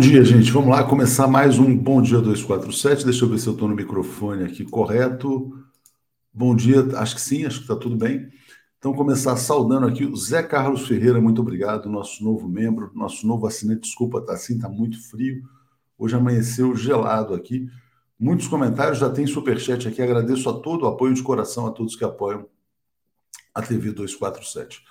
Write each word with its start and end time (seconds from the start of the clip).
Dia, 0.00 0.24
gente. 0.24 0.50
Vamos 0.50 0.70
lá 0.70 0.82
começar 0.82 1.28
mais 1.28 1.58
um 1.58 1.76
Bom 1.76 2.00
Dia 2.00 2.22
247. 2.22 3.04
Deixa 3.04 3.22
eu 3.22 3.28
ver 3.28 3.38
se 3.38 3.46
eu 3.46 3.52
estou 3.52 3.68
no 3.68 3.76
microfone 3.76 4.44
aqui 4.44 4.64
correto. 4.64 5.52
Bom 6.32 6.56
dia, 6.56 6.82
acho 6.96 7.16
que 7.16 7.20
sim, 7.20 7.44
acho 7.44 7.58
que 7.58 7.64
está 7.64 7.76
tudo 7.76 7.96
bem. 7.96 8.26
Então, 8.78 8.94
começar 8.94 9.36
saudando 9.36 9.86
aqui 9.86 10.06
o 10.06 10.16
Zé 10.16 10.42
Carlos 10.42 10.88
Ferreira, 10.88 11.20
muito 11.20 11.42
obrigado, 11.42 11.90
nosso 11.90 12.24
novo 12.24 12.48
membro, 12.48 12.90
nosso 12.94 13.26
novo 13.26 13.46
assinante. 13.46 13.82
Desculpa, 13.82 14.22
tá 14.22 14.32
assim, 14.32 14.58
tá 14.58 14.70
muito 14.70 14.98
frio. 15.10 15.42
Hoje 15.98 16.16
amanheceu 16.16 16.74
gelado 16.74 17.34
aqui. 17.34 17.68
Muitos 18.18 18.48
comentários, 18.48 18.96
já 18.96 19.10
tem 19.10 19.26
superchat 19.26 19.86
aqui. 19.86 20.00
Agradeço 20.00 20.48
a 20.48 20.54
todo 20.54 20.84
o 20.84 20.88
apoio 20.88 21.12
de 21.12 21.22
coração 21.22 21.66
a 21.66 21.70
todos 21.72 21.94
que 21.94 22.04
apoiam 22.04 22.46
a 23.54 23.60
TV 23.60 23.92
247. 23.92 24.82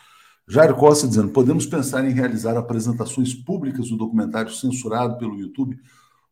Jairo 0.50 0.76
Costa 0.76 1.08
dizendo: 1.08 1.30
podemos 1.30 1.68
pensar 1.68 2.04
em 2.04 2.12
realizar 2.12 2.58
apresentações 2.58 3.36
públicas 3.36 3.90
do 3.90 3.98
documentário 3.98 4.52
censurado 4.52 5.18
pelo 5.20 5.40
YouTube 5.40 5.80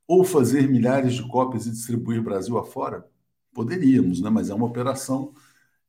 ou 0.08 0.24
fazer 0.24 0.68
milhares 0.68 1.14
de 1.14 1.28
cópias 1.28 1.68
e 1.68 1.72
distribuir 1.72 2.24
Brasil 2.24 2.58
afora? 2.58 3.06
Poderíamos, 3.54 4.20
né? 4.20 4.30
mas 4.32 4.50
é 4.50 4.56
uma 4.56 4.66
operação 4.66 5.34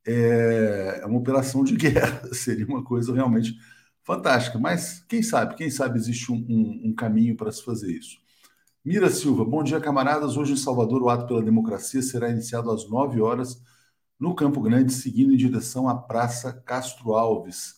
é, 0.07 1.01
é 1.03 1.07
uma 1.07 1.19
operação 1.19 1.65
de 1.65 1.75
guerra. 1.77 2.29
Seria 2.35 2.67
uma 2.67 2.85
coisa 2.85 3.15
realmente 3.15 3.57
fantástica. 4.05 4.59
Mas 4.59 5.01
quem 5.09 5.23
sabe, 5.23 5.55
quem 5.55 5.71
sabe 5.71 5.99
existe 5.99 6.31
um, 6.31 6.37
um, 6.37 6.89
um 6.91 6.95
caminho 6.95 7.35
para 7.35 7.51
se 7.51 7.65
fazer 7.65 7.91
isso. 7.91 8.19
Mira 8.85 9.09
Silva, 9.09 9.45
bom 9.45 9.63
dia, 9.63 9.81
camaradas. 9.81 10.37
Hoje 10.37 10.53
em 10.53 10.57
Salvador, 10.57 11.03
o 11.03 11.09
ato 11.09 11.27
pela 11.27 11.43
democracia 11.43 12.03
será 12.03 12.29
iniciado 12.29 12.71
às 12.71 12.89
9 12.89 13.23
horas 13.23 13.63
no 14.21 14.35
Campo 14.35 14.61
Grande, 14.61 14.93
seguindo 14.93 15.33
em 15.33 15.37
direção 15.37 15.89
à 15.89 15.97
Praça 15.97 16.53
Castro 16.53 17.15
Alves. 17.15 17.78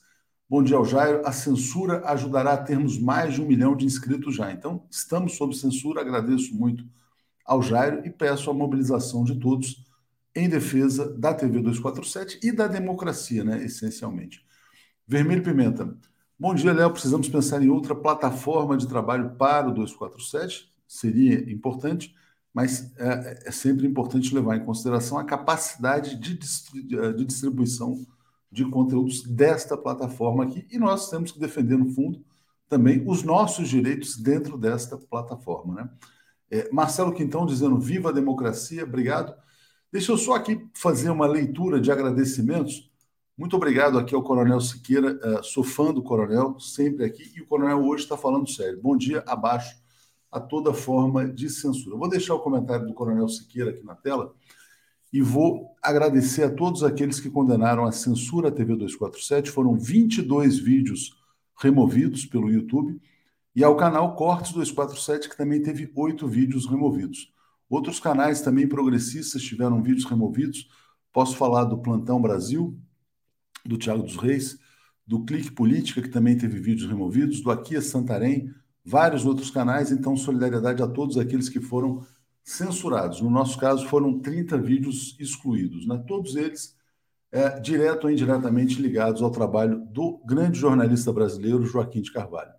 Bom 0.50 0.64
dia, 0.64 0.82
Jairo. 0.82 1.23
A 1.25 1.31
censura 1.31 2.02
ajudará 2.06 2.55
a 2.55 2.56
termos 2.56 2.99
mais 2.99 3.35
de 3.35 3.41
um 3.41 3.47
milhão 3.47 3.76
de 3.76 3.87
inscritos 3.87 4.35
já. 4.35 4.50
Então, 4.50 4.85
estamos 4.91 5.37
sob 5.37 5.55
censura. 5.55 6.00
Agradeço 6.00 6.56
muito 6.56 6.85
ao 7.47 7.62
Jairo 7.62 8.05
e 8.05 8.11
peço 8.11 8.50
a 8.50 8.52
mobilização 8.52 9.23
de 9.23 9.38
todos 9.38 9.87
em 10.35 10.49
defesa 10.49 11.17
da 11.17 11.32
TV 11.32 11.61
247 11.61 12.41
e 12.43 12.50
da 12.50 12.67
democracia, 12.67 13.44
né, 13.44 13.62
essencialmente. 13.62 14.44
Vermelho 15.06 15.44
Pimenta. 15.44 15.97
Bom 16.37 16.52
dia, 16.52 16.73
Léo. 16.73 16.91
Precisamos 16.91 17.29
pensar 17.29 17.62
em 17.62 17.69
outra 17.69 17.94
plataforma 17.94 18.76
de 18.76 18.88
trabalho 18.88 19.37
para 19.37 19.69
o 19.69 19.73
247. 19.73 20.69
Seria 20.85 21.49
importante, 21.49 22.12
mas 22.52 22.93
é, 22.99 23.44
é 23.47 23.50
sempre 23.52 23.87
importante 23.87 24.35
levar 24.35 24.56
em 24.56 24.64
consideração 24.64 25.17
a 25.17 25.23
capacidade 25.23 26.17
de, 26.17 26.37
de 26.37 27.25
distribuição 27.25 28.05
de 28.50 28.64
conteúdos 28.64 29.23
desta 29.23 29.76
plataforma 29.76 30.44
aqui. 30.44 30.67
E 30.70 30.79
nós 30.79 31.08
temos 31.08 31.32
que 31.32 31.38
defender, 31.38 31.79
no 31.79 31.91
fundo, 31.91 32.25
também 32.69 33.05
os 33.06 33.23
nossos 33.23 33.69
direitos 33.69 34.17
dentro 34.17 34.56
desta 34.58 34.97
plataforma. 34.97 35.75
Né? 35.75 35.91
É, 36.50 36.73
Marcelo 36.73 37.14
Quintão 37.14 37.47
dizendo: 37.47 37.79
Viva 37.79 38.11
a 38.11 38.12
democracia, 38.12 38.85
obrigado. 38.85 39.35
Deixa 39.93 40.12
eu 40.12 40.17
só 40.17 40.35
aqui 40.35 40.69
fazer 40.75 41.11
uma 41.11 41.26
leitura 41.26 41.81
de 41.81 41.91
agradecimentos. 41.91 42.91
Muito 43.37 43.56
obrigado 43.56 43.99
aqui 43.99 44.14
ao 44.14 44.23
Coronel 44.23 44.61
Siqueira, 44.61 45.19
uh, 45.25 45.43
sou 45.43 45.64
fã 45.64 45.94
do 45.94 46.02
Coronel, 46.02 46.61
sempre 46.61 47.05
aqui, 47.05 47.32
e 47.35 47.41
o 47.41 47.47
Coronel 47.47 47.82
hoje 47.82 48.02
está 48.02 48.17
falando 48.17 48.49
sério. 48.49 48.79
Bom 48.82 48.97
dia, 48.97 49.25
abaixo 49.26 49.81
a 50.31 50.38
toda 50.38 50.73
forma 50.73 51.26
de 51.26 51.49
censura. 51.49 51.97
Vou 51.97 52.08
deixar 52.08 52.35
o 52.35 52.41
comentário 52.41 52.87
do 52.87 52.94
Coronel 52.94 53.29
Siqueira 53.29 53.70
aqui 53.70 53.85
na 53.85 53.97
tela 53.97 54.35
e 55.12 55.20
vou 55.20 55.76
agradecer 55.82 56.44
a 56.44 56.50
todos 56.50 56.84
aqueles 56.84 57.18
que 57.18 57.30
condenaram 57.30 57.84
a 57.84 57.92
censura 57.92 58.48
à 58.48 58.52
TV 58.52 58.76
247. 58.76 59.50
Foram 59.50 59.76
22 59.76 60.58
vídeos 60.58 61.16
removidos 61.58 62.24
pelo 62.24 62.50
YouTube 62.50 63.00
e 63.54 63.64
ao 63.64 63.76
canal 63.76 64.14
Cortes 64.14 64.52
247, 64.52 65.28
que 65.28 65.36
também 65.36 65.60
teve 65.62 65.90
oito 65.94 66.28
vídeos 66.28 66.66
removidos. 66.66 67.32
Outros 67.68 67.98
canais 67.98 68.40
também 68.40 68.66
progressistas 68.66 69.42
tiveram 69.42 69.82
vídeos 69.82 70.04
removidos. 70.04 70.68
Posso 71.12 71.36
falar 71.36 71.64
do 71.64 71.78
Plantão 71.78 72.20
Brasil, 72.20 72.78
do 73.64 73.76
Tiago 73.76 74.02
dos 74.02 74.16
Reis, 74.16 74.58
do 75.06 75.24
Clique 75.24 75.50
Política, 75.50 76.00
que 76.00 76.08
também 76.08 76.36
teve 76.38 76.60
vídeos 76.60 76.88
removidos, 76.88 77.40
do 77.40 77.50
Aqui 77.50 77.74
é 77.76 77.80
Santarém, 77.80 78.52
vários 78.84 79.26
outros 79.26 79.50
canais. 79.50 79.90
Então, 79.90 80.16
solidariedade 80.16 80.82
a 80.82 80.86
todos 80.86 81.18
aqueles 81.18 81.48
que 81.48 81.60
foram 81.60 82.06
censurados. 82.42 83.20
No 83.20 83.31
nosso 83.31 83.58
caso, 83.58 83.87
foram 83.87 84.19
30 84.19 84.58
vídeos 84.58 85.16
excluídos, 85.19 85.87
né? 85.87 86.02
todos 86.06 86.37
eles 86.37 86.76
é, 87.32 87.60
direto 87.60 88.04
ou 88.04 88.10
indiretamente 88.10 88.81
ligados 88.81 89.22
ao 89.22 89.31
trabalho 89.31 89.84
do 89.87 90.19
grande 90.25 90.58
jornalista 90.58 91.12
brasileiro 91.12 91.64
Joaquim 91.64 92.02
de 92.02 92.12
Carvalho. 92.12 92.52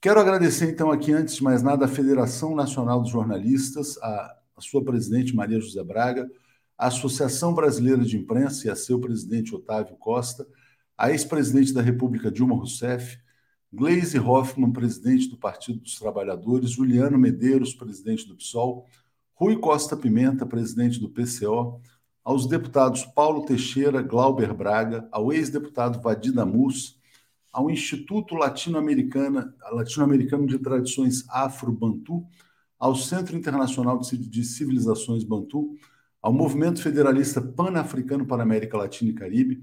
Quero 0.00 0.20
agradecer, 0.20 0.70
então, 0.70 0.90
aqui, 0.90 1.12
antes 1.12 1.36
de 1.36 1.42
mais 1.42 1.62
nada, 1.62 1.86
à 1.86 1.88
Federação 1.88 2.54
Nacional 2.54 3.00
dos 3.00 3.10
Jornalistas, 3.10 3.96
a, 3.98 4.36
a 4.56 4.60
sua 4.60 4.84
presidente 4.84 5.34
Maria 5.34 5.58
José 5.58 5.82
Braga, 5.82 6.30
a 6.76 6.88
Associação 6.88 7.54
Brasileira 7.54 8.04
de 8.04 8.16
Imprensa 8.16 8.66
e 8.66 8.70
a 8.70 8.76
seu 8.76 9.00
presidente 9.00 9.54
Otávio 9.54 9.96
Costa, 9.96 10.46
a 10.96 11.10
ex-presidente 11.10 11.72
da 11.72 11.80
República 11.80 12.30
Dilma 12.30 12.54
Rousseff, 12.54 13.18
Gleisi 13.72 14.18
Hoffmann, 14.18 14.72
presidente 14.72 15.28
do 15.28 15.36
Partido 15.36 15.80
dos 15.80 15.98
Trabalhadores, 15.98 16.70
Juliano 16.70 17.18
Medeiros, 17.18 17.74
presidente 17.74 18.26
do 18.26 18.36
PSOL, 18.36 18.86
Rui 19.34 19.58
Costa 19.58 19.96
Pimenta, 19.96 20.46
presidente 20.46 20.98
do 21.00 21.10
PCO, 21.10 21.80
aos 22.24 22.46
deputados 22.46 23.04
Paulo 23.04 23.44
Teixeira, 23.44 24.02
Glauber 24.02 24.52
Braga, 24.54 25.08
ao 25.12 25.32
ex-deputado 25.32 26.00
Vadida 26.00 26.44
Mus, 26.46 26.98
ao 27.52 27.70
Instituto 27.70 28.34
Latino-Americano 28.34 29.52
Latino 29.70 30.46
de 30.46 30.58
Tradições 30.58 31.24
Afro-Bantu, 31.28 32.26
ao 32.78 32.94
Centro 32.94 33.36
Internacional 33.36 33.98
de 33.98 34.44
Civilizações 34.44 35.24
Bantu, 35.24 35.76
ao 36.20 36.32
Movimento 36.32 36.82
Federalista 36.82 37.40
Pan-Africano 37.40 38.26
para 38.26 38.42
a 38.42 38.44
América 38.44 38.76
Latina 38.76 39.10
e 39.10 39.14
Caribe, 39.14 39.62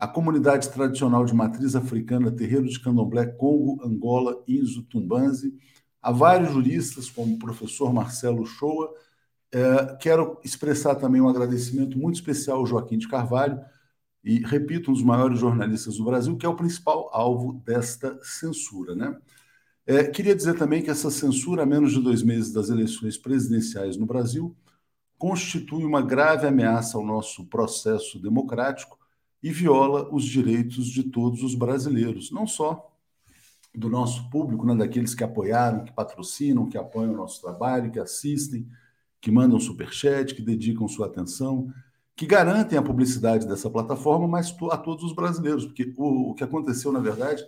a 0.00 0.08
comunidade 0.08 0.70
tradicional 0.70 1.26
de 1.26 1.34
matriz 1.34 1.76
africana 1.76 2.32
Terreiro 2.32 2.66
de 2.66 2.80
Candomblé, 2.80 3.26
Congo, 3.26 3.78
Angola, 3.84 4.42
Inzo, 4.48 4.82
Tumbanzi, 4.84 5.54
a 6.00 6.10
vários 6.10 6.52
juristas, 6.52 7.10
como 7.10 7.34
o 7.34 7.38
professor 7.38 7.92
Marcelo 7.92 8.46
Shoa. 8.46 8.90
É, 9.52 9.96
quero 10.00 10.40
expressar 10.42 10.94
também 10.94 11.20
um 11.20 11.28
agradecimento 11.28 11.98
muito 11.98 12.14
especial 12.14 12.58
ao 12.58 12.66
Joaquim 12.66 12.96
de 12.96 13.08
Carvalho, 13.08 13.60
e, 14.24 14.38
repito, 14.38 14.90
um 14.90 14.94
dos 14.94 15.02
maiores 15.02 15.38
jornalistas 15.38 15.96
do 15.96 16.04
Brasil, 16.04 16.36
que 16.36 16.46
é 16.46 16.48
o 16.48 16.56
principal 16.56 17.10
alvo 17.12 17.54
desta 17.64 18.18
censura. 18.22 18.94
Né? 18.94 19.14
É, 19.86 20.04
queria 20.04 20.34
dizer 20.34 20.56
também 20.56 20.82
que 20.82 20.90
essa 20.90 21.10
censura, 21.10 21.62
a 21.62 21.66
menos 21.66 21.92
de 21.92 22.00
dois 22.00 22.22
meses 22.22 22.52
das 22.52 22.70
eleições 22.70 23.18
presidenciais 23.18 23.98
no 23.98 24.06
Brasil, 24.06 24.56
constitui 25.18 25.84
uma 25.84 26.00
grave 26.00 26.46
ameaça 26.46 26.96
ao 26.96 27.04
nosso 27.04 27.46
processo 27.46 28.18
democrático 28.18 28.99
e 29.42 29.50
viola 29.50 30.08
os 30.12 30.24
direitos 30.24 30.86
de 30.86 31.04
todos 31.04 31.42
os 31.42 31.54
brasileiros, 31.54 32.30
não 32.30 32.46
só 32.46 32.90
do 33.74 33.88
nosso 33.88 34.28
público, 34.30 34.66
né, 34.66 34.74
daqueles 34.74 35.14
que 35.14 35.24
apoiaram, 35.24 35.84
que 35.84 35.92
patrocinam, 35.92 36.68
que 36.68 36.76
apoiam 36.76 37.12
o 37.12 37.16
nosso 37.16 37.40
trabalho, 37.40 37.90
que 37.90 38.00
assistem, 38.00 38.66
que 39.20 39.30
mandam 39.30 39.60
superchat, 39.60 40.34
que 40.34 40.42
dedicam 40.42 40.88
sua 40.88 41.06
atenção, 41.06 41.72
que 42.16 42.26
garantem 42.26 42.78
a 42.78 42.82
publicidade 42.82 43.46
dessa 43.46 43.70
plataforma, 43.70 44.26
mas 44.26 44.54
a 44.70 44.76
todos 44.76 45.04
os 45.04 45.14
brasileiros, 45.14 45.64
porque 45.66 45.94
o, 45.96 46.30
o 46.30 46.34
que 46.34 46.44
aconteceu, 46.44 46.92
na 46.92 47.00
verdade, 47.00 47.42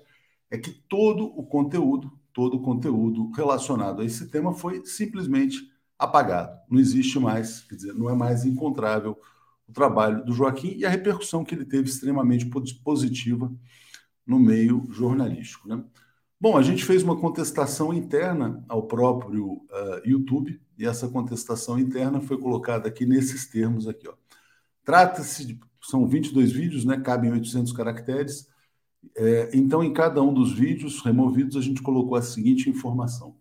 é 0.50 0.56
que 0.56 0.70
todo 0.70 1.24
o 1.24 1.44
conteúdo, 1.44 2.12
todo 2.32 2.56
o 2.56 2.62
conteúdo 2.62 3.30
relacionado 3.32 4.00
a 4.00 4.04
esse 4.04 4.28
tema 4.28 4.54
foi 4.54 4.84
simplesmente 4.86 5.70
apagado. 5.98 6.58
Não 6.70 6.78
existe 6.78 7.18
mais, 7.18 7.62
quer 7.62 7.74
dizer, 7.74 7.94
não 7.94 8.08
é 8.08 8.14
mais 8.14 8.44
encontrável 8.44 9.18
o 9.72 9.74
trabalho 9.74 10.22
do 10.24 10.34
Joaquim 10.34 10.76
e 10.76 10.84
a 10.84 10.90
repercussão 10.90 11.42
que 11.42 11.54
ele 11.54 11.64
teve 11.64 11.88
extremamente 11.88 12.46
positiva 12.84 13.50
no 14.26 14.38
meio 14.38 14.86
jornalístico. 14.90 15.66
Né? 15.66 15.82
Bom, 16.38 16.58
a 16.58 16.62
gente 16.62 16.84
fez 16.84 17.02
uma 17.02 17.18
contestação 17.18 17.92
interna 17.92 18.62
ao 18.68 18.86
próprio 18.86 19.54
uh, 19.54 20.06
YouTube 20.06 20.60
e 20.78 20.84
essa 20.86 21.08
contestação 21.08 21.78
interna 21.78 22.20
foi 22.20 22.38
colocada 22.38 22.86
aqui 22.86 23.06
nesses 23.06 23.46
termos 23.46 23.88
aqui. 23.88 24.06
Trata-se 24.84 25.46
de 25.46 25.60
são 25.82 26.06
22 26.06 26.52
vídeos, 26.52 26.84
né? 26.84 27.00
Cabem 27.00 27.32
800 27.32 27.72
caracteres. 27.72 28.46
É, 29.16 29.50
então, 29.52 29.82
em 29.82 29.92
cada 29.92 30.22
um 30.22 30.32
dos 30.32 30.52
vídeos 30.52 31.00
removidos, 31.02 31.56
a 31.56 31.60
gente 31.60 31.82
colocou 31.82 32.14
a 32.14 32.22
seguinte 32.22 32.70
informação: 32.70 33.34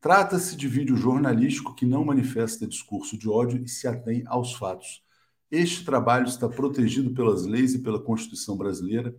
Trata-se 0.00 0.54
de 0.54 0.68
vídeo 0.68 0.96
jornalístico 0.96 1.74
que 1.74 1.86
não 1.86 2.04
manifesta 2.04 2.66
discurso 2.66 3.16
de 3.16 3.26
ódio 3.26 3.62
e 3.64 3.68
se 3.68 3.88
atém 3.88 4.22
aos 4.26 4.52
fatos. 4.52 5.02
Este 5.50 5.84
trabalho 5.84 6.26
está 6.26 6.48
protegido 6.48 7.10
pelas 7.14 7.46
leis 7.46 7.74
e 7.74 7.78
pela 7.78 7.98
Constituição 7.98 8.56
brasileira 8.56 9.16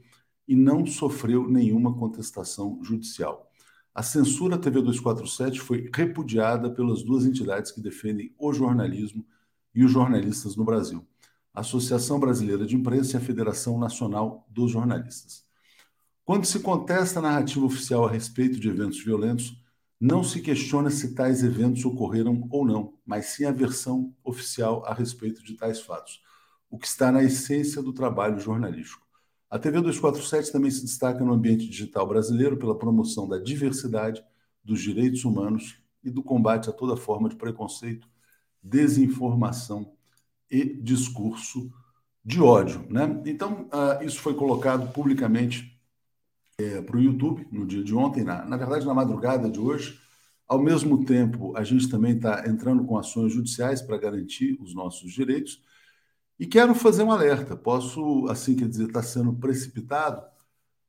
e 0.47 0.55
não 0.55 0.85
sofreu 0.85 1.47
nenhuma 1.49 1.93
contestação 1.95 2.79
judicial. 2.83 3.51
A 3.93 4.03
censura 4.03 4.57
TV 4.57 4.81
247 4.81 5.59
foi 5.59 5.89
repudiada 5.93 6.69
pelas 6.69 7.03
duas 7.03 7.25
entidades 7.25 7.71
que 7.71 7.81
defendem 7.81 8.33
o 8.37 8.53
jornalismo 8.53 9.25
e 9.73 9.83
os 9.83 9.91
jornalistas 9.91 10.55
no 10.55 10.63
Brasil: 10.63 11.05
a 11.53 11.61
Associação 11.61 12.19
Brasileira 12.19 12.65
de 12.65 12.75
Imprensa 12.75 13.17
e 13.17 13.17
a 13.17 13.23
Federação 13.23 13.79
Nacional 13.79 14.47
dos 14.49 14.71
Jornalistas. 14.71 15.43
Quando 16.23 16.45
se 16.45 16.59
contesta 16.59 17.17
a 17.17 17.23
narrativa 17.23 17.65
oficial 17.65 18.05
a 18.05 18.11
respeito 18.11 18.59
de 18.59 18.69
eventos 18.69 19.03
violentos, 19.03 19.58
não 19.99 20.23
se 20.23 20.41
questiona 20.41 20.89
se 20.89 21.13
tais 21.13 21.43
eventos 21.43 21.83
ocorreram 21.83 22.47
ou 22.49 22.65
não, 22.65 22.93
mas 23.05 23.25
sim 23.27 23.43
a 23.45 23.51
versão 23.51 24.15
oficial 24.23 24.85
a 24.85 24.93
respeito 24.93 25.43
de 25.43 25.55
tais 25.55 25.81
fatos, 25.81 26.21
o 26.69 26.77
que 26.77 26.87
está 26.87 27.11
na 27.11 27.23
essência 27.23 27.81
do 27.81 27.91
trabalho 27.91 28.39
jornalístico. 28.39 29.05
A 29.49 29.57
TV 29.57 29.81
247 29.81 30.51
também 30.51 30.69
se 30.69 30.85
destaca 30.85 31.23
no 31.25 31.33
ambiente 31.33 31.67
digital 31.67 32.07
brasileiro 32.07 32.55
pela 32.55 32.77
promoção 32.77 33.27
da 33.27 33.39
diversidade, 33.39 34.23
dos 34.63 34.81
direitos 34.81 35.25
humanos 35.25 35.81
e 36.03 36.09
do 36.09 36.23
combate 36.23 36.69
a 36.69 36.73
toda 36.73 36.95
forma 36.95 37.27
de 37.27 37.35
preconceito, 37.35 38.07
desinformação 38.61 39.91
e 40.49 40.65
discurso 40.65 41.71
de 42.23 42.39
ódio. 42.39 42.85
Né? 42.89 43.21
Então, 43.25 43.67
uh, 43.73 44.03
isso 44.05 44.19
foi 44.19 44.35
colocado 44.35 44.93
publicamente 44.93 45.78
é, 46.59 46.81
para 46.81 46.97
o 46.97 47.01
YouTube 47.01 47.47
no 47.51 47.65
dia 47.65 47.83
de 47.83 47.95
ontem, 47.95 48.23
na, 48.23 48.45
na 48.45 48.57
verdade, 48.57 48.85
na 48.85 48.93
madrugada 48.93 49.49
de 49.49 49.59
hoje. 49.59 49.99
Ao 50.45 50.59
mesmo 50.61 51.05
tempo, 51.05 51.55
a 51.55 51.63
gente 51.63 51.87
também 51.89 52.15
está 52.15 52.47
entrando 52.47 52.83
com 52.83 52.97
ações 52.97 53.31
judiciais 53.31 53.81
para 53.81 53.97
garantir 53.97 54.59
os 54.61 54.75
nossos 54.75 55.13
direitos. 55.13 55.63
E 56.37 56.45
quero 56.45 56.75
fazer 56.75 57.03
um 57.03 57.11
alerta. 57.11 57.55
Posso, 57.55 58.25
assim, 58.29 58.55
quer 58.55 58.67
dizer, 58.67 58.87
estar 58.87 59.01
tá 59.01 59.05
sendo 59.05 59.33
precipitado, 59.33 60.21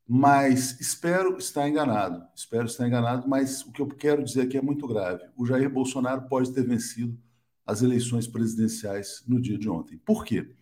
mas 0.09 0.81
espero 0.81 1.39
estar 1.39 1.69
enganado. 1.69 2.27
Espero 2.35 2.67
estar 2.67 2.87
enganado, 2.87 3.29
mas 3.29 3.63
o 3.63 3.71
que 3.71 3.81
eu 3.81 3.87
quero 3.87 4.25
dizer 4.25 4.43
aqui 4.43 4.57
é 4.57 4.63
muito 4.63 4.89
grave. 4.89 5.25
O 5.37 5.47
Jair 5.47 5.71
Bolsonaro 5.71 6.23
pode 6.23 6.53
ter 6.53 6.65
vencido 6.65 7.17
as 7.65 7.83
eleições 7.83 8.27
presidenciais 8.27 9.23
no 9.29 9.41
dia 9.41 9.59
de 9.59 9.69
ontem. 9.69 9.99
Por 9.99 10.25
quê? 10.25 10.53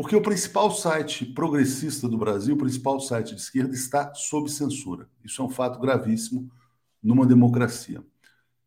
Porque 0.00 0.16
o 0.16 0.22
principal 0.22 0.70
site 0.70 1.26
progressista 1.26 2.08
do 2.08 2.16
Brasil, 2.16 2.54
o 2.54 2.58
principal 2.58 2.98
site 3.00 3.34
de 3.34 3.40
esquerda, 3.42 3.74
está 3.74 4.14
sob 4.14 4.50
censura. 4.50 5.06
Isso 5.22 5.42
é 5.42 5.44
um 5.44 5.50
fato 5.50 5.78
gravíssimo 5.78 6.50
numa 7.02 7.26
democracia. 7.26 8.02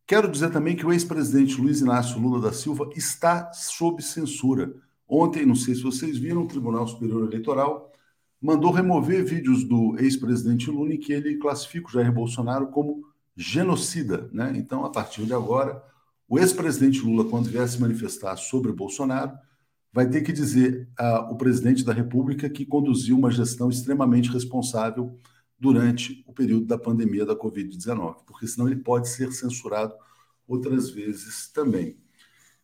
Quero 0.06 0.30
dizer 0.30 0.52
também 0.52 0.76
que 0.76 0.86
o 0.86 0.94
ex-presidente 0.94 1.60
Luiz 1.60 1.82
Inácio 1.82 2.20
Lula 2.20 2.40
da 2.40 2.54
Silva 2.54 2.88
está 2.96 3.52
sob 3.52 4.04
censura. 4.04 4.76
Ontem, 5.08 5.44
não 5.44 5.56
sei 5.56 5.74
se 5.74 5.82
vocês 5.82 6.20
viram, 6.20 6.44
o 6.44 6.48
Tribunal 6.48 6.88
Superior 6.88 7.28
Eleitoral 7.28 7.92
mandou 8.40 8.70
remover 8.70 9.26
vídeos 9.26 9.64
do 9.64 9.98
ex-presidente 9.98 10.70
Lula 10.70 10.94
em 10.94 11.00
que 11.00 11.14
ele 11.14 11.38
classifica 11.38 11.88
o 11.88 11.92
Jair 11.92 12.14
Bolsonaro 12.14 12.68
como 12.68 13.08
genocida. 13.36 14.30
Né? 14.32 14.54
Então, 14.56 14.86
a 14.86 14.92
partir 14.92 15.26
de 15.26 15.34
agora, 15.34 15.84
o 16.30 16.38
ex-presidente 16.38 17.02
Lula, 17.02 17.28
quando 17.28 17.50
vier 17.50 17.68
se 17.68 17.82
manifestar 17.82 18.38
sobre 18.38 18.72
Bolsonaro, 18.72 19.36
vai 19.94 20.10
ter 20.10 20.22
que 20.22 20.34
dizer 20.34 20.90
ao 20.98 21.38
presidente 21.38 21.86
da 21.86 21.94
República 21.94 22.50
que 22.50 22.66
conduziu 22.66 23.16
uma 23.16 23.30
gestão 23.30 23.70
extremamente 23.70 24.30
responsável 24.30 25.20
durante 25.60 26.24
o 26.28 26.34
período 26.34 26.66
da 26.66 26.78
pandemia 26.78 27.26
da 27.26 27.36
Covid-19, 27.36 28.26
porque 28.26 28.48
senão 28.48 28.68
ele 28.68 28.82
pode 28.82 29.08
ser 29.08 29.32
censurado 29.32 29.94
outras 30.48 30.90
vezes 30.90 31.50
também. 31.52 31.96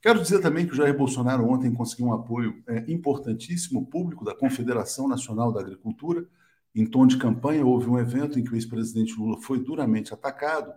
Quero 0.01 0.21
dizer 0.21 0.41
também 0.41 0.65
que 0.65 0.74
o 0.74 0.75
Jair 0.75 0.98
Bolsonaro 0.98 1.45
ontem 1.45 1.74
conseguiu 1.74 2.07
um 2.07 2.13
apoio 2.13 2.63
é, 2.67 2.83
importantíssimo 2.91 3.86
público 3.86 4.25
da 4.25 4.33
Confederação 4.33 5.07
Nacional 5.07 5.51
da 5.51 5.59
Agricultura. 5.59 6.25
Em 6.74 6.86
tom 6.86 7.05
de 7.05 7.17
campanha, 7.17 7.65
houve 7.65 7.89
um 7.89 8.00
evento 8.00 8.39
em 8.39 8.43
que 8.43 8.51
o 8.51 8.55
ex-presidente 8.55 9.15
Lula 9.17 9.41
foi 9.41 9.59
duramente 9.59 10.13
atacado. 10.13 10.74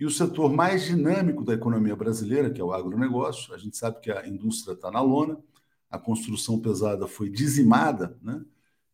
E 0.00 0.06
o 0.06 0.10
setor 0.10 0.52
mais 0.52 0.84
dinâmico 0.84 1.44
da 1.44 1.54
economia 1.54 1.94
brasileira, 1.94 2.50
que 2.50 2.60
é 2.60 2.64
o 2.64 2.72
agronegócio, 2.72 3.54
a 3.54 3.58
gente 3.58 3.76
sabe 3.76 4.00
que 4.00 4.10
a 4.10 4.26
indústria 4.26 4.74
está 4.74 4.90
na 4.90 5.00
lona, 5.00 5.38
a 5.90 5.98
construção 5.98 6.60
pesada 6.60 7.06
foi 7.06 7.30
dizimada, 7.30 8.18
né? 8.22 8.44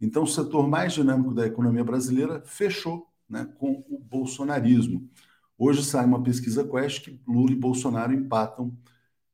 então 0.00 0.22
o 0.22 0.28
setor 0.28 0.68
mais 0.68 0.92
dinâmico 0.92 1.34
da 1.34 1.46
economia 1.46 1.84
brasileira 1.84 2.42
fechou 2.44 3.08
né, 3.28 3.48
com 3.58 3.84
o 3.88 3.98
bolsonarismo. 3.98 5.08
Hoje 5.56 5.84
sai 5.84 6.04
uma 6.04 6.22
pesquisa 6.22 6.64
Quest 6.64 7.04
que 7.04 7.20
Lula 7.26 7.52
e 7.52 7.56
Bolsonaro 7.56 8.12
empatam 8.12 8.76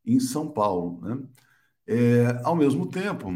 em 0.04 0.20
São 0.20 0.48
Paulo. 0.48 1.00
Né? 1.02 1.22
É, 1.86 2.40
ao 2.44 2.54
mesmo 2.54 2.86
tempo, 2.86 3.30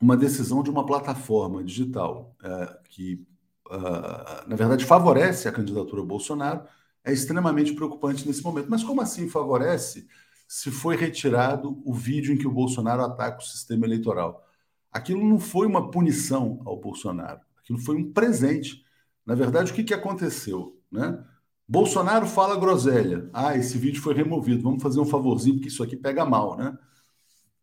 uma 0.00 0.16
decisão 0.16 0.62
de 0.62 0.70
uma 0.70 0.84
plataforma 0.84 1.62
digital 1.62 2.36
é, 2.42 2.78
que, 2.88 3.26
uh, 3.68 4.48
na 4.48 4.56
verdade, 4.56 4.84
favorece 4.84 5.48
a 5.48 5.52
candidatura 5.52 6.02
Bolsonaro 6.02 6.64
é 7.04 7.12
extremamente 7.12 7.72
preocupante 7.72 8.26
nesse 8.26 8.42
momento. 8.42 8.68
Mas 8.68 8.84
como 8.84 9.00
assim 9.00 9.28
favorece? 9.28 10.06
Se 10.48 10.70
foi 10.70 10.96
retirado 10.96 11.80
o 11.84 11.92
vídeo 11.92 12.32
em 12.32 12.38
que 12.38 12.48
o 12.48 12.50
Bolsonaro 12.50 13.02
ataca 13.02 13.38
o 13.38 13.46
sistema 13.46 13.84
eleitoral. 13.84 14.42
Aquilo 14.90 15.22
não 15.22 15.38
foi 15.38 15.66
uma 15.66 15.90
punição 15.90 16.62
ao 16.64 16.80
Bolsonaro, 16.80 17.40
aquilo 17.58 17.78
foi 17.78 17.96
um 17.96 18.10
presente. 18.10 18.82
Na 19.26 19.34
verdade, 19.34 19.70
o 19.70 19.74
que, 19.74 19.84
que 19.84 19.92
aconteceu? 19.92 20.80
Né? 20.90 21.22
Bolsonaro 21.68 22.26
fala 22.26 22.58
groselha. 22.58 23.28
Ah, 23.30 23.54
esse 23.54 23.76
vídeo 23.76 24.00
foi 24.00 24.14
removido, 24.14 24.62
vamos 24.62 24.82
fazer 24.82 24.98
um 24.98 25.04
favorzinho, 25.04 25.56
porque 25.56 25.68
isso 25.68 25.82
aqui 25.82 25.94
pega 25.94 26.24
mal. 26.24 26.56
Né? 26.56 26.76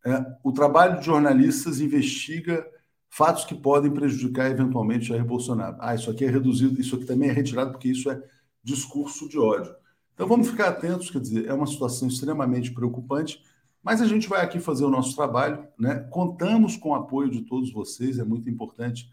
É, 0.06 0.24
o 0.44 0.52
trabalho 0.52 1.00
de 1.00 1.06
jornalistas 1.06 1.80
investiga 1.80 2.64
fatos 3.10 3.44
que 3.44 3.54
podem 3.56 3.90
prejudicar 3.90 4.48
eventualmente 4.48 5.06
Jair 5.06 5.24
Bolsonaro. 5.24 5.76
Ah, 5.80 5.96
isso 5.96 6.08
aqui 6.08 6.24
é 6.24 6.30
reduzido, 6.30 6.80
isso 6.80 6.94
aqui 6.94 7.04
também 7.04 7.30
é 7.30 7.32
retirado, 7.32 7.72
porque 7.72 7.88
isso 7.88 8.08
é 8.08 8.22
discurso 8.62 9.28
de 9.28 9.38
ódio. 9.38 9.74
Então 10.16 10.26
vamos 10.26 10.48
ficar 10.48 10.68
atentos, 10.68 11.10
quer 11.10 11.20
dizer, 11.20 11.44
é 11.44 11.52
uma 11.52 11.66
situação 11.66 12.08
extremamente 12.08 12.72
preocupante, 12.72 13.44
mas 13.82 14.00
a 14.00 14.06
gente 14.06 14.26
vai 14.26 14.42
aqui 14.42 14.58
fazer 14.58 14.82
o 14.86 14.88
nosso 14.88 15.14
trabalho, 15.14 15.68
né? 15.78 15.96
Contamos 16.10 16.74
com 16.74 16.88
o 16.88 16.94
apoio 16.94 17.30
de 17.30 17.42
todos 17.42 17.70
vocês, 17.70 18.18
é 18.18 18.24
muito 18.24 18.48
importante 18.48 19.10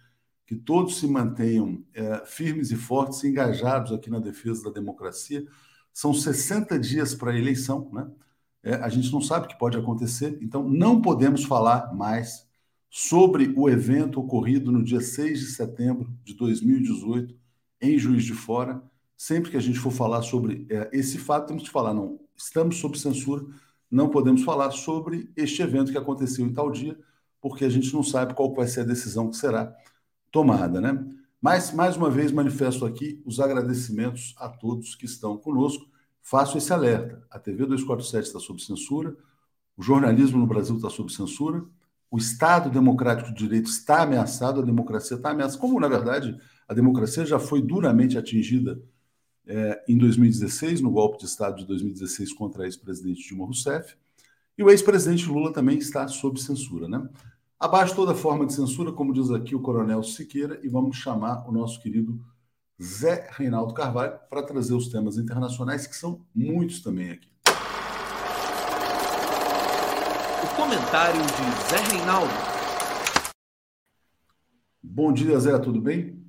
que 0.47 0.55
todos 0.55 0.97
se 0.97 1.05
mantenham 1.05 1.83
é, 1.93 2.23
firmes 2.25 2.71
e 2.71 2.77
fortes, 2.77 3.21
engajados 3.25 3.91
aqui 3.91 4.09
na 4.09 4.19
defesa 4.19 4.63
da 4.63 4.69
democracia. 4.69 5.45
São 5.91 6.13
60 6.13 6.79
dias 6.79 7.13
para 7.13 7.31
a 7.31 7.37
eleição, 7.37 7.89
né? 7.91 8.09
É, 8.63 8.75
a 8.75 8.87
gente 8.87 9.11
não 9.11 9.19
sabe 9.19 9.45
o 9.45 9.49
que 9.49 9.59
pode 9.59 9.77
acontecer, 9.77 10.37
então 10.41 10.63
não 10.63 11.01
podemos 11.01 11.43
falar 11.43 11.93
mais 11.93 12.47
sobre 12.89 13.53
o 13.57 13.69
evento 13.69 14.21
ocorrido 14.21 14.71
no 14.71 14.81
dia 14.81 15.01
6 15.01 15.37
de 15.37 15.45
setembro 15.47 16.09
de 16.23 16.33
2018 16.33 17.35
em 17.81 17.99
Juiz 17.99 18.23
de 18.23 18.33
Fora 18.33 18.81
sempre 19.17 19.51
que 19.51 19.57
a 19.57 19.61
gente 19.61 19.79
for 19.79 19.91
falar 19.91 20.21
sobre 20.21 20.65
é, 20.69 20.89
esse 20.91 21.17
fato, 21.17 21.47
temos 21.47 21.63
que 21.63 21.69
falar, 21.69 21.93
não, 21.93 22.19
estamos 22.35 22.77
sob 22.77 22.97
censura, 22.97 23.45
não 23.89 24.09
podemos 24.09 24.43
falar 24.43 24.71
sobre 24.71 25.31
este 25.35 25.61
evento 25.61 25.91
que 25.91 25.97
aconteceu 25.97 26.45
em 26.45 26.53
tal 26.53 26.71
dia, 26.71 26.97
porque 27.39 27.65
a 27.65 27.69
gente 27.69 27.93
não 27.93 28.03
sabe 28.03 28.33
qual 28.33 28.53
vai 28.53 28.67
ser 28.67 28.81
a 28.81 28.85
decisão 28.85 29.29
que 29.29 29.37
será 29.37 29.73
tomada, 30.31 30.81
né? 30.81 31.05
Mas, 31.39 31.73
mais 31.73 31.97
uma 31.97 32.09
vez, 32.09 32.31
manifesto 32.31 32.85
aqui 32.85 33.21
os 33.25 33.39
agradecimentos 33.39 34.33
a 34.37 34.47
todos 34.47 34.95
que 34.95 35.05
estão 35.05 35.37
conosco. 35.37 35.85
Faço 36.21 36.57
esse 36.57 36.71
alerta. 36.71 37.21
A 37.29 37.37
TV 37.37 37.65
247 37.65 38.27
está 38.27 38.39
sob 38.39 38.63
censura, 38.63 39.13
o 39.75 39.83
jornalismo 39.83 40.39
no 40.39 40.47
Brasil 40.47 40.77
está 40.77 40.89
sob 40.89 41.11
censura, 41.11 41.65
o 42.09 42.17
Estado 42.17 42.69
Democrático 42.69 43.29
de 43.29 43.35
Direito 43.35 43.69
está 43.69 44.03
ameaçado, 44.03 44.61
a 44.61 44.63
democracia 44.63 45.17
está 45.17 45.31
ameaçada. 45.31 45.59
Como, 45.59 45.79
na 45.79 45.89
verdade, 45.89 46.39
a 46.67 46.73
democracia 46.73 47.25
já 47.25 47.37
foi 47.37 47.61
duramente 47.61 48.17
atingida 48.17 48.81
é, 49.45 49.83
em 49.87 49.97
2016, 49.97 50.81
no 50.81 50.91
golpe 50.91 51.17
de 51.19 51.25
Estado 51.25 51.57
de 51.57 51.65
2016 51.65 52.33
contra 52.33 52.63
a 52.63 52.65
ex-presidente 52.65 53.27
Dilma 53.27 53.45
Rousseff, 53.45 53.95
e 54.57 54.63
o 54.63 54.69
ex-presidente 54.69 55.27
Lula 55.27 55.51
também 55.51 55.77
está 55.77 56.07
sob 56.07 56.39
censura. 56.39 56.87
Né? 56.87 57.07
Abaixo 57.59 57.95
toda 57.95 58.13
forma 58.13 58.45
de 58.45 58.53
censura, 58.53 58.91
como 58.91 59.13
diz 59.13 59.31
aqui 59.31 59.55
o 59.55 59.61
coronel 59.61 60.03
Siqueira, 60.03 60.59
e 60.63 60.69
vamos 60.69 60.97
chamar 60.97 61.47
o 61.47 61.51
nosso 61.51 61.81
querido 61.81 62.19
Zé 62.81 63.29
Reinaldo 63.31 63.73
Carvalho 63.73 64.13
para 64.29 64.43
trazer 64.43 64.73
os 64.73 64.87
temas 64.87 65.17
internacionais, 65.17 65.87
que 65.87 65.95
são 65.95 66.21
muitos 66.33 66.81
também 66.81 67.11
aqui. 67.11 67.27
O 70.43 70.55
comentário 70.55 71.21
de 71.21 71.69
Zé 71.69 71.95
Reinaldo. 71.95 72.33
Bom 74.81 75.11
dia, 75.11 75.39
Zé, 75.39 75.57
tudo 75.57 75.81
bem? 75.81 76.21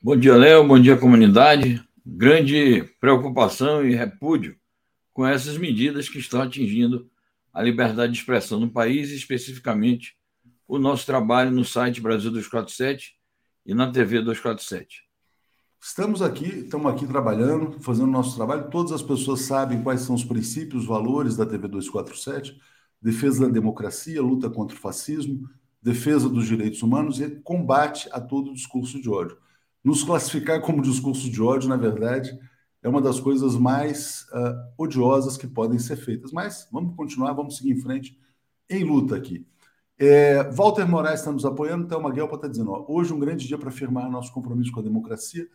Bom 0.00 0.16
dia, 0.16 0.36
Léo, 0.36 0.66
bom 0.66 0.80
dia, 0.80 0.96
comunidade 0.96 1.82
grande 2.04 2.82
preocupação 3.00 3.84
e 3.84 3.94
repúdio 3.94 4.56
com 5.12 5.26
essas 5.26 5.56
medidas 5.56 6.08
que 6.08 6.18
estão 6.18 6.42
atingindo 6.42 7.08
a 7.52 7.62
liberdade 7.62 8.12
de 8.12 8.18
expressão 8.18 8.58
no 8.58 8.70
país, 8.70 9.10
especificamente 9.10 10.16
o 10.66 10.78
nosso 10.78 11.06
trabalho 11.06 11.50
no 11.50 11.64
site 11.64 12.00
Brasil 12.00 12.30
247 12.30 13.14
e 13.66 13.74
na 13.74 13.92
TV 13.92 14.20
247. 14.20 15.04
Estamos 15.80 16.22
aqui, 16.22 16.46
estamos 16.46 16.92
aqui 16.92 17.06
trabalhando, 17.06 17.78
fazendo 17.80 18.06
nosso 18.06 18.36
trabalho. 18.36 18.70
Todas 18.70 18.92
as 18.92 19.02
pessoas 19.02 19.42
sabem 19.42 19.82
quais 19.82 20.00
são 20.00 20.14
os 20.14 20.24
princípios, 20.24 20.82
os 20.82 20.88
valores 20.88 21.36
da 21.36 21.44
TV 21.44 21.68
247: 21.68 22.58
defesa 23.00 23.46
da 23.46 23.52
democracia, 23.52 24.22
luta 24.22 24.48
contra 24.48 24.76
o 24.76 24.80
fascismo, 24.80 25.48
defesa 25.82 26.28
dos 26.28 26.46
direitos 26.46 26.82
humanos 26.82 27.20
e 27.20 27.28
combate 27.42 28.08
a 28.12 28.20
todo 28.20 28.54
discurso 28.54 29.00
de 29.00 29.10
ódio 29.10 29.41
nos 29.84 30.04
classificar 30.04 30.60
como 30.60 30.82
discurso 30.82 31.30
de 31.30 31.42
ódio, 31.42 31.68
na 31.68 31.76
verdade, 31.76 32.38
é 32.82 32.88
uma 32.88 33.00
das 33.00 33.20
coisas 33.20 33.56
mais 33.56 34.26
uh, 34.32 34.72
odiosas 34.76 35.36
que 35.36 35.46
podem 35.46 35.78
ser 35.78 35.96
feitas. 35.96 36.32
Mas 36.32 36.68
vamos 36.70 36.96
continuar, 36.96 37.32
vamos 37.32 37.56
seguir 37.56 37.72
em 37.72 37.80
frente 37.80 38.18
em 38.68 38.84
luta 38.84 39.16
aqui. 39.16 39.46
É, 39.98 40.50
Walter 40.50 40.88
Moraes 40.88 41.20
está 41.20 41.30
nos 41.30 41.44
apoiando, 41.44 41.86
Thelma 41.86 42.10
Guelpa 42.10 42.36
está 42.36 42.48
dizendo: 42.48 42.72
ó, 42.72 42.84
hoje 42.88 43.12
um 43.12 43.20
grande 43.20 43.46
dia 43.46 43.58
para 43.58 43.68
afirmar 43.68 44.10
nosso 44.10 44.32
compromisso 44.32 44.72
com 44.72 44.80
a 44.80 44.82
democracia. 44.82 45.46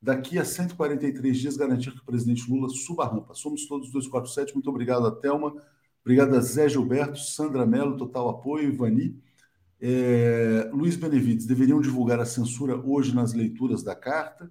daqui 0.00 0.38
a 0.38 0.44
143 0.44 1.36
dias 1.36 1.56
garantir 1.56 1.92
que 1.92 2.00
o 2.00 2.04
presidente 2.04 2.48
Lula 2.50 2.68
suba 2.68 3.04
a 3.04 3.08
rampa. 3.08 3.34
Somos 3.34 3.66
todos 3.66 3.90
247. 3.90 4.54
Muito 4.54 4.68
obrigado 4.70 5.06
a 5.06 5.10
Thelma, 5.10 5.54
obrigado 6.02 6.34
a 6.36 6.40
Zé 6.40 6.68
Gilberto, 6.68 7.18
Sandra 7.18 7.66
Mello, 7.66 7.96
total 7.96 8.28
apoio, 8.28 8.68
Ivani. 8.68 9.18
É, 9.80 10.70
Luiz 10.72 10.96
Benevides, 10.96 11.46
deveriam 11.46 11.80
divulgar 11.80 12.18
a 12.20 12.24
censura 12.24 12.76
hoje 12.76 13.14
nas 13.14 13.32
leituras 13.32 13.82
da 13.82 13.94
carta. 13.94 14.50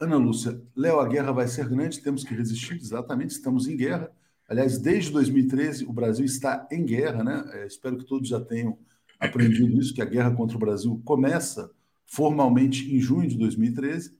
Ana 0.00 0.16
Lúcia, 0.16 0.60
Léo, 0.74 0.98
a 0.98 1.06
guerra 1.06 1.32
vai 1.32 1.46
ser 1.46 1.68
grande, 1.68 2.00
temos 2.00 2.24
que 2.24 2.34
resistir, 2.34 2.74
exatamente, 2.74 3.30
estamos 3.30 3.68
em 3.68 3.76
guerra. 3.76 4.10
Aliás, 4.48 4.78
desde 4.78 5.12
2013 5.12 5.84
o 5.84 5.92
Brasil 5.92 6.24
está 6.24 6.66
em 6.70 6.84
guerra, 6.84 7.22
né? 7.22 7.44
É, 7.52 7.66
espero 7.66 7.96
que 7.96 8.04
todos 8.04 8.28
já 8.28 8.40
tenham 8.40 8.78
aprendido 9.20 9.78
isso, 9.78 9.94
que 9.94 10.02
a 10.02 10.06
guerra 10.06 10.34
contra 10.34 10.56
o 10.56 10.60
Brasil 10.60 11.00
começa 11.04 11.70
formalmente 12.06 12.94
em 12.94 13.00
junho 13.00 13.28
de 13.28 13.38
2013. 13.38 14.18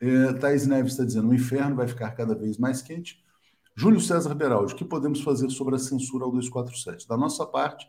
É, 0.00 0.32
Thais 0.34 0.66
Neves 0.66 0.92
está 0.92 1.04
dizendo: 1.04 1.28
o 1.28 1.34
inferno 1.34 1.76
vai 1.76 1.88
ficar 1.88 2.12
cada 2.12 2.34
vez 2.34 2.56
mais 2.56 2.80
quente. 2.80 3.22
Júlio 3.74 4.00
César 4.00 4.34
Beraldi, 4.34 4.72
o 4.72 4.76
que 4.76 4.84
podemos 4.84 5.20
fazer 5.20 5.50
sobre 5.50 5.76
a 5.76 5.78
censura 5.78 6.24
ao 6.24 6.30
247? 6.30 7.06
Da 7.06 7.16
nossa 7.16 7.44
parte, 7.46 7.86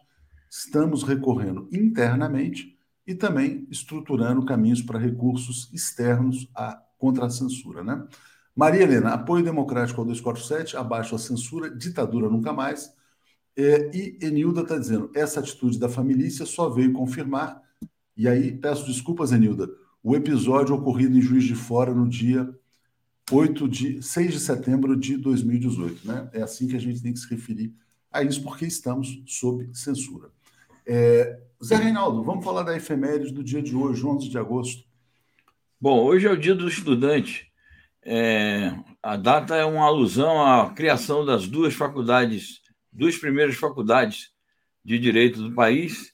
estamos 0.49 1.03
recorrendo 1.03 1.69
internamente 1.71 2.77
e 3.05 3.13
também 3.15 3.67
estruturando 3.69 4.45
caminhos 4.45 4.81
para 4.81 4.99
recursos 4.99 5.69
externos 5.73 6.49
à, 6.55 6.81
contra 6.97 7.25
a 7.25 7.29
censura. 7.29 7.83
Né? 7.83 8.05
Maria 8.55 8.83
Helena, 8.83 9.13
apoio 9.13 9.43
democrático 9.43 10.01
ao 10.01 10.05
247, 10.05 10.75
abaixo 10.77 11.15
a 11.15 11.19
censura, 11.19 11.69
ditadura 11.69 12.29
nunca 12.29 12.51
mais. 12.51 12.93
É, 13.55 13.89
e 13.93 14.17
Enilda 14.21 14.61
está 14.61 14.77
dizendo: 14.77 15.09
essa 15.13 15.39
atitude 15.39 15.79
da 15.79 15.89
família 15.89 16.29
só 16.29 16.69
veio 16.69 16.93
confirmar. 16.93 17.61
E 18.15 18.27
aí, 18.27 18.51
peço 18.51 18.85
desculpas, 18.85 19.31
Enilda, 19.31 19.69
o 20.03 20.15
episódio 20.15 20.75
ocorrido 20.75 21.17
em 21.17 21.21
Juiz 21.21 21.43
de 21.43 21.55
Fora 21.55 21.93
no 21.93 22.07
dia 22.07 22.53
8 23.31 23.67
de 23.67 24.01
6 24.01 24.33
de 24.33 24.39
setembro 24.39 24.95
de 24.95 25.17
2018. 25.17 26.07
Né? 26.07 26.29
É 26.33 26.41
assim 26.41 26.67
que 26.67 26.75
a 26.75 26.79
gente 26.79 27.01
tem 27.01 27.13
que 27.13 27.19
se 27.19 27.29
referir 27.29 27.73
a 28.11 28.23
isso, 28.23 28.41
porque 28.43 28.65
estamos 28.65 29.23
sob 29.25 29.69
censura. 29.73 30.31
É, 30.91 31.39
Zé 31.63 31.75
Reinaldo, 31.75 32.23
vamos 32.23 32.43
falar 32.43 32.63
da 32.63 32.75
efeméride 32.75 33.31
do 33.31 33.43
dia 33.43 33.61
de 33.61 33.75
hoje, 33.75 34.03
11 34.03 34.27
de 34.27 34.39
agosto. 34.39 34.83
Bom, 35.79 36.03
hoje 36.03 36.25
é 36.25 36.31
o 36.31 36.35
dia 36.35 36.55
do 36.55 36.67
estudante. 36.67 37.51
É, 38.03 38.73
a 39.03 39.15
data 39.15 39.55
é 39.55 39.63
uma 39.63 39.85
alusão 39.85 40.43
à 40.43 40.71
criação 40.71 41.23
das 41.23 41.47
duas 41.47 41.75
faculdades, 41.75 42.61
duas 42.91 43.15
primeiras 43.15 43.55
faculdades 43.55 44.31
de 44.83 44.97
direito 44.97 45.43
do 45.43 45.53
país, 45.53 46.11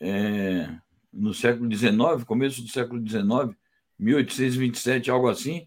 é, 0.00 0.72
no 1.12 1.34
século 1.34 1.68
XIX, 1.68 2.22
começo 2.24 2.62
do 2.62 2.68
século 2.68 3.04
XIX, 3.04 3.56
1827, 3.98 5.10
algo 5.10 5.28
assim, 5.28 5.66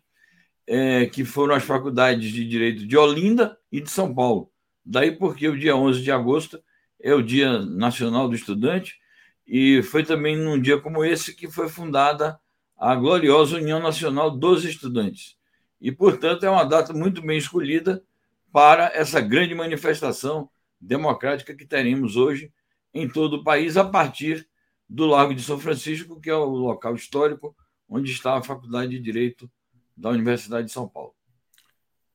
é, 0.65 1.07
que 1.07 1.25
foram 1.25 1.55
as 1.55 1.63
faculdades 1.63 2.31
de 2.31 2.47
Direito 2.47 2.87
de 2.87 2.95
Olinda 2.95 3.57
e 3.69 3.81
de 3.81 3.91
São 3.91 4.15
Paulo. 4.15 4.49
Daí 4.85 5.11
porque 5.11 5.49
o 5.49 5.59
dia 5.59 5.75
11 5.75 6.01
de 6.01 6.09
agosto 6.09 6.63
é 6.99 7.13
o 7.13 7.21
Dia 7.21 7.59
Nacional 7.59 8.27
do 8.27 8.35
Estudante 8.35 8.99
e 9.47 9.81
foi 9.83 10.03
também 10.03 10.37
num 10.37 10.59
dia 10.59 10.79
como 10.79 11.03
esse 11.03 11.35
que 11.35 11.49
foi 11.49 11.69
fundada 11.69 12.39
a 12.77 12.95
gloriosa 12.95 13.57
União 13.57 13.79
Nacional 13.79 14.31
dos 14.31 14.63
Estudantes. 14.63 15.37
E, 15.81 15.91
portanto, 15.91 16.45
é 16.45 16.49
uma 16.49 16.65
data 16.65 16.93
muito 16.93 17.21
bem 17.21 17.37
escolhida 17.37 18.03
para 18.51 18.91
essa 18.93 19.21
grande 19.21 19.55
manifestação 19.55 20.49
democrática 20.79 21.55
que 21.55 21.65
teremos 21.65 22.15
hoje 22.15 22.51
em 22.93 23.07
todo 23.07 23.37
o 23.37 23.43
país, 23.43 23.77
a 23.77 23.83
partir 23.83 24.47
do 24.87 25.05
Largo 25.05 25.35
de 25.35 25.43
São 25.43 25.59
Francisco, 25.59 26.19
que 26.19 26.29
é 26.29 26.35
o 26.35 26.45
local 26.45 26.95
histórico 26.95 27.55
onde 27.87 28.11
está 28.11 28.37
a 28.37 28.43
Faculdade 28.43 28.91
de 28.91 28.99
Direito 28.99 29.49
da 29.95 30.09
Universidade 30.09 30.67
de 30.67 30.73
São 30.73 30.87
Paulo. 30.87 31.13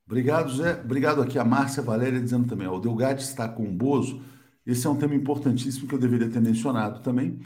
Obrigado, 0.07 0.55
Zé. 0.55 0.81
Obrigado 0.81 1.23
aqui 1.23 1.39
a 1.39 1.45
Márcia 1.45 1.83
Valéria 1.83 2.21
dizendo 2.21 2.49
também. 2.49 2.69
O 2.69 2.79
Delgado 2.79 3.21
está 3.21 3.49
com 3.49 3.65
o 3.65 3.73
Bozo. 3.73 4.23
Esse 4.67 4.87
é 4.87 4.91
um 4.91 4.97
tema 4.97 5.15
importantíssimo 5.15 5.87
que 5.87 5.95
eu 5.95 5.99
deveria 5.99 6.31
ter 6.31 6.41
mencionado 6.41 7.01
também. 7.03 7.39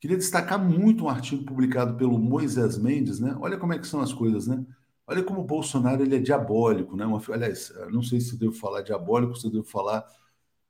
Queria 0.00 0.16
destacar 0.16 0.58
muito 0.58 1.04
um 1.04 1.08
artigo 1.08 1.44
publicado 1.44 1.96
pelo 1.96 2.18
Moisés 2.18 2.78
Mendes, 2.78 3.20
né? 3.20 3.36
Olha 3.40 3.58
como 3.58 3.72
é 3.72 3.78
que 3.78 3.86
são 3.86 4.00
as 4.00 4.12
coisas, 4.12 4.46
né? 4.46 4.64
Olha 5.06 5.22
como 5.22 5.40
o 5.40 5.44
Bolsonaro 5.44 6.02
ele 6.02 6.16
é 6.16 6.18
diabólico, 6.18 6.96
né? 6.96 7.04
Uma, 7.06 7.20
aliás, 7.30 7.72
não 7.90 8.02
sei 8.02 8.20
se 8.20 8.32
eu 8.34 8.38
devo 8.38 8.52
falar 8.52 8.82
diabólico, 8.82 9.36
se 9.36 9.46
eu 9.46 9.50
devo 9.50 9.64
falar 9.64 10.04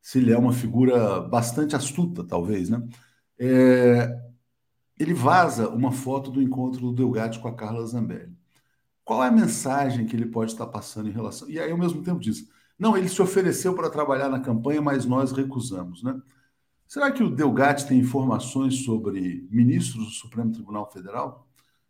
se 0.01 0.19
ele 0.19 0.33
é 0.33 0.39
uma 0.39 0.53
figura 0.53 1.21
bastante 1.21 1.77
astuta, 1.77 2.25
talvez, 2.25 2.69
né? 2.69 2.87
É, 3.39 4.21
ele 4.99 5.15
vaza 5.15 5.69
uma 5.69 5.93
foto 5.93 6.31
do 6.31 6.43
encontro 6.43 6.81
do 6.81 6.93
Delgatti 6.93 7.39
com 7.41 7.49
a 7.49 7.55
Carla 7.55 7.87
Zambelli. 7.87 8.37
Qual 9.05 9.23
é 9.25 9.29
a 9.29 9.33
mensagem 9.33 10.07
que 10.07 10.17
ele 10.17 10.27
pode 10.27 10.53
estar 10.53 10.67
passando 10.67 11.09
em 11.09 11.13
relação? 11.13 11.49
E 11.51 11.59
aí, 11.59 11.71
ao 11.71 11.79
mesmo 11.79 12.03
tempo, 12.03 12.21
diz: 12.21 12.49
não, 12.79 12.97
ele 12.97 13.09
se 13.09 13.21
ofereceu 13.21 13.75
para 13.75 13.91
trabalhar 13.91 14.29
na 14.29 14.41
campanha, 14.41 14.83
mas 14.83 15.05
nós 15.05 15.33
recusamos, 15.33 16.03
né? 16.03 16.21
Será 16.87 17.11
que 17.11 17.23
o 17.23 17.31
Delgatti 17.31 17.87
tem 17.87 17.99
informações 17.99 18.85
sobre 18.85 19.47
ministros 19.51 20.05
do 20.05 20.11
Supremo 20.11 20.53
Tribunal 20.53 20.91
Federal? 20.91 21.49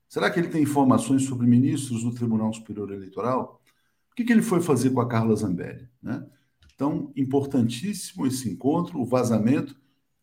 Será 0.08 0.30
que 0.30 0.38
ele 0.38 0.48
tem 0.48 0.62
informações 0.62 1.24
sobre 1.24 1.46
ministros 1.46 2.04
do 2.04 2.14
Tribunal 2.14 2.52
Superior 2.52 2.92
Eleitoral? 2.92 3.60
O 4.12 4.14
que, 4.14 4.22
que 4.22 4.32
ele 4.32 4.42
foi 4.42 4.60
fazer 4.60 4.90
com 4.90 5.00
a 5.00 5.08
Carla 5.08 5.34
Zambelli? 5.34 5.88
Né? 6.00 6.24
Então, 6.74 7.10
importantíssimo 7.16 8.26
esse 8.26 8.48
encontro, 8.48 9.00
o 9.00 9.04
vazamento 9.04 9.74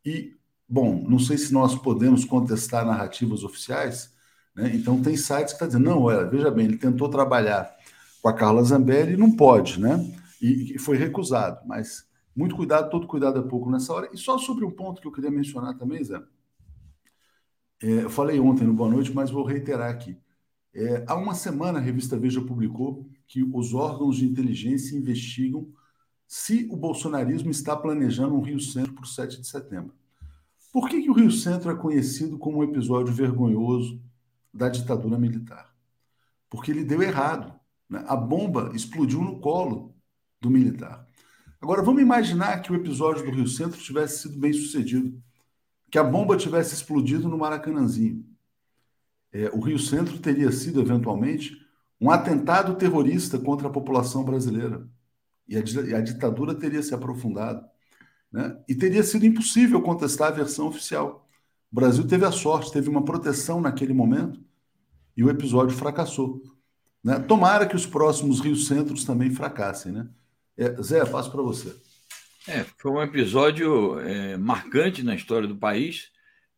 e 0.06 0.40
Bom, 0.72 1.04
não 1.10 1.18
sei 1.18 1.36
se 1.36 1.52
nós 1.52 1.74
podemos 1.74 2.24
contestar 2.24 2.86
narrativas 2.86 3.44
oficiais, 3.44 4.14
né? 4.56 4.70
então 4.76 5.02
tem 5.02 5.18
sites 5.18 5.46
que 5.46 5.54
estão 5.54 5.68
tá 5.68 5.78
dizendo, 5.78 5.90
não, 5.90 6.04
olha, 6.04 6.28
veja 6.28 6.52
bem, 6.52 6.66
ele 6.66 6.78
tentou 6.78 7.10
trabalhar 7.10 7.76
com 8.22 8.30
a 8.30 8.34
Carla 8.34 8.62
Zambelli 8.62 9.14
e 9.14 9.18
não 9.18 9.32
pode, 9.32 9.80
né? 9.80 9.98
E, 10.42 10.76
e 10.76 10.80
foi 10.80 10.98
recusado, 10.98 11.66
mas 11.68 12.08
muito 12.36 12.56
cuidado, 12.56 12.90
todo 12.90 13.08
cuidado 13.08 13.40
é 13.40 13.42
pouco 13.42 13.70
nessa 13.70 13.94
hora. 13.94 14.10
E 14.14 14.18
só 14.18 14.38
sobre 14.38 14.64
um 14.64 14.72
ponto 14.72 15.02
que 15.02 15.08
eu 15.08 15.12
queria 15.12 15.32
mencionar 15.32 15.78
também, 15.78 16.04
Zé. 16.04 16.22
É, 17.82 18.04
eu 18.04 18.10
falei 18.10 18.40
ontem 18.40 18.66
no 18.66 18.74
Boa 18.74 18.90
Noite, 18.90 19.14
mas 19.14 19.32
vou 19.32 19.44
reiterar 19.44 19.90
aqui. 19.90 20.18
É, 20.74 21.04
há 21.08 21.16
uma 21.16 21.34
semana 21.34 21.80
a 21.80 21.82
revista 21.82 22.18
Veja 22.18 22.42
publicou 22.42 23.10
que 23.28 23.44
os 23.44 23.74
órgãos 23.74 24.18
de 24.18 24.26
inteligência 24.26 24.98
investigam 24.98 25.68
se 26.28 26.68
o 26.72 26.78
bolsonarismo 26.78 27.50
está 27.50 27.76
planejando 27.76 28.36
um 28.36 28.42
Rio 28.42 28.60
Centro 28.60 28.94
para 28.94 29.04
o 29.04 29.08
7 29.08 29.42
de 29.42 29.48
setembro. 29.48 29.94
Por 30.72 30.88
que, 30.88 31.02
que 31.02 31.10
o 31.10 31.14
Rio 31.14 31.32
Centro 31.32 31.72
é 31.72 31.76
conhecido 31.76 32.38
como 32.38 32.60
um 32.60 32.64
episódio 32.64 33.14
vergonhoso 33.14 34.00
da 34.54 34.70
ditadura 34.70 35.18
militar? 35.18 35.74
Porque 36.50 36.72
ele 36.72 36.84
deu 36.84 37.02
errado. 37.02 37.60
Né? 37.90 38.04
A 38.08 38.16
bomba 38.16 38.72
explodiu 38.76 39.22
no 39.22 39.40
colo 39.40 39.96
do 40.42 40.50
militar. 40.50 41.06
Agora, 41.62 41.82
vamos 41.82 42.02
imaginar 42.02 42.62
que 42.62 42.72
o 42.72 42.76
episódio 42.76 43.26
do 43.26 43.32
Rio 43.32 43.48
Centro 43.48 43.80
tivesse 43.80 44.24
sido 44.24 44.40
bem 44.40 44.54
sucedido, 44.54 45.22
que 45.92 45.98
a 45.98 46.04
bomba 46.04 46.38
tivesse 46.38 46.74
explodido 46.74 47.28
no 47.28 47.38
Maracanãzinho. 47.38 48.26
É, 49.32 49.50
o 49.54 49.60
Rio 49.60 49.78
Centro 49.78 50.18
teria 50.20 50.52
sido, 50.52 50.80
eventualmente, 50.80 51.58
um 52.00 52.10
atentado 52.10 52.76
terrorista 52.76 53.38
contra 53.38 53.68
a 53.68 53.72
população 53.72 54.24
brasileira. 54.24 54.88
E 55.48 55.58
a, 55.58 55.60
e 55.60 55.96
a 55.96 56.02
ditadura 56.02 56.56
teria 56.56 56.82
se 56.82 56.94
aprofundado. 56.94 57.66
Né? 58.32 58.58
E 58.68 58.76
teria 58.76 59.04
sido 59.04 59.26
impossível 59.26 59.82
contestar 59.82 60.30
a 60.30 60.36
versão 60.36 60.68
oficial. 60.68 61.28
O 61.72 61.76
Brasil 61.76 62.08
teve 62.08 62.26
a 62.26 62.32
sorte, 62.32 62.72
teve 62.72 62.90
uma 62.90 63.04
proteção 63.04 63.60
naquele 63.60 63.94
momento 63.94 64.40
e 65.18 65.24
o 65.24 65.30
episódio 65.30 65.76
fracassou. 65.76 66.42
Né? 67.04 67.20
Tomara 67.20 67.66
que 67.66 67.76
os 67.76 67.86
próximos 67.86 68.40
Rio 68.40 68.56
Centros 68.56 69.04
também 69.04 69.30
fracassem. 69.32 69.92
Né? 69.92 70.08
É, 70.60 70.76
Zé, 70.84 71.06
passo 71.06 71.32
para 71.32 71.42
você. 71.42 71.74
É, 72.46 72.66
foi 72.78 72.92
um 72.92 73.02
episódio 73.02 73.98
é, 74.02 74.36
marcante 74.36 75.02
na 75.02 75.16
história 75.16 75.48
do 75.48 75.56
país. 75.56 76.12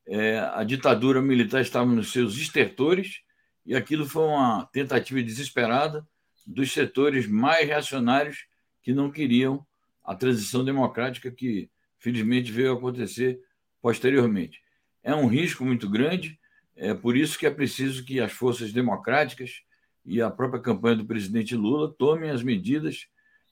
É, 0.08 0.40
a 0.40 0.64
ditadura 0.64 1.22
militar 1.22 1.62
estava 1.62 1.86
nos 1.86 2.12
seus 2.12 2.36
estertores 2.36 3.22
e 3.64 3.76
aquilo 3.76 4.08
foi 4.08 4.24
uma 4.24 4.66
tentativa 4.74 5.22
desesperada 5.22 6.04
dos 6.48 6.72
setores 6.72 7.28
mais 7.28 7.68
reacionários 7.68 8.48
que 8.82 8.92
não 8.92 9.12
queriam 9.12 9.64
a 10.04 10.16
transição 10.16 10.66
democrática 10.66 11.30
que, 11.30 11.70
felizmente, 12.00 12.52
veio 12.52 12.74
acontecer 12.74 13.40
posteriormente. 13.84 14.64
É 15.04 15.14
um 15.14 15.28
risco 15.28 15.64
muito 15.64 15.88
grande, 15.88 16.40
é 16.76 16.96
por 16.96 17.16
isso 17.16 17.38
que 17.38 17.46
é 17.46 17.52
preciso 17.52 18.04
que 18.04 18.20
as 18.20 18.32
forças 18.32 18.74
democráticas 18.74 19.62
e 20.04 20.20
a 20.24 20.32
própria 20.32 20.60
campanha 20.60 20.96
do 20.96 21.06
presidente 21.06 21.56
Lula 21.56 21.94
tomem 22.00 22.32
as 22.32 22.42
medidas 22.42 23.11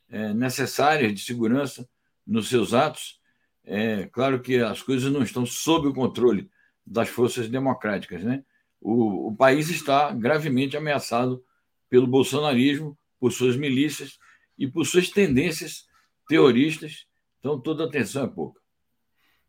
é, 0.10 0.34
necessárias 0.34 1.14
de 1.14 1.22
segurança 1.22 1.88
nos 2.26 2.50
seus 2.50 2.74
atos. 2.74 3.20
É 3.64 4.08
claro 4.08 4.42
que 4.42 4.58
as 4.58 4.82
coisas 4.82 5.12
não 5.12 5.22
estão 5.22 5.46
sob 5.46 5.88
o 5.88 5.94
controle 5.94 6.50
das 6.86 7.10
forças 7.10 7.48
democráticas, 7.48 8.24
né? 8.24 8.44
O, 8.82 9.28
o 9.28 9.36
país 9.36 9.70
está 9.70 10.12
gravemente 10.12 10.76
ameaçado 10.76 11.44
pelo 11.90 12.08
bolsonarismo, 12.08 12.98
por 13.20 13.32
suas 13.32 13.56
milícias 13.58 14.18
e 14.58 14.68
por 14.68 14.86
suas 14.86 15.10
tendências 15.10 15.86
terroristas, 16.28 17.06
então 17.40 17.60
toda 17.60 17.86
atenção 17.86 18.24
é 18.24 18.28
pouca. 18.28 18.62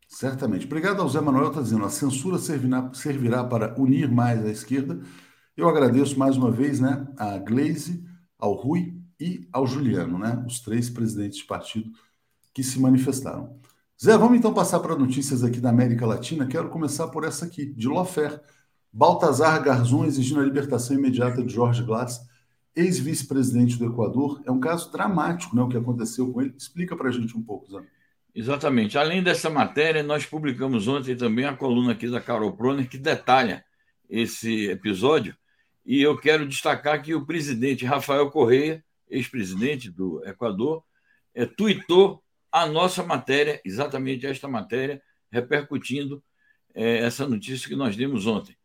Certamente. 0.07 0.65
Obrigado 0.65 1.01
ao 1.01 1.07
Zé 1.07 1.21
Manuel, 1.21 1.49
está 1.49 1.61
dizendo, 1.61 1.85
a 1.85 1.89
censura 1.89 2.37
servirá, 2.37 2.93
servirá 2.93 3.43
para 3.45 3.79
unir 3.79 4.11
mais 4.11 4.43
a 4.43 4.51
esquerda. 4.51 4.99
Eu 5.55 5.69
agradeço 5.69 6.19
mais 6.19 6.35
uma 6.35 6.51
vez 6.51 6.81
né, 6.81 7.07
a 7.17 7.37
Glaze, 7.37 8.03
ao 8.37 8.53
Rui 8.53 9.00
e 9.21 9.47
ao 9.53 9.67
Juliano, 9.67 10.17
né, 10.17 10.43
os 10.47 10.59
três 10.59 10.89
presidentes 10.89 11.37
de 11.37 11.45
partido 11.45 11.91
que 12.51 12.63
se 12.63 12.79
manifestaram. 12.79 13.55
Zé, 14.03 14.17
vamos 14.17 14.39
então 14.39 14.51
passar 14.51 14.79
para 14.79 14.95
notícias 14.95 15.43
aqui 15.43 15.59
da 15.59 15.69
América 15.69 16.07
Latina. 16.07 16.47
Quero 16.47 16.69
começar 16.69 17.07
por 17.09 17.23
essa 17.23 17.45
aqui, 17.45 17.67
de 17.67 17.87
Lofer. 17.87 18.41
Baltazar 18.91 19.63
Garzon 19.63 20.05
exigindo 20.05 20.41
a 20.41 20.43
libertação 20.43 20.97
imediata 20.97 21.43
de 21.43 21.53
Jorge 21.53 21.83
Glass, 21.83 22.27
ex-vice-presidente 22.75 23.77
do 23.77 23.85
Equador. 23.85 24.41
É 24.43 24.51
um 24.51 24.59
caso 24.59 24.91
dramático 24.91 25.55
né, 25.55 25.61
o 25.61 25.69
que 25.69 25.77
aconteceu 25.77 26.33
com 26.33 26.41
ele. 26.41 26.55
Explica 26.57 26.97
para 26.97 27.09
a 27.09 27.11
gente 27.11 27.37
um 27.37 27.43
pouco, 27.43 27.71
Zé. 27.71 27.83
Exatamente. 28.33 28.97
Além 28.97 29.21
dessa 29.21 29.51
matéria, 29.51 30.01
nós 30.01 30.25
publicamos 30.25 30.87
ontem 30.87 31.15
também 31.15 31.45
a 31.45 31.55
coluna 31.55 31.91
aqui 31.91 32.09
da 32.09 32.19
Carol 32.19 32.53
Proner, 32.53 32.89
que 32.89 32.97
detalha 32.97 33.63
esse 34.09 34.65
episódio. 34.67 35.35
E 35.85 36.01
eu 36.01 36.17
quero 36.17 36.47
destacar 36.47 37.01
que 37.03 37.13
o 37.13 37.25
presidente 37.25 37.85
Rafael 37.85 38.31
Correia, 38.31 38.83
ex-presidente 39.11 39.91
do 39.91 40.25
Equador, 40.25 40.83
é, 41.35 41.45
tuitou 41.45 42.23
a 42.51 42.65
nossa 42.65 43.03
matéria, 43.03 43.61
exatamente 43.63 44.25
esta 44.25 44.47
matéria, 44.47 45.01
repercutindo 45.31 46.23
é, 46.73 46.97
essa 46.97 47.27
notícia 47.27 47.69
que 47.69 47.75
nós 47.75 47.95
demos 47.95 48.25
ontem. 48.25 48.57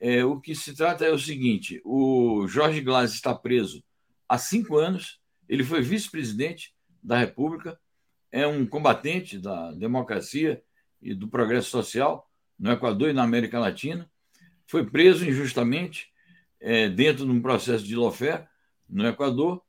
É, 0.00 0.24
o 0.24 0.40
que 0.40 0.54
se 0.54 0.74
trata 0.74 1.04
é 1.04 1.10
o 1.10 1.18
seguinte: 1.18 1.80
o 1.84 2.46
Jorge 2.46 2.80
Glass 2.80 3.12
está 3.12 3.34
preso 3.34 3.82
há 4.28 4.38
cinco 4.38 4.76
anos, 4.76 5.20
ele 5.48 5.64
foi 5.64 5.82
vice-presidente 5.82 6.72
da 7.02 7.18
República 7.18 7.78
é 8.30 8.46
um 8.46 8.66
combatente 8.66 9.38
da 9.38 9.72
democracia 9.72 10.62
e 11.00 11.14
do 11.14 11.28
progresso 11.28 11.70
social 11.70 12.28
no 12.58 12.70
Equador 12.70 13.10
e 13.10 13.12
na 13.12 13.22
América 13.22 13.58
Latina. 13.58 14.10
Foi 14.66 14.88
preso 14.88 15.26
injustamente 15.26 16.08
é, 16.60 16.88
dentro 16.88 17.24
de 17.24 17.30
um 17.30 17.40
processo 17.40 17.84
de 17.84 17.96
lofé 17.96 18.46
no 18.88 19.06
Equador 19.06 19.62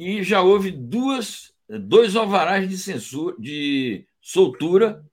e 0.00 0.22
já 0.22 0.40
houve 0.40 0.70
duas, 0.70 1.52
dois 1.68 2.16
alvarás 2.16 2.66
de 2.66 2.78
censura, 2.78 3.36
de 3.38 4.06
soltura 4.18 5.04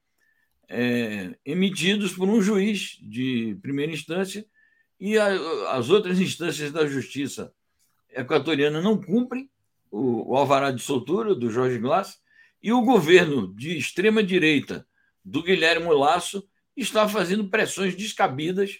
é, 0.69 1.38
emitidos 1.43 2.13
por 2.13 2.30
um 2.30 2.41
juiz 2.41 2.97
de 3.02 3.58
primeira 3.62 3.91
instância 3.91 4.45
e 4.97 5.17
a, 5.17 5.28
as 5.71 5.89
outras 5.89 6.21
instâncias 6.21 6.71
da 6.71 6.88
justiça 6.88 7.54
equatoriana 8.10 8.82
não 8.82 8.97
cumprem 8.97 9.50
o, 9.91 10.32
o 10.32 10.38
alvará 10.38 10.71
de 10.71 10.82
soltura 10.82 11.36
do 11.36 11.52
Jorge 11.52 11.80
Glass 11.80 12.21
e 12.63 12.71
o 12.71 12.82
governo 12.82 13.54
de 13.54 13.78
extrema-direita 13.78 14.88
do 15.21 15.43
Guilherme 15.43 15.93
Lasso 15.93 16.47
está 16.78 17.10
fazendo 17.10 17.50
pressões 17.50 17.93
descabidas 17.93 18.80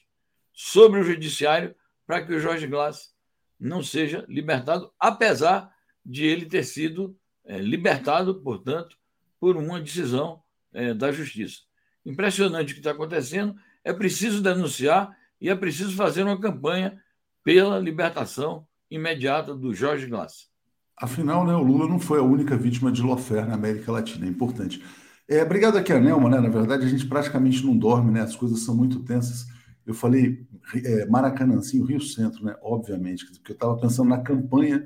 sobre 0.54 1.02
o 1.02 1.04
judiciário 1.04 1.76
para 2.06 2.26
que 2.26 2.32
o 2.32 2.40
Jorge 2.40 2.66
Glass 2.66 3.14
não 3.60 3.84
seja 3.84 4.24
libertado, 4.30 4.90
apesar 4.98 5.76
de 6.08 6.26
ele 6.26 6.46
ter 6.46 6.64
sido 6.64 7.16
é, 7.46 7.60
libertado, 7.60 8.36
portanto, 8.42 8.98
por 9.40 9.58
uma 9.58 9.82
decisão 9.82 10.42
é, 10.74 10.94
da 10.94 11.12
justiça. 11.12 11.60
Impressionante 12.06 12.72
o 12.72 12.74
que 12.74 12.80
está 12.80 12.92
acontecendo. 12.92 13.54
É 13.84 13.92
preciso 13.92 14.42
denunciar 14.42 15.16
e 15.40 15.50
é 15.50 15.56
preciso 15.56 15.96
fazer 15.96 16.24
uma 16.24 16.40
campanha 16.40 16.98
pela 17.44 17.78
libertação 17.78 18.66
imediata 18.90 19.54
do 19.54 19.74
Jorge 19.74 20.08
Glass. 20.08 20.48
Afinal, 20.96 21.46
né, 21.46 21.54
o 21.54 21.62
Lula 21.62 21.88
não 21.88 22.00
foi 22.00 22.20
a 22.20 22.24
única 22.24 22.58
vítima 22.58 22.92
de 22.92 23.04
lawfare 23.04 23.46
na 23.46 23.54
América 23.54 23.92
Latina, 23.92 24.26
é 24.26 24.30
importante. 24.30 24.82
É, 25.28 25.44
obrigado 25.44 25.78
aqui 25.78 25.92
a 25.92 26.00
Nelma, 26.00 26.30
né? 26.30 26.40
Na 26.40 26.50
verdade, 26.50 26.86
a 26.86 26.90
gente 26.90 27.06
praticamente 27.06 27.66
não 27.66 27.78
dorme, 27.78 28.12
né? 28.12 28.22
As 28.22 28.36
coisas 28.36 28.62
são 28.62 28.74
muito 28.76 29.04
tensas. 29.04 29.46
Eu 29.86 29.94
falei 29.94 30.48
é, 30.74 31.06
Maracanãzinho, 31.06 31.84
Rio 31.84 32.00
Centro, 32.00 32.46
né? 32.46 32.56
Obviamente, 32.62 33.26
porque 33.26 33.52
eu 33.52 33.56
estava 33.56 33.78
pensando 33.78 34.10
na 34.10 34.20
campanha, 34.20 34.86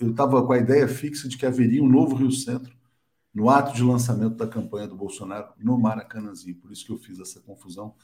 eu 0.00 0.10
estava 0.10 0.44
com 0.44 0.52
a 0.52 0.58
ideia 0.58 0.86
fixa 0.88 1.28
de 1.28 1.36
que 1.36 1.46
haveria 1.46 1.82
um 1.82 1.88
novo 1.88 2.16
Rio 2.16 2.30
Centro 2.30 2.76
no 3.34 3.50
ato 3.50 3.74
de 3.74 3.82
lançamento 3.82 4.36
da 4.36 4.46
campanha 4.46 4.86
do 4.86 4.96
Bolsonaro 4.96 5.48
no 5.58 5.78
Maracanãzinho. 5.78 6.56
Por 6.56 6.72
isso 6.72 6.86
que 6.86 6.92
eu 6.92 6.96
fiz 6.96 7.20
essa 7.20 7.40
confusão. 7.40 7.94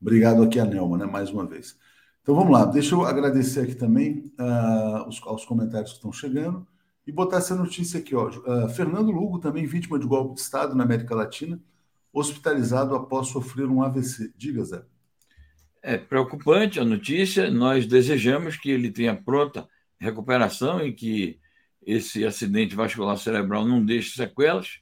Obrigado 0.00 0.42
aqui 0.42 0.58
a 0.58 0.64
Nelma, 0.64 0.98
né? 0.98 1.06
Mais 1.06 1.30
uma 1.30 1.46
vez. 1.46 1.78
Então 2.22 2.34
vamos 2.34 2.52
lá. 2.52 2.64
Deixa 2.64 2.94
eu 2.94 3.04
agradecer 3.04 3.60
aqui 3.60 3.74
também 3.74 4.32
uh, 4.38 5.08
os, 5.08 5.20
aos 5.22 5.44
comentários 5.44 5.90
que 5.92 5.96
estão 5.96 6.12
chegando 6.12 6.66
e 7.06 7.12
botar 7.12 7.38
essa 7.38 7.54
notícia 7.54 8.00
aqui. 8.00 8.14
Ó. 8.14 8.28
Uh, 8.28 8.68
Fernando 8.68 9.10
Lugo, 9.10 9.38
também 9.38 9.66
vítima 9.66 9.98
de 9.98 10.06
golpe 10.06 10.34
de 10.34 10.40
Estado 10.40 10.74
na 10.74 10.84
América 10.84 11.14
Latina, 11.14 11.60
hospitalizado 12.12 12.94
após 12.94 13.28
sofrer 13.28 13.66
um 13.66 13.82
AVC. 13.82 14.32
Diga, 14.36 14.64
Zé. 14.64 14.82
É 15.82 15.96
preocupante 15.96 16.78
a 16.78 16.84
notícia. 16.84 17.50
Nós 17.50 17.86
desejamos 17.86 18.56
que 18.56 18.70
ele 18.70 18.90
tenha 18.90 19.14
pronta 19.14 19.68
recuperação 19.98 20.84
e 20.84 20.92
que 20.92 21.39
esse 21.92 22.24
acidente 22.24 22.74
vascular 22.74 23.16
cerebral 23.18 23.66
não 23.66 23.84
deixe 23.84 24.14
sequelas. 24.14 24.80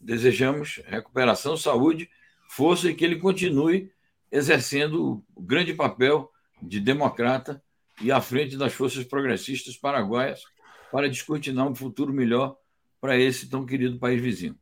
Desejamos 0.00 0.80
recuperação, 0.86 1.56
saúde, 1.56 2.08
força 2.48 2.90
e 2.90 2.94
que 2.94 3.04
ele 3.04 3.16
continue 3.16 3.90
exercendo 4.30 5.24
o 5.34 5.42
grande 5.42 5.72
papel 5.74 6.30
de 6.62 6.80
democrata 6.80 7.62
e 8.00 8.10
à 8.10 8.20
frente 8.20 8.56
das 8.56 8.72
forças 8.72 9.04
progressistas 9.04 9.76
paraguaias 9.76 10.42
para 10.90 11.08
descortinar 11.08 11.66
um 11.66 11.74
futuro 11.74 12.12
melhor 12.12 12.56
para 13.00 13.18
esse 13.18 13.48
tão 13.48 13.66
querido 13.66 13.98
país 13.98 14.20
vizinho. 14.20 14.56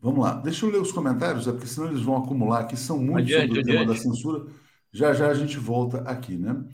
Vamos 0.00 0.24
lá. 0.24 0.34
Deixa 0.34 0.64
eu 0.64 0.70
ler 0.70 0.80
os 0.80 0.92
comentários, 0.92 1.46
é 1.46 1.52
porque 1.52 1.66
senão 1.66 1.88
eles 1.88 2.02
vão 2.02 2.16
acumular 2.16 2.60
aqui. 2.60 2.76
São 2.76 2.98
muitos 2.98 3.32
adiante, 3.32 3.48
sobre 3.48 3.58
o 3.58 3.60
adiante. 3.60 3.78
tema 3.78 3.92
da 3.94 4.00
censura. 4.00 4.46
Já 4.92 5.12
já 5.12 5.28
a 5.28 5.34
gente 5.34 5.58
volta 5.58 5.98
aqui, 6.02 6.36
né? 6.36 6.64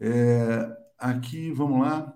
É, 0.00 0.76
aqui, 0.96 1.50
vamos 1.50 1.80
lá. 1.80 2.14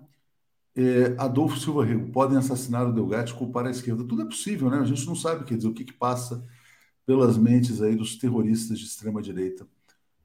É, 0.75 1.15
Adolfo 1.19 1.59
Silva 1.59 1.85
Rego, 1.85 2.11
podem 2.11 2.37
assassinar 2.37 2.87
o 2.87 2.93
Delgatti 2.93 3.33
e 3.33 3.35
culpar 3.35 3.65
a 3.65 3.69
esquerda. 3.71 4.03
Tudo 4.03 4.23
é 4.23 4.25
possível, 4.25 4.69
né? 4.69 4.79
A 4.79 4.85
gente 4.85 5.05
não 5.05 5.15
sabe, 5.15 5.45
quer 5.45 5.55
dizer, 5.55 5.67
o 5.67 5.73
que, 5.73 5.85
que 5.85 5.93
passa 5.93 6.43
pelas 7.05 7.37
mentes 7.37 7.81
aí 7.81 7.95
dos 7.95 8.17
terroristas 8.17 8.79
de 8.79 8.85
extrema 8.85 9.21
direita 9.21 9.67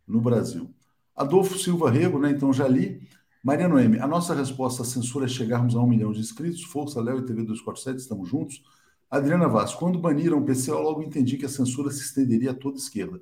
no 0.06 0.20
Brasil. 0.20 0.70
Adolfo 1.14 1.58
Silva 1.58 1.90
Rego, 1.90 2.18
né? 2.18 2.30
Então 2.30 2.52
já 2.52 2.66
li. 2.68 3.06
Maria 3.42 3.68
Noemi, 3.68 3.98
a 3.98 4.06
nossa 4.06 4.34
resposta 4.34 4.82
à 4.82 4.84
censura 4.84 5.26
é 5.26 5.28
chegarmos 5.28 5.74
a 5.76 5.80
um 5.80 5.86
milhão 5.86 6.12
de 6.12 6.20
inscritos. 6.20 6.64
Força, 6.64 7.00
Léo 7.00 7.18
e 7.18 7.24
TV 7.24 7.42
247, 7.42 7.98
estamos 7.98 8.28
juntos. 8.28 8.62
Adriana 9.10 9.48
Vaz, 9.48 9.74
quando 9.74 9.98
baniram 9.98 10.38
o 10.38 10.44
PC, 10.44 10.70
eu 10.70 10.80
logo 10.82 11.02
entendi 11.02 11.36
que 11.36 11.46
a 11.46 11.48
censura 11.48 11.90
se 11.90 12.02
estenderia 12.02 12.50
a 12.50 12.54
toda 12.54 12.76
a 12.76 12.78
esquerda. 12.78 13.20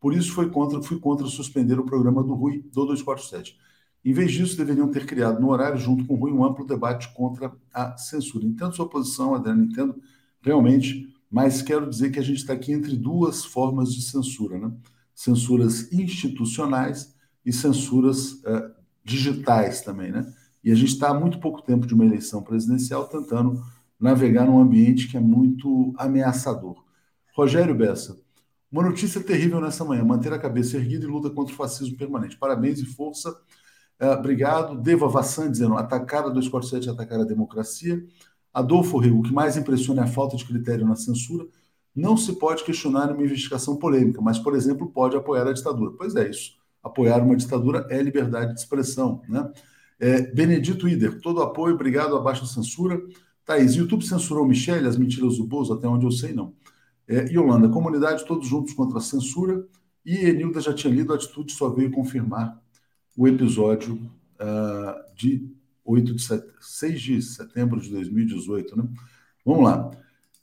Por 0.00 0.14
isso 0.14 0.32
fui 0.32 0.48
contra, 0.50 0.82
fui 0.82 0.98
contra 0.98 1.26
suspender 1.26 1.78
o 1.78 1.84
programa 1.84 2.22
do 2.22 2.34
Rui, 2.34 2.62
do 2.72 2.86
247. 2.86 3.58
Em 4.04 4.12
vez 4.12 4.32
disso, 4.32 4.56
deveriam 4.56 4.90
ter 4.90 5.04
criado 5.04 5.40
no 5.40 5.50
horário, 5.50 5.78
junto 5.78 6.04
com 6.04 6.14
o 6.14 6.16
Rui, 6.16 6.32
um 6.32 6.44
amplo 6.44 6.64
debate 6.64 7.12
contra 7.12 7.52
a 7.74 7.96
censura. 7.96 8.44
Entendo 8.44 8.74
sua 8.74 8.88
posição, 8.88 9.34
Adriana, 9.34 9.64
entendo 9.64 10.00
realmente, 10.40 11.12
mas 11.30 11.60
quero 11.60 11.88
dizer 11.90 12.10
que 12.10 12.18
a 12.18 12.22
gente 12.22 12.38
está 12.38 12.52
aqui 12.52 12.72
entre 12.72 12.96
duas 12.96 13.44
formas 13.44 13.92
de 13.92 14.02
censura, 14.02 14.58
né? 14.58 14.72
Censuras 15.14 15.92
institucionais 15.92 17.14
e 17.44 17.52
censuras 17.52 18.32
uh, 18.32 18.70
digitais 19.02 19.80
também, 19.82 20.12
né? 20.12 20.32
E 20.62 20.70
a 20.70 20.74
gente 20.74 20.92
está 20.92 21.10
há 21.10 21.14
muito 21.14 21.38
pouco 21.38 21.62
tempo 21.62 21.86
de 21.86 21.94
uma 21.94 22.04
eleição 22.04 22.42
presidencial 22.42 23.06
tentando 23.08 23.62
navegar 23.98 24.46
num 24.46 24.60
ambiente 24.60 25.08
que 25.08 25.16
é 25.16 25.20
muito 25.20 25.94
ameaçador. 25.96 26.84
Rogério 27.34 27.74
Bessa, 27.74 28.18
uma 28.70 28.82
notícia 28.82 29.20
terrível 29.20 29.60
nessa 29.60 29.84
manhã: 29.84 30.04
manter 30.04 30.32
a 30.32 30.38
cabeça 30.38 30.76
erguida 30.76 31.04
e 31.04 31.08
luta 31.08 31.30
contra 31.30 31.52
o 31.52 31.56
fascismo 31.56 31.96
permanente. 31.96 32.36
Parabéns 32.36 32.80
e 32.80 32.84
força. 32.84 33.34
Uh, 34.00 34.18
obrigado. 34.18 34.76
Deva 34.80 35.08
Vassan 35.08 35.50
dizendo: 35.50 35.76
atacar 35.76 36.24
a 36.24 36.28
247 36.28 36.90
atacar 36.90 37.20
a 37.20 37.24
democracia. 37.24 38.04
Adolfo 38.52 38.98
Rio, 38.98 39.18
o 39.18 39.22
que 39.22 39.32
mais 39.32 39.56
impressiona 39.56 40.02
é 40.02 40.04
a 40.04 40.08
falta 40.08 40.36
de 40.36 40.44
critério 40.44 40.86
na 40.86 40.96
censura. 40.96 41.46
Não 41.94 42.16
se 42.16 42.34
pode 42.34 42.64
questionar 42.64 43.10
uma 43.10 43.22
investigação 43.22 43.76
polêmica, 43.76 44.20
mas, 44.20 44.38
por 44.38 44.54
exemplo, 44.54 44.90
pode 44.90 45.16
apoiar 45.16 45.46
a 45.46 45.52
ditadura. 45.52 45.92
Pois 45.96 46.14
é, 46.16 46.28
isso 46.28 46.56
apoiar 46.86 47.22
uma 47.22 47.36
ditadura 47.36 47.86
é 47.90 48.00
liberdade 48.00 48.54
de 48.54 48.60
expressão. 48.60 49.20
Né? 49.28 49.50
É, 49.98 50.22
Benedito 50.32 50.88
Ider, 50.88 51.20
todo 51.20 51.42
apoio, 51.42 51.74
obrigado, 51.74 52.16
abaixo 52.16 52.44
a 52.44 52.46
censura. 52.46 53.02
Thaís, 53.44 53.74
YouTube 53.74 54.04
censurou 54.04 54.46
Michele, 54.46 54.86
as 54.86 54.96
mentiras 54.96 55.36
do 55.36 55.44
Bozo, 55.44 55.72
até 55.72 55.86
onde 55.86 56.06
eu 56.06 56.10
sei, 56.10 56.32
não. 56.32 56.54
É, 57.08 57.24
Yolanda, 57.30 57.68
comunidade, 57.68 58.24
todos 58.24 58.46
juntos 58.46 58.72
contra 58.72 58.98
a 58.98 59.00
censura. 59.00 59.66
E 60.04 60.16
Enilda 60.16 60.60
já 60.60 60.72
tinha 60.72 60.92
lido, 60.92 61.12
a 61.12 61.16
atitude 61.16 61.52
só 61.52 61.68
veio 61.68 61.90
confirmar 61.90 62.60
o 63.16 63.26
episódio 63.26 63.94
uh, 64.40 65.14
de 65.14 65.48
8 65.84 66.14
de 66.14 66.22
set... 66.22 66.44
6 66.60 67.00
de 67.00 67.22
setembro 67.22 67.80
de 67.80 67.90
2018. 67.90 68.76
Né? 68.76 68.88
Vamos 69.44 69.64
lá. 69.64 69.90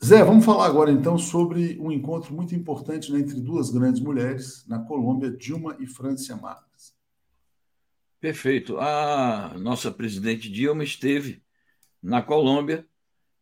Zé, 0.03 0.23
vamos 0.23 0.43
falar 0.43 0.65
agora 0.65 0.91
então 0.91 1.17
sobre 1.17 1.79
um 1.79 1.91
encontro 1.91 2.33
muito 2.33 2.53
importante 2.53 3.11
né, 3.11 3.19
entre 3.19 3.39
duas 3.39 3.69
grandes 3.69 4.01
mulheres 4.01 4.65
na 4.67 4.79
Colômbia, 4.79 5.31
Dilma 5.31 5.77
e 5.79 5.87
Francia 5.87 6.35
Marques. 6.35 6.93
Perfeito. 8.19 8.77
A 8.79 9.55
nossa 9.59 9.91
presidente 9.91 10.49
Dilma 10.49 10.83
esteve 10.83 11.41
na 12.01 12.21
Colômbia 12.21 12.85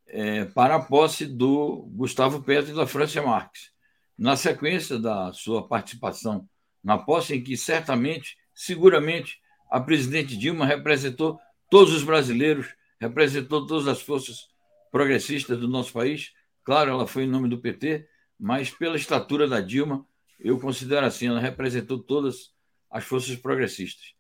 é, 0.08 0.46
para 0.46 0.76
a 0.76 0.80
posse 0.80 1.26
do 1.26 1.88
Gustavo 1.94 2.44
Petro 2.44 2.72
e 2.72 2.76
da 2.76 2.86
Francia 2.86 3.24
Marques. 3.24 3.72
Na 4.17 4.36
sequência 4.36 5.00
da 5.00 5.34
sua 5.34 5.67
participação 5.67 6.48
na 6.84 6.98
posse, 6.98 7.36
em 7.36 7.44
que 7.44 7.58
certamente, 7.58 8.38
seguramente, 8.62 9.41
a 9.71 9.80
presidente 9.80 10.38
Dilma 10.38 10.67
representou 10.67 11.39
todos 11.67 11.93
os 11.93 12.04
brasileiros, 12.04 12.67
representou 13.00 13.65
todas 13.65 13.88
as 13.88 14.04
forças 14.04 14.50
progressistas 14.91 15.60
do 15.60 15.67
nosso 15.67 15.91
país. 15.91 16.32
Claro, 16.63 16.91
ela 16.91 17.08
foi 17.08 17.24
em 17.24 17.28
nome 17.28 17.50
do 17.50 17.58
PT, 17.58 18.08
mas 18.39 18.69
pela 18.69 18.97
estatura 18.97 19.47
da 19.47 19.62
Dilma, 19.62 20.06
eu 20.39 20.60
considero 20.60 21.08
assim, 21.08 21.28
ela 21.28 21.39
representou 21.39 21.97
todas 21.97 22.54
as 22.89 23.04
forças 23.04 23.36
progressistas. 23.36 24.13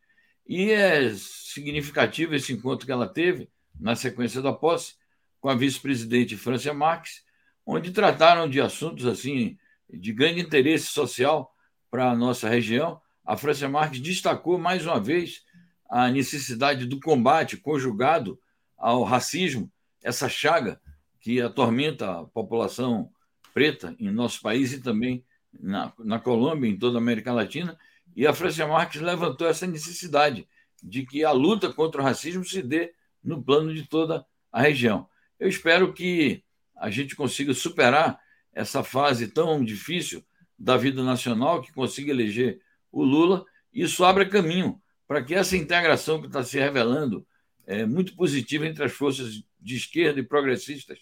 E 0.47 0.71
é 0.71 1.13
significativo 1.13 2.33
esse 2.33 2.51
encontro 2.51 2.87
que 2.87 2.91
ela 2.91 3.07
teve 3.07 3.47
na 3.79 3.95
sequência 3.95 4.41
da 4.41 4.51
posse 4.51 4.95
com 5.39 5.49
a 5.49 5.55
vice-presidente 5.55 6.35
Francia 6.35 6.73
Marques, 6.73 7.23
onde 7.63 7.91
trataram 7.91 8.49
de 8.49 8.59
assuntos 8.59 9.05
assim 9.05 9.55
de 9.87 10.11
grande 10.11 10.41
interesse 10.41 10.87
social 10.87 11.53
para 11.91 12.09
a 12.09 12.15
nossa 12.15 12.49
região. 12.49 12.99
A 13.31 13.37
Francia 13.37 13.69
Marques 13.69 14.01
destacou 14.01 14.57
mais 14.57 14.85
uma 14.85 14.99
vez 14.99 15.45
a 15.89 16.11
necessidade 16.11 16.85
do 16.85 16.99
combate 16.99 17.55
conjugado 17.55 18.37
ao 18.77 19.03
racismo, 19.03 19.71
essa 20.03 20.27
chaga 20.27 20.81
que 21.17 21.39
atormenta 21.39 22.11
a 22.11 22.25
população 22.25 23.09
preta 23.53 23.95
em 23.97 24.11
nosso 24.11 24.41
país 24.41 24.73
e 24.73 24.81
também 24.81 25.23
na, 25.57 25.93
na 25.99 26.19
Colômbia, 26.19 26.67
em 26.67 26.77
toda 26.77 26.97
a 26.97 27.01
América 27.01 27.31
Latina. 27.31 27.79
E 28.17 28.27
a 28.27 28.33
Francia 28.33 28.67
Marques 28.67 28.99
levantou 28.99 29.47
essa 29.47 29.65
necessidade 29.65 30.45
de 30.83 31.05
que 31.05 31.23
a 31.23 31.31
luta 31.31 31.71
contra 31.71 32.01
o 32.01 32.03
racismo 32.03 32.43
se 32.43 32.61
dê 32.61 32.93
no 33.23 33.41
plano 33.41 33.73
de 33.73 33.87
toda 33.87 34.25
a 34.51 34.61
região. 34.61 35.07
Eu 35.39 35.47
espero 35.47 35.93
que 35.93 36.43
a 36.75 36.89
gente 36.89 37.15
consiga 37.15 37.53
superar 37.53 38.19
essa 38.51 38.83
fase 38.83 39.29
tão 39.29 39.63
difícil 39.63 40.21
da 40.59 40.75
vida 40.75 41.01
nacional, 41.01 41.61
que 41.61 41.71
consiga 41.71 42.11
eleger 42.11 42.59
o 42.91 43.03
Lula, 43.03 43.45
isso 43.73 44.03
abra 44.03 44.27
caminho 44.27 44.81
para 45.07 45.23
que 45.23 45.33
essa 45.33 45.57
integração 45.57 46.21
que 46.21 46.27
está 46.27 46.43
se 46.43 46.59
revelando 46.59 47.25
é 47.65 47.85
muito 47.85 48.15
positiva 48.15 48.65
entre 48.65 48.83
as 48.83 48.91
forças 48.91 49.43
de 49.59 49.75
esquerda 49.75 50.19
e 50.19 50.23
progressistas 50.23 50.99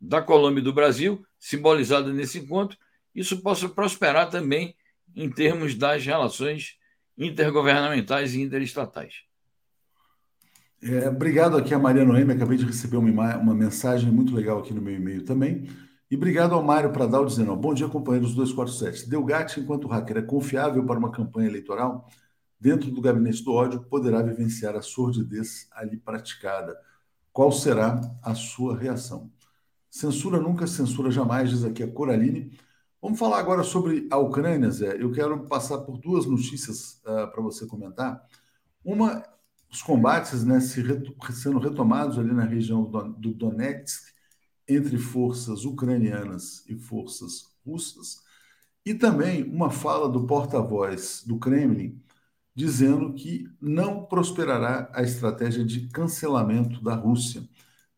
da 0.00 0.22
Colômbia 0.22 0.60
e 0.60 0.64
do 0.64 0.72
Brasil, 0.72 1.24
simbolizada 1.38 2.12
nesse 2.12 2.38
encontro, 2.38 2.76
isso 3.14 3.42
possa 3.42 3.68
prosperar 3.68 4.30
também 4.30 4.74
em 5.14 5.30
termos 5.30 5.74
das 5.74 6.04
relações 6.04 6.76
intergovernamentais 7.16 8.34
e 8.34 8.42
interestatais. 8.42 9.24
É, 10.82 11.08
obrigado 11.08 11.56
aqui 11.56 11.72
a 11.72 11.78
Maria 11.78 12.04
Noemi, 12.04 12.34
acabei 12.34 12.58
de 12.58 12.66
receber 12.66 12.98
uma, 12.98 13.36
uma 13.38 13.54
mensagem 13.54 14.10
muito 14.10 14.34
legal 14.34 14.58
aqui 14.58 14.74
no 14.74 14.82
meu 14.82 14.94
e-mail 14.94 15.24
também. 15.24 15.66
E 16.08 16.14
obrigado 16.14 16.54
ao 16.54 16.62
Mário 16.62 16.92
Pradal 16.92 17.24
dizendo: 17.26 17.56
Bom 17.56 17.74
dia, 17.74 17.88
companheiros 17.88 18.32
247. 18.34 19.08
Delgatti, 19.10 19.58
enquanto 19.58 19.88
hacker, 19.88 20.18
é 20.18 20.22
confiável 20.22 20.84
para 20.86 20.98
uma 20.98 21.10
campanha 21.10 21.48
eleitoral? 21.48 22.08
Dentro 22.60 22.90
do 22.92 23.00
gabinete 23.00 23.42
do 23.42 23.52
ódio, 23.52 23.82
poderá 23.82 24.22
vivenciar 24.22 24.76
a 24.76 24.82
sordidez 24.82 25.68
ali 25.72 25.96
praticada. 25.96 26.78
Qual 27.32 27.50
será 27.50 28.00
a 28.22 28.34
sua 28.34 28.78
reação? 28.78 29.30
Censura 29.90 30.40
nunca, 30.40 30.66
censura 30.66 31.10
jamais, 31.10 31.50
diz 31.50 31.64
aqui 31.64 31.82
a 31.82 31.90
Coraline. 31.90 32.56
Vamos 33.02 33.18
falar 33.18 33.40
agora 33.40 33.64
sobre 33.64 34.06
a 34.10 34.16
Ucrânia, 34.16 34.70
Zé. 34.70 34.96
Eu 35.02 35.10
quero 35.10 35.46
passar 35.46 35.78
por 35.78 35.98
duas 35.98 36.24
notícias 36.24 37.00
uh, 37.04 37.30
para 37.32 37.42
você 37.42 37.66
comentar. 37.66 38.22
Uma, 38.84 39.22
os 39.70 39.82
combates 39.82 40.44
né, 40.44 40.60
se 40.60 40.82
sendo 41.32 41.58
retomados 41.58 42.18
ali 42.18 42.32
na 42.32 42.44
região 42.44 42.84
do, 42.84 43.12
do 43.12 43.34
Donetsk 43.34 44.15
entre 44.68 44.98
forças 44.98 45.64
ucranianas 45.64 46.64
e 46.68 46.74
forças 46.74 47.46
russas. 47.64 48.22
E 48.84 48.94
também 48.94 49.42
uma 49.42 49.70
fala 49.70 50.08
do 50.08 50.26
porta-voz 50.26 51.22
do 51.26 51.38
Kremlin 51.38 52.00
dizendo 52.56 53.12
que 53.12 53.46
não 53.60 54.06
prosperará 54.06 54.90
a 54.94 55.02
estratégia 55.02 55.62
de 55.62 55.88
cancelamento 55.88 56.82
da 56.82 56.94
Rússia. 56.94 57.46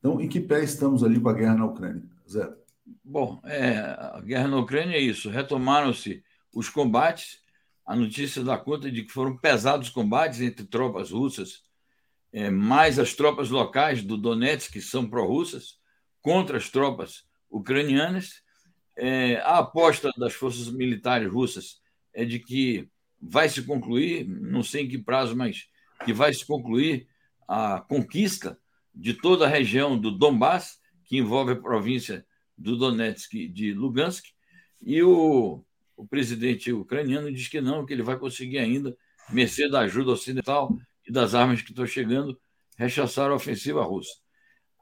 Então, 0.01 0.21
em 0.21 0.29
que 0.29 0.41
pé 0.41 0.65
estamos 0.65 1.05
ali 1.05 1.21
com 1.21 1.29
a 1.29 1.33
guerra 1.33 1.55
na 1.55 1.67
Ucrânia? 1.67 2.03
Zé. 2.29 2.53
Bom, 3.05 3.41
é, 3.45 3.79
a 3.79 4.21
guerra 4.21 4.49
na 4.49 4.59
Ucrânia 4.59 4.97
é 4.97 5.01
isso. 5.01 5.31
Retomaram-se 5.31 6.25
os 6.53 6.69
combates. 6.69 7.39
A 7.87 7.95
notícia 7.95 8.43
dá 8.43 8.59
conta 8.59 8.91
de 8.91 9.05
que 9.05 9.13
foram 9.13 9.37
pesados 9.37 9.91
combates 9.91 10.41
entre 10.41 10.67
tropas 10.67 11.13
russas, 11.13 11.63
é, 12.33 12.51
mais 12.51 12.99
as 12.99 13.15
tropas 13.15 13.51
locais 13.51 14.03
do 14.03 14.17
Donetsk, 14.17 14.73
que 14.73 14.81
são 14.81 15.09
pró-russas, 15.09 15.79
contra 16.23 16.57
as 16.57 16.69
tropas 16.69 17.25
ucranianas. 17.51 18.43
É, 18.97 19.37
a 19.37 19.59
aposta 19.59 20.11
das 20.17 20.35
forças 20.35 20.69
militares 20.69 21.31
russas 21.31 21.81
é 22.13 22.25
de 22.25 22.39
que 22.39 22.89
vai 23.21 23.49
se 23.49 23.63
concluir, 23.63 24.27
não 24.27 24.63
sei 24.63 24.85
em 24.85 24.89
que 24.89 24.99
prazo, 24.99 25.37
mas 25.37 25.67
que 26.05 26.13
vai 26.13 26.33
se 26.33 26.47
concluir 26.47 27.09
a 27.47 27.81
conquista 27.81 28.59
de 28.95 29.15
toda 29.15 29.47
a 29.47 29.49
região 29.49 29.99
do 29.99 30.11
Donbass, 30.11 30.79
que 31.05 31.17
envolve 31.17 31.53
a 31.53 31.57
província 31.57 32.27
do 32.57 32.77
Donetsk 32.77 33.35
e 33.35 33.49
de 33.49 33.73
Lugansk, 33.73 34.25
e 34.83 35.03
o, 35.03 35.65
o 35.97 36.07
presidente 36.07 36.73
ucraniano 36.73 37.33
diz 37.33 37.49
que 37.49 37.61
não, 37.61 37.87
que 37.87 37.93
ele 37.93 38.03
vai 38.03 38.19
conseguir 38.19 38.59
ainda, 38.59 38.97
mercê 39.31 39.69
da 39.69 39.81
ajuda 39.81 40.13
ocidental 40.13 40.77
e 41.07 41.13
das 41.13 41.35
armas 41.35 41.63
que 41.63 41.71
estão 41.71 41.87
chegando, 41.87 42.39
rechaçar 42.77 43.31
a 43.31 43.35
ofensiva 43.35 43.83
russa. 43.83 44.13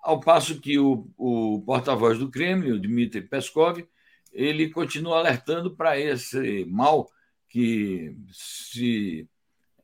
Ao 0.07 0.21
passo 0.21 0.61
que 0.61 0.79
o, 0.79 1.11
o 1.19 1.61
porta-voz 1.66 2.16
do 2.16 2.31
Kremlin, 2.31 2.71
o 2.71 2.79
Dmitry 2.79 3.23
Peskov, 3.23 3.85
ele 4.33 4.71
continua 4.71 5.19
alertando 5.19 5.75
para 5.75 5.99
esse 5.99 6.64
mal 6.66 7.11
que 7.49 8.16
se 8.31 9.29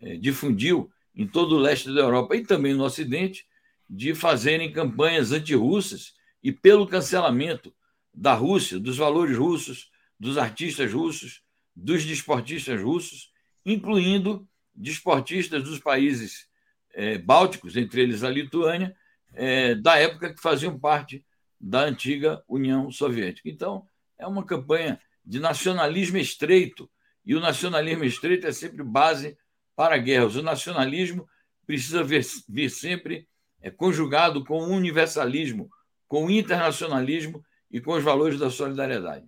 é, 0.01 0.17
difundiu 0.17 0.89
em 1.13 1.27
todo 1.27 1.57
o 1.57 1.59
leste 1.59 1.93
da 1.93 2.03
Europa 2.03 2.37
e 2.37 2.47
também 2.47 2.73
no 2.73 2.85
Ocidente, 2.85 3.45
de 3.91 4.15
fazerem 4.15 4.73
campanhas 4.73 5.33
antirrussas 5.33 6.15
e 6.41 6.53
pelo 6.53 6.87
cancelamento 6.87 7.75
da 8.15 8.33
Rússia, 8.33 8.79
dos 8.79 8.97
valores 8.97 9.37
russos, 9.37 9.91
dos 10.21 10.39
artistas 10.39 10.93
russos, 10.93 11.43
dos 11.75 12.05
desportistas 12.05 12.81
russos, 12.81 13.33
incluindo 13.67 14.49
desportistas 14.73 15.65
dos 15.65 15.81
países 15.81 16.47
é, 16.95 17.19
bálticos, 17.19 17.77
entre 17.77 18.03
eles 18.03 18.23
a 18.23 18.31
Lituânia, 18.31 18.97
é, 19.35 19.75
da 19.75 19.97
época 19.99 20.33
que 20.33 20.40
faziam 20.40 20.79
parte 20.79 21.25
da 21.61 21.81
antiga 21.85 22.42
União 22.49 22.90
Soviética. 22.90 23.49
Então, 23.49 23.87
é 24.18 24.27
uma 24.27 24.45
campanha 24.45 25.01
de 25.25 25.38
nacionalismo 25.38 26.18
estreito, 26.18 26.90
e 27.25 27.35
o 27.35 27.40
nacionalismo 27.40 28.05
estreito 28.05 28.47
é 28.47 28.53
sempre 28.53 28.83
base 28.83 29.37
para 29.77 29.97
guerras. 29.97 30.35
O 30.35 30.42
nacionalismo 30.42 31.27
precisa 31.64 32.03
vir, 32.03 32.27
vir 32.49 32.68
sempre 32.68 33.29
é, 33.61 33.71
conjugado 33.71 34.45
com 34.45 34.59
o 34.59 34.68
universalismo, 34.68 35.71
com 36.09 36.27
o 36.27 36.31
internacionalismo 36.31 37.42
e 37.71 37.81
com 37.81 37.92
os 37.92 38.03
valores 38.03 38.38
da 38.38 38.51
solidariedade. 38.51 39.25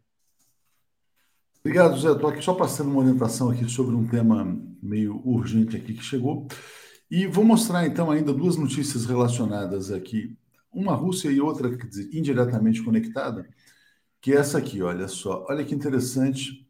Obrigado, 1.60 1.98
Zé. 1.98 2.10
Estou 2.10 2.28
aqui 2.28 2.42
só 2.42 2.52
passando 2.52 2.90
uma 2.90 3.00
orientação 3.00 3.50
aqui 3.50 3.66
sobre 3.70 3.94
um 3.94 4.06
tema 4.06 4.44
meio 4.82 5.22
urgente 5.24 5.76
aqui 5.76 5.94
que 5.94 6.02
chegou. 6.02 6.46
E 7.10 7.26
vou 7.26 7.44
mostrar 7.44 7.86
então 7.86 8.10
ainda 8.10 8.32
duas 8.32 8.56
notícias 8.56 9.04
relacionadas 9.06 9.90
aqui, 9.90 10.36
uma 10.72 10.94
Rússia 10.94 11.30
e 11.30 11.40
outra 11.40 11.74
dizer, 11.76 12.08
indiretamente 12.12 12.82
conectada, 12.82 13.48
que 14.20 14.32
é 14.32 14.36
essa 14.36 14.58
aqui, 14.58 14.82
olha 14.82 15.06
só. 15.06 15.44
Olha 15.48 15.64
que 15.64 15.74
interessante. 15.74 16.66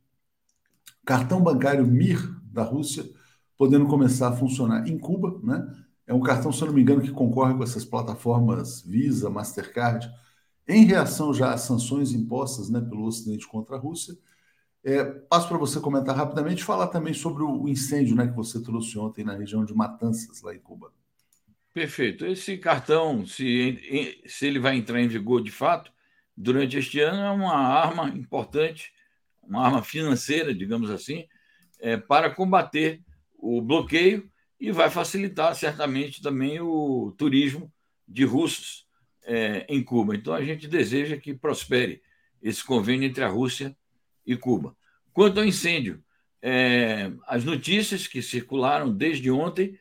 Cartão 1.04 1.42
bancário 1.42 1.86
MIR 1.86 2.34
da 2.52 2.62
Rússia 2.62 3.04
podendo 3.56 3.86
começar 3.86 4.28
a 4.28 4.36
funcionar 4.36 4.88
em 4.88 4.98
Cuba, 4.98 5.38
né? 5.42 5.66
É 6.06 6.12
um 6.12 6.20
cartão, 6.20 6.52
se 6.52 6.60
eu 6.60 6.66
não 6.66 6.74
me 6.74 6.82
engano, 6.82 7.00
que 7.00 7.10
concorre 7.10 7.54
com 7.54 7.62
essas 7.62 7.84
plataformas 7.84 8.82
Visa, 8.82 9.30
Mastercard, 9.30 10.10
em 10.68 10.84
reação 10.84 11.32
já 11.32 11.52
às 11.52 11.62
sanções 11.62 12.12
impostas 12.12 12.68
né, 12.68 12.80
pelo 12.80 13.06
Ocidente 13.06 13.46
contra 13.46 13.76
a 13.76 13.78
Rússia. 13.78 14.14
É, 14.84 15.02
passo 15.02 15.48
para 15.48 15.56
você 15.56 15.80
comentar 15.80 16.14
rapidamente 16.14 16.60
e 16.60 16.64
falar 16.64 16.88
também 16.88 17.14
sobre 17.14 17.42
o 17.42 17.66
incêndio 17.66 18.14
né, 18.14 18.26
que 18.26 18.36
você 18.36 18.62
trouxe 18.62 18.98
ontem 18.98 19.24
na 19.24 19.34
região 19.34 19.64
de 19.64 19.72
Matanças, 19.72 20.42
lá 20.42 20.54
em 20.54 20.58
Cuba. 20.58 20.92
Perfeito. 21.72 22.26
Esse 22.26 22.58
cartão, 22.58 23.26
se, 23.26 24.22
se 24.26 24.46
ele 24.46 24.58
vai 24.58 24.76
entrar 24.76 25.00
em 25.00 25.08
vigor 25.08 25.42
de 25.42 25.50
fato, 25.50 25.90
durante 26.36 26.76
este 26.76 27.00
ano, 27.00 27.18
é 27.18 27.30
uma 27.30 27.56
arma 27.56 28.08
importante, 28.10 28.92
uma 29.42 29.64
arma 29.64 29.82
financeira, 29.82 30.54
digamos 30.54 30.90
assim, 30.90 31.26
é, 31.80 31.96
para 31.96 32.28
combater 32.28 33.02
o 33.38 33.62
bloqueio 33.62 34.30
e 34.60 34.70
vai 34.70 34.90
facilitar 34.90 35.54
certamente 35.54 36.20
também 36.20 36.60
o 36.60 37.14
turismo 37.16 37.72
de 38.06 38.24
russos 38.24 38.86
é, 39.24 39.66
em 39.68 39.82
Cuba. 39.82 40.14
Então, 40.14 40.34
a 40.34 40.44
gente 40.44 40.68
deseja 40.68 41.16
que 41.16 41.32
prospere 41.32 42.02
esse 42.42 42.62
convênio 42.62 43.08
entre 43.08 43.24
a 43.24 43.28
Rússia 43.28 43.74
e 44.26 44.36
Cuba. 44.36 44.76
Quanto 45.12 45.38
ao 45.38 45.46
incêndio, 45.46 46.02
é, 46.42 47.12
as 47.26 47.44
notícias 47.44 48.06
que 48.06 48.20
circularam 48.20 48.92
desde 48.92 49.30
ontem 49.30 49.78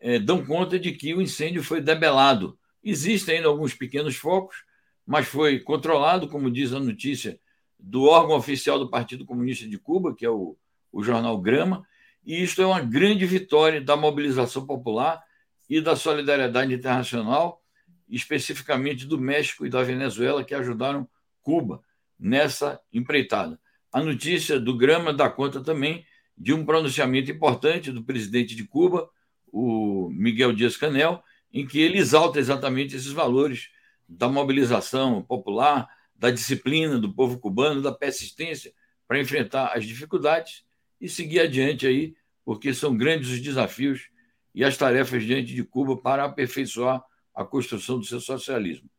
é, 0.00 0.18
dão 0.18 0.44
conta 0.44 0.78
de 0.78 0.92
que 0.92 1.12
o 1.14 1.20
incêndio 1.20 1.62
foi 1.62 1.80
debelado. 1.80 2.58
Existem 2.82 3.36
ainda 3.36 3.48
alguns 3.48 3.74
pequenos 3.74 4.16
focos, 4.16 4.64
mas 5.06 5.26
foi 5.26 5.58
controlado, 5.60 6.28
como 6.28 6.50
diz 6.50 6.72
a 6.72 6.80
notícia 6.80 7.38
do 7.78 8.04
órgão 8.04 8.36
oficial 8.36 8.78
do 8.78 8.90
Partido 8.90 9.24
Comunista 9.24 9.66
de 9.68 9.78
Cuba, 9.78 10.14
que 10.14 10.24
é 10.24 10.30
o, 10.30 10.56
o 10.92 11.02
jornal 11.02 11.38
Grama, 11.38 11.86
E 12.24 12.42
isto 12.42 12.60
é 12.60 12.66
uma 12.66 12.80
grande 12.80 13.24
vitória 13.24 13.80
da 13.80 13.96
mobilização 13.96 14.66
popular 14.66 15.22
e 15.68 15.80
da 15.80 15.96
solidariedade 15.96 16.74
internacional, 16.74 17.62
especificamente 18.08 19.06
do 19.06 19.18
México 19.18 19.66
e 19.66 19.70
da 19.70 19.82
Venezuela, 19.82 20.44
que 20.44 20.54
ajudaram 20.54 21.08
Cuba 21.42 21.82
nessa 22.18 22.80
empreitada. 22.92 23.60
A 23.92 24.02
notícia 24.02 24.60
do 24.60 24.76
Grama 24.76 25.12
dá 25.12 25.30
conta 25.30 25.62
também 25.62 26.04
de 26.36 26.52
um 26.52 26.64
pronunciamento 26.64 27.30
importante 27.30 27.90
do 27.90 28.04
presidente 28.04 28.54
de 28.54 28.64
Cuba, 28.64 29.08
o 29.50 30.10
Miguel 30.10 30.52
Dias-Canel, 30.52 31.22
em 31.52 31.66
que 31.66 31.80
ele 31.80 31.98
exalta 31.98 32.38
exatamente 32.38 32.94
esses 32.94 33.12
valores 33.12 33.70
da 34.06 34.28
mobilização 34.28 35.22
popular, 35.22 35.88
da 36.14 36.30
disciplina 36.30 36.98
do 36.98 37.12
povo 37.12 37.38
cubano, 37.38 37.80
da 37.80 37.92
persistência 37.92 38.72
para 39.06 39.20
enfrentar 39.20 39.72
as 39.74 39.84
dificuldades 39.86 40.64
e 41.00 41.08
seguir 41.08 41.40
adiante 41.40 41.86
aí, 41.86 42.14
porque 42.44 42.74
são 42.74 42.96
grandes 42.96 43.30
os 43.30 43.40
desafios 43.40 44.10
e 44.54 44.64
as 44.64 44.76
tarefas 44.76 45.24
diante 45.24 45.54
de 45.54 45.64
Cuba 45.64 45.96
para 45.96 46.24
aperfeiçoar 46.24 47.02
a 47.34 47.44
construção 47.44 47.98
do 47.98 48.04
seu 48.04 48.20
socialismo. 48.20 48.90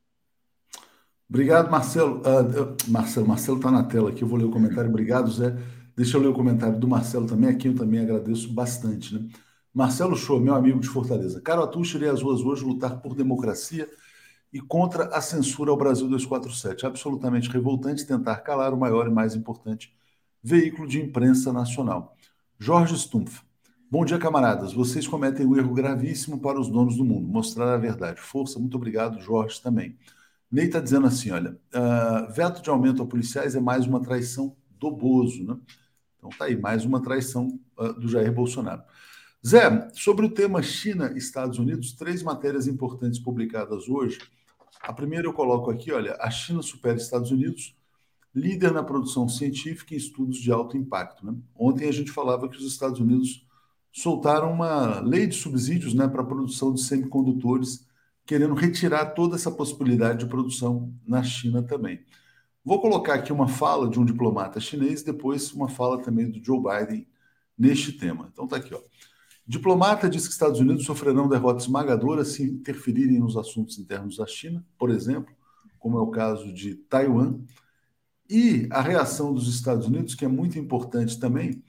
Obrigado, 1.29 1.69
Marcelo. 1.69 2.21
Uh, 2.21 2.91
Marcelo, 2.91 3.27
Marcelo 3.27 3.57
está 3.57 3.69
na 3.69 3.83
tela 3.83 4.09
aqui, 4.09 4.23
eu 4.23 4.27
vou 4.27 4.37
ler 4.37 4.45
o 4.45 4.51
comentário. 4.51 4.89
Obrigado, 4.89 5.31
Zé. 5.31 5.55
Deixa 5.95 6.17
eu 6.17 6.21
ler 6.21 6.29
o 6.29 6.33
comentário 6.33 6.79
do 6.79 6.87
Marcelo 6.87 7.27
também, 7.27 7.49
aqui 7.49 7.67
eu 7.67 7.75
também 7.75 7.99
agradeço 7.99 8.51
bastante. 8.51 9.13
Né? 9.13 9.27
Marcelo 9.73 10.15
Show, 10.15 10.39
meu 10.39 10.55
amigo 10.55 10.79
de 10.79 10.87
Fortaleza. 10.87 11.41
Caro 11.41 11.61
Atush, 11.61 11.95
irei 11.95 12.09
às 12.09 12.21
ruas 12.21 12.41
hoje 12.41 12.63
lutar 12.63 13.01
por 13.01 13.13
democracia 13.13 13.87
e 14.51 14.59
contra 14.59 15.05
a 15.15 15.21
censura 15.21 15.69
ao 15.71 15.77
Brasil 15.77 16.07
247. 16.07 16.85
Absolutamente 16.85 17.49
revoltante 17.49 18.07
tentar 18.07 18.37
calar 18.37 18.73
o 18.73 18.77
maior 18.77 19.07
e 19.07 19.11
mais 19.11 19.35
importante 19.35 19.93
veículo 20.41 20.87
de 20.87 21.01
imprensa 21.01 21.51
nacional. 21.53 22.15
Jorge 22.57 22.97
Stumpf. 22.97 23.41
Bom 23.91 24.05
dia, 24.05 24.17
camaradas. 24.17 24.73
Vocês 24.73 25.07
cometem 25.07 25.45
um 25.45 25.57
erro 25.57 25.73
gravíssimo 25.73 26.39
para 26.39 26.59
os 26.59 26.69
donos 26.69 26.95
do 26.95 27.03
mundo, 27.03 27.27
mostrar 27.27 27.73
a 27.73 27.77
verdade. 27.77 28.21
Força, 28.21 28.59
muito 28.59 28.77
obrigado, 28.77 29.19
Jorge, 29.19 29.61
também. 29.61 29.97
Ney 30.51 30.65
está 30.65 30.79
dizendo 30.79 31.07
assim: 31.07 31.31
olha, 31.31 31.59
uh, 31.73 32.31
veto 32.33 32.61
de 32.61 32.69
aumento 32.69 33.01
a 33.01 33.05
policiais 33.05 33.55
é 33.55 33.59
mais 33.59 33.85
uma 33.85 34.01
traição 34.01 34.55
do 34.79 34.91
Bozo, 34.91 35.43
né? 35.43 35.57
Então 36.17 36.29
tá 36.31 36.45
aí, 36.45 36.57
mais 36.57 36.85
uma 36.85 37.01
traição 37.01 37.59
uh, 37.77 37.93
do 37.93 38.07
Jair 38.07 38.33
Bolsonaro. 38.33 38.83
Zé, 39.45 39.89
sobre 39.93 40.25
o 40.25 40.29
tema 40.29 40.61
China 40.61 41.13
Estados 41.15 41.59
Unidos, 41.59 41.93
três 41.93 42.21
matérias 42.21 42.67
importantes 42.67 43.19
publicadas 43.19 43.87
hoje. 43.87 44.19
A 44.81 44.91
primeira 44.91 45.27
eu 45.27 45.33
coloco 45.33 45.71
aqui, 45.71 45.91
olha, 45.91 46.17
a 46.19 46.29
China 46.29 46.61
supera 46.61 46.97
Estados 46.97 47.31
Unidos, 47.31 47.75
líder 48.35 48.71
na 48.71 48.83
produção 48.83 49.29
científica 49.29 49.93
e 49.93 49.97
estudos 49.97 50.37
de 50.37 50.51
alto 50.51 50.77
impacto. 50.77 51.25
Né? 51.25 51.35
Ontem 51.55 51.87
a 51.87 51.91
gente 51.91 52.11
falava 52.11 52.49
que 52.49 52.57
os 52.57 52.65
Estados 52.65 52.99
Unidos 52.99 53.45
soltaram 53.91 54.51
uma 54.51 54.99
lei 54.99 55.25
de 55.25 55.35
subsídios 55.35 55.93
né, 55.93 56.07
para 56.07 56.21
a 56.21 56.25
produção 56.25 56.73
de 56.73 56.81
semicondutores, 56.81 57.85
querendo 58.29 58.53
retirar 58.53 59.07
toda 59.07 59.35
essa 59.35 59.49
possibilidade 59.49 60.19
de 60.19 60.27
produção 60.27 60.93
na 61.03 61.23
China 61.23 61.63
também. 61.63 62.05
Vou 62.63 62.79
colocar 62.79 63.15
aqui 63.15 63.33
uma 63.33 63.47
fala 63.47 63.89
de 63.89 63.99
um 63.99 64.05
diplomata 64.05 64.59
chinês, 64.59 65.01
depois 65.01 65.51
uma 65.51 65.67
fala 65.67 65.99
também 65.99 66.29
do 66.29 66.39
Joe 66.39 66.61
Biden 66.61 67.07
neste 67.57 67.91
tema. 67.91 68.29
Então 68.31 68.47
tá 68.47 68.57
aqui, 68.57 68.71
ó. 68.71 68.81
Diplomata 69.47 70.07
diz 70.07 70.27
que 70.27 70.33
Estados 70.33 70.59
Unidos 70.59 70.85
sofrerão 70.85 71.27
derrota 71.27 71.63
esmagadora 71.63 72.23
se 72.23 72.43
interferirem 72.43 73.17
nos 73.17 73.35
assuntos 73.35 73.79
internos 73.79 74.17
da 74.17 74.27
China, 74.27 74.63
por 74.77 74.91
exemplo, 74.91 75.33
como 75.79 75.97
é 75.97 76.01
o 76.03 76.11
caso 76.11 76.53
de 76.53 76.75
Taiwan. 76.75 77.39
E 78.29 78.67
a 78.69 78.79
reação 78.79 79.33
dos 79.33 79.47
Estados 79.47 79.87
Unidos, 79.87 80.13
que 80.13 80.23
é 80.23 80.27
muito 80.27 80.59
importante 80.59 81.19
também, 81.19 81.63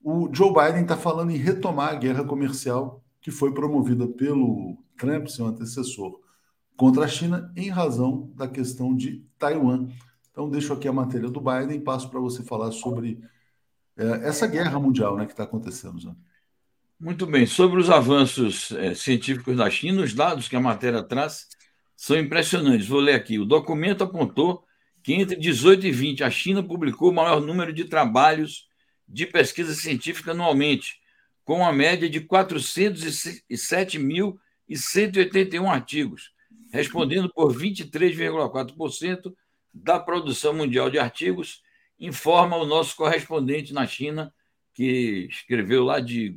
o 0.00 0.32
Joe 0.32 0.54
Biden 0.54 0.82
está 0.82 0.96
falando 0.96 1.32
em 1.32 1.38
retomar 1.38 1.88
a 1.88 1.96
guerra 1.96 2.22
comercial 2.22 3.02
que 3.20 3.32
foi 3.32 3.52
promovida 3.52 4.06
pelo 4.06 4.78
Trump, 4.96 5.28
seu 5.28 5.46
antecessor, 5.46 6.20
contra 6.76 7.04
a 7.04 7.08
China, 7.08 7.52
em 7.56 7.68
razão 7.68 8.32
da 8.34 8.48
questão 8.48 8.94
de 8.94 9.24
Taiwan. 9.38 9.88
Então, 10.30 10.48
deixo 10.50 10.72
aqui 10.72 10.88
a 10.88 10.92
matéria 10.92 11.28
do 11.28 11.40
Biden 11.40 11.76
e 11.76 11.80
passo 11.80 12.10
para 12.10 12.20
você 12.20 12.42
falar 12.42 12.72
sobre 12.72 13.20
é, 13.96 14.28
essa 14.28 14.46
guerra 14.46 14.78
mundial 14.78 15.16
né, 15.16 15.26
que 15.26 15.32
está 15.32 15.44
acontecendo. 15.44 16.04
Né? 16.04 16.14
Muito 16.98 17.26
bem. 17.26 17.46
Sobre 17.46 17.80
os 17.80 17.90
avanços 17.90 18.72
é, 18.72 18.94
científicos 18.94 19.56
da 19.56 19.70
China, 19.70 20.02
os 20.02 20.14
dados 20.14 20.48
que 20.48 20.56
a 20.56 20.60
matéria 20.60 21.02
traz 21.02 21.46
são 21.96 22.18
impressionantes. 22.18 22.88
Vou 22.88 23.00
ler 23.00 23.14
aqui. 23.14 23.38
O 23.38 23.44
documento 23.44 24.02
apontou 24.02 24.64
que 25.02 25.12
entre 25.12 25.36
18 25.36 25.86
e 25.86 25.92
20 25.92 26.24
a 26.24 26.30
China 26.30 26.62
publicou 26.62 27.10
o 27.10 27.14
maior 27.14 27.40
número 27.40 27.72
de 27.72 27.84
trabalhos 27.84 28.66
de 29.06 29.26
pesquisa 29.26 29.74
científica 29.74 30.30
anualmente, 30.30 30.94
com 31.44 31.58
uma 31.58 31.72
média 31.72 32.08
de 32.08 32.20
407.181 34.70 35.68
artigos, 35.68 36.32
respondendo 36.72 37.32
por 37.32 37.54
23,4% 37.54 39.34
da 39.72 39.98
produção 39.98 40.54
mundial 40.54 40.90
de 40.90 40.98
artigos, 40.98 41.62
informa 41.98 42.56
o 42.56 42.66
nosso 42.66 42.96
correspondente 42.96 43.72
na 43.72 43.86
China, 43.86 44.32
que 44.72 45.28
escreveu 45.30 45.84
lá 45.84 46.00
de 46.00 46.36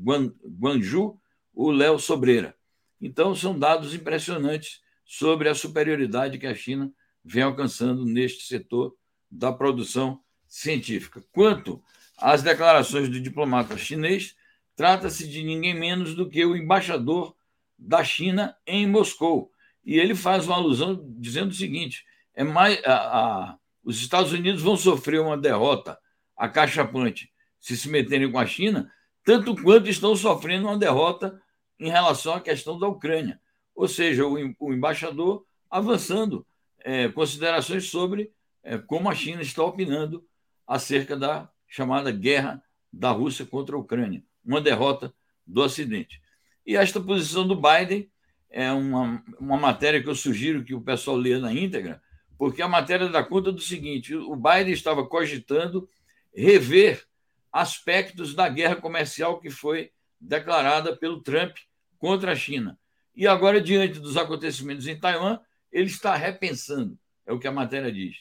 Guangzhou, 0.60 1.20
o 1.54 1.72
Léo 1.72 1.98
Sobreira. 2.00 2.56
Então, 3.02 3.34
são 3.36 3.58
dados 3.58 3.94
impressionantes 3.94 4.82
sobre 5.06 5.50
a 5.50 5.56
superioridade 5.56 6.38
que 6.38 6.48
a 6.48 6.54
China 6.54 6.92
vem 7.24 7.44
alcançando 7.44 8.06
neste 8.06 8.46
setor 8.46 8.96
da 9.30 9.52
produção 9.52 10.22
científica. 10.48 11.24
Quanto 11.32 11.82
às 12.18 12.42
declarações 12.42 13.10
do 13.10 13.20
diplomata 13.20 13.78
chinês, 13.78 14.36
trata-se 14.76 15.28
de 15.28 15.44
ninguém 15.44 15.74
menos 15.74 16.16
do 16.16 16.30
que 16.30 16.46
o 16.46 16.56
embaixador 16.56 17.36
da 17.78 18.04
China 18.04 18.56
em 18.66 18.88
Moscou. 18.88 19.52
E 19.86 19.98
ele 19.98 20.16
faz 20.16 20.48
uma 20.48 20.56
alusão 20.56 21.06
dizendo 21.18 21.52
o 21.52 21.56
seguinte: 21.56 22.04
é 22.34 22.44
mais, 22.44 22.84
a, 22.86 22.94
a, 22.94 23.58
os 23.84 24.02
Estados 24.02 24.34
Unidos 24.34 24.62
vão 24.62 24.76
sofrer 24.76 25.22
uma 25.22 25.38
derrota 25.38 25.98
acachapante 26.36 27.32
se 27.60 27.76
se 27.76 27.90
meterem 27.90 28.32
com 28.32 28.40
a 28.40 28.46
China, 28.46 28.92
tanto 29.24 29.56
quanto 29.62 29.90
estão 29.90 30.16
sofrendo 30.16 30.68
uma 30.68 30.78
derrota 30.78 31.42
em 31.80 31.90
relação 31.90 32.34
à 32.34 32.42
questão 32.42 32.78
da 32.80 32.88
Ucrânia. 32.88 33.40
Ou 33.76 33.88
seja, 33.88 34.26
o, 34.26 34.36
o 34.60 34.74
embaixador 34.74 35.46
avançando 35.70 36.46
é, 36.80 37.10
considerações 37.10 37.90
sobre 37.90 38.32
é, 38.64 38.78
como 38.78 39.10
a 39.10 39.16
China 39.16 39.42
está 39.42 39.64
opinando 39.64 40.26
acerca 40.66 41.16
da 41.16 41.50
chamada 41.68 42.12
guerra 42.12 42.64
da 42.92 43.12
Rússia 43.12 43.46
contra 43.46 43.76
a 43.76 43.80
Ucrânia, 43.80 44.24
uma 44.44 44.62
derrota 44.62 45.14
do 45.46 45.62
Ocidente. 45.62 46.22
E 46.68 46.76
esta 46.76 47.00
posição 47.00 47.48
do 47.48 47.56
Biden 47.56 48.12
é 48.50 48.70
uma, 48.74 49.24
uma 49.40 49.58
matéria 49.58 50.04
que 50.04 50.10
eu 50.10 50.16
sugiro 50.16 50.66
que 50.66 50.76
o 50.76 50.82
pessoal 50.82 51.16
leia 51.16 51.40
na 51.40 51.54
íntegra, 51.54 52.02
porque 52.38 52.62
a 52.62 52.68
matéria 52.68 53.08
dá 53.08 53.24
conta 53.24 53.54
do 53.54 53.62
seguinte: 53.62 54.14
o 54.14 54.36
Biden 54.36 54.74
estava 54.74 55.08
cogitando 55.08 55.88
rever 56.36 57.06
aspectos 57.54 58.36
da 58.36 58.50
guerra 58.50 58.76
comercial 58.76 59.40
que 59.40 59.50
foi 59.50 59.92
declarada 60.20 60.94
pelo 60.94 61.22
Trump 61.22 61.56
contra 61.98 62.34
a 62.34 62.36
China. 62.36 62.78
E 63.16 63.26
agora, 63.26 63.62
diante 63.62 64.00
dos 64.00 64.18
acontecimentos 64.18 64.86
em 64.88 65.00
Taiwan, 65.00 65.40
ele 65.72 65.88
está 65.88 66.16
repensando, 66.18 67.00
é 67.26 67.32
o 67.32 67.40
que 67.40 67.48
a 67.48 67.52
matéria 67.52 67.92
diz. 67.92 68.18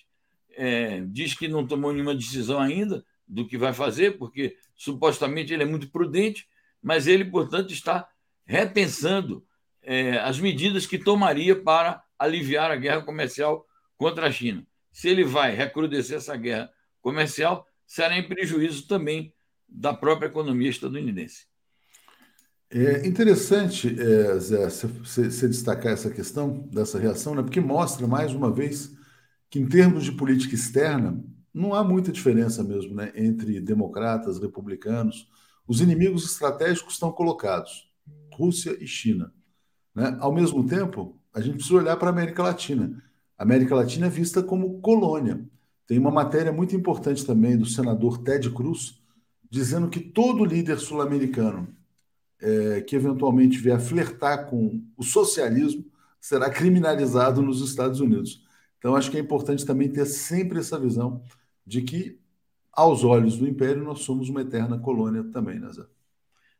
É, 0.56 1.00
diz 1.00 1.34
que 1.34 1.48
não 1.48 1.66
tomou 1.66 1.92
nenhuma 1.92 2.14
decisão 2.14 2.60
ainda 2.60 3.04
do 3.26 3.44
que 3.44 3.58
vai 3.58 3.72
fazer, 3.72 4.16
porque 4.16 4.56
supostamente 4.76 5.52
ele 5.52 5.64
é 5.64 5.66
muito 5.66 5.90
prudente, 5.90 6.48
mas 6.80 7.08
ele, 7.08 7.24
portanto, 7.24 7.72
está 7.72 8.08
repensando 8.46 9.44
é, 9.82 10.18
as 10.18 10.38
medidas 10.38 10.86
que 10.86 10.98
tomaria 10.98 11.60
para 11.60 12.02
aliviar 12.18 12.70
a 12.70 12.76
guerra 12.76 13.02
comercial 13.02 13.66
contra 13.96 14.28
a 14.28 14.32
China. 14.32 14.66
Se 14.92 15.08
ele 15.08 15.24
vai 15.24 15.54
recrudescer 15.54 16.16
essa 16.16 16.36
guerra 16.36 16.70
comercial, 17.02 17.66
será 17.86 18.16
em 18.16 18.26
prejuízo 18.26 18.86
também 18.86 19.32
da 19.68 19.92
própria 19.92 20.28
economia 20.28 20.70
estadunidense. 20.70 21.46
É 22.68 23.06
interessante, 23.06 23.94
é, 24.00 24.38
Zé, 24.38 24.68
você 24.68 25.48
destacar 25.48 25.92
essa 25.92 26.10
questão 26.10 26.68
dessa 26.72 26.98
reação, 26.98 27.34
né? 27.34 27.42
porque 27.42 27.60
mostra, 27.60 28.06
mais 28.08 28.32
uma 28.32 28.52
vez, 28.52 28.92
que 29.48 29.60
em 29.60 29.68
termos 29.68 30.04
de 30.04 30.12
política 30.12 30.54
externa, 30.54 31.22
não 31.54 31.72
há 31.72 31.84
muita 31.84 32.10
diferença 32.10 32.64
mesmo 32.64 32.94
né? 32.94 33.12
entre 33.14 33.60
democratas, 33.60 34.40
republicanos. 34.40 35.28
Os 35.66 35.80
inimigos 35.80 36.24
estratégicos 36.24 36.94
estão 36.94 37.12
colocados, 37.12 37.88
Rússia 38.32 38.76
e 38.80 38.86
China. 38.86 39.32
Né? 39.94 40.16
Ao 40.20 40.32
mesmo 40.32 40.66
tempo, 40.66 41.18
a 41.32 41.40
gente 41.40 41.56
precisa 41.56 41.76
olhar 41.76 41.96
para 41.96 42.08
a 42.08 42.12
América 42.12 42.42
Latina. 42.42 43.02
A 43.38 43.42
América 43.42 43.74
Latina 43.74 44.06
é 44.06 44.10
vista 44.10 44.42
como 44.42 44.80
colônia. 44.80 45.44
Tem 45.86 45.98
uma 45.98 46.10
matéria 46.10 46.52
muito 46.52 46.74
importante 46.74 47.24
também 47.24 47.56
do 47.56 47.66
senador 47.66 48.18
Ted 48.18 48.50
Cruz, 48.50 49.00
dizendo 49.50 49.88
que 49.88 50.00
todo 50.00 50.44
líder 50.44 50.78
sul-americano 50.78 51.68
é, 52.40 52.80
que 52.82 52.96
eventualmente 52.96 53.58
vier 53.58 53.80
flertar 53.80 54.46
com 54.46 54.82
o 54.96 55.02
socialismo 55.02 55.84
será 56.20 56.50
criminalizado 56.50 57.40
nos 57.40 57.60
Estados 57.60 58.00
Unidos. 58.00 58.44
Então, 58.78 58.96
acho 58.96 59.10
que 59.10 59.16
é 59.16 59.20
importante 59.20 59.64
também 59.64 59.90
ter 59.90 60.06
sempre 60.06 60.58
essa 60.58 60.78
visão 60.78 61.22
de 61.64 61.82
que, 61.82 62.20
aos 62.72 63.04
olhos 63.04 63.36
do 63.36 63.48
Império, 63.48 63.82
nós 63.82 64.00
somos 64.00 64.28
uma 64.28 64.42
eterna 64.42 64.78
colônia 64.78 65.24
também, 65.24 65.58
né, 65.58 65.72
Zé? 65.72 65.84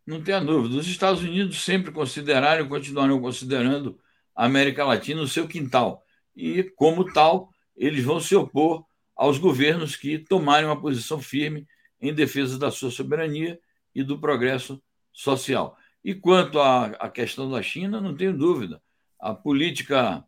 Não 0.06 0.22
tenha 0.22 0.40
dúvida. 0.40 0.76
Os 0.76 0.86
Estados 0.86 1.22
Unidos 1.22 1.64
sempre 1.64 1.90
consideraram 1.90 2.64
e 2.64 2.68
continuarão 2.68 3.20
considerando 3.20 3.98
a 4.34 4.44
América 4.44 4.84
Latina 4.84 5.20
o 5.20 5.28
seu 5.28 5.48
quintal. 5.48 6.04
E, 6.34 6.62
como 6.62 7.12
tal, 7.12 7.50
eles 7.76 8.04
vão 8.04 8.20
se 8.20 8.36
opor 8.36 8.84
aos 9.16 9.38
governos 9.38 9.96
que 9.96 10.18
tomarem 10.18 10.66
uma 10.66 10.80
posição 10.80 11.20
firme 11.20 11.66
em 12.00 12.14
defesa 12.14 12.58
da 12.58 12.70
sua 12.70 12.90
soberania 12.90 13.58
e 13.94 14.02
do 14.04 14.20
progresso 14.20 14.80
social. 15.12 15.76
E 16.04 16.14
quanto 16.14 16.60
à, 16.60 17.10
questão 17.10 17.50
da 17.50 17.62
China, 17.62 18.00
não 18.00 18.14
tenho 18.14 18.36
dúvida. 18.36 18.80
A 19.18 19.34
política 19.34 20.22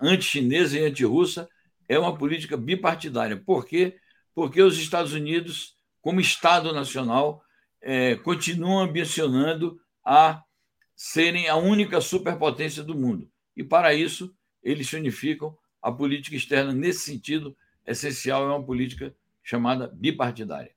anti-chinesa 0.00 0.78
e 0.78 0.84
anti-russa 0.84 1.48
é 1.88 1.98
uma 1.98 2.16
política 2.16 2.56
bipartidária. 2.56 3.36
Por 3.36 3.66
quê? 3.66 3.98
Porque 4.34 4.62
os 4.62 4.78
Estados 4.78 5.12
Unidos, 5.12 5.76
como 6.00 6.20
Estado 6.20 6.72
nacional, 6.72 7.41
é, 7.82 8.14
continuam 8.16 8.80
ambicionando 8.80 9.78
a 10.04 10.42
serem 10.94 11.48
a 11.48 11.56
única 11.56 12.00
superpotência 12.00 12.82
do 12.82 12.94
mundo. 12.94 13.28
E, 13.56 13.64
para 13.64 13.92
isso, 13.92 14.34
eles 14.62 14.88
se 14.88 14.96
unificam. 14.96 15.56
A 15.80 15.90
política 15.90 16.36
externa, 16.36 16.72
nesse 16.72 17.00
sentido, 17.00 17.56
essencial 17.84 18.44
é 18.44 18.54
uma 18.54 18.64
política 18.64 19.14
chamada 19.42 19.88
bipartidária. 19.92 20.70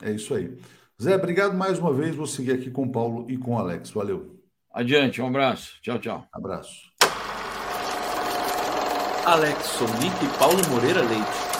É 0.00 0.12
isso 0.12 0.32
aí. 0.34 0.56
Zé, 1.02 1.16
obrigado 1.16 1.56
mais 1.56 1.78
uma 1.78 1.92
vez. 1.92 2.14
Vou 2.14 2.26
seguir 2.26 2.52
aqui 2.52 2.70
com 2.70 2.84
o 2.84 2.92
Paulo 2.92 3.28
e 3.28 3.36
com 3.36 3.54
o 3.54 3.58
Alex. 3.58 3.90
Valeu. 3.90 4.40
Adiante, 4.72 5.20
um 5.20 5.26
abraço. 5.26 5.80
Tchau, 5.82 5.98
tchau. 5.98 6.28
Abraço. 6.32 6.92
Alex 9.26 9.64
Sonic 9.64 10.24
e 10.24 10.38
Paulo 10.38 10.60
Moreira 10.68 11.00
Leite. 11.00 11.53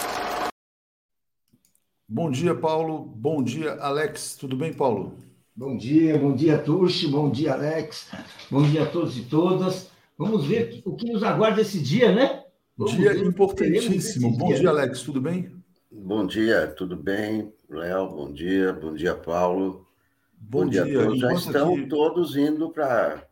Bom 2.06 2.30
dia, 2.30 2.54
Paulo. 2.54 2.98
Bom 2.98 3.42
dia, 3.42 3.72
Alex. 3.80 4.36
Tudo 4.36 4.54
bem, 4.56 4.74
Paulo? 4.74 5.14
Bom 5.56 5.74
dia, 5.74 6.18
bom 6.18 6.34
dia, 6.34 6.58
Tuxi. 6.58 7.08
Bom 7.08 7.30
dia, 7.30 7.54
Alex. 7.54 8.10
Bom 8.50 8.62
dia 8.62 8.82
a 8.82 8.86
todos 8.86 9.16
e 9.16 9.22
todas. 9.22 9.90
Vamos 10.18 10.44
ver 10.44 10.82
o 10.84 10.94
que 10.94 11.10
nos 11.10 11.22
aguarda 11.22 11.62
esse 11.62 11.80
dia, 11.80 12.14
né? 12.14 12.44
Vamos 12.76 12.94
dia 12.94 13.16
importantíssimo. 13.16 14.36
Bom 14.36 14.48
dia. 14.48 14.58
dia, 14.58 14.68
Alex. 14.68 15.00
Tudo 15.00 15.18
bem? 15.18 15.50
Bom 15.90 16.26
dia, 16.26 16.66
tudo 16.76 16.94
bem, 16.94 17.50
Léo? 17.70 18.08
Bom 18.08 18.30
dia, 18.30 18.74
bom 18.74 18.92
dia, 18.92 19.14
Paulo. 19.14 19.86
Bom, 20.34 20.64
bom 20.64 20.68
dia, 20.68 20.84
dia, 20.84 21.00
a 21.00 21.04
todos. 21.04 21.20
Já 21.20 21.32
estão 21.32 21.72
aqui... 21.72 21.86
todos 21.86 22.36
indo 22.36 22.68
para 22.68 23.26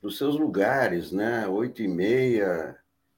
os 0.00 0.16
seus 0.16 0.38
lugares, 0.38 1.10
né? 1.10 1.48
Oito 1.48 1.82
e 1.82 1.88
meia 1.88 2.76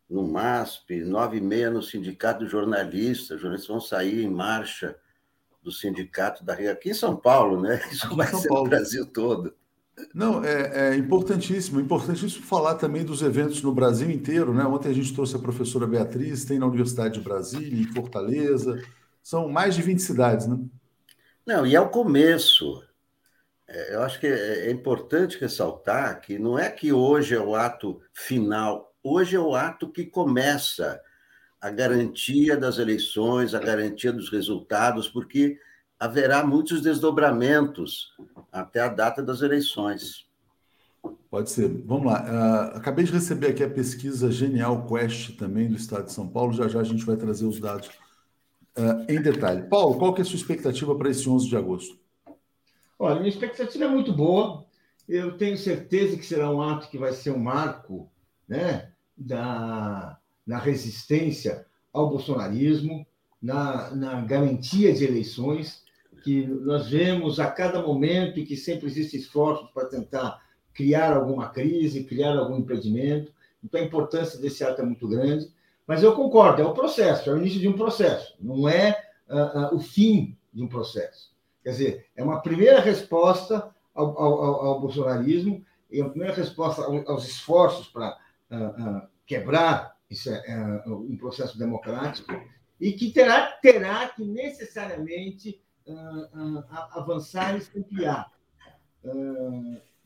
no 0.09 0.27
MASP, 0.27 1.03
nove 1.05 1.39
e 1.39 1.41
meia 1.41 1.71
no 1.71 1.83
Sindicato 1.83 2.41
dos 2.41 2.51
Jornalistas. 2.51 3.37
Os 3.37 3.43
jornalistas 3.43 3.69
vão 3.69 3.81
sair 3.81 4.25
em 4.25 4.31
marcha 4.31 4.97
do 5.63 5.71
Sindicato 5.71 6.45
da 6.45 6.55
Rio, 6.55 6.71
aqui 6.71 6.91
em 6.91 6.95
São 6.95 7.17
Paulo, 7.17 7.61
né? 7.61 7.81
Isso 7.93 8.07
aqui 8.07 8.17
vai 8.17 8.27
ser 8.27 8.49
Paulo. 8.49 8.65
no 8.65 8.71
Brasil 8.71 9.07
todo. 9.07 9.55
Não, 10.15 10.45
é, 10.45 10.91
é, 10.91 10.97
importantíssimo, 10.97 11.81
importantíssimo 11.81 12.45
falar 12.45 12.77
também 12.77 13.05
dos 13.05 13.21
eventos 13.21 13.63
no 13.63 13.75
Brasil 13.75 14.11
inteiro, 14.11 14.55
né? 14.55 14.65
Ontem 14.65 14.91
a 14.91 14.95
gente 14.95 15.13
trouxe 15.13 15.37
a 15.37 15.41
professora 15.41 15.87
Beatriz, 15.87 16.45
tem 16.45 16.59
na 16.59 16.67
Universidade 16.67 17.15
de 17.15 17.21
Brasília, 17.21 17.81
em 17.81 17.93
Fortaleza, 17.93 18.81
são 19.23 19.49
mais 19.49 19.75
de 19.75 19.83
20 19.83 19.99
cidades, 19.99 20.47
né? 20.47 20.59
Não, 21.45 21.67
e 21.67 21.75
é 21.75 21.81
o 21.81 21.89
começo. 21.89 22.83
É, 23.67 23.95
eu 23.97 24.03
acho 24.03 24.21
que 24.21 24.27
é, 24.27 24.69
é 24.69 24.71
importante 24.71 25.39
ressaltar 25.39 26.21
que 26.21 26.39
não 26.39 26.59
é 26.59 26.71
que 26.71 26.93
hoje 26.93 27.35
é 27.35 27.41
o 27.41 27.55
ato 27.55 28.01
final 28.13 28.88
Hoje 29.11 29.37
é 29.37 29.41
o 29.41 29.55
ato 29.55 29.89
que 29.89 30.05
começa 30.05 31.01
a 31.59 31.71
garantia 31.71 32.59
das 32.59 32.77
eleições, 32.77 33.55
a 33.55 33.59
garantia 33.59 34.13
dos 34.13 34.29
resultados, 34.29 35.09
porque 35.09 35.59
haverá 35.99 36.47
muitos 36.47 36.83
desdobramentos 36.83 38.15
até 38.53 38.81
a 38.81 38.89
data 38.89 39.23
das 39.23 39.41
eleições. 39.41 40.29
Pode 41.31 41.49
ser. 41.49 41.69
Vamos 41.87 42.05
lá. 42.05 42.23
Uh, 42.23 42.77
acabei 42.77 43.05
de 43.05 43.13
receber 43.13 43.49
aqui 43.49 43.65
a 43.65 43.71
pesquisa 43.71 44.31
Genial 44.31 44.87
Quest 44.87 45.37
também 45.39 45.69
do 45.69 45.77
Estado 45.77 46.05
de 46.05 46.13
São 46.13 46.29
Paulo. 46.29 46.53
Já 46.53 46.69
já 46.69 46.81
a 46.81 46.85
gente 46.85 47.05
vai 47.07 47.17
trazer 47.17 47.47
os 47.47 47.59
dados 47.59 47.89
uh, 48.77 49.05
em 49.09 49.23
detalhe. 49.23 49.63
Paulo, 49.69 49.97
qual 49.97 50.13
que 50.13 50.21
é 50.21 50.23
a 50.23 50.27
sua 50.27 50.37
expectativa 50.37 50.95
para 50.95 51.09
esse 51.09 51.27
11 51.29 51.49
de 51.49 51.57
agosto? 51.57 51.99
Olha, 52.99 53.17
minha 53.17 53.31
expectativa 53.31 53.87
é 53.87 53.89
muito 53.89 54.13
boa. 54.13 54.67
Eu 55.09 55.39
tenho 55.39 55.57
certeza 55.57 56.15
que 56.19 56.27
será 56.27 56.51
um 56.51 56.61
ato 56.61 56.91
que 56.91 56.99
vai 56.99 57.15
ser 57.15 57.31
um 57.31 57.39
marco 57.39 58.11
né, 58.47 58.93
da, 59.19 60.19
na 60.47 60.59
resistência 60.59 61.67
ao 61.93 62.09
bolsonarismo, 62.09 63.07
na, 63.43 63.91
na 63.95 64.21
garantia 64.21 64.93
de 64.93 65.05
eleições, 65.05 65.83
que 66.23 66.47
nós 66.47 66.89
vemos 66.89 67.41
a 67.41 67.51
cada 67.51 67.83
momento 67.83 68.39
e 68.39 68.45
que 68.45 68.57
sempre 68.57 68.87
existem 68.87 69.21
esforços 69.21 69.71
para 69.71 69.89
tentar 69.89 70.43
criar 70.73 71.17
alguma 71.17 71.49
crise, 71.49 72.05
criar 72.05 72.37
algum 72.37 72.59
impedimento. 72.59 73.33
Então, 73.63 73.81
a 73.81 73.85
importância 73.85 74.39
desse 74.39 74.63
ato 74.63 74.81
é 74.81 74.85
muito 74.85 75.09
grande. 75.09 75.51
Mas 75.87 76.03
eu 76.03 76.15
concordo, 76.15 76.61
é 76.61 76.65
o 76.65 76.75
processo, 76.75 77.31
é 77.31 77.33
o 77.33 77.39
início 77.39 77.59
de 77.59 77.67
um 77.67 77.73
processo, 77.73 78.37
não 78.39 78.69
é 78.69 79.05
uh, 79.29 79.75
uh, 79.75 79.75
o 79.75 79.81
fim 79.81 80.37
de 80.53 80.63
um 80.63 80.69
processo. 80.69 81.33
Quer 81.65 81.71
dizer, 81.71 82.07
é 82.15 82.23
uma 82.23 82.43
primeira 82.43 82.79
resposta 82.79 83.71
ao, 83.95 84.19
ao, 84.19 84.67
ao 84.67 84.81
bolsonarismo, 84.81 85.65
e 85.91 86.03
uma 86.03 86.11
primeira 86.11 86.35
resposta 86.35 86.83
aos 86.83 87.27
esforços 87.27 87.89
para 87.89 88.19
quebrar 89.27 89.97
isso 90.11 90.31
é, 90.31 90.43
é, 90.47 90.89
um 90.89 91.17
processo 91.17 91.59
democrático 91.59 92.33
e 92.81 92.93
que 92.93 93.11
terá, 93.11 93.53
terá 93.61 94.09
que 94.09 94.25
necessariamente 94.25 95.61
avançar 96.93 97.57
e 97.57 97.61
se 97.61 97.79
ampliar. 97.79 98.31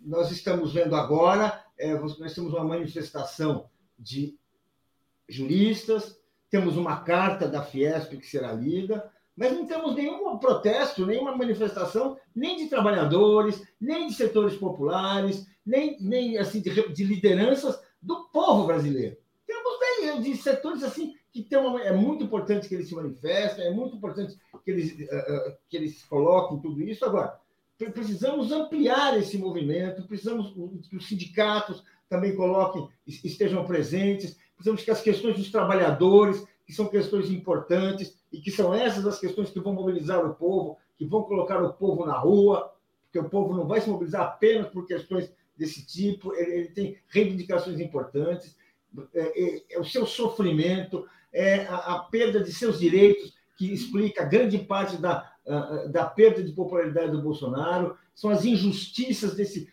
nós 0.01 0.30
estamos 0.30 0.72
vendo 0.72 0.95
agora, 0.95 1.64
é, 1.78 1.93
nós 1.95 2.34
temos 2.34 2.53
uma 2.53 2.64
manifestação 2.64 3.68
de 3.99 4.36
juristas, 5.28 6.20
temos 6.51 6.76
uma 6.76 7.03
carta 7.03 7.49
da 7.49 7.62
Fiesp 7.62 8.16
que 8.16 8.26
será 8.26 8.53
lida, 8.53 9.11
mas 9.36 9.53
não 9.53 9.66
temos 9.66 9.95
nenhum 9.95 10.36
protesto, 10.38 11.07
nenhuma 11.07 11.36
manifestação, 11.36 12.18
nem 12.34 12.57
de 12.57 12.68
trabalhadores, 12.68 13.62
nem 13.80 14.09
de 14.09 14.14
setores 14.14 14.57
populares, 14.57 15.47
nem, 15.64 15.99
nem 16.01 16.38
assim, 16.38 16.61
de, 16.61 16.93
de 16.93 17.05
lideranças 17.05 17.80
do 18.03 18.24
povo 18.24 18.66
brasileiro. 18.66 19.16
Temos 19.46 19.78
bem 19.78 20.20
de 20.20 20.36
setores 20.36 20.82
assim 20.82 21.14
que 21.32 21.42
tem 21.42 21.59
uma, 21.59 21.80
é 21.80 21.92
muito 21.92 22.24
importante 22.24 22.68
que 22.68 22.74
eles 22.74 22.88
se 22.88 22.94
manifestem, 22.94 23.64
é 23.64 23.70
muito 23.70 23.96
importante 23.96 24.36
que 24.64 24.70
eles, 24.70 24.92
uh, 24.92 25.57
que 25.68 25.76
eles 25.76 26.05
coloquem 26.05 26.61
tudo 26.61 26.82
isso. 26.82 27.05
Agora, 27.05 27.40
precisamos 27.94 28.53
ampliar 28.53 29.18
esse 29.18 29.38
movimento, 29.38 30.07
precisamos 30.07 30.53
que 30.88 30.96
os 30.96 31.09
sindicatos 31.09 31.82
também 32.09 32.36
coloquem, 32.36 32.86
estejam 33.07 33.64
presentes, 33.64 34.36
precisamos 34.55 34.84
que 34.84 34.90
as 34.90 35.00
questões 35.00 35.36
dos 35.36 35.50
trabalhadores, 35.50 36.44
que 36.66 36.72
são 36.72 36.86
questões 36.86 37.30
importantes, 37.30 38.14
e 38.30 38.38
que 38.38 38.50
são 38.50 38.74
essas 38.74 39.07
as 39.07 39.18
questões 39.18 39.50
que 39.50 39.61
vão 39.61 39.72
mobilizar 39.72 40.24
o 40.24 40.34
povo, 40.34 40.76
que 40.98 41.07
vão 41.07 41.22
colocar 41.22 41.62
o 41.62 41.72
povo 41.72 42.05
na 42.05 42.18
rua, 42.18 42.72
porque 43.05 43.18
o 43.18 43.28
povo 43.28 43.55
não 43.55 43.66
vai 43.66 43.80
se 43.80 43.88
mobilizar 43.88 44.22
apenas 44.22 44.68
por 44.68 44.86
questões 44.86 45.32
desse 45.62 45.86
tipo, 45.86 46.34
ele, 46.34 46.52
ele 46.52 46.68
tem 46.68 46.96
reivindicações 47.08 47.78
importantes, 47.78 48.56
é, 49.14 49.20
é, 49.20 49.62
é, 49.70 49.80
o 49.80 49.84
seu 49.84 50.04
sofrimento, 50.04 51.06
é 51.32 51.60
a, 51.66 51.76
a, 51.76 51.98
perda 52.00 52.42
de 52.42 52.52
seus 52.52 52.80
direitos, 52.80 53.32
que 53.56 53.72
explica 53.72 54.24
grande 54.24 54.58
parte 54.58 54.96
da, 54.96 55.30
da 55.90 56.04
perda 56.04 56.42
de 56.42 56.52
popularidade 56.52 57.12
do 57.12 57.22
Bolsonaro, 57.22 57.96
são 58.12 58.28
as 58.28 58.44
injustiças 58.44 59.36
desse, 59.36 59.70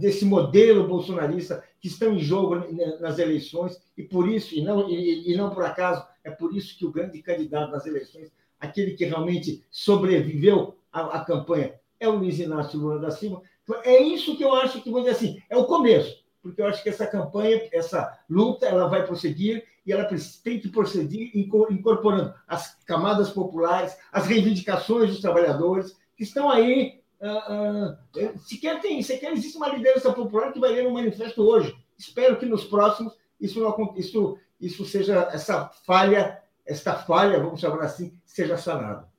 desse 0.00 0.24
modelo 0.24 0.88
bolsonarista 0.88 1.62
que 1.80 1.86
estão 1.86 2.14
em 2.14 2.18
jogo 2.18 2.56
nas 3.00 3.18
eleições, 3.20 3.80
e 3.96 4.02
por 4.02 4.28
isso, 4.28 4.54
e 4.54 4.62
não, 4.62 4.90
e, 4.90 5.30
e 5.30 5.36
não 5.36 5.50
por 5.50 5.64
acaso, 5.64 6.04
é 6.24 6.30
por 6.30 6.54
isso 6.54 6.76
que 6.76 6.84
o 6.84 6.90
grande 6.90 7.22
candidato 7.22 7.70
nas 7.70 7.86
eleições, 7.86 8.32
aquele 8.58 8.92
que 8.92 9.04
realmente 9.04 9.64
sobreviveu 9.70 10.76
à, 10.92 11.18
à 11.18 11.24
campanha, 11.24 11.74
é 12.00 12.08
o 12.08 12.16
Luiz 12.16 12.40
Inácio 12.40 12.80
Lula 12.80 12.98
da 12.98 13.12
Silva, 13.12 13.42
é 13.84 14.02
isso 14.02 14.36
que 14.36 14.44
eu 14.44 14.54
acho 14.54 14.80
que, 14.80 14.90
vou 14.90 15.00
dizer 15.00 15.12
assim, 15.12 15.42
é 15.48 15.56
o 15.56 15.66
começo, 15.66 16.22
porque 16.42 16.60
eu 16.60 16.66
acho 16.66 16.82
que 16.82 16.88
essa 16.88 17.06
campanha, 17.06 17.68
essa 17.72 18.18
luta, 18.28 18.66
ela 18.66 18.88
vai 18.88 19.06
prosseguir 19.06 19.64
e 19.86 19.92
ela 19.92 20.04
tem 20.04 20.60
que 20.60 20.68
prosseguir 20.68 21.30
incorporando 21.34 22.34
as 22.46 22.76
camadas 22.84 23.30
populares, 23.30 23.96
as 24.12 24.26
reivindicações 24.26 25.10
dos 25.10 25.20
trabalhadores, 25.20 25.96
que 26.16 26.22
estão 26.22 26.50
aí. 26.50 27.00
Uh, 27.20 27.92
uh, 27.92 28.38
sequer, 28.40 28.80
tem, 28.80 29.00
sequer 29.00 29.32
existe 29.32 29.56
uma 29.56 29.68
liderança 29.68 30.12
popular 30.12 30.52
que 30.52 30.58
vai 30.58 30.72
ler 30.72 30.86
um 30.86 30.92
manifesto 30.92 31.42
hoje. 31.42 31.72
Espero 31.96 32.36
que 32.36 32.46
nos 32.46 32.64
próximos 32.64 33.16
isso, 33.40 33.60
não, 33.60 33.94
isso, 33.96 34.38
isso 34.60 34.84
seja, 34.84 35.28
essa 35.32 35.68
falha, 35.84 36.42
esta 36.66 36.94
falha, 36.94 37.40
vamos 37.40 37.60
chamar 37.60 37.84
assim, 37.84 38.16
seja 38.24 38.56
sanada. 38.56 39.11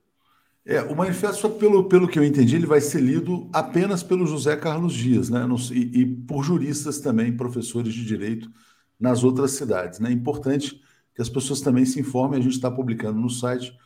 É, 0.66 0.82
o 0.82 0.96
manifesto, 0.96 1.50
pelo, 1.50 1.90
pelo 1.90 2.08
que 2.08 2.18
eu 2.18 2.24
entendi, 2.24 2.56
ele 2.56 2.66
vai 2.66 2.80
ser 2.80 3.02
lido 3.02 3.50
apenas 3.52 4.02
pelo 4.02 4.26
José 4.26 4.56
Carlos 4.56 4.94
Dias, 4.94 5.30
né? 5.30 5.46
E, 5.72 6.02
e 6.02 6.06
por 6.06 6.42
juristas 6.42 7.02
também, 7.02 7.36
professores 7.36 7.94
de 7.94 8.06
direito 8.06 8.50
nas 8.98 9.26
outras 9.26 9.52
cidades. 9.52 10.00
Né? 10.00 10.10
É 10.10 10.14
importante 10.14 10.82
que 11.14 11.22
as 11.22 11.28
pessoas 11.28 11.60
também 11.60 11.86
se 11.86 12.00
informem, 12.00 12.40
a 12.40 12.44
gente 12.44 12.54
está 12.56 12.72
publicando 12.72 13.20
no 13.20 13.30
site 13.30 13.78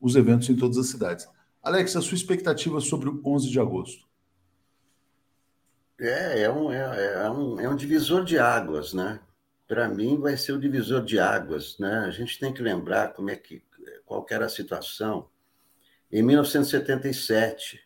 os 0.00 0.16
eventos 0.16 0.50
em 0.50 0.56
todas 0.56 0.76
as 0.76 0.88
cidades. 0.88 1.28
Alex, 1.62 1.94
a 1.94 2.02
sua 2.02 2.16
expectativa 2.16 2.80
sobre 2.80 3.08
o 3.08 3.22
11 3.24 3.48
de 3.48 3.60
agosto? 3.60 4.04
É, 6.00 6.42
é 6.42 6.50
um, 6.50 6.72
é, 6.72 7.24
é, 7.24 7.30
um, 7.30 7.60
é 7.60 7.68
um 7.68 7.76
divisor 7.76 8.24
de 8.24 8.38
águas, 8.38 8.92
né? 8.92 9.20
Para 9.68 9.88
mim, 9.88 10.18
vai 10.18 10.36
ser 10.36 10.52
o 10.52 10.60
divisor 10.60 11.02
de 11.02 11.18
águas, 11.20 11.78
né? 11.78 12.00
A 12.00 12.10
gente 12.10 12.38
tem 12.40 12.52
que 12.52 12.60
lembrar 12.60 13.14
como 13.14 13.30
é 13.30 13.36
que, 13.36 13.62
qual 14.04 14.26
era 14.28 14.46
a 14.46 14.50
situação 14.50 15.28
em 16.10 16.22
1977, 16.22 17.80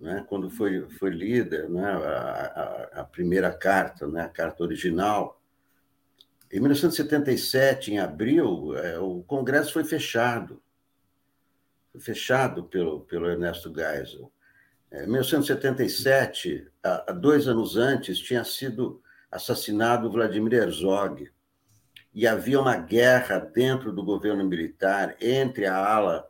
né? 0.00 0.24
quando 0.28 0.50
foi, 0.50 0.88
foi 0.90 1.10
lida 1.10 1.68
né? 1.68 1.84
a, 1.84 2.90
a, 2.96 3.00
a 3.00 3.04
primeira 3.04 3.52
carta, 3.52 4.06
né? 4.06 4.22
a 4.22 4.28
carta 4.28 4.62
original. 4.62 5.40
Em 6.52 6.60
1977, 6.60 7.92
em 7.92 7.98
abril, 7.98 8.76
é, 8.76 8.98
o 8.98 9.22
Congresso 9.22 9.72
foi 9.72 9.84
fechado. 9.84 10.62
Foi 11.90 12.00
fechado 12.00 12.64
pelo, 12.64 13.00
pelo 13.00 13.28
Ernesto 13.28 13.72
Geisel. 13.74 14.30
Em 14.92 15.06
1977, 15.08 16.70
há 16.82 17.10
dois 17.10 17.48
anos 17.48 17.76
antes, 17.76 18.18
tinha 18.18 18.44
sido 18.44 19.02
assassinado 19.28 20.10
Vladimir 20.10 20.54
Herzog. 20.54 21.28
E 22.14 22.28
havia 22.28 22.60
uma 22.60 22.76
guerra 22.76 23.40
dentro 23.40 23.92
do 23.92 24.04
governo 24.04 24.44
militar 24.44 25.16
entre 25.20 25.66
a 25.66 25.76
ala 25.76 26.28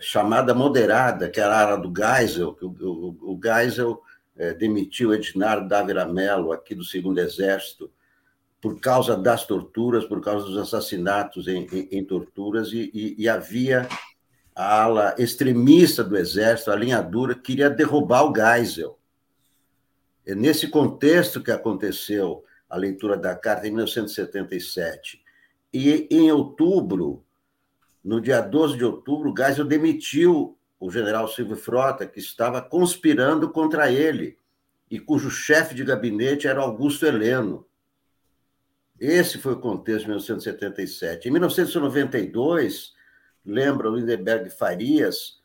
chamada 0.00 0.54
moderada, 0.54 1.28
que 1.28 1.40
era 1.40 1.56
a 1.56 1.62
ala 1.62 1.76
do 1.78 1.92
Geisel, 1.94 2.54
que 2.54 2.64
o, 2.64 2.68
o, 2.68 3.34
o 3.34 3.40
Geisel 3.42 4.02
uh, 4.36 4.58
demitiu 4.58 5.14
Ednardo 5.14 5.68
Dávila 5.68 6.04
Mello, 6.04 6.52
aqui 6.52 6.74
do 6.74 6.84
Segundo 6.84 7.18
Exército, 7.18 7.90
por 8.60 8.80
causa 8.80 9.16
das 9.16 9.46
torturas, 9.46 10.04
por 10.04 10.22
causa 10.22 10.46
dos 10.46 10.56
assassinatos 10.56 11.48
em, 11.48 11.66
em, 11.72 11.88
em 11.98 12.04
torturas, 12.04 12.72
e, 12.72 12.90
e, 12.94 13.14
e 13.18 13.28
havia 13.28 13.88
a 14.54 14.82
ala 14.82 15.14
extremista 15.18 16.04
do 16.04 16.16
exército, 16.16 16.70
a 16.70 16.76
linha 16.76 17.02
dura, 17.02 17.34
queria 17.34 17.68
derrubar 17.68 18.24
o 18.24 18.34
Geisel. 18.34 18.98
É 20.24 20.34
nesse 20.34 20.68
contexto 20.68 21.42
que 21.42 21.50
aconteceu 21.50 22.44
a 22.70 22.76
leitura 22.76 23.16
da 23.16 23.34
carta 23.34 23.66
em 23.66 23.70
1977. 23.70 25.22
E 25.72 26.08
em 26.10 26.30
outubro, 26.30 27.24
no 28.04 28.20
dia 28.20 28.42
12 28.42 28.76
de 28.76 28.84
outubro, 28.84 29.34
Geisel 29.36 29.64
demitiu 29.64 30.58
o 30.78 30.90
general 30.90 31.26
Silvio 31.26 31.56
Frota, 31.56 32.06
que 32.06 32.20
estava 32.20 32.60
conspirando 32.60 33.48
contra 33.48 33.90
ele, 33.90 34.36
e 34.90 35.00
cujo 35.00 35.30
chefe 35.30 35.74
de 35.74 35.82
gabinete 35.82 36.46
era 36.46 36.60
Augusto 36.60 37.06
Heleno. 37.06 37.66
Esse 39.00 39.38
foi 39.38 39.54
o 39.54 39.60
contexto 39.60 40.02
de 40.02 40.08
1977. 40.08 41.28
Em 41.28 41.32
1992, 41.32 42.92
lembra 43.44 43.88
Lindenberg 43.88 44.50
Farias, 44.50 45.40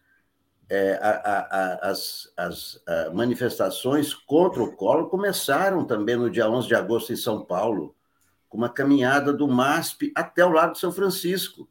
é, 0.70 1.00
a, 1.02 1.10
a, 1.10 1.40
a, 1.40 1.90
as, 1.90 2.32
as 2.38 2.82
manifestações 3.14 4.14
contra 4.14 4.62
o 4.62 4.76
Collor 4.76 5.10
começaram 5.10 5.86
também 5.86 6.16
no 6.16 6.30
dia 6.30 6.50
11 6.50 6.68
de 6.68 6.76
agosto 6.76 7.12
em 7.12 7.16
São 7.16 7.44
Paulo, 7.44 7.96
com 8.48 8.58
uma 8.58 8.70
caminhada 8.70 9.34
do 9.34 9.48
MASP 9.48 10.12
até 10.14 10.46
o 10.46 10.52
Lago 10.52 10.74
de 10.74 10.80
São 10.80 10.92
Francisco. 10.92 11.68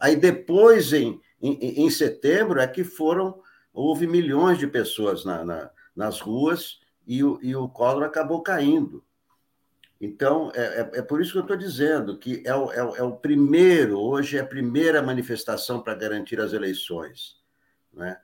Aí 0.00 0.16
depois, 0.16 0.92
em, 0.92 1.20
em, 1.40 1.84
em 1.84 1.90
setembro, 1.90 2.60
é 2.60 2.66
que 2.66 2.84
foram, 2.84 3.40
houve 3.72 4.06
milhões 4.06 4.58
de 4.58 4.66
pessoas 4.66 5.24
na, 5.24 5.44
na, 5.44 5.70
nas 5.94 6.20
ruas 6.20 6.80
e 7.06 7.24
o, 7.24 7.38
e 7.42 7.56
o 7.56 7.68
Collor 7.68 8.04
acabou 8.04 8.42
caindo. 8.42 9.04
Então, 10.00 10.52
é, 10.54 10.60
é, 10.60 10.98
é, 10.98 11.02
por 11.02 11.20
isso 11.20 11.32
que 11.32 11.38
eu 11.38 11.42
estou 11.42 11.56
dizendo 11.56 12.16
que 12.18 12.42
é 12.46 12.54
o, 12.54 12.70
é, 12.70 12.84
o, 12.84 12.96
é 12.96 13.02
o 13.02 13.16
primeiro, 13.16 13.98
hoje 13.98 14.36
é 14.36 14.40
a 14.40 14.46
primeira 14.46 15.02
manifestação 15.02 15.80
para 15.80 15.94
garantir 15.94 16.40
as 16.40 16.52
eleições. 16.52 17.36
Né? 17.92 18.16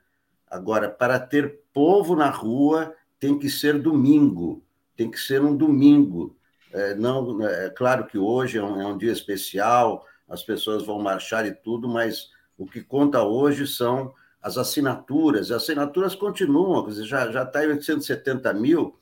Agora, 0.49 0.89
para 0.89 1.19
ter 1.19 1.59
povo 1.73 2.15
na 2.15 2.29
rua, 2.29 2.95
tem 3.19 3.37
que 3.37 3.49
ser 3.49 3.77
domingo, 3.77 4.63
tem 4.95 5.11
que 5.11 5.19
ser 5.19 5.41
um 5.41 5.55
domingo. 5.55 6.37
É, 6.71 6.95
não, 6.95 7.45
é 7.45 7.69
claro 7.69 8.05
que 8.05 8.17
hoje 8.17 8.57
é 8.57 8.63
um, 8.63 8.81
é 8.81 8.85
um 8.85 8.97
dia 8.97 9.11
especial, 9.11 10.05
as 10.27 10.43
pessoas 10.43 10.85
vão 10.85 11.01
marchar 11.01 11.45
e 11.45 11.51
tudo, 11.51 11.87
mas 11.87 12.29
o 12.57 12.65
que 12.65 12.81
conta 12.81 13.23
hoje 13.23 13.67
são 13.67 14.13
as 14.41 14.57
assinaturas. 14.57 15.51
As 15.51 15.63
assinaturas 15.63 16.15
continuam, 16.15 16.89
já 16.91 17.43
está 17.43 17.63
em 17.63 17.69
870 17.69 18.53
mil, 18.53 18.97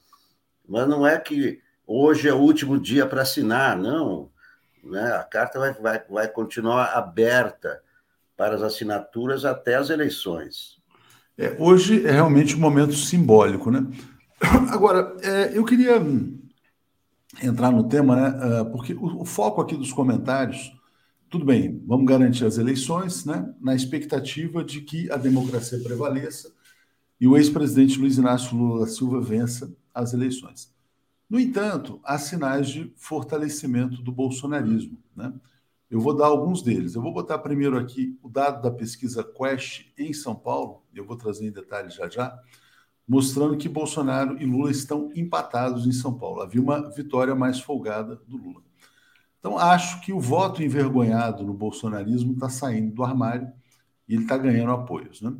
mas 0.67 0.88
não 0.88 1.05
é 1.05 1.17
que 1.17 1.61
hoje 1.86 2.28
é 2.28 2.34
o 2.34 2.39
último 2.39 2.80
dia 2.80 3.05
para 3.05 3.21
assinar, 3.21 3.78
não. 3.78 4.30
Né? 4.84 5.13
A 5.13 5.24
carta 5.24 5.59
vai, 5.59 5.74
vai, 5.74 6.03
vai 6.09 6.28
continuar 6.28 6.97
aberta 6.97 7.82
para 8.36 8.55
as 8.55 8.61
assinaturas 8.61 9.45
até 9.45 9.76
as 9.76 9.89
eleições. 9.89 10.82
É, 11.38 11.55
hoje 11.57 12.05
é 12.05 12.11
realmente 12.11 12.55
um 12.55 12.59
momento 12.59 12.93
simbólico, 12.93 13.71
né? 13.71 13.86
Agora, 14.69 15.15
é, 15.21 15.57
eu 15.57 15.63
queria 15.65 16.01
entrar 17.41 17.71
no 17.71 17.88
tema, 17.88 18.15
né? 18.15 18.39
Ah, 18.41 18.65
porque 18.65 18.93
o, 18.93 19.21
o, 19.21 19.26
foco 19.26 19.61
aqui 19.61 19.76
dos 19.76 19.91
comentários, 19.91 20.71
tudo 21.34 21.45
bem, 21.45 21.81
vamos 21.88 22.05
garantir 22.05 22.45
as 22.45 22.59
eleições, 22.59 23.25
né? 23.25 23.51
Na 23.59 23.73
expectativa 23.73 24.63
de 24.63 24.81
que 24.81 25.09
a 25.09 25.17
democracia 25.17 25.79
prevaleça 25.79 26.53
e 27.19 27.27
o 27.27 27.36
ex-presidente 27.36 27.97
Luiz 27.97 28.19
Inácio 28.19 28.55
Lula 28.55 28.81
da 28.81 28.86
Silva 28.86 29.19
vença 29.19 29.75
as 29.91 30.13
eleições. 30.13 30.71
No 31.27 31.39
entanto, 31.39 31.99
há 32.03 32.19
sinais 32.19 32.69
de 32.69 32.93
fortalecimento 32.95 33.99
do 34.03 34.11
bolsonarismo. 34.11 34.99
Né? 35.15 35.34
Eu 35.89 35.99
vou 35.99 36.15
dar 36.15 36.27
alguns 36.27 36.61
deles. 36.61 36.93
Eu 36.93 37.01
vou 37.01 37.11
botar 37.11 37.39
primeiro 37.39 37.79
aqui 37.79 38.15
o 38.21 38.29
dado 38.29 38.61
da 38.61 38.69
pesquisa 38.69 39.23
Quest 39.23 39.88
em 39.97 40.13
São 40.13 40.36
Paulo, 40.36 40.84
eu 40.93 41.03
vou 41.03 41.17
trazer 41.17 41.47
em 41.47 41.51
detalhes 41.51 41.95
já 41.95 42.07
já, 42.07 42.39
mostrando 43.07 43.57
que 43.57 43.67
Bolsonaro 43.67 44.39
e 44.39 44.45
Lula 44.45 44.69
estão 44.69 45.09
empatados 45.15 45.88
em 45.88 45.93
São 45.93 46.13
Paulo. 46.13 46.41
Havia 46.41 46.61
uma 46.61 46.91
vitória 46.91 47.34
mais 47.34 47.59
folgada 47.59 48.21
do 48.27 48.38
Lula. 48.38 48.61
Então, 49.43 49.57
acho 49.57 49.99
que 49.99 50.13
o 50.13 50.21
voto 50.21 50.63
envergonhado 50.63 51.43
no 51.43 51.53
bolsonarismo 51.53 52.31
está 52.31 52.47
saindo 52.47 52.95
do 52.95 53.03
armário 53.03 53.51
e 54.07 54.13
ele 54.13 54.23
está 54.23 54.37
ganhando 54.37 54.71
apoios. 54.71 55.21
Né? 55.21 55.35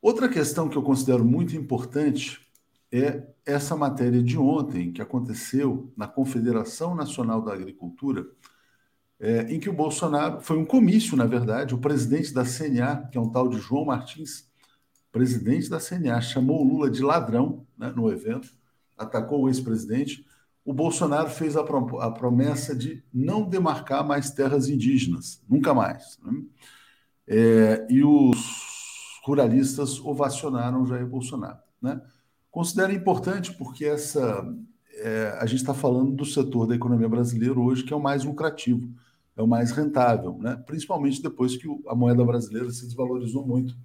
Outra 0.00 0.28
questão 0.28 0.68
que 0.68 0.76
eu 0.78 0.82
considero 0.82 1.24
muito 1.24 1.56
importante 1.56 2.40
é 2.92 3.26
essa 3.44 3.74
matéria 3.74 4.22
de 4.22 4.38
ontem, 4.38 4.92
que 4.92 5.02
aconteceu 5.02 5.92
na 5.96 6.06
Confederação 6.06 6.94
Nacional 6.94 7.42
da 7.42 7.52
Agricultura, 7.52 8.24
é, 9.18 9.52
em 9.52 9.58
que 9.58 9.68
o 9.68 9.72
Bolsonaro, 9.72 10.40
foi 10.40 10.56
um 10.56 10.64
comício, 10.64 11.16
na 11.16 11.26
verdade, 11.26 11.74
o 11.74 11.78
presidente 11.78 12.32
da 12.32 12.44
CNA, 12.44 13.08
que 13.10 13.18
é 13.18 13.20
um 13.20 13.28
tal 13.28 13.48
de 13.48 13.58
João 13.58 13.86
Martins, 13.86 14.48
presidente 15.10 15.68
da 15.68 15.80
CNA, 15.80 16.20
chamou 16.20 16.60
o 16.60 16.68
Lula 16.68 16.88
de 16.88 17.02
ladrão 17.02 17.66
né, 17.76 17.92
no 17.96 18.08
evento, 18.08 18.50
atacou 18.96 19.42
o 19.42 19.48
ex-presidente. 19.48 20.24
O 20.66 20.74
Bolsonaro 20.74 21.30
fez 21.30 21.56
a, 21.56 21.62
promessa 21.62 22.74
de 22.74 23.00
não 23.14 23.48
demarcar 23.48 24.04
mais 24.04 24.32
terras 24.32 24.68
indígenas, 24.68 25.40
nunca 25.48 25.72
mais. 25.72 26.18
Né? 26.20 26.42
É, 27.28 27.86
e 27.88 28.02
os 28.02 29.20
ruralistas 29.24 30.00
ovacionaram 30.00 30.84
Jair 30.84 31.06
Bolsonaro. 31.06 31.60
Né? 31.80 32.02
Considero 32.50 32.92
importante 32.92 33.52
porque 33.52 33.84
essa 33.84 34.44
é, 34.94 35.38
a 35.40 35.46
gente 35.46 35.60
está 35.60 35.72
falando 35.72 36.10
do 36.10 36.24
setor 36.24 36.66
da 36.66 36.74
economia 36.74 37.08
brasileira 37.08 37.60
hoje 37.60 37.84
que 37.84 37.92
é 37.92 37.96
o 37.96 38.02
mais 38.02 38.24
lucrativo, 38.24 38.92
é 39.36 39.42
o 39.42 39.46
mais 39.46 39.70
rentável, 39.70 40.36
né? 40.36 40.56
principalmente 40.66 41.22
depois 41.22 41.56
que 41.56 41.68
a 41.86 41.94
moeda 41.94 42.24
brasileira 42.24 42.70
se 42.72 42.84
desvalorizou 42.86 43.46
muito 43.46 43.76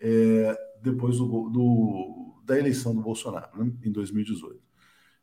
é, 0.00 0.56
depois 0.80 1.18
do, 1.18 1.50
do, 1.50 2.40
da 2.44 2.56
eleição 2.56 2.94
do 2.94 3.02
Bolsonaro, 3.02 3.64
né? 3.64 3.72
em 3.82 3.90
2018. 3.90 4.63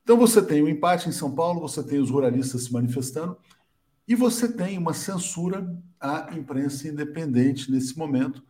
Então 0.04 0.18
você 0.18 0.42
tem 0.42 0.62
o 0.62 0.66
um 0.66 0.70
empate 0.70 1.08
em 1.08 1.12
São 1.12 1.34
Paulo, 1.34 1.62
você 1.62 1.84
tem 1.84 2.00
os 2.00 2.10
ruralistas 2.10 2.64
se 2.64 2.74
manifestando 2.74 3.38
e 4.08 4.16
você 4.16 4.52
tem 4.52 4.78
uma 4.78 4.94
censura 4.94 5.78
à 6.00 6.30
imprensa 6.36 6.88
independente 6.88 7.72
nesse 7.72 7.98
momento, 7.98 8.44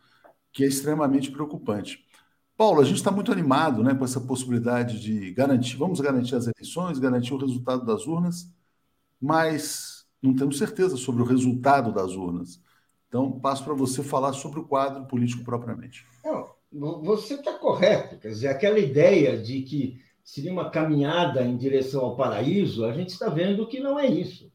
que 0.51 0.63
é 0.63 0.67
extremamente 0.67 1.29
preocupante. 1.31 2.05
Paulo, 2.57 2.81
a 2.81 2.83
gente 2.85 2.97
está 2.97 3.11
muito 3.11 3.31
animado 3.31 3.83
né, 3.83 3.93
com 3.95 4.05
essa 4.05 4.21
possibilidade 4.21 4.99
de 4.99 5.31
garantir, 5.31 5.77
vamos 5.77 5.99
garantir 5.99 6.35
as 6.35 6.47
eleições, 6.47 6.99
garantir 6.99 7.33
o 7.33 7.37
resultado 7.37 7.85
das 7.85 8.05
urnas, 8.05 8.51
mas 9.19 10.05
não 10.21 10.35
temos 10.35 10.57
certeza 10.57 10.95
sobre 10.95 11.21
o 11.21 11.25
resultado 11.25 11.91
das 11.91 12.13
urnas. 12.13 12.61
Então, 13.07 13.39
passo 13.39 13.63
para 13.63 13.73
você 13.73 14.01
falar 14.03 14.33
sobre 14.33 14.59
o 14.59 14.65
quadro 14.65 15.05
político 15.05 15.43
propriamente. 15.43 16.05
Não, 16.71 17.01
você 17.03 17.33
está 17.33 17.53
correto. 17.53 18.17
Quer 18.17 18.29
dizer, 18.29 18.47
aquela 18.47 18.79
ideia 18.79 19.37
de 19.37 19.61
que 19.63 19.99
seria 20.31 20.53
uma 20.53 20.69
caminhada 20.69 21.43
em 21.43 21.57
direção 21.57 22.05
ao 22.05 22.15
paraíso, 22.15 22.85
a 22.85 22.93
gente 22.93 23.09
está 23.09 23.27
vendo 23.27 23.67
que 23.67 23.81
não 23.81 23.99
é 23.99 24.07
isso. 24.07 24.49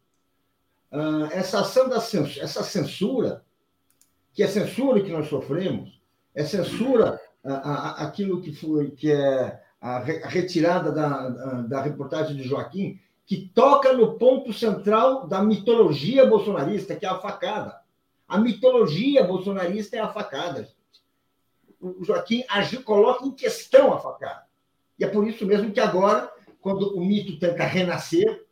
Ah, 0.90 1.28
essa 1.30 1.60
ação 1.60 1.86
da 1.86 2.00
censura, 2.00 2.42
essa 2.42 2.62
censura, 2.62 3.44
que 4.32 4.42
é 4.42 4.46
censura 4.46 5.02
que 5.02 5.12
nós 5.12 5.28
sofremos, 5.28 6.00
é 6.34 6.46
censura 6.46 7.20
aquilo 7.44 8.40
que 8.40 8.54
foi 8.54 8.90
que 8.90 9.12
é 9.12 9.62
a, 9.78 9.98
retirada 9.98 10.90
da, 10.90 11.28
da 11.68 11.82
reportagem 11.82 12.34
de 12.36 12.44
Joaquim, 12.44 12.98
que 13.26 13.50
toca 13.54 13.92
no 13.92 14.14
ponto 14.14 14.54
central 14.54 15.26
da 15.26 15.42
mitologia 15.42 16.24
bolsonarista, 16.24 16.96
que 16.96 17.04
é 17.04 17.08
a 17.10 17.18
facada. 17.18 17.78
A 18.26 18.38
mitologia 18.38 19.22
bolsonarista 19.24 19.96
é 19.96 20.00
a 20.00 20.08
facada. 20.08 20.62
Gente. 20.62 20.74
O 21.78 22.02
Joaquim 22.02 22.44
agiu, 22.48 22.82
coloca 22.82 23.26
em 23.26 23.32
questão 23.32 23.92
a 23.92 24.00
facada. 24.00 24.45
E 24.98 25.04
é 25.04 25.08
por 25.08 25.26
isso 25.26 25.44
mesmo 25.46 25.70
que 25.72 25.80
agora, 25.80 26.30
quando 26.60 26.96
o 26.96 27.04
mito 27.04 27.38
tenta 27.38 27.64
renascer, 27.64 28.44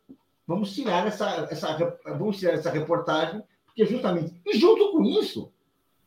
vamos 0.47 0.73
tirar 0.73 1.07
essa, 1.07 1.47
essa, 1.49 1.97
vamos 2.05 2.37
tirar 2.37 2.53
essa 2.53 2.69
reportagem, 2.69 3.43
porque 3.65 3.85
justamente, 3.85 4.39
e 4.45 4.57
junto 4.57 4.91
com 4.91 5.03
isso, 5.03 5.51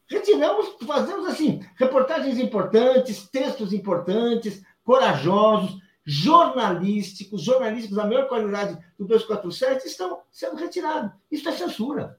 retiramos, 0.09 0.77
fazemos 0.87 1.27
assim, 1.27 1.61
reportagens 1.77 2.39
importantes, 2.39 3.29
textos 3.29 3.73
importantes, 3.73 4.63
corajosos, 4.83 5.79
jornalísticos, 6.05 7.43
jornalísticos 7.43 7.97
da 7.97 8.07
maior 8.07 8.27
qualidade 8.29 8.79
do 8.99 9.05
247 9.05 9.87
estão 9.87 10.21
sendo 10.31 10.57
retirados. 10.57 11.13
Isso 11.31 11.47
é 11.49 11.53
censura. 11.53 12.19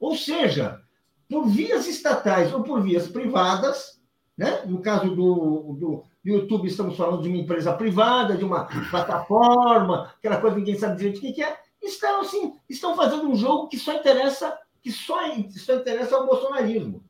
Ou 0.00 0.16
seja, 0.16 0.80
por 1.28 1.46
vias 1.46 1.86
estatais 1.86 2.52
ou 2.52 2.64
por 2.64 2.82
vias 2.82 3.06
privadas, 3.06 4.00
né? 4.36 4.62
no 4.66 4.80
caso 4.80 5.14
do, 5.14 5.74
do 5.74 6.04
YouTube, 6.34 6.66
estamos 6.66 6.96
falando 6.96 7.22
de 7.22 7.28
uma 7.28 7.38
empresa 7.38 7.72
privada, 7.72 8.36
de 8.36 8.44
uma 8.44 8.64
plataforma, 8.90 10.12
aquela 10.18 10.38
coisa 10.38 10.56
que 10.56 10.60
ninguém 10.62 10.78
sabe 10.78 10.96
direito 10.96 11.18
o 11.18 11.20
que 11.20 11.42
é, 11.42 11.56
estão, 11.82 12.20
assim, 12.20 12.54
estão 12.68 12.96
fazendo 12.96 13.28
um 13.28 13.36
jogo 13.36 13.68
que 13.68 13.78
só 13.78 13.94
interessa, 13.94 14.56
que 14.82 14.90
só, 14.90 15.18
só 15.50 15.74
interessa 15.74 16.16
ao 16.16 16.26
bolsonarismo. 16.26 17.02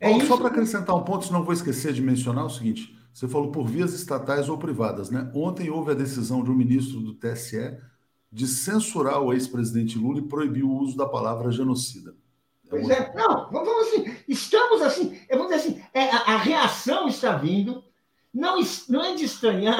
É 0.00 0.10
Bom, 0.10 0.20
só 0.20 0.36
para 0.36 0.48
acrescentar 0.48 0.94
um 0.94 1.02
ponto, 1.02 1.24
senão 1.24 1.44
vou 1.44 1.52
esquecer 1.52 1.92
de 1.92 2.02
mencionar 2.02 2.44
o 2.44 2.50
seguinte: 2.50 2.94
você 3.12 3.28
falou 3.28 3.50
por 3.50 3.66
vias 3.66 3.94
estatais 3.94 4.48
ou 4.48 4.58
privadas, 4.58 5.08
né? 5.08 5.30
Ontem 5.34 5.70
houve 5.70 5.92
a 5.92 5.94
decisão 5.94 6.42
de 6.42 6.50
um 6.50 6.54
ministro 6.54 7.00
do 7.00 7.14
TSE 7.14 7.78
de 8.34 8.48
censurar 8.48 9.20
o 9.20 9.32
ex-presidente 9.32 9.96
Lula 9.96 10.18
e 10.18 10.22
proibir 10.22 10.64
o 10.64 10.72
uso 10.72 10.96
da 10.96 11.06
palavra 11.06 11.52
genocida. 11.52 12.16
É 12.66 12.68
pois 12.68 12.90
é, 12.90 13.14
não, 13.14 13.48
vamos 13.52 13.86
assim, 13.86 14.16
estamos 14.26 14.82
assim, 14.82 15.16
vamos 15.30 15.46
dizer 15.46 15.68
assim, 15.68 15.82
é, 15.94 16.10
a, 16.10 16.34
a, 16.34 16.36
reação 16.38 17.06
está 17.06 17.36
vindo, 17.36 17.84
não, 18.34 18.58
não 18.88 19.04
é 19.04 19.14
de 19.14 19.24
estranhar, 19.24 19.78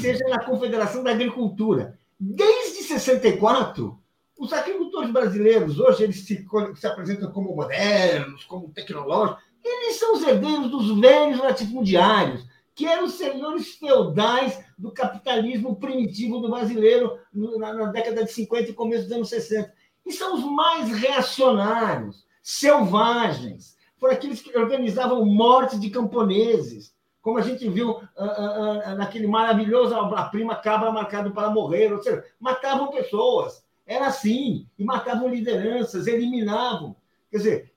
seja 0.00 0.24
na 0.28 0.44
Confederação 0.44 1.04
da 1.04 1.12
Agricultura. 1.12 1.96
Desde 2.18 2.82
64, 2.82 3.96
os 4.36 4.52
agricultores 4.52 5.10
brasileiros, 5.10 5.78
hoje, 5.78 6.02
eles 6.02 6.26
se, 6.26 6.44
se 6.74 6.86
apresentam 6.86 7.30
como 7.30 7.54
modernos, 7.54 8.44
como 8.44 8.72
tecnológicos, 8.72 9.44
eles 9.62 9.96
são 9.96 10.14
os 10.14 10.22
herdeiros 10.22 10.70
dos 10.70 11.00
velhos 11.00 11.38
latifundiários, 11.38 12.44
que 12.74 12.86
eram 12.86 13.04
os 13.04 13.14
senhores 13.14 13.76
feudais 13.76 14.58
do 14.76 14.90
capitalismo 14.90 15.76
primitivo 15.76 16.40
do 16.40 16.50
brasileiro 16.50 17.16
na, 17.32 17.72
na, 17.72 17.86
década 17.86 18.24
de 18.24 18.32
50 18.32 18.70
e 18.70 18.74
começo 18.74 19.04
dos 19.04 19.12
anos 19.12 19.28
60. 19.28 19.72
E 20.04 20.12
são 20.12 20.34
os 20.34 20.44
mais 20.44 20.90
reacionários, 20.90 22.26
selvagens. 22.42 23.76
Foram 23.96 24.14
aqueles 24.14 24.42
que 24.42 24.56
organizavam 24.58 25.24
morte 25.24 25.78
de 25.78 25.88
camponeses, 25.88 26.92
como 27.24 27.38
a 27.38 27.40
gente 27.40 27.66
viu 27.70 27.92
uh, 27.92 27.96
uh, 27.96 28.92
uh, 28.92 28.96
naquele 28.96 29.26
maravilhoso 29.26 29.94
A 29.94 30.24
Prima 30.24 30.56
Cabra 30.56 30.92
Marcado 30.92 31.30
para 31.30 31.48
Morrer, 31.48 31.90
ou 31.90 32.02
seja, 32.02 32.22
matavam 32.38 32.90
pessoas. 32.90 33.64
Era 33.86 34.08
assim, 34.08 34.68
e 34.78 34.84
matavam 34.84 35.26
lideranças, 35.30 36.06
eliminavam. 36.06 36.94
Quer 37.30 37.36
dizer, 37.38 37.72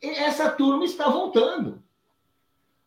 essa 0.00 0.50
turma 0.50 0.84
está 0.86 1.10
voltando 1.10 1.82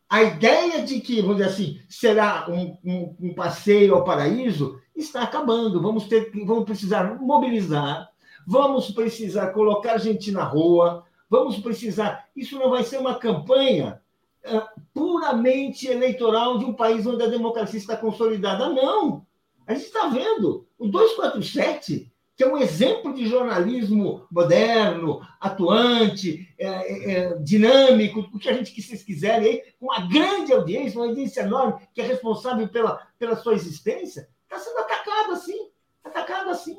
a 0.10 0.24
ideia 0.24 0.82
de 0.82 1.00
que, 1.00 1.22
vamos 1.22 1.38
dizer 1.38 1.50
assim, 1.50 1.80
será 1.88 2.48
um, 2.50 2.76
um, 2.84 3.16
um, 3.20 3.34
passeio 3.36 3.93
ao 3.93 4.04
paraíso 4.04 4.82
está 4.95 5.22
acabando. 5.22 5.80
Vamos 5.80 6.06
ter, 6.08 6.32
vamos 6.43 6.66
precisar 6.66 7.20
mobilizar, 7.22 8.10
vamos 8.48 8.89
precisar 8.89 9.52
colocar 9.52 10.00
gente 10.00 10.32
na 10.32 10.43
rua, 10.43 11.06
vamos 11.30 11.60
precisar. 11.60 12.26
Isso 12.36 12.58
não 12.58 12.72
vai 12.72 12.84
ser 12.84 12.98
uma 12.98 13.20
campanha 13.20 14.02
puramente 14.98 15.88
eleitoral 15.88 16.58
de 16.58 16.66
um 16.66 16.74
país 16.74 17.06
onde 17.06 17.24
a 17.24 17.28
democracia 17.28 17.78
está 17.78 17.95
consolidada. 17.95 18.68
Não! 18.70 19.26
A 19.68 19.74
gente 19.74 19.86
está 19.86 20.08
vendo. 20.08 20.68
O 20.78 20.88
247 20.88 22.12
que 22.38 22.43
é 22.43 22.48
um 22.48 22.58
exemplo 22.58 23.16
de 23.16 23.26
jornalismo 23.26 24.28
moderno, 24.32 25.22
atuante, 25.39 26.48
é, 26.60 26.68
é, 26.68 27.12
é, 27.12 27.38
dinâmico, 27.39 28.20
o 28.32 28.38
que 28.38 28.48
a 28.48 28.54
gente 28.54 28.72
que 28.72 28.80
vocês 28.80 29.02
quiserem, 29.02 29.64
com 29.80 29.88
uma 29.88 30.08
grande 30.08 30.54
audiência, 30.54 31.00
uma 31.00 31.08
audiência 31.08 31.41
enorme, 31.41 31.82
que 31.95 32.00
é 32.00 32.04
responsável 32.04 32.68
pela, 32.68 33.02
pela 33.18 33.36
sua 33.36 33.56
existência, 33.56 34.30
está 34.43 34.60
sendo 34.60 34.78
atacado 34.78 35.32
assim, 35.32 35.72
atacado 36.04 36.52
assim. 36.52 36.78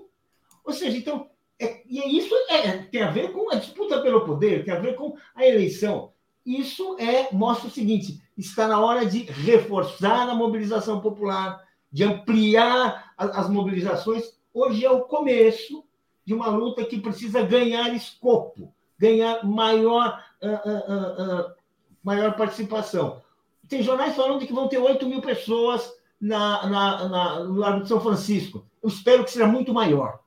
Ou 0.65 0.73
seja, 0.73 0.97
então, 0.97 1.29
é, 1.59 1.83
e 1.89 2.01
é 2.01 2.07
isso 2.07 2.33
é, 2.51 2.79
tem 2.85 3.03
a 3.03 3.11
ver 3.11 3.33
com 3.33 3.51
a 3.51 3.57
disputa 3.57 4.01
pelo 4.01 4.25
poder, 4.25 4.65
tem 4.65 4.73
a 4.73 4.79
ver 4.79 4.95
com 4.95 5.17
a 5.35 5.45
eleição. 5.45 6.13
Isso 6.49 6.97
é 6.99 7.29
mostra 7.31 7.69
o 7.69 7.71
seguinte: 7.71 8.23
está 8.35 8.67
na 8.67 8.81
hora 8.81 9.05
de 9.05 9.25
reforçar 9.25 10.27
a 10.27 10.35
mobilização 10.35 10.99
popular, 10.99 11.63
de 11.93 12.05
ampliar 12.05 13.13
as 13.19 13.51
mobilizações 13.51 14.33
hoje 14.55 14.83
é 14.83 14.91
o 14.91 15.03
começo 15.03 15.85
de 16.25 16.33
uma 16.33 16.49
luta 16.49 16.87
que 16.87 17.01
precisa 17.01 17.43
ganhar 17.43 17.95
escopo, 17.95 18.73
ganhar 18.99 19.45
maior, 19.45 20.25
uh, 20.43 20.71
uh, 20.71 21.41
uh, 21.51 21.55
maior 22.03 22.35
participação. 22.35 23.21
Tem 23.69 23.83
jornais 23.83 24.17
falando 24.17 24.47
que 24.47 24.53
vão 24.53 24.69
ter 24.69 24.79
8 24.79 25.07
mil 25.07 25.21
pessoas 25.21 25.93
na, 26.19 26.67
na, 26.67 27.09
na, 27.09 27.45
no 27.45 27.57
Largo 27.57 27.83
de 27.83 27.89
São 27.89 28.01
Francisco. 28.01 28.65
Eu 28.83 28.89
espero 28.89 29.23
que 29.23 29.31
seja 29.31 29.47
muito 29.47 29.75
maior. 29.75 30.21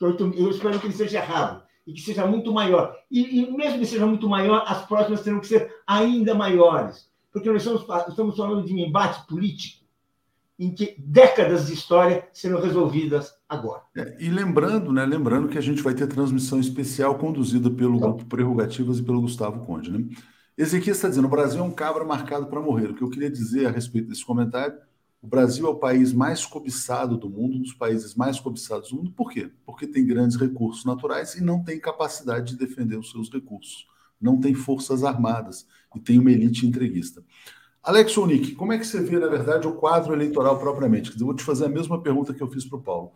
Eu 0.00 0.50
espero 0.50 0.80
que 0.80 0.86
ele 0.86 0.94
seja 0.94 1.18
errado 1.18 1.62
e 1.90 1.92
que 1.92 2.00
seja 2.00 2.24
muito 2.24 2.52
maior. 2.52 2.96
E, 3.10 3.40
e, 3.40 3.50
mesmo 3.50 3.80
que 3.80 3.86
seja 3.86 4.06
muito 4.06 4.28
maior, 4.28 4.64
as 4.66 4.86
próximas 4.86 5.22
terão 5.22 5.40
que 5.40 5.48
ser 5.48 5.74
ainda 5.86 6.34
maiores. 6.34 7.10
Porque 7.32 7.50
nós 7.50 7.64
estamos, 7.64 8.08
estamos 8.08 8.36
falando 8.36 8.64
de 8.64 8.72
um 8.72 8.78
embate 8.78 9.26
político 9.26 9.80
em 10.58 10.72
que 10.72 10.94
décadas 10.98 11.66
de 11.66 11.72
história 11.74 12.28
serão 12.32 12.60
resolvidas 12.60 13.34
agora. 13.48 13.82
É, 13.96 14.16
e 14.20 14.28
lembrando, 14.28 14.92
né, 14.92 15.04
lembrando 15.06 15.48
que 15.48 15.56
a 15.58 15.60
gente 15.60 15.82
vai 15.82 15.94
ter 15.94 16.06
transmissão 16.06 16.60
especial 16.60 17.16
conduzida 17.16 17.70
pelo 17.70 17.96
então, 17.96 18.10
Grupo 18.10 18.26
Prerrogativas 18.26 18.98
e 18.98 19.02
pelo 19.02 19.22
Gustavo 19.22 19.64
Conde. 19.64 19.90
Né? 19.90 20.04
Ezequiel 20.56 20.92
está 20.92 21.08
dizendo: 21.08 21.26
o 21.26 21.30
Brasil 21.30 21.60
é 21.60 21.64
um 21.64 21.72
cabra 21.72 22.04
marcado 22.04 22.46
para 22.46 22.60
morrer. 22.60 22.90
O 22.90 22.94
que 22.94 23.02
eu 23.02 23.10
queria 23.10 23.30
dizer 23.30 23.66
a 23.66 23.70
respeito 23.70 24.08
desse 24.08 24.24
comentário: 24.24 24.76
o 25.22 25.26
Brasil 25.26 25.66
é 25.66 25.70
o 25.70 25.76
país 25.76 26.12
mais 26.12 26.46
cobiçado 26.46 27.16
do 27.16 27.28
mundo, 27.28 27.58
um 27.58 27.62
dos 27.62 27.74
países 27.74 28.14
mais 28.14 28.40
cobiçados 28.40 28.90
do 28.90 28.96
mundo. 28.96 29.12
Por 29.12 29.30
quê? 29.30 29.50
Porque 29.66 29.86
tem 29.86 30.06
grandes 30.06 30.36
recursos 30.36 30.84
naturais 30.84 31.34
e 31.34 31.42
não 31.42 31.62
tem 31.62 31.78
capacidade 31.78 32.52
de 32.52 32.58
defender 32.58 32.96
os 32.96 33.10
seus 33.10 33.30
recursos. 33.30 33.86
Não 34.20 34.40
tem 34.40 34.54
forças 34.54 35.04
armadas 35.04 35.66
e 35.94 36.00
tem 36.00 36.18
uma 36.18 36.32
elite 36.32 36.66
entreguista. 36.66 37.22
Alex 37.82 38.16
Unick, 38.16 38.52
como 38.52 38.72
é 38.72 38.78
que 38.78 38.86
você 38.86 39.00
vê, 39.00 39.18
na 39.18 39.26
verdade, 39.26 39.66
o 39.66 39.74
quadro 39.74 40.14
eleitoral 40.14 40.58
propriamente? 40.58 41.12
Eu 41.18 41.26
vou 41.26 41.34
te 41.34 41.42
fazer 41.42 41.66
a 41.66 41.68
mesma 41.68 42.02
pergunta 42.02 42.32
que 42.32 42.42
eu 42.42 42.50
fiz 42.50 42.64
para 42.64 42.78
o 42.78 42.82
Paulo. 42.82 43.12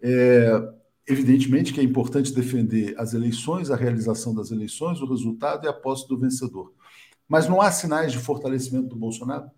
É, 0.00 0.72
evidentemente 1.06 1.72
que 1.72 1.80
é 1.80 1.82
importante 1.82 2.34
defender 2.34 2.94
as 2.98 3.12
eleições, 3.12 3.70
a 3.70 3.76
realização 3.76 4.34
das 4.34 4.50
eleições, 4.50 5.00
o 5.00 5.06
resultado 5.06 5.64
e 5.64 5.68
a 5.68 5.72
posse 5.72 6.08
do 6.08 6.18
vencedor. 6.18 6.72
Mas 7.28 7.48
não 7.48 7.60
há 7.60 7.70
sinais 7.70 8.12
de 8.12 8.18
fortalecimento 8.18 8.88
do 8.88 8.96
Bolsonaro? 8.96 9.50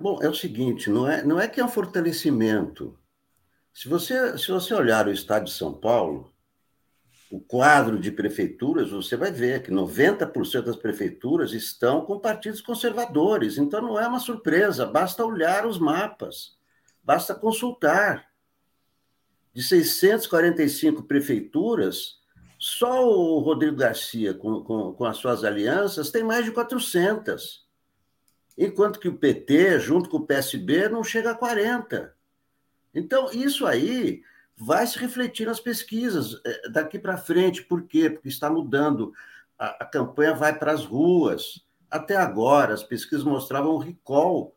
Bom, 0.00 0.18
é 0.22 0.28
o 0.28 0.34
seguinte, 0.34 0.88
não 0.88 1.06
é, 1.06 1.22
não 1.22 1.38
é 1.38 1.46
que 1.46 1.60
é 1.60 1.64
um 1.64 1.68
fortalecimento. 1.68 2.98
Se 3.72 3.86
você, 3.86 4.38
se 4.38 4.50
você 4.50 4.72
olhar 4.72 5.06
o 5.06 5.12
estado 5.12 5.44
de 5.44 5.52
São 5.52 5.74
Paulo, 5.74 6.32
o 7.30 7.38
quadro 7.38 8.00
de 8.00 8.10
prefeituras, 8.10 8.90
você 8.90 9.14
vai 9.14 9.30
ver 9.30 9.62
que 9.62 9.70
90% 9.70 10.62
das 10.62 10.76
prefeituras 10.76 11.52
estão 11.52 12.04
com 12.04 12.18
partidos 12.18 12.62
conservadores. 12.62 13.58
Então 13.58 13.82
não 13.82 14.00
é 14.00 14.08
uma 14.08 14.18
surpresa, 14.18 14.86
basta 14.86 15.24
olhar 15.24 15.66
os 15.66 15.78
mapas, 15.78 16.56
basta 17.04 17.34
consultar. 17.34 18.30
De 19.52 19.62
645 19.62 21.02
prefeituras, 21.02 22.20
só 22.58 23.06
o 23.06 23.40
Rodrigo 23.40 23.76
Garcia, 23.76 24.32
com, 24.32 24.62
com, 24.62 24.94
com 24.94 25.04
as 25.04 25.18
suas 25.18 25.44
alianças, 25.44 26.10
tem 26.10 26.24
mais 26.24 26.44
de 26.44 26.52
400. 26.52 27.69
Enquanto 28.62 29.00
que 29.00 29.08
o 29.08 29.16
PT, 29.16 29.80
junto 29.80 30.10
com 30.10 30.18
o 30.18 30.26
PSB, 30.26 30.86
não 30.90 31.02
chega 31.02 31.30
a 31.30 31.34
40. 31.34 32.14
Então, 32.94 33.30
isso 33.32 33.64
aí 33.64 34.22
vai 34.54 34.86
se 34.86 34.98
refletir 34.98 35.46
nas 35.46 35.58
pesquisas 35.58 36.38
eh, 36.44 36.68
daqui 36.68 36.98
para 36.98 37.16
frente. 37.16 37.62
Por 37.62 37.84
quê? 37.84 38.10
Porque 38.10 38.28
está 38.28 38.50
mudando. 38.50 39.14
A, 39.58 39.84
a 39.84 39.86
campanha 39.86 40.34
vai 40.34 40.58
para 40.58 40.72
as 40.72 40.84
ruas. 40.84 41.64
Até 41.90 42.16
agora, 42.16 42.74
as 42.74 42.82
pesquisas 42.82 43.24
mostravam 43.24 43.78
recall. 43.78 44.54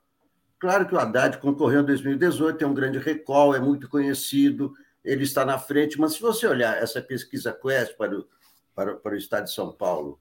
Claro 0.60 0.86
que 0.86 0.93
o 0.93 0.99
Haddad 0.99 1.38
concorreu 1.38 1.80
em 1.80 1.86
2018, 1.86 2.58
tem 2.58 2.68
um 2.68 2.74
grande 2.74 2.99
recall, 2.99 3.56
é 3.56 3.60
muito 3.60 3.88
conhecido, 3.88 4.74
ele 5.04 5.24
está 5.24 5.45
na 5.45 5.58
frente, 5.58 5.99
mas 5.99 6.14
se 6.14 6.22
você 6.22 6.47
olhar 6.47 6.78
essa 6.82 7.01
pesquisa 7.01 7.51
Quest 7.51 7.95
para 7.97 8.20
o, 8.20 8.28
para, 8.74 8.95
para 8.95 9.14
o 9.14 9.18
estado 9.18 9.45
de 9.45 9.54
São 9.54 9.74
Paulo, 9.74 10.20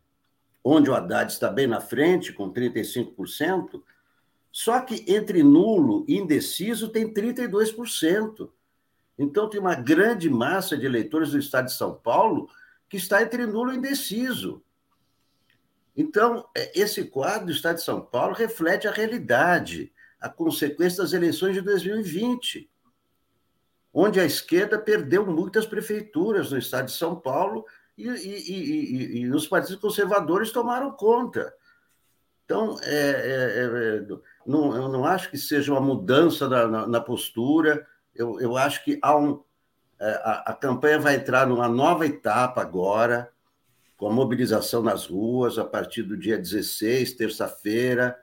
onde 0.65 0.91
o 0.91 0.95
Haddad 0.95 1.33
está 1.33 1.51
bem 1.51 1.67
na 1.67 1.81
frente, 1.81 2.33
com 2.33 2.53
35%, 2.53 3.83
só 4.51 4.81
que 4.81 5.05
entre 5.09 5.43
nulo 5.43 6.05
e 6.07 6.17
indeciso 6.17 6.91
tem 6.91 7.13
32%. 7.13 8.51
Então, 9.19 9.49
tem 9.49 9.61
uma 9.61 9.75
grande 9.75 10.29
massa 10.29 10.77
de 10.77 10.87
eleitores 10.87 11.31
do 11.31 11.39
estado 11.39 11.67
de 11.67 11.73
São 11.73 11.95
Paulo 11.95 12.49
que 12.89 12.97
está 12.97 13.23
entre 13.23 13.47
nulo 13.47 13.73
e 13.73 13.77
indeciso. 13.77 14.63
Então, 15.97 16.47
é, 16.55 16.79
esse 16.79 17.05
quadro 17.05 17.47
do 17.47 17.53
Estado 17.53 17.77
de 17.77 17.83
São 17.83 18.01
Paulo 18.01 18.35
reflete 18.35 18.89
a 18.89 18.93
realidade, 18.93 19.93
a 20.21 20.29
consequência 20.29 21.03
das 21.03 21.13
eleições 21.13 21.55
de 21.55 21.61
2020, 21.61 22.71
onde 23.93 24.21
a 24.21 24.25
esquerda 24.25 24.79
perdeu 24.79 25.27
muitas 25.27 25.67
prefeituras 25.67 26.51
no 26.51 26.59
Estado 26.59 26.87
de 26.87 26.93
São 26.93 27.19
Paulo 27.19 27.67
e, 27.97 28.09
e, 28.09 29.21
e, 29.21 29.31
os 29.31 29.47
partidos 29.47 29.81
conservadores 29.81 30.51
tomaram 30.51 30.91
conta. 30.93 31.55
Então, 32.45 32.79
é, 32.83 32.95
é, 32.95 33.65
é, 33.65 34.17
não, 34.47 34.75
eu 34.75 34.89
não 34.89 35.05
acho 35.05 35.31
que 35.31 35.39
seja 35.39 35.73
uma 35.73 35.81
mudança 35.81 36.49
na, 36.49 36.67
na, 36.67 36.87
na 36.87 37.01
postura, 37.01 37.87
eu, 38.15 38.41
eu 38.41 38.57
acho 38.57 38.85
que 38.85 38.99
há 39.03 39.17
um, 39.17 39.43
é, 40.01 40.21
a, 40.25 40.43
a 40.47 40.53
campanha 40.53 40.99
vai 40.99 41.15
entrar 41.15 41.47
numa 41.47 41.69
nova 41.69 42.05
etapa 42.05 42.61
agora, 42.61 43.31
com 43.97 44.09
a 44.09 44.13
mobilização 44.13 44.83
nas 44.83 45.07
ruas, 45.07 45.59
a 45.59 45.65
partir 45.65 46.03
do 46.03 46.17
dia 46.17 46.37
16, 46.37 47.13
terça-feira, 47.13 48.19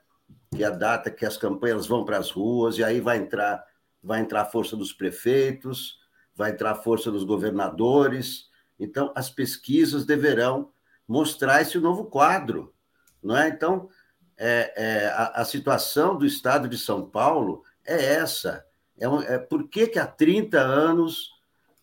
que 0.54 0.62
é 0.62 0.68
a 0.68 0.72
data 0.72 1.10
que 1.10 1.26
as 1.26 1.38
campanhas 1.38 1.88
vão 1.88 2.04
para 2.04 2.18
as 2.18 2.30
ruas, 2.32 2.78
e 2.78 2.84
aí 2.84 3.00
vai 3.00 3.18
entrar, 3.18 3.64
vai 4.04 4.20
entrar 4.20 4.42
a 4.42 4.46
força 4.46 4.76
dos 4.76 4.92
prefeitos, 4.92 5.98
vai 6.36 6.52
entrar 6.52 6.72
a 6.72 6.76
força 6.76 7.10
dos 7.10 7.24
governadores. 7.24 8.49
Então, 8.80 9.12
as 9.16 9.30
pesquisas 9.30 10.06
deverão 10.06 10.72
mostrar 11.08 11.62
esse 11.62 11.78
novo 11.80 12.06
quadro. 12.06 12.74
Não 13.22 13.36
é? 13.36 13.50
Então, 13.50 13.90
é, 14.38 14.74
é, 14.76 15.08
a, 15.08 15.42
a, 15.42 15.46
situação 15.46 16.18
do 16.18 16.26
estado 16.26 16.70
de 16.70 16.78
São 16.78 17.10
Paulo 17.10 17.64
é 17.86 18.14
essa. 18.14 18.66
É, 18.98 19.06
é, 19.34 19.38
por 19.38 19.68
que, 19.68 19.88
que 19.88 20.00
há 20.00 20.08
30 20.08 20.60
anos 20.60 21.38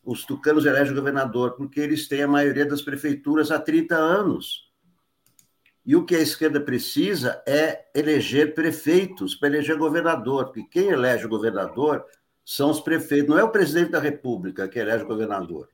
os 0.07 0.25
tucanos 0.25 0.65
elegem 0.65 0.93
o 0.93 0.97
governador, 0.97 1.57
porque 1.57 1.81
eles 1.81 2.07
têm 2.07 2.23
a 2.23 2.29
maioria 2.29 2.65
das 2.65 2.81
prefeituras 2.81 3.51
há 3.51 3.59
30 3.59 3.97
anos. 3.97 4.71
E 5.85 5.97
o 5.97 6.05
que 6.05 6.15
a 6.15 6.21
esquerda 6.21 6.61
precisa 6.61 7.43
é 7.45 7.87
eleger 7.93 8.55
prefeitos 8.55 9.35
para 9.35 9.49
eleger 9.49 9.77
governador, 9.77 10.47
porque 10.47 10.63
quem 10.63 10.91
elege 10.91 11.27
o 11.27 11.29
governador 11.29 12.05
são 12.45 12.71
os 12.71 12.81
prefeitos, 12.81 13.29
não 13.29 13.39
é 13.39 13.43
o 13.43 13.51
presidente 13.51 13.91
da 13.91 13.99
República 13.99 14.69
que 14.69 14.79
elege 14.79 15.03
o 15.03 15.09
governador. 15.09 15.69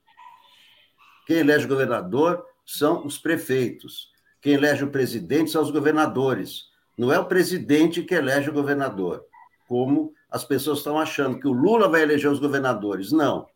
Quem 1.25 1.37
elege 1.37 1.65
o 1.65 1.69
governador 1.69 2.45
são 2.65 3.05
os 3.05 3.17
prefeitos. 3.17 4.09
Quem 4.41 4.53
elege 4.53 4.83
o 4.83 4.91
presidente 4.91 5.51
são 5.51 5.61
os 5.61 5.71
governadores. 5.71 6.65
Não 6.97 7.11
é 7.11 7.19
o 7.19 7.25
presidente 7.25 8.03
que 8.03 8.13
elege 8.13 8.49
o 8.49 8.53
governador, 8.53 9.23
como 9.67 10.13
as 10.29 10.43
pessoas 10.43 10.79
estão 10.79 10.99
achando 10.99 11.39
que 11.39 11.47
o 11.47 11.53
Lula 11.53 11.87
vai 11.87 12.01
eleger 12.01 12.29
os 12.29 12.39
governadores. 12.39 13.11
Não 13.11 13.47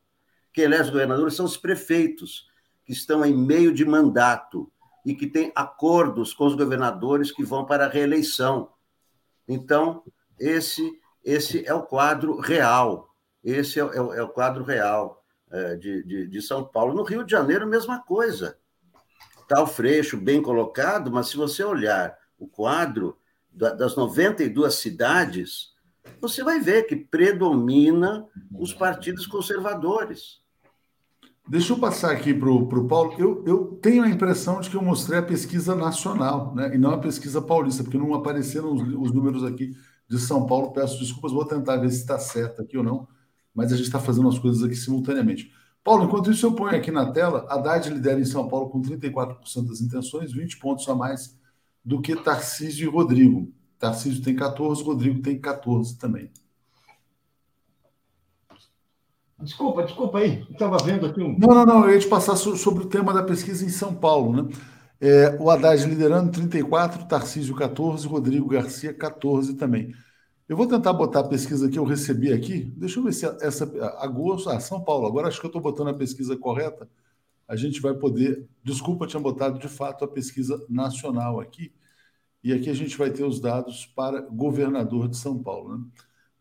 quem 0.58 0.64
elege 0.64 0.86
os 0.86 0.90
governadores 0.90 1.36
são 1.36 1.46
os 1.46 1.56
prefeitos, 1.56 2.48
que 2.84 2.92
estão 2.92 3.24
em 3.24 3.38
meio 3.38 3.72
de 3.72 3.86
mandato 3.86 4.72
e 5.06 5.14
que 5.14 5.28
têm 5.28 5.52
acordos 5.56 6.34
com 6.34 6.48
os 6.48 6.56
governadores 6.56 7.32
que 7.32 7.44
vão 7.44 7.64
para 7.64 7.86
a 7.86 7.90
reeleição. 7.90 8.68
Então, 9.48 10.04
esse, 10.40 11.00
esse 11.24 11.64
é 11.64 11.72
o 11.76 11.84
quadro 11.84 12.40
real. 12.40 13.08
Esse 13.44 13.80
é, 13.80 13.84
é, 13.84 13.98
é 13.98 14.24
o 14.24 14.30
quadro 14.30 14.64
real 14.64 15.24
de, 15.80 16.04
de, 16.04 16.28
de 16.28 16.42
São 16.42 16.66
Paulo. 16.66 16.94
No 16.94 17.04
Rio 17.04 17.24
de 17.24 17.32
Janeiro, 17.32 17.68
mesma 17.68 18.00
coisa. 18.00 18.58
Está 19.42 19.62
o 19.62 19.68
Freixo 19.68 20.18
bem 20.18 20.42
colocado, 20.42 21.12
mas 21.12 21.30
se 21.30 21.38
você 21.38 21.64
olhar 21.64 22.18
o 22.38 22.48
quadro 22.48 23.18
das 23.50 23.96
92 23.96 24.76
cidades, 24.76 25.74
você 26.22 26.44
vai 26.44 26.60
ver 26.60 26.84
que 26.84 26.96
predomina 26.96 28.26
os 28.54 28.74
partidos 28.74 29.26
conservadores. 29.26 30.42
Deixa 31.50 31.72
eu 31.72 31.80
passar 31.80 32.12
aqui 32.12 32.34
para 32.34 32.50
o 32.50 32.88
Paulo. 32.88 33.16
Eu, 33.18 33.44
eu 33.48 33.80
tenho 33.82 34.04
a 34.04 34.10
impressão 34.10 34.60
de 34.60 34.70
que 34.70 34.76
eu 34.76 34.82
mostrei 34.82 35.20
a 35.20 35.24
pesquisa 35.24 35.74
nacional, 35.74 36.54
né? 36.54 36.76
E 36.76 36.78
não 36.78 36.92
a 36.92 36.98
pesquisa 36.98 37.42
paulista, 37.42 37.84
porque 37.84 37.98
não 37.98 38.14
apareceram 38.14 38.74
os, 38.74 38.82
os 38.82 39.14
números 39.14 39.46
aqui 39.46 39.74
de 40.10 40.20
São 40.20 40.46
Paulo. 40.46 40.74
Peço 40.74 41.00
desculpas, 41.00 41.32
vou 41.32 41.46
tentar 41.46 41.78
ver 41.78 41.90
se 41.90 42.02
está 42.02 42.20
certo 42.20 42.62
aqui 42.62 42.78
ou 42.78 42.84
não, 42.84 43.08
mas 43.58 43.74
a 43.74 43.76
gente 43.76 43.88
está 43.88 44.00
fazendo 44.00 44.30
as 44.30 44.38
coisas 44.38 44.64
aqui 44.64 44.76
simultaneamente. 44.76 45.52
Paulo, 45.84 46.04
enquanto 46.04 46.30
isso, 46.30 46.46
eu 46.46 46.54
ponho 46.54 46.76
aqui 46.76 46.92
na 46.92 47.12
tela: 47.12 47.48
Haddad 47.50 47.90
lidera 47.90 48.20
em 48.20 48.26
São 48.26 48.48
Paulo 48.48 48.70
com 48.70 48.80
34% 48.80 49.68
das 49.68 49.82
intenções, 49.82 50.32
20 50.32 50.60
pontos 50.60 50.88
a 50.88 50.94
mais 50.94 51.36
do 51.84 52.00
que 52.00 52.16
Tarcísio 52.16 52.88
e 52.88 52.92
Rodrigo. 52.92 53.52
Tarcísio 53.80 54.24
tem 54.24 54.36
14, 54.36 54.84
Rodrigo 54.84 55.24
tem 55.24 55.42
14 55.42 55.98
também. 55.98 56.30
Desculpa, 59.40 59.84
desculpa 59.84 60.20
aí, 60.20 60.46
estava 60.52 60.78
vendo 60.78 61.08
aqui 61.08 61.22
um. 61.22 61.36
Não, 61.40 61.56
não, 61.56 61.66
não, 61.66 61.86
eu 61.86 61.94
ia 61.94 62.00
te 62.00 62.08
passar 62.08 62.36
sobre 62.36 62.84
o 62.84 62.88
tema 62.88 63.12
da 63.12 63.24
pesquisa 63.24 63.66
em 63.66 63.70
São 63.70 63.94
Paulo, 63.94 64.44
né? 64.44 64.50
É, 65.02 65.36
o 65.40 65.50
Haddad 65.50 65.84
liderando 65.84 66.32
34, 66.32 67.08
Tarcísio 67.08 67.56
14, 67.56 68.08
Rodrigo 68.08 68.50
Garcia 68.50 68.94
14 68.94 69.56
também. 69.56 69.96
Eu 70.48 70.56
vou 70.56 70.68
tentar 70.68 70.94
botar 70.94 71.22
a 71.22 71.28
pesquisa 71.28 71.70
que 71.70 71.78
eu 71.78 71.84
recebi 71.84 72.32
aqui. 72.32 72.64
Deixa 72.78 73.00
eu 73.00 73.04
ver 73.04 73.14
se 73.14 73.26
essa. 73.42 73.66
Agosto. 74.00 74.50
Ah, 74.50 74.60
São 74.60 74.82
Paulo. 74.82 75.06
Agora 75.06 75.28
acho 75.28 75.40
que 75.40 75.46
eu 75.46 75.50
estou 75.50 75.62
botando 75.62 75.90
a 75.90 75.94
pesquisa 75.94 76.38
correta. 76.38 76.90
A 77.48 77.56
gente 77.56 77.82
vai 77.82 77.94
poder. 77.94 78.48
Desculpa, 78.64 79.08
tinha 79.08 79.20
botado 79.20 79.60
de 79.60 79.68
fato 79.68 80.06
a 80.06 80.08
pesquisa 80.08 80.66
nacional 80.70 81.40
aqui. 81.40 81.74
E 82.44 82.54
aqui 82.54 82.70
a 82.70 82.74
gente 82.74 82.98
vai 82.98 83.10
ter 83.12 83.24
os 83.24 83.42
dados 83.42 83.86
para 83.88 84.22
governador 84.22 85.10
de 85.10 85.18
São 85.18 85.42
Paulo. 85.42 85.78
Né? 85.78 85.86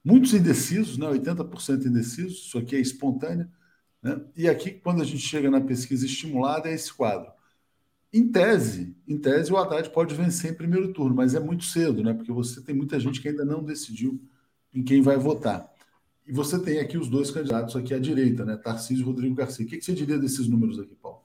Muitos 0.04 0.34
indecisos, 0.34 0.98
né? 0.98 1.08
80% 1.08 1.86
indecisos, 1.86 2.46
isso 2.46 2.58
aqui 2.58 2.76
é 2.76 2.80
espontâneo. 2.80 3.50
Né? 4.00 4.20
E 4.36 4.48
aqui, 4.48 4.70
quando 4.70 5.02
a 5.02 5.04
gente 5.04 5.18
chega 5.18 5.50
na 5.50 5.60
pesquisa 5.60 6.06
estimulada, 6.06 6.68
é 6.68 6.74
esse 6.74 6.94
quadro. 6.94 7.32
Em 8.12 8.30
tese, 8.30 8.96
em 9.06 9.18
tese, 9.18 9.52
o 9.52 9.56
Haddad 9.56 9.90
pode 9.90 10.14
vencer 10.14 10.52
em 10.52 10.56
primeiro 10.56 10.92
turno, 10.92 11.14
mas 11.14 11.34
é 11.34 11.40
muito 11.40 11.64
cedo, 11.64 12.02
né? 12.02 12.14
Porque 12.14 12.32
você 12.32 12.62
tem 12.62 12.74
muita 12.74 12.98
gente 12.98 13.20
que 13.20 13.28
ainda 13.28 13.44
não 13.44 13.62
decidiu 13.62 14.20
em 14.72 14.82
quem 14.82 15.02
vai 15.02 15.16
votar. 15.16 15.70
E 16.26 16.32
você 16.32 16.58
tem 16.58 16.78
aqui 16.78 16.98
os 16.98 17.08
dois 17.08 17.30
candidatos 17.30 17.76
aqui 17.76 17.94
à 17.94 17.98
direita, 17.98 18.44
né? 18.44 18.56
Tarcísio 18.56 19.02
e 19.02 19.04
Rodrigo 19.04 19.34
Garcia. 19.34 19.64
O 19.64 19.68
que 19.68 19.80
você 19.80 19.92
diria 19.92 20.18
desses 20.18 20.48
números 20.48 20.78
aqui, 20.78 20.94
Paulo? 20.94 21.20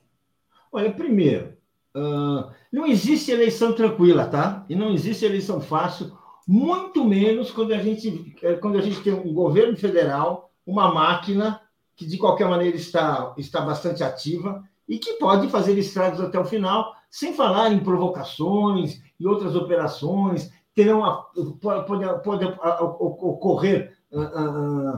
Olha, 0.72 0.92
primeiro, 0.92 1.54
uh, 1.96 2.52
não 2.72 2.86
existe 2.86 3.32
eleição 3.32 3.74
tranquila, 3.74 4.28
tá? 4.28 4.66
E 4.70 4.76
não 4.76 4.94
existe 4.94 5.26
eleição 5.26 5.60
fácil 5.60 6.12
muito 6.48 7.06
menos 7.06 7.52
quando 7.52 7.74
a 7.74 7.78
gente, 7.78 8.36
é, 8.42 8.54
quando 8.56 8.78
a 8.78 8.82
gente 8.82 9.02
tem 9.02 9.14
um 9.14 9.34
governo 9.34 9.78
federal, 9.78 10.52
uma 10.66 10.94
máquina 10.94 11.62
que, 11.96 12.06
de 12.06 12.18
qualquer 12.18 12.48
maneira, 12.48 12.76
está, 12.76 13.34
está 13.38 13.62
bastante 13.62 14.04
ativa 14.04 14.64
e 14.88 14.98
que 15.00 15.14
pode 15.14 15.50
fazer 15.50 15.78
estragos 15.78 16.20
até 16.20 16.40
o 16.40 16.46
final, 16.46 16.94
sem 17.10 17.34
falar 17.34 17.72
em 17.72 17.80
provocações 17.80 19.02
e 19.20 19.26
outras 19.26 19.56
operações, 19.56 20.52
terão 20.74 21.04
a, 21.04 21.24
pode, 21.62 22.24
pode, 22.24 22.46
ocorrer 22.46 23.98
uh, 24.12 24.98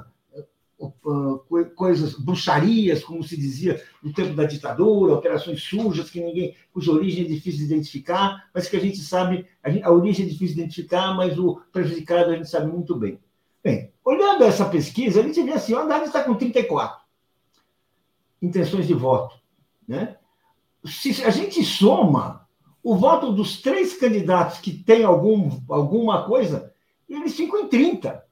uh, 0.80 1.66
coisas, 1.76 2.14
bruxarias, 2.14 3.04
como 3.04 3.24
se 3.24 3.38
dizia 3.38 3.82
no 4.02 4.14
tempo 4.14 4.36
da 4.36 4.46
ditadura, 4.46 5.14
operações 5.14 5.64
sujas 5.64 6.10
que 6.10 6.22
ninguém, 6.22 6.56
cuja 6.72 6.92
origem 6.92 7.26
é 7.26 7.28
difícil 7.28 7.60
de 7.60 7.74
identificar, 7.74 8.50
mas 8.54 8.68
que 8.68 8.78
a 8.78 8.80
gente 8.80 9.00
sabe, 9.00 9.48
a, 9.64 9.88
a 9.88 9.92
origem 9.92 10.26
é 10.26 10.30
difícil 10.30 10.56
de 10.56 10.62
identificar, 10.62 11.14
mas 11.16 11.38
o 11.38 11.62
prejudicado 11.72 12.32
a 12.32 12.36
gente 12.36 12.50
sabe 12.50 12.72
muito 12.72 12.96
bem. 12.96 13.20
Bem, 13.64 13.92
olhando 14.04 14.44
essa 14.44 14.66
pesquisa, 14.66 15.22
a 15.22 15.24
gente 15.24 15.42
vê 15.42 15.54
assim, 15.54 15.74
o 15.74 15.80
Haddad 15.80 16.06
está 16.06 16.24
com 16.24 16.36
34 16.36 17.02
intenções 18.42 18.86
de 18.86 18.94
voto, 18.94 19.40
né? 19.88 20.18
Se 20.86 21.24
a 21.24 21.30
gente 21.30 21.64
soma 21.64 22.48
o 22.84 22.96
voto 22.96 23.32
dos 23.32 23.62
três 23.62 23.98
candidatos 23.98 24.60
que 24.60 24.72
têm 24.72 25.06
algum, 25.06 25.50
alguma 25.70 26.26
coisa, 26.26 26.74
eles 27.08 27.36
ficam 27.36 27.62
em 27.62 27.68
30. 27.68 28.24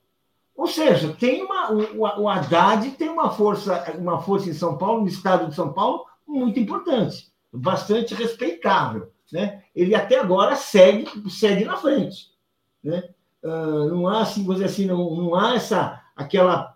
Ou 0.56 0.68
seja, 0.68 1.14
tem 1.14 1.42
uma, 1.42 1.72
o, 1.72 2.22
o 2.22 2.30
Haddad 2.30 2.92
tem 2.92 3.10
uma 3.10 3.32
força, 3.32 3.96
uma 3.98 4.22
força 4.22 4.50
em 4.50 4.54
São 4.54 4.78
Paulo, 4.78 5.02
no 5.02 5.08
estado 5.08 5.48
de 5.48 5.56
São 5.56 5.72
Paulo, 5.72 6.06
muito 6.28 6.60
importante, 6.60 7.32
bastante 7.52 8.14
respeitável. 8.14 9.12
Né? 9.32 9.64
Ele 9.74 9.96
até 9.96 10.20
agora 10.20 10.56
segue, 10.56 11.08
segue 11.30 11.64
na 11.64 11.78
frente. 11.78 12.32
Né? 12.84 13.10
Uh, 13.42 13.88
não 13.90 14.08
há, 14.08 14.22
assim, 14.22 14.44
dizer 14.46 14.66
assim, 14.66 14.86
não, 14.86 15.16
não 15.16 15.36
há 15.36 15.56
essa, 15.56 16.02
aquela, 16.16 16.76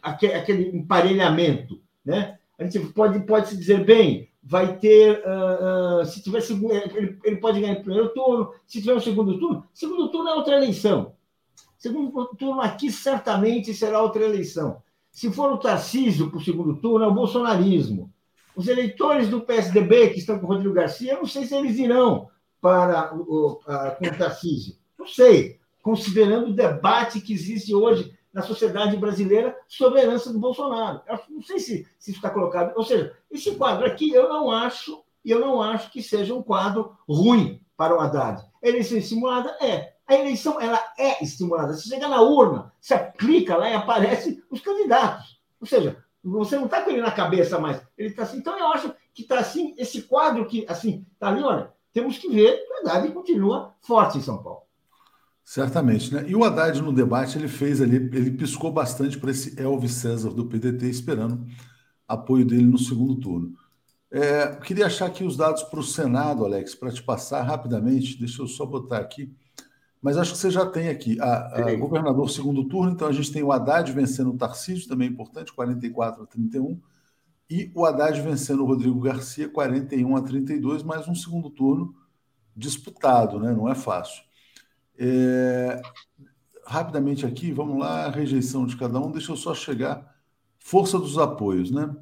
aquele, 0.00 0.34
aquele 0.34 0.76
emparelhamento. 0.76 1.82
Né? 2.04 2.37
A 2.58 2.64
gente 2.64 2.80
pode, 2.92 3.20
pode 3.20 3.48
se 3.48 3.56
dizer, 3.56 3.84
bem, 3.84 4.28
vai 4.42 4.78
ter, 4.78 5.22
uh, 5.24 6.00
uh, 6.00 6.04
se 6.04 6.22
tiver 6.22 6.40
segundo, 6.40 6.72
ele, 6.74 7.18
ele 7.22 7.36
pode 7.36 7.60
ganhar 7.60 7.78
o 7.78 7.82
primeiro 7.82 8.08
turno, 8.10 8.52
se 8.66 8.80
tiver 8.80 8.94
um 8.94 9.00
segundo 9.00 9.38
turno, 9.38 9.64
segundo 9.72 10.10
turno 10.10 10.28
é 10.30 10.34
outra 10.34 10.56
eleição. 10.56 11.12
Segundo 11.78 12.26
turno 12.36 12.60
aqui 12.60 12.90
certamente 12.90 13.72
será 13.72 14.02
outra 14.02 14.24
eleição. 14.24 14.82
Se 15.12 15.30
for 15.30 15.52
o 15.52 15.58
Tarcísio 15.58 16.28
para 16.28 16.38
o 16.38 16.44
segundo 16.44 16.76
turno, 16.76 17.04
é 17.04 17.08
o 17.08 17.14
bolsonarismo. 17.14 18.12
Os 18.56 18.66
eleitores 18.66 19.28
do 19.28 19.40
PSDB 19.40 20.10
que 20.10 20.18
estão 20.18 20.38
com 20.38 20.46
o 20.46 20.48
Rodrigo 20.48 20.74
Garcia, 20.74 21.12
eu 21.12 21.18
não 21.18 21.26
sei 21.26 21.46
se 21.46 21.54
eles 21.54 21.78
irão 21.78 22.28
para 22.60 23.14
o, 23.14 23.60
com 23.98 24.06
o 24.06 24.18
Tarcísio. 24.18 24.74
Não 24.98 25.06
sei, 25.06 25.60
considerando 25.80 26.48
o 26.48 26.54
debate 26.54 27.20
que 27.20 27.32
existe 27.32 27.72
hoje 27.72 28.12
na 28.38 28.42
sociedade 28.44 28.96
brasileira 28.96 29.58
sobre 29.66 29.98
a 29.98 30.04
herança 30.04 30.32
do 30.32 30.38
Bolsonaro. 30.38 31.02
Eu 31.08 31.18
não 31.28 31.42
sei 31.42 31.58
se, 31.58 31.88
se 31.98 32.10
isso 32.10 32.18
está 32.18 32.30
colocado. 32.30 32.72
Ou 32.76 32.84
seja, 32.84 33.16
esse 33.30 33.56
quadro 33.56 33.84
aqui 33.84 34.12
eu 34.12 34.28
não 34.28 34.48
acho, 34.48 35.02
eu 35.24 35.40
não 35.40 35.60
acho 35.60 35.90
que 35.90 36.00
seja 36.00 36.32
um 36.32 36.42
quadro 36.42 36.96
ruim 37.08 37.60
para 37.76 37.96
o 37.96 38.00
Haddad. 38.00 38.44
A 38.62 38.68
eleição 38.68 39.00
simulada 39.02 39.56
é. 39.60 39.94
A 40.06 40.14
eleição 40.14 40.60
ela 40.60 40.80
é 40.96 41.22
estimulada. 41.22 41.74
Você 41.74 41.88
chega 41.88 42.06
na 42.06 42.22
urna, 42.22 42.72
você 42.80 42.94
aplica 42.94 43.56
lá 43.56 43.68
e 43.68 43.74
aparecem 43.74 44.40
os 44.50 44.60
candidatos. 44.60 45.40
Ou 45.60 45.66
seja, 45.66 46.02
você 46.22 46.56
não 46.56 46.66
está 46.66 46.82
com 46.82 46.90
ele 46.90 47.02
na 47.02 47.10
cabeça 47.10 47.58
mais. 47.58 47.82
Ele 47.96 48.10
está 48.10 48.22
assim. 48.22 48.38
Então, 48.38 48.56
eu 48.56 48.68
acho 48.68 48.94
que 49.12 49.22
está 49.22 49.40
assim, 49.40 49.74
esse 49.76 50.02
quadro 50.02 50.46
que 50.46 50.64
assim 50.68 51.04
está 51.12 51.28
ali, 51.28 51.42
olha, 51.42 51.72
temos 51.92 52.18
que 52.18 52.28
ver, 52.28 52.64
a 52.84 52.90
Haddad 52.90 53.12
continua 53.12 53.74
forte 53.80 54.18
em 54.18 54.22
São 54.22 54.40
Paulo. 54.40 54.62
Certamente, 55.48 56.12
né? 56.12 56.26
E 56.28 56.36
o 56.36 56.44
Haddad 56.44 56.82
no 56.82 56.92
debate 56.92 57.38
ele 57.38 57.48
fez 57.48 57.80
ali, 57.80 57.96
ele 57.96 58.32
piscou 58.32 58.70
bastante 58.70 59.16
para 59.16 59.30
esse 59.30 59.58
Elvis 59.58 59.92
César 59.92 60.28
do 60.28 60.44
PDT, 60.44 60.90
esperando 60.90 61.46
apoio 62.06 62.44
dele 62.44 62.66
no 62.66 62.76
segundo 62.76 63.16
turno. 63.16 63.54
É, 64.10 64.56
queria 64.56 64.84
achar 64.84 65.06
aqui 65.06 65.24
os 65.24 65.38
dados 65.38 65.62
para 65.62 65.80
o 65.80 65.82
Senado, 65.82 66.44
Alex, 66.44 66.74
para 66.74 66.92
te 66.92 67.02
passar 67.02 67.44
rapidamente. 67.44 68.18
Deixa 68.18 68.42
eu 68.42 68.46
só 68.46 68.66
botar 68.66 68.98
aqui. 68.98 69.34
Mas 70.02 70.18
acho 70.18 70.32
que 70.32 70.38
você 70.38 70.50
já 70.50 70.66
tem 70.66 70.90
aqui. 70.90 71.18
A, 71.18 71.70
a 71.70 71.76
governador 71.76 72.28
segundo 72.28 72.68
turno, 72.68 72.92
então 72.92 73.08
a 73.08 73.12
gente 73.12 73.32
tem 73.32 73.42
o 73.42 73.50
Haddad 73.50 73.90
vencendo 73.90 74.28
o 74.28 74.36
Tarcísio, 74.36 74.86
também 74.86 75.08
importante, 75.08 75.50
44 75.54 76.24
a 76.24 76.26
31. 76.26 76.78
E 77.48 77.72
o 77.74 77.86
Haddad 77.86 78.20
vencendo 78.20 78.64
o 78.64 78.66
Rodrigo 78.66 79.00
Garcia, 79.00 79.48
41 79.48 80.14
a 80.14 80.20
32, 80.20 80.82
mais 80.82 81.08
um 81.08 81.14
segundo 81.14 81.48
turno 81.48 81.94
disputado, 82.54 83.40
né? 83.40 83.54
Não 83.54 83.66
é 83.66 83.74
fácil. 83.74 84.27
É, 84.98 85.80
rapidamente 86.66 87.24
aqui, 87.24 87.52
vamos 87.52 87.78
lá, 87.78 88.10
rejeição 88.10 88.66
de 88.66 88.76
cada 88.76 89.00
um. 89.00 89.10
Deixa 89.10 89.32
eu 89.32 89.36
só 89.36 89.54
chegar. 89.54 90.14
Força 90.58 90.98
dos 90.98 91.16
apoios, 91.16 91.70
né? 91.70 91.94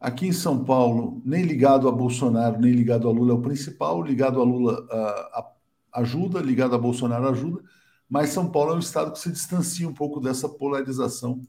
Aqui 0.00 0.28
em 0.28 0.32
São 0.32 0.64
Paulo, 0.64 1.20
nem 1.24 1.42
ligado 1.42 1.88
a 1.88 1.92
Bolsonaro, 1.92 2.60
nem 2.60 2.72
ligado 2.72 3.08
a 3.08 3.12
Lula 3.12 3.32
é 3.32 3.34
o 3.34 3.42
principal, 3.42 4.00
ligado 4.00 4.40
a 4.40 4.44
Lula 4.44 4.86
a, 4.88 5.50
a, 5.92 6.00
ajuda, 6.00 6.40
ligado 6.40 6.74
a 6.74 6.78
Bolsonaro 6.78 7.28
ajuda, 7.28 7.62
mas 8.08 8.30
São 8.30 8.48
Paulo 8.48 8.72
é 8.72 8.76
um 8.76 8.78
estado 8.78 9.10
que 9.10 9.18
se 9.18 9.32
distancia 9.32 9.88
um 9.88 9.92
pouco 9.92 10.20
dessa 10.20 10.48
polarização, 10.48 11.42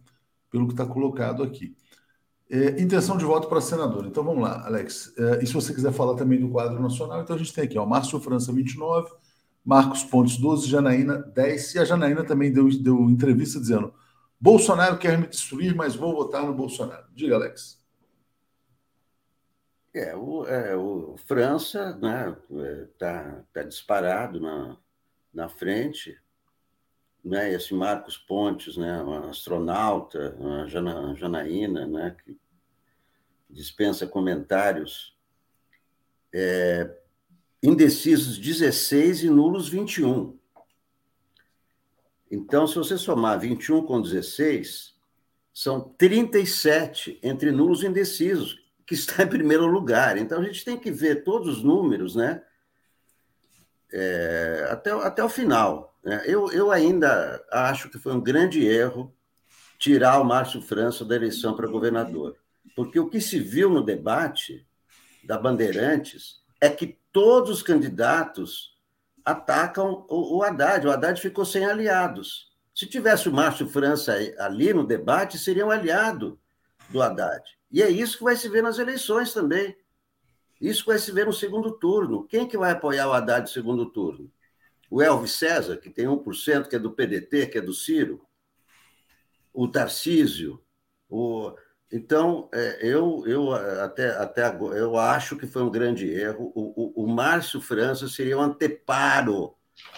pelo 0.50 0.66
que 0.66 0.74
está 0.74 0.86
colocado 0.86 1.44
aqui. 1.44 1.76
É, 2.50 2.82
intenção 2.82 3.16
de 3.16 3.24
voto 3.24 3.48
para 3.48 3.62
senador. 3.62 4.08
Então 4.08 4.24
vamos 4.24 4.42
lá, 4.42 4.66
Alex. 4.66 5.14
É, 5.16 5.44
e 5.44 5.48
se 5.48 5.54
você 5.54 5.72
quiser 5.72 5.94
falar 5.94 6.16
também 6.16 6.40
do 6.40 6.50
quadro 6.50 6.82
nacional, 6.82 7.22
então 7.22 7.36
a 7.36 7.40
gente 7.40 7.54
tem 7.54 7.66
aqui, 7.66 7.78
ó, 7.78 7.86
Márcio 7.86 8.20
França, 8.20 8.52
29, 8.52 9.12
Marcos 9.64 10.03
Pontes, 10.03 10.38
12, 10.38 10.68
Janaína, 10.68 11.18
10, 11.20 11.76
e 11.76 11.80
a 11.80 11.86
Janaína 11.86 12.24
também 12.24 12.51
deu, 12.51 12.70
deu 12.82 13.10
entrevista 13.10 13.60
dizendo: 13.60 13.93
Bolsonaro 14.39 14.97
quer 14.97 15.18
me 15.18 15.28
destruir, 15.28 15.76
mas 15.76 15.95
vou 15.95 16.14
votar 16.14 16.45
no 16.45 16.53
Bolsonaro. 16.53 17.05
Diga, 17.14 17.36
Alex. 17.36 17.80
É, 19.93 20.16
o, 20.16 20.45
é, 20.45 20.76
o 20.76 21.16
França 21.26 21.95
né, 21.97 22.36
tá, 22.97 23.43
tá 23.51 23.64
disparado 23.64 24.39
na, 24.39 24.78
na 25.34 25.49
frente, 25.49 26.18
né, 27.24 27.51
esse 27.51 27.74
Marcos 27.74 28.18
Pontes, 28.18 28.78
né, 28.78 29.01
um 29.01 29.30
astronauta, 29.30 30.38
a 30.62 30.68
Jana, 30.68 31.16
Janaína, 31.16 31.88
né, 31.88 32.16
que 32.24 32.39
dispensa 33.49 34.05
comentários, 34.05 35.18
é, 36.32 36.95
indecisos 37.62 38.38
16 38.38 39.24
e 39.24 39.30
nulos 39.30 39.68
21. 39.68 40.38
Então, 42.32 42.68
se 42.68 42.76
você 42.76 42.97
somar 42.97 43.39
21 43.39 43.86
com 43.86 44.01
16, 44.01 44.93
são 45.53 45.82
37 45.82 47.20
entre 47.24 47.51
nulos 47.51 47.84
e 47.84 47.88
indecisos, 47.88 48.60
que 48.86 48.93
está 48.93 49.24
em 49.24 49.28
primeiro 49.28 49.66
lugar. 49.66 50.18
Então, 50.18 50.39
a 50.39 50.43
gente 50.43 50.64
tem 50.64 50.78
que 50.78 50.91
ver 50.91 51.24
todos 51.24 51.57
os 51.57 51.64
números, 51.64 52.16
né? 52.16 52.43
É, 53.91 54.68
até, 54.70 54.91
até 54.91 55.24
o 55.24 55.30
final. 55.30 55.97
Né? 56.03 56.24
Eu, 56.26 56.51
eu 56.51 56.72
ainda 56.72 57.43
acho 57.51 57.89
que 57.89 57.97
foi 57.97 58.14
um 58.14 58.22
grande 58.22 58.64
erro 58.64 59.14
tirar 59.80 60.20
o 60.20 60.24
Márcio 60.24 60.62
França 60.62 61.03
da 61.03 61.16
eleição 61.16 61.55
para 61.55 61.68
governador. 61.68 62.38
Porque 62.76 62.99
o 62.99 63.10
que 63.10 63.20
se 63.20 63.39
viu 63.39 63.70
no 63.70 63.84
debate 63.84 64.68
da 65.24 65.38
Bandeirantes 65.38 66.43
é 66.62 66.70
que 66.70 66.99
todos 67.12 67.49
os 67.49 67.64
candidatos 67.64 68.78
atacam 69.24 70.05
o, 70.10 70.38
o 70.38 70.43
Haddad. 70.43 70.88
O 70.88 70.91
Haddad 70.91 71.20
ficou 71.22 71.45
sem 71.45 71.66
aliados. 71.66 72.49
Se 72.74 72.86
tivesse 72.86 73.28
o 73.28 73.34
Márcio 73.34 73.68
França 73.68 74.16
ali 74.38 74.74
no 74.74 74.86
debate, 74.86 75.38
seria 75.38 75.66
um 75.66 75.72
aliado 75.72 76.39
do 76.89 77.01
Haddad. 77.01 77.43
E 77.72 77.84
é 77.84 77.89
isso 77.89 78.18
que 78.18 78.24
vai 78.24 78.36
se 78.36 78.49
ver 78.49 78.64
nas 78.64 78.80
eleições 78.80 79.34
também. 79.34 79.76
Isso 80.60 80.86
vai 80.86 80.97
se 80.97 81.12
ver 81.12 81.26
no 81.26 81.34
segundo 81.34 81.72
turno. 81.72 82.26
Quem 82.28 82.47
que 82.47 82.57
vai 82.57 82.72
apoiar 82.72 83.07
o 83.07 83.14
Haddad 83.14 83.41
no 83.41 83.47
segundo 83.47 83.86
turno? 83.86 84.32
O 84.89 85.01
Elvis 85.01 85.34
César, 85.34 85.78
que 85.78 85.89
tem 85.89 86.05
1%, 86.05 86.68
que 86.68 86.76
é 86.76 86.80
do 86.80 86.91
PDT, 86.91 87.47
que 87.47 87.57
é 87.60 87.62
do 87.62 87.74
Ciro? 87.74 88.26
O 89.53 89.68
Tarcísio? 89.68 90.62
O... 91.07 91.53
Então, 91.92 92.48
é, 92.54 92.80
eu, 92.82 93.24
eu 93.26 93.52
até, 93.52 94.10
até 94.12 94.44
agora, 94.44 94.78
eu 94.78 94.96
acho 94.96 95.36
que 95.36 95.48
foi 95.48 95.64
um 95.64 95.72
grande 95.72 96.08
erro. 96.08 96.52
O, 96.54 97.02
o, 97.02 97.04
o 97.04 97.08
Márcio 97.08 97.60
França 97.60 98.08
seria 98.08 98.38
um 98.38 98.42
anteparo, 98.42 99.56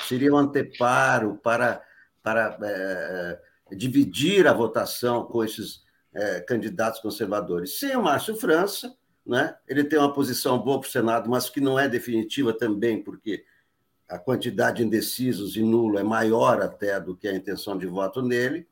seria 0.08 0.34
um 0.34 0.38
anteparo 0.38 1.38
para, 1.44 1.84
para 2.24 2.58
é, 2.64 3.40
dividir 3.76 4.48
a 4.48 4.54
votação 4.54 5.26
com 5.26 5.44
esses 5.44 5.84
é, 6.14 6.40
candidatos 6.42 7.02
conservadores. 7.02 7.78
Sem 7.78 7.96
o 7.96 8.04
Márcio 8.04 8.36
França, 8.36 8.96
né, 9.26 9.56
ele 9.68 9.84
tem 9.84 10.00
uma 10.00 10.14
posição 10.14 10.58
boa 10.60 10.80
para 10.80 10.88
o 10.88 10.92
Senado, 10.92 11.30
mas 11.30 11.50
que 11.50 11.60
não 11.60 11.78
é 11.78 11.90
definitiva 11.90 12.54
também, 12.54 13.04
porque 13.04 13.44
a 14.08 14.18
quantidade 14.18 14.78
de 14.78 14.84
indecisos 14.84 15.56
e 15.56 15.62
nulo 15.62 15.98
é 15.98 16.04
maior 16.04 16.62
até 16.62 17.00
do 17.00 17.16
que 17.16 17.28
a 17.28 17.36
intenção 17.36 17.78
de 17.78 17.86
voto 17.86 18.22
nele. 18.22 18.68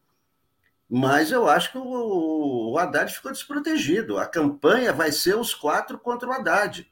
Mas 0.89 1.31
eu 1.31 1.47
acho 1.47 1.71
que 1.71 1.77
o, 1.77 2.75
Haddad 2.77 3.13
ficou 3.13 3.31
desprotegido. 3.31 4.17
A 4.17 4.25
campanha 4.25 4.91
vai 4.91 5.11
ser 5.11 5.35
os 5.35 5.53
quatro 5.53 5.99
contra 5.99 6.27
o 6.27 6.31
Haddad. 6.31 6.91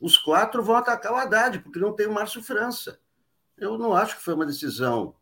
Os 0.00 0.16
quatro 0.16 0.62
vão 0.62 0.74
atacar 0.74 1.12
o 1.12 1.16
Haddad, 1.16 1.60
porque 1.60 1.78
não 1.78 1.92
tem 1.92 2.06
o 2.06 2.12
Márcio 2.12 2.42
França. 2.42 2.98
Eu 3.56 3.78
não 3.78 3.94
acho 3.94 4.16
que 4.16 4.22
foi 4.22 4.34
uma 4.34 4.46
decisão 4.46 5.14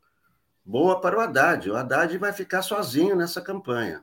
boa 0.64 0.98
para 0.98 1.18
o 1.18 1.20
Haddad. 1.20 1.70
O 1.70 1.76
Haddad 1.76 2.16
vai 2.16 2.32
ficar 2.32 2.62
sozinho 2.62 3.14
nessa 3.14 3.42
campanha. 3.42 4.02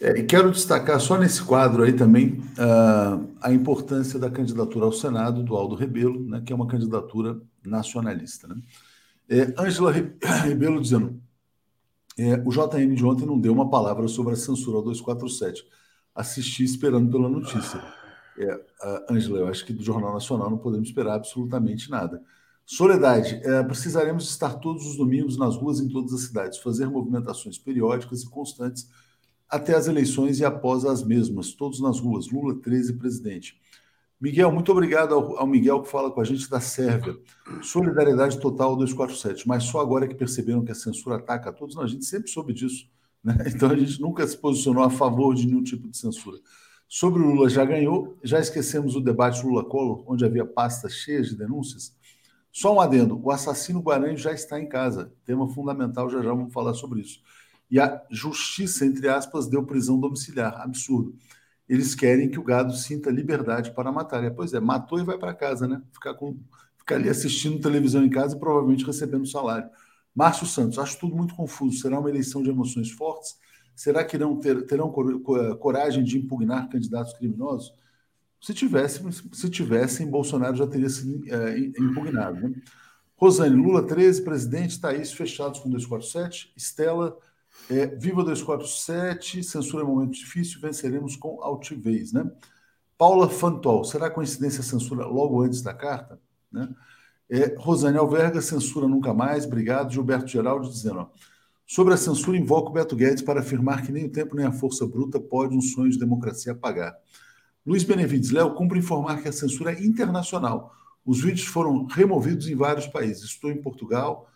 É, 0.00 0.18
e 0.18 0.24
quero 0.24 0.50
destacar 0.50 1.00
só 1.00 1.16
nesse 1.16 1.42
quadro 1.42 1.82
aí 1.82 1.92
também 1.92 2.40
uh, 2.58 3.28
a 3.40 3.52
importância 3.52 4.18
da 4.18 4.30
candidatura 4.30 4.84
ao 4.84 4.92
Senado 4.92 5.42
do 5.42 5.56
Aldo 5.56 5.74
Rebelo, 5.74 6.22
né, 6.24 6.42
que 6.44 6.52
é 6.52 6.56
uma 6.56 6.68
candidatura 6.68 7.40
nacionalista. 7.64 8.46
Né? 8.46 8.56
É, 9.28 9.54
Ângela 9.58 9.92
Rebelo 10.44 10.80
dizendo: 10.80 11.20
é, 12.18 12.34
o 12.44 12.50
JN 12.50 12.94
de 12.94 13.04
ontem 13.04 13.24
não 13.24 13.38
deu 13.38 13.52
uma 13.52 13.70
palavra 13.70 14.08
sobre 14.08 14.32
a 14.32 14.36
censura 14.36 14.78
ao 14.78 14.82
247. 14.82 15.64
Assisti 16.14 16.64
esperando 16.64 17.10
pela 17.10 17.28
notícia. 17.28 17.80
É, 18.36 18.60
Ângela, 19.10 19.38
eu 19.38 19.48
acho 19.48 19.64
que 19.64 19.72
do 19.72 19.82
Jornal 19.82 20.12
Nacional 20.12 20.50
não 20.50 20.58
podemos 20.58 20.88
esperar 20.88 21.14
absolutamente 21.14 21.90
nada. 21.90 22.22
Soledade, 22.66 23.40
é, 23.44 23.62
precisaremos 23.62 24.28
estar 24.28 24.56
todos 24.56 24.86
os 24.86 24.96
domingos 24.96 25.38
nas 25.38 25.56
ruas 25.56 25.80
em 25.80 25.88
todas 25.88 26.12
as 26.12 26.22
cidades, 26.22 26.58
fazer 26.58 26.86
movimentações 26.86 27.56
periódicas 27.56 28.22
e 28.22 28.28
constantes 28.28 28.90
até 29.48 29.74
as 29.74 29.88
eleições 29.88 30.40
e 30.40 30.44
após 30.44 30.84
as 30.84 31.02
mesmas, 31.02 31.52
todos 31.52 31.80
nas 31.80 31.98
ruas. 31.98 32.28
Lula 32.30 32.54
13 32.56 32.94
presidente. 32.94 33.58
Miguel, 34.20 34.50
muito 34.50 34.72
obrigado 34.72 35.14
ao, 35.14 35.38
ao, 35.38 35.46
Miguel 35.46 35.80
que 35.82 35.88
fala 35.88 36.10
com 36.10 36.20
a 36.20 36.24
gente 36.24 36.50
da 36.50 36.60
Sérvia. 36.60 37.16
Solidariedade 37.62 38.40
total 38.40 38.74
247, 38.74 39.46
mas 39.46 39.64
só 39.64 39.80
agora 39.80 40.08
que 40.08 40.14
perceberam 40.14 40.64
que 40.64 40.72
a 40.72 40.74
censura 40.74 41.16
ataca 41.16 41.50
a 41.50 41.52
todos, 41.52 41.78
a 41.78 41.86
gente 41.86 42.04
sempre 42.04 42.28
soube 42.28 42.52
disso. 42.52 42.88
Né? 43.22 43.36
Então 43.54 43.70
a 43.70 43.76
gente 43.76 44.00
nunca 44.00 44.26
se 44.26 44.36
posicionou 44.36 44.82
a 44.82 44.90
favor 44.90 45.34
de 45.34 45.46
nenhum 45.46 45.62
tipo 45.62 45.88
de 45.88 45.96
censura. 45.96 46.38
Sobre 46.88 47.22
o 47.22 47.26
Lula 47.26 47.48
já 47.48 47.64
ganhou, 47.64 48.18
já 48.24 48.40
esquecemos 48.40 48.96
o 48.96 49.00
debate 49.00 49.44
Lula-Collor, 49.44 50.02
onde 50.06 50.24
havia 50.24 50.44
pastas 50.44 50.94
cheias 50.94 51.28
de 51.28 51.36
denúncias. 51.36 51.96
Só 52.50 52.74
um 52.74 52.80
adendo: 52.80 53.20
o 53.22 53.30
assassino 53.30 53.82
Guarani 53.82 54.16
já 54.16 54.32
está 54.32 54.58
em 54.58 54.68
casa. 54.68 55.12
Tema 55.24 55.48
fundamental, 55.48 56.08
já 56.08 56.22
já 56.22 56.30
vamos 56.30 56.52
falar 56.52 56.74
sobre 56.74 57.02
isso. 57.02 57.20
E 57.70 57.78
a 57.78 58.02
justiça, 58.10 58.86
entre 58.86 59.08
aspas, 59.08 59.46
deu 59.46 59.64
prisão 59.64 60.00
domiciliar. 60.00 60.60
Absurdo. 60.62 61.14
Eles 61.68 61.94
querem 61.94 62.30
que 62.30 62.38
o 62.38 62.42
gado 62.42 62.72
sinta 62.74 63.10
liberdade 63.10 63.72
para 63.72 63.92
matar. 63.92 64.24
E, 64.24 64.30
pois 64.30 64.54
é, 64.54 64.60
matou 64.60 64.98
e 64.98 65.04
vai 65.04 65.18
para 65.18 65.34
casa, 65.34 65.68
né? 65.68 65.82
Ficar, 65.92 66.14
com, 66.14 66.38
ficar 66.78 66.94
ali 66.94 67.08
assistindo 67.08 67.60
televisão 67.60 68.04
em 68.04 68.10
casa 68.10 68.36
e 68.36 68.40
provavelmente 68.40 68.86
recebendo 68.86 69.26
salário. 69.26 69.68
Márcio 70.14 70.46
Santos, 70.46 70.78
acho 70.78 70.98
tudo 70.98 71.14
muito 71.14 71.34
confuso. 71.34 71.78
Será 71.78 72.00
uma 72.00 72.08
eleição 72.08 72.42
de 72.42 72.50
emoções 72.50 72.90
fortes? 72.90 73.36
Será 73.74 74.02
que 74.02 74.18
não 74.18 74.36
ter, 74.36 74.66
terão 74.66 74.90
coragem 75.60 76.02
de 76.02 76.18
impugnar 76.18 76.68
candidatos 76.68 77.12
criminosos? 77.12 77.72
Se 78.40 78.54
tivesse, 78.54 79.00
se 79.32 79.50
tivessem, 79.50 80.10
Bolsonaro 80.10 80.56
já 80.56 80.66
teria 80.66 80.88
sido 80.88 81.22
é, 81.32 81.58
impugnado. 81.58 82.40
Né? 82.40 82.54
Rosane, 83.16 83.54
Lula 83.54 83.86
13, 83.86 84.22
presidente, 84.22 84.80
Thaís 84.80 85.12
fechados 85.12 85.60
com 85.60 85.68
247, 85.68 86.52
Estela 86.56 87.16
é, 87.70 87.86
Viva 87.86 88.22
247, 88.22 89.42
censura 89.42 89.82
é 89.82 89.86
momento 89.86 90.12
difícil, 90.12 90.60
venceremos 90.60 91.16
com 91.16 91.42
altivez, 91.42 92.12
né? 92.12 92.30
Paula 92.96 93.28
Fantol, 93.28 93.84
será 93.84 94.10
coincidência 94.10 94.62
censura 94.62 95.06
logo 95.06 95.42
antes 95.42 95.62
da 95.62 95.72
carta? 95.72 96.20
Né? 96.50 96.68
É, 97.30 97.54
Rosane 97.58 97.98
Alverga, 97.98 98.40
censura 98.40 98.88
nunca 98.88 99.12
mais. 99.12 99.44
Obrigado. 99.44 99.92
Gilberto 99.92 100.26
Geraldo 100.26 100.68
dizendo: 100.68 101.00
ó, 101.00 101.06
sobre 101.66 101.94
a 101.94 101.96
censura, 101.96 102.36
invoco 102.36 102.72
Beto 102.72 102.96
Guedes 102.96 103.22
para 103.22 103.40
afirmar 103.40 103.84
que 103.84 103.92
nem 103.92 104.06
o 104.06 104.10
tempo 104.10 104.34
nem 104.34 104.46
a 104.46 104.52
força 104.52 104.86
bruta 104.86 105.20
pode 105.20 105.54
um 105.54 105.60
sonho 105.60 105.90
de 105.90 105.98
democracia 105.98 106.52
apagar. 106.52 106.96
Luiz 107.66 107.84
Benevides, 107.84 108.30
Léo, 108.30 108.54
cumpre 108.54 108.78
informar 108.78 109.22
que 109.22 109.28
a 109.28 109.32
censura 109.32 109.72
é 109.72 109.84
internacional. 109.84 110.74
Os 111.04 111.20
vídeos 111.20 111.46
foram 111.46 111.84
removidos 111.84 112.48
em 112.48 112.56
vários 112.56 112.86
países. 112.86 113.24
Estou 113.24 113.50
em 113.50 113.60
Portugal, 113.60 114.28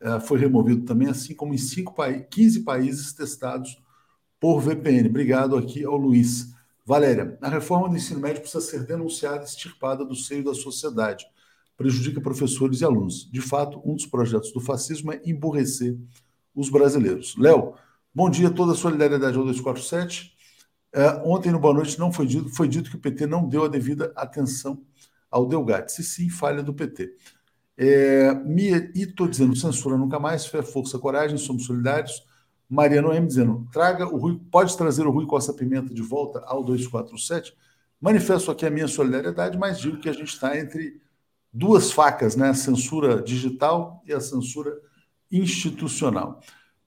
eh, 0.00 0.20
foi 0.20 0.38
removido 0.38 0.84
também, 0.84 1.08
assim 1.08 1.34
como 1.34 1.54
em 1.54 1.58
cinco 1.58 1.94
15 2.30 2.60
países 2.60 3.12
testados 3.12 3.76
por 4.40 4.60
VPN. 4.60 5.08
Obrigado 5.08 5.56
aqui 5.56 5.84
ao 5.84 5.96
Luiz. 5.96 6.54
Valéria, 6.84 7.36
a 7.42 7.48
reforma 7.48 7.88
do 7.88 7.96
ensino 7.96 8.20
médio 8.20 8.40
precisa 8.40 8.64
ser 8.64 8.84
denunciada 8.86 9.42
e 9.42 9.44
extirpada 9.44 10.04
do 10.04 10.14
seio 10.14 10.44
da 10.44 10.54
sociedade. 10.54 11.26
Prejudica 11.76 12.20
professores 12.20 12.80
e 12.80 12.84
alunos. 12.84 13.30
De 13.30 13.40
fato, 13.40 13.80
um 13.84 13.94
dos 13.94 14.06
projetos 14.06 14.52
do 14.52 14.60
fascismo 14.60 15.12
é 15.12 15.20
emburrecer 15.24 15.98
os 16.54 16.70
brasileiros. 16.70 17.36
Léo, 17.36 17.74
bom 18.14 18.30
dia, 18.30 18.50
toda 18.50 18.72
a 18.72 18.74
solidariedade 18.74 19.36
ao 19.36 19.44
247. 19.44 20.32
É, 20.92 21.22
ontem, 21.24 21.52
no 21.52 21.58
Boa 21.58 21.74
Noite, 21.74 21.98
não 21.98 22.10
foi 22.10 22.26
dito, 22.26 22.48
foi 22.48 22.66
dito 22.66 22.90
que 22.90 22.96
o 22.96 23.00
PT 23.00 23.26
não 23.26 23.46
deu 23.46 23.64
a 23.64 23.68
devida 23.68 24.12
atenção 24.16 24.82
ao 25.30 25.46
Delgado. 25.46 25.90
Se 25.90 26.02
sim, 26.02 26.30
falha 26.30 26.62
do 26.62 26.72
PT. 26.72 27.14
É, 27.78 28.34
Mia 28.34 28.90
Ito 28.92 29.28
dizendo 29.28 29.54
censura 29.54 29.96
nunca 29.96 30.18
mais, 30.18 30.44
fé, 30.46 30.62
força, 30.62 30.98
coragem, 30.98 31.38
somos 31.38 31.64
solidários. 31.64 32.26
Mariano 32.68 33.14
M 33.14 33.26
dizendo 33.26 33.66
traga 33.72 34.06
o 34.06 34.18
Rui, 34.18 34.38
pode 34.50 34.76
trazer 34.76 35.06
o 35.06 35.10
Rui 35.10 35.26
Costa 35.26 35.54
Pimenta 35.54 35.94
de 35.94 36.02
volta 36.02 36.40
ao 36.40 36.62
247. 36.64 37.56
Manifesto 38.00 38.50
aqui 38.50 38.66
a 38.66 38.70
minha 38.70 38.88
solidariedade, 38.88 39.56
mas 39.56 39.78
digo 39.78 39.98
que 39.98 40.08
a 40.08 40.12
gente 40.12 40.28
está 40.28 40.58
entre 40.58 41.00
duas 41.52 41.92
facas, 41.92 42.36
né? 42.36 42.50
A 42.50 42.54
censura 42.54 43.22
digital 43.22 44.02
e 44.04 44.12
a 44.12 44.20
censura 44.20 44.76
institucional. 45.30 46.40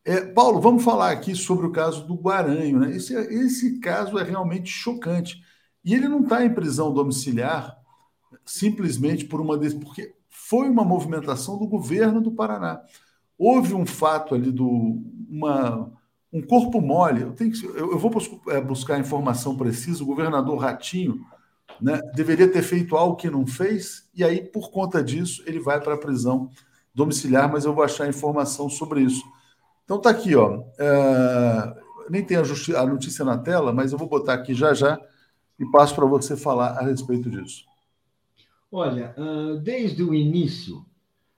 É, 0.03 0.21
Paulo, 0.21 0.59
vamos 0.59 0.83
falar 0.83 1.11
aqui 1.11 1.35
sobre 1.35 1.67
o 1.67 1.71
caso 1.71 2.05
do 2.05 2.15
Guaranho. 2.15 2.79
Né? 2.79 2.95
Esse, 2.95 3.13
esse 3.13 3.79
caso 3.79 4.17
é 4.17 4.23
realmente 4.23 4.69
chocante. 4.69 5.41
E 5.83 5.93
ele 5.93 6.07
não 6.07 6.21
está 6.21 6.43
em 6.43 6.53
prisão 6.53 6.93
domiciliar 6.93 7.77
simplesmente 8.45 9.25
por 9.25 9.41
uma. 9.41 9.57
porque 9.83 10.15
foi 10.52 10.68
uma 10.68 10.84
movimentação 10.84 11.58
do 11.58 11.66
governo 11.66 12.20
do 12.20 12.34
Paraná. 12.34 12.82
Houve 13.38 13.74
um 13.74 13.86
fato 13.86 14.36
ali 14.36 14.52
do. 14.52 15.02
Uma, 15.30 15.89
um 16.32 16.41
corpo 16.41 16.82
mole. 16.82 17.22
Eu, 17.22 17.32
tenho 17.32 17.54
que, 17.54 17.64
eu, 17.64 17.93
eu 17.93 17.97
vou 17.97 18.12
é, 18.49 18.60
buscar 18.60 18.99
informação 18.99 19.56
precisa. 19.56 20.04
O 20.04 20.06
governador 20.06 20.58
Ratinho 20.58 21.22
né, 21.82 22.02
deveria 22.14 22.52
ter 22.52 22.64
feito 22.64 22.97
algo 22.97 23.16
que 23.16 23.30
não 23.30 23.47
fez, 23.47 24.10
e 24.14 24.26
aí, 24.26 24.43
por 24.43 24.72
conta 24.72 25.02
disso, 25.02 25.41
ele 25.45 25.58
vai 25.58 25.80
para 25.80 25.93
a 25.93 25.97
prisão 25.97 26.49
domiciliar, 26.93 27.49
mas 27.49 27.64
eu 27.64 27.74
vou 27.74 27.86
achar 27.86 28.10
informação 28.10 28.70
sobre 28.70 29.04
isso. 29.04 29.24
Então 29.86 30.02
tá 30.02 30.10
aqui, 30.10 30.36
ó. 30.36 30.66
É, 30.78 31.74
nem 32.10 32.26
tem 32.26 32.36
a, 32.36 32.41
a, 32.41 32.86
notícia 32.86 33.24
na 33.24 33.38
tela, 33.38 33.72
mas 33.72 33.93
eu 33.93 33.97
vou 33.97 34.10
botar 34.10 34.34
aqui 34.34 34.54
já 34.54 34.74
já 34.74 34.99
e 35.58 35.66
passo 35.72 35.95
para 35.95 36.06
você 36.06 36.36
falar 36.36 36.78
a 36.78 36.82
respeito 36.82 37.30
disso. 37.30 37.70
Olha, 38.72 39.13
desde 39.61 40.01
o 40.01 40.13
início, 40.13 40.86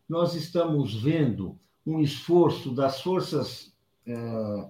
nós 0.08 0.36
estamos 0.36 1.02
vendo 1.02 1.58
um 1.86 2.00
esforço 2.00 2.72
das 2.72 3.02
forças 3.02 3.74
é, 4.06 4.66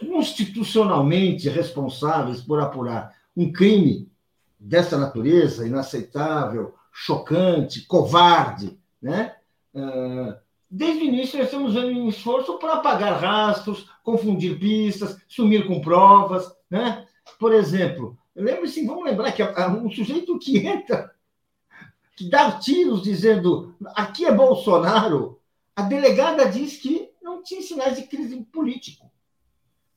constitucionalmente 0.00 1.48
responsáveis 1.48 2.40
por 2.40 2.60
apurar 2.60 3.14
um 3.36 3.52
crime 3.52 4.10
dessa 4.58 4.98
natureza, 4.98 5.66
inaceitável, 5.66 6.74
chocante, 6.92 7.86
covarde, 7.86 8.76
né? 9.00 9.36
É, 9.74 10.38
Desde 10.68 11.04
o 11.04 11.06
início, 11.06 11.38
nós 11.38 11.46
estamos 11.46 11.74
vendo 11.74 12.00
um 12.00 12.08
esforço 12.08 12.58
para 12.58 12.74
apagar 12.74 13.20
rastros, 13.20 13.88
confundir 14.02 14.58
pistas, 14.58 15.16
sumir 15.28 15.66
com 15.66 15.80
provas. 15.80 16.52
Né? 16.68 17.06
Por 17.38 17.52
exemplo, 17.52 18.18
lembre-se, 18.34 18.84
vamos 18.84 19.04
lembrar 19.04 19.32
que 19.32 19.42
um 19.42 19.90
sujeito 19.90 20.38
que 20.38 20.58
entra, 20.66 21.12
dá 22.24 22.52
tiros 22.52 23.02
dizendo 23.02 23.74
aqui 23.94 24.24
é 24.24 24.32
Bolsonaro, 24.32 25.40
a 25.74 25.82
delegada 25.82 26.48
diz 26.48 26.78
que 26.78 27.10
não 27.22 27.42
tinha 27.42 27.62
sinais 27.62 27.96
de 27.96 28.04
crise 28.04 28.42
político. 28.44 29.10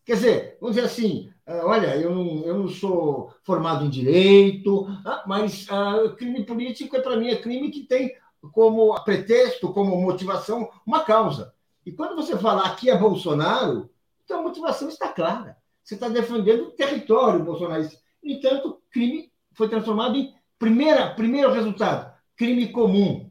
Quer 0.04 0.16
dizer, 0.16 0.58
vamos 0.60 0.76
dizer 0.76 0.88
assim, 0.88 1.32
ah, 1.46 1.62
olha, 1.66 1.96
eu 1.96 2.14
não, 2.14 2.44
eu 2.44 2.58
não 2.58 2.68
sou 2.68 3.34
formado 3.44 3.86
em 3.86 3.90
direito, 3.90 4.88
ah, 5.06 5.24
mas 5.28 5.68
uh, 5.68 6.16
crime 6.16 6.44
político 6.44 6.96
é 6.98 7.02
para 7.02 7.16
mim 7.16 7.30
é 7.30 7.36
crime 7.36 7.72
que 7.72 7.84
tem 7.84 8.16
como 8.52 8.94
pretexto, 9.04 9.72
como 9.72 10.00
motivação, 10.02 10.70
uma 10.86 11.04
causa. 11.04 11.54
E 11.86 11.92
quando 11.92 12.16
você 12.16 12.38
fala 12.38 12.66
aqui 12.66 12.90
é 12.90 12.98
Bolsonaro, 12.98 13.90
então 14.24 14.40
a 14.40 14.44
motivação 14.44 14.90
está 14.90 15.08
clara. 15.10 15.58
Você 15.84 15.96
está 15.96 16.08
defendendo 16.08 16.66
o 16.66 16.72
território 16.72 17.44
bolsonarista. 17.44 17.98
No 18.24 18.32
entanto, 18.32 18.82
crime 18.92 19.32
foi 19.54 19.68
transformado 19.70 20.16
em 20.16 20.34
primeira, 20.60 21.10
primeiro 21.16 21.52
resultado, 21.52 22.14
crime 22.36 22.68
comum. 22.68 23.30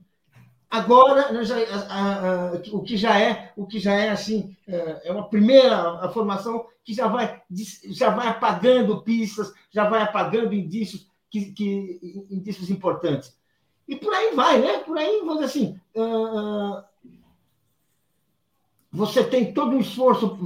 Agora, 0.70 1.28
a, 1.88 1.98
a, 1.98 2.52
o 2.72 2.82
que 2.82 2.96
já 2.96 3.18
é, 3.20 3.52
o 3.56 3.66
que 3.66 3.78
já 3.78 3.94
é 3.94 4.10
assim, 4.10 4.56
é, 4.66 5.08
é 5.08 5.12
uma 5.12 5.28
primeira 5.28 6.08
formação 6.10 6.66
que 6.84 6.92
já 6.92 7.06
vai, 7.06 7.42
já 7.90 8.10
vai 8.10 8.28
apagando 8.28 9.02
pistas, 9.02 9.52
já 9.70 9.88
vai 9.88 10.02
apagando 10.02 10.54
indícios, 10.54 11.06
que, 11.30 11.52
que 11.52 12.26
indícios 12.30 12.70
importantes. 12.70 13.36
E 13.86 13.96
por 13.96 14.12
aí 14.12 14.34
vai, 14.34 14.58
né? 14.58 14.78
Por 14.78 14.98
aí, 14.98 15.20
vamos 15.20 15.34
dizer 15.34 15.44
assim, 15.46 15.80
você 18.92 19.24
tem 19.24 19.52
todo 19.52 19.76
um 19.76 19.80
esforço, 19.80 20.38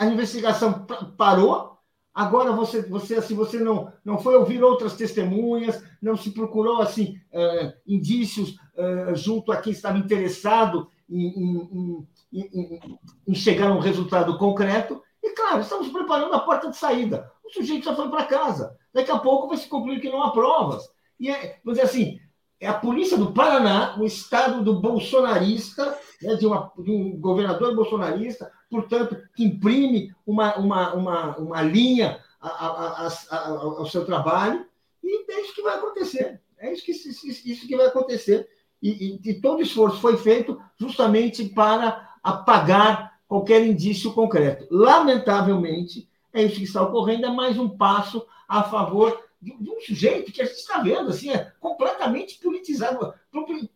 a, 0.00 0.06
investigação 0.06 0.86
parou, 1.16 1.78
agora 2.12 2.52
você, 2.52 2.82
você 2.82 3.16
assim, 3.16 3.34
você 3.34 3.58
não, 3.60 3.92
não 4.04 4.18
foi 4.18 4.36
ouvir 4.36 4.62
outras 4.62 4.94
testemunhas, 4.94 5.82
não 6.00 6.16
se 6.16 6.30
procurou 6.30 6.80
assim 6.80 7.20
uh, 7.32 7.72
indícios 7.86 8.50
uh, 8.50 9.14
junto 9.14 9.52
a 9.52 9.56
quem 9.56 9.72
estava 9.72 9.98
interessado 9.98 10.88
em, 11.08 11.26
em, 11.28 12.08
em, 12.32 12.98
em, 13.26 13.34
chegar 13.34 13.70
a 13.70 13.74
um 13.74 13.80
resultado 13.80 14.36
concreto. 14.38 15.02
E 15.22 15.30
claro, 15.30 15.60
estamos 15.60 15.88
preparando 15.88 16.34
a 16.34 16.40
porta 16.40 16.70
de 16.70 16.76
saída. 16.76 17.30
O 17.44 17.50
sujeito 17.50 17.84
já 17.84 17.96
foi 17.96 18.08
para 18.08 18.26
casa. 18.26 18.76
Daqui 18.92 19.10
a 19.10 19.18
pouco 19.18 19.48
vai 19.48 19.56
se 19.56 19.68
concluir 19.68 20.00
que 20.00 20.10
não 20.10 20.22
há 20.22 20.30
provas. 20.30 20.88
E 21.18 21.30
é, 21.30 21.58
vamos 21.64 21.78
dizer 21.78 21.82
assim, 21.82 22.20
é 22.60 22.66
a 22.66 22.74
polícia 22.74 23.16
do 23.16 23.32
Paraná, 23.32 23.96
o 23.98 24.04
estado 24.04 24.62
do 24.62 24.80
bolsonarista, 24.80 25.96
né, 26.20 26.34
de, 26.34 26.46
uma, 26.46 26.72
de, 26.78 26.90
um 26.90 27.18
governador 27.18 27.74
bolsonarista, 27.74 28.50
portanto, 28.70 29.16
que 29.34 29.44
imprime 29.44 30.14
uma, 30.26 30.56
uma, 30.56 30.94
uma, 30.94 31.36
uma 31.36 31.62
linha 31.62 32.20
a, 32.40 32.48
a, 32.48 33.06
a, 33.06 33.48
ao 33.48 33.86
seu 33.86 34.04
trabalho, 34.04 34.66
e 35.02 35.32
é 35.32 35.40
isso 35.42 35.54
que 35.54 35.62
vai 35.62 35.76
acontecer. 35.76 36.40
É 36.58 36.72
isso 36.72 36.84
que, 36.84 36.92
isso 36.92 37.66
que 37.66 37.76
vai 37.76 37.86
acontecer. 37.86 38.48
E, 38.82 39.20
e, 39.24 39.30
e 39.30 39.40
todo 39.40 39.62
esforço 39.62 40.00
foi 40.00 40.16
feito 40.16 40.60
justamente 40.76 41.44
para 41.48 42.16
apagar 42.22 43.18
qualquer 43.26 43.64
indício 43.64 44.12
concreto. 44.12 44.66
Lamentavelmente, 44.70 46.08
é 46.32 46.42
isso 46.42 46.56
que 46.56 46.64
está 46.64 46.82
ocorrendo, 46.82 47.26
é 47.26 47.30
mais 47.30 47.58
um 47.58 47.68
passo 47.68 48.26
a 48.48 48.62
favor 48.62 49.22
de, 49.40 49.56
de, 49.56 49.70
um 49.70 49.80
sujeito 49.80 50.32
que 50.32 50.42
a 50.42 50.44
gente 50.44 50.56
está 50.56 50.80
vendo, 50.80 51.10
assim, 51.10 51.30
é 51.30 51.52
completamente 51.60 52.38
politizado, 52.38 53.14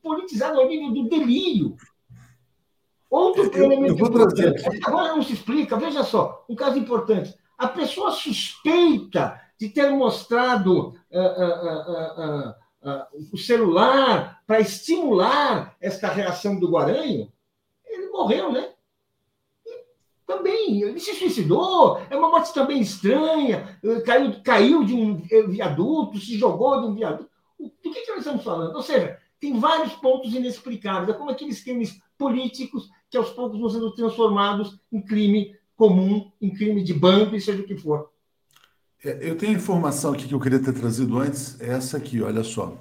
politizado 0.02 0.60
ao 0.60 0.68
nível 0.68 0.90
do 0.90 1.08
delírio. 1.08 1.76
Outro 3.10 3.50
eu, 3.54 3.64
elemento 3.64 4.00
eu 4.00 4.06
importante, 4.06 4.66
aqui... 4.66 4.80
agora 4.84 5.14
não 5.14 5.22
se 5.22 5.34
explica, 5.34 5.76
veja 5.76 6.02
só, 6.02 6.44
um 6.48 6.54
caso 6.54 6.78
importante. 6.78 7.34
A 7.58 7.68
pessoa 7.68 8.10
suspeita 8.10 9.40
de 9.58 9.68
ter 9.68 9.90
mostrado 9.90 10.94
uh, 11.12 12.48
uh, 12.48 12.90
uh, 12.90 13.32
o 13.32 13.38
celular 13.38 14.42
para 14.46 14.60
estimular 14.60 15.76
esta 15.80 16.08
reação 16.08 16.58
do 16.58 16.70
Guaranho, 16.70 17.30
ele 17.84 18.10
morreu, 18.10 18.52
né? 18.52 18.72
também, 20.26 20.82
ele 20.82 20.98
se 20.98 21.14
suicidou, 21.14 22.00
é 22.08 22.16
uma 22.16 22.30
morte 22.30 22.54
também 22.54 22.80
estranha, 22.80 23.78
caiu, 24.04 24.42
caiu 24.42 24.84
de 24.84 24.94
um 24.94 25.16
viaduto, 25.16 26.18
se 26.18 26.38
jogou 26.38 26.80
de 26.80 26.86
um 26.86 26.94
viaduto. 26.94 27.30
Do 27.58 27.70
que, 27.92 28.00
que 28.00 28.10
nós 28.10 28.20
estamos 28.20 28.42
falando? 28.42 28.74
Ou 28.74 28.82
seja, 28.82 29.18
tem 29.38 29.58
vários 29.58 29.92
pontos 29.94 30.34
inexplicáveis, 30.34 31.08
é 31.08 31.18
como 31.18 31.30
aqueles 31.30 31.62
crimes 31.62 32.00
políticos 32.16 32.88
que 33.10 33.16
aos 33.16 33.30
poucos 33.30 33.60
vão 33.60 33.68
sendo 33.68 33.94
transformados 33.94 34.78
em 34.90 35.02
crime 35.02 35.54
comum, 35.76 36.30
em 36.40 36.52
crime 36.52 36.82
de 36.82 36.94
banco, 36.94 37.34
e 37.34 37.40
seja 37.40 37.62
o 37.62 37.66
que 37.66 37.76
for. 37.76 38.11
É, 39.04 39.18
eu 39.28 39.36
tenho 39.36 39.52
informação 39.54 40.12
aqui 40.12 40.28
que 40.28 40.34
eu 40.34 40.40
queria 40.40 40.62
ter 40.62 40.72
trazido 40.72 41.18
antes, 41.18 41.60
é 41.60 41.70
essa 41.70 41.96
aqui, 41.96 42.22
olha 42.22 42.44
só. 42.44 42.78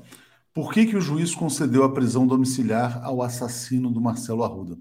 Por 0.53 0.72
que, 0.72 0.86
que 0.86 0.95
o 0.95 1.01
juiz 1.01 1.34
concedeu 1.34 1.84
a 1.84 1.91
prisão 1.91 2.28
domiciliar 2.28 3.03
ao 3.03 3.22
assassino 3.22 3.89
do 3.89 4.01
Marcelo 4.01 4.43
Arruda? 4.43 4.78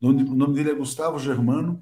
O 0.00 0.12
nome 0.12 0.54
dele 0.54 0.70
é 0.70 0.74
Gustavo 0.74 1.18
Germano, 1.18 1.80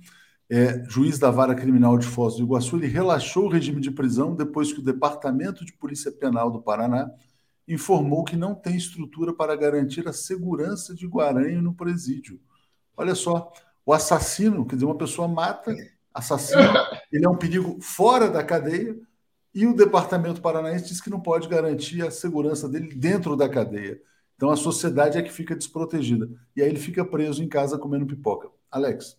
é, 0.51 0.83
juiz 0.89 1.19
da 1.19 1.31
vara 1.31 1.55
criminal 1.55 1.97
de 1.97 2.07
Foz 2.07 2.37
do 2.37 2.43
Iguaçu, 2.43 2.77
ele 2.77 2.87
relaxou 2.87 3.47
o 3.47 3.49
regime 3.49 3.81
de 3.81 3.91
prisão 3.91 4.35
depois 4.35 4.73
que 4.73 4.81
o 4.81 4.85
Departamento 4.85 5.65
de 5.65 5.73
Polícia 5.73 6.11
Penal 6.11 6.51
do 6.51 6.61
Paraná 6.61 7.11
informou 7.67 8.25
que 8.25 8.37
não 8.37 8.55
tem 8.55 8.77
estrutura 8.77 9.33
para 9.33 9.55
garantir 9.55 10.09
a 10.09 10.13
segurança 10.13 10.95
de 10.95 11.07
Guaranho 11.07 11.63
no 11.63 11.75
presídio. 11.75 12.41
Olha 12.97 13.15
só, 13.15 13.53
o 13.87 13.93
assassino, 13.93 14.67
quer 14.67 14.77
dizer, 14.77 14.87
uma 14.87 14.99
pessoa 14.99 15.29
mata, 15.29 15.75
assassino, 16.13 16.61
ele 17.13 17.25
é 17.25 17.29
um 17.29 17.37
perigo 17.37 17.81
fora 17.81 18.29
da 18.29 18.43
cadeia, 18.43 18.97
e 19.55 19.67
o 19.67 19.75
Departamento 19.75 20.41
Paranaense 20.41 20.87
diz 20.87 21.01
que 21.01 21.11
não 21.11 21.21
pode 21.21 21.49
garantir 21.49 22.07
a 22.07 22.11
segurança 22.11 22.69
dele 22.69 22.95
dentro 22.95 23.37
da 23.37 23.49
cadeia. 23.49 24.01
Então 24.37 24.51
a 24.51 24.57
sociedade 24.57 25.19
é 25.19 25.23
que 25.23 25.33
fica 25.33 25.57
desprotegida. 25.57 26.29
E 26.55 26.63
aí 26.63 26.69
ele 26.69 26.79
fica 26.79 27.05
preso 27.05 27.43
em 27.43 27.49
casa 27.49 27.77
comendo 27.77 28.07
pipoca. 28.07 28.49
Alex. 28.71 29.19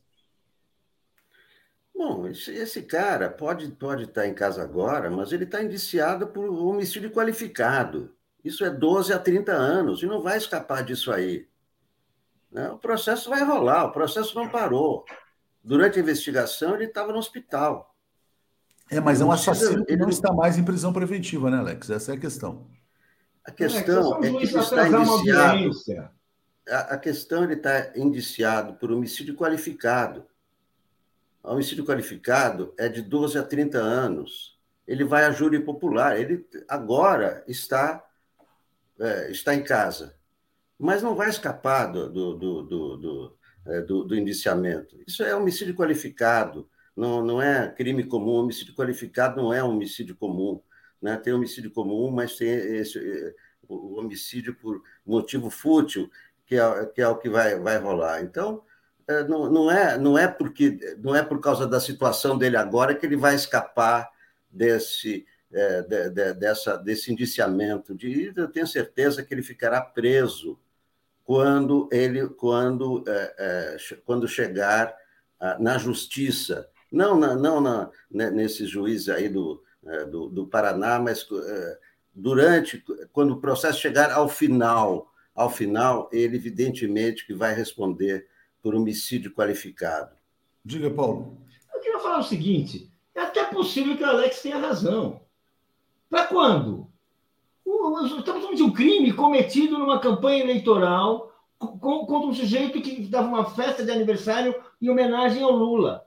Bom, 1.93 2.25
esse 2.27 2.83
cara 2.83 3.29
pode, 3.29 3.69
pode 3.73 4.05
estar 4.05 4.25
em 4.25 4.33
casa 4.33 4.63
agora, 4.63 5.11
mas 5.11 5.33
ele 5.33 5.43
está 5.43 5.61
indiciado 5.61 6.27
por 6.27 6.45
homicídio 6.45 7.11
qualificado. 7.11 8.15
Isso 8.41 8.63
é 8.63 8.69
12 8.69 9.11
a 9.11 9.19
30 9.19 9.51
anos 9.51 10.01
e 10.01 10.05
não 10.05 10.21
vai 10.21 10.37
escapar 10.37 10.81
disso 10.81 11.11
aí. 11.11 11.45
Né? 12.49 12.69
O 12.71 12.77
processo 12.77 13.29
vai 13.29 13.43
rolar, 13.43 13.85
o 13.85 13.91
processo 13.91 14.33
não 14.35 14.47
parou. 14.47 15.03
Durante 15.63 15.99
a 15.99 16.01
investigação, 16.01 16.75
ele 16.75 16.85
estava 16.85 17.11
no 17.11 17.19
hospital. 17.19 17.95
É, 18.89 18.99
mas 18.99 19.21
é 19.21 19.25
um 19.25 19.31
assassino 19.31 19.85
que 19.85 19.95
não 19.95 20.09
está 20.09 20.33
mais 20.33 20.57
em 20.57 20.63
prisão 20.63 20.91
preventiva, 20.91 21.49
né, 21.49 21.57
Alex? 21.57 21.89
Essa 21.89 22.13
é 22.13 22.15
a 22.15 22.19
questão. 22.19 22.67
A 23.45 23.51
questão 23.51 24.17
é, 24.17 24.19
que 24.19 24.25
ele 24.27 24.43
está 24.43 24.87
indiciado. 24.87 26.09
A, 26.67 26.77
a 26.77 26.97
questão 26.97 27.43
ele 27.43 27.53
está 27.53 27.91
indiciado 27.95 28.73
por 28.73 28.91
homicídio 28.91 29.35
qualificado. 29.35 30.25
O 31.43 31.53
homicídio 31.53 31.85
qualificado 31.85 32.73
é 32.77 32.89
de 32.89 33.01
12 33.01 33.37
a 33.37 33.43
30 33.43 33.77
anos. 33.77 34.57
Ele 34.87 35.03
vai 35.03 35.25
a 35.25 35.31
júri 35.31 35.59
popular. 35.59 36.19
Ele 36.19 36.47
agora 36.67 37.43
está 37.47 38.03
é, 38.99 39.31
está 39.31 39.55
em 39.55 39.63
casa, 39.63 40.13
mas 40.77 41.01
não 41.01 41.15
vai 41.15 41.29
escapar 41.29 41.87
do, 41.87 42.09
do, 42.09 42.35
do, 42.35 42.63
do, 42.63 42.97
é, 42.97 43.37
do, 43.87 44.03
do 44.03 44.15
indiciamento. 44.15 44.97
Isso 45.05 45.23
é 45.23 45.35
homicídio 45.35 45.75
qualificado, 45.75 46.67
não, 46.99 47.23
não 47.23 47.41
é 47.41 47.71
crime 47.71 48.03
comum. 48.03 48.33
Homicídio 48.33 48.75
qualificado 48.75 49.41
não 49.41 49.53
é 49.53 49.63
homicídio 49.63 50.15
comum. 50.17 50.61
Né? 51.01 51.15
Tem 51.15 51.31
homicídio 51.31 51.71
comum, 51.71 52.11
mas 52.11 52.35
tem 52.35 52.49
esse, 52.49 52.99
é, 52.99 53.33
o 53.69 53.97
homicídio 53.99 54.53
por 54.55 54.81
motivo 55.05 55.49
fútil, 55.49 56.09
que 56.45 56.55
é, 56.55 56.85
que 56.87 57.01
é 57.01 57.07
o 57.07 57.17
que 57.17 57.29
vai, 57.29 57.57
vai 57.57 57.77
rolar. 57.77 58.21
Então, 58.21 58.63
é, 59.07 59.23
não, 59.23 59.49
não, 59.49 59.71
é, 59.71 59.97
não, 59.97 60.17
é 60.17 60.27
porque, 60.27 60.97
não 61.01 61.15
é 61.15 61.23
por 61.23 61.39
causa 61.39 61.65
da 61.65 61.79
situação 61.79 62.37
dele 62.37 62.57
agora 62.57 62.93
que 62.93 63.05
ele 63.05 63.15
vai 63.15 63.33
escapar 63.33 64.09
desse, 64.51 65.25
é, 65.53 65.81
de, 65.81 66.09
de, 66.09 66.33
dessa, 66.33 66.75
desse 66.75 67.11
indiciamento. 67.13 67.95
De, 67.95 68.33
eu 68.35 68.47
tenho 68.49 68.67
certeza 68.67 69.23
que 69.23 69.33
ele 69.33 69.41
ficará 69.41 69.79
preso 69.79 70.59
quando 71.29 71.87
ele 71.91 72.27
quando, 72.27 73.03
é, 73.07 73.35
é, 73.37 73.77
quando 74.03 74.27
chegar 74.27 74.97
na 75.59 75.77
justiça, 75.77 76.67
não, 76.91 77.19
na, 77.19 77.35
não 77.35 77.61
na, 77.61 77.91
né, 78.09 78.31
nesse 78.31 78.65
juiz 78.65 79.07
aí 79.07 79.29
do, 79.29 79.63
é, 79.85 80.05
do, 80.05 80.27
do, 80.27 80.47
Paraná, 80.47 80.97
mas 80.97 81.27
é, 81.31 81.79
durante, 82.15 82.83
quando 83.13 83.35
o 83.35 83.39
processo 83.39 83.79
chegar 83.79 84.11
ao 84.11 84.27
final, 84.27 85.13
ao 85.35 85.51
final, 85.51 86.09
ele 86.11 86.35
evidentemente 86.35 87.27
que 87.27 87.33
vai 87.35 87.53
responder 87.53 88.27
por 88.59 88.73
homicídio 88.73 89.31
qualificado. 89.31 90.15
Diga, 90.65 90.89
Paulo. 90.89 91.37
Eu 91.71 91.79
queria 91.79 91.99
falar 91.99 92.21
o 92.21 92.23
seguinte: 92.23 92.91
é 93.13 93.21
até 93.21 93.45
possível 93.45 93.95
que 93.95 94.03
o 94.03 94.07
Alex 94.07 94.41
tenha 94.41 94.57
razão. 94.57 95.21
Para 96.09 96.25
quando? 96.25 96.91
Estamos 97.69 98.41
falando 98.41 98.55
de 98.55 98.63
um 98.63 98.73
crime 98.73 99.13
cometido 99.13 99.77
numa 99.77 99.99
campanha 99.99 100.43
eleitoral 100.43 101.31
contra 101.59 102.27
um 102.27 102.33
sujeito 102.33 102.81
que 102.81 103.03
dava 103.03 103.27
uma 103.27 103.45
festa 103.45 103.85
de 103.85 103.91
aniversário 103.91 104.55
em 104.81 104.89
homenagem 104.89 105.43
ao 105.43 105.51
Lula. 105.51 106.03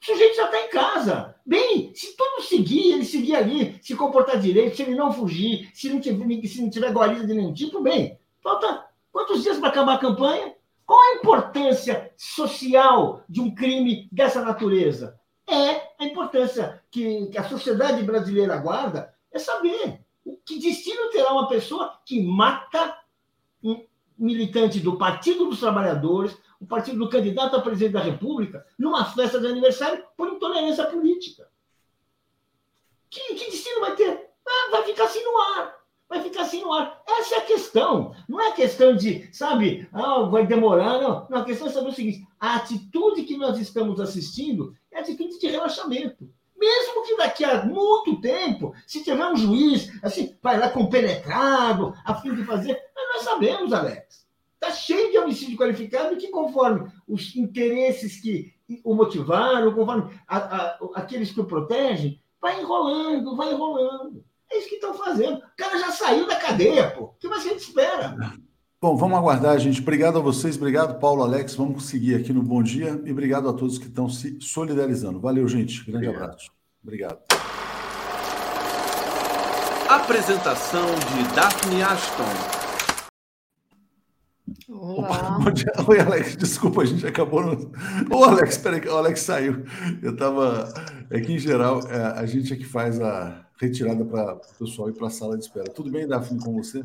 O 0.00 0.04
sujeito 0.04 0.36
já 0.36 0.44
está 0.44 0.60
em 0.60 0.68
casa. 0.68 1.34
Bem, 1.46 1.94
se 1.94 2.14
tudo 2.14 2.42
seguir, 2.42 2.92
ele 2.92 3.04
seguir 3.04 3.36
ali, 3.36 3.78
se 3.80 3.96
comportar 3.96 4.38
direito, 4.38 4.76
se 4.76 4.82
ele 4.82 4.94
não 4.94 5.12
fugir, 5.12 5.70
se 5.72 5.88
não 5.88 5.98
tiver, 5.98 6.46
se 6.46 6.60
não 6.60 6.68
tiver 6.68 6.92
guarida 6.92 7.26
de 7.26 7.32
nenhum 7.32 7.54
tipo, 7.54 7.80
bem, 7.80 8.18
falta 8.42 8.86
quantos 9.10 9.42
dias 9.42 9.58
para 9.58 9.68
acabar 9.70 9.94
a 9.94 9.98
campanha? 9.98 10.54
Qual 10.84 11.00
a 11.00 11.14
importância 11.14 12.12
social 12.18 13.22
de 13.28 13.40
um 13.40 13.54
crime 13.54 14.08
dessa 14.12 14.44
natureza? 14.44 15.18
É 15.48 15.80
a 15.98 16.04
importância 16.04 16.82
que, 16.90 17.28
que 17.28 17.38
a 17.38 17.48
sociedade 17.48 18.02
brasileira 18.02 18.54
aguarda 18.54 19.14
é 19.32 19.38
saber 19.38 20.01
que 20.44 20.58
destino 20.58 21.10
terá 21.10 21.32
uma 21.32 21.48
pessoa 21.48 22.00
que 22.04 22.22
mata 22.22 22.98
um 23.62 23.84
militante 24.18 24.80
do 24.80 24.96
Partido 24.96 25.46
dos 25.46 25.60
Trabalhadores, 25.60 26.36
o 26.60 26.66
partido 26.66 26.98
do 26.98 27.08
candidato 27.08 27.56
a 27.56 27.60
presidente 27.60 27.94
da 27.94 28.00
República, 28.00 28.64
numa 28.78 29.04
festa 29.04 29.40
de 29.40 29.46
aniversário 29.46 30.04
por 30.16 30.28
intolerância 30.28 30.86
política. 30.86 31.48
Que, 33.10 33.34
que 33.34 33.50
destino 33.50 33.80
vai 33.80 33.96
ter? 33.96 34.30
Ah, 34.46 34.70
vai 34.70 34.84
ficar 34.84 35.04
assim 35.04 35.22
no 35.24 35.38
ar. 35.38 35.82
Vai 36.08 36.22
ficar 36.22 36.42
assim 36.42 36.60
no 36.60 36.72
ar. 36.72 37.02
Essa 37.06 37.36
é 37.36 37.38
a 37.38 37.46
questão. 37.46 38.14
Não 38.28 38.40
é 38.40 38.52
questão 38.52 38.94
de, 38.94 39.28
sabe, 39.34 39.88
ah, 39.92 40.22
vai 40.22 40.46
demorar, 40.46 41.00
não. 41.00 41.26
Não, 41.28 41.38
a 41.38 41.44
questão 41.44 41.66
é 41.66 41.70
saber 41.70 41.88
o 41.88 41.92
seguinte: 41.92 42.26
a 42.38 42.56
atitude 42.56 43.24
que 43.24 43.36
nós 43.36 43.58
estamos 43.58 44.00
assistindo 44.00 44.76
é 44.90 45.00
atitude 45.00 45.38
de 45.38 45.46
relaxamento. 45.48 46.30
Mesmo 46.62 47.02
que 47.02 47.16
daqui 47.16 47.44
a 47.44 47.64
muito 47.64 48.20
tempo, 48.20 48.72
se 48.86 49.02
tiver 49.02 49.26
um 49.26 49.36
juiz, 49.36 49.90
assim, 50.00 50.36
vai 50.40 50.56
lá 50.56 50.68
compenetrado, 50.68 51.92
a 52.04 52.14
fim 52.14 52.32
de 52.36 52.44
fazer. 52.44 52.80
Mas 52.94 53.14
nós 53.14 53.22
sabemos, 53.24 53.72
Alex. 53.72 54.24
Está 54.54 54.70
cheio 54.70 55.10
de 55.10 55.18
homicídio 55.18 55.58
qualificado 55.58 56.16
que, 56.16 56.28
conforme 56.28 56.88
os 57.08 57.34
interesses 57.34 58.20
que 58.20 58.54
o 58.84 58.94
motivaram, 58.94 59.74
conforme 59.74 60.16
a, 60.28 60.38
a, 60.38 60.78
aqueles 60.94 61.32
que 61.32 61.40
o 61.40 61.46
protegem, 61.46 62.22
vai 62.40 62.60
enrolando, 62.60 63.34
vai 63.34 63.52
enrolando. 63.52 64.24
É 64.48 64.58
isso 64.58 64.68
que 64.68 64.76
estão 64.76 64.94
fazendo. 64.94 65.38
O 65.38 65.56
cara 65.56 65.76
já 65.80 65.90
saiu 65.90 66.28
da 66.28 66.36
cadeia, 66.36 66.92
pô. 66.92 67.06
O 67.06 67.14
que 67.18 67.26
mais 67.26 67.44
a 67.44 67.48
gente 67.48 67.58
espera? 67.58 68.16
Bom, 68.82 68.96
vamos 68.96 69.16
aguardar, 69.16 69.56
gente. 69.60 69.80
Obrigado 69.80 70.18
a 70.18 70.20
vocês, 70.20 70.56
obrigado, 70.56 70.98
Paulo, 70.98 71.22
Alex. 71.22 71.54
Vamos 71.54 71.84
seguir 71.84 72.16
aqui 72.16 72.32
no 72.32 72.42
Bom 72.42 72.64
Dia 72.64 73.00
e 73.04 73.12
obrigado 73.12 73.48
a 73.48 73.52
todos 73.52 73.78
que 73.78 73.86
estão 73.86 74.08
se 74.08 74.40
solidarizando. 74.40 75.20
Valeu, 75.20 75.46
gente. 75.46 75.84
Grande 75.88 76.08
obrigado. 76.08 76.24
abraço. 76.24 76.50
Obrigado. 76.82 77.18
Apresentação 79.88 80.84
de 80.84 81.32
Daphne 81.32 81.80
Ashton. 81.80 82.24
Olá. 84.68 85.38
Oi, 85.86 86.00
Alex, 86.00 86.36
desculpa, 86.36 86.82
a 86.82 86.84
gente 86.84 87.06
acabou 87.06 87.40
no. 87.40 87.72
Ô, 88.10 88.24
Alex, 88.24 88.58
peraí, 88.58 88.80
o 88.88 88.96
Alex 88.96 89.20
saiu. 89.20 89.62
Eu 90.02 90.14
estava. 90.14 90.74
É 91.08 91.20
que, 91.20 91.32
em 91.32 91.38
geral, 91.38 91.86
é, 91.86 92.18
a 92.18 92.26
gente 92.26 92.52
é 92.52 92.56
que 92.56 92.64
faz 92.64 93.00
a 93.00 93.46
retirada 93.60 94.04
para 94.04 94.34
o 94.34 94.40
pessoal 94.58 94.88
ir 94.88 94.94
para 94.94 95.06
a 95.06 95.10
sala 95.10 95.38
de 95.38 95.44
espera. 95.44 95.70
Tudo 95.70 95.88
bem, 95.88 96.04
Daphne, 96.04 96.40
com 96.40 96.52
você? 96.52 96.82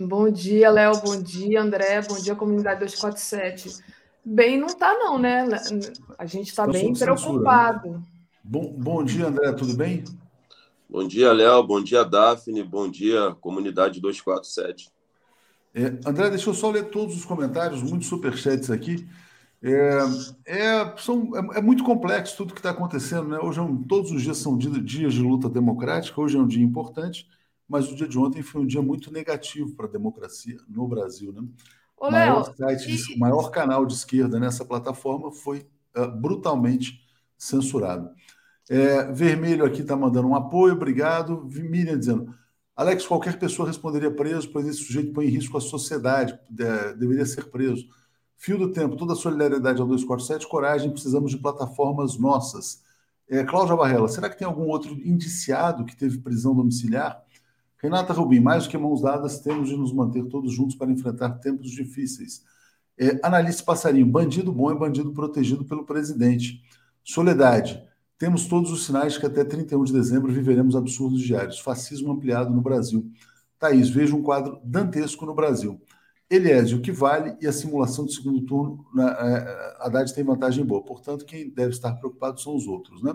Bom 0.00 0.30
dia, 0.30 0.70
Léo. 0.70 0.92
Bom 1.04 1.20
dia, 1.20 1.60
André. 1.60 2.00
Bom 2.02 2.20
dia, 2.20 2.36
comunidade 2.36 2.78
247. 2.78 3.82
Bem, 4.24 4.56
não 4.56 4.68
está, 4.68 4.94
não, 4.94 5.18
né? 5.18 5.44
A 6.16 6.24
gente 6.24 6.50
está 6.50 6.66
tá 6.66 6.72
bem 6.72 6.94
preocupado. 6.94 7.80
Censura, 7.80 7.98
né? 7.98 8.04
bom, 8.44 8.72
bom 8.78 9.04
dia, 9.04 9.26
André. 9.26 9.52
Tudo 9.54 9.74
bem? 9.74 10.04
Bom 10.88 11.04
dia, 11.06 11.32
Léo. 11.32 11.64
Bom 11.64 11.82
dia, 11.82 12.04
Daphne. 12.04 12.62
Bom 12.62 12.88
dia, 12.88 13.34
comunidade 13.40 14.00
247. 14.00 14.88
É, 15.74 15.86
André, 16.08 16.30
deixa 16.30 16.48
eu 16.48 16.54
só 16.54 16.70
ler 16.70 16.90
todos 16.90 17.16
os 17.16 17.24
comentários, 17.24 17.82
muitos 17.82 18.06
superchats 18.06 18.70
aqui. 18.70 19.04
É, 19.60 19.98
é, 20.46 20.94
são, 20.96 21.32
é, 21.34 21.58
é, 21.58 21.60
muito 21.60 21.82
complexo 21.82 22.36
tudo 22.36 22.54
que 22.54 22.60
está 22.60 22.70
acontecendo. 22.70 23.30
Né? 23.30 23.38
Hoje 23.40 23.58
é 23.58 23.62
um, 23.62 23.82
todos 23.82 24.12
os 24.12 24.22
dias 24.22 24.38
são 24.38 24.56
dias 24.56 25.12
de 25.12 25.22
luta 25.22 25.48
democrática, 25.48 26.20
hoje 26.20 26.36
é 26.36 26.40
um 26.40 26.46
dia 26.46 26.62
importante 26.62 27.26
mas 27.68 27.90
o 27.90 27.94
dia 27.94 28.08
de 28.08 28.18
ontem 28.18 28.42
foi 28.42 28.62
um 28.62 28.66
dia 28.66 28.80
muito 28.80 29.12
negativo 29.12 29.74
para 29.74 29.86
a 29.86 29.90
democracia 29.90 30.56
no 30.68 30.88
Brasil. 30.88 31.32
Né? 31.32 31.42
o 32.00 32.10
maior, 32.10 32.54
site, 32.56 33.14
e... 33.14 33.18
maior 33.18 33.50
canal 33.50 33.84
de 33.84 33.94
esquerda 33.94 34.38
nessa 34.38 34.64
plataforma 34.64 35.32
foi 35.32 35.66
uh, 35.96 36.08
brutalmente 36.08 37.00
censurado. 37.36 38.10
É, 38.70 39.10
Vermelho 39.12 39.64
aqui 39.64 39.80
está 39.80 39.96
mandando 39.96 40.28
um 40.28 40.36
apoio, 40.36 40.74
obrigado. 40.74 41.44
Miriam 41.46 41.98
dizendo: 41.98 42.34
Alex, 42.76 43.06
qualquer 43.06 43.38
pessoa 43.38 43.66
responderia 43.66 44.10
preso, 44.10 44.50
pois 44.50 44.66
esse 44.66 44.84
sujeito 44.84 45.12
põe 45.12 45.26
em 45.26 45.30
risco 45.30 45.56
a 45.56 45.60
sociedade, 45.60 46.38
de, 46.50 46.94
deveria 46.94 47.24
ser 47.24 47.46
preso. 47.50 47.86
Fio 48.36 48.56
do 48.56 48.70
tempo, 48.70 48.96
toda 48.96 49.14
a 49.14 49.16
solidariedade 49.16 49.80
ao 49.80 49.86
247, 49.86 50.46
coragem, 50.46 50.90
precisamos 50.90 51.32
de 51.32 51.38
plataformas 51.38 52.16
nossas. 52.18 52.84
É, 53.28 53.42
Cláudia 53.42 53.74
Barrela, 53.74 54.08
será 54.08 54.30
que 54.30 54.38
tem 54.38 54.46
algum 54.46 54.68
outro 54.68 54.94
indiciado 55.04 55.84
que 55.84 55.96
teve 55.96 56.18
prisão 56.18 56.54
domiciliar? 56.54 57.22
Renata 57.80 58.12
Rubim, 58.12 58.40
mais 58.40 58.64
do 58.64 58.70
que 58.70 58.78
mãos 58.78 59.02
dadas, 59.02 59.40
temos 59.40 59.68
de 59.68 59.76
nos 59.76 59.92
manter 59.92 60.24
todos 60.26 60.52
juntos 60.52 60.74
para 60.76 60.90
enfrentar 60.90 61.30
tempos 61.38 61.70
difíceis. 61.70 62.42
É, 62.98 63.20
Analice 63.22 63.62
Passarinho, 63.62 64.06
bandido 64.06 64.52
bom 64.52 64.70
é 64.70 64.74
bandido 64.74 65.12
protegido 65.12 65.64
pelo 65.64 65.84
presidente. 65.84 66.60
Soledade, 67.04 67.80
temos 68.18 68.46
todos 68.46 68.72
os 68.72 68.84
sinais 68.84 69.16
que 69.16 69.24
até 69.24 69.44
31 69.44 69.84
de 69.84 69.92
dezembro 69.92 70.32
viveremos 70.32 70.74
absurdos 70.74 71.20
diários. 71.20 71.60
Fascismo 71.60 72.10
ampliado 72.10 72.52
no 72.52 72.60
Brasil. 72.60 73.08
Thaís, 73.58 73.88
vejo 73.88 74.16
um 74.16 74.22
quadro 74.22 74.60
dantesco 74.64 75.24
no 75.24 75.34
Brasil. 75.34 75.80
Eliésio, 76.28 76.78
o 76.78 76.80
que 76.82 76.92
vale 76.92 77.36
e 77.40 77.46
a 77.46 77.52
simulação 77.52 78.04
do 78.04 78.12
segundo 78.12 78.44
turno, 78.44 78.84
né, 78.92 79.16
é, 79.18 79.76
Haddad 79.80 80.12
tem 80.12 80.24
vantagem 80.24 80.64
boa. 80.64 80.84
Portanto, 80.84 81.24
quem 81.24 81.48
deve 81.48 81.70
estar 81.70 81.92
preocupado 81.94 82.40
são 82.40 82.54
os 82.56 82.66
outros. 82.66 83.02
Né? 83.02 83.14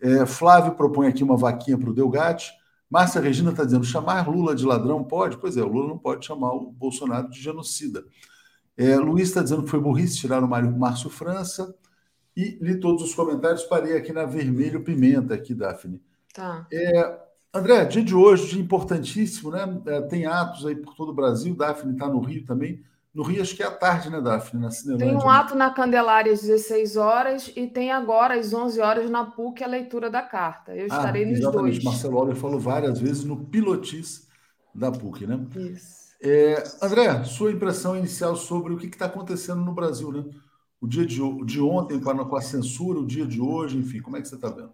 É, 0.00 0.24
Flávio 0.24 0.74
propõe 0.74 1.08
aqui 1.08 1.22
uma 1.22 1.36
vaquinha 1.36 1.76
para 1.76 1.90
o 1.90 1.94
Delgatti. 1.94 2.52
Márcia 2.90 3.20
Regina 3.20 3.50
está 3.50 3.64
dizendo: 3.64 3.84
chamar 3.84 4.28
Lula 4.28 4.54
de 4.54 4.66
ladrão 4.66 5.04
pode? 5.04 5.36
Pois 5.38 5.56
é, 5.56 5.62
o 5.62 5.68
Lula 5.68 5.88
não 5.88 5.98
pode 5.98 6.26
chamar 6.26 6.52
o 6.52 6.72
Bolsonaro 6.72 7.30
de 7.30 7.40
genocida. 7.40 8.04
É, 8.76 8.96
Luiz 8.96 9.28
está 9.28 9.42
dizendo 9.42 9.62
que 9.62 9.70
foi 9.70 9.80
burrice 9.80 10.18
tirar 10.18 10.42
o 10.42 10.48
Mário 10.48 10.76
Márcio 10.76 11.08
França. 11.08 11.74
E 12.36 12.58
li 12.60 12.78
todos 12.78 13.02
os 13.02 13.14
comentários, 13.14 13.64
parei 13.64 13.96
aqui 13.96 14.12
na 14.12 14.24
Vermelho 14.24 14.82
Pimenta, 14.82 15.34
aqui, 15.34 15.54
Daphne. 15.54 16.00
Tá. 16.32 16.66
É, 16.72 17.18
André, 17.52 17.84
dia 17.84 18.02
de 18.02 18.14
hoje, 18.14 18.48
dia 18.48 18.62
importantíssimo, 18.62 19.50
né? 19.50 19.82
É, 19.86 20.00
tem 20.02 20.26
atos 20.26 20.64
aí 20.64 20.76
por 20.76 20.94
todo 20.94 21.10
o 21.10 21.14
Brasil, 21.14 21.54
Daphne 21.54 21.92
está 21.92 22.08
no 22.08 22.20
Rio 22.20 22.44
também. 22.44 22.82
No 23.12 23.24
Rio, 23.24 23.42
acho 23.42 23.56
que 23.56 23.62
é 23.62 23.66
à 23.66 23.70
tarde, 23.72 24.08
né, 24.08 24.20
Daphne? 24.20 24.60
Na 24.60 24.70
Cinelândia. 24.70 25.08
Tem 25.08 25.16
um 25.16 25.28
ato 25.28 25.56
na 25.56 25.70
Candelária 25.70 26.32
às 26.32 26.42
16 26.42 26.96
horas 26.96 27.52
e 27.56 27.66
tem 27.66 27.90
agora 27.90 28.38
às 28.38 28.54
11 28.54 28.80
horas 28.80 29.10
na 29.10 29.24
PUC 29.24 29.64
a 29.64 29.66
leitura 29.66 30.08
da 30.08 30.22
carta. 30.22 30.74
Eu 30.76 30.84
ah, 30.84 30.96
estarei 30.96 31.26
nos 31.26 31.38
exatamente. 31.38 31.72
dois. 31.72 31.84
Marcelo 31.84 32.18
Oliver 32.18 32.36
falou 32.36 32.60
várias 32.60 33.00
vezes 33.00 33.24
no 33.24 33.44
pilotis 33.46 34.28
da 34.72 34.92
PUC, 34.92 35.26
né? 35.26 35.44
Isso. 35.56 36.00
É, 36.22 36.62
André, 36.80 37.24
sua 37.24 37.50
impressão 37.50 37.96
inicial 37.96 38.36
sobre 38.36 38.74
o 38.74 38.76
que 38.76 38.86
está 38.86 39.06
acontecendo 39.06 39.60
no 39.62 39.72
Brasil, 39.72 40.12
né? 40.12 40.24
O 40.80 40.86
dia 40.86 41.04
de, 41.04 41.20
de 41.44 41.60
ontem 41.60 41.98
com 41.98 42.10
a, 42.10 42.28
com 42.28 42.36
a 42.36 42.40
censura, 42.40 43.00
o 43.00 43.06
dia 43.06 43.26
de 43.26 43.40
hoje, 43.40 43.76
enfim, 43.76 44.00
como 44.00 44.16
é 44.16 44.22
que 44.22 44.28
você 44.28 44.36
está 44.36 44.48
vendo? 44.48 44.72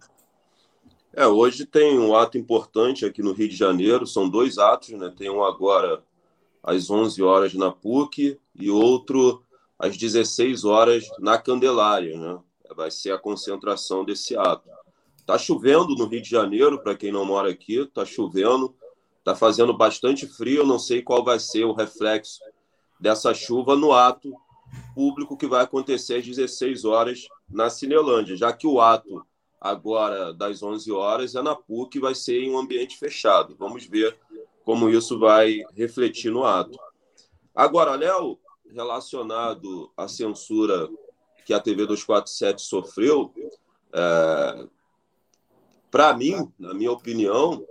É, 1.15 1.27
hoje 1.27 1.65
tem 1.65 1.99
um 1.99 2.15
ato 2.15 2.37
importante 2.37 3.07
aqui 3.07 3.23
no 3.23 3.33
Rio 3.33 3.49
de 3.49 3.57
Janeiro, 3.57 4.07
são 4.07 4.29
dois 4.29 4.59
atos, 4.59 4.91
né? 4.91 5.11
Tem 5.17 5.31
um 5.31 5.43
agora 5.43 6.03
às 6.67 6.91
11 6.91 7.23
horas 7.23 7.55
na 7.55 7.71
PUC 7.71 8.39
e 8.53 8.69
outro 8.69 9.45
às 9.79 9.97
16 9.97 10.65
horas 10.65 11.07
na 11.21 11.39
Candelária, 11.39 12.19
né? 12.19 12.39
Vai 12.75 12.91
ser 12.91 13.13
a 13.13 13.19
concentração 13.19 14.05
desse 14.05 14.37
ato. 14.37 14.69
Tá 15.25 15.39
chovendo 15.39 15.95
no 15.95 16.07
Rio 16.07 16.21
de 16.21 16.29
Janeiro, 16.29 16.83
para 16.83 16.97
quem 16.97 17.13
não 17.13 17.25
mora 17.25 17.51
aqui, 17.51 17.87
tá 17.87 18.05
chovendo, 18.05 18.75
tá 19.23 19.35
fazendo 19.35 19.73
bastante 19.77 20.27
frio, 20.27 20.67
não 20.67 20.79
sei 20.79 21.03
qual 21.03 21.23
vai 21.23 21.39
ser 21.39 21.65
o 21.65 21.73
reflexo 21.73 22.41
dessa 22.99 23.33
chuva 23.33 23.77
no 23.77 23.93
ato 23.93 24.35
público 24.95 25.37
que 25.37 25.47
vai 25.47 25.63
acontecer 25.63 26.17
às 26.17 26.27
16 26.27 26.85
horas 26.85 27.29
na 27.49 27.71
Cinelândia, 27.71 28.37
já 28.37 28.53
que 28.53 28.67
o 28.67 28.81
ato 28.81 29.25
agora 29.61 30.33
das 30.33 30.63
11 30.63 30.91
horas 30.91 31.35
é 31.35 31.43
na 31.43 31.55
PUC, 31.55 32.01
vai 32.01 32.15
ser 32.15 32.41
em 32.41 32.51
um 32.51 32.59
ambiente 32.59 32.99
fechado. 32.99 33.55
Vamos 33.57 33.85
ver 33.85 34.17
como 34.67 34.91
isso 34.91 35.17
vai 35.17 35.63
refletir 35.77 36.33
no 36.33 36.45
ato. 36.45 36.77
Agora, 37.55 37.95
Léo, 37.95 38.37
relacionado 38.69 39.93
à 39.97 40.09
censura 40.09 40.91
que 41.45 41.55
a 41.55 41.61
TV 41.61 41.87
247 41.87 42.63
sofreu, 42.63 43.33
é, 43.93 44.67
para 45.89 46.13
mim, 46.17 46.53
na 46.59 46.75
minha 46.75 46.91
opinião, 46.91 47.65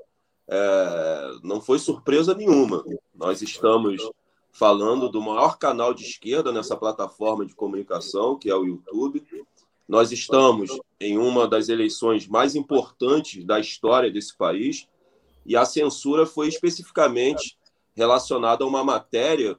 é, 0.47 1.31
não 1.43 1.59
foi 1.59 1.79
surpresa 1.79 2.33
nenhuma. 2.33 2.81
Nós 3.13 3.41
estamos 3.41 4.01
falando 4.53 5.09
do 5.09 5.21
maior 5.21 5.57
canal 5.57 5.93
de 5.93 6.05
esquerda 6.05 6.53
nessa 6.53 6.77
plataforma 6.77 7.45
de 7.45 7.53
comunicação, 7.53 8.39
que 8.39 8.49
é 8.49 8.55
o 8.55 8.63
YouTube. 8.63 9.21
Nós 9.85 10.13
estamos 10.13 10.71
em 10.97 11.17
uma 11.17 11.45
das 11.45 11.67
eleições 11.67 12.25
mais 12.25 12.55
importantes 12.55 13.43
da 13.43 13.59
história 13.59 14.09
desse 14.09 14.33
país 14.37 14.87
e 15.45 15.55
a 15.55 15.65
censura 15.65 16.25
foi 16.25 16.47
especificamente 16.47 17.57
relacionada 17.95 18.63
a 18.63 18.67
uma 18.67 18.83
matéria 18.83 19.57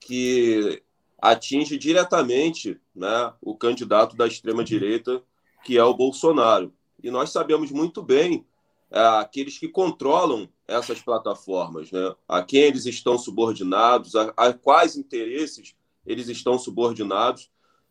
que 0.00 0.82
atinge 1.20 1.78
diretamente 1.78 2.80
né, 2.94 3.32
o 3.40 3.56
candidato 3.56 4.16
da 4.16 4.26
extrema-direita, 4.26 5.22
que 5.64 5.78
é 5.78 5.84
o 5.84 5.94
Bolsonaro. 5.94 6.74
E 7.02 7.10
nós 7.10 7.30
sabemos 7.30 7.70
muito 7.70 8.02
bem 8.02 8.44
é, 8.90 9.00
aqueles 9.00 9.58
que 9.58 9.68
controlam 9.68 10.48
essas 10.66 11.00
plataformas, 11.00 11.92
né, 11.92 12.14
a 12.26 12.42
quem 12.42 12.62
eles 12.62 12.86
estão 12.86 13.16
subordinados, 13.16 14.16
a, 14.16 14.32
a 14.36 14.52
quais 14.52 14.96
interesses 14.96 15.76
eles 16.04 16.28
estão 16.28 16.58
subordinados. 16.58 17.50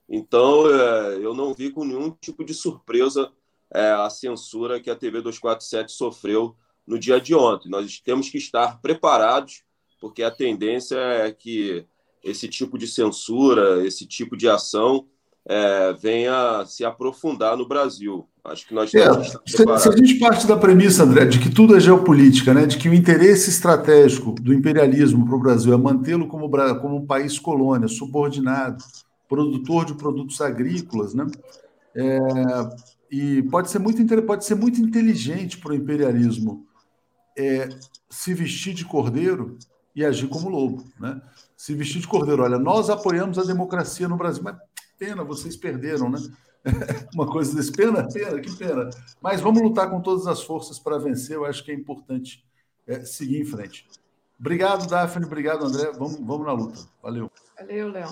Então, 0.09 0.69
é, 0.69 1.15
eu 1.17 1.33
não 1.33 1.53
vi 1.53 1.71
com 1.71 1.85
nenhum 1.85 2.11
tipo 2.11 2.43
de 2.43 2.53
surpresa 2.53 3.31
é, 3.73 3.91
a 3.91 4.09
censura 4.09 4.81
que 4.81 4.89
a 4.89 4.95
TV 4.95 5.21
247 5.21 5.93
sofreu 5.93 6.57
no 6.87 6.99
dia 6.99 7.19
de 7.19 7.33
ontem. 7.35 7.69
Nós 7.69 7.99
temos 7.99 8.29
que 8.29 8.37
estar 8.37 8.81
preparados, 8.81 9.63
porque 9.99 10.23
a 10.23 10.31
tendência 10.31 10.97
é 10.97 11.31
que 11.31 11.85
esse 12.23 12.47
tipo 12.47 12.77
de 12.77 12.87
censura, 12.87 13.85
esse 13.85 14.05
tipo 14.05 14.37
de 14.37 14.47
ação 14.47 15.07
é, 15.47 15.93
venha 15.93 16.63
se 16.65 16.85
aprofundar 16.85 17.57
no 17.57 17.67
Brasil. 17.67 18.27
Acho 18.43 18.67
que 18.67 18.73
nós 18.73 18.89
temos 18.91 19.27
é, 19.27 19.37
que 19.39 19.51
estar 19.51 19.77
se, 19.77 19.83
se 19.83 19.89
a 19.89 19.97
gente 19.97 20.19
parte 20.19 20.47
da 20.47 20.57
premissa, 20.57 21.03
André, 21.03 21.25
de 21.25 21.39
que 21.39 21.49
tudo 21.49 21.75
é 21.75 21.79
geopolítica, 21.79 22.53
né? 22.53 22.65
de 22.65 22.77
que 22.77 22.89
o 22.89 22.93
interesse 22.93 23.49
estratégico 23.49 24.33
do 24.33 24.53
imperialismo 24.53 25.25
para 25.25 25.35
o 25.35 25.39
Brasil 25.39 25.73
é 25.73 25.77
mantê-lo 25.77 26.27
como, 26.27 26.49
como 26.49 26.95
um 26.95 27.05
país 27.05 27.37
colônia, 27.37 27.87
subordinado, 27.87 28.83
produtor 29.29 29.85
de 29.85 29.93
produtos 29.93 30.41
agrícolas, 30.41 31.13
né? 31.13 31.25
É, 31.95 32.19
e 33.11 33.43
pode 33.43 33.69
ser 33.69 33.79
muito 33.79 34.01
pode 34.23 34.45
ser 34.45 34.55
muito 34.55 34.79
inteligente 34.79 35.57
para 35.57 35.73
o 35.73 35.75
imperialismo 35.75 36.65
é, 37.37 37.69
se 38.09 38.33
vestir 38.33 38.73
de 38.73 38.85
cordeiro 38.85 39.57
e 39.95 40.05
agir 40.05 40.27
como 40.27 40.49
lobo, 40.49 40.85
né? 40.99 41.21
Se 41.55 41.73
vestir 41.75 42.01
de 42.01 42.07
cordeiro, 42.07 42.43
olha, 42.43 42.57
nós 42.57 42.89
apoiamos 42.89 43.37
a 43.37 43.43
democracia 43.43 44.07
no 44.07 44.17
Brasil, 44.17 44.43
mas 44.43 44.57
pena, 44.97 45.23
vocês 45.23 45.55
perderam, 45.55 46.09
né? 46.09 46.19
Uma 47.13 47.27
coisa 47.27 47.55
desse, 47.55 47.71
pena, 47.71 48.07
pena, 48.07 48.39
que 48.39 48.55
pena. 48.55 48.89
Mas 49.21 49.41
vamos 49.41 49.61
lutar 49.61 49.89
com 49.89 50.01
todas 50.01 50.27
as 50.27 50.43
forças 50.43 50.79
para 50.79 50.97
vencer, 50.97 51.35
eu 51.35 51.45
acho 51.45 51.63
que 51.63 51.71
é 51.71 51.75
importante 51.75 52.43
é, 52.87 53.03
seguir 53.03 53.41
em 53.41 53.45
frente. 53.45 53.87
Obrigado, 54.39 54.87
Daphne, 54.87 55.25
obrigado, 55.25 55.65
André. 55.65 55.91
Vamos, 55.91 56.19
vamos 56.19 56.45
na 56.47 56.51
luta. 56.51 56.79
Valeu. 57.01 57.31
Valeu, 57.59 57.89
Léo. 57.89 58.09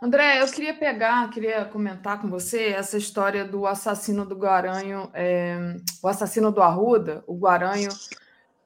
André, 0.00 0.40
eu 0.40 0.46
queria 0.46 0.74
pegar, 0.74 1.28
queria 1.30 1.64
comentar 1.64 2.20
com 2.20 2.28
você 2.28 2.66
essa 2.66 2.96
história 2.96 3.44
do 3.44 3.66
assassino 3.66 4.24
do 4.24 4.36
Guaranho, 4.36 5.10
é, 5.14 5.76
o 6.02 6.06
assassino 6.06 6.52
do 6.52 6.62
Arruda, 6.62 7.24
o 7.26 7.36
Guaranho, 7.36 7.88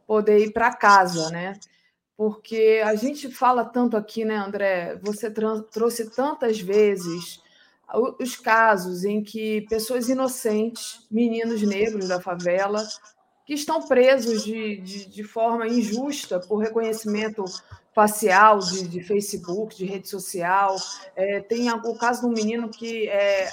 poder 0.09 0.39
ir 0.39 0.53
para 0.53 0.75
casa, 0.75 1.31
né? 1.31 1.53
Porque 2.17 2.83
a 2.85 2.95
gente 2.95 3.31
fala 3.31 3.63
tanto 3.63 3.95
aqui, 3.95 4.25
né, 4.25 4.37
André? 4.37 4.99
Você 5.03 5.31
trouxe 5.31 6.11
tantas 6.11 6.59
vezes 6.59 7.41
os 8.19 8.37
casos 8.37 9.05
em 9.05 9.23
que 9.23 9.67
pessoas 9.69 10.09
inocentes, 10.09 11.07
meninos 11.11 11.63
negros 11.63 12.09
da 12.09 12.21
favela, 12.21 12.83
que 13.47 13.55
estão 13.55 13.87
presos 13.87 14.45
de, 14.45 14.79
de, 14.79 15.07
de 15.07 15.25
forma 15.25 15.69
injusta 15.69 16.41
por 16.41 16.59
reconhecimento 16.59 17.45
facial 17.95 18.59
de, 18.59 18.89
de 18.89 19.03
Facebook, 19.03 19.77
de 19.77 19.85
rede 19.85 20.09
social. 20.09 20.77
É, 21.15 21.41
tem 21.41 21.71
o 21.71 21.95
caso 21.97 22.23
de 22.23 22.27
um 22.27 22.33
menino 22.33 22.69
que 22.69 23.09
é 23.09 23.49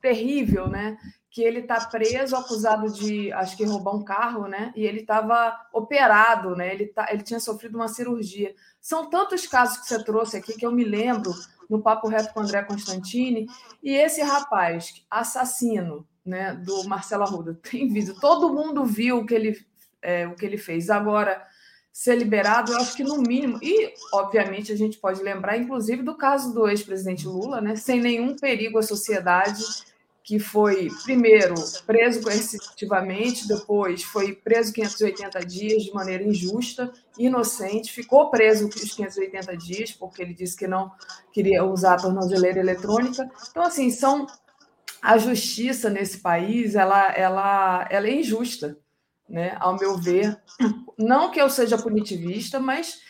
terrível, 0.00 0.68
né? 0.68 0.96
Que 1.36 1.42
ele 1.42 1.60
está 1.60 1.84
preso, 1.84 2.34
acusado 2.34 2.90
de, 2.90 3.30
acho 3.34 3.58
que 3.58 3.64
roubar 3.66 3.94
um 3.94 4.02
carro, 4.02 4.48
né? 4.48 4.72
E 4.74 4.86
ele 4.86 5.00
estava 5.00 5.54
operado, 5.70 6.56
né? 6.56 6.72
Ele, 6.72 6.86
tá, 6.86 7.08
ele 7.10 7.22
tinha 7.22 7.38
sofrido 7.38 7.74
uma 7.74 7.88
cirurgia. 7.88 8.54
São 8.80 9.10
tantos 9.10 9.46
casos 9.46 9.76
que 9.76 9.86
você 9.86 10.02
trouxe 10.02 10.38
aqui 10.38 10.54
que 10.54 10.64
eu 10.64 10.72
me 10.72 10.82
lembro 10.82 11.34
no 11.68 11.82
Papo 11.82 12.08
Reto 12.08 12.32
com 12.32 12.40
André 12.40 12.62
Constantini. 12.62 13.46
E 13.82 13.90
esse 13.90 14.22
rapaz, 14.22 15.04
assassino, 15.10 16.08
né? 16.24 16.54
Do 16.54 16.84
Marcelo 16.84 17.24
Arruda, 17.24 17.52
tem 17.70 17.86
vídeo. 17.86 18.18
Todo 18.18 18.54
mundo 18.54 18.82
viu 18.86 19.18
o 19.18 19.26
que 19.26 19.34
ele, 19.34 19.66
é, 20.00 20.26
o 20.26 20.34
que 20.34 20.46
ele 20.46 20.56
fez. 20.56 20.88
Agora 20.88 21.46
ser 21.92 22.16
liberado, 22.16 22.72
eu 22.72 22.78
acho 22.78 22.96
que 22.96 23.04
no 23.04 23.18
mínimo, 23.18 23.58
e 23.62 23.92
obviamente 24.10 24.72
a 24.72 24.76
gente 24.76 24.96
pode 24.96 25.22
lembrar, 25.22 25.58
inclusive, 25.58 26.02
do 26.02 26.14
caso 26.14 26.54
do 26.54 26.66
ex-presidente 26.66 27.26
Lula, 27.26 27.60
né, 27.60 27.74
sem 27.76 28.00
nenhum 28.00 28.36
perigo 28.36 28.78
à 28.78 28.82
sociedade, 28.82 29.62
que 30.26 30.40
foi, 30.40 30.90
primeiro, 31.04 31.54
preso 31.86 32.20
coercitivamente, 32.20 33.46
depois 33.46 34.02
foi 34.02 34.34
preso 34.34 34.72
580 34.72 35.38
dias 35.46 35.84
de 35.84 35.94
maneira 35.94 36.24
injusta, 36.24 36.92
inocente, 37.16 37.92
ficou 37.92 38.28
preso 38.28 38.66
os 38.66 38.92
580 38.92 39.56
dias, 39.56 39.92
porque 39.92 40.20
ele 40.20 40.34
disse 40.34 40.56
que 40.56 40.66
não 40.66 40.90
queria 41.32 41.64
usar 41.64 41.94
a 41.94 41.98
tornozeleira 41.98 42.58
eletrônica. 42.58 43.30
Então, 43.50 43.62
assim, 43.62 43.90
são. 43.90 44.26
A 45.00 45.18
justiça 45.18 45.88
nesse 45.88 46.18
país 46.18 46.74
ela, 46.74 47.12
ela, 47.12 47.86
ela 47.88 48.08
é 48.08 48.14
injusta 48.14 48.76
né? 49.28 49.56
Ao 49.58 49.76
meu 49.76 49.96
ver, 49.96 50.40
não 50.96 51.30
que 51.30 51.40
eu 51.40 51.50
seja 51.50 51.78
punitivista, 51.78 52.60
mas 52.60 53.00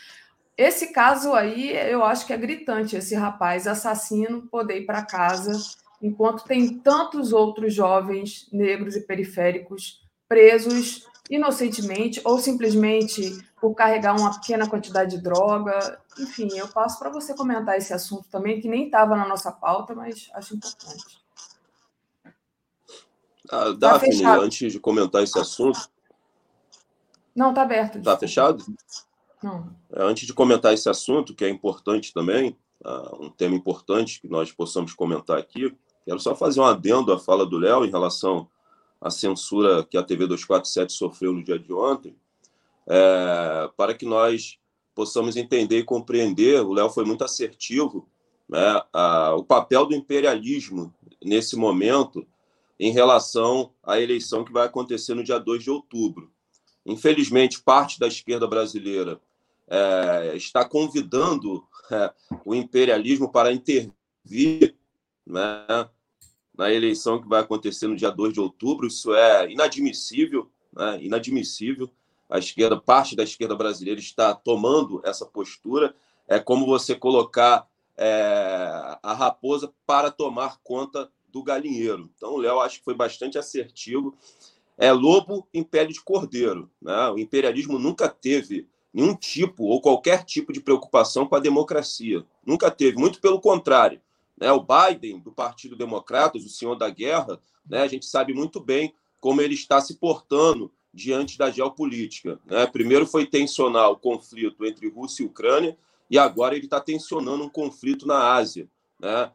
esse 0.57 0.91
caso 0.91 1.33
aí 1.33 1.71
eu 1.91 2.03
acho 2.03 2.25
que 2.25 2.33
é 2.33 2.37
gritante, 2.37 2.95
esse 2.95 3.15
rapaz 3.15 3.67
assassino 3.67 4.47
poder 4.47 4.79
ir 4.79 4.85
para 4.85 5.05
casa, 5.05 5.53
enquanto 6.01 6.43
tem 6.43 6.77
tantos 6.79 7.33
outros 7.33 7.73
jovens 7.73 8.47
negros 8.51 8.95
e 8.95 9.01
periféricos 9.01 10.05
presos 10.27 11.07
inocentemente 11.29 12.21
ou 12.23 12.39
simplesmente 12.39 13.37
por 13.59 13.73
carregar 13.73 14.15
uma 14.15 14.33
pequena 14.39 14.69
quantidade 14.69 15.17
de 15.17 15.21
droga. 15.21 15.99
Enfim, 16.19 16.47
eu 16.55 16.67
passo 16.67 16.99
para 16.99 17.09
você 17.09 17.33
comentar 17.33 17.77
esse 17.77 17.93
assunto 17.93 18.27
também, 18.29 18.61
que 18.61 18.67
nem 18.67 18.85
estava 18.85 19.15
na 19.15 19.27
nossa 19.27 19.51
pauta, 19.51 19.93
mas 19.95 20.29
acho 20.33 20.55
importante. 20.55 21.21
Ah, 23.49 23.65
tá 23.65 23.73
Daphne, 23.73 24.21
tá 24.21 24.37
antes 24.37 24.71
de 24.71 24.79
comentar 24.79 25.23
esse 25.23 25.37
assunto. 25.39 25.89
Não, 27.35 27.49
está 27.49 27.61
aberto. 27.61 27.97
Está 27.97 28.17
fechado? 28.17 28.63
Não. 29.41 29.75
É, 29.91 30.03
antes 30.03 30.25
de 30.25 30.33
comentar 30.33 30.73
esse 30.73 30.89
assunto, 30.89 31.35
que 31.35 31.45
é 31.45 31.49
importante 31.49 32.13
também, 32.13 32.57
uh, 32.83 33.25
um 33.25 33.29
tema 33.29 33.55
importante 33.55 34.19
que 34.19 34.27
nós 34.27 34.51
possamos 34.51 34.93
comentar 34.93 35.37
aqui, 35.37 35.75
quero 36.07 36.21
só 36.21 36.33
fazer 36.33 36.61
um 36.61 36.63
adendo 36.63 37.11
à 37.11 37.19
fala 37.19 37.45
do 37.45 37.57
Léo 37.57 37.83
em 37.83 37.91
relação 37.91 38.47
à 39.01 39.09
censura 39.09 39.83
que 39.83 39.97
a 39.97 40.01
TV 40.03 40.25
247 40.25 40.93
sofreu 40.93 41.33
no 41.33 41.43
dia 41.43 41.59
de 41.59 41.73
ontem, 41.73 42.15
é, 42.87 43.69
para 43.75 43.93
que 43.93 44.05
nós 44.05 44.57
possamos 44.95 45.35
entender 45.35 45.79
e 45.79 45.83
compreender. 45.83 46.61
O 46.61 46.71
Léo 46.71 46.89
foi 46.89 47.03
muito 47.03 47.25
assertivo, 47.25 48.07
né, 48.47 48.81
a, 48.93 49.35
o 49.35 49.43
papel 49.43 49.85
do 49.85 49.93
imperialismo 49.93 50.93
nesse 51.21 51.57
momento 51.57 52.25
em 52.79 52.93
relação 52.93 53.73
à 53.83 53.99
eleição 53.99 54.45
que 54.45 54.53
vai 54.53 54.65
acontecer 54.65 55.13
no 55.13 55.25
dia 55.25 55.37
2 55.37 55.61
de 55.61 55.69
outubro. 55.69 56.31
Infelizmente, 56.85 57.61
parte 57.61 57.99
da 57.99 58.07
esquerda 58.07 58.47
brasileira 58.47 59.19
é, 59.67 60.37
está 60.37 60.63
convidando 60.63 61.67
é, 61.91 62.13
o 62.45 62.55
imperialismo 62.55 63.29
para 63.29 63.51
intervir 63.51 64.73
né, 65.25 65.89
na 66.57 66.73
eleição 66.73 67.21
que 67.21 67.27
vai 67.27 67.41
acontecer 67.41 67.87
no 67.87 67.95
dia 67.95 68.09
2 68.09 68.33
de 68.33 68.39
outubro. 68.39 68.87
Isso 68.87 69.13
é 69.13 69.51
inadmissível, 69.51 70.49
né, 70.73 70.99
inadmissível. 71.01 71.89
A 72.29 72.39
esquerda, 72.39 72.75
parte 72.79 73.15
da 73.15 73.23
esquerda 73.23 73.55
brasileira 73.55 73.99
está 73.99 74.33
tomando 74.33 75.01
essa 75.05 75.25
postura. 75.25 75.95
É 76.27 76.39
como 76.39 76.65
você 76.65 76.95
colocar 76.95 77.67
é, 77.95 78.97
a 79.01 79.13
raposa 79.13 79.71
para 79.85 80.11
tomar 80.11 80.57
conta 80.63 81.09
do 81.29 81.43
galinheiro. 81.43 82.09
Então, 82.15 82.33
o 82.33 82.37
Léo 82.37 82.59
acho 82.59 82.79
que 82.79 82.85
foi 82.85 82.95
bastante 82.95 83.37
assertivo. 83.37 84.15
É 84.77 84.91
lobo, 84.91 85.47
império 85.53 85.93
de 85.93 86.01
cordeiro. 86.01 86.69
Né? 86.81 87.09
O 87.09 87.17
imperialismo 87.17 87.79
nunca 87.79 88.09
teve 88.09 88.67
nenhum 88.93 89.15
tipo 89.15 89.65
ou 89.65 89.81
qualquer 89.81 90.23
tipo 90.23 90.51
de 90.51 90.59
preocupação 90.59 91.27
com 91.27 91.35
a 91.35 91.39
democracia. 91.39 92.25
Nunca 92.45 92.71
teve, 92.71 92.97
muito 92.97 93.21
pelo 93.21 93.39
contrário. 93.39 94.01
Né? 94.39 94.51
O 94.51 94.61
Biden, 94.63 95.19
do 95.19 95.31
Partido 95.31 95.75
Democratas, 95.75 96.45
o 96.45 96.49
senhor 96.49 96.75
da 96.75 96.89
guerra, 96.89 97.39
né? 97.67 97.81
a 97.81 97.87
gente 97.87 98.05
sabe 98.05 98.33
muito 98.33 98.59
bem 98.59 98.93
como 99.19 99.41
ele 99.41 99.53
está 99.53 99.81
se 99.81 99.95
portando 99.95 100.71
diante 100.93 101.37
da 101.37 101.49
geopolítica. 101.49 102.39
Né? 102.45 102.65
Primeiro 102.67 103.05
foi 103.05 103.25
tensionar 103.25 103.89
o 103.89 103.97
conflito 103.97 104.65
entre 104.65 104.89
Rússia 104.89 105.23
e 105.23 105.25
Ucrânia, 105.25 105.77
e 106.09 106.17
agora 106.17 106.55
ele 106.55 106.65
está 106.65 106.79
tensionando 106.79 107.43
um 107.43 107.49
conflito 107.49 108.07
na 108.07 108.33
Ásia, 108.33 108.69
né? 108.99 109.31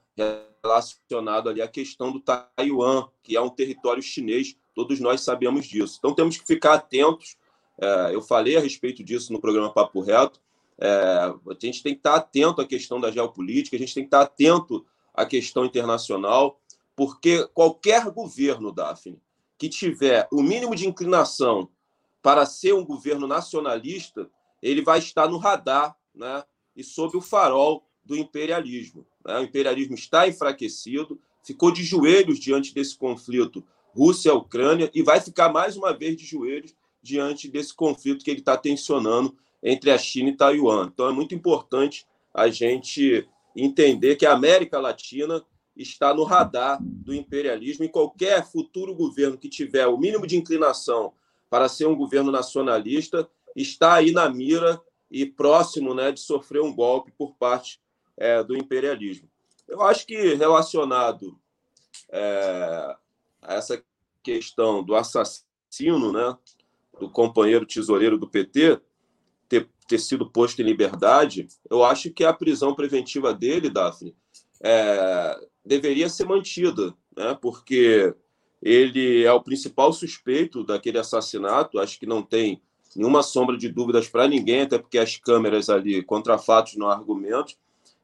relacionado 0.65 1.49
ali 1.49 1.61
à 1.61 1.69
questão 1.69 2.11
do 2.11 2.20
Taiwan, 2.20 3.09
que 3.23 3.37
é 3.37 3.41
um 3.41 3.51
território 3.51 4.03
chinês, 4.03 4.57
todos 4.74 5.01
nós 5.01 5.20
sabemos 5.20 5.66
disso. 5.66 5.97
Então 5.99 6.15
temos 6.15 6.39
que 6.39 6.47
ficar 6.47 6.74
atentos 6.74 7.37
é, 7.83 8.15
eu 8.15 8.23
falei 8.23 8.57
a 8.57 8.61
respeito 8.61 9.03
disso 9.03 9.33
no 9.33 9.41
programa 9.41 9.73
Papo 9.73 10.01
Reto. 10.01 10.41
É, 10.85 10.89
a 10.89 11.55
gente 11.61 11.81
tem 11.81 11.95
que 11.95 12.01
estar 12.01 12.17
atento 12.17 12.61
à 12.61 12.67
questão 12.67 13.01
da 13.01 13.09
geopolítica, 13.09 13.77
a 13.77 13.79
gente 13.79 13.95
tem 13.95 14.03
que 14.03 14.09
estar 14.09 14.23
atento 14.23 14.85
à 15.15 15.25
questão 15.25 15.65
internacional, 15.65 16.61
porque 16.97 17.47
qualquer 17.55 18.11
governo, 18.11 18.73
Daphne, 18.73 19.23
que 19.57 19.69
tiver 19.69 20.27
o 20.33 20.43
mínimo 20.43 20.75
de 20.75 20.89
inclinação 20.89 21.69
para 22.21 22.45
ser 22.45 22.75
um 22.75 22.85
governo 22.85 23.29
nacionalista, 23.29 24.29
ele 24.61 24.83
vai 24.83 24.99
estar 24.99 25.29
no 25.29 25.39
radar 25.39 25.97
né, 26.13 26.43
e 26.75 26.83
sob 26.83 27.17
o 27.17 27.21
farol 27.21 27.87
do 28.05 28.17
imperialismo. 28.17 29.07
Né? 29.25 29.39
O 29.39 29.43
imperialismo 29.45 29.95
está 29.95 30.27
enfraquecido, 30.27 31.21
ficou 31.45 31.71
de 31.71 31.85
joelhos 31.85 32.41
diante 32.41 32.75
desse 32.75 32.99
conflito 32.99 33.65
Rússia-Ucrânia 33.95 34.91
e 34.93 35.01
vai 35.01 35.21
ficar 35.21 35.49
mais 35.53 35.77
uma 35.77 35.93
vez 35.93 36.17
de 36.17 36.25
joelhos 36.25 36.75
diante 37.01 37.47
desse 37.47 37.73
conflito 37.73 38.25
que 38.25 38.31
ele 38.33 38.41
está 38.41 38.57
tensionando 38.57 39.37
entre 39.62 39.90
a 39.90 39.98
China 39.98 40.30
e 40.30 40.36
Taiwan. 40.36 40.90
Então, 40.93 41.09
é 41.09 41.12
muito 41.12 41.34
importante 41.34 42.06
a 42.34 42.48
gente 42.48 43.28
entender 43.55 44.16
que 44.16 44.26
a 44.26 44.32
América 44.32 44.80
Latina 44.80 45.44
está 45.76 46.12
no 46.12 46.24
radar 46.24 46.78
do 46.82 47.14
imperialismo 47.14 47.84
e 47.84 47.89
qualquer 47.89 48.44
futuro 48.44 48.94
governo 48.94 49.39
que 49.39 49.48
tiver 49.48 49.86
o 49.86 49.97
mínimo 49.97 50.26
de 50.26 50.36
inclinação 50.36 51.12
para 51.48 51.68
ser 51.68 51.86
um 51.86 51.97
governo 51.97 52.30
nacionalista 52.30 53.28
está 53.55 53.94
aí 53.94 54.12
na 54.12 54.28
mira 54.28 54.80
e 55.10 55.26
próximo 55.26 55.94
né, 55.94 56.10
de 56.10 56.20
sofrer 56.20 56.62
um 56.62 56.74
golpe 56.74 57.12
por 57.12 57.34
parte 57.34 57.80
é, 58.16 58.43
do 58.43 58.56
imperialismo. 58.56 59.28
Eu 59.68 59.82
acho 59.82 60.06
que 60.06 60.34
relacionado 60.34 61.39
é, 62.10 62.97
a 63.43 63.55
essa 63.55 63.82
questão 64.22 64.82
do 64.82 64.94
assassino, 64.94 66.12
né, 66.12 66.36
do 66.98 67.10
companheiro 67.10 67.66
tesoureiro 67.66 68.18
do 68.18 68.28
PT 68.28 68.80
ter, 69.53 69.69
ter 69.87 69.99
sido 69.99 70.31
posto 70.31 70.62
em 70.62 70.65
liberdade, 70.65 71.47
eu 71.69 71.85
acho 71.85 72.11
que 72.11 72.24
a 72.24 72.33
prisão 72.33 72.74
preventiva 72.74 73.35
dele, 73.35 73.69
Daphne, 73.69 74.16
é, 74.62 75.39
deveria 75.62 76.09
ser 76.09 76.24
mantida, 76.24 76.95
né? 77.15 77.37
porque 77.39 78.15
ele 78.62 79.23
é 79.23 79.31
o 79.31 79.43
principal 79.43 79.93
suspeito 79.93 80.65
daquele 80.65 80.99
assassinato, 80.99 81.79
acho 81.79 82.01
que 82.01 82.07
não 82.07 82.23
tem 82.23 82.62
nenhuma 82.97 83.23
sombra 83.23 83.59
de 83.59 83.69
dúvidas 83.69 84.09
para 84.09 84.27
ninguém, 84.27 84.62
até 84.62 84.79
porque 84.79 84.97
as 84.99 85.19
câmeras 85.19 85.69
ali, 85.69 86.03
contra 86.03 86.39
fatos 86.39 86.74
não 86.77 86.89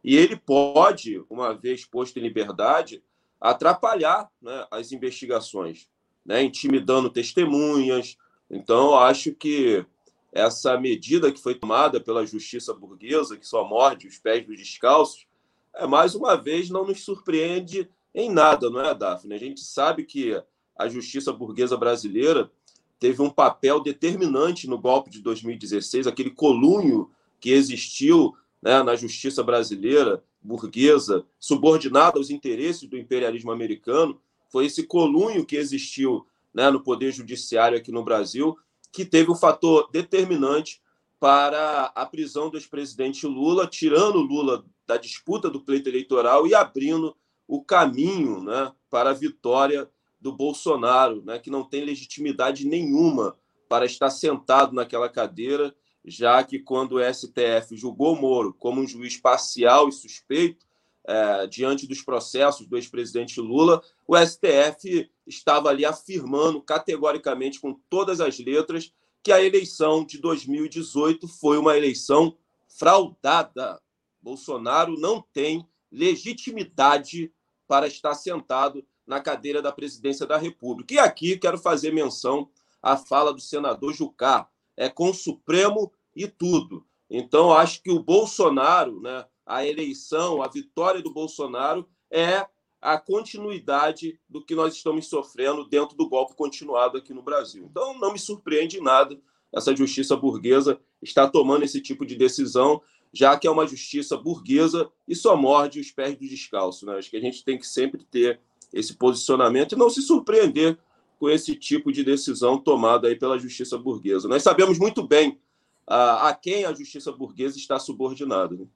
e 0.05 0.17
ele 0.17 0.37
pode, 0.37 1.25
uma 1.31 1.55
vez 1.55 1.87
posto 1.87 2.19
em 2.19 2.23
liberdade, 2.23 3.03
atrapalhar 3.41 4.29
né, 4.43 4.67
as 4.71 4.93
investigações, 4.93 5.89
né, 6.27 6.43
intimidando 6.43 7.09
testemunhas, 7.09 8.19
então, 8.51 8.95
acho 8.95 9.33
que 9.33 9.85
essa 10.33 10.79
medida 10.79 11.33
que 11.33 11.41
foi 11.41 11.55
tomada 11.55 12.01
pela 12.01 12.27
justiça 12.27 12.75
burguesa, 12.75 13.37
que 13.37 13.47
só 13.47 13.65
morde 13.67 14.07
os 14.07 14.19
pés 14.19 14.47
dos 14.47 14.57
descalços, 14.57 15.27
é, 15.75 15.87
mais 15.87 16.15
uma 16.15 16.37
vez 16.37 16.69
não 16.69 16.87
nos 16.87 17.03
surpreende 17.03 17.89
em 18.15 18.31
nada, 18.31 18.69
não 18.69 18.81
é, 18.81 18.95
Daphne? 18.95 19.35
A 19.35 19.39
gente 19.39 19.61
sabe 19.61 20.05
que 20.05 20.41
a 20.77 20.89
justiça 20.89 21.33
burguesa 21.33 21.77
brasileira 21.77 22.51
teve 22.99 23.23
um 23.23 23.31
papel 23.31 23.81
determinante 23.81 24.69
no 24.69 24.79
golpe 24.79 25.11
de 25.11 25.21
2016, 25.21 26.07
aquele 26.07 26.31
colunho 26.31 27.11
que 27.41 27.51
existiu 27.51 28.35
né, 28.61 28.83
na 28.83 28.97
justiça 28.97 29.43
brasileira, 29.43 30.23
burguesa, 30.41 31.25
subordinada 31.39 32.19
aos 32.19 32.31
interesses 32.31 32.89
do 32.89 32.97
imperialismo 32.97 33.53
americano, 33.53 34.21
foi 34.49 34.67
esse 34.67 34.83
colunho 34.85 35.45
que 35.45 35.57
existiu 35.57 36.27
né, 36.53 36.71
no 36.71 36.83
Poder 36.83 37.13
Judiciário 37.13 37.79
aqui 37.79 37.93
no 37.93 38.03
Brasil, 38.03 38.57
que 38.93 39.05
teve 39.05 39.31
um 39.31 39.35
fator 39.35 39.89
determinante 39.93 40.81
para 41.21 41.93
a 41.95 42.07
prisão 42.07 42.49
do 42.49 42.57
ex-presidente 42.57 43.27
Lula, 43.27 43.67
tirando 43.67 44.19
Lula 44.19 44.65
da 44.87 44.97
disputa 44.97 45.51
do 45.51 45.61
pleito 45.61 45.89
eleitoral 45.89 46.47
e 46.47 46.55
abrindo 46.55 47.17
o 47.47 47.63
caminho 47.63 48.43
né, 48.43 48.73
para 48.91 49.11
a 49.11 49.15
vitória 49.15 49.89
do 50.21 50.33
Bolsonaro, 50.33 51.23
né, 51.25 51.39
que 51.39 51.51
não 51.51 51.65
tem 51.65 51.85
legitimidade 51.85 52.67
nenhuma 52.67 53.37
para 53.69 53.85
estar 53.85 54.11
sentado 54.11 54.75
naquela 54.75 55.09
cadeira, 55.09 55.75
já 56.05 56.43
que 56.43 56.59
quando 56.59 56.97
o 56.97 57.15
STF 57.15 57.77
julgou 57.77 58.17
Moro 58.17 58.55
como 58.55 58.81
um 58.81 58.87
juiz 58.87 59.17
parcial 59.17 59.89
e 59.89 59.93
suspeito, 59.93 60.67
é, 61.07 61.47
diante 61.47 61.87
dos 61.87 62.03
processos 62.03 62.67
do 62.67 62.77
ex-presidente 62.77 63.41
Lula, 63.41 63.83
o 64.07 64.15
STF 64.17 65.11
estava 65.29 65.69
ali 65.69 65.85
afirmando 65.85 66.61
categoricamente, 66.61 67.61
com 67.61 67.75
todas 67.89 68.21
as 68.21 68.39
letras, 68.39 68.93
que 69.23 69.31
a 69.31 69.43
eleição 69.43 70.05
de 70.05 70.19
2018 70.19 71.29
foi 71.29 71.59
uma 71.59 71.77
eleição 71.77 72.37
fraudada. 72.69 73.81
Bolsonaro 74.21 74.99
não 74.99 75.23
tem 75.33 75.67
legitimidade 75.93 77.33
para 77.67 77.87
estar 77.87 78.15
sentado 78.15 78.85
na 79.07 79.21
cadeira 79.21 79.61
da 79.61 79.73
presidência 79.73 80.27
da 80.27 80.37
República. 80.37 80.95
E 80.95 80.99
aqui 80.99 81.37
quero 81.37 81.59
fazer 81.59 81.93
menção 81.93 82.49
à 82.83 82.97
fala 82.97 83.33
do 83.33 83.41
senador 83.41 83.93
Jucá. 83.93 84.49
É 84.77 84.89
com 84.89 85.11
o 85.11 85.15
Supremo 85.15 85.93
e 86.15 86.27
tudo. 86.27 86.87
Então, 87.11 87.53
acho 87.53 87.83
que 87.83 87.91
o 87.91 88.03
Bolsonaro, 88.03 89.01
né, 89.01 89.25
a 89.45 89.65
eleição, 89.65 90.43
a 90.43 90.49
vitória 90.49 91.03
do 91.03 91.13
Bolsonaro 91.13 91.89
é 92.11 92.47
a 92.81 92.99
continuidade 92.99 94.19
do 94.29 94.45
que 94.45 94.55
nós 94.55 94.75
estamos 94.75 95.09
sofrendo 95.09 95.69
dentro 95.69 95.97
do 95.97 96.09
golpe 96.09 96.35
continuado 96.35 96.99
aqui 96.99 97.13
no 97.13 97.23
Brasil. 97.23 97.67
Então, 97.71 97.99
não 97.99 98.13
me 98.13 98.19
surpreende 98.19 98.81
nada 98.81 99.19
essa 99.53 99.75
justiça 99.75 100.17
burguesa 100.17 100.79
está 101.03 101.29
tomando 101.29 101.65
esse 101.65 101.81
tipo 101.81 102.05
de 102.05 102.17
decisão, 102.17 102.83
já 103.13 103.37
que 103.39 103.47
é 103.47 103.51
uma 103.51 103.67
justiça 103.67 104.17
burguesa 104.17 104.91
e 105.07 105.15
só 105.15 105.37
morde 105.37 105.81
os 105.81 105.91
pés 105.91 106.17
do 106.17 106.29
descalço. 106.29 106.85
Né? 106.85 106.97
Acho 106.97 107.11
que 107.11 107.17
a 107.17 107.21
gente 107.21 107.45
tem 107.45 107.59
que 107.59 107.67
sempre 107.67 108.05
ter 108.05 108.41
esse 108.73 108.95
posicionamento 108.95 109.73
e 109.73 109.79
não 109.79 109.89
se 109.89 110.03
surpreender 110.03 110.79
com 111.19 111.29
esse 111.29 111.55
tipo 111.55 111.91
de 111.91 112.05
decisão 112.05 112.59
tomada 112.59 113.09
aí 113.09 113.17
pela 113.17 113.39
justiça 113.39 113.79
burguesa. 113.79 114.29
Nós 114.29 114.43
sabemos 114.43 114.79
muito 114.79 115.07
bem 115.07 115.41
a, 115.87 116.29
a 116.29 116.35
quem 116.35 116.65
a 116.65 116.73
justiça 116.73 117.11
burguesa 117.11 117.57
está 117.57 117.79
subordinada. 117.79 118.55
Né? 118.55 118.67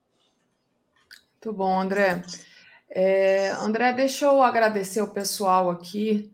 Muito 1.34 1.56
bom, 1.56 1.80
André. 1.80 2.22
É, 2.94 3.48
André, 3.52 3.90
deixa 3.94 4.26
eu 4.26 4.42
agradecer 4.42 5.00
o 5.00 5.08
pessoal 5.08 5.70
aqui 5.70 6.30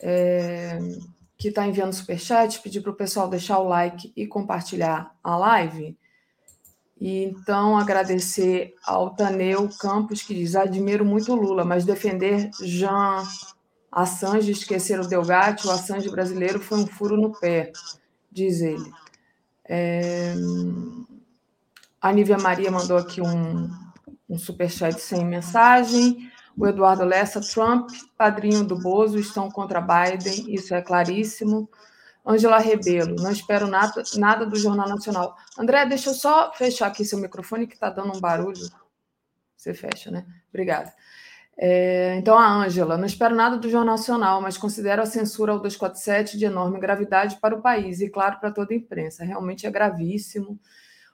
é, 0.00 0.78
que 1.36 1.48
está 1.48 1.66
enviando 1.66 1.92
superchat, 1.92 2.58
pedir 2.62 2.80
para 2.80 2.90
o 2.90 2.96
pessoal 2.96 3.28
deixar 3.28 3.58
o 3.58 3.68
like 3.68 4.10
e 4.16 4.26
compartilhar 4.26 5.14
a 5.22 5.36
live. 5.36 5.94
E 6.98 7.24
então 7.24 7.76
agradecer 7.76 8.74
ao 8.82 9.10
Taneu 9.10 9.68
Campos, 9.78 10.22
que 10.22 10.34
diz: 10.34 10.56
admiro 10.56 11.04
muito 11.04 11.34
Lula, 11.34 11.66
mas 11.66 11.84
defender 11.84 12.50
Jean 12.62 13.22
Assange, 13.92 14.52
esquecer 14.52 14.98
o 14.98 15.06
Delgatti, 15.06 15.66
o 15.66 15.70
Assange 15.70 16.10
brasileiro 16.10 16.60
foi 16.60 16.78
um 16.78 16.86
furo 16.86 17.16
no 17.16 17.38
pé, 17.38 17.72
diz 18.32 18.62
ele. 18.62 18.90
É... 19.68 20.34
A 22.00 22.10
Nívia 22.10 22.38
Maria 22.38 22.70
mandou 22.70 22.96
aqui 22.96 23.20
um, 23.20 23.70
um 24.30 24.38
superchat 24.38 24.98
sem 25.00 25.26
mensagem. 25.26 26.30
O 26.56 26.66
Eduardo 26.66 27.04
Lessa, 27.04 27.40
Trump, 27.40 27.90
padrinho 28.16 28.64
do 28.64 28.78
Bozo, 28.78 29.18
estão 29.18 29.50
contra 29.50 29.80
Biden, 29.80 30.54
isso 30.54 30.74
é 30.74 30.80
claríssimo. 30.80 31.68
Ângela 32.26 32.58
Rebelo, 32.58 33.16
não 33.16 33.30
espero 33.32 33.66
nada, 33.66 34.02
nada 34.16 34.46
do 34.46 34.56
Jornal 34.56 34.88
Nacional. 34.88 35.36
André, 35.58 35.84
deixa 35.86 36.10
eu 36.10 36.14
só 36.14 36.52
fechar 36.52 36.86
aqui 36.86 37.04
seu 37.04 37.18
microfone, 37.18 37.66
que 37.66 37.74
está 37.74 37.90
dando 37.90 38.16
um 38.16 38.20
barulho. 38.20 38.70
Você 39.56 39.74
fecha, 39.74 40.10
né? 40.10 40.26
Obrigada. 40.48 40.92
É, 41.56 42.16
então, 42.16 42.38
a 42.38 42.46
Ângela, 42.46 42.96
não 42.96 43.04
espero 43.04 43.34
nada 43.34 43.56
do 43.56 43.68
Jornal 43.68 43.96
Nacional, 43.96 44.40
mas 44.40 44.56
considero 44.56 45.02
a 45.02 45.06
censura 45.06 45.52
ao 45.52 45.58
247 45.58 46.38
de 46.38 46.44
enorme 46.46 46.78
gravidade 46.78 47.36
para 47.36 47.54
o 47.54 47.60
país 47.60 48.00
e, 48.00 48.08
claro, 48.08 48.38
para 48.38 48.50
toda 48.50 48.72
a 48.72 48.76
imprensa. 48.76 49.24
Realmente 49.24 49.66
é 49.66 49.70
gravíssimo. 49.70 50.58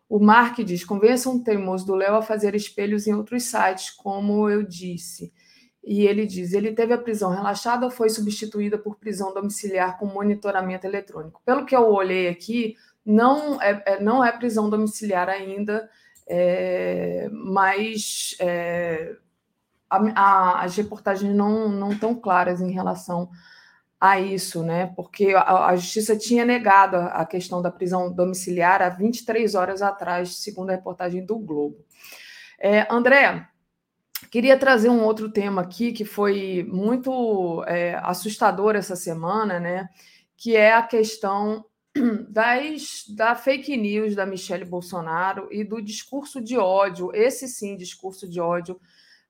O 0.08 0.18
Mark 0.18 0.58
diz: 0.60 0.84
convença 0.84 1.28
um 1.28 1.42
teimoso 1.42 1.86
do 1.86 1.94
Léo 1.94 2.16
a 2.16 2.22
fazer 2.22 2.54
espelhos 2.54 3.06
em 3.06 3.14
outros 3.14 3.44
sites, 3.44 3.90
como 3.90 4.48
eu 4.48 4.62
disse. 4.62 5.32
E 5.84 6.06
ele 6.06 6.26
diz: 6.26 6.52
ele 6.52 6.72
teve 6.72 6.92
a 6.92 6.98
prisão 6.98 7.30
relaxada 7.30 7.84
ou 7.84 7.90
foi 7.90 8.08
substituída 8.08 8.78
por 8.78 8.96
prisão 8.96 9.34
domiciliar 9.34 9.98
com 9.98 10.06
monitoramento 10.06 10.86
eletrônico. 10.86 11.40
Pelo 11.44 11.64
que 11.64 11.74
eu 11.74 11.88
olhei 11.92 12.28
aqui, 12.28 12.76
não 13.04 13.60
é, 13.60 13.82
é 13.86 14.00
não 14.00 14.24
é 14.24 14.32
prisão 14.32 14.68
domiciliar 14.70 15.28
ainda, 15.28 15.88
é, 16.28 17.28
mas 17.30 18.36
é, 18.40 19.16
a, 19.88 19.96
a, 20.20 20.64
as 20.64 20.76
reportagens 20.76 21.34
não, 21.34 21.68
não 21.68 21.92
estão 21.92 22.14
claras 22.14 22.60
em 22.60 22.72
relação 22.72 23.30
isso, 24.20 24.62
né? 24.62 24.92
Porque 24.94 25.34
a, 25.34 25.66
a 25.66 25.76
justiça 25.76 26.16
tinha 26.16 26.44
negado 26.44 26.96
a, 26.96 27.06
a 27.06 27.26
questão 27.26 27.62
da 27.62 27.70
prisão 27.70 28.12
domiciliar 28.12 28.82
há 28.82 28.88
23 28.88 29.54
horas 29.54 29.82
atrás, 29.82 30.36
segundo 30.38 30.70
a 30.70 30.74
reportagem 30.74 31.24
do 31.24 31.38
Globo. 31.38 31.84
É, 32.58 32.86
André, 32.90 33.48
Queria 34.30 34.58
trazer 34.58 34.88
um 34.88 35.04
outro 35.04 35.30
tema 35.30 35.62
aqui 35.62 35.92
que 35.92 36.04
foi 36.04 36.66
muito 36.68 37.62
é, 37.66 38.00
assustador 38.02 38.74
essa 38.74 38.96
semana, 38.96 39.60
né? 39.60 39.88
Que 40.36 40.56
é 40.56 40.72
a 40.72 40.82
questão 40.82 41.64
das, 42.28 43.04
da 43.14 43.34
fake 43.34 43.76
news 43.76 44.14
da 44.14 44.24
Michelle 44.24 44.64
Bolsonaro 44.64 45.48
e 45.50 45.62
do 45.62 45.82
discurso 45.82 46.40
de 46.40 46.56
ódio, 46.56 47.10
esse 47.14 47.46
sim, 47.46 47.76
discurso 47.76 48.28
de 48.28 48.40
ódio 48.40 48.80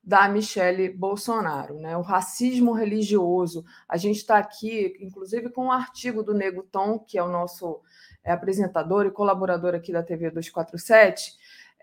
da 0.07 0.28
Michelle 0.28 0.89
Bolsonaro, 0.89 1.81
né? 1.81 1.97
O 1.97 2.03
racismo 2.03 2.73
religioso. 2.73 3.65
A 3.89 3.97
gente 3.97 4.19
está 4.19 4.39
aqui, 4.39 4.97
inclusive, 5.01 5.51
com 5.51 5.66
um 5.66 5.73
artigo 5.73 6.23
do 6.23 6.33
Nego 6.33 6.62
Tom, 6.62 7.01
que 7.01 7.19
é 7.19 7.23
o 7.23 7.28
nosso 7.28 7.83
é, 8.23 8.31
apresentador 8.31 9.05
e 9.05 9.11
colaborador 9.11 9.74
aqui 9.74 9.93
da 9.93 10.05
TV 10.05 10.31
247 10.31 11.33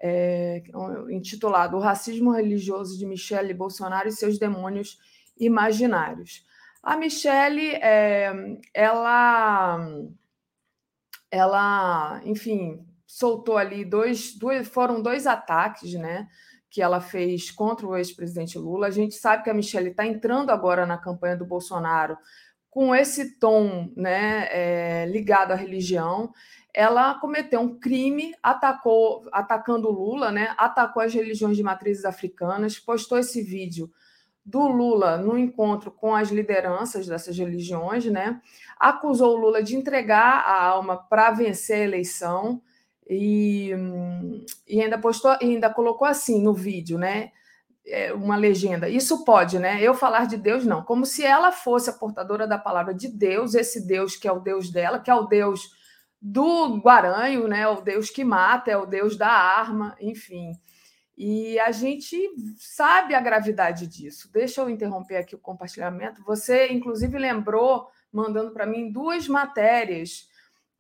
é, 0.04 0.62
intitulado 1.10 1.78
O 1.78 1.80
Racismo 1.80 2.32
Religioso 2.32 2.98
de 2.98 3.06
Michele 3.06 3.54
Bolsonaro 3.54 4.10
e 4.10 4.12
seus 4.12 4.38
demônios 4.38 5.00
imaginários. 5.38 6.46
A 6.84 6.98
Michele, 6.98 7.76
é, 7.76 8.34
ela, 8.74 9.80
ela, 11.32 12.22
enfim, 12.26 12.86
soltou 13.06 13.58
ali 13.58 13.86
dois, 13.86 14.38
dois, 14.38 14.68
foram 14.68 15.02
dois 15.02 15.26
ataques, 15.26 15.94
né? 15.94 16.28
Que 16.74 16.82
ela 16.82 17.00
fez 17.00 17.52
contra 17.52 17.86
o 17.86 17.96
ex-presidente 17.96 18.58
Lula. 18.58 18.88
A 18.88 18.92
gente 18.92 19.16
sabe 19.16 19.44
que 19.44 19.50
a 19.50 19.54
Michelle 19.54 19.92
está 19.92 20.06
entrando 20.06 20.50
agora 20.50 20.86
na 20.86 20.98
campanha 20.98 21.38
do 21.38 21.46
Bolsonaro 21.46 22.18
com 22.70 22.96
esse 22.96 23.38
tom 23.38 23.92
né, 23.96 24.48
é, 24.52 25.06
ligado 25.06 25.52
à 25.52 25.56
religião 25.56 26.34
ela 26.74 27.14
cometeu 27.20 27.60
um 27.62 27.78
crime, 27.80 28.34
atacou, 28.42 29.28
atacando 29.32 29.92
Lula, 29.92 30.32
né? 30.32 30.56
Atacou 30.58 31.04
as 31.04 31.14
religiões 31.14 31.56
de 31.56 31.62
matrizes 31.62 32.04
africanas, 32.04 32.80
postou 32.80 33.20
esse 33.20 33.44
vídeo 33.44 33.92
do 34.44 34.68
Lula 34.68 35.18
no 35.18 35.38
encontro 35.38 35.92
com 35.92 36.16
as 36.16 36.30
lideranças 36.30 37.08
dessas 37.08 37.38
religiões, 37.38 38.06
né? 38.06 38.42
Acusou 38.80 39.38
o 39.38 39.40
Lula 39.40 39.62
de 39.62 39.76
entregar 39.76 40.44
a 40.46 40.66
alma 40.66 40.98
para 40.98 41.32
vencer 41.32 41.82
a 41.82 41.84
eleição 41.84 42.60
e, 43.10 43.72
e 44.68 44.82
ainda 44.82 44.98
postou, 44.98 45.36
e 45.42 45.46
ainda 45.46 45.70
colocou 45.70 46.08
assim 46.08 46.42
no 46.42 46.54
vídeo, 46.54 46.98
né? 46.98 47.32
É, 47.86 48.14
uma 48.14 48.38
legenda. 48.38 48.88
Isso 48.88 49.26
pode, 49.26 49.60
né? 49.60 49.82
Eu 49.82 49.94
falar 49.94 50.26
de 50.26 50.38
Deus 50.38 50.66
não, 50.66 50.84
como 50.84 51.06
se 51.06 51.26
ela 51.26 51.52
fosse 51.52 51.90
a 51.90 51.94
portadora 51.94 52.48
da 52.48 52.58
palavra 52.58 52.94
de 52.94 53.10
Deus, 53.10 53.56
esse 53.56 53.86
Deus 53.86 54.16
que 54.16 54.28
é 54.28 54.32
o 54.32 54.40
Deus 54.40 54.72
dela, 54.72 55.00
que 55.00 55.12
é 55.12 55.16
o 55.16 55.26
Deus 55.26 55.72
do 56.22 56.78
Guaranho, 56.78 57.48
né? 57.48 57.68
O 57.68 57.82
Deus 57.82 58.10
que 58.10 58.24
mata, 58.24 58.72
é 58.72 58.78
o 58.78 58.86
Deus 58.86 59.18
da 59.18 59.28
arma, 59.28 59.96
enfim. 60.00 60.54
E 61.18 61.60
a 61.60 61.72
gente 61.72 62.18
sabe 62.58 63.14
a 63.14 63.20
gravidade 63.20 63.86
disso. 63.86 64.32
Deixa 64.32 64.62
eu 64.62 64.70
interromper 64.70 65.18
aqui 65.18 65.36
o 65.36 65.40
compartilhamento. 65.40 66.24
Você, 66.24 66.68
inclusive, 66.70 67.18
lembrou, 67.20 67.88
mandando 68.12 68.52
para 68.52 68.66
mim 68.66 68.92
duas 68.92 69.28
matérias 69.28 70.28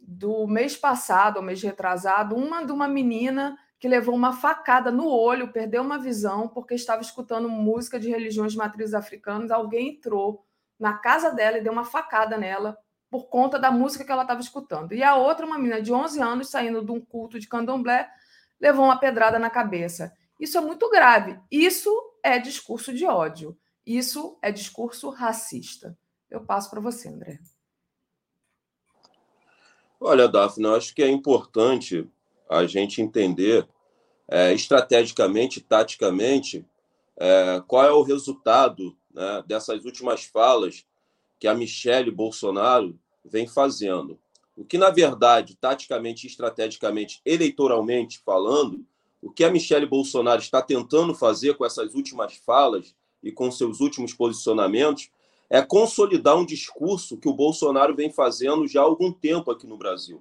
do 0.05 0.45
mês 0.47 0.75
passado, 0.75 1.37
ou 1.37 1.43
mês 1.43 1.61
retrasado, 1.61 2.35
uma 2.35 2.65
de 2.65 2.71
uma 2.71 2.87
menina 2.87 3.57
que 3.79 3.87
levou 3.87 4.15
uma 4.15 4.33
facada 4.33 4.91
no 4.91 5.07
olho, 5.07 5.51
perdeu 5.51 5.81
uma 5.81 5.97
visão, 5.97 6.47
porque 6.47 6.73
estava 6.73 7.01
escutando 7.01 7.49
música 7.49 7.99
de 7.99 8.09
religiões 8.09 8.53
de 8.53 8.57
matrizes 8.57 8.93
africanas. 8.93 9.51
Alguém 9.51 9.95
entrou 9.95 10.45
na 10.79 10.93
casa 10.93 11.31
dela 11.31 11.57
e 11.57 11.61
deu 11.61 11.73
uma 11.73 11.83
facada 11.83 12.37
nela, 12.37 12.77
por 13.09 13.27
conta 13.27 13.59
da 13.59 13.71
música 13.71 14.03
que 14.03 14.11
ela 14.11 14.23
estava 14.23 14.41
escutando. 14.41 14.93
E 14.93 15.03
a 15.03 15.15
outra, 15.15 15.45
uma 15.45 15.57
menina 15.57 15.81
de 15.81 15.93
11 15.93 16.21
anos, 16.21 16.49
saindo 16.49 16.83
de 16.83 16.91
um 16.91 16.99
culto 16.99 17.39
de 17.39 17.47
candomblé, 17.47 18.09
levou 18.59 18.85
uma 18.85 18.97
pedrada 18.97 19.37
na 19.37 19.49
cabeça. 19.49 20.11
Isso 20.39 20.57
é 20.57 20.61
muito 20.61 20.89
grave. 20.89 21.39
Isso 21.51 21.93
é 22.23 22.39
discurso 22.39 22.93
de 22.93 23.05
ódio. 23.05 23.57
Isso 23.85 24.37
é 24.41 24.51
discurso 24.51 25.09
racista. 25.09 25.97
Eu 26.29 26.41
passo 26.45 26.69
para 26.69 26.79
você, 26.79 27.09
André. 27.09 27.39
Olha, 30.05 30.27
Daphne, 30.27 30.65
eu 30.65 30.75
acho 30.75 30.93
que 30.93 31.01
é 31.01 31.09
importante 31.09 32.05
a 32.49 32.65
gente 32.65 33.01
entender 33.01 33.65
é, 34.27 34.53
estrategicamente, 34.53 35.61
taticamente, 35.61 36.65
é, 37.15 37.63
qual 37.65 37.85
é 37.85 37.91
o 37.93 38.01
resultado 38.01 38.97
né, 39.13 39.41
dessas 39.47 39.85
últimas 39.85 40.25
falas 40.25 40.85
que 41.39 41.47
a 41.47 41.55
Michelle 41.55 42.11
Bolsonaro 42.11 42.99
vem 43.23 43.47
fazendo. 43.47 44.19
O 44.57 44.65
que, 44.65 44.77
na 44.77 44.89
verdade, 44.89 45.55
taticamente, 45.55 46.27
estrategicamente, 46.27 47.21
eleitoralmente 47.25 48.21
falando, 48.25 48.85
o 49.21 49.31
que 49.31 49.45
a 49.45 49.49
Michelle 49.49 49.85
Bolsonaro 49.85 50.41
está 50.41 50.61
tentando 50.61 51.15
fazer 51.15 51.53
com 51.55 51.65
essas 51.65 51.95
últimas 51.95 52.35
falas 52.45 52.93
e 53.23 53.31
com 53.31 53.49
seus 53.49 53.79
últimos 53.79 54.13
posicionamentos 54.13 55.09
é 55.53 55.61
consolidar 55.61 56.35
um 56.35 56.43
discurso 56.43 57.15
que 57.15 57.29
o 57.29 57.33
Bolsonaro 57.33 57.95
vem 57.95 58.11
fazendo 58.11 58.67
já 58.67 58.81
há 58.81 58.85
algum 58.85 59.11
tempo 59.11 59.51
aqui 59.51 59.67
no 59.67 59.77
Brasil. 59.77 60.19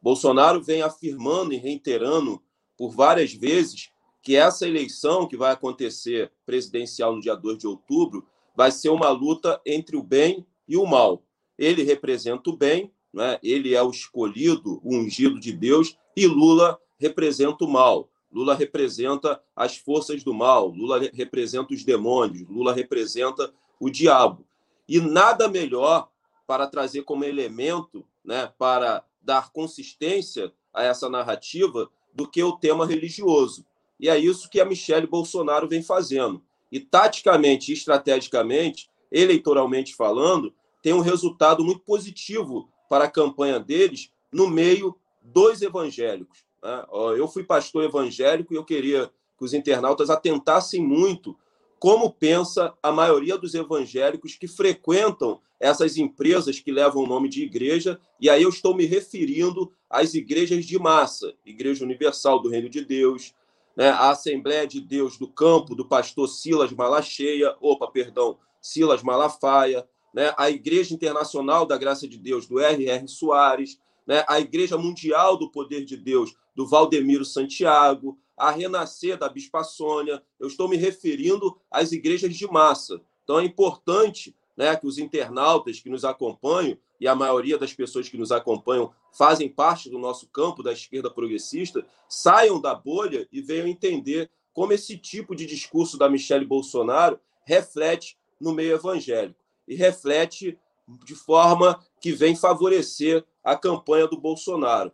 Bolsonaro 0.00 0.62
vem 0.62 0.80
afirmando 0.80 1.52
e 1.52 1.58
reiterando 1.58 2.42
por 2.74 2.90
várias 2.90 3.34
vezes 3.34 3.90
que 4.22 4.34
essa 4.34 4.66
eleição 4.66 5.28
que 5.28 5.36
vai 5.36 5.52
acontecer 5.52 6.32
presidencial 6.46 7.14
no 7.14 7.20
dia 7.20 7.34
2 7.34 7.58
de 7.58 7.66
outubro 7.66 8.26
vai 8.56 8.72
ser 8.72 8.88
uma 8.88 9.10
luta 9.10 9.60
entre 9.66 9.94
o 9.94 10.02
bem 10.02 10.46
e 10.66 10.74
o 10.78 10.86
mal. 10.86 11.22
Ele 11.58 11.82
representa 11.82 12.48
o 12.48 12.56
bem, 12.56 12.90
né? 13.12 13.38
ele 13.42 13.74
é 13.74 13.82
o 13.82 13.90
escolhido, 13.90 14.80
o 14.82 14.96
ungido 14.96 15.38
de 15.38 15.52
Deus, 15.52 15.98
e 16.16 16.26
Lula 16.26 16.80
representa 16.98 17.62
o 17.66 17.68
mal. 17.68 18.08
Lula 18.32 18.54
representa 18.54 19.38
as 19.54 19.76
forças 19.76 20.24
do 20.24 20.32
mal, 20.32 20.68
Lula 20.68 20.98
representa 21.12 21.74
os 21.74 21.84
demônios, 21.84 22.48
Lula 22.48 22.72
representa 22.72 23.52
o 23.78 23.90
diabo. 23.90 24.46
E 24.88 25.00
nada 25.00 25.48
melhor 25.48 26.08
para 26.46 26.66
trazer 26.66 27.02
como 27.02 27.24
elemento, 27.24 28.04
né, 28.24 28.52
para 28.58 29.04
dar 29.20 29.52
consistência 29.52 30.52
a 30.72 30.82
essa 30.82 31.08
narrativa, 31.08 31.90
do 32.12 32.28
que 32.28 32.42
o 32.42 32.52
tema 32.52 32.86
religioso. 32.86 33.64
E 33.98 34.08
é 34.08 34.18
isso 34.18 34.50
que 34.50 34.60
a 34.60 34.64
Michelle 34.64 35.06
Bolsonaro 35.06 35.68
vem 35.68 35.82
fazendo. 35.82 36.42
E 36.70 36.80
taticamente, 36.80 37.72
estrategicamente, 37.72 38.90
eleitoralmente 39.10 39.94
falando, 39.94 40.52
tem 40.82 40.92
um 40.92 41.00
resultado 41.00 41.64
muito 41.64 41.80
positivo 41.80 42.68
para 42.88 43.04
a 43.04 43.10
campanha 43.10 43.60
deles 43.60 44.10
no 44.30 44.48
meio 44.48 44.96
dos 45.20 45.62
evangélicos. 45.62 46.44
Né? 46.62 46.84
Eu 47.16 47.28
fui 47.28 47.44
pastor 47.44 47.84
evangélico 47.84 48.52
e 48.52 48.56
eu 48.56 48.64
queria 48.64 49.10
que 49.38 49.44
os 49.44 49.54
internautas 49.54 50.10
atentassem 50.10 50.84
muito 50.84 51.36
como 51.82 52.12
pensa 52.12 52.72
a 52.80 52.92
maioria 52.92 53.36
dos 53.36 53.56
evangélicos 53.56 54.36
que 54.36 54.46
frequentam 54.46 55.40
essas 55.58 55.96
empresas 55.96 56.60
que 56.60 56.70
levam 56.70 57.02
o 57.02 57.08
nome 57.08 57.28
de 57.28 57.42
igreja, 57.42 57.98
e 58.20 58.30
aí 58.30 58.44
eu 58.44 58.50
estou 58.50 58.72
me 58.72 58.84
referindo 58.84 59.72
às 59.90 60.14
igrejas 60.14 60.64
de 60.64 60.78
massa, 60.78 61.34
Igreja 61.44 61.84
Universal 61.84 62.38
do 62.38 62.48
Reino 62.48 62.68
de 62.68 62.84
Deus, 62.84 63.34
né, 63.76 63.88
a 63.88 64.10
Assembleia 64.10 64.64
de 64.64 64.80
Deus 64.80 65.18
do 65.18 65.26
Campo 65.26 65.74
do 65.74 65.84
pastor 65.84 66.28
Silas 66.28 66.70
Malacheia, 66.70 67.56
opa, 67.60 67.90
perdão, 67.90 68.38
Silas 68.60 69.02
Malafaia, 69.02 69.84
né, 70.14 70.32
a 70.38 70.48
Igreja 70.48 70.94
Internacional 70.94 71.66
da 71.66 71.76
Graça 71.76 72.06
de 72.06 72.16
Deus 72.16 72.46
do 72.46 72.60
R.R. 72.60 73.08
Soares, 73.08 73.76
né, 74.06 74.24
a 74.28 74.38
Igreja 74.38 74.78
Mundial 74.78 75.36
do 75.36 75.50
Poder 75.50 75.84
de 75.84 75.96
Deus 75.96 76.32
do 76.54 76.64
Valdemiro 76.64 77.24
Santiago, 77.24 78.16
a 78.36 78.50
Renascer 78.50 79.18
da 79.18 79.28
Bispa 79.28 79.62
Sônia. 79.62 80.22
Eu 80.38 80.48
estou 80.48 80.68
me 80.68 80.76
referindo 80.76 81.58
às 81.70 81.92
igrejas 81.92 82.34
de 82.34 82.46
massa. 82.46 83.00
Então 83.24 83.38
é 83.38 83.44
importante 83.44 84.34
né, 84.56 84.74
que 84.76 84.86
os 84.86 84.98
internautas 84.98 85.80
que 85.80 85.88
nos 85.88 86.04
acompanham, 86.04 86.76
e 87.00 87.08
a 87.08 87.14
maioria 87.16 87.58
das 87.58 87.72
pessoas 87.72 88.08
que 88.08 88.16
nos 88.16 88.30
acompanham 88.30 88.92
fazem 89.12 89.48
parte 89.48 89.90
do 89.90 89.98
nosso 89.98 90.28
campo 90.28 90.62
da 90.62 90.72
esquerda 90.72 91.10
progressista, 91.10 91.84
saiam 92.08 92.60
da 92.60 92.74
bolha 92.74 93.26
e 93.32 93.40
venham 93.40 93.66
entender 93.66 94.30
como 94.52 94.72
esse 94.72 94.96
tipo 94.96 95.34
de 95.34 95.44
discurso 95.46 95.98
da 95.98 96.08
Michelle 96.08 96.44
Bolsonaro 96.44 97.18
reflete 97.44 98.16
no 98.40 98.54
meio 98.54 98.74
evangélico 98.74 99.40
e 99.66 99.74
reflete 99.74 100.58
de 101.04 101.14
forma 101.14 101.84
que 102.00 102.12
vem 102.12 102.36
favorecer 102.36 103.24
a 103.42 103.56
campanha 103.56 104.06
do 104.06 104.20
Bolsonaro. 104.20 104.92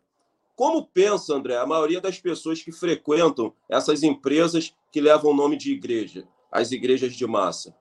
Como 0.59 0.85
pensa, 0.85 1.37
André, 1.37 1.57
a 1.57 1.65
maioria 1.65 2.01
das 2.01 2.19
pessoas 2.19 2.61
que 2.61 2.73
frequentam 2.73 3.55
essas 3.69 4.03
empresas 4.03 4.75
que 4.91 5.01
levam 5.01 5.31
o 5.31 5.37
nome 5.37 5.57
de 5.57 5.71
igreja, 5.71 6.27
as 6.51 6.73
igrejas 6.73 7.15
de 7.15 7.25
massa? 7.29 7.77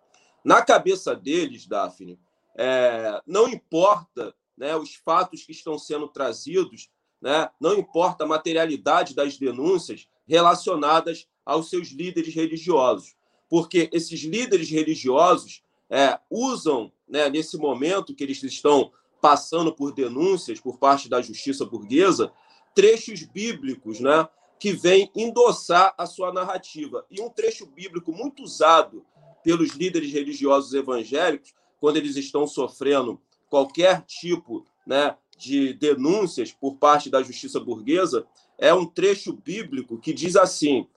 Na 0.46 0.62
cabeça 0.62 1.16
deles, 1.16 1.66
Daphne, 1.66 2.20
é, 2.56 3.20
não 3.26 3.48
importa 3.48 4.32
né, 4.56 4.76
os 4.76 4.94
fatos 4.94 5.44
que 5.44 5.54
estão 5.54 5.80
sendo 5.80 6.08
trazidos, 6.08 6.88
né, 7.20 7.50
não 7.60 7.74
importa 7.74 8.26
a 8.26 8.28
materialidade 8.28 9.16
das 9.16 9.40
denúncias 9.40 10.08
relacionadas 10.28 11.28
aos 11.44 11.72
seus 11.72 11.88
líderes 11.88 12.36
religiosos, 12.36 13.16
porque 13.50 13.90
esses 13.92 14.22
líderes 14.22 14.70
religiosos 14.70 15.64
é, 15.90 16.20
usam, 16.30 16.92
né, 17.10 17.28
nesse 17.28 17.58
momento 17.58 18.14
que 18.14 18.24
eles 18.24 18.44
estão 18.44 18.92
passando 19.20 19.74
por 19.74 19.92
denúncias 19.92 20.60
por 20.60 20.78
parte 20.78 21.10
da 21.10 21.24
justiça 21.24 21.66
burguesa, 21.66 22.32
trechos 22.78 23.24
bíblicos, 23.24 24.00
né, 24.00 24.30
que 24.60 24.72
vêm 24.72 25.10
endossar 25.16 25.96
a 25.98 26.06
sua 26.06 26.32
narrativa. 26.32 27.04
E 27.10 27.20
um 27.20 27.28
trecho 27.28 27.66
bíblico 27.66 28.12
muito 28.12 28.44
usado 28.44 29.04
pelos 29.44 29.72
líderes 29.72 30.14
religiosos 30.14 30.76
evangélicos, 30.76 31.56
quando 31.80 31.98
eles 31.98 32.16
estão 32.16 32.46
sofrendo 32.46 33.20
qualquer 33.50 34.04
tipo 34.04 34.64
né, 34.86 35.18
de 35.36 35.74
denúncias 35.74 36.52
por 36.52 36.76
parte 36.76 37.10
da 37.10 37.24
justiça 37.24 37.60
burguesa, 37.60 38.28
é 38.60 38.72
um 38.72 38.86
trecho 38.86 39.34
bíblico 39.34 39.98
que 39.98 40.14
diz 40.14 40.36
assim: 40.36 40.88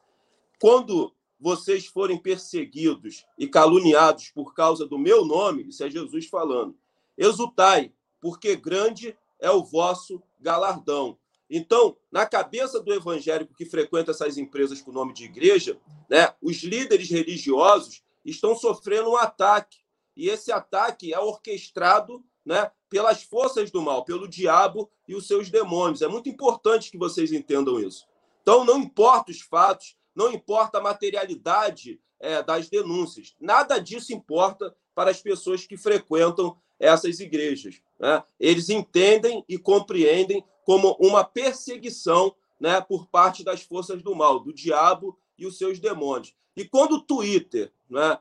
quando 0.61 1.15
vocês 1.41 1.87
forem 1.87 2.19
perseguidos 2.19 3.25
e 3.39 3.49
caluniados 3.49 4.31
por 4.35 4.53
causa 4.53 4.85
do 4.85 4.99
meu 4.99 5.25
nome, 5.25 5.67
isso 5.69 5.83
é 5.83 5.89
Jesus 5.89 6.27
falando, 6.27 6.77
exultai, 7.17 7.91
porque 8.21 8.55
grande 8.55 9.17
é 9.41 9.51
o 9.51 9.65
vosso 9.65 10.23
galardão. 10.39 11.17
Então, 11.51 11.97
na 12.13 12.25
cabeça 12.25 12.81
do 12.81 12.95
evangélico 12.95 13.53
que 13.55 13.65
frequenta 13.65 14.13
essas 14.13 14.39
empresas 14.39 14.81
com 14.81 14.93
nome 14.93 15.13
de 15.13 15.25
igreja, 15.25 15.81
né, 16.09 16.33
os 16.41 16.63
líderes 16.63 17.11
religiosos 17.11 18.05
estão 18.25 18.55
sofrendo 18.55 19.11
um 19.11 19.17
ataque. 19.17 19.79
E 20.17 20.29
esse 20.29 20.53
ataque 20.53 21.13
é 21.13 21.19
orquestrado 21.19 22.25
né, 22.47 22.71
pelas 22.89 23.25
forças 23.25 23.71
do 23.71 23.83
mal, 23.83 24.05
pelo 24.05 24.29
diabo 24.29 24.89
e 25.09 25.15
os 25.15 25.27
seus 25.27 25.51
demônios. 25.51 26.03
É 26.03 26.09
muito 26.09 26.29
importante 26.29 26.91
que 26.91 26.99
vocês 26.99 27.33
entendam 27.33 27.81
isso. 27.81 28.07
Então, 28.43 28.65
não 28.65 28.79
importa 28.79 29.33
os 29.33 29.41
fatos, 29.41 29.97
não 30.15 30.33
importa 30.33 30.79
a 30.79 30.83
materialidade 30.83 32.01
é, 32.21 32.43
das 32.43 32.69
denúncias, 32.69 33.35
nada 33.41 33.79
disso 33.79 34.13
importa 34.13 34.75
para 34.95 35.11
as 35.11 35.21
pessoas 35.21 35.67
que 35.67 35.77
frequentam 35.77 36.57
essas 36.79 37.21
igrejas. 37.21 37.81
Né? 38.01 38.23
Eles 38.41 38.71
entendem 38.71 39.45
e 39.47 39.59
compreendem 39.59 40.43
como 40.65 40.97
uma 40.99 41.23
perseguição 41.23 42.35
né, 42.59 42.81
por 42.81 43.07
parte 43.07 43.45
das 43.45 43.63
forças 43.63 44.03
do 44.03 44.15
mal, 44.15 44.41
do 44.41 44.53
diabo 44.53 45.19
e 45.39 45.47
os 45.47 45.59
seus 45.59 45.79
demônios. 45.79 46.35
E 46.57 46.65
quando 46.65 46.93
o 46.93 47.01
Twitter 47.01 47.71
né, 47.89 48.19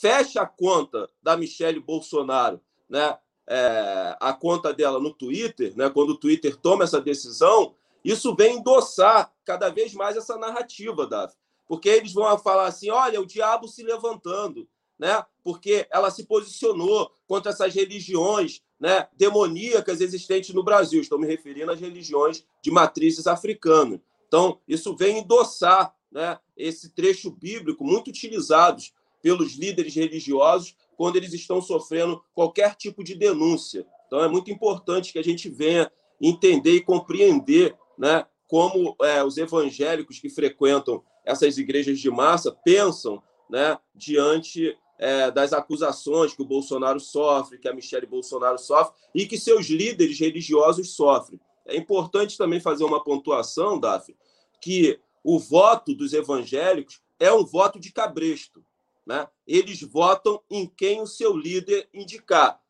fecha 0.00 0.42
a 0.42 0.46
conta 0.46 1.10
da 1.20 1.36
Michelle 1.36 1.80
Bolsonaro, 1.80 2.60
né, 2.88 3.18
é, 3.46 4.16
a 4.20 4.32
conta 4.32 4.72
dela 4.72 5.00
no 5.00 5.12
Twitter, 5.12 5.76
né, 5.76 5.90
quando 5.90 6.10
o 6.10 6.16
Twitter 6.16 6.56
toma 6.56 6.84
essa 6.84 7.00
decisão, 7.00 7.74
isso 8.04 8.34
vem 8.34 8.58
endossar 8.58 9.32
cada 9.44 9.68
vez 9.68 9.94
mais 9.94 10.16
essa 10.16 10.36
narrativa, 10.36 11.06
Davi. 11.06 11.34
Porque 11.66 11.88
eles 11.88 12.12
vão 12.12 12.38
falar 12.38 12.66
assim: 12.66 12.88
olha, 12.90 13.20
o 13.20 13.26
diabo 13.26 13.68
se 13.68 13.82
levantando, 13.82 14.66
né? 14.98 15.24
porque 15.44 15.86
ela 15.90 16.10
se 16.10 16.24
posicionou 16.24 17.12
contra 17.26 17.52
essas 17.52 17.74
religiões 17.74 18.62
né, 18.80 19.08
demoníacas 19.16 20.00
existentes 20.00 20.54
no 20.54 20.62
Brasil. 20.62 21.00
Estou 21.00 21.18
me 21.18 21.26
referindo 21.26 21.72
às 21.72 21.80
religiões 21.80 22.44
de 22.62 22.70
matrizes 22.70 23.26
africanas. 23.26 24.00
Então, 24.26 24.60
isso 24.68 24.94
vem 24.96 25.18
endossar 25.18 25.94
né, 26.12 26.38
esse 26.56 26.90
trecho 26.90 27.30
bíblico 27.30 27.84
muito 27.84 28.08
utilizados 28.08 28.92
pelos 29.22 29.54
líderes 29.54 29.94
religiosos 29.94 30.76
quando 30.96 31.16
eles 31.16 31.32
estão 31.32 31.60
sofrendo 31.60 32.22
qualquer 32.34 32.74
tipo 32.74 33.02
de 33.02 33.14
denúncia. 33.14 33.86
Então, 34.06 34.22
é 34.22 34.28
muito 34.28 34.50
importante 34.50 35.12
que 35.12 35.18
a 35.18 35.24
gente 35.24 35.48
venha 35.48 35.90
entender 36.20 36.72
e 36.72 36.84
compreender 36.84 37.76
né, 37.96 38.26
como 38.46 38.96
é, 39.02 39.22
os 39.22 39.36
evangélicos 39.36 40.18
que 40.18 40.28
frequentam 40.28 41.02
essas 41.24 41.58
igrejas 41.58 41.98
de 41.98 42.10
massa 42.10 42.52
pensam 42.64 43.22
né, 43.50 43.78
diante 43.94 44.76
é, 44.98 45.30
das 45.30 45.52
acusações 45.52 46.34
que 46.34 46.42
o 46.42 46.46
Bolsonaro 46.46 46.98
sofre, 46.98 47.58
que 47.58 47.68
a 47.68 47.74
Michelle 47.74 48.06
Bolsonaro 48.06 48.58
sofre 48.58 48.94
e 49.14 49.26
que 49.26 49.38
seus 49.38 49.66
líderes 49.66 50.18
religiosos 50.18 50.94
sofrem. 50.94 51.40
É 51.64 51.76
importante 51.76 52.36
também 52.36 52.60
fazer 52.60 52.84
uma 52.84 53.02
pontuação, 53.02 53.78
Daf, 53.78 54.14
que 54.60 54.98
o 55.22 55.38
voto 55.38 55.94
dos 55.94 56.12
evangélicos 56.12 57.00
é 57.20 57.32
um 57.32 57.44
voto 57.44 57.78
de 57.78 57.92
cabresto. 57.92 58.64
Né? 59.06 59.26
Eles 59.46 59.80
votam 59.82 60.42
em 60.50 60.66
quem 60.66 61.00
o 61.00 61.06
seu 61.06 61.36
líder 61.36 61.88
indicar. 61.92 62.60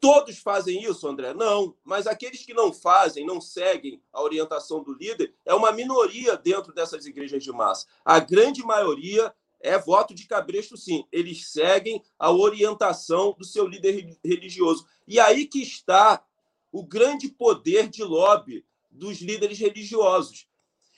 Todos 0.00 0.38
fazem 0.38 0.82
isso, 0.82 1.08
André? 1.08 1.32
Não, 1.32 1.74
mas 1.82 2.06
aqueles 2.06 2.44
que 2.44 2.52
não 2.52 2.72
fazem, 2.72 3.24
não 3.24 3.40
seguem 3.40 4.02
a 4.12 4.22
orientação 4.22 4.82
do 4.82 4.92
líder, 4.92 5.34
é 5.46 5.54
uma 5.54 5.72
minoria 5.72 6.36
dentro 6.36 6.74
dessas 6.74 7.06
igrejas 7.06 7.42
de 7.42 7.50
massa. 7.50 7.86
A 8.04 8.20
grande 8.20 8.62
maioria 8.62 9.34
é 9.64 9.78
voto 9.78 10.14
de 10.14 10.26
cabresto, 10.26 10.76
sim. 10.76 11.04
Eles 11.10 11.50
seguem 11.50 12.02
a 12.18 12.30
orientação 12.30 13.34
do 13.36 13.44
seu 13.44 13.66
líder 13.66 14.16
religioso. 14.22 14.86
E 15.08 15.18
aí 15.18 15.46
que 15.46 15.62
está 15.62 16.22
o 16.70 16.84
grande 16.84 17.28
poder 17.28 17.88
de 17.88 18.04
lobby 18.04 18.64
dos 18.90 19.20
líderes 19.20 19.58
religiosos. 19.58 20.46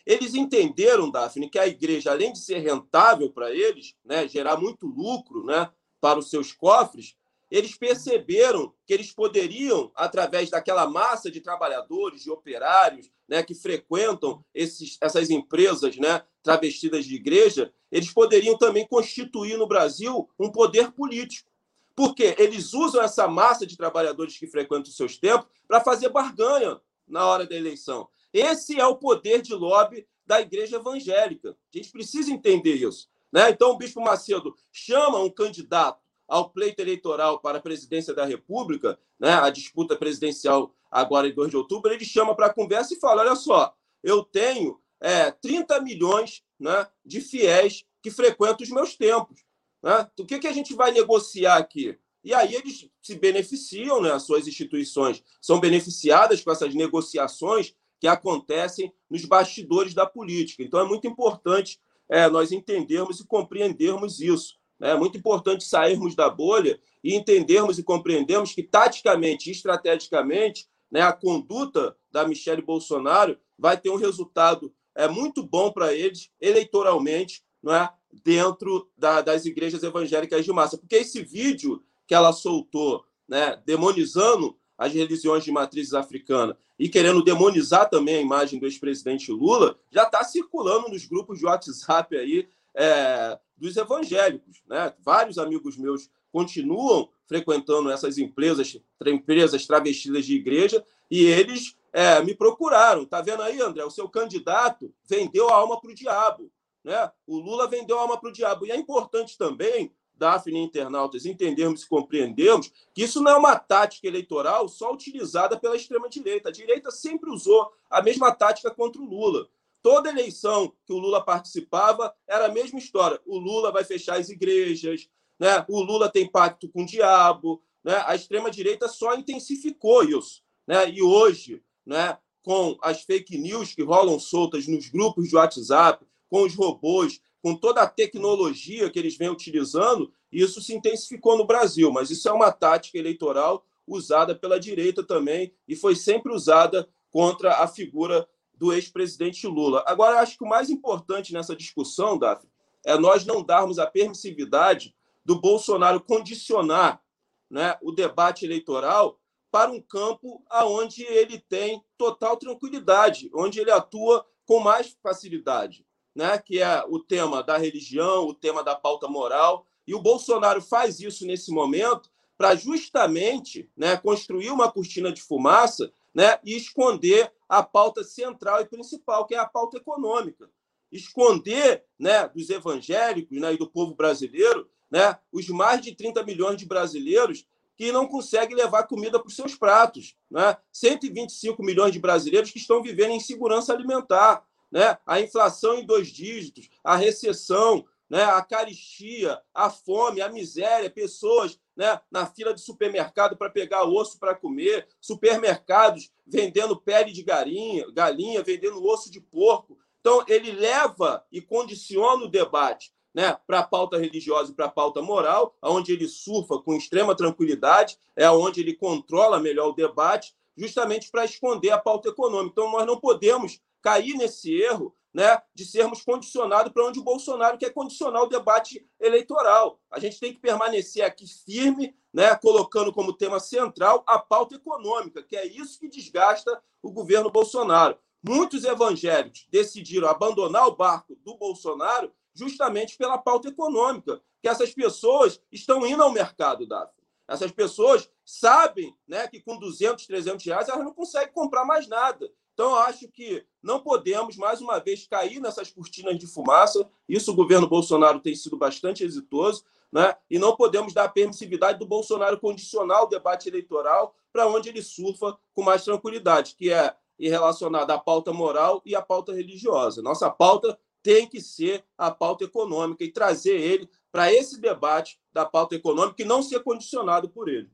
Eles 0.05 0.35
entenderam, 0.35 1.11
Daphne, 1.11 1.49
que 1.49 1.59
a 1.59 1.67
igreja, 1.67 2.11
além 2.11 2.33
de 2.33 2.41
ser 2.41 2.59
rentável 2.59 3.31
para 3.31 3.55
eles, 3.55 3.95
né, 4.05 4.27
gerar 4.27 4.57
muito 4.57 4.87
lucro 4.87 5.45
né, 5.45 5.71
para 6.01 6.19
os 6.19 6.29
seus 6.29 6.53
cofres, 6.53 7.17
eles 7.51 7.77
perceberam 7.77 8.73
que 8.85 8.93
eles 8.93 9.13
poderiam, 9.13 9.91
através 9.95 10.51
daquela 10.51 10.87
massa 10.87 11.31
de 11.31 11.41
trabalhadores, 11.41 12.23
de 12.23 12.31
operários, 12.31 13.11
né, 13.29 13.43
que 13.43 13.55
frequentam 13.55 14.45
esses, 14.55 14.97
essas 15.01 15.31
empresas 15.31 15.97
né, 15.97 16.23
travestidas 16.43 17.05
de 17.05 17.15
igreja, 17.15 17.73
eles 17.91 18.13
poderiam 18.13 18.59
também 18.59 18.87
constituir 18.87 19.57
no 19.57 19.67
Brasil 19.67 20.29
um 20.39 20.51
poder 20.51 20.93
político. 20.93 21.51
Porque 21.95 22.35
eles 22.39 22.75
usam 22.75 23.01
essa 23.03 23.27
massa 23.27 23.67
de 23.67 23.77
trabalhadores 23.77 24.37
que 24.37 24.47
frequentam 24.47 24.91
os 24.91 24.97
seus 24.97 25.17
templos 25.17 25.51
para 25.67 25.81
fazer 25.81 26.11
barganha 26.11 26.81
na 27.09 27.25
hora 27.27 27.47
da 27.47 27.57
eleição. 27.57 28.09
Esse 28.33 28.79
é 28.79 28.87
o 28.87 28.97
poder 28.97 29.41
de 29.41 29.55
lobby 29.55 30.07
da 30.27 30.41
igreja 30.41 30.77
evangélica. 30.77 31.57
A 31.73 31.79
gente 31.79 31.91
precisa 31.91 32.31
entender 32.31 32.75
isso. 32.75 33.09
Né? 33.33 33.51
Então, 33.51 33.71
o 33.71 33.79
bispo 33.79 34.01
Macedo 34.01 34.55
chama 34.71 35.19
um 35.21 35.31
candidato 35.31 36.06
ao 36.29 36.51
pleito 36.51 36.81
eleitoral 36.81 37.41
para 37.41 37.59
a 37.59 37.63
presidência 37.63 38.13
da 38.13 38.25
República, 38.25 38.99
né, 39.19 39.35
a 39.35 39.51
disputa 39.51 39.97
presidencial 39.97 40.75
agora 40.91 41.29
em 41.29 41.35
2 41.35 41.51
de 41.51 41.57
outubro, 41.57 41.93
ele 41.93 42.05
chama 42.05 42.35
para 42.35 42.47
a 42.47 42.55
conversa 42.55 42.95
e 42.95 43.01
fala: 43.01 43.23
olha 43.23 43.37
só, 43.37 43.75
eu 44.03 44.23
tenho 44.23 44.81
é, 45.01 45.31
30 45.31 45.81
milhões 45.81 46.43
né, 46.59 46.87
de 47.05 47.21
fiéis 47.21 47.85
que 48.03 48.11
frequentam 48.11 48.63
os 48.63 48.71
meus 48.71 48.97
templos. 48.97 49.45
Né? 49.83 50.09
O 50.19 50.25
que, 50.25 50.39
que 50.39 50.47
a 50.47 50.53
gente 50.53 50.75
vai 50.75 50.91
negociar 50.91 51.57
aqui? 51.57 51.99
E 52.25 52.35
aí 52.35 52.55
eles 52.55 52.89
se 53.01 53.15
beneficiam, 53.15 54.01
né? 54.01 54.13
as 54.13 54.25
suas 54.25 54.49
instituições 54.49 55.23
são 55.41 55.61
beneficiadas 55.61 56.41
com 56.41 56.51
essas 56.51 56.75
negociações 56.75 57.75
que 58.01 58.09
acontecem 58.09 58.93
nos 59.09 59.25
bastidores 59.25 59.95
da 59.95 60.07
política. 60.07 60.63
Então 60.63 60.81
é 60.81 60.85
muito 60.85 61.07
importante 61.07 61.81
é, 62.09 62.29
nós 62.29 62.53
entendermos 62.53 63.21
e 63.21 63.27
compreendermos 63.27 64.21
isso. 64.21 64.59
Né? 64.79 64.91
É 64.91 64.97
muito 64.97 65.17
importante 65.17 65.65
sairmos 65.65 66.15
da 66.15 66.29
bolha 66.29 66.81
e 67.03 67.15
entendermos 67.15 67.79
e 67.79 67.83
compreendermos 67.83 68.53
que, 68.53 68.63
taticamente 68.63 69.49
e 69.49 69.53
estrategicamente, 69.53 70.67
né, 70.91 71.01
a 71.01 71.13
conduta 71.13 71.97
da 72.11 72.27
Michelle 72.27 72.63
Bolsonaro 72.63 73.39
vai 73.59 73.77
ter 73.77 73.91
um 73.91 73.97
resultado 73.97 74.73
é, 74.95 75.09
muito 75.09 75.43
bom 75.43 75.71
para 75.71 75.93
eles 75.93 76.31
eleitoralmente 76.41 77.45
não 77.63 77.75
é, 77.75 77.91
dentro 78.25 78.89
da, 78.97 79.21
das 79.21 79.45
igrejas 79.45 79.83
evangélicas 79.83 80.45
de 80.45 80.53
massa. 80.53 80.79
Porque 80.79 80.97
esse 80.97 81.23
vídeo 81.23 81.83
que 82.07 82.15
ela 82.15 82.33
soltou, 82.33 83.05
né, 83.29 83.61
demonizando 83.67 84.57
as 84.79 84.93
religiões 84.93 85.45
de 85.45 85.51
matrizes 85.51 85.95
africana 85.95 86.57
e 86.79 86.89
querendo 86.89 87.25
demonizar 87.25 87.89
também 87.89 88.17
a 88.17 88.21
imagem 88.21 88.61
do 88.61 88.67
ex-presidente 88.67 89.33
Lula, 89.33 89.79
já 89.91 90.05
está 90.05 90.23
circulando 90.23 90.89
nos 90.89 91.07
grupos 91.07 91.39
de 91.39 91.47
WhatsApp 91.47 92.17
aí 92.17 92.49
é, 92.75 93.39
dos 93.57 93.77
evangélicos. 93.77 94.63
Né? 94.67 94.93
Vários 95.03 95.39
amigos 95.39 95.77
meus 95.77 96.11
continuam 96.33 97.09
frequentando 97.27 97.91
essas 97.91 98.19
empresas, 98.19 98.79
empresas 99.07 99.67
travestidas 99.67 100.27
de 100.27 100.35
igreja, 100.35 100.85
e 101.11 101.25
eles 101.25 101.77
é, 101.93 102.23
me 102.23 102.35
procuraram. 102.35 103.05
Tá 103.05 103.21
vendo 103.21 103.43
aí, 103.43 103.61
André? 103.61 103.85
O 103.85 103.91
seu 103.91 104.09
candidato 104.09 104.93
vendeu 105.05 105.49
a 105.49 105.55
alma 105.55 105.81
para 105.81 105.91
o 105.91 105.95
diabo. 105.95 106.51
Né? 106.85 107.11
O 107.27 107.39
Lula 107.39 107.67
vendeu 107.67 107.99
a 107.99 108.03
alma 108.03 108.21
para 108.21 108.29
o 108.29 108.33
diabo. 108.33 108.67
E 108.67 108.71
é 108.71 108.77
importante 108.77 109.39
também 109.39 109.93
Daphne 110.17 110.59
internautas 110.59 111.27
entendermos 111.27 111.83
e 111.83 111.89
compreendermos 111.89 112.73
que 112.95 113.03
isso 113.03 113.21
não 113.21 113.33
é 113.33 113.37
uma 113.37 113.57
tática 113.57 114.07
eleitoral 114.07 114.69
só 114.69 114.93
utilizada 114.93 115.59
pela 115.59 115.77
extrema-direita. 115.77 116.49
A 116.49 116.53
direita 116.53 116.91
sempre 116.91 117.31
usou 117.31 117.71
a 117.91 118.03
mesma 118.03 118.33
tática 118.33 118.71
contra 118.71 119.01
o 119.01 119.05
Lula. 119.05 119.49
Toda 119.87 120.11
eleição 120.11 120.73
que 120.85 120.93
o 120.93 120.99
Lula 120.99 121.25
participava 121.25 122.13
era 122.27 122.47
a 122.47 122.53
mesma 122.53 122.77
história. 122.77 123.21
O 123.25 123.39
Lula 123.39 123.71
vai 123.71 123.85
fechar 123.85 124.19
as 124.19 124.29
igrejas, 124.29 125.09
né? 125.39 125.65
o 125.69 125.81
Lula 125.81 126.09
tem 126.09 126.29
pacto 126.29 126.69
com 126.69 126.83
o 126.83 126.85
diabo. 126.85 127.63
Né? 127.85 127.95
A 128.05 128.17
extrema-direita 128.17 128.89
só 128.89 129.15
intensificou 129.15 130.03
isso. 130.03 130.43
Né? 130.67 130.91
E 130.91 131.01
hoje, 131.01 131.63
né, 131.87 132.19
com 132.43 132.77
as 132.83 133.03
fake 133.03 133.39
news 133.39 133.77
que 133.77 133.85
rolam 133.85 134.19
soltas 134.19 134.67
nos 134.67 134.89
grupos 134.89 135.29
de 135.29 135.37
WhatsApp, 135.37 136.05
com 136.29 136.43
os 136.43 136.53
robôs, 136.57 137.21
com 137.41 137.55
toda 137.55 137.83
a 137.83 137.89
tecnologia 137.89 138.91
que 138.91 138.99
eles 138.99 139.17
vêm 139.17 139.29
utilizando, 139.29 140.13
isso 140.33 140.61
se 140.61 140.75
intensificou 140.75 141.39
no 141.39 141.47
Brasil. 141.47 141.93
Mas 141.93 142.11
isso 142.11 142.29
é 142.29 142.33
uma 142.33 142.51
tática 142.51 142.99
eleitoral 142.99 143.65
usada 143.87 144.35
pela 144.35 144.59
direita 144.59 145.05
também 145.05 145.53
e 145.69 145.77
foi 145.77 145.95
sempre 145.95 146.33
usada 146.35 146.89
contra 147.09 147.63
a 147.63 147.69
figura 147.69 148.29
do 148.57 148.73
ex-presidente 148.73 149.47
Lula. 149.47 149.85
Agora, 149.87 150.21
acho 150.21 150.39
que 150.39 150.45
o 150.45 150.49
mais 150.49 150.71
importante 150.71 151.33
nessa 151.33 151.55
discussão, 151.55 152.19
Daphne, 152.19 152.51
é 152.85 152.99
nós 152.99 153.25
não 153.25 153.43
darmos 153.43 153.79
a 153.79 153.87
permissividade 153.87 154.95
do 155.25 155.41
Bolsonaro 155.41 156.01
condicionar 156.01 157.03
né, 157.51 157.77
o 157.83 157.93
debate 157.93 158.45
eleitoral 158.45 159.21
para 159.51 159.71
um 159.71 159.81
campo 159.81 160.43
aonde 160.49 161.03
ele 161.05 161.39
tem 161.39 161.83
total 161.99 162.37
tranquilidade, 162.37 163.31
onde 163.35 163.61
ele 163.61 163.71
atua 163.71 164.27
com 164.47 164.61
mais 164.61 164.97
facilidade 165.03 165.87
né, 166.17 166.39
que 166.39 166.63
é 166.63 166.83
o 166.89 166.99
tema 166.99 167.43
da 167.43 167.59
religião, 167.59 168.27
o 168.27 168.33
tema 168.33 168.65
da 168.65 168.75
pauta 168.75 169.07
moral. 169.07 169.67
E 169.87 169.95
o 169.95 170.01
Bolsonaro 170.01 170.63
faz 170.63 170.99
isso 170.99 171.27
nesse 171.27 171.53
momento 171.53 172.11
para 172.39 172.55
justamente 172.55 173.71
né, 173.77 173.99
construir 173.99 174.51
uma 174.51 174.73
cortina 174.73 175.13
de 175.13 175.21
fumaça 175.21 175.93
né, 176.15 176.39
e 176.43 176.57
esconder 176.57 177.31
a 177.49 177.63
pauta 177.63 178.03
central 178.03 178.61
e 178.61 178.67
principal, 178.67 179.27
que 179.27 179.35
é 179.35 179.39
a 179.39 179.47
pauta 179.47 179.77
econômica. 179.77 180.51
Esconder 180.91 181.85
né, 181.99 182.29
dos 182.29 182.49
evangélicos 182.51 183.39
né, 183.39 183.55
e 183.55 183.59
do 183.59 183.69
povo 183.69 183.95
brasileiro 183.95 184.69
né, 184.91 185.19
os 185.33 185.49
mais 185.49 185.81
de 185.81 185.95
30 185.95 186.23
milhões 186.25 186.57
de 186.57 186.67
brasileiros 186.67 187.47
que 187.77 187.93
não 187.93 188.07
conseguem 188.07 188.57
levar 188.57 188.85
comida 188.85 189.19
para 189.19 189.29
os 189.29 189.37
seus 189.37 189.55
pratos. 189.55 190.17
Né? 190.31 190.57
125 190.73 191.63
milhões 191.63 191.93
de 191.93 191.99
brasileiros 191.99 192.51
que 192.51 192.59
estão 192.59 192.83
vivendo 192.83 193.11
em 193.11 193.21
segurança 193.21 193.73
alimentar 193.73 194.45
né? 194.71 194.97
a 195.07 195.21
inflação 195.21 195.79
em 195.79 195.87
dois 195.87 196.09
dígitos, 196.09 196.71
a 196.83 196.97
recessão, 196.97 197.85
né? 198.09 198.23
a 198.23 198.43
caristia, 198.43 199.41
a 199.55 199.71
fome, 199.71 200.21
a 200.21 200.29
miséria, 200.29 200.91
pessoas 200.91 201.59
né? 201.77 202.01
na 202.11 202.27
fila 202.27 202.55
de 202.55 202.61
supermercado 202.61 203.37
para 203.37 203.51
pegar 203.51 203.85
osso 203.85 204.19
para 204.19 204.35
comer, 204.35 204.89
supermercados 205.01 206.11
vendendo 206.27 206.77
pele 206.77 207.13
de 207.13 207.23
galinha, 207.23 207.91
galinha, 207.93 208.43
vendendo 208.43 208.85
osso 208.85 209.11
de 209.11 209.21
porco. 209.21 209.79
Então, 210.01 210.25
ele 210.29 210.53
leva 210.53 211.25
e 211.33 211.41
condiciona 211.41 212.25
o 212.25 212.29
debate 212.29 212.93
né, 213.17 213.37
para 213.47 213.61
a 213.61 213.67
pauta 213.67 213.97
religiosa 213.97 214.53
e 214.53 214.55
para 214.55 214.67
a 214.67 214.71
pauta 214.71 215.01
moral, 215.01 215.57
onde 215.63 215.91
ele 215.91 216.07
surfa 216.07 216.59
com 216.59 216.77
extrema 216.77 217.17
tranquilidade, 217.17 217.99
é 218.15 218.31
onde 218.31 218.61
ele 218.61 218.75
controla 218.75 219.41
melhor 219.41 219.69
o 219.69 219.73
debate, 219.73 220.35
justamente 220.57 221.11
para 221.11 221.25
esconder 221.25 221.71
a 221.71 221.79
pauta 221.79 222.11
econômica. 222.11 222.53
Então, 222.53 222.71
nós 222.71 222.87
não 222.87 223.01
podemos 223.01 223.59
cair 223.81 224.15
nesse 224.19 224.55
erro 224.55 224.95
né, 225.17 225.41
de 225.55 225.65
sermos 225.65 226.03
condicionados 226.03 226.71
para 226.71 226.85
onde 226.85 227.01
o 227.01 227.03
Bolsonaro 227.03 227.57
quer 227.57 227.73
condicionar 227.73 228.23
o 228.23 228.29
debate 228.29 228.87
eleitoral. 229.01 229.81
A 229.91 229.99
gente 229.99 230.21
tem 230.21 230.31
que 230.31 230.39
permanecer 230.39 231.03
aqui 231.03 231.25
firme, 231.27 231.97
né, 232.13 232.37
colocando 232.37 232.93
como 232.93 233.15
tema 233.15 233.41
central 233.41 234.05
a 234.07 234.19
pauta 234.19 234.57
econômica, 234.57 235.23
que 235.23 235.35
é 235.35 235.47
isso 235.47 235.81
que 235.81 235.89
desgasta 235.89 236.63
o 236.83 236.93
governo 236.93 237.31
Bolsonaro. 237.31 237.97
Muitos 238.23 238.63
evangélicos 238.65 239.47
decidiram 239.51 240.07
abandonar 240.07 240.67
o 240.67 240.77
barco 240.77 241.17
do 241.25 241.35
Bolsonaro 241.39 242.13
justamente 242.35 242.99
pela 242.99 243.17
pauta 243.17 243.49
econômica, 243.49 244.21
que 244.43 244.49
essas 244.51 244.75
pessoas 244.75 245.41
estão 245.51 245.87
indo 245.87 246.03
ao 246.03 246.13
mercado, 246.13 246.67
Davi. 246.67 246.93
Essas 247.27 247.51
pessoas 247.51 248.07
sabem 248.23 248.95
né, 249.09 249.27
que 249.29 249.41
com 249.41 249.59
200, 249.59 250.07
300 250.07 250.45
reais 250.45 250.69
elas 250.69 250.85
não 250.85 250.93
conseguem 250.93 251.33
comprar 251.33 251.65
mais 251.65 251.89
nada. 251.89 252.31
Então, 252.57 252.71
eu 252.71 252.77
acho 252.77 253.07
que 253.09 253.45
não 253.63 253.81
podemos, 253.81 254.35
mais 254.35 254.63
uma 254.63 254.79
vez, 254.79 255.07
cair 255.07 255.41
nessas 255.41 255.71
cortinas 255.71 256.19
de 256.19 256.27
fumaça. 256.27 256.89
Isso 257.07 257.31
o 257.31 257.35
governo 257.35 257.69
Bolsonaro 257.69 258.19
tem 258.19 258.35
sido 258.35 258.57
bastante 258.57 259.05
exitoso, 259.05 259.63
né? 259.93 260.17
e 260.31 260.39
não 260.39 260.57
podemos 260.57 260.95
dar 260.95 261.05
a 261.05 261.09
permissividade 261.11 261.79
do 261.79 261.85
Bolsonaro 261.85 262.41
condicionar 262.41 263.03
o 263.03 263.09
debate 263.09 263.47
eleitoral 263.47 264.15
para 264.33 264.49
onde 264.49 264.71
ele 264.71 264.81
surfa 264.81 265.37
com 265.53 265.63
mais 265.63 265.85
tranquilidade, 265.85 266.55
que 266.57 266.73
é 266.73 266.97
relacionada 267.19 267.93
à 267.93 267.99
pauta 267.99 268.33
moral 268.33 268.81
e 268.87 268.97
à 268.97 269.03
pauta 269.03 269.35
religiosa. 269.35 270.01
Nossa 270.01 270.31
pauta 270.31 270.79
tem 271.03 271.27
que 271.29 271.43
ser 271.43 271.85
a 271.99 272.11
pauta 272.11 272.45
econômica 272.45 273.05
e 273.05 273.13
trazer 273.13 273.61
ele 273.61 273.87
para 274.11 274.33
esse 274.33 274.59
debate 274.59 275.21
da 275.31 275.45
pauta 275.45 275.75
econômica 275.75 276.23
e 276.23 276.25
não 276.25 276.43
ser 276.43 276.61
condicionado 276.61 277.29
por 277.29 277.51
ele. 277.51 277.71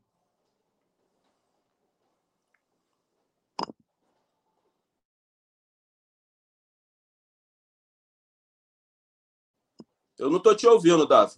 Eu 10.23 10.31
não 10.31 10.36
estou 10.36 10.55
te 10.55 10.69
ouvindo, 10.69 11.05
Davi. 11.05 11.35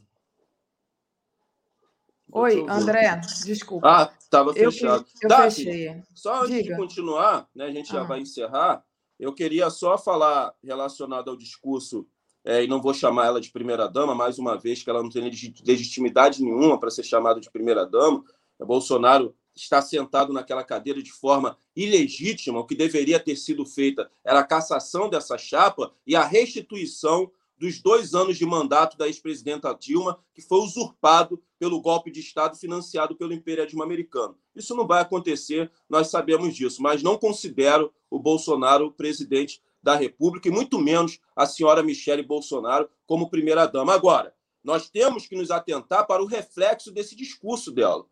Oi, 2.31 2.67
André, 2.69 3.19
desculpa. 3.47 3.89
Ah, 3.89 4.15
estava 4.21 4.53
fechado. 4.53 5.07
Eu, 5.23 5.31
eu 5.31 5.51
fechei. 5.51 6.03
Só 6.15 6.43
antes 6.43 6.57
Diga. 6.57 6.75
de 6.75 6.77
continuar, 6.77 7.49
né, 7.55 7.65
a 7.65 7.71
gente 7.71 7.91
já 7.91 8.03
ah. 8.03 8.05
vai 8.05 8.21
encerrar, 8.21 8.85
eu 9.19 9.33
queria 9.33 9.71
só 9.71 9.97
falar 9.97 10.53
relacionado 10.63 11.31
ao 11.31 11.37
discurso, 11.37 12.07
é, 12.45 12.63
e 12.63 12.67
não 12.67 12.83
vou 12.83 12.93
chamar 12.93 13.25
ela 13.25 13.41
de 13.41 13.51
primeira-dama, 13.51 14.15
mais 14.15 14.39
uma 14.39 14.59
vez, 14.59 14.83
que 14.83 14.91
ela 14.91 15.03
não 15.03 15.09
tem 15.09 15.23
legitimidade 15.23 16.43
nenhuma 16.43 16.79
para 16.79 16.91
ser 16.91 17.05
chamada 17.05 17.41
de 17.41 17.51
primeira-dama. 17.51 18.23
Bolsonaro 18.61 19.35
está 19.57 19.81
sentado 19.81 20.31
naquela 20.31 20.63
cadeira 20.63 21.03
de 21.03 21.11
forma 21.11 21.57
ilegítima, 21.75 22.61
o 22.61 22.67
que 22.67 22.75
deveria 22.75 23.19
ter 23.19 23.37
sido 23.37 23.65
feita 23.65 24.11
era 24.23 24.41
a 24.41 24.45
cassação 24.45 25.09
dessa 25.09 25.39
chapa 25.39 25.91
e 26.07 26.15
a 26.15 26.25
restituição 26.25 27.31
dos 27.57 27.81
dois 27.81 28.15
anos 28.15 28.37
de 28.37 28.45
mandato 28.45 28.97
da 28.97 29.07
ex-presidenta 29.07 29.75
Dilma, 29.75 30.19
que 30.35 30.43
foi 30.43 30.59
usurpado 30.59 31.43
pelo 31.59 31.81
golpe 31.81 32.11
de 32.11 32.21
Estado 32.21 32.57
financiado 32.57 33.17
pelo 33.17 33.33
imperialismo 33.33 33.83
americano. 33.83 34.37
Isso 34.55 34.75
não 34.75 34.87
vai 34.87 35.01
acontecer, 35.01 35.71
nós 35.89 36.09
sabemos 36.09 36.55
disso, 36.55 36.83
mas 36.83 37.03
não 37.03 37.17
considero 37.17 37.93
o 38.11 38.19
Bolsonaro 38.19 38.93
presidente 38.93 39.63
da 39.83 39.95
República, 39.95 40.49
e 40.49 40.51
muito 40.51 40.79
menos 40.79 41.21
a 41.37 41.47
senhora 41.47 41.83
Michele 41.83 42.23
Bolsonaro 42.23 42.89
como 43.07 43.29
primeira-dama. 43.29 43.93
Agora, 43.93 44.35
nós 44.63 44.89
temos 44.89 45.27
que 45.27 45.37
nos 45.37 45.51
atentar 45.51 46.07
para 46.07 46.23
o 46.23 46.27
reflexo 46.27 46.91
desse 46.91 47.15
discurso 47.15 47.71
dela. 47.71 48.07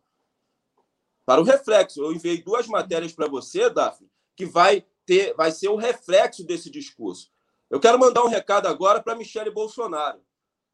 Para 1.25 1.41
o 1.41 1.43
reflexo. 1.43 2.01
Eu 2.01 2.13
enviei 2.13 2.43
duas 2.43 2.67
matérias 2.67 3.11
para 3.11 3.27
você, 3.27 3.71
Daphne, 3.71 4.07
que 4.35 4.45
vai 4.45 4.85
ter, 5.03 5.33
vai 5.33 5.51
ser 5.51 5.69
o 5.69 5.75
reflexo 5.75 6.45
desse 6.45 6.69
discurso. 6.69 7.32
Eu 7.73 7.79
quero 7.79 7.97
mandar 7.97 8.23
um 8.23 8.27
recado 8.27 8.67
agora 8.67 9.01
para 9.01 9.15
Michele 9.15 9.49
Bolsonaro. 9.49 10.23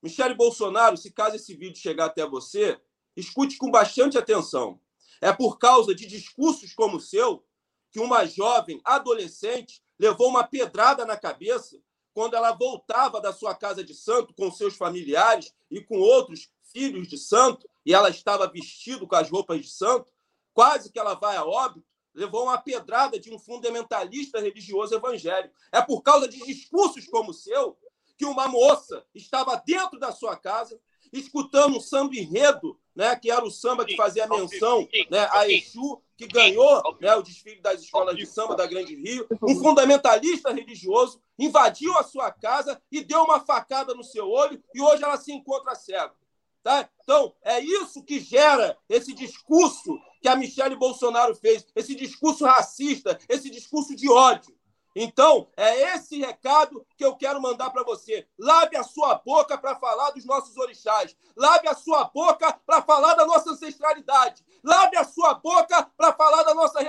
Michele 0.03 0.33
Bolsonaro, 0.33 0.97
se 0.97 1.09
caso 1.09 1.37
esse 1.37 1.55
vídeo 1.55 1.79
chegar 1.79 2.07
até 2.07 2.27
você, 2.27 2.77
escute 3.15 3.57
com 3.57 3.71
bastante 3.71 4.17
atenção. 4.17 4.81
É 5.21 5.31
por 5.31 5.57
causa 5.57 5.95
de 5.95 6.05
discursos 6.05 6.73
como 6.73 6.97
o 6.97 6.99
seu 6.99 7.41
que 7.89 8.01
uma 8.01 8.25
jovem 8.25 8.81
adolescente 8.83 9.81
levou 9.97 10.27
uma 10.27 10.43
pedrada 10.43 11.05
na 11.05 11.15
cabeça 11.15 11.79
quando 12.13 12.33
ela 12.33 12.51
voltava 12.51 13.21
da 13.21 13.31
sua 13.31 13.55
casa 13.55 13.81
de 13.81 13.93
santo 13.93 14.33
com 14.33 14.51
seus 14.51 14.75
familiares 14.75 15.55
e 15.71 15.79
com 15.79 15.99
outros 15.99 16.49
filhos 16.63 17.07
de 17.07 17.17
santo, 17.17 17.65
e 17.85 17.93
ela 17.93 18.09
estava 18.09 18.45
vestido 18.45 19.07
com 19.07 19.15
as 19.15 19.29
roupas 19.29 19.61
de 19.61 19.69
santo, 19.69 20.11
quase 20.53 20.91
que 20.91 20.99
ela 20.99 21.13
vai 21.13 21.37
a 21.37 21.45
óbito, 21.45 21.87
levou 22.13 22.43
uma 22.43 22.57
pedrada 22.57 23.19
de 23.19 23.33
um 23.33 23.39
fundamentalista 23.39 24.39
religioso 24.39 24.95
evangélico. 24.95 25.53
É 25.71 25.81
por 25.81 26.01
causa 26.01 26.27
de 26.27 26.39
discursos 26.45 27.07
como 27.07 27.31
o 27.31 27.33
seu 27.33 27.77
que 28.17 28.25
uma 28.25 28.49
moça 28.49 29.05
estava 29.15 29.55
dentro 29.65 29.97
da 29.97 30.11
sua 30.11 30.35
casa, 30.35 30.79
escutando 31.11 31.77
um 31.77 31.79
samba 31.79 32.15
enredo, 32.15 32.77
né, 32.93 33.15
que 33.15 33.31
era 33.31 33.45
o 33.45 33.49
samba 33.49 33.85
que 33.85 33.95
fazia 33.95 34.27
menção 34.27 34.87
né, 35.09 35.27
a 35.31 35.49
Exu, 35.49 36.01
que 36.17 36.27
ganhou 36.27 36.83
né, 36.99 37.15
o 37.15 37.21
desfile 37.21 37.61
das 37.61 37.81
escolas 37.81 38.17
de 38.17 38.25
samba 38.25 38.57
da 38.57 38.67
Grande 38.67 38.93
Rio. 38.93 39.25
Um 39.41 39.55
fundamentalista 39.57 40.51
religioso 40.51 41.21
invadiu 41.39 41.97
a 41.97 42.03
sua 42.03 42.29
casa 42.29 42.79
e 42.91 43.01
deu 43.01 43.23
uma 43.23 43.39
facada 43.39 43.95
no 43.95 44.03
seu 44.03 44.29
olho, 44.29 44.61
e 44.75 44.81
hoje 44.81 45.01
ela 45.01 45.15
se 45.15 45.31
encontra 45.31 45.73
cega. 45.73 46.13
Tá? 46.61 46.89
Então, 47.01 47.33
é 47.41 47.61
isso 47.61 48.03
que 48.03 48.19
gera 48.19 48.77
esse 48.89 49.13
discurso 49.13 49.97
que 50.21 50.27
a 50.27 50.35
Michelle 50.35 50.75
Bolsonaro 50.75 51.35
fez, 51.35 51.65
esse 51.75 51.95
discurso 51.95 52.45
racista, 52.45 53.17
esse 53.27 53.49
discurso 53.49 53.95
de 53.95 54.09
ódio. 54.09 54.57
Então, 54.95 55.47
é 55.55 55.95
esse 55.95 56.19
recado 56.19 56.85
que 56.97 57.05
eu 57.05 57.15
quero 57.15 57.41
mandar 57.41 57.69
para 57.69 57.83
você. 57.83 58.27
Lave 58.37 58.75
a 58.75 58.83
sua 58.83 59.15
boca 59.15 59.57
para 59.57 59.75
falar 59.75 60.11
dos 60.11 60.25
nossos 60.25 60.57
orixás. 60.57 61.15
Lave 61.35 61.67
a 61.67 61.75
sua 61.75 62.05
boca 62.05 62.51
para 62.65 62.81
falar 62.81 63.13
da 63.13 63.25
nossa 63.25 63.51
ancestralidade. 63.51 64.43
Lave 64.63 64.97
a 64.97 65.03
sua 65.03 65.35
boca 65.35 65.89
para 65.95 66.11
falar 66.13 66.43
da 66.43 66.55
nossa 66.55 66.79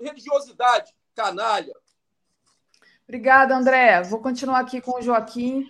religiosidade. 0.00 0.92
Canalha. 1.14 1.74
Obrigada, 3.04 3.56
André. 3.56 4.02
Vou 4.02 4.20
continuar 4.20 4.60
aqui 4.60 4.80
com 4.80 4.98
o 4.98 5.02
Joaquim. 5.02 5.64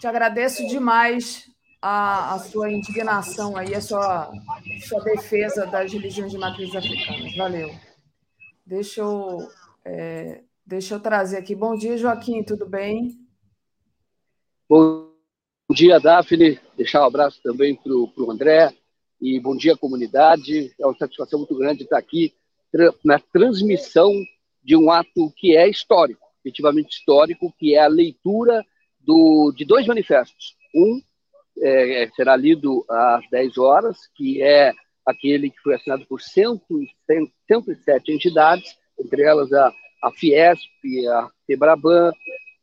Te 0.00 0.06
agradeço 0.06 0.66
demais 0.66 1.50
a, 1.80 2.34
a 2.34 2.38
sua 2.38 2.70
indignação 2.70 3.56
aí, 3.56 3.74
a 3.74 3.80
sua, 3.80 4.30
sua 4.86 5.00
defesa 5.02 5.66
das 5.66 5.92
religiões 5.92 6.32
de 6.32 6.38
matriz 6.38 6.74
africana. 6.74 7.30
Valeu. 7.36 7.70
Deixa 8.66 9.00
eu, 9.00 9.48
é, 9.84 10.42
deixa 10.64 10.94
eu 10.94 11.00
trazer 11.00 11.38
aqui. 11.38 11.54
Bom 11.54 11.74
dia, 11.74 11.96
Joaquim, 11.96 12.42
tudo 12.42 12.66
bem? 12.66 13.18
Bom 14.68 15.10
dia, 15.70 15.98
Daphne. 15.98 16.60
Deixar 16.76 17.02
um 17.02 17.06
abraço 17.06 17.40
também 17.42 17.74
para 17.74 17.92
o 17.92 18.30
André. 18.30 18.74
E 19.20 19.40
bom 19.40 19.56
dia, 19.56 19.76
comunidade. 19.76 20.74
É 20.78 20.86
uma 20.86 20.96
satisfação 20.96 21.40
muito 21.40 21.56
grande 21.56 21.82
estar 21.84 21.98
aqui 21.98 22.34
na 23.04 23.18
transmissão 23.18 24.12
de 24.62 24.76
um 24.76 24.90
ato 24.90 25.32
que 25.36 25.56
é 25.56 25.68
histórico, 25.68 26.26
efetivamente 26.44 26.90
histórico, 26.90 27.52
que 27.58 27.74
é 27.74 27.82
a 27.82 27.88
leitura 27.88 28.64
do, 29.00 29.52
de 29.56 29.64
dois 29.64 29.86
manifestos. 29.86 30.54
Um 30.74 31.00
é, 31.58 32.04
é, 32.04 32.10
será 32.10 32.36
lido 32.36 32.84
às 32.88 33.28
10 33.30 33.58
horas, 33.58 33.98
que 34.14 34.42
é 34.42 34.72
aquele 35.06 35.50
que 35.50 35.60
foi 35.60 35.74
assinado 35.74 36.06
por 36.06 36.20
107 36.20 38.12
entidades, 38.12 38.76
entre 38.98 39.22
elas 39.22 39.52
a, 39.52 39.72
a 40.02 40.12
Fiesp, 40.12 40.68
a 41.08 41.28
Febraban, 41.46 42.12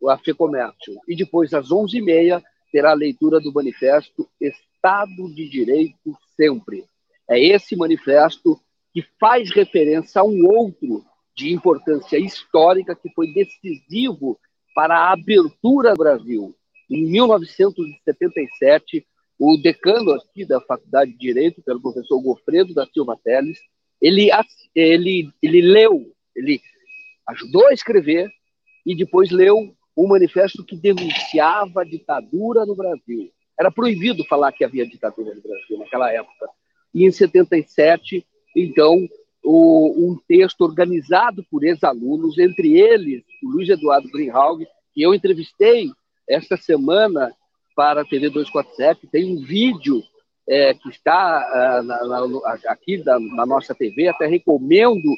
a 0.07 0.18
FEComércio. 0.18 0.95
E 1.07 1.15
depois, 1.15 1.53
às 1.53 1.69
11h30, 1.69 2.41
terá 2.72 2.91
a 2.91 2.95
leitura 2.95 3.39
do 3.39 3.53
manifesto 3.53 4.27
Estado 4.39 5.34
de 5.34 5.49
Direito 5.49 6.15
Sempre. 6.35 6.85
É 7.30 7.39
esse 7.39 7.76
manifesto 7.76 8.59
que 8.93 9.03
faz 9.19 9.51
referência 9.51 10.22
a 10.22 10.23
um 10.23 10.45
outro 10.45 11.03
de 11.35 11.53
importância 11.53 12.18
histórica 12.18 12.95
que 12.95 13.11
foi 13.14 13.34
decisivo 13.34 14.39
para 14.73 14.97
a 14.97 15.14
abertura 15.14 15.91
do 15.91 15.97
Brasil, 15.97 16.55
em 16.89 17.05
1977, 17.05 19.05
o 19.39 19.57
decano 19.57 20.14
aqui 20.14 20.45
da 20.45 20.59
Faculdade 20.61 21.11
de 21.11 21.18
Direito, 21.18 21.61
pelo 21.61 21.81
professor 21.81 22.22
Gofredo 22.22 22.73
da 22.73 22.85
Silva 22.88 23.18
Teles, 23.23 23.59
ele, 24.01 24.30
ele, 24.73 25.30
ele 25.41 25.61
leu, 25.61 26.11
ele 26.35 26.61
ajudou 27.27 27.68
a 27.68 27.73
escrever 27.73 28.30
e 28.85 28.95
depois 28.95 29.31
leu 29.31 29.76
um 29.95 30.07
manifesto 30.07 30.64
que 30.64 30.76
denunciava 30.76 31.81
a 31.81 31.85
ditadura 31.85 32.65
no 32.65 32.76
Brasil. 32.76 33.31
Era 33.59 33.72
proibido 33.72 34.23
falar 34.26 34.51
que 34.51 34.64
havia 34.64 34.88
ditadura 34.88 35.34
no 35.34 35.41
Brasil 35.41 35.77
naquela 35.80 36.11
época. 36.11 36.47
E 36.93 37.05
em 37.05 37.11
77, 37.11 38.26
então, 38.55 39.07
o, 39.43 40.11
um 40.11 40.18
texto 40.27 40.61
organizado 40.61 41.43
por 41.49 41.64
ex-alunos, 41.64 42.38
entre 42.38 42.80
eles 42.80 43.23
o 43.43 43.49
Luiz 43.49 43.69
Eduardo 43.69 44.09
Greenhalgh, 44.09 44.64
que 44.93 45.01
eu 45.01 45.14
entrevistei 45.14 45.89
esta 46.28 46.58
semana, 46.58 47.32
para 47.76 48.02
a 48.02 48.06
TV 48.06 48.30
247, 48.30 49.08
tem 49.08 49.38
um 49.38 49.44
vídeo 49.44 50.02
é, 50.48 50.74
que 50.74 50.90
está 50.90 51.80
uh, 51.80 51.84
na, 51.84 52.06
na, 52.06 52.54
aqui 52.68 52.98
da, 52.98 53.20
na 53.20 53.45
nossa 53.45 53.76
TV, 53.76 54.08
até 54.08 54.26
recomendo 54.26 55.10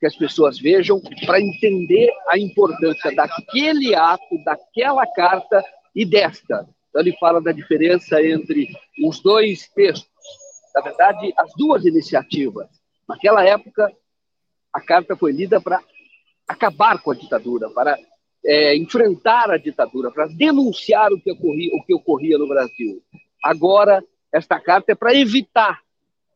que 0.00 0.06
as 0.06 0.16
pessoas 0.16 0.58
vejam 0.58 1.00
para 1.26 1.40
entender 1.40 2.10
a 2.28 2.38
importância 2.38 3.14
daquele 3.14 3.94
ato, 3.94 4.42
daquela 4.44 5.06
carta 5.06 5.62
e 5.94 6.04
desta. 6.04 6.68
Então, 6.88 7.02
ele 7.02 7.16
fala 7.18 7.40
da 7.40 7.52
diferença 7.52 8.22
entre 8.22 8.68
os 9.04 9.20
dois 9.20 9.68
textos, 9.68 10.08
na 10.74 10.80
verdade, 10.80 11.32
as 11.36 11.52
duas 11.56 11.84
iniciativas. 11.84 12.68
Naquela 13.08 13.44
época, 13.44 13.92
a 14.72 14.80
carta 14.80 15.16
foi 15.16 15.32
lida 15.32 15.60
para 15.60 15.80
acabar 16.46 17.02
com 17.02 17.10
a 17.10 17.14
ditadura, 17.14 17.68
para 17.70 17.98
é, 18.48 18.74
enfrentar 18.74 19.50
a 19.50 19.58
ditadura, 19.58 20.10
para 20.10 20.26
denunciar 20.26 21.12
o 21.12 21.20
que, 21.20 21.30
ocorria, 21.30 21.70
o 21.74 21.84
que 21.84 21.92
ocorria 21.92 22.38
no 22.38 22.48
Brasil. 22.48 23.02
Agora, 23.44 24.02
esta 24.32 24.58
carta 24.58 24.92
é 24.92 24.94
para 24.94 25.14
evitar 25.14 25.82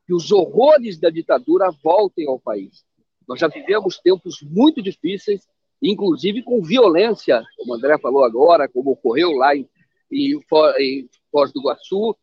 que 0.07 0.13
os 0.13 0.31
horrores 0.31 1.01
da 1.01 1.09
ditadura 1.09 1.71
voltem 1.83 2.29
ao 2.29 2.39
país. 2.39 2.85
Nós 3.27 3.41
já 3.41 3.49
vivemos 3.49 3.97
tempos 3.97 4.43
muito 4.43 4.83
difíceis, 4.83 5.41
inclusive 5.81 6.43
com 6.43 6.63
violência, 6.63 7.43
como 7.57 7.73
o 7.73 7.77
André 7.77 7.97
falou 7.97 8.25
agora, 8.25 8.69
como 8.69 8.91
ocorreu 8.91 9.31
lá 9.33 9.57
em, 9.57 9.67
em, 10.13 10.39
em 10.81 11.09
Foz 11.31 11.51
do 11.51 11.61
Iguaçu, 11.61 12.15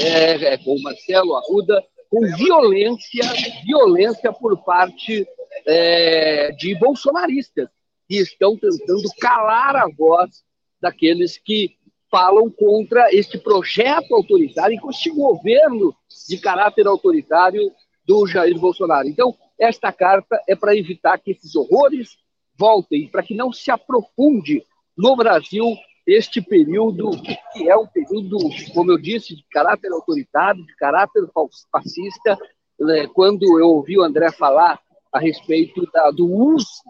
é, 0.00 0.54
é, 0.54 0.56
com 0.56 0.74
o 0.74 0.82
Marcelo 0.82 1.36
Arruda, 1.36 1.84
com 2.08 2.20
violência, 2.34 3.24
violência 3.66 4.32
por 4.32 4.56
parte 4.64 5.26
é, 5.66 6.50
de 6.52 6.74
bolsonaristas 6.76 7.68
que 8.08 8.16
estão 8.16 8.56
tentando 8.56 9.08
calar 9.20 9.76
a 9.76 9.88
voz 9.88 10.42
daqueles 10.80 11.38
que 11.38 11.76
falam 12.10 12.50
contra 12.50 13.12
este 13.12 13.38
projeto 13.38 14.14
autoritário 14.14 14.76
e 14.76 14.90
este 14.90 15.10
governo 15.10 15.94
de 16.28 16.38
caráter 16.38 16.86
autoritário 16.86 17.72
do 18.06 18.26
Jair 18.26 18.58
Bolsonaro. 18.58 19.08
Então, 19.08 19.34
esta 19.58 19.92
carta 19.92 20.40
é 20.48 20.54
para 20.54 20.76
evitar 20.76 21.18
que 21.18 21.32
esses 21.32 21.56
horrores 21.56 22.16
voltem, 22.56 23.08
para 23.08 23.22
que 23.22 23.34
não 23.34 23.52
se 23.52 23.70
aprofunde 23.70 24.64
no 24.96 25.16
Brasil 25.16 25.64
este 26.06 26.40
período, 26.42 27.10
que 27.52 27.68
é 27.68 27.76
um 27.76 27.86
período, 27.86 28.38
como 28.74 28.92
eu 28.92 28.98
disse, 28.98 29.34
de 29.34 29.44
caráter 29.50 29.90
autoritário, 29.90 30.64
de 30.64 30.76
caráter 30.76 31.24
fascista. 31.72 32.38
Né? 32.78 33.08
Quando 33.08 33.58
eu 33.58 33.68
ouvi 33.70 33.98
o 33.98 34.02
André 34.02 34.30
falar 34.30 34.78
a 35.10 35.18
respeito 35.18 35.88
da, 35.92 36.10
do 36.10 36.30
uso 36.30 36.82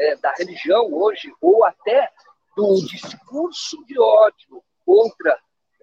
é, 0.00 0.16
da 0.16 0.32
religião 0.32 0.92
hoje, 0.92 1.30
ou 1.40 1.64
até 1.64 2.10
do 2.56 2.74
discurso 2.86 3.84
de 3.86 3.98
ódio 4.00 4.62
contra 4.84 5.38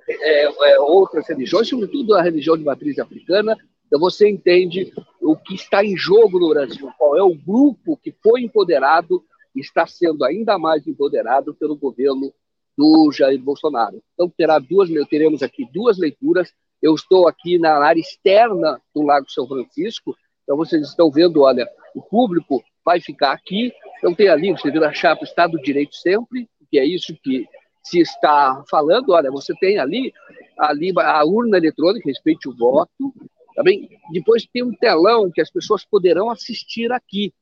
é, 0.09 0.71
é, 0.71 0.79
outras 0.79 1.27
religiões, 1.27 1.69
sobretudo 1.69 2.15
a 2.15 2.21
religião 2.21 2.57
de 2.57 2.63
matriz 2.63 2.97
africana, 2.97 3.55
então 3.85 3.99
você 3.99 4.29
entende 4.29 4.91
o 5.21 5.35
que 5.35 5.55
está 5.55 5.83
em 5.83 5.95
jogo 5.95 6.39
no 6.39 6.49
Brasil, 6.49 6.91
qual 6.97 7.15
é 7.15 7.23
o 7.23 7.35
grupo 7.35 7.97
que 7.97 8.13
foi 8.23 8.41
empoderado 8.41 9.23
e 9.55 9.61
está 9.61 9.87
sendo 9.87 10.25
ainda 10.25 10.57
mais 10.57 10.85
empoderado 10.87 11.53
pelo 11.53 11.75
governo 11.75 12.33
do 12.77 13.11
Jair 13.11 13.41
Bolsonaro. 13.41 14.01
Então 14.13 14.29
terá 14.29 14.59
duas, 14.59 14.89
teremos 15.09 15.41
aqui 15.41 15.65
duas 15.73 15.97
leituras. 15.97 16.53
Eu 16.81 16.93
estou 16.93 17.27
aqui 17.27 17.57
na 17.57 17.77
área 17.77 17.99
externa 17.99 18.79
do 18.93 19.01
Lago 19.01 19.29
São 19.29 19.47
Francisco, 19.47 20.15
então 20.43 20.55
vocês 20.55 20.87
estão 20.87 21.09
vendo, 21.09 21.41
olha, 21.41 21.67
o 21.95 22.01
público 22.01 22.63
vai 22.87 23.01
ficar 23.01 23.33
aqui. 23.33 23.73
Então 23.97 24.15
tem 24.15 24.29
ali, 24.29 24.49
você 24.53 24.71
viu 24.71 24.85
a 24.85 24.93
chapa 24.93 25.25
Estado 25.25 25.57
de 25.57 25.63
Direito 25.63 25.93
sempre, 25.93 26.47
que 26.71 26.79
é 26.79 26.85
isso 26.85 27.13
que 27.21 27.45
se 27.83 27.99
está 27.99 28.63
falando. 28.69 29.09
Olha, 29.09 29.29
você 29.29 29.53
tem 29.59 29.77
ali, 29.77 30.13
ali 30.57 30.93
a 30.97 31.25
urna 31.25 31.57
eletrônica, 31.57 32.07
respeite 32.07 32.47
o 32.47 32.55
voto. 32.55 33.13
Também, 33.53 33.89
depois 34.13 34.47
tem 34.53 34.63
um 34.63 34.73
telão 34.73 35.29
que 35.29 35.41
as 35.41 35.51
pessoas 35.51 35.83
poderão 35.83 36.29
assistir 36.29 36.89
aqui. 36.93 37.33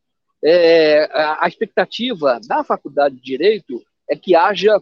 É, 0.44 1.08
a 1.14 1.48
expectativa 1.48 2.40
da 2.48 2.64
Faculdade 2.64 3.16
de 3.16 3.22
Direito 3.22 3.80
é 4.10 4.16
que 4.16 4.36
haja 4.36 4.82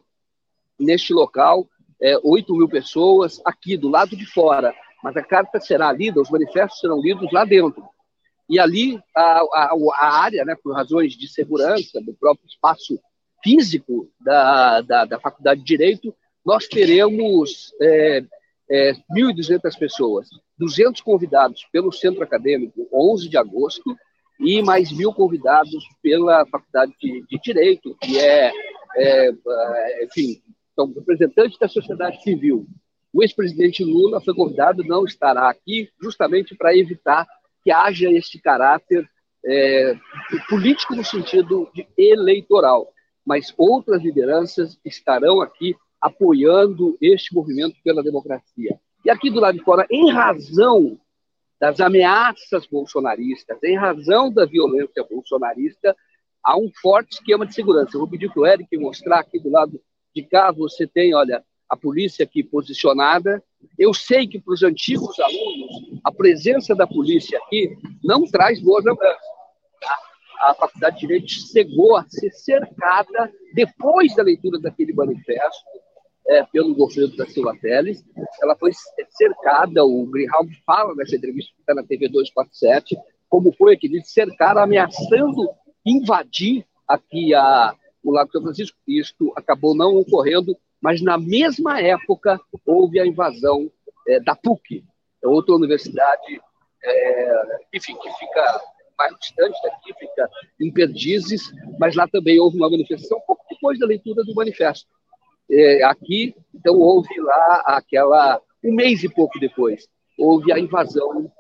neste 0.80 1.14
local 1.14 1.68
é, 2.02 2.18
8 2.23 2.56
mil 2.56 2.69
pessoas 2.69 3.41
aqui 3.44 3.76
do 3.76 3.90
lado 3.90 4.15
de 4.15 4.26
fora. 4.26 4.73
mas 5.03 5.18
a 5.18 5.23
carta 5.23 5.60
será 5.60 5.91
lida, 5.91 6.22
os 6.22 6.30
manifestos 6.30 6.80
serão 6.80 7.02
lidos 7.02 7.30
lá 7.34 7.44
dentro. 7.44 7.84
E 8.53 8.59
ali, 8.59 8.99
a, 9.15 9.39
a, 9.39 9.75
a 9.99 10.21
área, 10.21 10.45
né, 10.45 10.55
por 10.63 10.75
razões 10.75 11.13
de 11.13 11.27
segurança, 11.27 11.99
do 11.99 12.13
próprio 12.13 12.45
espaço 12.45 12.99
físico 13.43 14.11
da, 14.21 14.81
da, 14.81 15.05
da 15.05 15.19
Faculdade 15.19 15.61
de 15.61 15.65
Direito, 15.65 16.15
nós 16.45 16.67
teremos 16.67 17.73
é, 17.81 18.23
é, 18.69 18.93
1.200 19.11 19.75
pessoas, 19.80 20.27
200 20.59 21.01
convidados 21.01 21.67
pelo 21.71 21.91
Centro 21.91 22.21
Acadêmico, 22.21 22.88
11 22.93 23.27
de 23.27 23.38
agosto, 23.38 23.97
e 24.39 24.61
mais 24.61 24.91
mil 24.91 25.11
convidados 25.11 25.84
pela 26.03 26.45
Faculdade 26.45 26.93
de, 27.01 27.25
de 27.27 27.39
Direito, 27.43 27.97
que 27.99 28.19
é, 28.19 28.51
é, 28.95 29.30
é 29.30 30.05
enfim, 30.05 30.43
são 30.75 30.93
representantes 30.93 31.57
da 31.57 31.67
sociedade 31.67 32.21
civil. 32.21 32.67
O 33.11 33.23
ex-presidente 33.23 33.84
Lula 33.84 34.21
foi 34.21 34.35
convidado, 34.35 34.84
não 34.84 35.05
estará 35.05 35.49
aqui, 35.49 35.89
justamente 35.99 36.55
para 36.55 36.77
evitar 36.77 37.25
que 37.64 37.72
haja 37.72 38.11
esse 38.11 38.40
caráter 38.40 39.10
é, 39.45 39.95
político 40.49 40.95
no 40.95 41.03
sentido 41.03 41.69
eleitoral. 41.98 42.91
Mas 43.26 43.53
outras 43.57 44.03
lideranças 44.03 44.77
estarão 44.84 45.41
aqui 45.41 45.76
apoiando 46.02 46.98
este 47.02 47.34
movimento 47.34 47.76
pela 47.84 48.03
democracia. 48.03 48.77
E 49.06 49.10
aqui 49.10 49.30
do 49.30 49.40
lado 49.40 49.57
de 49.57 49.64
fora, 49.64 49.85
em 49.90 50.11
razão 50.11 50.99
das 51.60 51.80
ameaças 51.80 52.68
bolsonaristas, 52.68 53.57
em 53.64 53.77
razão 53.77 54.30
da 54.30 54.45
violência 54.45 55.03
bolsonarista, 55.10 55.95
há 56.44 56.57
um 56.57 56.69
forte 56.81 57.14
esquema 57.14 57.45
de 57.45 57.53
segurança. 57.53 57.91
Eu 57.94 58.02
vou 58.02 58.10
pedir 58.10 58.30
para 58.30 58.41
o 58.41 58.45
Eric 58.45 58.77
mostrar 58.77 59.19
aqui 59.19 59.40
do 59.40 59.49
lado 59.49 59.80
de 60.14 60.23
cá, 60.23 60.52
você 60.52 60.85
tem, 60.85 61.15
olha, 61.15 61.44
a 61.69 61.77
polícia 61.77 62.23
aqui 62.23 62.44
posicionada. 62.44 63.41
Eu 63.77 63.94
sei 63.94 64.27
que 64.27 64.40
para 64.40 64.53
os 64.53 64.64
antigos 64.64 65.19
alunos, 65.19 65.99
a 66.03 66.11
presença 66.11 66.76
da 66.76 66.88
polícia 66.88 67.38
aqui 67.40 67.76
não 68.03 68.26
traz 68.26 68.61
boas 68.61 68.84
lembranças. 68.85 69.34
A 70.41 70.53
Faculdade 70.53 70.95
de 70.95 71.02
Direito 71.02 71.30
chegou 71.30 71.95
a 71.95 72.06
ser 72.07 72.31
cercada, 72.31 73.31
depois 73.53 74.14
da 74.15 74.23
leitura 74.23 74.60
daquele 74.60 74.94
manifesto, 74.94 75.69
é, 76.27 76.44
pelo 76.44 76.76
governo 76.76 77.15
da 77.15 77.26
Silva 77.26 77.56
Teles. 77.61 78.03
Ela 78.41 78.56
foi 78.56 78.72
cercada, 79.10 79.85
o 79.85 80.06
Greenhalgh 80.06 80.52
fala 80.65 80.94
nessa 80.95 81.15
entrevista 81.15 81.52
que 81.56 81.61
está 81.61 81.73
na 81.73 81.84
TV 81.84 82.10
247, 82.10 82.98
como 83.30 83.53
foi 83.53 83.77
que 83.77 83.88
eles 83.88 84.11
cercaram, 84.11 84.61
ameaçando 84.61 85.49
invadir 85.85 86.65
aqui 86.88 87.34
a, 87.34 87.76
o 88.03 88.11
Lago 88.11 88.31
São 88.31 88.41
Francisco. 88.41 88.77
Isto 88.88 89.34
acabou 89.35 89.76
não 89.76 89.95
ocorrendo, 89.95 90.57
mas 90.84 91.01
na 91.01 91.18
mesma 91.18 91.80
época 91.80 92.38
houve 92.65 92.99
a 92.99 93.07
invasão 93.07 93.72
é, 94.05 94.19
da 94.19 94.35
PUC, 94.35 94.84
é 95.23 95.27
outra 95.27 95.55
universidade, 95.55 96.41
é, 96.84 97.43
enfim, 97.73 97.95
que 97.95 98.11
fica 98.19 98.61
mais 98.97 99.18
distante 99.18 99.57
daqui, 99.64 99.93
fica 99.97 100.30
em 100.60 100.72
Perdizes, 100.72 101.41
mas 101.80 101.95
lá 101.95 102.05
também 102.05 102.38
houve 102.38 102.57
uma 102.57 102.69
manifestação 102.69 103.22
pouco 103.26 103.45
depois 103.49 103.80
da 103.80 103.85
leitura 103.85 104.23
do 104.26 104.35
manifesto 104.35 104.85
é, 105.49 105.84
aqui, 105.85 106.35
então 106.53 106.76
houve 106.76 107.18
lá 107.22 107.64
aquela, 107.65 108.41
um 108.61 108.76
mês 108.76 109.03
e 109.03 109.10
pouco 109.10 109.39
depois, 109.39 109.88
houve 110.19 110.51
a 110.51 110.60
invasão 110.60 111.31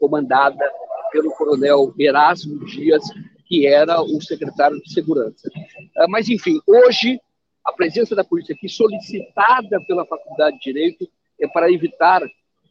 comandada 0.00 0.68
pelo 1.12 1.30
coronel 1.32 1.94
Erasmo 1.96 2.64
Dias, 2.66 3.04
que 3.46 3.66
era 3.66 4.02
o 4.02 4.20
secretário 4.20 4.80
de 4.82 4.92
Segurança. 4.92 5.48
Ah, 5.96 6.06
mas, 6.08 6.28
enfim, 6.28 6.58
hoje, 6.66 7.20
a 7.64 7.72
presença 7.72 8.14
da 8.14 8.22
polícia 8.22 8.54
aqui, 8.54 8.68
solicitada 8.68 9.80
pela 9.86 10.04
Faculdade 10.04 10.58
de 10.58 10.64
Direito, 10.64 11.08
é 11.40 11.48
para 11.48 11.72
evitar 11.72 12.20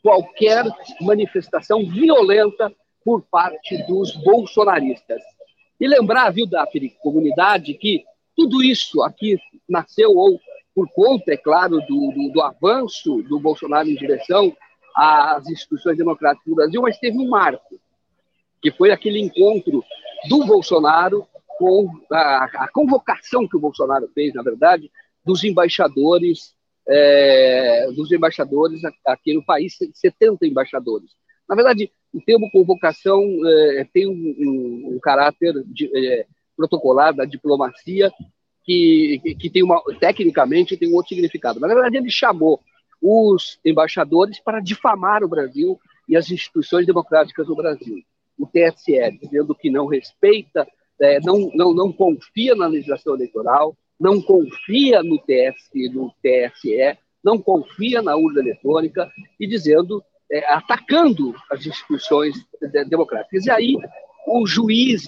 qualquer 0.02 0.66
manifestação 1.02 1.86
violenta 1.86 2.72
por 3.04 3.22
parte 3.24 3.82
dos 3.84 4.16
bolsonaristas. 4.18 5.22
E 5.80 5.88
lembrar, 5.88 6.30
viu, 6.32 6.46
Daphne, 6.46 6.92
comunidade, 7.02 7.74
que 7.74 8.04
tudo 8.36 8.64
isso 8.64 9.02
aqui 9.02 9.38
nasceu 9.68 10.12
ou 10.12 10.40
por 10.76 10.90
conta, 10.92 11.34
é 11.34 11.38
claro, 11.38 11.80
do, 11.82 12.12
do, 12.12 12.32
do, 12.32 12.42
avanço 12.42 13.22
do 13.24 13.40
Bolsonaro 13.40 13.88
em 13.88 13.96
direção 13.96 14.56
às 14.96 15.48
instituições 15.48 15.98
democráticas 15.98 16.48
do 16.48 16.56
Brasil, 16.56 16.82
mas 16.82 16.98
teve 16.98 17.18
um 17.18 17.30
marco, 17.30 17.80
que 18.62 18.72
foi 18.72 18.92
aquele 18.92 19.20
encontro 19.20 19.84
do 20.28 20.46
Bolsonaro 20.46 21.28
com 21.58 21.90
a, 22.12 22.46
a 22.46 22.68
convocação 22.72 23.48
que 23.48 23.58
o 23.58 23.60
Bolsonaro 23.60 24.10
fez, 24.14 24.34
na 24.34 24.44
verdade, 24.44 24.92
dos 25.26 25.44
embaixadores, 25.44 26.54
é, 26.88 27.88
dos 27.96 28.12
embaixadores 28.12 28.82
aqui 29.06 29.34
no 29.34 29.46
país, 29.46 29.78
70 29.94 30.46
embaixadores. 30.46 31.12
Na 31.48 31.56
verdade, 31.56 31.92
o 32.14 32.22
termo 32.22 32.50
convocação 32.52 33.22
é, 33.46 33.88
tem 33.94 34.08
um, 34.08 34.12
um, 34.12 34.96
um 34.96 35.00
caráter 35.00 35.64
de, 35.66 35.90
é, 35.96 36.26
protocolar 36.56 37.14
da 37.14 37.26
diplomacia 37.26 38.12
que, 38.64 39.20
que 39.40 39.50
tem 39.50 39.64
uma, 39.64 39.82
tecnicamente, 40.00 40.78
tem 40.78 40.90
um 40.90 40.96
outro 40.96 41.10
significado. 41.10 41.60
Mas, 41.60 41.70
na 41.70 41.76
verdade, 41.76 41.98
ele 41.98 42.10
chamou 42.10 42.60
os 43.02 43.60
embaixadores 43.66 44.40
para 44.40 44.62
difamar 44.62 45.24
o 45.24 45.28
Brasil 45.28 45.78
e 46.08 46.16
as 46.16 46.32
instituições 46.32 46.86
democráticas 46.86 47.48
do 47.48 47.56
Brasil. 47.56 47.98
O 48.38 48.48
TSE, 48.48 49.20
dizendo 49.22 49.54
que 49.54 49.70
não 49.70 49.88
respeita, 49.88 50.68
é, 51.02 51.20
não, 51.22 51.52
não, 51.54 51.74
não 51.74 51.92
confia 51.92 52.56
na 52.56 52.68
legislação 52.68 53.16
eleitoral, 53.16 53.76
não 54.00 54.22
confia 54.22 55.02
no, 55.04 55.18
TS, 55.20 55.70
no 55.94 56.14
TSE, 56.22 56.98
não 57.24 57.40
confia 57.40 58.02
na 58.02 58.16
urna 58.16 58.42
eletrônica 58.42 59.10
e 59.40 59.48
dizendo, 59.48 60.04
é, 60.32 60.46
atacando 60.54 61.34
as 61.50 61.66
instituições 61.66 62.36
democráticas. 62.90 63.46
E 63.46 63.52
aí, 63.52 63.78
o 64.28 64.46
juiz, 64.46 65.04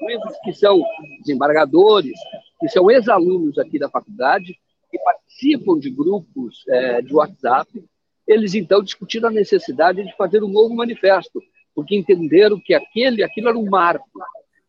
juízes 0.00 0.38
que 0.44 0.52
são 0.52 0.82
desembargadores, 1.20 2.18
que 2.60 2.68
são 2.68 2.90
ex-alunos 2.90 3.58
aqui 3.58 3.78
da 3.78 3.90
faculdade, 3.90 4.56
que 4.90 4.98
participam 4.98 5.78
de 5.78 5.90
grupos 5.90 6.64
é, 6.68 7.02
de 7.02 7.14
WhatsApp, 7.14 7.84
eles 8.26 8.54
então 8.54 8.82
discutiram 8.82 9.28
a 9.28 9.32
necessidade 9.32 10.02
de 10.02 10.16
fazer 10.16 10.42
um 10.42 10.48
novo 10.48 10.74
manifesto, 10.74 11.42
porque 11.74 11.96
entenderam 11.96 12.60
que 12.60 12.72
aquele, 12.72 13.22
aquilo 13.22 13.48
era 13.48 13.58
um 13.58 13.68
marco. 13.68 14.08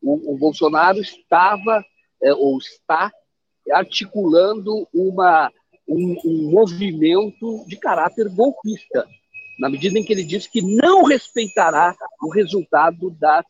O, 0.06 0.34
o 0.34 0.38
Bolsonaro 0.38 0.99
estava, 0.99 1.84
é, 2.22 2.34
ou 2.34 2.57
está, 2.57 3.11
articulando 3.72 4.88
uma, 4.94 5.52
um, 5.88 6.15
um 6.23 6.52
movimento 6.52 7.65
de 7.68 7.76
caráter 7.77 8.30
golpista, 8.30 9.07
na 9.60 9.69
medida 9.69 9.98
em 9.98 10.03
que 10.03 10.14
ele 10.14 10.23
disse 10.23 10.49
que 10.49 10.61
não 10.61 11.03
respeitará 11.03 11.95
o 12.22 12.30
resultado 12.30 13.10
das 13.19 13.45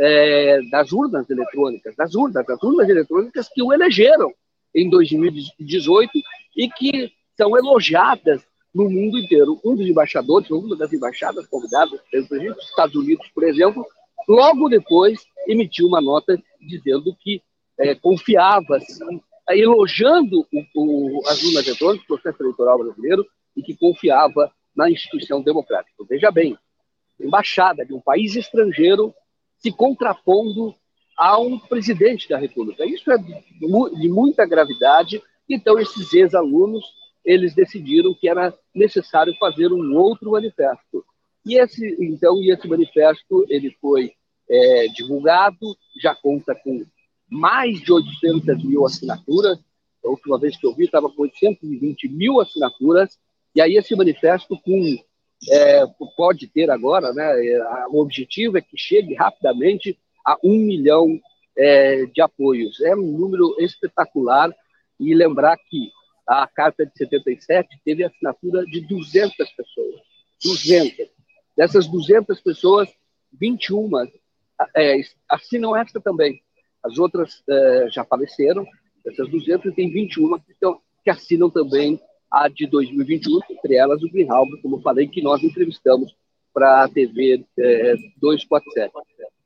é, 0.00 0.60
das 0.70 0.92
urnas 0.92 1.28
eletrônicas, 1.28 1.94
das 1.94 2.14
urnas, 2.14 2.46
das 2.46 2.62
urnas 2.62 2.88
eletrônicas 2.88 3.48
que 3.48 3.62
o 3.62 3.70
elegeram 3.70 4.32
em 4.74 4.88
2018 4.88 6.10
e 6.56 6.70
que 6.70 7.12
são 7.36 7.56
elogiadas 7.56 8.42
no 8.74 8.88
mundo 8.88 9.18
inteiro. 9.18 9.60
Um 9.62 9.76
dos 9.76 9.86
embaixadores, 9.86 10.50
uma 10.50 10.74
das 10.74 10.92
embaixadas 10.92 11.46
convidadas 11.46 12.00
pelo 12.10 12.26
presidente 12.26 12.56
dos 12.56 12.68
Estados 12.68 12.94
Unidos, 12.94 13.28
por 13.34 13.44
exemplo, 13.44 13.84
logo 14.30 14.68
depois 14.68 15.26
emitiu 15.48 15.88
uma 15.88 16.00
nota 16.00 16.40
dizendo 16.60 17.14
que 17.18 17.42
é, 17.76 17.96
confiava, 17.96 18.76
assim, 18.76 19.20
elogiando 19.48 20.46
o, 20.52 20.64
o, 20.76 21.22
as 21.26 21.42
urnas 21.42 21.66
eletrônicas, 21.66 22.04
o 22.04 22.06
processo 22.06 22.42
eleitoral 22.42 22.78
brasileiro, 22.78 23.26
e 23.56 23.62
que 23.62 23.76
confiava 23.76 24.52
na 24.76 24.88
instituição 24.88 25.42
democrática. 25.42 26.04
Veja 26.08 26.30
bem, 26.30 26.56
embaixada 27.18 27.84
de 27.84 27.92
um 27.92 28.00
país 28.00 28.36
estrangeiro 28.36 29.12
se 29.58 29.72
contrapondo 29.72 30.74
a 31.16 31.38
um 31.38 31.58
presidente 31.58 32.28
da 32.28 32.38
República. 32.38 32.86
Isso 32.86 33.10
é 33.10 33.18
de 33.18 34.08
muita 34.08 34.46
gravidade. 34.46 35.20
Então, 35.48 35.78
esses 35.78 36.12
ex-alunos 36.14 36.84
eles 37.24 37.54
decidiram 37.54 38.14
que 38.14 38.28
era 38.28 38.54
necessário 38.74 39.34
fazer 39.38 39.72
um 39.72 39.98
outro 39.98 40.30
manifesto. 40.30 41.04
E 41.44 41.58
esse, 41.58 41.96
então, 42.00 42.40
esse 42.44 42.66
manifesto 42.68 43.44
ele 43.48 43.76
foi 43.80 44.12
é, 44.50 44.88
divulgado, 44.88 45.76
já 46.02 46.14
conta 46.14 46.54
com 46.54 46.84
mais 47.30 47.80
de 47.80 47.92
800 47.92 48.64
mil 48.64 48.84
assinaturas. 48.84 49.58
A 50.04 50.08
última 50.08 50.38
vez 50.38 50.56
que 50.56 50.66
eu 50.66 50.74
vi 50.74 50.84
estava 50.84 51.08
com 51.08 51.22
820 51.22 52.08
mil 52.08 52.40
assinaturas. 52.40 53.16
E 53.54 53.60
aí 53.60 53.76
esse 53.76 53.94
manifesto 53.94 54.58
com 54.60 54.98
é, 55.48 55.86
pode 56.16 56.48
ter 56.48 56.70
agora, 56.70 57.12
né? 57.12 57.46
É, 57.46 57.86
o 57.88 58.00
objetivo 58.00 58.58
é 58.58 58.60
que 58.60 58.76
chegue 58.76 59.14
rapidamente 59.14 59.98
a 60.26 60.36
um 60.42 60.56
milhão 60.58 61.20
é, 61.56 62.06
de 62.06 62.20
apoios. 62.20 62.80
É 62.80 62.94
um 62.94 63.16
número 63.16 63.54
espetacular 63.60 64.50
e 64.98 65.14
lembrar 65.14 65.56
que 65.56 65.90
a 66.26 66.46
carta 66.46 66.84
de 66.84 66.96
77 66.96 67.80
teve 67.84 68.04
assinatura 68.04 68.64
de 68.64 68.80
200 68.82 69.34
pessoas. 69.52 70.00
200. 70.42 71.08
Dessas 71.56 71.86
200 71.86 72.40
pessoas, 72.40 72.88
21 73.32 73.88
é, 74.76 75.00
assinam 75.28 75.76
esta 75.76 76.00
também. 76.00 76.40
As 76.82 76.98
outras 76.98 77.42
é, 77.48 77.86
já 77.90 78.04
faleceram. 78.04 78.66
Essas 79.06 79.28
200 79.30 79.74
tem 79.74 79.90
21 79.90 80.38
que, 80.38 80.52
estão, 80.52 80.80
que 81.04 81.10
assinam 81.10 81.50
também 81.50 82.00
a 82.30 82.48
de 82.48 82.66
2021, 82.66 83.40
entre 83.50 83.74
elas 83.74 84.02
o 84.02 84.10
Greenhalgh, 84.10 84.60
como 84.62 84.76
eu 84.76 84.82
falei, 84.82 85.08
que 85.08 85.22
nós 85.22 85.42
entrevistamos 85.42 86.14
para 86.54 86.84
a 86.84 86.88
TV 86.88 87.44
é, 87.58 87.94
247. 88.20 88.92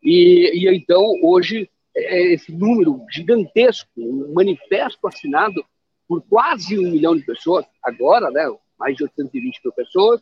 E, 0.02 0.50
e 0.54 0.76
então, 0.76 1.02
hoje, 1.22 1.68
é 1.96 2.34
esse 2.34 2.52
número 2.52 3.00
gigantesco, 3.10 3.88
um 3.96 4.32
manifesto 4.34 5.06
assinado 5.06 5.64
por 6.06 6.22
quase 6.22 6.78
um 6.78 6.90
milhão 6.90 7.16
de 7.16 7.24
pessoas, 7.24 7.64
agora, 7.82 8.30
né, 8.30 8.44
mais 8.78 8.96
de 8.96 9.04
820 9.04 9.60
mil 9.64 9.72
pessoas, 9.72 10.20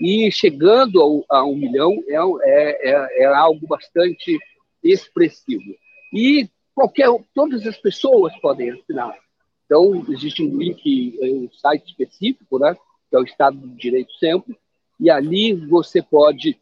e 0.00 0.30
chegando 0.30 1.00
ao, 1.00 1.24
a 1.28 1.44
um 1.44 1.56
milhão 1.56 2.02
é, 2.06 2.14
é, 2.14 2.90
é, 2.90 3.22
é, 3.22 3.26
algo 3.26 3.66
bastante 3.66 4.38
expressivo. 4.82 5.74
E 6.12 6.48
qualquer, 6.74 7.08
todas 7.34 7.66
as 7.66 7.76
pessoas 7.76 8.36
podem 8.40 8.70
assinar. 8.70 9.16
Então, 9.64 10.04
existe 10.08 10.42
um 10.42 10.56
link, 10.56 11.18
um 11.22 11.48
site 11.52 11.86
específico, 11.88 12.58
né, 12.58 12.74
que 13.08 13.16
é 13.16 13.18
o 13.18 13.24
Estado 13.24 13.56
do 13.56 13.68
Direito 13.68 14.12
Sempre, 14.14 14.56
e 14.98 15.10
ali 15.10 15.54
você 15.54 16.02
pode 16.02 16.58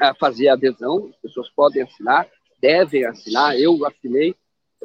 uh, 0.00 0.14
fazer 0.18 0.48
adesão, 0.48 1.08
as 1.08 1.16
pessoas 1.16 1.48
podem 1.50 1.82
assinar, 1.82 2.28
devem 2.60 3.04
assinar, 3.04 3.58
eu 3.58 3.84
assinei, 3.86 4.34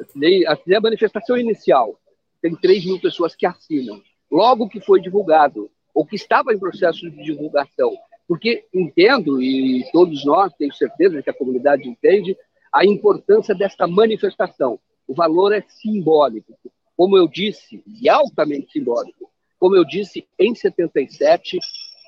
assinei, 0.00 0.46
assinei 0.46 0.78
a 0.78 0.80
manifestação 0.80 1.36
inicial, 1.36 1.98
tem 2.40 2.54
3 2.54 2.86
mil 2.86 3.00
pessoas 3.00 3.34
que 3.34 3.46
assinam. 3.46 4.00
Logo 4.30 4.68
que 4.68 4.80
foi 4.80 5.00
divulgado, 5.00 5.70
ou 5.98 6.06
que 6.06 6.14
estava 6.14 6.54
em 6.54 6.58
processo 6.60 7.10
de 7.10 7.24
divulgação, 7.24 7.92
porque 8.28 8.64
entendo, 8.72 9.42
e 9.42 9.84
todos 9.90 10.24
nós, 10.24 10.54
tenho 10.56 10.72
certeza 10.72 11.20
que 11.20 11.28
a 11.28 11.34
comunidade 11.34 11.88
entende, 11.88 12.36
a 12.72 12.86
importância 12.86 13.52
desta 13.52 13.84
manifestação. 13.88 14.78
O 15.08 15.12
valor 15.12 15.52
é 15.52 15.60
simbólico, 15.66 16.56
como 16.96 17.18
eu 17.18 17.26
disse, 17.26 17.82
e 18.00 18.08
altamente 18.08 18.70
simbólico. 18.70 19.28
Como 19.58 19.74
eu 19.74 19.84
disse, 19.84 20.24
em 20.38 20.54
77, 20.54 21.58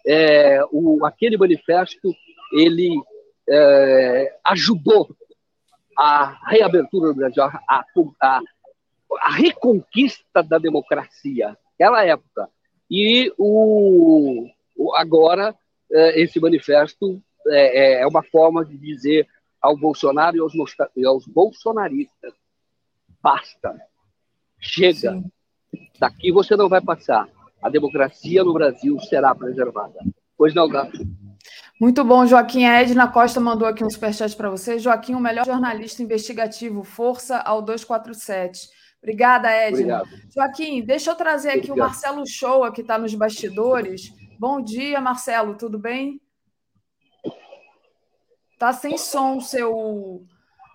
é, 0.07 0.61
o, 0.71 1.05
aquele 1.05 1.37
manifesto 1.37 2.15
ele 2.53 2.95
é, 3.49 4.39
ajudou 4.47 5.09
a 5.99 6.39
reabertura 6.47 7.09
do 7.09 7.17
Brasil, 7.17 7.43
a, 7.43 7.61
a, 7.69 8.41
a 9.21 9.33
reconquista 9.33 10.45
da 10.45 10.59
democracia, 10.59 11.59
aquela 11.75 12.07
época. 12.07 12.49
E 12.91 13.33
o, 13.39 14.49
agora 14.97 15.55
é, 15.93 16.21
esse 16.21 16.41
manifesto 16.41 17.23
é, 17.47 17.99
é, 17.99 18.03
é, 18.03 18.07
uma 18.07 18.23
forma 18.23 18.65
de 18.65 18.77
dizer 18.77 19.29
ao 19.61 19.77
Bolsonaro 19.77 20.37
e 20.37 20.41
aos, 20.41 20.53
e 20.97 21.07
aos 21.07 21.27
bolsonaristas: 21.27 22.35
basta, 23.23 23.81
chega, 24.59 25.13
Sim. 25.13 25.31
daqui 25.99 26.33
você 26.33 26.57
não 26.57 26.69
vai 26.69 26.81
passar. 26.81 27.29
A 27.63 27.69
democracia 27.69 28.43
no 28.43 28.55
Brasil 28.55 28.99
será 29.01 29.35
preservada. 29.35 29.99
Pois 30.37 30.55
não, 30.55 30.67
Gato? 30.67 30.99
Muito 31.79 32.03
bom, 32.03 32.27
Joaquim. 32.27 32.65
A 32.65 32.81
Edna 32.81 33.07
Costa 33.07 33.39
mandou 33.39 33.69
aqui 33.69 33.85
um 33.85 33.91
superchat 33.91 34.35
para 34.35 34.49
você. 34.49 34.79
Joaquim, 34.79 35.15
o 35.15 35.21
melhor 35.21 35.45
jornalista 35.45 36.03
investigativo. 36.03 36.83
Força 36.83 37.37
ao 37.39 37.61
247. 37.61 38.69
Obrigada, 39.03 39.51
Edna. 39.51 40.03
Obrigado. 40.03 40.31
Joaquim, 40.35 40.83
deixa 40.83 41.11
eu 41.11 41.17
trazer 41.17 41.51
aqui 41.51 41.71
Obrigado. 41.71 41.79
o 41.79 41.81
Marcelo 41.81 42.27
Shoa, 42.27 42.73
que 42.73 42.83
está 42.83 42.99
nos 42.99 43.15
bastidores. 43.15 44.13
Bom 44.39 44.61
dia, 44.61 45.01
Marcelo, 45.01 45.57
tudo 45.57 45.79
bem? 45.79 46.21
Tá 48.59 48.75
sem 48.75 48.99
som 48.99 49.39
o 49.39 49.41
seu, 49.41 50.23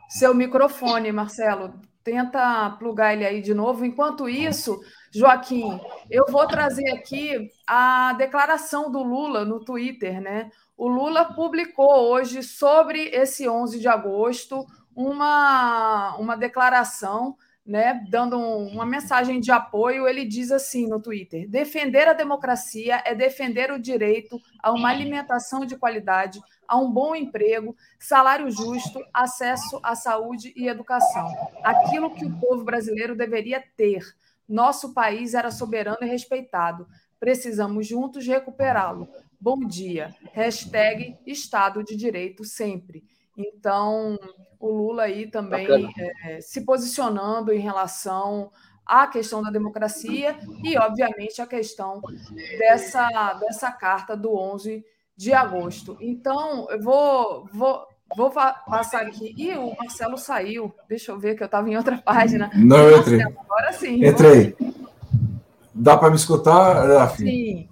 seu 0.09 0.33
microfone, 0.33 1.11
Marcelo. 1.11 1.79
Tenta 2.03 2.69
plugar 2.79 3.13
ele 3.13 3.25
aí 3.25 3.41
de 3.41 3.53
novo. 3.53 3.85
Enquanto 3.85 4.27
isso, 4.27 4.79
Joaquim, 5.13 5.79
eu 6.09 6.25
vou 6.27 6.47
trazer 6.47 6.91
aqui 6.91 7.49
a 7.67 8.13
declaração 8.13 8.91
do 8.91 9.03
Lula 9.03 9.45
no 9.45 9.63
Twitter, 9.63 10.19
né? 10.19 10.49
O 10.75 10.87
Lula 10.87 11.25
publicou 11.33 12.09
hoje 12.09 12.41
sobre 12.41 13.09
esse 13.09 13.47
11 13.47 13.79
de 13.79 13.87
agosto 13.87 14.65
uma, 14.95 16.15
uma 16.17 16.35
declaração 16.35 17.35
né, 17.65 18.05
dando 18.09 18.37
um, 18.37 18.67
uma 18.67 18.85
mensagem 18.85 19.39
de 19.39 19.51
apoio, 19.51 20.07
ele 20.07 20.23
diz 20.23 20.51
assim 20.51 20.87
no 20.87 21.01
Twitter: 21.01 21.49
defender 21.49 22.07
a 22.07 22.13
democracia 22.13 23.01
é 23.03 23.15
defender 23.15 23.71
o 23.71 23.79
direito 23.79 24.39
a 24.61 24.71
uma 24.71 24.89
alimentação 24.89 25.65
de 25.65 25.75
qualidade, 25.75 26.39
a 26.67 26.77
um 26.77 26.91
bom 26.91 27.15
emprego, 27.15 27.75
salário 27.99 28.49
justo, 28.51 29.03
acesso 29.11 29.79
à 29.81 29.95
saúde 29.95 30.53
e 30.55 30.67
educação. 30.67 31.27
Aquilo 31.63 32.13
que 32.13 32.25
o 32.25 32.39
povo 32.39 32.63
brasileiro 32.63 33.15
deveria 33.15 33.63
ter. 33.75 34.03
Nosso 34.47 34.93
país 34.93 35.33
era 35.33 35.49
soberano 35.49 35.97
e 36.01 36.05
respeitado. 36.05 36.87
Precisamos 37.19 37.87
juntos 37.87 38.27
recuperá-lo. 38.27 39.07
Bom 39.41 39.59
dia. 39.59 40.13
Hashtag 40.33 41.17
Estado 41.25 41.83
de 41.83 41.95
Direito 41.95 42.43
sempre. 42.43 43.03
Então, 43.37 44.17
o 44.59 44.69
Lula 44.69 45.03
aí 45.03 45.27
também 45.27 45.93
é, 46.23 46.39
se 46.41 46.61
posicionando 46.61 47.51
em 47.51 47.59
relação 47.59 48.51
à 48.85 49.07
questão 49.07 49.41
da 49.41 49.49
democracia 49.49 50.37
e, 50.63 50.77
obviamente, 50.77 51.41
a 51.41 51.47
questão 51.47 52.01
dessa, 52.57 53.33
dessa 53.33 53.71
carta 53.71 54.15
do 54.15 54.35
11 54.35 54.83
de 55.17 55.33
agosto. 55.33 55.97
Então, 55.99 56.69
eu 56.69 56.81
vou, 56.81 57.47
vou, 57.51 57.87
vou 58.15 58.31
passar 58.31 59.03
aqui. 59.03 59.33
E 59.37 59.51
o 59.57 59.75
Marcelo 59.75 60.17
saiu. 60.17 60.73
Deixa 60.87 61.11
eu 61.11 61.19
ver 61.19 61.35
que 61.35 61.43
eu 61.43 61.47
estava 61.47 61.69
em 61.69 61.77
outra 61.77 61.97
página. 61.97 62.49
Não, 62.53 62.77
eu 62.77 62.99
entrei. 62.99 63.21
agora 63.21 63.73
sim. 63.73 64.05
Entrei. 64.05 64.55
Dá 65.73 65.97
para 65.97 66.09
me 66.09 66.15
escutar, 66.15 66.87
Rafi? 66.87 67.23
Sim. 67.23 67.69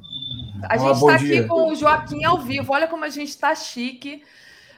A 0.64 0.76
ah, 0.76 0.78
gente 0.78 0.94
está 0.94 1.16
aqui 1.16 1.44
com 1.44 1.72
o 1.72 1.76
Joaquim 1.76 2.24
ao 2.24 2.40
vivo. 2.40 2.74
Olha 2.74 2.88
como 2.88 3.04
a 3.04 3.10
gente 3.10 3.30
está 3.30 3.54
chique 3.54 4.24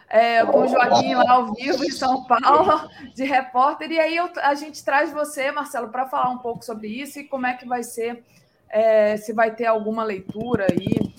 é, 0.09 0.45
com 0.45 0.61
o 0.61 0.67
Joaquim 0.67 1.15
lá 1.15 1.31
ao 1.31 1.53
vivo 1.53 1.83
em 1.83 1.91
São 1.91 2.23
Paulo, 2.23 2.89
de 3.13 3.23
repórter. 3.23 3.91
E 3.91 3.99
aí 3.99 4.15
eu, 4.15 4.29
a 4.41 4.53
gente 4.55 4.83
traz 4.83 5.11
você, 5.11 5.51
Marcelo, 5.51 5.89
para 5.89 6.07
falar 6.07 6.29
um 6.29 6.37
pouco 6.37 6.63
sobre 6.63 6.87
isso 6.87 7.19
e 7.19 7.23
como 7.23 7.47
é 7.47 7.53
que 7.53 7.67
vai 7.67 7.83
ser, 7.83 8.23
é, 8.69 9.17
se 9.17 9.33
vai 9.33 9.55
ter 9.55 9.65
alguma 9.65 10.03
leitura 10.03 10.67
aí. 10.71 11.13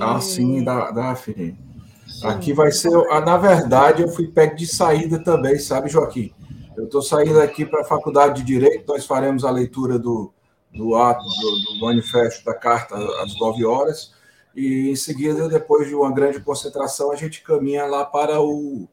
Ah, 0.00 0.20
sim, 0.20 0.64
da, 0.64 0.90
Daphne. 0.90 1.56
Aqui 2.24 2.52
vai 2.52 2.72
ser. 2.72 2.90
Na 3.24 3.36
verdade, 3.36 4.02
eu 4.02 4.08
fui 4.08 4.28
pego 4.28 4.56
de 4.56 4.66
saída 4.66 5.22
também, 5.22 5.58
sabe, 5.58 5.90
Joaquim? 5.90 6.32
Eu 6.76 6.84
estou 6.84 7.02
saindo 7.02 7.40
aqui 7.40 7.64
para 7.64 7.82
a 7.82 7.84
Faculdade 7.84 8.42
de 8.42 8.46
Direito, 8.46 8.84
nós 8.88 9.04
faremos 9.04 9.44
a 9.44 9.50
leitura 9.50 9.98
do, 9.98 10.32
do 10.72 10.94
ato, 10.94 11.24
do, 11.24 11.74
do 11.74 11.80
manifesto 11.80 12.44
da 12.44 12.54
carta 12.54 12.96
às 13.22 13.38
9 13.38 13.64
horas 13.64 14.15
e 14.56 14.90
em 14.90 14.96
seguida, 14.96 15.50
depois 15.50 15.86
de 15.86 15.94
uma 15.94 16.10
grande 16.10 16.40
concentração, 16.40 17.12
a 17.12 17.16
gente 17.16 17.42
caminha 17.42 17.84
lá 17.84 18.06
para 18.06 18.40
o 18.40 18.88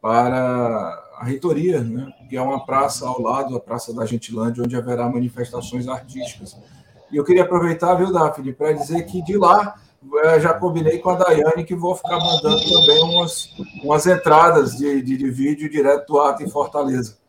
para 0.00 0.38
a 1.18 1.24
reitoria, 1.24 1.80
né? 1.80 2.10
que 2.28 2.36
é 2.36 2.40
uma 2.40 2.64
praça 2.64 3.06
ao 3.06 3.20
lado, 3.20 3.56
a 3.56 3.60
Praça 3.60 3.92
da 3.92 4.06
Gentilândia, 4.06 4.62
onde 4.62 4.76
haverá 4.76 5.08
manifestações 5.08 5.86
artísticas. 5.88 6.56
E 7.12 7.16
eu 7.16 7.24
queria 7.24 7.42
aproveitar, 7.42 7.94
viu, 7.94 8.10
Daphne, 8.12 8.52
para 8.52 8.72
dizer 8.72 9.02
que 9.04 9.22
de 9.22 9.36
lá 9.36 9.74
eh, 10.24 10.40
já 10.40 10.54
combinei 10.54 10.98
com 10.98 11.10
a 11.10 11.16
Daiane 11.16 11.64
que 11.64 11.74
vou 11.74 11.94
ficar 11.94 12.18
mandando 12.18 12.62
também 12.62 13.02
umas, 13.02 13.50
umas 13.84 14.06
entradas 14.06 14.76
de, 14.76 15.02
de, 15.02 15.16
de 15.18 15.30
vídeo 15.30 15.68
direto 15.68 16.06
do 16.06 16.20
ato 16.20 16.42
em 16.42 16.48
Fortaleza. 16.48 17.19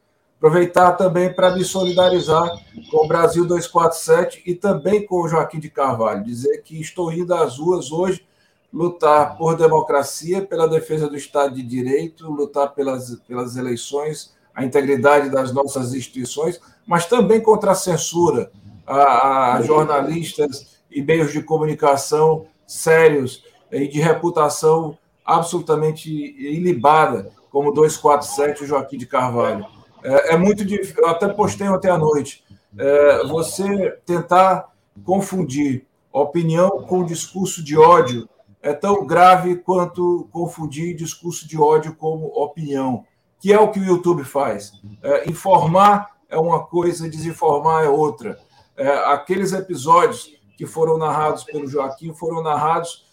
Aproveitar 0.41 0.93
também 0.93 1.31
para 1.31 1.53
me 1.53 1.63
solidarizar 1.63 2.49
com 2.89 3.05
o 3.05 3.07
Brasil 3.07 3.45
247 3.45 4.41
e 4.43 4.55
também 4.55 5.05
com 5.05 5.22
o 5.22 5.27
Joaquim 5.27 5.59
de 5.59 5.69
Carvalho. 5.69 6.23
Dizer 6.23 6.63
que 6.63 6.81
estou 6.81 7.13
indo 7.13 7.31
às 7.31 7.59
ruas 7.59 7.91
hoje 7.91 8.26
lutar 8.73 9.38
por 9.38 9.55
democracia, 9.55 10.41
pela 10.41 10.68
defesa 10.68 11.07
do 11.07 11.15
Estado 11.15 11.53
de 11.53 11.61
Direito, 11.61 12.27
lutar 12.31 12.73
pelas, 12.73 13.19
pelas 13.27 13.55
eleições, 13.55 14.34
a 14.55 14.65
integridade 14.65 15.30
das 15.30 15.53
nossas 15.53 15.93
instituições, 15.93 16.59
mas 16.88 17.05
também 17.05 17.39
contra 17.39 17.73
a 17.73 17.76
censura 17.76 18.51
a, 18.88 19.57
a 19.57 19.61
jornalistas 19.61 20.80
e 20.89 21.03
meios 21.03 21.31
de 21.31 21.43
comunicação 21.43 22.47
sérios 22.65 23.43
e 23.72 23.88
de 23.88 23.99
reputação 23.99 24.97
absolutamente 25.23 26.09
ilibada, 26.09 27.30
como 27.51 27.72
247 27.72 28.63
e 28.63 28.68
Joaquim 28.68 28.97
de 28.97 29.05
Carvalho. 29.05 29.80
É, 30.03 30.34
é 30.34 30.38
muito 30.38 30.65
difícil. 30.65 30.95
Eu 30.98 31.07
até 31.07 31.28
postei 31.28 31.68
ontem 31.68 31.90
à 31.90 31.98
noite. 31.98 32.44
É, 32.78 33.23
você 33.28 33.98
tentar 34.06 34.69
confundir 35.03 35.86
opinião 36.11 36.84
com 36.84 37.06
discurso 37.06 37.64
de 37.64 37.78
ódio 37.78 38.28
é 38.61 38.73
tão 38.73 39.06
grave 39.06 39.56
quanto 39.56 40.28
confundir 40.32 40.95
discurso 40.95 41.48
de 41.48 41.57
ódio 41.57 41.95
como 41.95 42.28
opinião, 42.28 43.06
que 43.40 43.52
é 43.52 43.60
o 43.60 43.72
que 43.72 43.80
o 43.80 43.84
YouTube 43.84 44.23
faz. 44.23 44.73
É, 45.02 45.30
informar 45.30 46.11
é 46.30 46.38
uma 46.38 46.64
coisa, 46.64 47.10
desinformar 47.10 47.84
é 47.84 47.90
outra. 47.90 48.38
É, 48.78 48.88
aqueles 49.11 49.52
episódios 49.52 50.32
que 50.57 50.65
foram 50.65 50.98
narrados 50.98 51.44
pelo 51.44 51.68
Joaquim 51.68 52.14
foram 52.14 52.44
narrados 52.44 53.10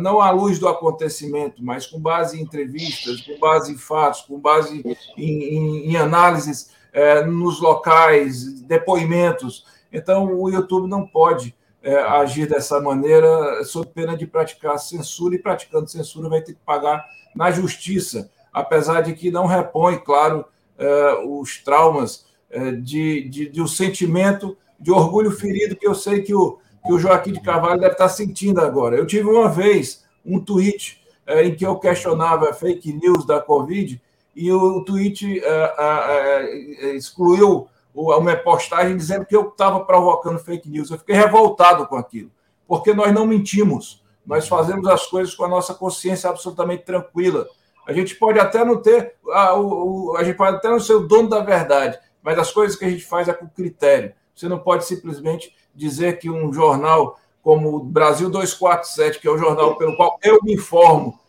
não 0.00 0.20
à 0.20 0.30
luz 0.30 0.58
do 0.58 0.68
acontecimento, 0.68 1.62
mas 1.62 1.86
com 1.86 2.00
base 2.00 2.38
em 2.38 2.42
entrevistas, 2.42 3.20
com 3.20 3.38
base 3.38 3.72
em 3.72 3.76
fatos, 3.76 4.22
com 4.22 4.38
base 4.38 4.82
em, 5.16 5.24
em, 5.24 5.90
em 5.90 5.96
análises 5.96 6.72
é, 6.92 7.24
nos 7.24 7.60
locais, 7.60 8.60
depoimentos. 8.62 9.66
Então, 9.92 10.32
o 10.34 10.48
YouTube 10.48 10.88
não 10.88 11.06
pode 11.06 11.54
é, 11.82 11.96
agir 11.96 12.48
dessa 12.48 12.80
maneira, 12.80 13.62
sob 13.64 13.86
pena 13.88 14.16
de 14.16 14.26
praticar 14.26 14.78
censura, 14.78 15.34
e 15.34 15.38
praticando 15.38 15.88
censura 15.88 16.28
vai 16.28 16.40
ter 16.40 16.54
que 16.54 16.60
pagar 16.64 17.04
na 17.34 17.50
justiça, 17.50 18.30
apesar 18.52 19.02
de 19.02 19.12
que 19.12 19.30
não 19.30 19.46
repõe, 19.46 19.98
claro, 19.98 20.44
é, 20.78 21.14
os 21.24 21.58
traumas 21.62 22.26
é, 22.50 22.72
de, 22.72 23.28
de, 23.28 23.48
de 23.48 23.60
um 23.60 23.66
sentimento 23.66 24.56
de 24.78 24.90
orgulho 24.90 25.30
ferido 25.30 25.76
que 25.76 25.86
eu 25.86 25.94
sei 25.94 26.22
que 26.22 26.34
o, 26.34 26.58
que 26.84 26.92
o 26.92 26.98
Joaquim 26.98 27.32
de 27.32 27.40
Carvalho 27.40 27.80
deve 27.80 27.92
estar 27.92 28.08
sentindo 28.08 28.60
agora. 28.60 28.96
Eu 28.96 29.06
tive 29.06 29.28
uma 29.28 29.48
vez 29.48 30.04
um 30.24 30.38
tweet 30.38 31.02
é, 31.26 31.44
em 31.44 31.54
que 31.54 31.64
eu 31.64 31.76
questionava 31.76 32.52
fake 32.52 32.92
news 32.92 33.26
da 33.26 33.40
Covid 33.40 34.00
e 34.36 34.52
o, 34.52 34.84
tweet 34.84 35.40
é, 35.42 35.74
é, 35.78 36.94
excluiu 36.94 37.68
uma 37.94 38.36
postagem 38.36 38.96
dizendo 38.96 39.24
que 39.24 39.34
eu 39.34 39.48
estava 39.48 39.84
provocando 39.84 40.38
fake 40.38 40.68
news. 40.68 40.90
Eu 40.90 40.98
fiquei 40.98 41.14
revoltado 41.14 41.86
com 41.86 41.96
aquilo, 41.96 42.30
porque 42.66 42.92
nós 42.92 43.12
não 43.14 43.26
mentimos, 43.26 44.04
nós 44.26 44.48
fazemos 44.48 44.86
as 44.88 45.06
coisas 45.06 45.34
com 45.34 45.44
a 45.44 45.48
nossa 45.48 45.72
consciência 45.72 46.28
absolutamente 46.28 46.84
tranquila. 46.84 47.46
A 47.86 47.92
gente 47.92 48.16
pode 48.16 48.38
até 48.38 48.64
não 48.64 48.82
ter, 48.82 49.14
a, 49.30 49.54
o, 49.58 50.16
a 50.16 50.24
gente 50.24 50.36
pode 50.36 50.56
até 50.56 50.68
não 50.68 50.80
ser 50.80 50.94
o 50.94 51.06
dono 51.06 51.28
da 51.28 51.40
verdade, 51.40 51.98
mas 52.22 52.38
as 52.38 52.50
coisas 52.50 52.76
que 52.76 52.84
a 52.84 52.90
gente 52.90 53.04
faz 53.04 53.28
é 53.28 53.32
com 53.32 53.48
critério. 53.48 54.12
Você 54.34 54.48
não 54.48 54.58
pode 54.58 54.84
simplesmente 54.84 55.54
dizer 55.74 56.18
que 56.18 56.30
um 56.30 56.52
jornal 56.52 57.18
como 57.44 57.76
o 57.76 57.84
Brasil 57.84 58.30
247, 58.30 59.20
que 59.20 59.28
é 59.28 59.30
o 59.30 59.36
jornal 59.36 59.76
pelo 59.76 59.94
qual 59.96 60.18
eu 60.22 60.42
me 60.42 60.54
informo, 60.54 61.20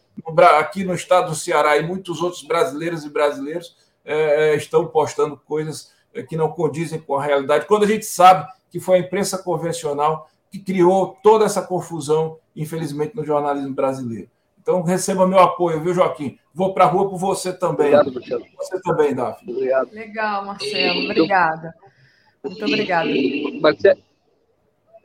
aqui 0.58 0.86
no 0.86 0.96
estado 0.96 1.30
do 1.30 1.36
Ceará 1.36 1.78
e 1.78 1.86
muitos 1.86 2.22
outros 2.22 2.42
brasileiros 2.42 3.04
e 3.04 3.10
brasileiros 3.10 3.76
é, 4.06 4.54
é, 4.54 4.56
estão 4.56 4.88
postando 4.88 5.36
coisas 5.36 5.92
é, 6.14 6.24
que 6.24 6.38
não 6.38 6.50
condizem 6.50 7.00
com 7.00 7.18
a 7.18 7.24
realidade, 7.24 7.66
quando 7.66 7.84
a 7.84 7.88
gente 7.88 8.06
sabe 8.06 8.48
que 8.72 8.80
foi 8.80 8.96
a 8.98 9.00
imprensa 9.02 9.38
convencional 9.38 10.30
que 10.50 10.58
criou 10.58 11.18
toda 11.22 11.44
essa 11.44 11.62
confusão, 11.62 12.38
infelizmente, 12.56 13.14
no 13.14 13.26
jornalismo 13.26 13.74
brasileiro. 13.74 14.30
Então, 14.62 14.82
receba 14.82 15.28
meu 15.28 15.40
apoio, 15.40 15.82
viu, 15.82 15.94
Joaquim? 15.94 16.40
Vou 16.54 16.74
para 16.74 16.86
a 16.86 16.88
rua 16.88 17.10
por 17.10 17.18
você 17.18 17.52
também. 17.52 17.94
Obrigado, 17.94 18.14
Marcelo. 18.14 18.46
Você 18.58 18.82
também, 18.82 19.14
Daphne. 19.14 19.54
Obrigado. 19.54 19.92
Legal, 19.92 20.46
Marcelo. 20.46 21.04
Obrigada. 21.04 21.76
Muito 22.42 22.66
obrigada. 22.66 23.10
Marcelo, 23.62 24.00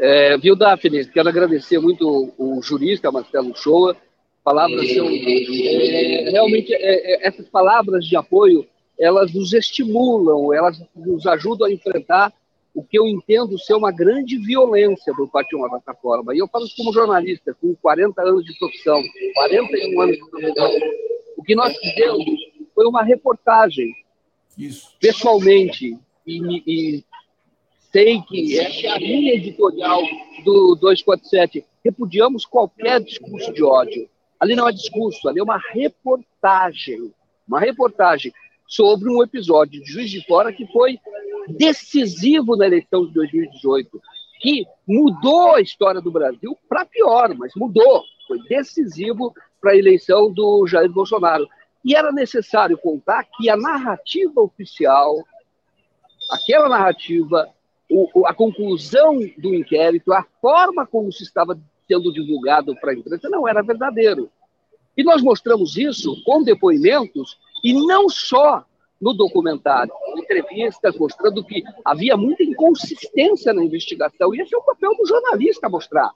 é, 0.00 0.38
viu, 0.38 0.56
Daphne? 0.56 1.04
Quero 1.04 1.28
agradecer 1.28 1.78
muito 1.78 2.32
o 2.38 2.62
jurista 2.62 3.12
Marcelo 3.12 3.54
Shoa. 3.54 3.94
Palavras 4.42 4.90
são. 4.94 5.06
É, 5.06 6.30
realmente, 6.30 6.72
é, 6.72 6.78
é, 6.78 7.28
essas 7.28 7.46
palavras 7.48 8.06
de 8.06 8.16
apoio 8.16 8.66
elas 8.98 9.32
nos 9.32 9.52
estimulam, 9.52 10.52
elas 10.52 10.82
nos 10.94 11.26
ajudam 11.26 11.66
a 11.66 11.72
enfrentar 11.72 12.32
o 12.74 12.82
que 12.82 12.98
eu 12.98 13.06
entendo 13.06 13.58
ser 13.58 13.74
uma 13.74 13.90
grande 13.90 14.38
violência 14.38 15.14
por 15.14 15.28
parte 15.28 15.50
de 15.50 15.56
uma 15.56 15.68
plataforma. 15.68 16.34
E 16.34 16.38
eu 16.38 16.48
falo 16.48 16.64
isso 16.64 16.76
como 16.76 16.92
jornalista, 16.92 17.54
com 17.60 17.74
40 17.74 18.22
anos 18.22 18.44
de 18.44 18.58
profissão, 18.58 19.02
41 19.34 20.00
anos 20.00 20.16
de 20.16 20.30
profissão. 20.30 20.70
O 21.36 21.42
que 21.42 21.54
nós 21.54 21.76
fizemos 21.76 22.24
foi 22.74 22.86
uma 22.86 23.02
reportagem, 23.02 23.90
isso. 24.56 24.94
pessoalmente, 25.00 25.98
e, 26.26 26.62
e 26.66 27.04
sei 27.92 28.20
que 28.22 28.58
essa 28.58 28.86
é 28.86 28.90
a 28.90 28.98
linha 28.98 29.34
editorial 29.34 30.02
do 30.44 30.76
247. 30.76 31.64
Repudiamos 31.84 32.44
qualquer 32.44 33.00
discurso 33.00 33.52
de 33.52 33.62
ódio. 33.62 34.08
Ali 34.38 34.54
não 34.54 34.68
é 34.68 34.72
discurso, 34.72 35.28
ali 35.28 35.40
é 35.40 35.42
uma 35.42 35.60
reportagem. 35.72 37.12
Uma 37.46 37.60
reportagem 37.60 38.32
sobre 38.66 39.10
um 39.10 39.22
episódio 39.22 39.82
de 39.82 39.92
Juiz 39.92 40.10
de 40.10 40.24
Fora 40.26 40.52
que 40.52 40.66
foi 40.68 40.98
decisivo 41.48 42.56
na 42.56 42.66
eleição 42.66 43.06
de 43.06 43.12
2018, 43.12 44.00
que 44.40 44.64
mudou 44.86 45.56
a 45.56 45.60
história 45.60 46.00
do 46.00 46.10
Brasil 46.10 46.56
para 46.68 46.84
pior, 46.84 47.34
mas 47.34 47.52
mudou. 47.56 48.04
Foi 48.28 48.38
decisivo 48.48 49.34
para 49.60 49.72
a 49.72 49.76
eleição 49.76 50.32
do 50.32 50.66
Jair 50.66 50.90
Bolsonaro. 50.90 51.46
E 51.84 51.96
era 51.96 52.12
necessário 52.12 52.78
contar 52.78 53.24
que 53.36 53.50
a 53.50 53.56
narrativa 53.56 54.40
oficial, 54.40 55.16
aquela 56.30 56.68
narrativa, 56.68 57.48
o, 57.90 58.26
a 58.26 58.32
conclusão 58.32 59.18
do 59.36 59.54
inquérito, 59.54 60.12
a 60.12 60.24
forma 60.40 60.86
como 60.86 61.12
se 61.12 61.24
estava 61.24 61.58
sendo 61.88 62.12
divulgado 62.12 62.74
para 62.76 62.92
a 62.92 62.94
imprensa 62.94 63.28
não 63.28 63.48
era 63.48 63.62
verdadeiro. 63.62 64.30
E 64.96 65.02
nós 65.02 65.22
mostramos 65.22 65.76
isso 65.76 66.22
com 66.24 66.42
depoimentos 66.42 67.38
e 67.64 67.74
não 67.74 68.08
só 68.08 68.64
no 69.00 69.14
documentário, 69.14 69.92
entrevistas 70.16 70.96
mostrando 70.96 71.42
que 71.42 71.62
havia 71.84 72.16
muita 72.16 72.42
inconsistência 72.42 73.52
na 73.52 73.64
investigação, 73.64 74.34
e 74.34 74.40
esse 74.40 74.54
é 74.54 74.58
o 74.58 74.62
papel 74.62 74.90
do 74.94 75.06
jornalista 75.06 75.70
mostrar. 75.70 76.10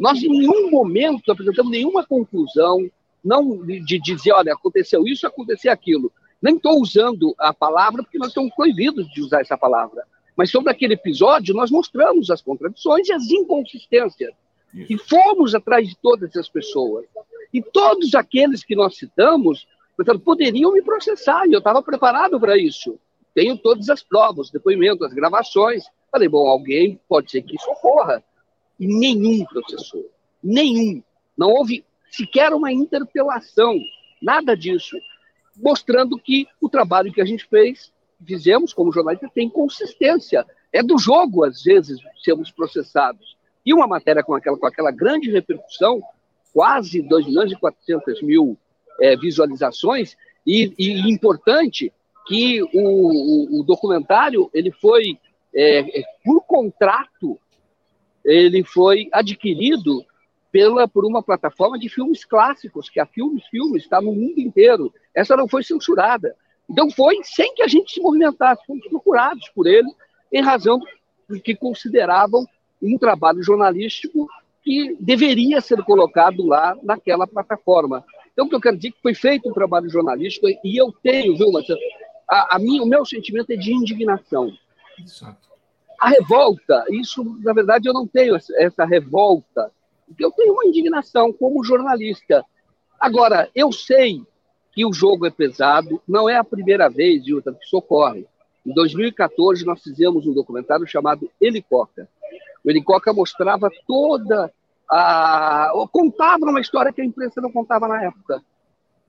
Nós, 0.00 0.22
em 0.22 0.30
nenhum 0.30 0.70
momento, 0.70 1.30
apresentamos 1.30 1.70
nenhuma 1.70 2.06
conclusão, 2.06 2.90
não 3.22 3.64
de 3.64 4.00
dizer, 4.00 4.32
olha, 4.32 4.54
aconteceu 4.54 5.06
isso, 5.06 5.26
aconteceu 5.26 5.70
aquilo. 5.70 6.10
Nem 6.40 6.56
estou 6.56 6.80
usando 6.80 7.34
a 7.38 7.52
palavra, 7.52 8.02
porque 8.02 8.18
nós 8.18 8.28
estamos 8.28 8.54
proibidos 8.54 9.06
de 9.12 9.20
usar 9.20 9.42
essa 9.42 9.56
palavra. 9.56 10.04
Mas 10.36 10.50
sobre 10.50 10.70
aquele 10.70 10.94
episódio, 10.94 11.54
nós 11.54 11.70
mostramos 11.70 12.30
as 12.30 12.40
contradições 12.40 13.08
e 13.08 13.12
as 13.12 13.30
inconsistências. 13.30 14.32
Isso. 14.74 14.92
E 14.92 14.98
fomos 14.98 15.54
atrás 15.54 15.88
de 15.88 15.96
todas 15.96 16.30
essas 16.30 16.48
pessoas. 16.48 17.06
E 17.52 17.60
todos 17.60 18.14
aqueles 18.14 18.64
que 18.64 18.74
nós 18.74 18.96
citamos 18.96 19.66
Portanto, 19.96 20.20
poderiam 20.20 20.72
me 20.72 20.82
processar 20.82 21.46
e 21.46 21.52
eu 21.52 21.58
estava 21.58 21.82
preparado 21.82 22.38
para 22.40 22.56
isso. 22.56 22.98
Tenho 23.34 23.56
todas 23.56 23.88
as 23.88 24.02
provas, 24.02 24.50
depoimentos, 24.50 25.06
as 25.06 25.14
gravações. 25.14 25.84
Falei, 26.10 26.28
bom, 26.28 26.46
alguém 26.46 27.00
pode 27.08 27.30
ser 27.30 27.42
que 27.42 27.56
isso 27.56 27.70
ocorra. 27.70 28.22
E 28.78 28.86
nenhum 28.86 29.44
processou. 29.44 30.10
Nenhum. 30.42 31.02
Não 31.36 31.50
houve 31.50 31.84
sequer 32.10 32.52
uma 32.52 32.72
interpelação, 32.72 33.78
nada 34.20 34.56
disso. 34.56 34.96
Mostrando 35.56 36.18
que 36.18 36.46
o 36.60 36.68
trabalho 36.68 37.12
que 37.12 37.20
a 37.20 37.24
gente 37.24 37.46
fez, 37.46 37.92
fizemos 38.26 38.72
como 38.72 38.92
jornalista, 38.92 39.30
tem 39.34 39.48
consistência. 39.48 40.46
É 40.72 40.82
do 40.82 40.98
jogo, 40.98 41.44
às 41.44 41.62
vezes, 41.62 41.98
sermos 42.22 42.50
processados. 42.50 43.36
E 43.64 43.72
uma 43.72 43.86
matéria 43.86 44.22
com 44.22 44.34
aquela, 44.34 44.58
com 44.58 44.66
aquela 44.66 44.90
grande 44.90 45.30
repercussão, 45.30 46.02
quase 46.52 47.00
2 47.02 47.26
milhões 47.26 47.52
e 47.52 47.56
400 47.56 48.22
mil 48.22 48.58
é, 49.00 49.16
visualizações 49.16 50.16
e, 50.46 50.72
e, 50.78 51.10
importante 51.10 51.92
que 52.26 52.62
o, 52.62 52.68
o, 52.74 53.60
o, 53.60 53.64
documentário 53.64 54.50
ele 54.52 54.70
foi 54.70 55.18
é, 55.54 56.00
é, 56.00 56.04
por 56.24 56.42
contrato 56.42 57.38
ele 58.24 58.62
foi 58.64 59.08
adquirido 59.12 60.04
pela 60.50 60.86
por 60.86 61.04
uma 61.04 61.22
plataforma 61.22 61.78
de 61.78 61.88
filmes 61.88 62.24
clássicos 62.24 62.88
que 62.88 63.00
a 63.00 63.06
Filmes 63.06 63.44
Filmes 63.46 63.82
está 63.82 64.00
no 64.00 64.12
mundo 64.12 64.38
inteiro 64.38 64.92
essa 65.14 65.36
não 65.36 65.48
foi 65.48 65.62
censurada 65.62 66.36
então 66.72 66.90
foi 66.90 67.18
sem 67.22 67.54
que 67.54 67.62
a 67.62 67.68
gente 67.68 67.92
se 67.92 68.00
movimentasse 68.00 68.64
fomos 68.66 68.86
procurados 68.88 69.48
por 69.54 69.66
ele 69.66 69.88
em 70.32 70.40
razão 70.40 70.80
do 71.28 71.38
que 71.38 71.54
consideravam 71.54 72.46
um 72.82 72.96
trabalho 72.96 73.42
jornalístico 73.42 74.26
que 74.62 74.96
deveria 74.98 75.60
ser 75.60 75.82
colocado 75.84 76.46
lá 76.46 76.74
naquela 76.82 77.26
plataforma. 77.26 78.04
Então, 78.32 78.46
o 78.46 78.48
que 78.48 78.54
eu 78.54 78.60
quero 78.60 78.76
dizer 78.76 78.88
é 78.88 78.92
que 78.92 79.02
foi 79.02 79.14
feito 79.14 79.48
um 79.50 79.52
trabalho 79.52 79.90
jornalístico 79.90 80.48
e 80.48 80.80
eu 80.80 80.90
tenho, 81.02 81.36
viu, 81.36 81.52
Marcelo, 81.52 81.80
a, 82.28 82.56
a 82.56 82.58
minha, 82.58 82.82
o 82.82 82.86
meu 82.86 83.04
sentimento 83.04 83.50
é 83.50 83.56
de 83.56 83.72
indignação. 83.72 84.50
Exato. 84.98 85.50
A 86.00 86.08
revolta, 86.08 86.84
isso, 86.90 87.22
na 87.42 87.52
verdade, 87.52 87.88
eu 87.88 87.92
não 87.92 88.06
tenho 88.06 88.34
essa, 88.34 88.52
essa 88.56 88.84
revolta, 88.84 89.70
porque 90.06 90.24
eu 90.24 90.32
tenho 90.32 90.54
uma 90.54 90.64
indignação 90.64 91.32
como 91.32 91.62
jornalista. 91.62 92.44
Agora, 92.98 93.50
eu 93.54 93.70
sei 93.70 94.22
que 94.72 94.84
o 94.86 94.92
jogo 94.92 95.26
é 95.26 95.30
pesado, 95.30 96.00
não 96.08 96.28
é 96.28 96.36
a 96.36 96.44
primeira 96.44 96.88
vez, 96.88 97.24
Júlio, 97.24 97.42
que 97.42 97.64
isso 97.64 97.76
ocorre. 97.76 98.26
Em 98.64 98.72
2014, 98.72 99.64
nós 99.64 99.82
fizemos 99.82 100.26
um 100.26 100.32
documentário 100.32 100.86
chamado 100.86 101.30
Helicóptero. 101.40 102.08
O 102.64 102.70
Helicóptero 102.70 103.16
mostrava 103.16 103.68
toda 103.86 104.52
ah, 104.94 105.72
contavam 105.90 106.50
uma 106.50 106.60
história 106.60 106.92
que 106.92 107.00
a 107.00 107.04
imprensa 107.04 107.40
não 107.40 107.50
contava 107.50 107.88
na 107.88 108.02
época. 108.02 108.42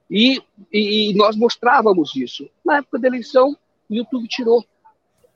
E, 0.10 0.42
e, 0.72 1.12
e, 1.12 1.14
nós 1.14 1.36
mostrávamos 1.36 2.16
isso. 2.16 2.50
Na 2.64 2.78
época 2.78 3.00
da 3.00 3.08
eleição, 3.08 3.58
o 3.90 3.94
YouTube 3.94 4.26
tirou. 4.30 4.64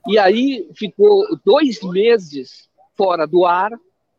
E 0.06 0.18
aí 0.18 0.66
ficou 0.74 1.22
dois 1.44 1.82
meses 1.82 2.66
fora 2.96 3.26
do 3.26 3.44
ar, 3.44 3.72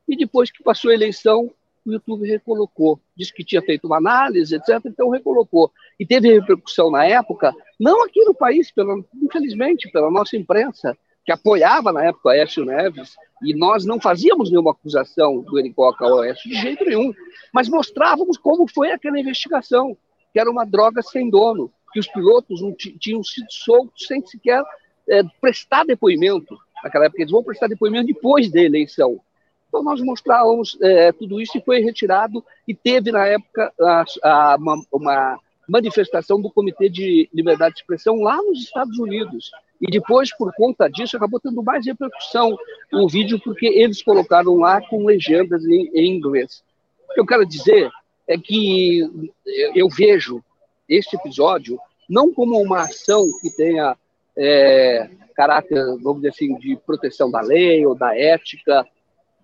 e 0.07 0.15
depois 0.15 0.51
que 0.51 0.61
passou 0.61 0.91
a 0.91 0.93
eleição, 0.93 1.51
o 1.83 1.91
YouTube 1.93 2.27
recolocou. 2.27 2.99
Disse 3.17 3.33
que 3.33 3.43
tinha 3.43 3.61
feito 3.61 3.87
uma 3.87 3.97
análise, 3.97 4.55
etc., 4.55 4.81
então 4.85 5.09
recolocou. 5.09 5.71
E 5.99 6.05
teve 6.05 6.33
repercussão 6.33 6.89
na 6.89 7.05
época, 7.05 7.53
não 7.79 8.03
aqui 8.05 8.23
no 8.23 8.33
país, 8.33 8.71
pela, 8.71 8.95
infelizmente, 9.21 9.91
pela 9.91 10.09
nossa 10.09 10.37
imprensa, 10.37 10.97
que 11.25 11.31
apoiava 11.31 11.91
na 11.91 12.05
época 12.05 12.31
Aécio 12.31 12.65
Neves, 12.65 13.15
e 13.43 13.53
nós 13.53 13.85
não 13.85 13.99
fazíamos 13.99 14.49
nenhuma 14.49 14.71
acusação 14.71 15.41
do 15.41 15.59
Ericoca 15.59 16.05
ao 16.05 16.21
Aécio 16.21 16.49
de 16.49 16.55
jeito 16.55 16.85
nenhum, 16.85 17.13
mas 17.53 17.67
mostrávamos 17.67 18.37
como 18.37 18.67
foi 18.67 18.91
aquela 18.91 19.19
investigação, 19.19 19.97
que 20.31 20.39
era 20.39 20.49
uma 20.49 20.65
droga 20.65 21.01
sem 21.01 21.29
dono, 21.29 21.71
que 21.91 21.99
os 21.99 22.07
pilotos 22.07 22.61
tinham 22.99 23.23
sido 23.23 23.51
soltos 23.51 24.07
sem 24.07 24.25
sequer 24.25 24.63
é, 25.09 25.21
prestar 25.41 25.85
depoimento. 25.85 26.57
naquela 26.83 27.05
época, 27.05 27.21
eles 27.21 27.31
vão 27.31 27.43
prestar 27.43 27.67
depoimento 27.67 28.07
depois 28.07 28.49
da 28.49 28.61
eleição. 28.61 29.19
Então, 29.67 29.83
nós 29.83 30.01
mostrávamos 30.01 30.77
é, 30.81 31.11
tudo 31.11 31.41
isso 31.41 31.57
e 31.57 31.61
foi 31.61 31.79
retirado, 31.79 32.43
e 32.67 32.73
teve, 32.73 33.11
na 33.11 33.25
época, 33.27 33.71
a, 33.79 34.05
a, 34.23 34.55
uma, 34.55 34.83
uma 34.91 35.39
manifestação 35.69 36.41
do 36.41 36.51
Comitê 36.51 36.89
de 36.89 37.29
Liberdade 37.33 37.75
de 37.75 37.81
Expressão 37.81 38.21
lá 38.21 38.37
nos 38.37 38.63
Estados 38.63 38.97
Unidos. 38.97 39.51
E 39.79 39.89
depois, 39.89 40.35
por 40.35 40.53
conta 40.53 40.89
disso, 40.89 41.15
acabou 41.15 41.39
tendo 41.39 41.63
mais 41.63 41.85
repercussão 41.85 42.57
o 42.91 43.07
vídeo, 43.07 43.39
porque 43.39 43.67
eles 43.67 44.01
colocaram 44.01 44.55
lá 44.55 44.81
com 44.81 45.05
legendas 45.05 45.63
em, 45.65 45.89
em 45.93 46.15
inglês. 46.15 46.63
O 47.09 47.13
que 47.13 47.21
eu 47.21 47.25
quero 47.25 47.45
dizer 47.45 47.89
é 48.27 48.37
que 48.37 49.31
eu 49.73 49.87
vejo 49.89 50.43
este 50.87 51.15
episódio 51.15 51.79
não 52.09 52.33
como 52.33 52.59
uma 52.59 52.81
ação 52.81 53.23
que 53.41 53.49
tenha 53.55 53.95
é, 54.35 55.09
caráter, 55.35 55.77
vamos 56.01 56.17
dizer 56.17 56.29
assim, 56.29 56.57
de 56.57 56.75
proteção 56.77 57.29
da 57.29 57.41
lei 57.41 57.85
ou 57.85 57.95
da 57.95 58.17
ética 58.17 58.85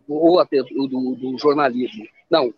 ou 0.08 0.40
até 0.40 0.62
do, 0.64 1.16
do 1.16 1.38
jornalismo. 1.38 2.06
Não, 2.30 2.54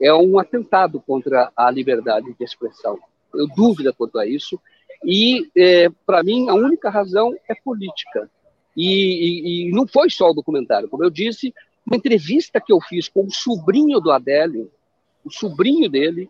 é 0.00 0.12
um 0.14 0.38
atentado 0.38 1.00
contra 1.00 1.50
a 1.56 1.70
liberdade 1.70 2.34
de 2.34 2.44
expressão. 2.44 2.98
Eu 3.34 3.46
dúvida 3.48 3.92
quanto 3.92 4.18
a 4.18 4.26
isso. 4.26 4.60
E, 5.04 5.48
é, 5.56 5.88
para 6.04 6.22
mim, 6.22 6.48
a 6.48 6.54
única 6.54 6.90
razão 6.90 7.34
é 7.48 7.54
política. 7.54 8.30
E, 8.76 8.86
e, 8.86 9.68
e, 9.68 9.70
não 9.72 9.86
foi 9.86 10.10
só 10.10 10.30
o 10.30 10.34
documentário. 10.34 10.88
Como 10.88 11.04
eu 11.04 11.10
disse, 11.10 11.54
uma 11.86 11.96
entrevista 11.96 12.60
que 12.60 12.72
eu 12.72 12.80
fiz 12.80 13.08
com 13.08 13.24
o 13.24 13.30
sobrinho 13.30 14.00
do 14.00 14.10
Adélio, 14.10 14.70
o 15.24 15.30
sobrinho 15.30 15.88
dele, 15.88 16.28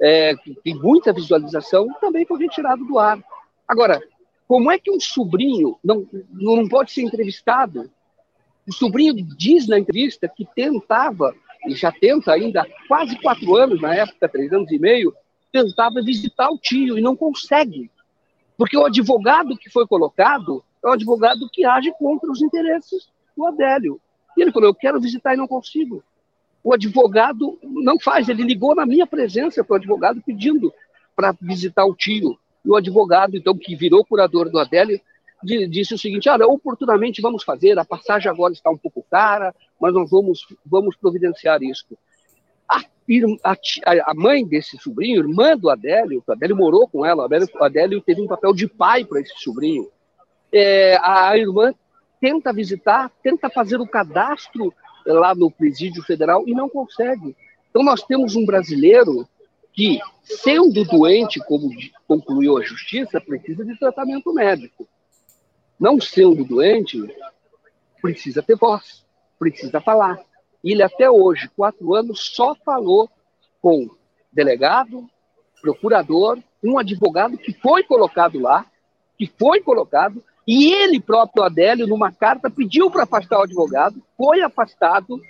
é, 0.00 0.34
que 0.36 0.54
tem 0.62 0.74
muita 0.74 1.12
visualização, 1.12 1.88
também 2.00 2.26
foi 2.26 2.38
retirado 2.40 2.84
do 2.84 2.98
ar. 2.98 3.22
Agora, 3.66 4.00
como 4.46 4.70
é 4.70 4.78
que 4.78 4.90
um 4.90 5.00
sobrinho 5.00 5.78
não, 5.82 6.06
não 6.32 6.68
pode 6.68 6.92
ser 6.92 7.02
entrevistado? 7.02 7.90
O 8.66 8.72
sobrinho 8.72 9.14
diz 9.14 9.66
na 9.66 9.78
entrevista 9.78 10.28
que 10.28 10.46
tentava, 10.54 11.34
e 11.66 11.74
já 11.74 11.92
tenta 11.92 12.32
ainda 12.32 12.62
há 12.62 12.66
quase 12.88 13.16
quatro 13.20 13.56
anos, 13.56 13.80
na 13.80 13.94
época, 13.94 14.28
três 14.28 14.52
anos 14.52 14.70
e 14.70 14.78
meio, 14.78 15.14
tentava 15.52 16.02
visitar 16.02 16.50
o 16.50 16.58
tio 16.58 16.98
e 16.98 17.02
não 17.02 17.16
consegue. 17.16 17.90
Porque 18.56 18.76
o 18.76 18.86
advogado 18.86 19.56
que 19.56 19.70
foi 19.70 19.86
colocado 19.86 20.64
é 20.84 20.88
o 20.88 20.92
advogado 20.92 21.48
que 21.52 21.64
age 21.64 21.92
contra 21.98 22.30
os 22.30 22.40
interesses 22.40 23.08
do 23.36 23.46
Adélio. 23.46 24.00
E 24.36 24.42
ele 24.42 24.52
falou: 24.52 24.68
Eu 24.68 24.74
quero 24.74 25.00
visitar 25.00 25.34
e 25.34 25.36
não 25.36 25.46
consigo. 25.46 26.02
O 26.62 26.72
advogado 26.72 27.58
não 27.62 27.98
faz, 27.98 28.28
ele 28.28 28.42
ligou 28.42 28.74
na 28.74 28.84
minha 28.84 29.06
presença 29.06 29.62
para 29.62 29.74
o 29.74 29.76
advogado 29.76 30.22
pedindo 30.24 30.72
para 31.14 31.32
visitar 31.40 31.84
o 31.84 31.94
tio. 31.94 32.38
E 32.64 32.68
o 32.68 32.74
advogado, 32.74 33.36
então, 33.36 33.56
que 33.56 33.76
virou 33.76 34.04
curador 34.04 34.50
do 34.50 34.58
Adélio, 34.58 35.00
disse 35.44 35.94
o 35.94 35.98
seguinte: 35.98 36.28
olha, 36.28 36.46
oportunamente 36.46 37.22
vamos 37.22 37.44
fazer, 37.44 37.78
a 37.78 37.84
passagem 37.84 38.30
agora 38.30 38.52
está 38.52 38.70
um 38.70 38.76
pouco 38.76 39.04
cara, 39.10 39.54
mas 39.80 39.92
nós 39.94 40.10
vamos, 40.10 40.46
vamos 40.64 40.96
providenciar 40.96 41.62
isso. 41.62 41.86
A, 42.68 42.80
a, 43.44 44.10
a, 44.10 44.14
mãe 44.14 44.44
desse 44.44 44.76
sobrinho, 44.78 45.20
irmã 45.20 45.56
do 45.56 45.70
Adélio, 45.70 46.22
o 46.26 46.32
Adélio 46.32 46.56
morou 46.56 46.88
com 46.88 47.04
ela, 47.04 47.26
o 47.26 47.64
Adélio, 47.64 48.00
teve 48.00 48.20
um 48.20 48.26
papel 48.26 48.52
de 48.52 48.66
pai 48.66 49.04
para 49.04 49.20
esse 49.20 49.34
sobrinho. 49.38 49.88
É, 50.52 50.96
a 51.02 51.36
irmã 51.36 51.72
tenta 52.20 52.52
visitar, 52.52 53.10
tenta 53.22 53.48
fazer 53.48 53.80
o 53.80 53.86
cadastro 53.86 54.72
lá 55.04 55.34
no 55.34 55.50
presídio 55.50 56.02
federal 56.02 56.44
e 56.46 56.54
não 56.54 56.68
consegue. 56.68 57.36
Então 57.70 57.82
nós 57.82 58.02
temos 58.02 58.34
um 58.34 58.44
brasileiro 58.44 59.28
que, 59.72 60.00
sendo 60.24 60.84
doente, 60.84 61.38
como 61.40 61.70
concluiu 62.08 62.56
a 62.56 62.62
justiça, 62.62 63.20
precisa 63.20 63.64
de 63.64 63.78
tratamento 63.78 64.32
médico. 64.32 64.88
Não 65.78 66.00
sendo 66.00 66.42
doente, 66.44 66.98
precisa 68.00 68.42
ter 68.42 68.56
voz, 68.56 69.04
precisa 69.38 69.80
falar. 69.80 70.18
Ele 70.64 70.82
até 70.82 71.10
hoje, 71.10 71.48
quatro 71.56 71.94
anos, 71.94 72.32
só 72.34 72.54
falou 72.54 73.08
com 73.60 73.88
delegado, 74.32 75.08
procurador, 75.60 76.38
um 76.62 76.78
advogado 76.78 77.38
que 77.38 77.52
foi 77.52 77.82
colocado 77.82 78.38
lá, 78.38 78.66
que 79.16 79.26
foi 79.38 79.60
colocado, 79.60 80.22
e 80.46 80.72
ele 80.72 81.00
próprio, 81.00 81.42
Adélio, 81.42 81.86
numa 81.86 82.12
carta, 82.12 82.48
pediu 82.48 82.90
para 82.90 83.02
afastar 83.02 83.38
o 83.40 83.42
advogado, 83.42 84.00
foi 84.16 84.42
afastado, 84.42 85.20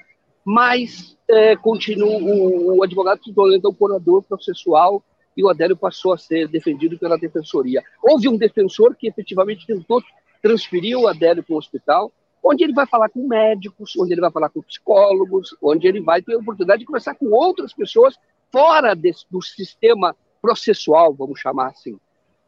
mas 0.44 1.16
é, 1.28 1.56
continua, 1.56 2.18
o, 2.18 2.76
o, 2.76 2.82
advogado 2.82 3.24
se 3.24 3.32
tornou 3.32 3.56
então 3.56 3.72
curador 3.72 4.22
processual 4.22 5.02
e 5.36 5.42
o 5.42 5.48
Adélio 5.48 5.76
passou 5.76 6.12
a 6.12 6.18
ser 6.18 6.48
defendido 6.48 6.98
pela 6.98 7.16
defensoria. 7.16 7.82
Houve 8.02 8.28
um 8.28 8.36
defensor 8.36 8.94
que 8.94 9.08
efetivamente 9.08 9.66
tentou 9.66 10.02
transferir 10.42 10.98
o 10.98 11.08
Adélio 11.08 11.42
para 11.42 11.54
o 11.54 11.58
hospital, 11.58 12.12
onde 12.48 12.62
ele 12.62 12.72
vai 12.72 12.86
falar 12.86 13.08
com 13.08 13.26
médicos, 13.26 13.96
onde 13.98 14.12
ele 14.12 14.20
vai 14.20 14.30
falar 14.30 14.48
com 14.48 14.62
psicólogos, 14.62 15.56
onde 15.60 15.88
ele 15.88 16.00
vai 16.00 16.22
ter 16.22 16.34
a 16.34 16.38
oportunidade 16.38 16.80
de 16.80 16.86
conversar 16.86 17.14
com 17.16 17.26
outras 17.26 17.72
pessoas 17.72 18.14
fora 18.52 18.94
desse, 18.94 19.24
do 19.28 19.42
sistema 19.42 20.14
processual, 20.40 21.12
vamos 21.12 21.40
chamar 21.40 21.68
assim. 21.68 21.98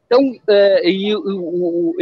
Então, 0.07 0.21
é, 0.49 0.89
e, 0.89 1.15
o, 1.15 1.21
o, 1.21 1.97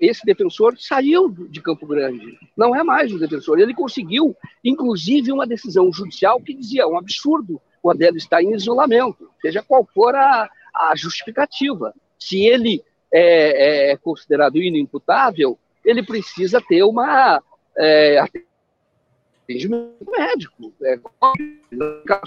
esse 0.00 0.24
defensor 0.24 0.76
saiu 0.78 1.28
de 1.28 1.60
Campo 1.60 1.86
Grande, 1.86 2.38
não 2.56 2.74
é 2.74 2.82
mais 2.82 3.12
o 3.12 3.18
defensor. 3.18 3.58
Ele 3.58 3.74
conseguiu, 3.74 4.34
inclusive, 4.64 5.32
uma 5.32 5.46
decisão 5.46 5.92
judicial 5.92 6.40
que 6.40 6.54
dizia 6.54 6.86
um 6.86 6.96
absurdo, 6.96 7.60
o 7.82 7.90
Adélio 7.90 8.16
está 8.16 8.42
em 8.42 8.54
isolamento, 8.54 9.28
seja 9.42 9.62
qual 9.62 9.86
for 9.92 10.14
a, 10.14 10.48
a 10.74 10.94
justificativa. 10.94 11.92
Se 12.18 12.40
ele 12.46 12.82
é, 13.12 13.90
é, 13.90 13.96
considerado 13.96 14.56
inimputável, 14.56 15.58
ele 15.84 16.02
precisa 16.02 16.60
ter 16.60 16.82
uma 16.82 17.42
é, 17.76 18.18
atendimento 18.18 20.10
médico. 20.10 20.72
É, 20.82 20.98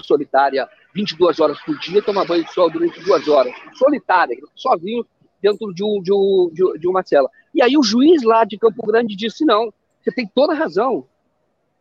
solitária, 0.02 0.68
22 0.94 1.40
horas 1.40 1.60
por 1.60 1.78
dia, 1.78 2.02
toma 2.02 2.24
banho 2.24 2.44
de 2.44 2.52
sol 2.52 2.70
durante 2.70 3.00
duas 3.00 3.26
horas. 3.28 3.54
Solitária, 3.74 4.36
sozinho, 4.54 5.06
dentro 5.40 5.72
de, 5.74 5.84
um, 5.84 6.02
de, 6.02 6.12
um, 6.12 6.78
de, 6.78 6.88
uma 6.88 7.02
cela. 7.02 7.28
E 7.54 7.62
aí 7.62 7.76
o 7.76 7.82
juiz 7.82 8.22
lá 8.22 8.44
de 8.44 8.58
Campo 8.58 8.86
Grande 8.86 9.16
disse: 9.16 9.44
não, 9.44 9.72
você 10.02 10.10
tem 10.10 10.26
toda 10.26 10.52
a 10.52 10.56
razão. 10.56 11.06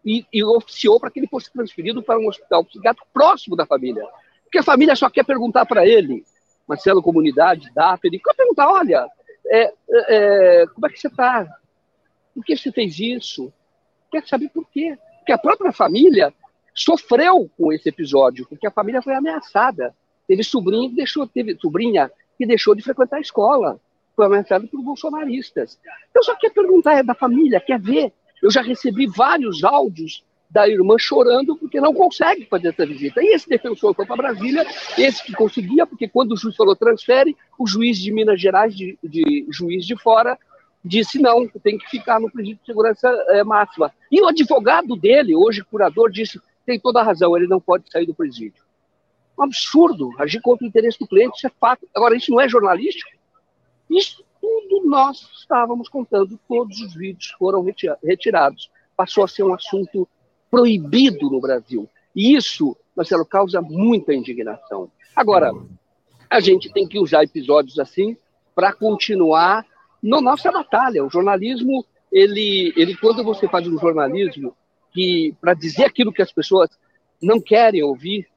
E, 0.05 0.25
e 0.33 0.43
oficiou 0.43 0.99
para 0.99 1.09
que 1.09 1.17
ele 1.21 1.27
fosse 1.27 1.49
transferido 1.51 2.03
para 2.03 2.19
um 2.19 2.27
hospital 2.27 2.65
psiquiátrico 2.65 3.07
próximo 3.13 3.55
da 3.55 3.65
família. 3.65 4.05
Porque 4.43 4.57
a 4.57 4.63
família 4.63 4.97
só 4.97 5.09
quer 5.09 5.23
perguntar 5.23 5.65
para 5.65 5.87
ele 5.87 6.25
Marcelo 6.67 7.01
Comunidade, 7.01 7.71
Daphne, 7.73 8.19
quer 8.19 8.33
perguntar, 8.35 8.69
olha, 8.69 9.07
é, 9.47 9.63
é, 9.63 9.73
é, 9.89 10.67
como 10.67 10.87
é 10.87 10.89
que 10.89 10.99
você 10.99 11.07
está? 11.07 11.47
Por 12.33 12.43
que 12.43 12.55
você 12.55 12.71
fez 12.71 12.99
isso? 12.99 13.51
Quer 14.11 14.25
saber 14.27 14.49
por 14.49 14.67
quê? 14.69 14.97
Porque 15.19 15.31
a 15.31 15.37
própria 15.37 15.71
família 15.71 16.33
sofreu 16.73 17.49
com 17.57 17.71
esse 17.71 17.89
episódio, 17.89 18.47
porque 18.47 18.67
a 18.67 18.71
família 18.71 19.01
foi 19.01 19.13
ameaçada. 19.13 19.95
Teve 20.27 20.43
sobrinho 20.43 20.89
que 20.89 20.95
deixou, 20.95 21.27
teve 21.27 21.55
sobrinha 21.59 22.11
que 22.37 22.45
deixou 22.45 22.73
de 22.73 22.81
frequentar 22.81 23.17
a 23.17 23.21
escola, 23.21 23.79
foi 24.15 24.25
ameaçada 24.25 24.67
por 24.67 24.81
bolsonaristas. 24.81 25.79
Eu 26.13 26.23
só 26.23 26.35
quero 26.35 26.53
perguntar, 26.53 26.93
é 26.93 27.03
da 27.03 27.13
família, 27.13 27.59
quer 27.59 27.79
ver? 27.79 28.11
Eu 28.41 28.51
já 28.51 28.61
recebi 28.61 29.07
vários 29.07 29.63
áudios 29.63 30.23
da 30.49 30.69
irmã 30.69 30.95
chorando 30.99 31.55
porque 31.57 31.81
não 31.81 31.93
consegue 31.93 32.45
fazer 32.45 32.69
essa 32.69 32.85
visita. 32.85 33.23
E 33.23 33.33
esse 33.33 33.49
defensor 33.49 33.95
foi 33.95 34.05
para 34.05 34.15
Brasília, 34.15 34.65
esse 34.97 35.23
que 35.23 35.33
conseguia, 35.33 35.87
porque 35.87 36.07
quando 36.07 36.33
o 36.33 36.37
juiz 36.37 36.55
falou 36.55 36.75
transfere, 36.75 37.35
o 37.57 37.65
juiz 37.65 37.97
de 37.97 38.11
Minas 38.11 38.39
Gerais, 38.39 38.75
de, 38.75 38.97
de 39.03 39.47
juiz 39.49 39.83
de 39.85 39.95
fora, 39.97 40.37
disse 40.83 41.19
não, 41.19 41.47
tem 41.47 41.77
que 41.77 41.89
ficar 41.89 42.19
no 42.19 42.29
presídio 42.31 42.59
de 42.59 42.65
segurança 42.65 43.07
é, 43.29 43.43
máxima. 43.43 43.93
E 44.11 44.21
o 44.21 44.27
advogado 44.27 44.95
dele, 44.95 45.35
hoje 45.35 45.63
curador, 45.63 46.11
disse 46.11 46.41
tem 46.65 46.79
toda 46.79 47.01
a 47.01 47.03
razão, 47.03 47.35
ele 47.35 47.47
não 47.47 47.59
pode 47.59 47.91
sair 47.91 48.05
do 48.05 48.13
presídio. 48.13 48.63
Um 49.37 49.43
absurdo, 49.43 50.11
agir 50.19 50.41
contra 50.41 50.65
o 50.65 50.67
interesse 50.67 50.97
do 50.99 51.07
cliente, 51.07 51.37
isso 51.37 51.47
é 51.47 51.51
fato. 51.59 51.87
Agora, 51.93 52.15
isso 52.15 52.31
não 52.31 52.39
é 52.39 52.47
jornalístico? 52.47 53.11
Isso 53.89 54.23
tudo 54.39 54.87
nós 54.87 55.27
estávamos 55.39 55.87
contando, 55.89 56.39
todos 56.47 56.79
os 56.81 56.93
vídeos 56.93 57.31
foram 57.37 57.65
retirados. 58.03 58.69
Passou 58.95 59.23
a 59.23 59.27
ser 59.27 59.43
um 59.43 59.53
assunto 59.53 60.07
proibido 60.51 61.29
no 61.29 61.41
Brasil. 61.41 61.89
E 62.15 62.35
isso, 62.35 62.77
Marcelo, 62.95 63.25
causa 63.25 63.61
muita 63.61 64.13
indignação. 64.13 64.91
Agora, 65.15 65.51
a 66.29 66.39
gente 66.39 66.71
tem 66.71 66.87
que 66.87 66.99
usar 66.99 67.23
episódios 67.23 67.79
assim 67.79 68.17
para 68.53 68.73
continuar 68.73 69.65
na 70.03 70.19
nossa 70.19 70.51
batalha. 70.51 71.03
O 71.03 71.09
jornalismo, 71.09 71.85
ele, 72.11 72.73
ele 72.75 72.95
quando 72.97 73.23
você 73.23 73.47
faz 73.47 73.65
um 73.67 73.79
jornalismo 73.79 74.55
que 74.91 75.33
para 75.39 75.53
dizer 75.53 75.85
aquilo 75.85 76.11
que 76.11 76.21
as 76.21 76.31
pessoas 76.31 76.69
não 77.21 77.39
querem 77.39 77.81
ouvir, 77.81 78.27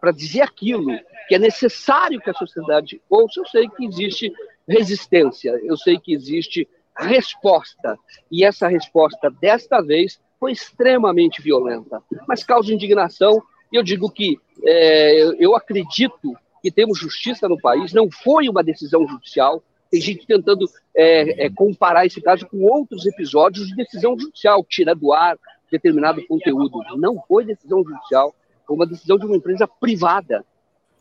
para 0.00 0.12
dizer 0.12 0.42
aquilo 0.42 0.92
que 1.26 1.34
é 1.34 1.38
necessário 1.38 2.20
que 2.20 2.30
a 2.30 2.34
sociedade 2.34 3.00
ouça, 3.08 3.40
eu 3.40 3.46
sei 3.46 3.68
que 3.68 3.84
existe 3.84 4.32
resistência, 4.68 5.58
eu 5.64 5.76
sei 5.76 5.98
que 5.98 6.12
existe 6.12 6.68
resposta. 6.96 7.98
E 8.30 8.44
essa 8.44 8.68
resposta, 8.68 9.30
desta 9.30 9.80
vez, 9.80 10.20
foi 10.38 10.52
extremamente 10.52 11.42
violenta, 11.42 12.02
mas 12.28 12.44
causa 12.44 12.72
indignação. 12.72 13.42
E 13.72 13.76
eu 13.76 13.82
digo 13.82 14.10
que 14.10 14.38
é, 14.64 15.34
eu 15.38 15.56
acredito 15.56 16.36
que 16.62 16.70
temos 16.70 16.98
justiça 16.98 17.48
no 17.48 17.60
país, 17.60 17.92
não 17.92 18.10
foi 18.10 18.48
uma 18.48 18.62
decisão 18.62 19.06
judicial, 19.06 19.62
Tem 19.90 20.00
gente 20.00 20.26
tentando 20.26 20.66
é, 20.94 21.46
é, 21.46 21.50
comparar 21.50 22.04
esse 22.04 22.20
caso 22.20 22.46
com 22.46 22.62
outros 22.64 23.06
episódios 23.06 23.68
de 23.68 23.74
decisão 23.74 24.18
judicial, 24.18 24.64
tira 24.64 24.94
do 24.94 25.12
ar 25.12 25.38
determinado 25.70 26.24
conteúdo. 26.26 26.80
Não 26.96 27.22
foi 27.26 27.44
decisão 27.44 27.82
judicial, 27.84 28.34
foi 28.66 28.76
uma 28.76 28.86
decisão 28.86 29.18
de 29.18 29.24
uma 29.24 29.36
empresa 29.36 29.66
privada. 29.66 30.44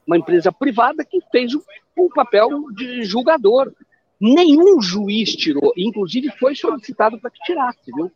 Uma 0.06 0.18
empresa 0.18 0.52
privada 0.52 1.04
que 1.04 1.20
fez 1.32 1.54
o, 1.54 1.64
o 1.98 2.10
papel 2.10 2.72
de 2.72 3.04
julgador. 3.04 3.74
Nenhum 4.20 4.82
juiz 4.82 5.36
tirou, 5.36 5.74
inclusive 5.76 6.32
foi 6.40 6.56
solicitado 6.56 7.20
para 7.20 7.30
que 7.30 7.40
tirasse, 7.44 7.92
viu? 7.94 8.12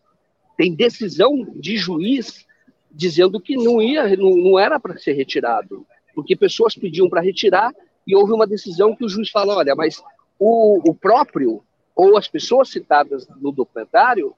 Tem 0.57 0.73
decisão 0.73 1.45
de 1.55 1.77
juiz 1.77 2.45
dizendo 2.89 3.39
que 3.39 3.55
não 3.55 3.81
ia, 3.81 4.15
não, 4.17 4.35
não 4.35 4.59
era 4.59 4.79
para 4.79 4.97
ser 4.97 5.13
retirado, 5.13 5.85
porque 6.13 6.35
pessoas 6.35 6.75
pediam 6.75 7.09
para 7.09 7.21
retirar 7.21 7.73
e 8.05 8.15
houve 8.15 8.33
uma 8.33 8.47
decisão 8.47 8.95
que 8.95 9.05
o 9.05 9.09
juiz 9.09 9.29
falou, 9.29 9.57
olha, 9.57 9.75
mas 9.75 10.01
o, 10.43 10.89
o 10.89 10.95
próprio 10.95 11.63
ou 11.95 12.17
as 12.17 12.27
pessoas 12.27 12.69
citadas 12.69 13.27
no 13.39 13.51
documentário 13.51 14.33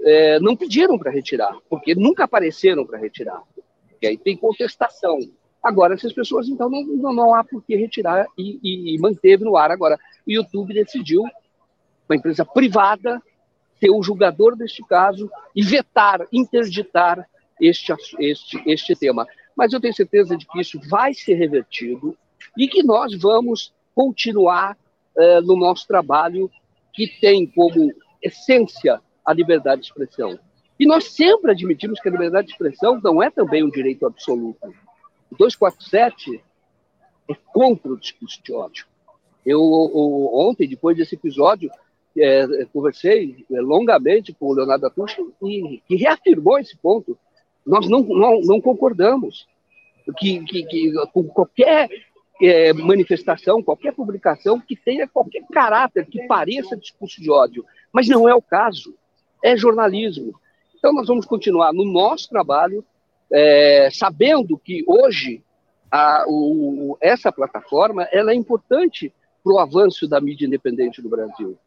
é, 0.00 0.40
não 0.40 0.56
pediram 0.56 0.98
para 0.98 1.10
retirar, 1.10 1.54
porque 1.68 1.94
nunca 1.94 2.24
apareceram 2.24 2.86
para 2.86 2.96
retirar. 2.96 3.42
E 4.00 4.06
aí 4.06 4.16
tem 4.16 4.34
contestação. 4.34 5.18
Agora, 5.62 5.92
essas 5.92 6.14
pessoas, 6.14 6.48
então, 6.48 6.70
não, 6.70 6.82
não, 6.82 7.12
não 7.12 7.34
há 7.34 7.44
por 7.44 7.62
que 7.62 7.76
retirar 7.76 8.26
e, 8.38 8.58
e, 8.62 8.94
e, 8.94 8.98
manteve 8.98 9.44
no 9.44 9.58
ar. 9.58 9.70
Agora, 9.70 9.98
o 10.26 10.32
YouTube 10.32 10.72
decidiu, 10.72 11.22
uma 12.08 12.16
empresa 12.16 12.46
privada, 12.46 13.22
ser 13.78 13.90
o 13.90 14.02
julgador 14.02 14.56
deste 14.56 14.82
caso 14.86 15.30
e 15.54 15.62
vetar, 15.62 16.26
interditar 16.32 17.28
este, 17.60 17.92
este, 18.18 18.62
este 18.64 18.96
tema. 18.96 19.26
Mas 19.54 19.74
eu 19.74 19.80
tenho 19.80 19.92
certeza 19.92 20.34
de 20.34 20.46
que 20.46 20.62
isso 20.62 20.80
vai 20.88 21.12
ser 21.12 21.34
revertido 21.34 22.16
e 22.56 22.66
que 22.66 22.82
nós 22.82 23.14
vamos 23.20 23.70
continuar 23.94 24.78
uh, 25.16 25.40
no 25.42 25.56
nosso 25.56 25.86
trabalho 25.86 26.50
que 26.92 27.06
tem 27.20 27.46
como 27.46 27.92
essência 28.22 29.00
a 29.24 29.32
liberdade 29.32 29.82
de 29.82 29.88
expressão. 29.88 30.38
E 30.78 30.86
nós 30.86 31.04
sempre 31.12 31.50
admitimos 31.50 32.00
que 32.00 32.08
a 32.08 32.12
liberdade 32.12 32.48
de 32.48 32.52
expressão 32.54 33.00
não 33.02 33.22
é 33.22 33.30
também 33.30 33.62
um 33.62 33.70
direito 33.70 34.06
absoluto. 34.06 34.68
O 35.30 35.36
247 35.36 36.42
é 37.28 37.34
contra 37.52 37.92
o 37.92 37.98
discurso 37.98 38.42
de 38.42 38.52
ódio. 38.52 38.86
Eu, 39.44 39.60
ontem, 40.34 40.68
depois 40.68 40.96
desse 40.96 41.14
episódio, 41.14 41.70
é, 42.16 42.64
conversei 42.72 43.44
é, 43.50 43.60
longamente 43.60 44.32
com 44.32 44.46
o 44.46 44.54
Leonardo 44.54 44.86
Atucha 44.86 45.22
e 45.42 45.80
que 45.86 45.96
reafirmou 45.96 46.58
esse 46.58 46.76
ponto. 46.76 47.16
Nós 47.64 47.88
não, 47.88 48.00
não, 48.00 48.40
não 48.40 48.60
concordamos 48.60 49.46
que, 50.18 50.42
que, 50.44 50.64
que, 50.64 50.92
com 51.12 51.24
qualquer 51.24 51.88
é, 52.42 52.72
manifestação, 52.72 53.62
qualquer 53.62 53.92
publicação 53.92 54.60
que 54.60 54.76
tenha 54.76 55.08
qualquer 55.08 55.42
caráter 55.52 56.06
que 56.06 56.26
pareça 56.26 56.76
discurso 56.76 57.20
de 57.20 57.30
ódio. 57.30 57.64
Mas 57.92 58.08
não 58.08 58.28
é 58.28 58.34
o 58.34 58.42
caso. 58.42 58.94
É 59.42 59.56
jornalismo. 59.56 60.38
Então, 60.78 60.92
nós 60.92 61.06
vamos 61.06 61.26
continuar 61.26 61.72
no 61.72 61.84
nosso 61.84 62.28
trabalho, 62.28 62.84
é, 63.32 63.88
sabendo 63.92 64.58
que 64.58 64.84
hoje 64.86 65.42
a, 65.90 66.24
o, 66.28 66.96
essa 67.00 67.32
plataforma 67.32 68.08
ela 68.12 68.32
é 68.32 68.34
importante 68.34 69.12
para 69.42 69.52
o 69.54 69.58
avanço 69.58 70.06
da 70.06 70.20
mídia 70.20 70.46
independente 70.46 71.02
no 71.02 71.08
Brasil 71.08 71.58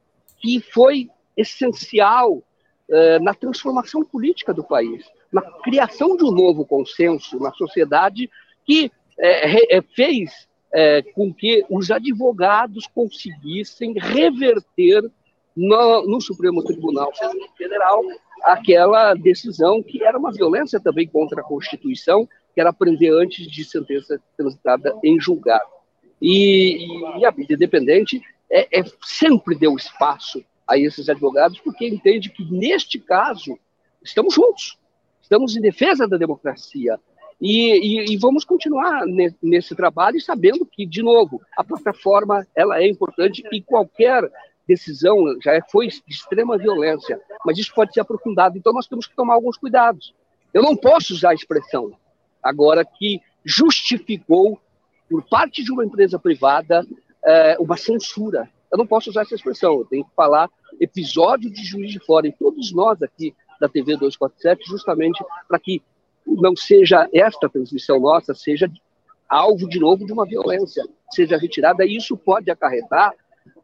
que 0.44 0.60
foi 0.60 1.10
essencial 1.38 2.44
eh, 2.90 3.18
na 3.20 3.34
transformação 3.34 4.04
política 4.04 4.54
do 4.54 4.62
país, 4.62 5.06
na 5.32 5.42
criação 5.42 6.18
de 6.18 6.26
um 6.26 6.32
novo 6.32 6.66
consenso 6.66 7.40
na 7.40 7.52
sociedade 7.54 8.30
que 8.66 8.92
eh, 9.18 9.82
fez 9.96 10.48
eh, 10.74 11.02
com 11.14 11.34
que 11.34 11.66
os 11.70 11.92
advogados 11.92 12.88
conseguissem 12.88 13.94
reverter 13.94 15.04
no, 15.56 16.08
no, 16.08 16.20
Supremo 16.20 16.64
Tribunal 16.64 17.12
Federal 17.56 18.02
aquela 18.44 19.14
decisão 19.14 19.84
que 19.84 20.04
era 20.04 20.18
uma 20.18 20.32
violência 20.32 20.80
também 20.80 21.08
contra 21.08 21.42
a 21.42 21.44
Constituição, 21.44 22.28
que 22.54 22.60
era 22.60 22.74
prender 22.74 23.14
antes 23.14 23.48
de 23.48 23.64
sentença 23.64 24.20
transitada 24.36 24.98
em 25.04 25.20
julgado. 25.20 25.70
E, 26.22 26.88
e 27.20 27.26
a 27.26 27.32
mídia 27.32 27.54
independente 27.54 28.22
é, 28.50 28.80
é, 28.80 28.84
sempre 29.02 29.56
deu 29.56 29.76
espaço 29.76 30.44
a 30.68 30.78
esses 30.78 31.10
advogados, 31.10 31.60
porque 31.60 31.88
entende 31.88 32.30
que, 32.30 32.44
neste 32.46 33.00
caso, 33.00 33.58
estamos 34.04 34.34
juntos, 34.34 34.78
estamos 35.22 35.56
em 35.56 35.62
defesa 35.62 36.08
da 36.08 36.18
democracia. 36.18 37.00
E, 37.40 37.74
e, 37.74 38.14
e 38.14 38.18
vamos 38.18 38.44
continuar 38.44 39.06
ne, 39.06 39.34
nesse 39.42 39.76
trabalho, 39.76 40.20
sabendo 40.22 40.66
que, 40.66 40.86
de 40.86 41.02
novo, 41.02 41.42
a 41.58 41.64
plataforma 41.64 42.48
ela 42.56 42.80
é 42.82 42.88
importante 42.88 43.44
e 43.52 43.62
qualquer 43.62 44.30
decisão 44.68 45.18
já 45.42 45.62
foi 45.70 45.88
de 45.88 46.02
extrema 46.08 46.58
violência, 46.58 47.20
mas 47.46 47.58
isso 47.58 47.74
pode 47.74 47.94
ser 47.94 48.00
aprofundado. 48.00 48.58
Então, 48.58 48.72
nós 48.72 48.88
temos 48.88 49.08
que 49.08 49.16
tomar 49.16 49.34
alguns 49.34 49.58
cuidados. 49.58 50.14
Eu 50.54 50.62
não 50.62 50.76
posso 50.76 51.14
usar 51.14 51.32
a 51.32 51.36
expressão 51.36 51.92
agora 52.42 52.86
que 52.86 53.22
justificou, 53.44 54.60
por 55.10 55.24
parte 55.24 55.64
de 55.64 55.72
uma 55.72 55.86
empresa 55.86 56.18
privada, 56.20 56.86
é, 57.26 57.58
uma 57.60 57.78
censura. 57.78 58.50
Eu 58.72 58.78
não 58.78 58.88
posso 58.88 59.10
usar 59.10 59.22
essa 59.22 59.36
expressão, 59.36 59.80
eu 59.80 59.86
tenho 59.86 60.06
que 60.06 60.16
falar 60.16 60.50
episódio 60.80 61.50
de 61.52 61.64
Juiz 61.64 61.92
de 61.92 62.00
Fora. 62.00 62.28
E 62.28 62.32
todos 62.32 62.74
nós 62.74 63.02
aqui 63.02 63.36
da 63.60 63.70
TV 63.70 63.96
247, 63.96 64.66
justamente 64.68 65.24
para 65.48 65.60
que 65.60 65.82
não 66.26 66.56
seja 66.56 67.08
esta 67.14 67.50
transmissão 67.50 68.00
nossa, 68.00 68.34
seja 68.34 68.72
alvo 69.28 69.68
de 69.68 69.80
novo 69.80 70.06
de 70.06 70.14
uma 70.14 70.26
violência, 70.26 70.84
seja 71.12 71.38
retirada, 71.38 71.86
e 71.86 71.96
isso 71.96 72.16
pode 72.16 72.52
acarretar 72.52 73.14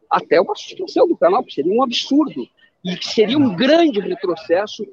até 0.09 0.41
uma 0.41 0.55
suspensão 0.55 1.07
do 1.07 1.15
canal, 1.15 1.43
que 1.43 1.53
seria 1.53 1.71
um 1.71 1.83
absurdo, 1.83 2.47
e 2.83 2.95
que 2.95 3.07
seria 3.07 3.37
um 3.37 3.55
grande 3.55 3.99
retrocesso 3.99 4.85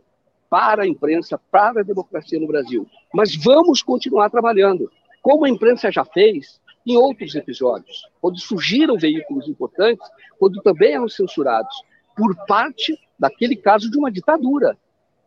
para 0.50 0.82
a 0.82 0.86
imprensa, 0.86 1.40
para 1.50 1.80
a 1.80 1.84
democracia 1.84 2.38
no 2.38 2.46
Brasil. 2.46 2.86
Mas 3.12 3.34
vamos 3.34 3.82
continuar 3.82 4.30
trabalhando. 4.30 4.90
Como 5.22 5.44
a 5.44 5.48
imprensa 5.48 5.90
já 5.90 6.04
fez, 6.04 6.60
em 6.86 6.96
outros 6.96 7.34
episódios, 7.34 8.08
quando 8.20 8.38
surgiram 8.38 8.96
veículos 8.96 9.48
importantes, 9.48 10.08
quando 10.38 10.62
também 10.62 10.92
eram 10.92 11.08
censurados, 11.08 11.74
por 12.16 12.34
parte 12.46 12.96
daquele 13.18 13.56
caso 13.56 13.90
de 13.90 13.98
uma 13.98 14.10
ditadura, 14.10 14.76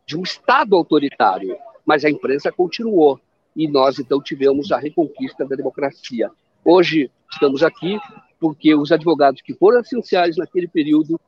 de 0.06 0.16
um 0.16 0.22
Estado 0.22 0.74
autoritário. 0.74 1.56
Mas 1.84 2.04
a 2.04 2.10
imprensa 2.10 2.52
continuou 2.52 3.20
e 3.56 3.68
nós 3.68 3.98
então 3.98 4.22
tivemos 4.22 4.70
a 4.72 4.78
reconquista 4.78 5.44
da 5.44 5.56
democracia. 5.56 6.30
Hoje 6.64 7.10
estamos 7.30 7.62
aqui 7.62 7.98
porque 8.38 8.74
os 8.74 8.90
advogados 8.90 9.42
que 9.42 9.54
foram 9.54 9.80
essenciais 9.80 10.36
naquele 10.36 10.68
período 10.68 11.20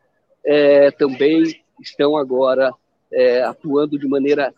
é, 0.45 0.91
também 0.91 1.43
estão 1.81 2.17
agora 2.17 2.73
é, 3.13 3.43
atuando 3.43 3.99
de 3.99 4.09
maneira 4.09 4.55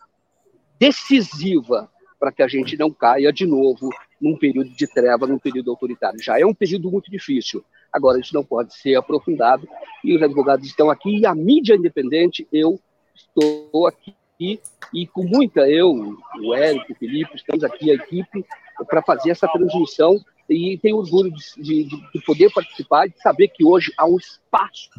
decisiva 0.79 1.89
para 2.19 2.31
que 2.31 2.41
a 2.41 2.47
gente 2.47 2.77
não 2.77 2.91
caia 2.91 3.31
de 3.31 3.45
novo 3.45 3.89
num 4.21 4.37
período 4.37 4.69
de 4.69 4.87
treva, 4.87 5.27
num 5.27 5.37
período 5.37 5.69
autoritário. 5.71 6.21
Já 6.21 6.39
é 6.39 6.45
um 6.45 6.53
período 6.53 6.89
muito 6.89 7.11
difícil. 7.11 7.63
Agora, 7.91 8.19
isso 8.19 8.33
não 8.33 8.43
pode 8.43 8.73
ser 8.73 8.95
aprofundado 8.95 9.67
e 10.03 10.15
os 10.15 10.21
advogados 10.21 10.65
estão 10.65 10.89
aqui 10.89 11.19
e 11.19 11.25
a 11.25 11.35
mídia 11.35 11.75
independente, 11.75 12.47
eu 12.51 12.79
estou 13.13 13.87
aqui 13.87 14.13
e 14.39 15.07
com 15.07 15.23
muita, 15.23 15.69
eu, 15.69 16.17
o 16.43 16.53
Érico, 16.53 16.91
o 16.91 16.95
Felipe, 16.95 17.35
estamos 17.35 17.63
aqui, 17.63 17.91
a 17.91 17.95
equipe, 17.95 18.45
para 18.87 19.01
fazer 19.01 19.31
essa 19.31 19.47
transmissão 19.47 20.19
e 20.49 20.77
tenho 20.77 20.97
orgulho 20.97 21.31
de, 21.31 21.61
de, 21.61 21.83
de 21.85 22.25
poder 22.25 22.51
participar 22.53 23.07
de 23.07 23.19
saber 23.21 23.47
que 23.47 23.65
hoje 23.65 23.91
há 23.97 24.05
um 24.05 24.17
espaço 24.17 24.89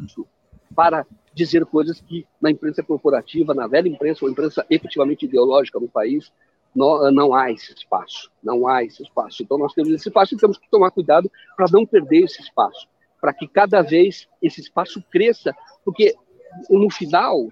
para 0.75 1.05
dizer 1.33 1.65
coisas 1.65 2.01
que 2.01 2.25
na 2.41 2.51
imprensa 2.51 2.83
corporativa, 2.83 3.53
na 3.53 3.67
velha 3.67 3.87
imprensa, 3.87 4.25
ou 4.25 4.31
imprensa 4.31 4.65
efetivamente 4.69 5.25
ideológica 5.25 5.79
no 5.79 5.87
país, 5.87 6.31
não, 6.75 7.11
não 7.11 7.33
há 7.33 7.51
esse 7.51 7.73
espaço, 7.73 8.29
não 8.43 8.67
há 8.67 8.83
esse 8.83 9.01
espaço. 9.01 9.41
Então 9.41 9.57
nós 9.57 9.73
temos 9.73 9.91
esse 9.91 10.09
espaço 10.09 10.35
e 10.35 10.37
temos 10.37 10.57
que 10.57 10.69
tomar 10.69 10.91
cuidado 10.91 11.31
para 11.55 11.67
não 11.71 11.85
perder 11.85 12.25
esse 12.25 12.41
espaço, 12.41 12.87
para 13.21 13.33
que 13.33 13.47
cada 13.47 13.81
vez 13.81 14.27
esse 14.41 14.61
espaço 14.61 15.01
cresça, 15.09 15.55
porque 15.85 16.15
no 16.69 16.89
final 16.89 17.47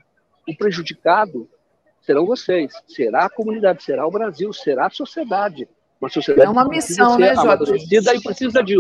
o 0.48 0.56
prejudicado 0.58 1.50
serão 2.06 2.26
vocês, 2.26 2.72
será 2.88 3.26
a 3.26 3.30
comunidade, 3.30 3.84
será 3.84 4.06
o 4.06 4.12
Brasil, 4.12 4.54
será 4.54 4.88
a 4.88 4.90
sociedade. 4.90 5.68
Uma 6.00 6.10
sociedade 6.10 6.48
é 6.48 6.52
uma 6.52 6.68
missão, 6.68 7.18
né, 7.18 7.32
amadurecida 7.32 8.14
e 8.14 8.22
precisa 8.22 8.62
de 8.62 8.78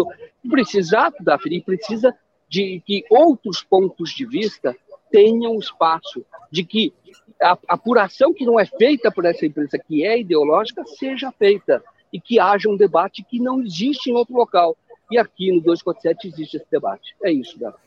precisar, 0.50 1.12
Daphne, 1.20 1.62
precisa 1.62 2.16
de 2.48 2.82
que 2.86 3.04
outros 3.10 3.64
pontos 3.64 4.12
de 4.12 4.26
vista 4.26 4.76
tenham 5.12 5.58
espaço, 5.58 6.26
de 6.52 6.64
que 6.64 6.94
a 7.42 7.58
apuração 7.68 8.34
que 8.34 8.46
não 8.46 8.60
é 8.60 8.66
feita 8.66 9.12
por 9.12 9.26
essa 9.26 9.46
empresa, 9.46 9.80
que 9.80 10.06
é 10.06 10.20
ideológica, 10.20 10.84
seja 10.86 11.32
feita 11.32 11.84
e 12.14 12.20
que 12.20 12.40
haja 12.40 12.70
um 12.70 12.78
debate 12.78 13.24
que 13.24 13.40
não 13.40 13.62
existe 13.62 14.10
em 14.10 14.14
outro 14.14 14.36
local. 14.36 14.78
E 15.12 15.18
aqui 15.18 15.52
no 15.52 15.62
247 15.62 16.28
existe 16.28 16.58
esse 16.58 16.66
debate. 16.72 17.16
É 17.24 17.32
isso, 17.32 17.58
Gato. 17.60 17.80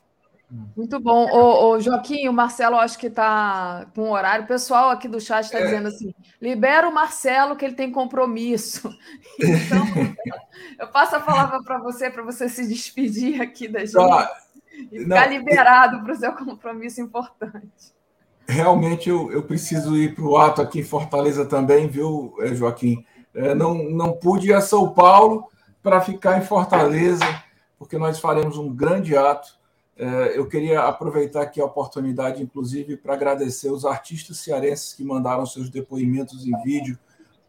Muito 0.50 0.98
bom. 0.98 1.26
O, 1.30 1.72
o 1.72 1.80
Joaquim, 1.80 2.26
o 2.26 2.32
Marcelo 2.32 2.76
acho 2.76 2.98
que 2.98 3.08
está 3.08 3.86
com 3.94 4.10
horário. 4.10 4.44
O 4.44 4.48
pessoal 4.48 4.88
aqui 4.90 5.06
do 5.06 5.20
chat 5.20 5.44
está 5.44 5.60
é. 5.60 5.64
dizendo 5.64 5.88
assim: 5.88 6.14
libera 6.40 6.88
o 6.88 6.94
Marcelo 6.94 7.54
que 7.54 7.64
ele 7.64 7.74
tem 7.74 7.90
compromisso. 7.90 8.90
Então, 9.38 9.84
eu 10.78 10.88
passo 10.88 11.14
a 11.14 11.20
palavra 11.20 11.62
para 11.62 11.78
você, 11.78 12.10
para 12.10 12.24
você 12.24 12.48
se 12.48 12.66
despedir 12.66 13.40
aqui 13.40 13.68
da 13.68 13.80
gente. 13.80 13.92
Tá. 13.92 14.36
e 14.90 14.98
ficar 15.00 15.26
Não, 15.26 15.32
liberado 15.32 16.02
para 16.02 16.12
o 16.12 16.16
seu 16.16 16.32
compromisso 16.32 17.00
importante. 17.00 17.94
Realmente 18.48 19.08
eu, 19.08 19.30
eu 19.30 19.42
preciso 19.42 19.96
ir 19.96 20.14
para 20.14 20.24
o 20.24 20.36
ato 20.36 20.62
aqui 20.62 20.80
em 20.80 20.84
Fortaleza 20.84 21.44
também, 21.44 21.86
viu, 21.86 22.34
eh, 22.40 22.54
Joaquim? 22.54 23.04
É, 23.34 23.54
não, 23.54 23.74
não 23.74 24.12
pude 24.12 24.48
ir 24.48 24.54
a 24.54 24.60
São 24.60 24.92
Paulo 24.92 25.48
para 25.82 26.00
ficar 26.00 26.38
em 26.38 26.44
Fortaleza, 26.44 27.24
porque 27.78 27.98
nós 27.98 28.18
faremos 28.18 28.56
um 28.56 28.74
grande 28.74 29.16
ato. 29.16 29.57
É, 29.98 30.38
eu 30.38 30.46
queria 30.46 30.82
aproveitar 30.82 31.42
aqui 31.42 31.60
a 31.60 31.64
oportunidade, 31.64 32.40
inclusive, 32.40 32.96
para 32.96 33.14
agradecer 33.14 33.70
os 33.70 33.84
artistas 33.84 34.38
cearenses 34.38 34.94
que 34.94 35.02
mandaram 35.02 35.44
seus 35.44 35.68
depoimentos 35.68 36.46
em 36.46 36.52
vídeo, 36.62 36.96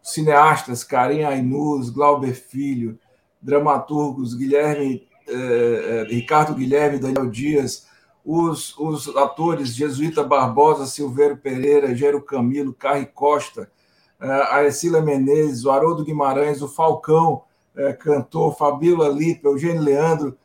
cineastas 0.01 0.83
Karim 0.83 1.23
Ainuz, 1.23 1.91
Glauber 1.91 2.33
Filho, 2.33 2.97
dramaturgos 3.39 4.33
Guilherme 4.33 5.07
eh, 5.27 5.31
eh, 5.31 6.03
Ricardo 6.09 6.55
Guilherme, 6.55 6.97
Daniel 6.97 7.29
Dias, 7.29 7.87
os, 8.25 8.77
os 8.79 9.15
atores 9.15 9.75
Jesuíta 9.75 10.23
Barbosa, 10.23 10.87
Silvério 10.87 11.37
Pereira, 11.37 11.95
Gero 11.95 12.21
Camilo, 12.21 12.73
Carri 12.73 13.05
Costa, 13.05 13.69
eh, 14.19 14.47
a 14.49 14.63
Ercília 14.63 15.01
Menezes, 15.01 15.65
o 15.65 15.71
Haroldo 15.71 16.03
Guimarães, 16.03 16.63
o 16.63 16.67
Falcão, 16.67 17.43
eh, 17.75 17.93
cantor, 17.93 18.57
Fabíola 18.57 19.07
Lipa, 19.07 19.47
Eugênio 19.47 19.83
Leandro, 19.83 20.35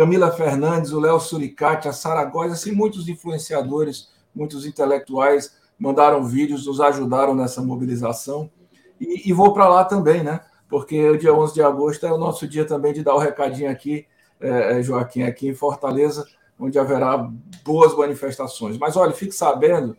Camila 0.00 0.32
Fernandes, 0.32 0.92
o 0.92 0.98
Léo 0.98 1.20
Suricati, 1.20 1.86
a 1.86 1.92
Sara 1.92 2.24
Góes, 2.24 2.50
assim, 2.50 2.72
muitos 2.72 3.06
influenciadores, 3.06 4.08
muitos 4.34 4.64
intelectuais 4.64 5.58
mandaram 5.78 6.24
vídeos, 6.24 6.66
nos 6.66 6.80
ajudaram 6.80 7.34
nessa 7.34 7.60
mobilização. 7.60 8.50
E, 8.98 9.28
e 9.28 9.32
vou 9.34 9.52
para 9.52 9.68
lá 9.68 9.84
também, 9.84 10.22
né? 10.22 10.40
Porque 10.70 11.06
o 11.10 11.18
dia 11.18 11.34
11 11.34 11.52
de 11.52 11.62
agosto 11.62 12.06
é 12.06 12.10
o 12.10 12.16
nosso 12.16 12.48
dia 12.48 12.64
também 12.64 12.94
de 12.94 13.02
dar 13.02 13.14
o 13.14 13.18
recadinho 13.18 13.70
aqui 13.70 14.06
é, 14.40 14.78
é, 14.78 14.82
Joaquim, 14.82 15.24
aqui 15.24 15.48
em 15.48 15.54
Fortaleza, 15.54 16.26
onde 16.58 16.78
haverá 16.78 17.30
boas 17.62 17.94
manifestações. 17.94 18.78
Mas 18.78 18.96
olha, 18.96 19.12
fique 19.12 19.34
sabendo 19.34 19.94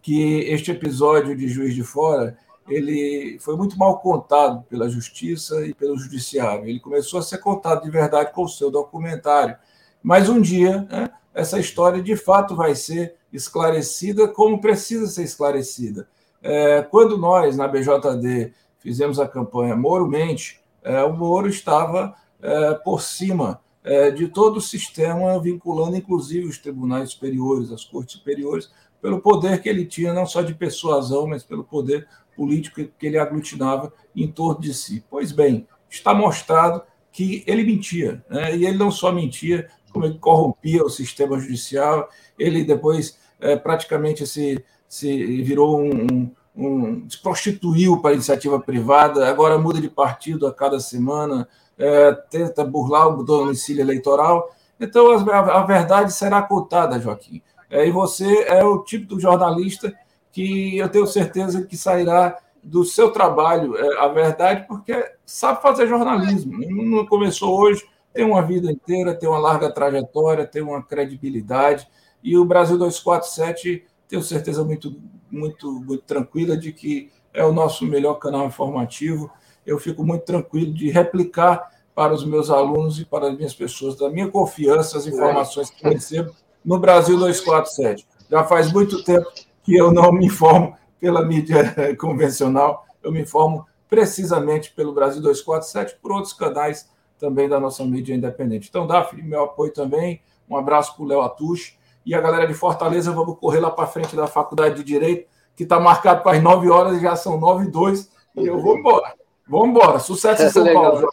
que 0.00 0.44
este 0.48 0.70
episódio 0.70 1.36
de 1.36 1.46
Juiz 1.46 1.74
de 1.74 1.84
Fora 1.84 2.38
ele 2.72 3.38
foi 3.40 3.56
muito 3.56 3.78
mal 3.78 3.98
contado 3.98 4.62
pela 4.68 4.88
justiça 4.88 5.66
e 5.66 5.74
pelo 5.74 5.98
judiciário. 5.98 6.66
Ele 6.66 6.80
começou 6.80 7.20
a 7.20 7.22
ser 7.22 7.38
contado 7.38 7.82
de 7.82 7.90
verdade 7.90 8.32
com 8.32 8.44
o 8.44 8.48
seu 8.48 8.70
documentário. 8.70 9.56
Mas 10.02 10.28
um 10.28 10.40
dia, 10.40 10.82
né, 10.90 11.10
essa 11.34 11.58
história 11.58 12.02
de 12.02 12.16
fato 12.16 12.56
vai 12.56 12.74
ser 12.74 13.14
esclarecida 13.32 14.28
como 14.28 14.60
precisa 14.60 15.06
ser 15.06 15.22
esclarecida. 15.22 16.08
É, 16.42 16.82
quando 16.82 17.16
nós, 17.16 17.56
na 17.56 17.68
BJD, 17.68 18.52
fizemos 18.78 19.20
a 19.20 19.28
campanha 19.28 19.76
Moro 19.76 20.08
Mente, 20.08 20.60
é, 20.82 21.02
o 21.04 21.12
Moro 21.12 21.48
estava 21.48 22.14
é, 22.42 22.74
por 22.74 23.00
cima 23.00 23.60
é, 23.84 24.10
de 24.10 24.28
todo 24.28 24.56
o 24.56 24.60
sistema, 24.60 25.40
vinculando 25.40 25.96
inclusive 25.96 26.46
os 26.46 26.58
tribunais 26.58 27.10
superiores, 27.10 27.70
as 27.70 27.84
cortes 27.84 28.16
superiores, 28.16 28.70
pelo 29.00 29.20
poder 29.20 29.60
que 29.60 29.68
ele 29.68 29.84
tinha, 29.84 30.12
não 30.12 30.26
só 30.26 30.42
de 30.42 30.54
persuasão, 30.54 31.26
mas 31.26 31.42
pelo 31.42 31.64
poder 31.64 32.06
político 32.36 32.84
que 32.98 33.06
ele 33.06 33.18
aglutinava 33.18 33.92
em 34.14 34.30
torno 34.30 34.60
de 34.60 34.74
si. 34.74 35.04
Pois 35.10 35.32
bem, 35.32 35.66
está 35.88 36.14
mostrado 36.14 36.82
que 37.10 37.44
ele 37.46 37.62
mentia, 37.62 38.24
né? 38.28 38.56
e 38.56 38.66
ele 38.66 38.78
não 38.78 38.90
só 38.90 39.12
mentia, 39.12 39.68
como 39.92 40.06
ele 40.06 40.18
corrompia 40.18 40.82
o 40.82 40.88
sistema 40.88 41.38
judicial, 41.38 42.08
ele 42.38 42.64
depois 42.64 43.18
é, 43.38 43.56
praticamente 43.56 44.26
se, 44.26 44.64
se 44.88 45.42
virou 45.42 45.78
um, 45.78 46.06
um, 46.10 46.30
um, 46.56 47.10
se 47.10 47.20
prostituiu 47.20 48.00
para 48.00 48.12
a 48.12 48.14
iniciativa 48.14 48.58
privada, 48.58 49.28
agora 49.28 49.58
muda 49.58 49.80
de 49.80 49.90
partido 49.90 50.46
a 50.46 50.54
cada 50.54 50.80
semana, 50.80 51.46
é, 51.78 52.12
tenta 52.30 52.64
burlar 52.64 53.08
o 53.08 53.22
domicílio 53.22 53.82
eleitoral. 53.82 54.54
Então, 54.80 55.10
a, 55.10 55.60
a 55.60 55.64
verdade 55.64 56.12
será 56.12 56.40
contada, 56.42 56.98
Joaquim. 56.98 57.42
É, 57.68 57.86
e 57.86 57.90
você 57.90 58.44
é 58.48 58.62
o 58.64 58.82
tipo 58.82 59.06
do 59.06 59.20
jornalista 59.20 59.92
que 60.32 60.78
eu 60.78 60.88
tenho 60.88 61.06
certeza 61.06 61.62
que 61.62 61.76
sairá 61.76 62.38
do 62.64 62.84
seu 62.84 63.10
trabalho 63.10 63.76
é, 63.76 63.98
a 63.98 64.08
verdade, 64.08 64.66
porque 64.66 65.12
sabe 65.26 65.60
fazer 65.60 65.86
jornalismo. 65.86 66.58
Não 66.58 67.06
começou 67.06 67.58
hoje, 67.58 67.84
tem 68.12 68.24
uma 68.24 68.40
vida 68.42 68.70
inteira, 68.70 69.14
tem 69.14 69.28
uma 69.28 69.38
larga 69.38 69.70
trajetória, 69.70 70.46
tem 70.46 70.62
uma 70.62 70.82
credibilidade. 70.82 71.86
E 72.22 72.36
o 72.38 72.44
Brasil 72.44 72.78
247, 72.78 73.84
tenho 74.08 74.22
certeza 74.22 74.64
muito, 74.64 74.96
muito, 75.30 75.70
muito 75.72 76.04
tranquila 76.04 76.56
de 76.56 76.72
que 76.72 77.10
é 77.34 77.44
o 77.44 77.52
nosso 77.52 77.84
melhor 77.84 78.14
canal 78.14 78.46
informativo. 78.46 79.30
Eu 79.66 79.78
fico 79.78 80.04
muito 80.04 80.24
tranquilo 80.24 80.72
de 80.72 80.90
replicar 80.90 81.70
para 81.94 82.14
os 82.14 82.24
meus 82.24 82.48
alunos 82.48 82.98
e 82.98 83.04
para 83.04 83.28
as 83.28 83.36
minhas 83.36 83.54
pessoas, 83.54 83.96
da 83.96 84.08
minha 84.08 84.28
confiança, 84.28 84.96
as 84.96 85.06
informações 85.06 85.68
que 85.68 85.86
eu 85.86 85.90
recebo 85.90 86.34
no 86.64 86.78
Brasil 86.78 87.18
247. 87.18 88.06
Já 88.30 88.44
faz 88.44 88.72
muito 88.72 89.02
tempo 89.04 89.30
que 89.62 89.76
eu 89.76 89.92
não 89.92 90.12
me 90.12 90.26
informo 90.26 90.76
pela 91.00 91.24
mídia 91.24 91.74
convencional, 91.98 92.84
eu 93.02 93.10
me 93.10 93.20
informo 93.22 93.66
precisamente 93.88 94.72
pelo 94.72 94.92
Brasil 94.92 95.20
247, 95.20 95.98
por 96.00 96.12
outros 96.12 96.32
canais 96.32 96.90
também 97.18 97.48
da 97.48 97.60
nossa 97.60 97.84
mídia 97.84 98.14
independente. 98.14 98.68
Então, 98.68 98.86
Daphne, 98.86 99.22
meu 99.22 99.44
apoio 99.44 99.72
também, 99.72 100.22
um 100.48 100.56
abraço 100.56 100.96
para 100.96 101.04
o 101.04 101.06
Léo 101.06 101.20
Atush 101.20 101.78
e 102.04 102.14
a 102.14 102.20
galera 102.20 102.46
de 102.46 102.54
Fortaleza, 102.54 103.12
vamos 103.12 103.38
correr 103.38 103.60
lá 103.60 103.70
para 103.70 103.86
frente 103.86 104.16
da 104.16 104.26
Faculdade 104.26 104.76
de 104.76 104.84
Direito, 104.84 105.28
que 105.54 105.62
está 105.62 105.78
marcado 105.78 106.22
para 106.22 106.36
as 106.36 106.42
9 106.42 106.68
horas 106.68 106.98
e 106.98 107.00
já 107.00 107.14
são 107.14 107.38
9 107.38 107.66
e 107.66 107.70
2, 107.70 108.10
e 108.36 108.46
eu 108.46 108.60
vou 108.60 108.78
embora. 108.78 109.14
Vamos 109.46 109.68
embora. 109.68 109.98
Sucesso 109.98 110.42
em 110.42 110.48
São 110.50 110.64
Legal, 110.64 110.82
Paulo. 110.82 111.08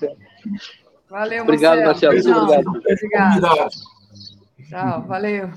Valeu, 1.10 1.44
Obrigado, 1.44 1.82
Marcelo. 1.82 2.18
Obrigado. 2.18 2.70
Obrigado. 2.70 3.70
Tchau, 4.70 5.02
valeu. 5.08 5.50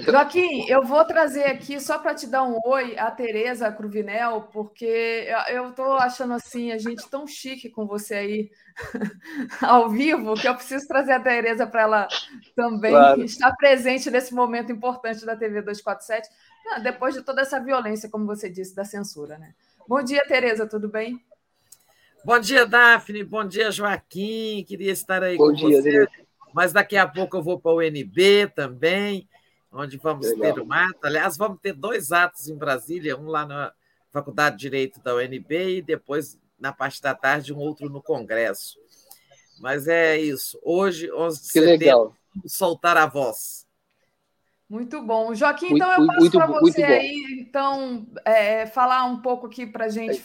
Joaquim, 0.00 0.68
eu 0.68 0.82
vou 0.82 1.04
trazer 1.04 1.44
aqui 1.44 1.80
só 1.80 1.98
para 1.98 2.14
te 2.14 2.26
dar 2.26 2.42
um 2.42 2.58
oi 2.64 2.98
a 2.98 3.10
Tereza 3.10 3.70
Cruvinel, 3.70 4.48
porque 4.52 5.28
eu 5.48 5.70
estou 5.70 5.92
achando 5.94 6.34
assim 6.34 6.72
a 6.72 6.78
gente 6.78 7.08
tão 7.08 7.26
chique 7.26 7.70
com 7.70 7.86
você 7.86 8.14
aí 8.14 8.50
ao 9.62 9.88
vivo 9.88 10.34
que 10.34 10.48
eu 10.48 10.54
preciso 10.56 10.88
trazer 10.88 11.12
a 11.12 11.20
Tereza 11.20 11.66
para 11.66 11.82
ela 11.82 12.08
também 12.56 12.90
claro. 12.90 13.22
estar 13.22 13.54
presente 13.56 14.10
nesse 14.10 14.34
momento 14.34 14.72
importante 14.72 15.24
da 15.24 15.36
TV 15.36 15.62
247, 15.62 16.28
depois 16.82 17.14
de 17.14 17.22
toda 17.22 17.42
essa 17.42 17.60
violência, 17.60 18.10
como 18.10 18.26
você 18.26 18.50
disse, 18.50 18.74
da 18.74 18.84
censura, 18.84 19.38
né? 19.38 19.54
Bom 19.88 20.02
dia, 20.02 20.22
Tereza, 20.26 20.66
tudo 20.66 20.88
bem? 20.88 21.24
Bom 22.24 22.40
dia, 22.40 22.66
Daphne. 22.66 23.22
Bom 23.22 23.46
dia, 23.46 23.70
Joaquim. 23.70 24.64
Queria 24.66 24.90
estar 24.90 25.22
aí 25.22 25.36
Bom 25.36 25.46
com 25.46 25.52
dia, 25.52 25.80
você. 25.80 26.08
Mas 26.52 26.72
daqui 26.72 26.96
a 26.96 27.06
pouco 27.06 27.36
eu 27.36 27.42
vou 27.42 27.60
para 27.60 27.70
o 27.70 27.78
UNB 27.78 28.48
também, 28.54 29.28
onde 29.72 29.96
vamos 29.98 30.26
Legal. 30.26 30.54
ter 30.54 30.60
um 30.60 30.72
ato. 30.72 30.98
Aliás, 31.02 31.36
vamos 31.36 31.60
ter 31.60 31.72
dois 31.72 32.12
atos 32.12 32.48
em 32.48 32.56
Brasília, 32.56 33.16
um 33.16 33.26
lá 33.26 33.46
na 33.46 33.72
Faculdade 34.10 34.56
de 34.56 34.62
Direito 34.62 35.00
da 35.00 35.14
UNB 35.14 35.78
e 35.78 35.82
depois, 35.82 36.38
na 36.58 36.72
parte 36.72 37.02
da 37.02 37.14
tarde, 37.14 37.52
um 37.52 37.58
outro 37.58 37.88
no 37.88 38.02
Congresso. 38.02 38.78
Mas 39.60 39.88
é 39.88 40.18
isso. 40.18 40.58
Hoje, 40.62 41.10
11 41.12 41.36
de 41.36 41.46
que 41.46 41.52
setembro, 41.52 41.78
legal. 41.78 42.16
soltar 42.46 42.96
a 42.96 43.06
voz. 43.06 43.66
Muito 44.68 45.00
bom. 45.00 45.32
Joaquim, 45.32 45.70
muito, 45.70 45.84
então 45.84 45.92
eu 45.92 46.06
passo 46.06 46.30
para 46.30 46.46
você 46.46 46.82
aí, 46.82 47.36
então, 47.38 48.06
é, 48.24 48.66
falar 48.66 49.04
um 49.04 49.22
pouco 49.22 49.46
aqui 49.46 49.64
para 49.64 49.84
a 49.84 49.88
gente. 49.88 50.20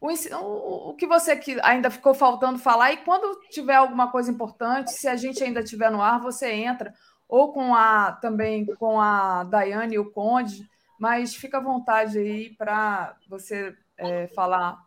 O, 0.00 0.08
o, 0.08 0.90
o, 0.90 0.94
que 0.94 1.06
você 1.06 1.36
que 1.36 1.58
ainda 1.62 1.90
ficou 1.90 2.14
faltando 2.14 2.58
falar, 2.58 2.92
e 2.92 2.96
quando 2.98 3.38
tiver 3.50 3.74
alguma 3.74 4.10
coisa 4.10 4.30
importante, 4.30 4.92
se 4.92 5.06
a 5.06 5.14
gente 5.14 5.44
ainda 5.44 5.60
estiver 5.60 5.90
no 5.90 6.00
ar, 6.00 6.20
você 6.20 6.50
entra, 6.50 6.94
ou 7.32 7.50
com 7.50 7.74
a 7.74 8.12
também 8.12 8.66
com 8.66 9.00
a 9.00 9.42
Daiane 9.44 9.94
e 9.94 9.98
o 9.98 10.10
Conde, 10.10 10.68
mas 11.00 11.34
fica 11.34 11.56
à 11.56 11.62
vontade 11.62 12.18
aí 12.18 12.50
para 12.50 13.16
você 13.26 13.74
é, 13.96 14.26
falar, 14.34 14.84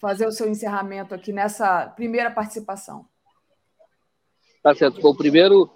fazer 0.00 0.24
o 0.24 0.30
seu 0.30 0.48
encerramento 0.48 1.12
aqui 1.12 1.32
nessa 1.32 1.88
primeira 1.88 2.30
participação. 2.30 3.04
Tá 4.62 4.72
certo. 4.76 5.00
Bom, 5.00 5.12
primeiro, 5.12 5.68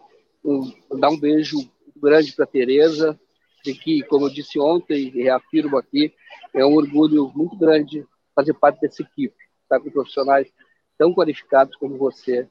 um, 0.44 0.72
dar 0.96 1.10
um 1.10 1.18
beijo 1.18 1.58
grande 1.96 2.32
para 2.36 2.44
a 2.44 2.48
Tereza, 2.48 3.18
de 3.64 3.74
que, 3.74 4.04
como 4.04 4.26
eu 4.26 4.32
disse 4.32 4.60
ontem 4.60 5.08
e 5.08 5.22
reafirmo 5.24 5.76
aqui, 5.76 6.14
é 6.54 6.64
um 6.64 6.76
orgulho 6.76 7.32
muito 7.34 7.56
grande 7.56 8.06
fazer 8.32 8.54
parte 8.54 8.80
dessa 8.80 9.02
equipe, 9.02 9.34
estar 9.64 9.80
com 9.80 9.90
profissionais 9.90 10.46
tão 10.96 11.12
qualificados 11.12 11.74
como 11.74 11.98
você, 11.98 12.48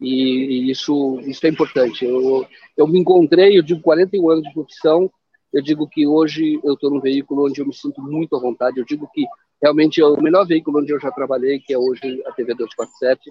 e, 0.00 0.70
isso, 0.70 1.20
isso 1.20 1.46
é 1.46 1.50
importante. 1.50 2.04
Eu, 2.04 2.46
eu 2.76 2.86
me 2.86 2.98
encontrei, 2.98 3.58
eu 3.58 3.62
digo 3.62 3.80
41 3.80 4.30
anos 4.30 4.44
de 4.44 4.54
profissão, 4.54 5.10
eu 5.52 5.62
digo 5.62 5.88
que 5.88 6.06
hoje 6.06 6.60
eu 6.62 6.74
estou 6.74 6.90
num 6.90 7.00
veículo 7.00 7.46
onde 7.46 7.60
eu 7.60 7.66
me 7.66 7.74
sinto 7.74 8.02
muito 8.02 8.36
à 8.36 8.40
vontade, 8.40 8.78
eu 8.78 8.84
digo 8.84 9.08
que 9.12 9.24
realmente 9.62 10.00
é 10.00 10.04
o 10.04 10.20
melhor 10.20 10.46
veículo 10.46 10.80
onde 10.80 10.92
eu 10.92 11.00
já 11.00 11.10
trabalhei, 11.10 11.60
que 11.60 11.72
é 11.72 11.78
hoje 11.78 12.22
a 12.26 12.32
TV 12.32 12.54
247, 12.54 13.30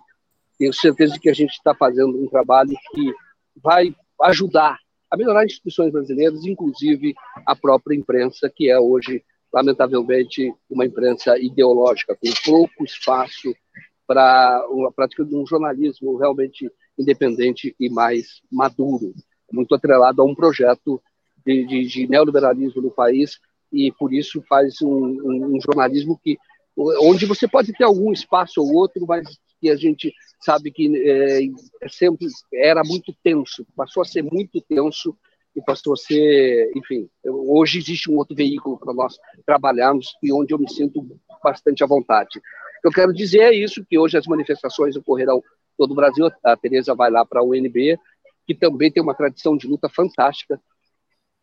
tenho 0.57 0.73
certeza 0.73 1.19
que 1.19 1.29
a 1.29 1.33
gente 1.33 1.51
está 1.51 1.75
fazendo 1.75 2.17
um 2.17 2.27
trabalho 2.27 2.75
que 2.93 3.13
vai 3.61 3.93
ajudar 4.23 4.79
a 5.11 5.17
melhorar 5.17 5.45
instituições 5.45 5.91
brasileiras, 5.91 6.45
inclusive 6.45 7.13
a 7.45 7.55
própria 7.55 7.95
imprensa, 7.95 8.51
que 8.53 8.69
é 8.69 8.79
hoje, 8.79 9.23
lamentavelmente, 9.53 10.53
uma 10.69 10.85
imprensa 10.85 11.37
ideológica, 11.37 12.15
com 12.15 12.29
pouco 12.43 12.83
espaço 12.83 13.53
para 14.07 14.57
a 14.57 14.91
prática 14.95 15.23
de 15.23 15.35
um 15.35 15.45
jornalismo 15.45 16.17
realmente 16.17 16.71
independente 16.97 17.75
e 17.79 17.89
mais 17.89 18.41
maduro. 18.51 19.13
muito 19.51 19.73
atrelado 19.75 20.21
a 20.21 20.25
um 20.25 20.35
projeto 20.35 21.01
de, 21.45 21.65
de, 21.65 21.85
de 21.85 22.07
neoliberalismo 22.07 22.81
no 22.81 22.91
país 22.91 23.39
e 23.71 23.91
por 23.91 24.13
isso 24.13 24.41
faz 24.47 24.81
um, 24.81 24.89
um, 24.89 25.55
um, 25.55 25.61
jornalismo 25.61 26.19
que 26.21 26.37
onde 26.77 27.25
você 27.25 27.47
pode 27.47 27.71
ter 27.73 27.83
algum 27.83 28.11
espaço 28.11 28.61
ou 28.61 28.73
outro, 28.73 29.05
mas 29.07 29.27
que 29.61 29.69
a 29.69 29.75
gente 29.75 30.13
sabe 30.41 30.71
que 30.71 30.91
é, 30.97 31.45
é 31.81 31.89
sempre 31.89 32.27
era 32.53 32.83
muito 32.83 33.15
tenso, 33.23 33.65
passou 33.75 34.01
a 34.01 34.05
ser 34.05 34.23
muito 34.23 34.61
tenso 34.61 35.15
e 35.55 35.61
passou 35.61 35.93
a 35.93 35.97
ser, 35.97 36.71
enfim, 36.75 37.09
hoje 37.23 37.79
existe 37.79 38.11
um 38.11 38.17
outro 38.17 38.35
veículo 38.35 38.77
para 38.77 38.93
nós 38.93 39.17
trabalharmos 39.45 40.13
e 40.21 40.33
onde 40.33 40.53
eu 40.53 40.59
me 40.59 40.69
sinto 40.69 41.05
bastante 41.41 41.83
à 41.83 41.87
vontade. 41.87 42.41
Eu 42.85 42.91
quero 42.91 43.11
dizer 43.11 43.39
é 43.39 43.51
isso, 43.51 43.83
que 43.83 43.97
hoje 43.97 44.15
as 44.15 44.27
manifestações 44.27 44.95
ocorrerão 44.95 45.41
todo 45.75 45.89
o 45.89 45.95
Brasil, 45.95 46.29
a 46.43 46.55
Tereza 46.55 46.93
vai 46.93 47.09
lá 47.09 47.25
para 47.25 47.41
a 47.41 47.43
UNB, 47.43 47.97
que 48.45 48.53
também 48.53 48.91
tem 48.91 49.01
uma 49.01 49.15
tradição 49.15 49.57
de 49.57 49.65
luta 49.65 49.89
fantástica. 49.89 50.61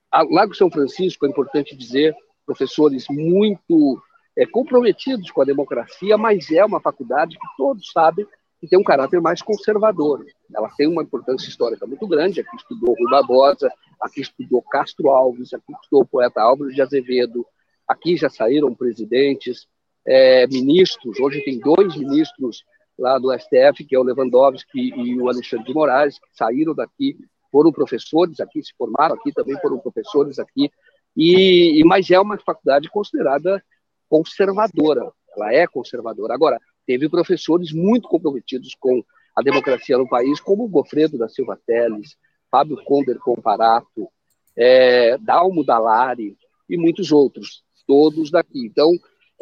A 0.08 0.22
Lago 0.22 0.54
São 0.54 0.70
Francisco, 0.70 1.26
é 1.26 1.28
importante 1.28 1.76
dizer, 1.76 2.14
professores 2.46 3.06
muito 3.10 4.00
é, 4.38 4.46
comprometidos 4.46 5.32
com 5.32 5.42
a 5.42 5.44
democracia, 5.44 6.16
mas 6.16 6.48
é 6.48 6.64
uma 6.64 6.80
faculdade 6.80 7.36
que 7.36 7.56
todos 7.56 7.90
sabem 7.90 8.24
que 8.60 8.68
tem 8.68 8.78
um 8.78 8.84
caráter 8.84 9.20
mais 9.20 9.42
conservador. 9.42 10.24
Ela 10.54 10.70
tem 10.76 10.86
uma 10.86 11.02
importância 11.02 11.48
histórica 11.48 11.84
muito 11.88 12.06
grande. 12.06 12.40
Aqui 12.40 12.54
estudou 12.54 12.94
Rui 12.94 13.10
Barbosa, 13.10 13.68
aqui 14.00 14.20
estudou 14.20 14.62
Castro 14.62 15.10
Alves, 15.10 15.52
aqui 15.52 15.72
estudou 15.72 16.02
o 16.02 16.06
poeta 16.06 16.40
Álvares 16.40 16.72
de 16.72 16.80
Azevedo, 16.80 17.44
aqui 17.88 18.16
já 18.16 18.30
saíram 18.30 18.72
presidentes, 18.72 19.66
é, 20.06 20.46
ministros. 20.46 21.18
Hoje 21.20 21.42
tem 21.44 21.58
dois 21.58 21.96
ministros 21.96 22.64
lá 22.98 23.18
do 23.18 23.32
STF, 23.32 23.84
que 23.84 23.94
é 23.94 23.98
o 23.98 24.02
Lewandowski 24.02 24.92
e 24.96 25.20
o 25.20 25.28
Alexandre 25.28 25.66
de 25.66 25.74
Moraes, 25.74 26.18
que 26.18 26.26
saíram 26.32 26.74
daqui, 26.74 27.16
foram 27.50 27.72
professores 27.72 28.40
aqui, 28.40 28.62
se 28.62 28.72
formaram 28.76 29.14
aqui, 29.14 29.32
também 29.32 29.58
foram 29.60 29.78
professores 29.78 30.38
aqui. 30.38 30.70
E, 31.16 31.82
mas 31.84 32.10
é 32.10 32.18
uma 32.18 32.38
faculdade 32.38 32.88
considerada 32.88 33.62
conservadora. 34.08 35.12
Ela 35.36 35.52
é 35.54 35.66
conservadora. 35.66 36.34
Agora, 36.34 36.58
teve 36.86 37.08
professores 37.08 37.72
muito 37.72 38.08
comprometidos 38.08 38.74
com 38.78 39.02
a 39.36 39.42
democracia 39.42 39.96
no 39.96 40.08
país, 40.08 40.40
como 40.40 40.68
Gofredo 40.68 41.18
da 41.18 41.28
Silva 41.28 41.58
Teles, 41.66 42.16
Fábio 42.50 42.82
Conder 42.84 43.18
Comparato, 43.18 44.08
é, 44.56 45.16
Dalmo 45.18 45.64
Dalari 45.64 46.36
e 46.68 46.76
muitos 46.76 47.12
outros, 47.12 47.62
todos 47.86 48.30
daqui. 48.30 48.66
Então, 48.66 48.92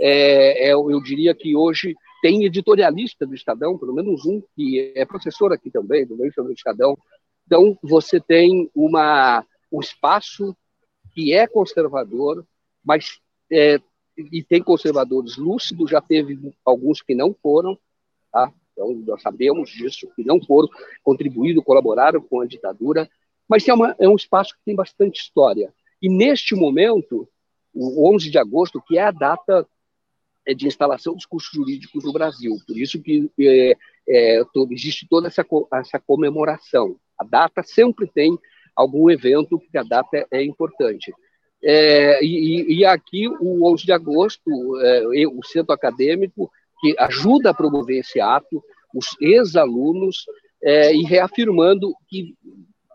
é, 0.01 0.68
é, 0.68 0.72
eu 0.72 1.01
diria 1.02 1.35
que 1.35 1.55
hoje 1.55 1.94
tem 2.22 2.44
editorialista 2.44 3.27
do 3.27 3.35
Estadão, 3.35 3.78
pelo 3.78 3.94
menos 3.94 4.24
um, 4.24 4.43
que 4.56 4.93
é 4.97 5.05
professor 5.05 5.52
aqui 5.52 5.70
também, 5.70 6.06
do 6.06 6.16
meio 6.16 6.32
do 6.35 6.52
Estadão. 6.52 6.97
Então, 7.47 7.78
você 7.82 8.18
tem 8.18 8.70
uma, 8.74 9.44
um 9.70 9.81
espaço 9.81 10.56
que 11.12 11.32
é 11.35 11.47
conservador, 11.47 12.47
mas 12.82 13.18
é, 13.52 13.78
e 14.16 14.43
tem 14.43 14.62
conservadores 14.62 15.36
lúcidos, 15.36 15.90
já 15.90 16.01
teve 16.01 16.39
alguns 16.64 17.02
que 17.02 17.14
não 17.14 17.35
foram, 17.43 17.78
tá? 18.32 18.52
então 18.72 18.94
nós 19.06 19.20
sabemos 19.20 19.70
disso, 19.70 20.09
que 20.14 20.24
não 20.24 20.40
foram, 20.43 20.68
contribuíram, 21.02 21.62
colaboraram 21.62 22.20
com 22.20 22.40
a 22.40 22.47
ditadura, 22.47 23.09
mas 23.48 23.66
é, 23.66 23.74
uma, 23.74 23.94
é 23.98 24.09
um 24.09 24.16
espaço 24.16 24.55
que 24.55 24.64
tem 24.64 24.74
bastante 24.74 25.20
história. 25.20 25.72
E 26.01 26.09
neste 26.09 26.55
momento, 26.55 27.28
o 27.74 28.14
11 28.14 28.31
de 28.31 28.39
agosto, 28.39 28.82
que 28.86 28.97
é 28.97 29.02
a 29.02 29.10
data 29.10 29.66
de 30.55 30.66
instalação 30.66 31.14
dos 31.14 31.27
cursos 31.27 31.51
jurídicos 31.52 32.05
no 32.05 32.12
Brasil, 32.12 32.56
por 32.66 32.78
isso 32.78 33.01
que 33.02 33.31
é, 33.40 33.74
é, 34.09 34.44
todo, 34.52 34.72
existe 34.72 35.06
toda 35.09 35.28
essa, 35.28 35.44
essa 35.74 35.98
comemoração. 35.98 36.97
A 37.18 37.24
data 37.24 37.62
sempre 37.62 38.06
tem 38.06 38.39
algum 38.74 39.10
evento, 39.10 39.59
porque 39.59 39.78
a 39.78 39.82
data 39.82 40.16
é, 40.16 40.27
é 40.32 40.44
importante. 40.44 41.12
É, 41.62 42.24
e, 42.24 42.78
e, 42.78 42.85
aqui, 42.85 43.28
o 43.28 43.70
11 43.70 43.85
de 43.85 43.93
agosto, 43.93 44.51
é, 44.81 45.27
o 45.27 45.43
centro 45.44 45.74
acadêmico, 45.74 46.51
que 46.81 46.94
ajuda 46.98 47.51
a 47.51 47.55
promover 47.55 47.98
esse 47.98 48.20
ato, 48.20 48.62
os 48.94 49.06
ex-alunos, 49.20 50.24
é, 50.62 50.94
e 50.94 51.02
reafirmando 51.02 51.94
que, 52.09 52.35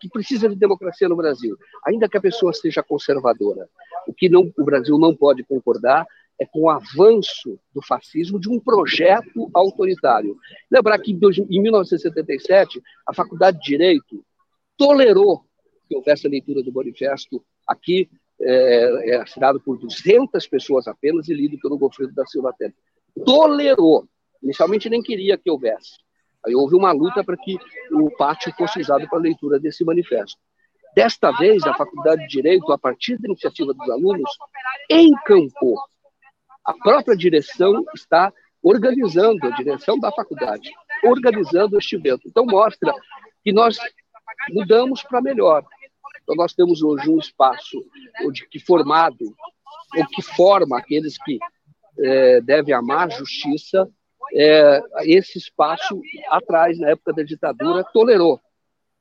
que 0.02 0.10
precisa 0.10 0.50
de 0.50 0.56
democracia 0.56 1.08
no 1.08 1.16
Brasil, 1.16 1.56
ainda 1.86 2.10
que 2.10 2.18
a 2.18 2.22
pessoa 2.22 2.54
seja 2.54 2.84
conservadora. 2.84 3.68
O 4.08 4.14
que 4.14 4.30
não, 4.30 4.52
o 4.58 4.64
Brasil 4.64 4.98
não 4.98 5.16
pode 5.16 5.44
concordar 5.44 6.06
é 6.40 6.46
com 6.46 6.64
o 6.64 6.70
avanço 6.70 7.60
do 7.74 7.82
fascismo 7.82 8.40
de 8.40 8.50
um 8.50 8.60
projeto 8.60 9.50
autoritário. 9.54 10.38
Lembrar 10.70 11.00
que 11.00 11.12
em 11.12 11.62
1977, 11.62 12.82
a 13.08 13.14
Faculdade 13.14 13.60
de 13.60 13.66
Direito 13.66 14.24
tolerou 14.78 15.46
que 15.88 15.96
houvesse 15.96 16.28
a 16.28 16.30
leitura 16.30 16.64
do 16.64 16.74
manifesto 16.74 17.44
aqui 17.68 18.10
é, 18.42 19.12
é 19.12 19.16
assinado 19.18 19.62
por 19.62 19.78
200 19.78 20.46
pessoas 20.48 20.88
apenas 20.88 21.30
e 21.30 21.34
lido 21.34 21.58
pelo 21.60 21.78
Gofredo 21.78 22.14
da 22.14 22.26
Silva 22.26 22.54
Teles. 22.58 22.76
Tolerou. 23.26 24.08
Inicialmente 24.44 24.90
nem 24.90 25.02
queria 25.02 25.38
que 25.38 25.50
houvesse. 25.50 25.98
Aí 26.46 26.54
houve 26.54 26.76
uma 26.76 26.92
luta 26.92 27.24
para 27.24 27.38
que 27.38 27.58
o 27.92 28.12
pátio 28.18 28.54
fosse 28.58 28.80
usado 28.80 29.08
para 29.08 29.18
a 29.18 29.22
leitura 29.22 29.60
desse 29.60 29.84
manifesto. 29.84 30.38
Desta 30.96 31.32
vez, 31.32 31.64
a 31.64 31.74
Faculdade 31.74 32.22
de 32.22 32.28
Direito, 32.28 32.72
a 32.72 32.78
partir 32.78 33.18
da 33.18 33.28
iniciativa 33.28 33.74
dos 33.74 33.90
alunos, 33.90 34.30
encampou. 34.90 35.78
A 36.66 36.74
própria 36.74 37.16
direção 37.16 37.86
está 37.94 38.34
organizando, 38.62 39.46
a 39.46 39.52
direção 39.52 40.00
da 40.00 40.12
faculdade, 40.12 40.72
organizando 41.04 41.78
este 41.78 41.96
evento. 41.96 42.28
Então, 42.28 42.46
mostra 42.46 42.92
que 43.44 43.54
nós 43.54 43.78
mudamos 44.50 45.04
para 45.04 45.22
melhor. 45.22 45.64
Então, 46.24 46.36
nós 46.36 46.54
temos 46.54 46.82
hoje 46.82 47.08
um 47.08 47.20
espaço 47.20 47.78
onde, 48.24 48.48
que 48.48 48.60
formado, 48.60 49.36
ou 49.96 50.08
que 50.08 50.24
forma 50.24 50.80
aqueles 50.80 51.16
que 51.24 51.38
é, 52.00 52.42
devem 52.42 52.74
amar 52.74 53.08
a 53.08 53.10
justiça, 53.10 53.88
é, 54.34 54.82
esse 55.04 55.38
espaço 55.38 56.02
atrás, 56.30 56.80
na 56.80 56.90
época 56.90 57.14
da 57.14 57.22
ditadura, 57.22 57.84
tolerou. 57.94 58.42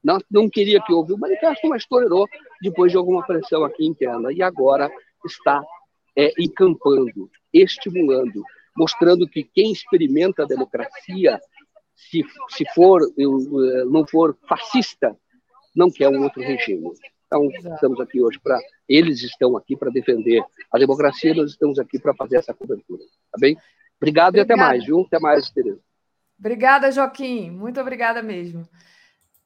Não, 0.02 0.18
não 0.30 0.50
queria 0.50 0.82
que 0.82 0.92
houvesse 0.92 1.14
o 1.14 1.18
manifesto, 1.18 1.66
mas 1.66 1.86
tolerou 1.86 2.28
depois 2.60 2.92
de 2.92 2.98
alguma 2.98 3.24
pressão 3.26 3.64
aqui 3.64 3.86
interna. 3.86 4.30
E 4.30 4.42
agora 4.42 4.90
está 5.24 5.64
é, 6.16 6.32
encampando, 6.38 7.30
estimulando, 7.52 8.42
mostrando 8.76 9.28
que 9.28 9.44
quem 9.44 9.72
experimenta 9.72 10.42
a 10.42 10.46
democracia, 10.46 11.40
se, 11.94 12.22
se 12.50 12.64
for, 12.74 13.00
eu, 13.16 13.38
não 13.90 14.06
for 14.06 14.36
fascista, 14.48 15.16
não 15.74 15.90
quer 15.90 16.08
um 16.08 16.22
outro 16.22 16.40
regime. 16.42 16.90
Então, 17.26 17.48
estamos 17.74 18.00
aqui 18.00 18.22
hoje 18.22 18.38
para. 18.38 18.58
Eles 18.88 19.22
estão 19.22 19.56
aqui 19.56 19.76
para 19.76 19.90
defender 19.90 20.44
a 20.70 20.78
democracia 20.78 21.34
nós 21.34 21.50
estamos 21.50 21.78
aqui 21.78 21.98
para 21.98 22.14
fazer 22.14 22.36
essa 22.36 22.54
cobertura. 22.54 23.02
Tá 23.32 23.38
bem? 23.38 23.56
Obrigado 23.96 24.28
Obrigada. 24.28 24.38
e 24.38 24.40
até 24.40 24.56
mais, 24.56 24.84
viu? 24.84 25.00
Até 25.00 25.18
mais, 25.18 25.50
Tereza. 25.50 25.80
Obrigada, 26.38 26.92
Joaquim. 26.92 27.50
Muito 27.50 27.80
obrigada 27.80 28.22
mesmo. 28.22 28.68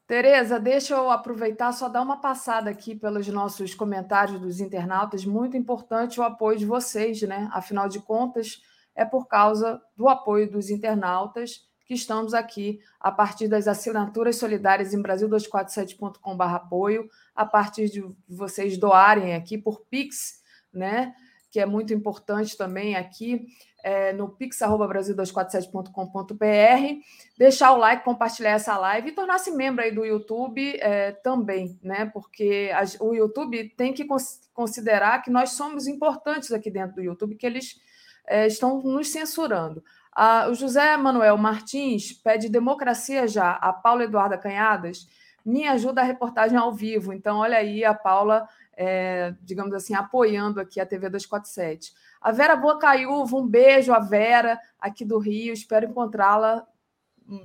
Tereza, 0.09 0.59
deixa 0.59 0.95
eu 0.95 1.11
aproveitar 1.11 1.71
só 1.71 1.87
dar 1.87 2.01
uma 2.01 2.19
passada 2.19 2.67
aqui 2.67 2.95
pelos 2.95 3.27
nossos 3.27 3.75
comentários 3.75 4.41
dos 4.41 4.59
internautas. 4.59 5.23
Muito 5.23 5.55
importante 5.55 6.19
o 6.19 6.23
apoio 6.23 6.57
de 6.57 6.65
vocês, 6.65 7.21
né? 7.21 7.47
Afinal 7.53 7.87
de 7.87 7.99
contas, 7.99 8.59
é 8.95 9.05
por 9.05 9.27
causa 9.27 9.79
do 9.95 10.09
apoio 10.09 10.49
dos 10.49 10.71
internautas 10.71 11.63
que 11.85 11.93
estamos 11.93 12.33
aqui 12.33 12.79
a 12.99 13.11
partir 13.11 13.47
das 13.47 13.67
assinaturas 13.67 14.37
solidárias 14.37 14.95
em 14.95 15.03
Brasil247.com.br 15.03 16.43
apoio, 16.43 17.07
a 17.35 17.45
partir 17.45 17.87
de 17.91 18.03
vocês 18.27 18.79
doarem 18.79 19.35
aqui 19.35 19.59
por 19.59 19.81
Pix, 19.91 20.41
né? 20.73 21.13
Que 21.51 21.59
é 21.59 21.67
muito 21.67 21.93
importante 21.93 22.57
também 22.57 22.95
aqui 22.95 23.45
é, 23.83 24.13
no 24.13 24.29
pix@brasil247.com.br, 24.29 27.03
deixar 27.37 27.71
o 27.71 27.77
like, 27.77 28.03
compartilhar 28.03 28.51
essa 28.51 28.77
live 28.77 29.09
e 29.09 29.13
tornar-se 29.13 29.51
membro 29.51 29.83
aí 29.83 29.91
do 29.91 30.05
YouTube 30.05 30.77
é, 30.79 31.11
também, 31.11 31.79
né? 31.81 32.05
Porque 32.05 32.71
a, 32.73 32.83
o 33.03 33.13
YouTube 33.13 33.69
tem 33.77 33.93
que 33.93 34.05
cons 34.05 34.47
considerar 34.53 35.21
que 35.21 35.31
nós 35.31 35.51
somos 35.51 35.87
importantes 35.87 36.51
aqui 36.51 36.69
dentro 36.69 36.95
do 36.95 37.01
YouTube, 37.01 37.35
que 37.35 37.45
eles 37.45 37.79
é, 38.27 38.45
estão 38.45 38.81
nos 38.81 39.09
censurando. 39.09 39.81
Ah, 40.11 40.47
o 40.49 40.53
José 40.53 40.97
Manuel 40.97 41.37
Martins 41.37 42.11
pede 42.11 42.49
democracia 42.49 43.25
já. 43.25 43.53
A 43.53 43.71
Paula 43.71 44.03
Eduarda 44.03 44.37
Canhadas 44.37 45.07
me 45.45 45.67
ajuda 45.67 46.01
a 46.01 46.03
reportagem 46.03 46.57
ao 46.57 46.73
vivo. 46.73 47.13
Então, 47.13 47.37
olha 47.37 47.57
aí 47.57 47.85
a 47.85 47.93
Paula, 47.93 48.47
é, 48.75 49.33
digamos 49.41 49.73
assim, 49.73 49.93
apoiando 49.93 50.59
aqui 50.59 50.79
a 50.79 50.85
TV 50.85 51.09
247. 51.09 51.93
A 52.21 52.31
Vera 52.31 52.55
Bocaiúva, 52.55 53.37
um 53.37 53.47
beijo 53.47 53.93
a 53.93 53.99
Vera, 53.99 54.59
aqui 54.79 55.05
do 55.05 55.17
Rio. 55.17 55.53
Espero 55.53 55.85
encontrá-la 55.85 56.65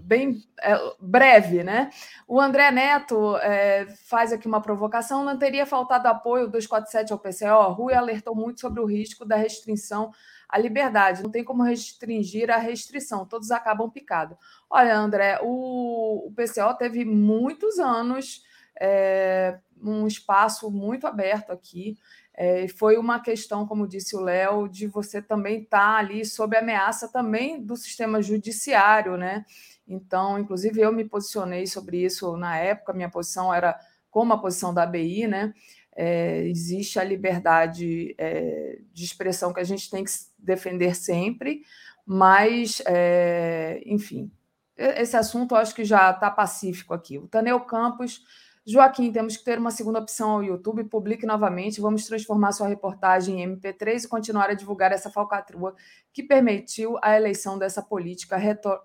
bem 0.01 0.43
é, 0.63 0.75
breve, 0.99 1.63
né? 1.63 1.91
O 2.27 2.41
André 2.41 2.71
Neto 2.71 3.37
é, 3.37 3.87
faz 4.07 4.33
aqui 4.33 4.47
uma 4.47 4.61
provocação: 4.61 5.25
não 5.25 5.39
teria 5.39 5.67
faltado 5.67 6.09
apoio 6.09 6.49
247 6.49 7.13
ao 7.13 7.19
PCO? 7.19 7.73
Rui 7.73 7.95
alertou 7.95 8.35
muito 8.35 8.61
sobre 8.61 8.81
o 8.81 8.87
risco 8.87 9.25
da 9.25 9.37
restrição 9.37 10.11
a 10.55 10.59
liberdade, 10.59 11.23
não 11.23 11.31
tem 11.31 11.43
como 11.43 11.65
restringir 11.65 12.49
a 12.49 12.59
restrição, 12.59 13.27
todos 13.27 13.51
acabam 13.51 13.91
picado. 13.91 14.39
Olha, 14.71 14.97
André, 14.97 15.41
o, 15.43 16.29
o 16.29 16.33
PCO 16.33 16.77
teve 16.79 17.05
muitos 17.05 17.81
anos 17.81 18.45
é, 18.81 19.59
um 19.83 20.07
espaço 20.07 20.71
muito 20.71 21.09
aberto 21.09 21.51
aqui. 21.51 21.99
É, 22.37 22.67
foi 22.67 22.97
uma 22.97 23.21
questão, 23.21 23.67
como 23.67 23.87
disse 23.87 24.17
o 24.17 24.21
Léo, 24.21 24.69
de 24.69 24.89
você 24.89 25.23
também 25.23 25.63
estar 25.63 25.79
tá 25.79 25.97
ali 25.97 26.25
sob 26.25 26.57
ameaça 26.57 27.09
também 27.09 27.63
do 27.63 27.77
sistema 27.77 28.21
judiciário, 28.21 29.17
né? 29.17 29.45
Então, 29.87 30.39
inclusive, 30.39 30.81
eu 30.81 30.93
me 30.93 31.05
posicionei 31.05 31.67
sobre 31.67 32.05
isso 32.05 32.37
na 32.37 32.57
época, 32.57 32.93
minha 32.93 33.11
posição 33.11 33.55
era 33.55 33.79
como 34.11 34.33
a 34.33 34.39
posição 34.39 34.75
da 34.75 34.83
ABI, 34.83 35.29
né? 35.29 35.55
É, 35.97 36.45
existe 36.49 36.99
a 36.99 37.05
liberdade 37.05 38.17
é, 38.19 38.81
de 38.93 39.05
expressão 39.05 39.53
que 39.53 39.61
a 39.61 39.65
gente 39.65 39.89
tem 39.89 40.03
que 40.03 40.11
defender 40.37 40.97
sempre, 40.97 41.63
mas, 42.05 42.83
é, 42.87 43.81
enfim, 43.87 44.31
esse 44.77 45.17
assunto 45.17 45.55
eu 45.55 45.59
acho 45.59 45.75
que 45.75 45.85
já 45.85 46.11
está 46.11 46.31
pacífico 46.31 46.93
aqui. 46.93 47.17
O 47.17 47.29
Tanel 47.29 47.61
Campos 47.61 48.23
Joaquim, 48.67 49.13
temos 49.13 49.37
que 49.37 49.45
ter 49.45 49.59
uma 49.59 49.71
segunda 49.71 49.99
opção 49.99 50.31
ao 50.31 50.43
YouTube. 50.43 50.85
Publique 50.85 51.27
novamente. 51.27 51.83
Vamos 51.83 52.07
transformar 52.07 52.53
sua 52.53 52.67
reportagem 52.67 53.43
em 53.43 53.57
MP3 53.57 54.05
e 54.05 54.09
continuar 54.09 54.49
a 54.49 54.55
divulgar 54.55 54.91
essa 54.91 55.11
falcatrua 55.11 55.75
que 56.15 56.23
permitiu 56.23 56.99
a 57.03 57.15
eleição 57.15 57.59
dessa 57.59 57.83
política 57.83 58.39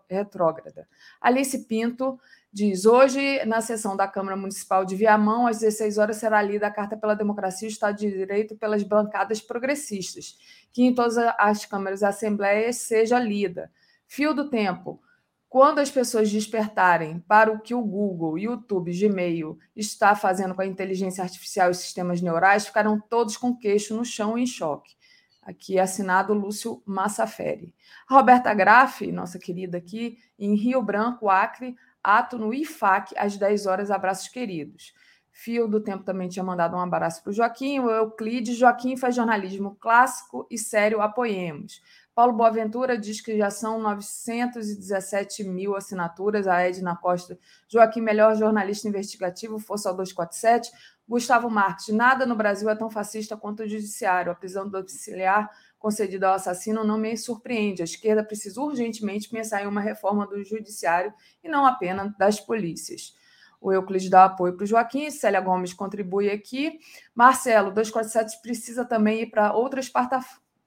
retrógrada. 0.10 0.86
Alice 1.22 1.66
Pinto 1.66 2.20
diz: 2.52 2.86
hoje, 2.86 3.46
na 3.46 3.62
sessão 3.62 3.96
da 3.96 4.06
Câmara 4.06 4.36
Municipal 4.36 4.84
de 4.84 4.98
Viamão, 4.98 5.48
às 5.48 5.60
16 5.60 5.98
horas, 5.98 6.18
será 6.18 6.42
lida 6.42 6.68
a 6.68 6.72
Carta 6.72 6.98
pela 6.98 7.16
Democracia 7.16 7.66
e 7.68 7.72
Estado 7.72 7.98
de 8.00 8.12
Direito 8.12 8.58
pelas 8.58 8.84
bancadas 8.84 9.40
progressistas, 9.40 10.38
que 10.74 10.84
em 10.84 10.94
todas 10.94 11.18
as 11.38 11.66
câmaras 11.66 12.02
e 12.02 12.06
assembleias 12.06 12.76
seja 12.78 13.18
lida. 13.18 13.72
Fio 14.06 14.34
do 14.34 14.50
tempo. 14.50 15.02
Quando 15.50 15.80
as 15.80 15.90
pessoas 15.90 16.32
despertarem 16.32 17.20
para 17.22 17.52
o 17.52 17.60
que 17.60 17.74
o 17.74 17.82
Google, 17.82 18.38
YouTube, 18.38 18.94
Gmail 18.94 19.58
está 19.76 20.16
fazendo 20.16 20.54
com 20.54 20.62
a 20.62 20.66
inteligência 20.66 21.24
artificial 21.24 21.72
e 21.72 21.74
sistemas 21.74 22.22
neurais, 22.22 22.68
ficarão 22.68 23.02
todos 23.02 23.36
com 23.36 23.58
queixo 23.58 23.96
no 23.96 24.06
chão 24.06 24.38
em 24.38 24.46
choque. 24.46 24.96
Aqui 25.42 25.80
é 25.80 25.82
assinado 25.82 26.36
Lúcio 26.36 26.84
Massaferi. 26.86 27.74
Roberta 28.08 28.54
Graff, 28.54 29.12
nossa 29.12 29.40
querida 29.40 29.80
aqui, 29.80 30.20
em 30.38 30.54
Rio 30.54 30.84
Branco, 30.84 31.28
Acre, 31.28 31.76
ato 32.04 32.38
no 32.38 32.54
IFAC, 32.54 33.16
às 33.18 33.36
10 33.36 33.66
horas, 33.66 33.90
abraços 33.90 34.28
queridos. 34.28 34.94
Fio 35.32 35.68
do 35.68 35.80
Tempo 35.80 36.04
também 36.04 36.30
tinha 36.30 36.44
mandado 36.44 36.76
um 36.76 36.80
abraço 36.80 37.24
para 37.24 37.32
o 37.32 37.34
Joaquim, 37.34 37.80
o 37.80 37.90
Euclides. 37.90 38.56
Joaquim 38.56 38.96
faz 38.96 39.16
jornalismo 39.16 39.76
clássico 39.80 40.46
e 40.52 40.60
sério, 40.60 41.02
apoiemos. 41.02 41.82
Paulo 42.20 42.34
Boaventura 42.34 42.98
diz 42.98 43.22
que 43.22 43.38
já 43.38 43.50
são 43.50 43.82
917 43.82 45.42
mil 45.46 45.74
assinaturas. 45.74 46.48
A 46.48 46.60
Edna 46.60 46.94
Costa, 46.94 47.40
Joaquim, 47.66 48.02
melhor 48.02 48.36
jornalista 48.36 48.90
investigativo, 48.90 49.58
força 49.58 49.88
ao 49.88 49.96
247. 49.96 50.70
Gustavo 51.08 51.50
Marques, 51.50 51.88
nada 51.96 52.26
no 52.26 52.36
Brasil 52.36 52.70
é 52.70 52.76
tão 52.76 52.90
fascista 52.90 53.38
quanto 53.38 53.64
o 53.64 53.70
judiciário. 53.70 54.34
A 54.34 54.36
prisão 54.36 54.68
domiciliar 54.68 55.50
concedida 55.78 56.28
ao 56.28 56.34
assassino 56.34 56.84
não 56.84 56.98
me 56.98 57.16
surpreende. 57.16 57.84
A 57.84 57.86
esquerda 57.86 58.22
precisa 58.22 58.60
urgentemente 58.60 59.30
pensar 59.30 59.64
em 59.64 59.68
uma 59.68 59.80
reforma 59.80 60.28
do 60.28 60.44
judiciário 60.44 61.14
e 61.42 61.48
não 61.48 61.66
apenas 61.66 62.12
das 62.18 62.38
polícias. 62.38 63.16
O 63.62 63.72
Euclides 63.72 64.10
dá 64.10 64.26
apoio 64.26 64.58
para 64.58 64.66
o 64.66 64.68
Joaquim, 64.68 65.10
Célia 65.10 65.40
Gomes 65.40 65.72
contribui 65.72 66.30
aqui. 66.30 66.82
Marcelo, 67.16 67.72
247 67.72 68.42
precisa 68.42 68.84
também 68.84 69.22
ir 69.22 69.28
para 69.28 69.54
outras 69.54 69.88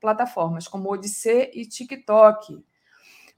plataformas 0.03 0.69
como 0.69 0.93
Odissê 0.93 1.51
e 1.55 1.65
TikTok. 1.65 2.63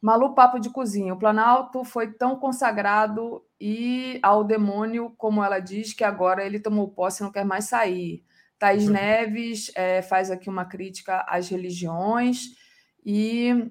Malu 0.01 0.35
Papo 0.35 0.59
de 0.59 0.71
Cozinha. 0.71 1.15
O 1.15 1.19
Planalto 1.19 1.85
foi 1.85 2.13
tão 2.13 2.37
consagrado 2.37 3.45
e 3.61 4.19
ao 4.23 4.43
demônio, 4.43 5.15
como 5.17 5.45
ela 5.45 5.61
diz, 5.61 5.93
que 5.93 6.03
agora 6.03 6.45
ele 6.45 6.59
tomou 6.59 6.89
posse 6.89 7.23
e 7.23 7.25
não 7.25 7.31
quer 7.31 7.45
mais 7.45 7.67
sair. 7.67 8.25
Thaís 8.59 8.87
uhum. 8.87 8.95
Neves 8.95 9.71
é, 9.75 10.03
faz 10.03 10.31
aqui 10.31 10.49
uma 10.49 10.65
crítica 10.65 11.25
às 11.29 11.49
religiões 11.49 12.57
e 13.05 13.71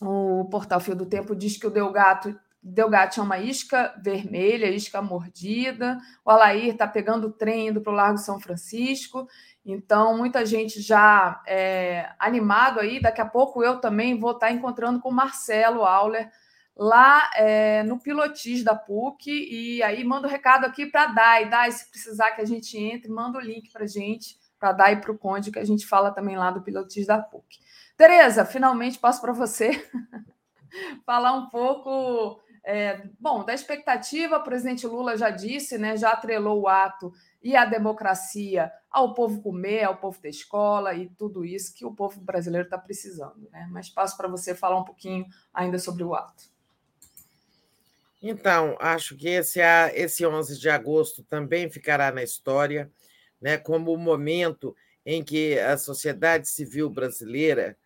o 0.00 0.44
Portal 0.50 0.80
Fio 0.80 0.94
do 0.94 1.06
Tempo 1.06 1.34
diz 1.34 1.56
que 1.56 1.66
o 1.66 1.70
Delgato 1.70 2.34
Delgatti 2.66 3.20
é 3.20 3.22
uma 3.22 3.38
isca 3.38 3.94
vermelha, 4.02 4.70
isca 4.70 5.02
mordida. 5.02 5.98
O 6.24 6.30
Alair 6.30 6.72
está 6.72 6.88
pegando 6.88 7.26
o 7.26 7.32
trem 7.32 7.68
indo 7.68 7.82
para 7.82 7.92
o 7.92 7.96
Largo 7.96 8.16
São 8.16 8.40
Francisco. 8.40 9.28
Então, 9.64 10.16
muita 10.16 10.44
gente 10.44 10.80
já 10.82 11.42
é, 11.46 12.10
animado 12.18 12.80
aí. 12.80 13.00
Daqui 13.00 13.20
a 13.20 13.26
pouco 13.26 13.62
eu 13.62 13.80
também 13.80 14.18
vou 14.18 14.32
estar 14.32 14.50
encontrando 14.50 15.00
com 15.00 15.10
Marcelo 15.10 15.84
Auler 15.84 16.30
lá 16.76 17.30
é, 17.34 17.82
no 17.82 17.98
Pilotis 17.98 18.62
da 18.62 18.74
PUC. 18.74 19.30
E 19.30 19.82
aí 19.82 20.04
manda 20.04 20.28
o 20.28 20.30
recado 20.30 20.66
aqui 20.66 20.84
para 20.84 21.04
a 21.04 21.06
Dai. 21.06 21.48
Dai, 21.48 21.72
se 21.72 21.90
precisar 21.90 22.32
que 22.32 22.42
a 22.42 22.44
gente 22.44 22.76
entre, 22.76 23.10
manda 23.10 23.38
o 23.38 23.40
link 23.40 23.70
para 23.72 23.86
gente, 23.86 24.36
para 24.58 24.70
a 24.70 24.72
Dai 24.72 24.92
e 24.94 25.00
para 25.00 25.12
o 25.12 25.18
Conde, 25.18 25.50
que 25.50 25.58
a 25.58 25.64
gente 25.64 25.86
fala 25.86 26.10
também 26.10 26.36
lá 26.36 26.50
do 26.50 26.62
Pilotis 26.62 27.06
da 27.06 27.18
PUC. 27.18 27.58
Tereza, 27.96 28.44
finalmente 28.44 28.98
passo 28.98 29.20
para 29.20 29.32
você 29.32 29.70
falar 31.06 31.32
um 31.32 31.48
pouco 31.48 32.40
é, 32.64 33.02
bom, 33.20 33.44
da 33.44 33.52
expectativa, 33.52 34.38
o 34.38 34.42
presidente 34.42 34.86
Lula 34.86 35.16
já 35.16 35.30
disse, 35.30 35.76
né, 35.76 35.96
já 35.96 36.10
atrelou 36.10 36.62
o 36.62 36.68
ato 36.68 37.12
e 37.44 37.54
a 37.54 37.66
democracia 37.66 38.72
ao 38.90 39.12
povo 39.12 39.42
comer, 39.42 39.84
ao 39.84 39.98
povo 39.98 40.18
ter 40.18 40.30
escola 40.30 40.94
e 40.94 41.10
tudo 41.10 41.44
isso 41.44 41.74
que 41.74 41.84
o 41.84 41.94
povo 41.94 42.18
brasileiro 42.22 42.66
está 42.66 42.78
precisando. 42.78 43.46
Né? 43.52 43.68
Mas 43.70 43.90
passo 43.90 44.16
para 44.16 44.26
você 44.26 44.54
falar 44.54 44.78
um 44.78 44.84
pouquinho 44.84 45.26
ainda 45.52 45.78
sobre 45.78 46.02
o 46.02 46.14
ato. 46.14 46.44
Então, 48.22 48.74
acho 48.80 49.14
que 49.14 49.28
esse, 49.28 49.60
esse 49.92 50.24
11 50.24 50.58
de 50.58 50.70
agosto 50.70 51.22
também 51.22 51.68
ficará 51.68 52.10
na 52.10 52.22
história 52.22 52.90
né, 53.38 53.58
como 53.58 53.92
o 53.92 53.98
momento 53.98 54.74
em 55.04 55.22
que 55.22 55.58
a 55.58 55.76
sociedade 55.76 56.48
civil 56.48 56.88
brasileira 56.88 57.76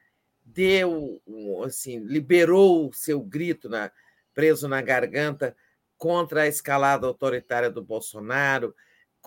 deu, 0.45 1.21
assim, 1.67 1.99
liberou 1.99 2.89
o 2.89 2.93
seu 2.93 3.21
grito 3.21 3.69
na, 3.69 3.91
preso 4.33 4.69
na 4.69 4.81
garganta 4.81 5.57
contra 5.97 6.43
a 6.43 6.47
escalada 6.47 7.09
autoritária 7.09 7.69
do 7.69 7.83
Bolsonaro, 7.83 8.73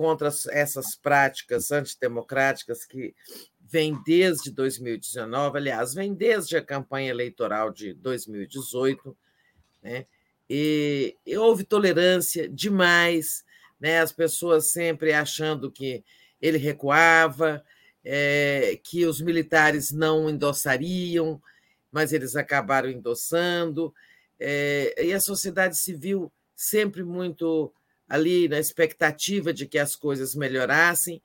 contra 0.02 0.30
essas 0.50 0.96
práticas 0.96 1.72
antidemocráticas 1.72 2.86
que 2.86 3.14
vêm 3.60 4.02
desde 4.04 4.50
2019, 4.50 5.60
aliás, 5.60 5.94
vêm 5.94 6.12
desde 6.12 6.58
a 6.58 6.62
campanha 6.62 7.12
eleitoral 7.12 7.70
de 7.70 7.94
2018, 7.94 9.16
né? 9.84 10.08
E, 10.50 11.16
e 11.24 11.38
houve 11.38 11.64
tolerância 11.64 12.50
demais, 12.50 13.46
né? 13.80 14.00
As 14.00 14.12
pessoas 14.12 14.72
sempre 14.72 15.14
achando 15.14 15.72
que 15.72 16.04
ele 16.42 16.58
recuava, 16.58 17.64
é, 18.04 18.80
que 18.84 19.06
os 19.06 19.22
militares 19.22 19.92
não 19.92 20.28
endossariam, 20.32 21.40
mas 21.92 22.12
eles 22.12 22.36
acabaram 22.36 22.90
endossando. 22.90 23.94
É, 24.40 24.96
e 25.06 25.14
a 25.14 25.20
sociedade 25.20 25.78
civil 25.78 26.34
sempre 26.56 27.04
muito 27.04 27.72
ali 28.12 28.50
na 28.50 28.60
expectativa 28.60 29.54
de 29.54 29.66
que 29.66 29.80
as 29.80 29.96
coisas 29.96 30.36
melhorassem, 30.36 31.22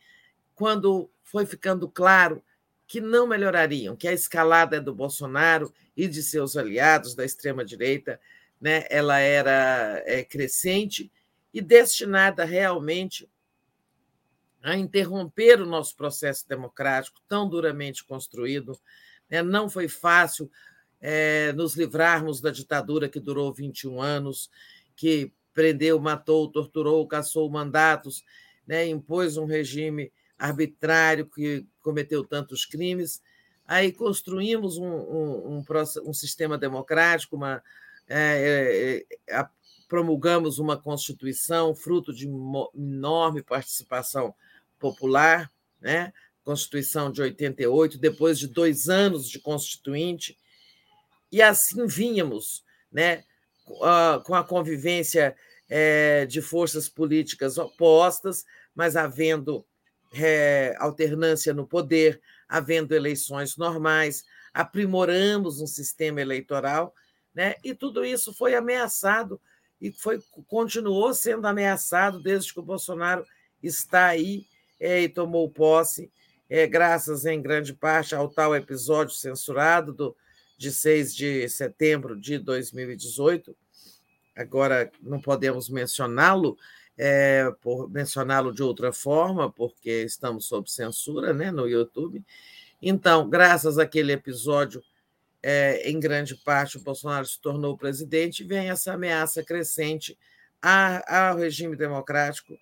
quando 0.55 1.11
foi 1.21 1.45
ficando 1.45 1.89
claro 1.89 2.41
que 2.87 3.01
não 3.01 3.27
melhorariam, 3.27 3.97
que 3.97 4.07
a 4.07 4.13
escalada 4.13 4.81
do 4.81 4.95
Bolsonaro 4.95 5.75
e 5.97 6.07
de 6.07 6.23
seus 6.23 6.57
aliados 6.57 7.17
da 7.17 7.25
extrema 7.25 7.65
direita, 7.65 8.21
né, 8.61 8.87
ela 8.89 9.19
era 9.19 10.01
é, 10.07 10.23
crescente 10.23 11.11
e 11.53 11.61
destinada 11.61 12.45
realmente 12.45 13.29
a 14.63 14.77
interromper 14.77 15.61
o 15.61 15.67
nosso 15.67 15.97
processo 15.97 16.49
democrático 16.49 17.21
tão 17.27 17.49
duramente 17.49 18.05
construído. 18.05 18.79
Né? 19.29 19.43
Não 19.43 19.69
foi 19.69 19.89
fácil 19.89 20.49
é, 21.01 21.53
nos 21.53 21.75
livrarmos 21.75 22.41
da 22.41 22.53
ditadura 22.53 23.09
que 23.09 23.19
durou 23.19 23.53
21 23.53 24.01
anos, 24.01 24.49
que 24.95 25.33
prendeu, 25.57 25.99
matou, 25.99 26.53
torturou, 26.53 27.09
caçou 27.09 27.49
mandatos, 27.51 28.23
né, 28.67 28.87
impôs 28.87 29.39
um 29.39 29.47
regime 29.47 30.13
arbitrário 30.39 31.25
que 31.27 31.67
cometeu 31.81 32.23
tantos 32.23 32.67
crimes. 32.67 33.23
Aí 33.67 33.91
construímos 33.91 34.77
um, 34.77 34.87
um, 34.87 35.57
um, 35.57 35.65
um 36.05 36.13
sistema 36.13 36.59
democrático, 36.59 37.37
uma, 37.37 37.63
é, 38.07 39.03
é, 39.27 39.47
promulgamos 39.89 40.59
uma 40.59 40.77
Constituição 40.77 41.75
fruto 41.75 42.13
de 42.13 42.29
enorme 42.75 43.43
participação 43.43 44.35
popular, 44.79 45.51
né? 45.81 46.13
Constituição 46.45 47.11
de 47.11 47.23
88, 47.23 47.99
depois 47.99 48.39
de 48.39 48.47
dois 48.47 48.89
anos 48.89 49.29
de 49.29 49.41
Constituinte, 49.41 50.39
e 51.33 51.43
assim 51.43 51.87
vínhamos, 51.87 52.63
né, 52.93 53.25
com 54.25 54.35
a 54.35 54.45
convivência 54.45 55.37
é, 55.69 56.25
de 56.27 56.41
forças 56.41 56.89
políticas 56.89 57.59
opostas, 57.59 58.45
mas 58.75 58.97
havendo 58.97 59.67
é, 60.15 60.75
alternância 60.79 61.53
no 61.53 61.67
poder, 61.67 62.21
havendo 62.49 62.95
eleições 62.95 63.57
normais, 63.57 64.25
aprimoramos 64.55 65.61
um 65.61 65.67
sistema 65.67 66.21
eleitoral, 66.21 66.95
né, 67.35 67.57
e 67.63 67.75
tudo 67.75 68.05
isso 68.05 68.33
foi 68.33 68.55
ameaçado 68.55 69.41
e 69.81 69.93
foi, 69.93 70.19
continuou 70.47 71.13
sendo 71.13 71.47
ameaçado 71.47 72.23
desde 72.23 72.55
que 72.55 72.61
o 72.61 72.65
Bolsonaro 72.65 73.27
está 73.63 74.07
aí 74.07 74.47
é, 74.81 75.03
e 75.03 75.09
tomou 75.09 75.51
posse, 75.51 76.11
é, 76.49 76.67
graças 76.67 77.27
em 77.27 77.43
grande 77.43 77.75
parte 77.75 78.15
ao 78.15 78.29
tal 78.29 78.55
episódio 78.55 79.15
censurado 79.15 79.93
do, 79.93 80.17
de 80.57 80.73
6 80.73 81.15
de 81.15 81.49
setembro 81.49 82.19
de 82.19 82.39
2018. 82.39 83.57
Agora 84.35 84.91
não 85.03 85.21
podemos 85.21 85.69
mencioná-lo, 85.69 86.57
é, 86.97 87.51
por 87.61 87.91
mencioná-lo 87.91 88.53
de 88.53 88.63
outra 88.63 88.93
forma, 88.93 89.51
porque 89.51 90.03
estamos 90.03 90.47
sob 90.47 90.71
censura 90.71 91.33
né, 91.33 91.51
no 91.51 91.69
YouTube. 91.69 92.25
Então, 92.81 93.29
graças 93.29 93.79
àquele 93.79 94.13
episódio, 94.13 94.83
é, 95.43 95.89
em 95.89 95.99
grande 95.99 96.35
parte, 96.35 96.77
o 96.77 96.83
Bolsonaro 96.83 97.27
se 97.27 97.41
tornou 97.41 97.77
presidente, 97.77 98.43
e 98.43 98.47
vem 98.47 98.69
essa 98.69 98.93
ameaça 98.93 99.43
crescente 99.43 100.19
ao 100.61 101.37
regime 101.37 101.77
democrático, 101.77 102.59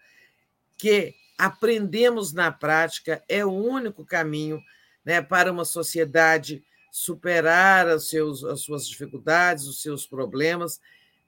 que 0.76 1.14
aprendemos 1.38 2.32
na 2.32 2.52
prática 2.52 3.22
é 3.28 3.44
o 3.44 3.50
único 3.50 4.04
caminho 4.04 4.60
né, 5.04 5.20
para 5.22 5.50
uma 5.50 5.64
sociedade 5.64 6.62
superar 6.96 7.88
os 7.88 8.08
seus, 8.08 8.44
as 8.44 8.60
suas 8.60 8.86
dificuldades, 8.86 9.66
os 9.66 9.82
seus 9.82 10.06
problemas 10.06 10.80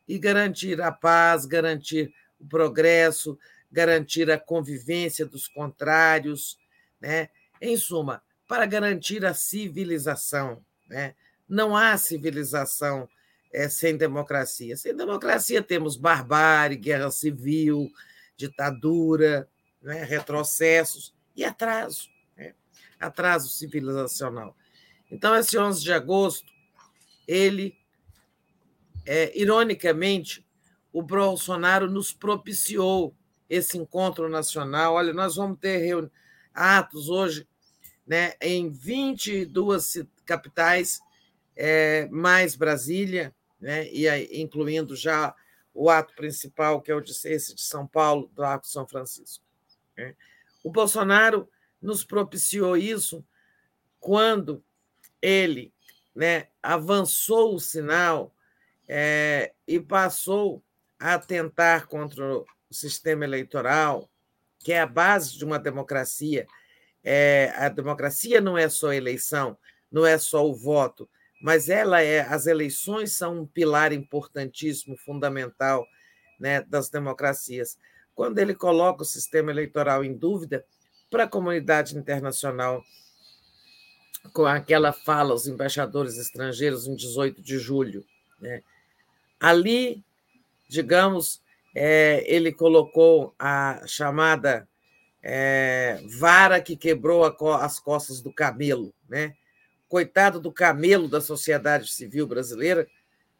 e 0.06 0.16
garantir 0.16 0.80
a 0.80 0.92
paz, 0.92 1.44
garantir 1.44 2.14
o 2.38 2.46
progresso, 2.46 3.36
garantir 3.70 4.30
a 4.30 4.38
convivência 4.38 5.26
dos 5.26 5.48
contrários, 5.48 6.56
né? 7.00 7.30
em 7.60 7.76
suma, 7.76 8.22
para 8.46 8.64
garantir 8.64 9.26
a 9.26 9.34
civilização. 9.34 10.64
Né? 10.88 11.16
Não 11.48 11.76
há 11.76 11.98
civilização 11.98 13.08
é, 13.52 13.68
sem 13.68 13.96
democracia. 13.96 14.76
Sem 14.76 14.94
democracia 14.94 15.60
temos 15.60 15.96
barbárie, 15.96 16.76
guerra 16.76 17.10
civil, 17.10 17.90
ditadura, 18.36 19.48
né? 19.82 20.04
retrocessos 20.04 21.12
e 21.34 21.44
atraso 21.44 22.08
né? 22.36 22.54
atraso 23.00 23.48
civilizacional. 23.48 24.56
Então, 25.10 25.34
esse 25.36 25.58
11 25.58 25.82
de 25.82 25.92
agosto, 25.92 26.52
ele, 27.26 27.76
é, 29.04 29.38
ironicamente, 29.38 30.44
o 30.92 31.02
Bolsonaro 31.02 31.90
nos 31.90 32.12
propiciou 32.12 33.14
esse 33.48 33.78
encontro 33.78 34.28
nacional. 34.28 34.94
Olha, 34.94 35.12
nós 35.12 35.36
vamos 35.36 35.58
ter 35.58 36.10
atos 36.54 37.08
hoje 37.08 37.46
né, 38.06 38.34
em 38.40 38.70
22 38.70 40.06
capitais, 40.24 41.00
é, 41.54 42.06
mais 42.10 42.54
Brasília, 42.54 43.34
né, 43.60 43.90
e 43.90 44.08
aí, 44.08 44.28
incluindo 44.32 44.94
já 44.94 45.34
o 45.74 45.90
ato 45.90 46.14
principal, 46.14 46.80
que 46.80 46.90
é 46.90 46.94
o 46.94 47.00
de, 47.00 47.12
esse 47.12 47.54
de 47.54 47.62
São 47.62 47.86
Paulo, 47.86 48.30
do 48.34 48.42
Arco 48.42 48.66
São 48.66 48.86
Francisco. 48.86 49.44
Né. 49.96 50.14
O 50.62 50.70
Bolsonaro 50.70 51.48
nos 51.80 52.04
propiciou 52.04 52.76
isso 52.76 53.24
quando 53.98 54.64
ele 55.20 55.72
né, 56.14 56.48
avançou 56.62 57.54
o 57.54 57.60
sinal 57.60 58.34
é, 58.88 59.52
e 59.66 59.78
passou 59.80 60.62
a 60.98 61.14
atentar 61.14 61.86
contra 61.86 62.38
o 62.38 62.46
sistema 62.70 63.24
eleitoral, 63.24 64.10
que 64.60 64.72
é 64.72 64.80
a 64.80 64.86
base 64.86 65.36
de 65.36 65.44
uma 65.44 65.58
democracia. 65.58 66.46
É, 67.04 67.52
a 67.56 67.68
democracia 67.68 68.40
não 68.40 68.56
é 68.56 68.68
só 68.68 68.92
eleição, 68.92 69.56
não 69.90 70.04
é 70.04 70.18
só 70.18 70.44
o 70.46 70.54
voto, 70.54 71.08
mas 71.42 71.68
ela 71.68 72.02
é 72.02 72.20
as 72.20 72.46
eleições 72.46 73.12
são 73.12 73.42
um 73.42 73.46
pilar 73.46 73.92
importantíssimo, 73.92 74.96
fundamental 74.96 75.86
né, 76.40 76.62
das 76.62 76.88
democracias. 76.88 77.78
Quando 78.14 78.38
ele 78.38 78.54
coloca 78.54 79.02
o 79.02 79.06
sistema 79.06 79.50
eleitoral 79.50 80.02
em 80.02 80.16
dúvida, 80.16 80.64
para 81.10 81.24
a 81.24 81.28
comunidade 81.28 81.96
internacional 81.96 82.82
com 84.32 84.46
aquela 84.46 84.92
fala 84.92 85.32
aos 85.32 85.46
embaixadores 85.46 86.18
estrangeiros 86.18 86.86
em 86.86 86.94
18 86.94 87.42
de 87.42 87.58
julho. 87.58 88.04
Né? 88.40 88.62
Ali, 89.40 90.04
digamos, 90.68 91.42
é, 91.74 92.24
ele 92.26 92.52
colocou 92.52 93.34
a 93.38 93.82
chamada 93.86 94.68
é, 95.22 96.00
vara 96.18 96.60
que 96.60 96.76
quebrou 96.76 97.24
as 97.24 97.78
costas 97.78 98.20
do 98.20 98.32
camelo. 98.32 98.94
Né? 99.08 99.34
Coitado 99.88 100.40
do 100.40 100.52
camelo 100.52 101.08
da 101.08 101.20
sociedade 101.20 101.88
civil 101.88 102.26
brasileira, 102.26 102.86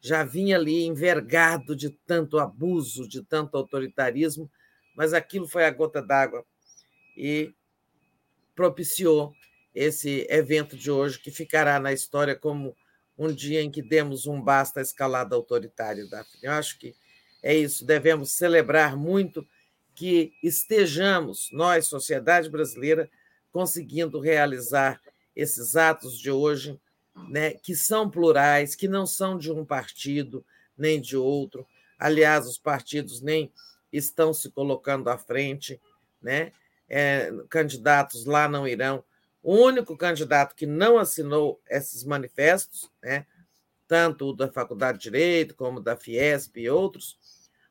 já 0.01 0.23
vinha 0.23 0.57
ali 0.57 0.85
envergado 0.85 1.75
de 1.75 1.91
tanto 1.91 2.39
abuso, 2.39 3.09
de 3.09 3.23
tanto 3.23 3.57
autoritarismo, 3.57 4.51
mas 4.97 5.13
aquilo 5.13 5.49
foi 5.49 5.65
a 5.65 5.71
gota 5.71 6.01
d'água 6.03 6.45
e 7.17 7.53
propiciou 8.55 9.33
esse 9.77 10.27
evento 10.31 10.75
de 10.75 10.91
hoje, 10.91 11.19
que 11.19 11.31
ficará 11.31 11.79
na 11.79 11.93
história 11.93 12.35
como 12.35 12.75
um 13.19 13.31
dia 13.31 13.61
em 13.61 13.71
que 13.71 13.83
demos 13.83 14.27
um 14.27 14.41
basta 14.41 14.81
à 14.81 14.83
escalada 14.83 15.37
autoritária 15.37 16.07
da. 16.09 16.25
Eu 16.43 16.53
acho 16.53 16.79
que 16.79 16.95
é 17.43 17.55
isso, 17.55 17.85
devemos 17.85 18.33
celebrar 18.33 18.97
muito 18.97 19.47
que 19.95 20.33
estejamos, 20.43 21.51
nós, 21.53 21.87
sociedade 21.87 22.49
brasileira, 22.49 23.11
conseguindo 23.53 24.19
realizar 24.19 25.01
esses 25.35 25.77
atos 25.77 26.19
de 26.19 26.31
hoje, 26.31 26.81
né, 27.29 27.53
que 27.53 27.75
são 27.75 28.09
plurais, 28.09 28.75
que 28.75 28.89
não 28.89 29.07
são 29.07 29.37
de 29.37 29.53
um 29.53 29.65
partido 29.65 30.45
nem 30.77 31.01
de 31.01 31.19
outro. 31.19 31.67
Aliás, 31.99 32.47
os 32.47 32.59
partidos 32.59 33.21
nem 33.21 33.53
estão 33.93 34.33
se 34.33 34.51
colocando 34.51 35.09
à 35.09 35.19
frente, 35.19 35.81
né? 36.21 36.53
É, 36.89 37.33
candidatos 37.49 38.27
lá 38.27 38.49
não 38.49 38.67
irão 38.67 39.03
o 39.47 39.55
único 39.55 39.97
candidato 39.97 40.57
que 40.57 40.66
não 40.66 40.99
assinou 40.99 41.62
esses 41.70 42.02
manifestos, 42.02 42.91
né, 43.00 43.25
tanto 43.86 44.31
o 44.31 44.33
da 44.33 44.50
Faculdade 44.50 44.99
de 44.99 45.05
Direito 45.05 45.55
como 45.55 45.81
da 45.81 45.97
Fiesp 45.97 46.57
e 46.57 46.68
outros, 46.68 47.16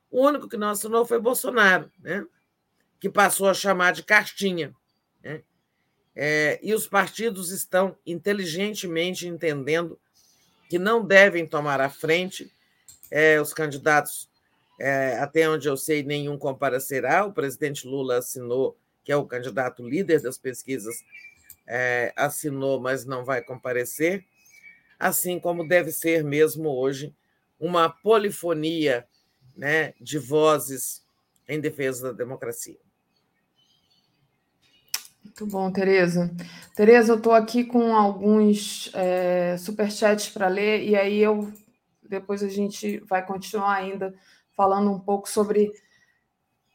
o 0.09 0.25
único 0.25 0.47
que 0.47 0.55
não 0.55 0.69
assinou 0.69 1.05
foi 1.05 1.19
Bolsonaro, 1.19 1.91
né, 1.99 2.25
que 2.97 3.09
passou 3.09 3.49
a 3.49 3.53
chamar 3.53 3.91
de 3.91 4.03
cartinha. 4.03 4.73
Né, 5.21 5.43
é, 6.15 6.57
e 6.63 6.73
os 6.73 6.87
partidos 6.87 7.51
estão 7.51 7.97
inteligentemente 8.05 9.27
entendendo 9.27 9.99
que 10.69 10.79
não 10.79 11.05
devem 11.05 11.45
tomar 11.45 11.81
a 11.81 11.89
frente. 11.89 12.49
É, 13.11 13.41
os 13.41 13.53
candidatos, 13.53 14.29
é, 14.79 15.17
até 15.19 15.49
onde 15.49 15.67
eu 15.67 15.75
sei, 15.75 16.03
nenhum 16.03 16.37
comparecerá. 16.37 17.25
O 17.25 17.33
presidente 17.33 17.85
Lula 17.85 18.19
assinou, 18.19 18.77
que 19.03 19.11
é 19.11 19.17
o 19.17 19.25
candidato 19.25 19.85
líder 19.85 20.21
das 20.21 20.37
pesquisas 20.37 21.03
é, 21.67 22.13
assinou, 22.15 22.79
mas 22.79 23.05
não 23.05 23.23
vai 23.23 23.41
comparecer, 23.41 24.25
assim 24.99 25.39
como 25.39 25.67
deve 25.67 25.91
ser 25.91 26.23
mesmo 26.23 26.69
hoje 26.69 27.13
uma 27.59 27.89
polifonia 27.89 29.07
né, 29.55 29.93
de 29.99 30.17
vozes 30.17 31.03
em 31.47 31.59
defesa 31.59 32.11
da 32.11 32.17
democracia. 32.17 32.77
Muito 35.23 35.47
bom, 35.47 35.71
Tereza. 35.71 36.33
Tereza, 36.75 37.13
eu 37.13 37.17
estou 37.17 37.33
aqui 37.33 37.63
com 37.63 37.95
alguns 37.95 38.91
é, 38.93 39.57
superchats 39.57 40.29
para 40.29 40.47
ler, 40.47 40.83
e 40.83 40.95
aí 40.95 41.19
eu 41.19 41.51
depois 42.07 42.43
a 42.43 42.47
gente 42.47 42.99
vai 42.99 43.25
continuar 43.25 43.73
ainda 43.73 44.13
falando 44.55 44.91
um 44.91 44.99
pouco 44.99 45.27
sobre 45.27 45.71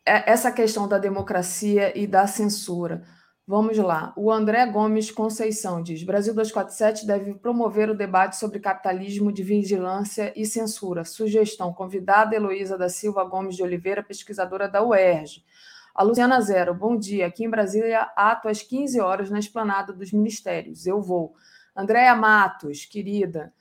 essa 0.04 0.50
questão 0.50 0.88
da 0.88 0.98
democracia 0.98 1.96
e 1.96 2.06
da 2.06 2.26
censura. 2.26 3.04
Vamos 3.50 3.76
lá. 3.78 4.12
O 4.16 4.30
André 4.30 4.64
Gomes 4.64 5.10
Conceição 5.10 5.82
diz: 5.82 6.04
Brasil 6.04 6.32
247 6.32 7.04
deve 7.04 7.34
promover 7.34 7.90
o 7.90 7.96
debate 7.96 8.36
sobre 8.36 8.60
capitalismo 8.60 9.32
de 9.32 9.42
vigilância 9.42 10.32
e 10.36 10.46
censura. 10.46 11.04
Sugestão: 11.04 11.72
convidada 11.72 12.36
Heloísa 12.36 12.78
da 12.78 12.88
Silva 12.88 13.24
Gomes 13.24 13.56
de 13.56 13.64
Oliveira, 13.64 14.04
pesquisadora 14.04 14.68
da 14.68 14.84
UERJ. 14.84 15.44
A 15.92 16.04
Luciana 16.04 16.40
Zero, 16.40 16.72
bom 16.72 16.96
dia. 16.96 17.26
Aqui 17.26 17.44
em 17.44 17.50
Brasília, 17.50 18.08
ato 18.14 18.48
às 18.48 18.62
15 18.62 19.00
horas 19.00 19.30
na 19.30 19.40
esplanada 19.40 19.92
dos 19.92 20.12
ministérios. 20.12 20.86
Eu 20.86 21.02
vou. 21.02 21.34
Andréa 21.74 22.14
Matos, 22.14 22.84
querida, 22.84 23.52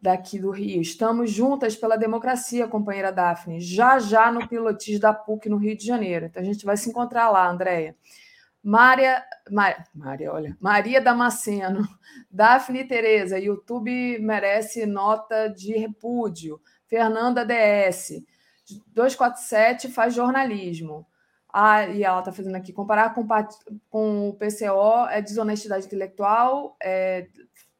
daqui 0.00 0.38
do 0.38 0.50
Rio. 0.50 0.80
Estamos 0.80 1.30
juntas 1.30 1.76
pela 1.76 1.98
democracia, 1.98 2.66
companheira 2.66 3.12
Daphne. 3.12 3.60
Já 3.60 3.98
já 3.98 4.32
no 4.32 4.48
pilotis 4.48 4.98
da 4.98 5.12
PUC 5.12 5.50
no 5.50 5.58
Rio 5.58 5.76
de 5.76 5.84
Janeiro. 5.84 6.24
Então 6.24 6.42
a 6.42 6.46
gente 6.46 6.64
vai 6.64 6.78
se 6.78 6.88
encontrar 6.88 7.28
lá, 7.28 7.46
Andréia. 7.46 7.94
Mária, 8.64 9.22
Mária, 9.94 10.32
olha, 10.32 10.56
Maria 10.58 10.98
Damasceno, 10.98 11.86
Daphne 12.32 12.82
Tereza, 12.84 13.38
YouTube 13.38 14.18
merece 14.20 14.86
nota 14.86 15.48
de 15.48 15.76
repúdio. 15.76 16.58
Fernanda 16.86 17.44
DS, 17.44 18.22
247 18.94 19.88
faz 19.88 20.14
jornalismo. 20.14 21.06
Ah, 21.52 21.86
e 21.86 22.02
ela 22.02 22.20
está 22.20 22.32
fazendo 22.32 22.56
aqui, 22.56 22.72
comparar 22.72 23.14
com, 23.14 23.26
com 23.90 24.30
o 24.30 24.34
PCO 24.34 25.06
é 25.10 25.20
desonestidade 25.20 25.84
intelectual, 25.84 26.74
é 26.82 27.28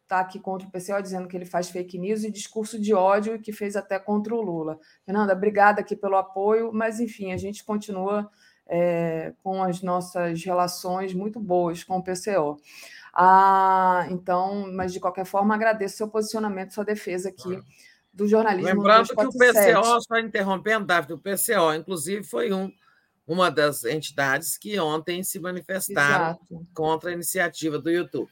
está 0.04 0.20
aqui 0.20 0.38
contra 0.38 0.68
o 0.68 0.70
PCO, 0.70 1.02
dizendo 1.02 1.26
que 1.26 1.36
ele 1.36 1.46
faz 1.46 1.70
fake 1.70 1.98
news 1.98 2.24
e 2.24 2.30
discurso 2.30 2.78
de 2.78 2.94
ódio 2.94 3.40
que 3.40 3.52
fez 3.52 3.74
até 3.74 3.98
contra 3.98 4.34
o 4.34 4.40
Lula. 4.42 4.78
Fernanda, 5.04 5.32
obrigada 5.32 5.80
aqui 5.80 5.96
pelo 5.96 6.16
apoio, 6.16 6.70
mas 6.72 7.00
enfim, 7.00 7.32
a 7.32 7.36
gente 7.36 7.64
continua 7.64 8.30
é, 8.66 9.32
com 9.42 9.62
as 9.62 9.82
nossas 9.82 10.42
relações 10.44 11.12
muito 11.14 11.38
boas 11.38 11.84
com 11.84 11.98
o 11.98 12.02
PCO. 12.02 12.56
Ah, 13.12 14.06
então, 14.10 14.70
mas 14.72 14.92
de 14.92 14.98
qualquer 14.98 15.24
forma, 15.24 15.54
agradeço 15.54 15.96
seu 15.96 16.08
posicionamento, 16.08 16.74
sua 16.74 16.84
defesa 16.84 17.28
aqui 17.28 17.62
do 18.12 18.26
jornalismo. 18.26 18.68
Lembrando 18.68 19.08
que 19.08 19.26
o 19.26 19.30
PCO, 19.30 20.00
só 20.00 20.18
interrompendo, 20.18 20.86
David, 20.86 21.12
o 21.12 21.18
PCO, 21.18 21.74
inclusive, 21.74 22.24
foi 22.24 22.52
um, 22.52 22.72
uma 23.26 23.50
das 23.50 23.84
entidades 23.84 24.58
que 24.58 24.78
ontem 24.78 25.22
se 25.22 25.38
manifestaram 25.38 26.30
Exato. 26.30 26.66
contra 26.74 27.10
a 27.10 27.12
iniciativa 27.12 27.78
do 27.78 27.90
YouTube. 27.90 28.30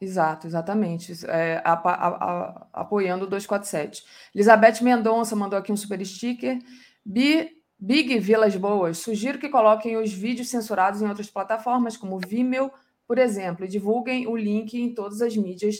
Exato, 0.00 0.46
exatamente. 0.46 1.12
É, 1.26 1.60
a, 1.62 1.74
a, 1.74 2.08
a, 2.08 2.66
apoiando 2.72 3.26
o 3.26 3.28
247. 3.28 4.02
Elizabeth 4.34 4.82
Mendonça 4.82 5.36
mandou 5.36 5.58
aqui 5.58 5.70
um 5.70 5.76
super 5.76 6.04
sticker. 6.04 6.58
Bi, 7.04 7.50
Big 7.82 8.18
Vilas 8.18 8.54
Boas, 8.56 8.98
sugiro 8.98 9.38
que 9.38 9.48
coloquem 9.48 9.96
os 9.96 10.12
vídeos 10.12 10.50
censurados 10.50 11.00
em 11.00 11.08
outras 11.08 11.30
plataformas, 11.30 11.96
como 11.96 12.18
Vimeo, 12.18 12.70
por 13.06 13.16
exemplo, 13.16 13.64
e 13.64 13.68
divulguem 13.68 14.26
o 14.26 14.36
link 14.36 14.74
em 14.74 14.92
todas 14.92 15.22
as 15.22 15.34
mídias 15.34 15.76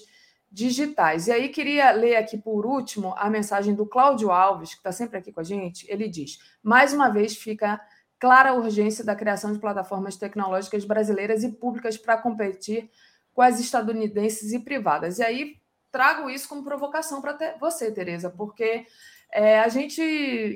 digitais. 0.50 1.26
E 1.26 1.32
aí, 1.32 1.50
queria 1.50 1.92
ler 1.92 2.16
aqui 2.16 2.38
por 2.38 2.64
último 2.64 3.14
a 3.18 3.28
mensagem 3.28 3.74
do 3.74 3.84
Cláudio 3.84 4.30
Alves, 4.30 4.70
que 4.70 4.78
está 4.78 4.90
sempre 4.90 5.18
aqui 5.18 5.30
com 5.30 5.40
a 5.40 5.44
gente. 5.44 5.86
Ele 5.90 6.08
diz: 6.08 6.38
mais 6.62 6.94
uma 6.94 7.10
vez 7.10 7.36
fica 7.36 7.78
clara 8.18 8.50
a 8.50 8.54
urgência 8.54 9.04
da 9.04 9.14
criação 9.14 9.52
de 9.52 9.58
plataformas 9.58 10.16
tecnológicas 10.16 10.86
brasileiras 10.86 11.44
e 11.44 11.52
públicas 11.52 11.98
para 11.98 12.16
competir 12.16 12.90
com 13.34 13.42
as 13.42 13.60
estadunidenses 13.60 14.52
e 14.52 14.58
privadas. 14.58 15.18
E 15.18 15.22
aí 15.22 15.56
trago 15.92 16.30
isso 16.30 16.48
como 16.48 16.64
provocação 16.64 17.20
para 17.20 17.56
você, 17.60 17.90
Tereza, 17.90 18.30
porque 18.30 18.86
é, 19.32 19.60
a 19.60 19.68
gente, 19.68 20.02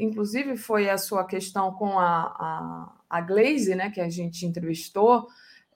inclusive, 0.00 0.56
foi 0.56 0.90
a 0.90 0.98
sua 0.98 1.24
questão 1.24 1.72
com 1.72 1.98
a, 1.98 2.22
a, 2.38 2.92
a 3.08 3.20
Glaze, 3.20 3.74
né, 3.74 3.90
que 3.90 4.00
a 4.00 4.08
gente 4.08 4.44
entrevistou, 4.44 5.28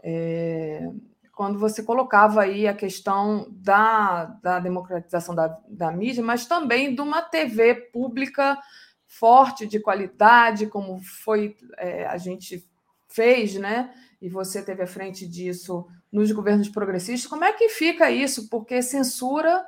é, 0.02 0.88
quando 1.32 1.58
você 1.58 1.84
colocava 1.84 2.42
aí 2.42 2.66
a 2.66 2.74
questão 2.74 3.46
da, 3.50 4.24
da 4.42 4.58
democratização 4.58 5.34
da, 5.34 5.56
da 5.68 5.92
mídia, 5.92 6.22
mas 6.22 6.46
também 6.46 6.94
de 6.94 7.00
uma 7.00 7.22
TV 7.22 7.74
pública 7.92 8.58
forte, 9.06 9.66
de 9.66 9.78
qualidade, 9.78 10.66
como 10.66 11.00
foi 11.00 11.56
é, 11.76 12.04
a 12.06 12.18
gente 12.18 12.68
fez, 13.08 13.54
né? 13.54 13.94
E 14.20 14.28
você 14.28 14.60
teve 14.62 14.82
à 14.82 14.86
frente 14.86 15.26
disso 15.28 15.86
nos 16.10 16.32
governos 16.32 16.68
progressistas. 16.68 17.30
Como 17.30 17.44
é 17.44 17.52
que 17.52 17.68
fica 17.68 18.10
isso? 18.10 18.48
Porque 18.48 18.82
censura 18.82 19.64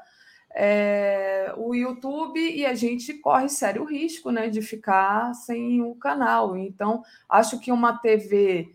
é, 0.55 1.53
o 1.57 1.75
YouTube 1.75 2.39
e 2.41 2.67
a 2.67 2.75
gente 2.75 3.15
corre 3.15 3.49
sério 3.49 3.85
risco 3.85 4.31
né, 4.31 4.49
de 4.49 4.61
ficar 4.61 5.35
sem 5.35 5.83
o 5.83 5.95
canal. 5.95 6.57
Então, 6.57 7.03
acho 7.29 7.61
que 7.61 7.71
uma 7.71 7.99
TV 7.99 8.73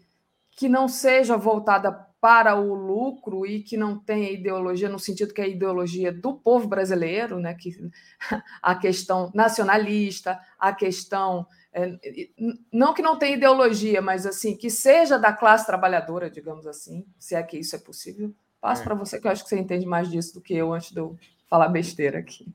que 0.52 0.70
não 0.70 0.88
seja 0.88 1.36
voltada 1.36 1.92
para 2.20 2.56
o 2.56 2.74
lucro 2.74 3.46
e 3.46 3.62
que 3.62 3.78
não 3.78 4.00
tenha 4.00 4.32
ideologia 4.32 4.90
no 4.90 4.98
sentido 4.98 5.34
que 5.34 5.42
é 5.42 5.44
a 5.44 5.48
ideologia 5.48 6.12
do 6.12 6.34
povo 6.34 6.68
brasileiro, 6.68 7.40
né, 7.40 7.54
que 7.54 7.78
a 8.64 8.74
questão 8.74 9.32
nacionalista, 9.34 10.40
a 10.58 10.74
questão 10.74 11.46
é, 11.72 12.00
não 12.72 12.94
que 12.94 13.02
não 13.02 13.20
tenha 13.20 13.36
ideologia, 13.36 14.02
mas 14.02 14.26
assim 14.26 14.56
que 14.56 14.70
seja 14.70 15.20
da 15.20 15.34
classe 15.34 15.66
trabalhadora, 15.66 16.30
digamos 16.30 16.66
assim, 16.66 17.06
se 17.20 17.36
é 17.36 17.44
que 17.44 17.58
isso 17.58 17.76
é 17.76 17.80
possível. 17.80 18.34
Passo 18.62 18.82
é. 18.82 18.86
para 18.86 18.96
você 18.96 19.20
que 19.20 19.28
eu 19.28 19.32
acho 19.32 19.44
que 19.44 19.50
você 19.50 19.60
entende 19.60 19.86
mais 19.86 20.10
disso 20.10 20.34
do 20.34 20.42
que 20.42 20.56
eu 20.56 20.74
antes 20.74 20.92
de 20.92 21.00
eu 21.00 21.18
falar 21.50 21.70
besteira 21.70 22.20
aqui. 22.20 22.46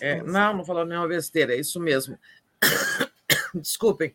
É, 0.00 0.22
não, 0.22 0.58
não 0.58 0.64
falou 0.64 0.84
nenhuma 0.84 1.08
besteira, 1.08 1.54
é 1.54 1.60
isso 1.60 1.80
mesmo. 1.80 2.18
Desculpem. 3.54 4.14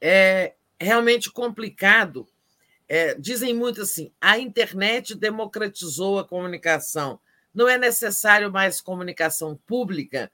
É 0.00 0.54
realmente 0.80 1.30
complicado. 1.30 2.28
É, 2.88 3.14
dizem 3.14 3.54
muito 3.54 3.82
assim: 3.82 4.12
a 4.20 4.38
internet 4.38 5.14
democratizou 5.14 6.18
a 6.18 6.28
comunicação. 6.28 7.18
Não 7.52 7.68
é 7.68 7.78
necessário 7.78 8.50
mais 8.50 8.80
comunicação 8.80 9.56
pública, 9.66 10.30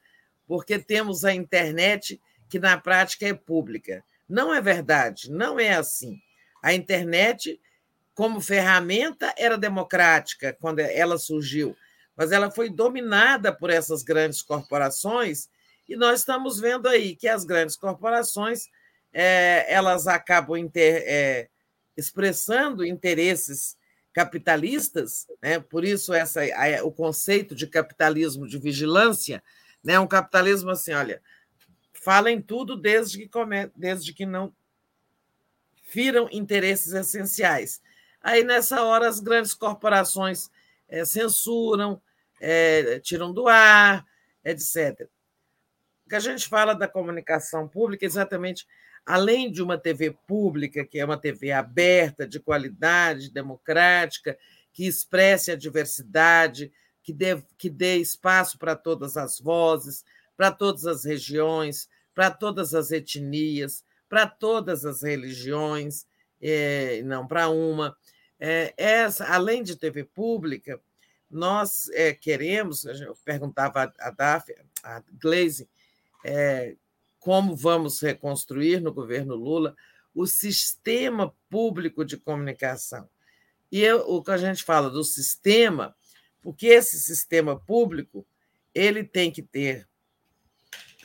porque 0.47 0.79
temos 0.79 1.23
a 1.23 1.33
internet 1.33 2.19
que 2.49 2.59
na 2.59 2.77
prática 2.77 3.27
é 3.27 3.33
pública. 3.33 4.03
Não 4.27 4.53
é 4.53 4.61
verdade, 4.61 5.31
não 5.31 5.59
é 5.59 5.73
assim. 5.73 6.19
A 6.61 6.73
internet, 6.73 7.59
como 8.13 8.41
ferramenta, 8.41 9.33
era 9.37 9.57
democrática 9.57 10.55
quando 10.59 10.79
ela 10.79 11.17
surgiu, 11.17 11.75
mas 12.21 12.31
ela 12.31 12.51
foi 12.51 12.69
dominada 12.69 13.51
por 13.51 13.71
essas 13.71 14.03
grandes 14.03 14.43
corporações 14.43 15.49
e 15.89 15.95
nós 15.95 16.19
estamos 16.19 16.59
vendo 16.59 16.87
aí 16.87 17.15
que 17.15 17.27
as 17.27 17.43
grandes 17.43 17.75
corporações 17.75 18.67
é, 19.11 19.65
elas 19.73 20.05
acabam 20.05 20.55
inter, 20.55 21.03
é, 21.07 21.49
expressando 21.97 22.85
interesses 22.85 23.75
capitalistas, 24.13 25.25
né? 25.41 25.59
por 25.59 25.83
isso 25.83 26.13
essa, 26.13 26.41
o 26.83 26.91
conceito 26.91 27.55
de 27.55 27.65
capitalismo 27.65 28.47
de 28.47 28.59
vigilância, 28.59 29.43
né? 29.83 29.99
um 29.99 30.05
capitalismo 30.05 30.69
assim, 30.69 30.93
olha, 30.93 31.23
fala 31.91 32.29
em 32.29 32.39
tudo 32.39 32.77
desde 32.77 33.17
que, 33.17 33.27
come... 33.27 33.65
desde 33.75 34.13
que 34.13 34.27
não 34.27 34.53
firam 35.85 36.29
interesses 36.31 36.93
essenciais. 36.93 37.81
Aí, 38.21 38.43
nessa 38.43 38.83
hora, 38.83 39.09
as 39.09 39.19
grandes 39.19 39.55
corporações 39.55 40.51
é, 40.87 41.03
censuram, 41.03 41.99
é, 42.41 42.99
tiram 42.99 43.31
do 43.31 43.47
ar, 43.47 44.03
etc. 44.43 45.07
O 46.05 46.09
que 46.09 46.15
a 46.15 46.19
gente 46.19 46.49
fala 46.49 46.73
da 46.73 46.87
comunicação 46.87 47.67
pública, 47.67 48.05
exatamente, 48.05 48.65
além 49.05 49.51
de 49.51 49.61
uma 49.61 49.77
TV 49.77 50.11
pública, 50.27 50.83
que 50.83 50.99
é 50.99 51.05
uma 51.05 51.17
TV 51.17 51.51
aberta, 51.51 52.27
de 52.27 52.39
qualidade, 52.39 53.31
democrática, 53.31 54.37
que 54.73 54.87
expresse 54.87 55.51
a 55.51 55.55
diversidade, 55.55 56.71
que 57.03 57.13
dê, 57.13 57.41
que 57.57 57.69
dê 57.69 57.97
espaço 57.97 58.57
para 58.57 58.75
todas 58.75 59.17
as 59.17 59.39
vozes, 59.39 60.03
para 60.35 60.51
todas 60.51 60.85
as 60.85 61.05
regiões, 61.05 61.87
para 62.13 62.31
todas 62.31 62.73
as 62.73 62.91
etnias, 62.91 63.83
para 64.09 64.27
todas 64.27 64.85
as 64.85 65.03
religiões, 65.03 66.05
é, 66.41 67.01
não 67.03 67.27
para 67.27 67.49
uma. 67.49 67.95
É, 68.39 68.73
essa, 68.75 69.25
além 69.25 69.61
de 69.61 69.75
TV 69.75 70.03
pública, 70.03 70.81
nós 71.31 71.89
é, 71.89 72.13
queremos, 72.13 72.85
eu 72.85 73.15
perguntava 73.23 73.93
a 73.99 74.11
Daf, 74.11 74.53
a 74.83 75.01
Glaze, 75.13 75.69
é, 76.23 76.75
como 77.19 77.55
vamos 77.55 78.01
reconstruir 78.01 78.81
no 78.81 78.93
governo 78.93 79.35
Lula 79.35 79.75
o 80.13 80.27
sistema 80.27 81.33
público 81.49 82.03
de 82.03 82.17
comunicação. 82.17 83.07
E 83.71 83.81
eu, 83.81 83.99
o 84.09 84.21
que 84.21 84.31
a 84.31 84.37
gente 84.37 84.63
fala 84.63 84.89
do 84.89 85.03
sistema, 85.03 85.95
porque 86.41 86.67
esse 86.67 86.99
sistema 86.99 87.57
público 87.57 88.25
ele 88.73 89.03
tem 89.03 89.31
que 89.31 89.41
ter 89.41 89.87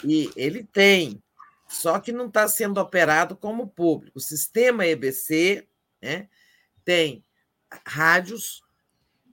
e 0.05 0.30
ele 0.36 0.64
tem, 0.64 1.22
só 1.68 1.98
que 2.00 2.12
não 2.12 2.26
está 2.26 2.48
sendo 2.48 2.80
operado 2.80 3.36
como 3.36 3.68
público. 3.68 4.18
O 4.18 4.20
sistema 4.20 4.86
EBC 4.86 5.66
né, 6.02 6.28
tem 6.84 7.24
rádios, 7.86 8.62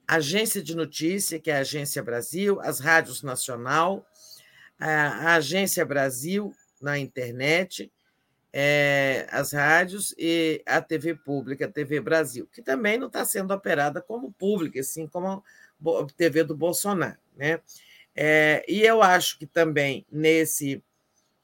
agência 0.06 0.62
de 0.62 0.74
notícia, 0.74 1.38
que 1.38 1.50
é 1.50 1.56
a 1.56 1.60
Agência 1.60 2.02
Brasil, 2.02 2.60
as 2.60 2.80
rádios 2.80 3.22
nacional, 3.22 4.06
a 4.78 5.34
Agência 5.34 5.84
Brasil 5.84 6.54
na 6.80 6.98
internet, 6.98 7.90
é, 8.52 9.26
as 9.30 9.52
rádios 9.52 10.14
e 10.16 10.62
a 10.64 10.80
TV 10.80 11.14
pública, 11.14 11.66
a 11.66 11.70
TV 11.70 12.00
Brasil, 12.00 12.48
que 12.52 12.62
também 12.62 12.98
não 12.98 13.08
está 13.08 13.24
sendo 13.24 13.52
operada 13.52 14.00
como 14.00 14.32
pública, 14.32 14.78
assim 14.78 15.08
como 15.08 15.42
a 15.86 16.06
TV 16.16 16.44
do 16.44 16.56
Bolsonaro. 16.56 17.18
Né? 17.36 17.60
É, 18.14 18.64
e 18.68 18.82
eu 18.82 19.02
acho 19.02 19.38
que 19.38 19.46
também 19.46 20.06
nesse 20.10 20.82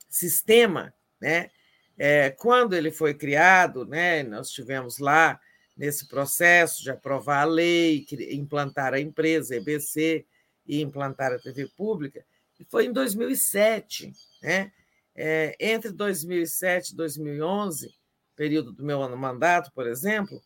sistema, 0.08 0.94
né, 1.20 1.50
é, 1.98 2.30
quando 2.30 2.74
ele 2.74 2.92
foi 2.92 3.12
criado, 3.12 3.84
né, 3.84 4.22
nós 4.22 4.50
tivemos 4.50 4.98
lá 4.98 5.40
nesse 5.80 6.06
processo 6.06 6.82
de 6.82 6.90
aprovar 6.90 7.40
a 7.40 7.44
lei, 7.46 8.06
implantar 8.32 8.92
a 8.92 9.00
empresa 9.00 9.56
EBC 9.56 10.26
e 10.66 10.82
implantar 10.82 11.32
a 11.32 11.38
TV 11.38 11.68
pública, 11.74 12.22
e 12.58 12.64
foi 12.66 12.84
em 12.84 12.92
2007, 12.92 14.12
né? 14.42 14.70
É, 15.16 15.56
entre 15.58 15.90
2007 15.90 16.90
e 16.90 16.96
2011, 16.96 17.94
período 18.36 18.72
do 18.72 18.84
meu 18.84 19.00
mandato, 19.16 19.72
por 19.72 19.86
exemplo, 19.86 20.42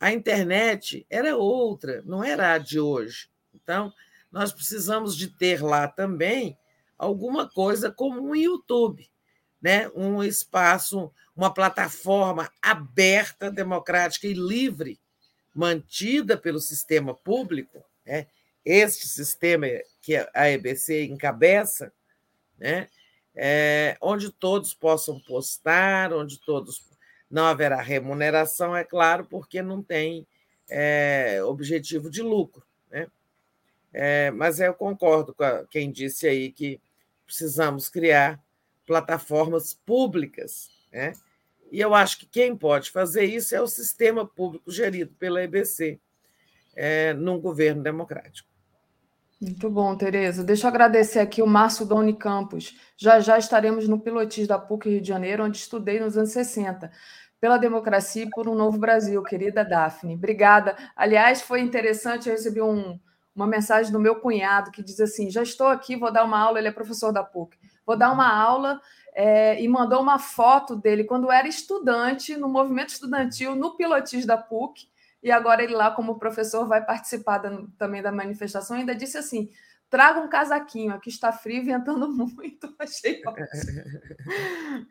a 0.00 0.10
internet 0.10 1.06
era 1.10 1.36
outra, 1.36 2.02
não 2.06 2.24
era 2.24 2.54
a 2.54 2.58
de 2.58 2.80
hoje. 2.80 3.28
Então, 3.52 3.92
nós 4.32 4.54
precisamos 4.54 5.14
de 5.14 5.28
ter 5.28 5.62
lá 5.62 5.86
também 5.86 6.56
alguma 6.96 7.46
coisa 7.46 7.92
como 7.92 8.22
um 8.22 8.34
YouTube, 8.34 9.06
né? 9.60 9.88
um 9.94 10.22
espaço, 10.22 11.12
uma 11.36 11.52
plataforma 11.52 12.50
aberta, 12.62 13.50
democrática 13.50 14.26
e 14.26 14.34
livre, 14.34 14.98
mantida 15.54 16.36
pelo 16.36 16.60
sistema 16.60 17.14
público, 17.14 17.82
né? 18.06 18.26
este 18.64 19.08
sistema 19.08 19.66
que 20.02 20.16
a 20.34 20.50
EBC 20.50 21.06
encabeça, 21.06 21.92
né, 22.58 22.88
é, 23.34 23.96
onde 24.00 24.30
todos 24.30 24.74
possam 24.74 25.18
postar, 25.20 26.12
onde 26.12 26.38
todos 26.40 26.82
não 27.30 27.46
haverá 27.46 27.80
remuneração, 27.80 28.76
é 28.76 28.84
claro, 28.84 29.24
porque 29.24 29.62
não 29.62 29.82
tem 29.82 30.26
é, 30.68 31.42
objetivo 31.44 32.10
de 32.10 32.20
lucro. 32.20 32.62
Né? 32.90 33.06
É, 33.92 34.30
mas 34.30 34.60
eu 34.60 34.74
concordo 34.74 35.34
com 35.34 35.44
a, 35.44 35.64
quem 35.66 35.90
disse 35.90 36.26
aí 36.26 36.50
que 36.52 36.80
precisamos 37.24 37.88
criar 37.88 38.42
plataformas 38.88 39.74
públicas. 39.74 40.70
Né? 40.90 41.12
E 41.70 41.78
eu 41.78 41.94
acho 41.94 42.18
que 42.18 42.26
quem 42.26 42.56
pode 42.56 42.90
fazer 42.90 43.24
isso 43.26 43.54
é 43.54 43.60
o 43.60 43.66
sistema 43.66 44.26
público 44.26 44.72
gerido 44.72 45.14
pela 45.18 45.42
EBC, 45.42 46.00
é, 46.74 47.12
num 47.12 47.38
governo 47.38 47.82
democrático. 47.82 48.48
Muito 49.40 49.70
bom, 49.70 49.94
Tereza. 49.94 50.42
Deixa 50.42 50.66
eu 50.66 50.70
agradecer 50.70 51.20
aqui 51.20 51.42
o 51.42 51.46
Márcio 51.46 51.86
Doni 51.86 52.16
Campos. 52.16 52.76
Já 52.96 53.20
já 53.20 53.38
estaremos 53.38 53.86
no 53.86 54.00
Pilotis 54.00 54.48
da 54.48 54.58
PUC 54.58 54.88
Rio 54.88 55.00
de 55.00 55.06
Janeiro, 55.06 55.44
onde 55.44 55.58
estudei 55.58 56.00
nos 56.00 56.16
anos 56.16 56.30
60. 56.30 56.90
Pela 57.40 57.56
democracia 57.56 58.24
e 58.24 58.30
por 58.30 58.48
um 58.48 58.54
novo 58.54 58.78
Brasil, 58.78 59.22
querida 59.22 59.64
Daphne. 59.64 60.14
Obrigada. 60.14 60.76
Aliás, 60.96 61.40
foi 61.40 61.60
interessante, 61.60 62.28
eu 62.28 62.34
recebi 62.34 62.60
um, 62.60 62.98
uma 63.32 63.46
mensagem 63.46 63.92
do 63.92 64.00
meu 64.00 64.16
cunhado 64.16 64.72
que 64.72 64.82
diz 64.82 64.98
assim: 64.98 65.30
já 65.30 65.42
estou 65.42 65.68
aqui, 65.68 65.94
vou 65.94 66.12
dar 66.12 66.24
uma 66.24 66.40
aula, 66.40 66.58
ele 66.58 66.66
é 66.66 66.72
professor 66.72 67.12
da 67.12 67.22
PUC. 67.22 67.56
Vou 67.88 67.96
dar 67.96 68.12
uma 68.12 68.30
aula 68.30 68.82
é, 69.14 69.58
e 69.62 69.66
mandou 69.66 70.02
uma 70.02 70.18
foto 70.18 70.76
dele 70.76 71.04
quando 71.04 71.32
era 71.32 71.48
estudante 71.48 72.36
no 72.36 72.46
movimento 72.46 72.90
estudantil 72.90 73.56
no 73.56 73.78
Pilotis 73.78 74.26
da 74.26 74.36
PUC 74.36 74.86
e 75.22 75.30
agora 75.30 75.64
ele 75.64 75.72
lá 75.72 75.90
como 75.90 76.18
professor 76.18 76.68
vai 76.68 76.84
participar 76.84 77.38
da, 77.38 77.62
também 77.78 78.02
da 78.02 78.12
manifestação. 78.12 78.76
Ainda 78.76 78.94
disse 78.94 79.16
assim: 79.16 79.48
traga 79.88 80.20
um 80.20 80.28
casaquinho, 80.28 80.92
aqui 80.92 81.08
está 81.08 81.32
frio, 81.32 81.64
ventando 81.64 82.06
muito. 82.12 82.74
Achei 82.78 83.22
ótimo. 83.26 83.46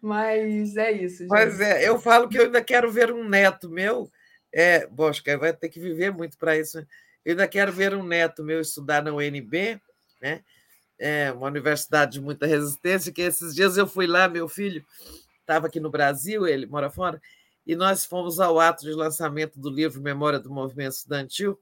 Mas 0.02 0.76
é 0.76 0.92
isso. 0.92 1.20
Gente. 1.20 1.30
Pois 1.30 1.62
é, 1.62 1.88
eu 1.88 2.00
falo 2.00 2.28
que 2.28 2.40
eu 2.40 2.46
ainda 2.46 2.64
quero 2.64 2.92
ver 2.92 3.12
um 3.14 3.30
neto 3.30 3.70
meu. 3.70 4.10
É, 4.52 4.90
que 5.24 5.38
vai 5.38 5.54
ter 5.54 5.70
que 5.70 5.80
viver 5.80 6.12
muito 6.12 6.36
para 6.36 6.58
isso. 6.58 6.80
Né? 6.80 6.88
Eu 7.24 7.34
ainda 7.34 7.48
quero 7.48 7.72
ver 7.72 7.94
um 7.94 8.02
neto 8.02 8.44
meu 8.44 8.60
estudar 8.60 9.04
na 9.04 9.14
UNB, 9.14 9.80
né? 10.20 10.42
É 11.00 11.32
uma 11.32 11.48
universidade 11.48 12.14
de 12.14 12.22
muita 12.22 12.48
resistência, 12.48 13.12
que 13.12 13.22
esses 13.22 13.54
dias 13.54 13.78
eu 13.78 13.88
fui 13.88 14.08
lá, 14.08 14.28
meu 14.28 14.48
filho 14.48 14.84
estava 15.40 15.68
aqui 15.68 15.80
no 15.80 15.90
Brasil, 15.90 16.48
ele 16.48 16.66
mora 16.66 16.90
fora, 16.90 17.22
e 17.66 17.76
nós 17.76 18.06
fomos 18.06 18.40
ao 18.40 18.60
ato 18.60 18.84
de 18.84 18.92
lançamento 18.92 19.60
do 19.60 19.70
livro 19.70 20.02
Memória 20.02 20.40
do 20.40 20.50
Movimento 20.50 20.94
Estudantil, 20.94 21.60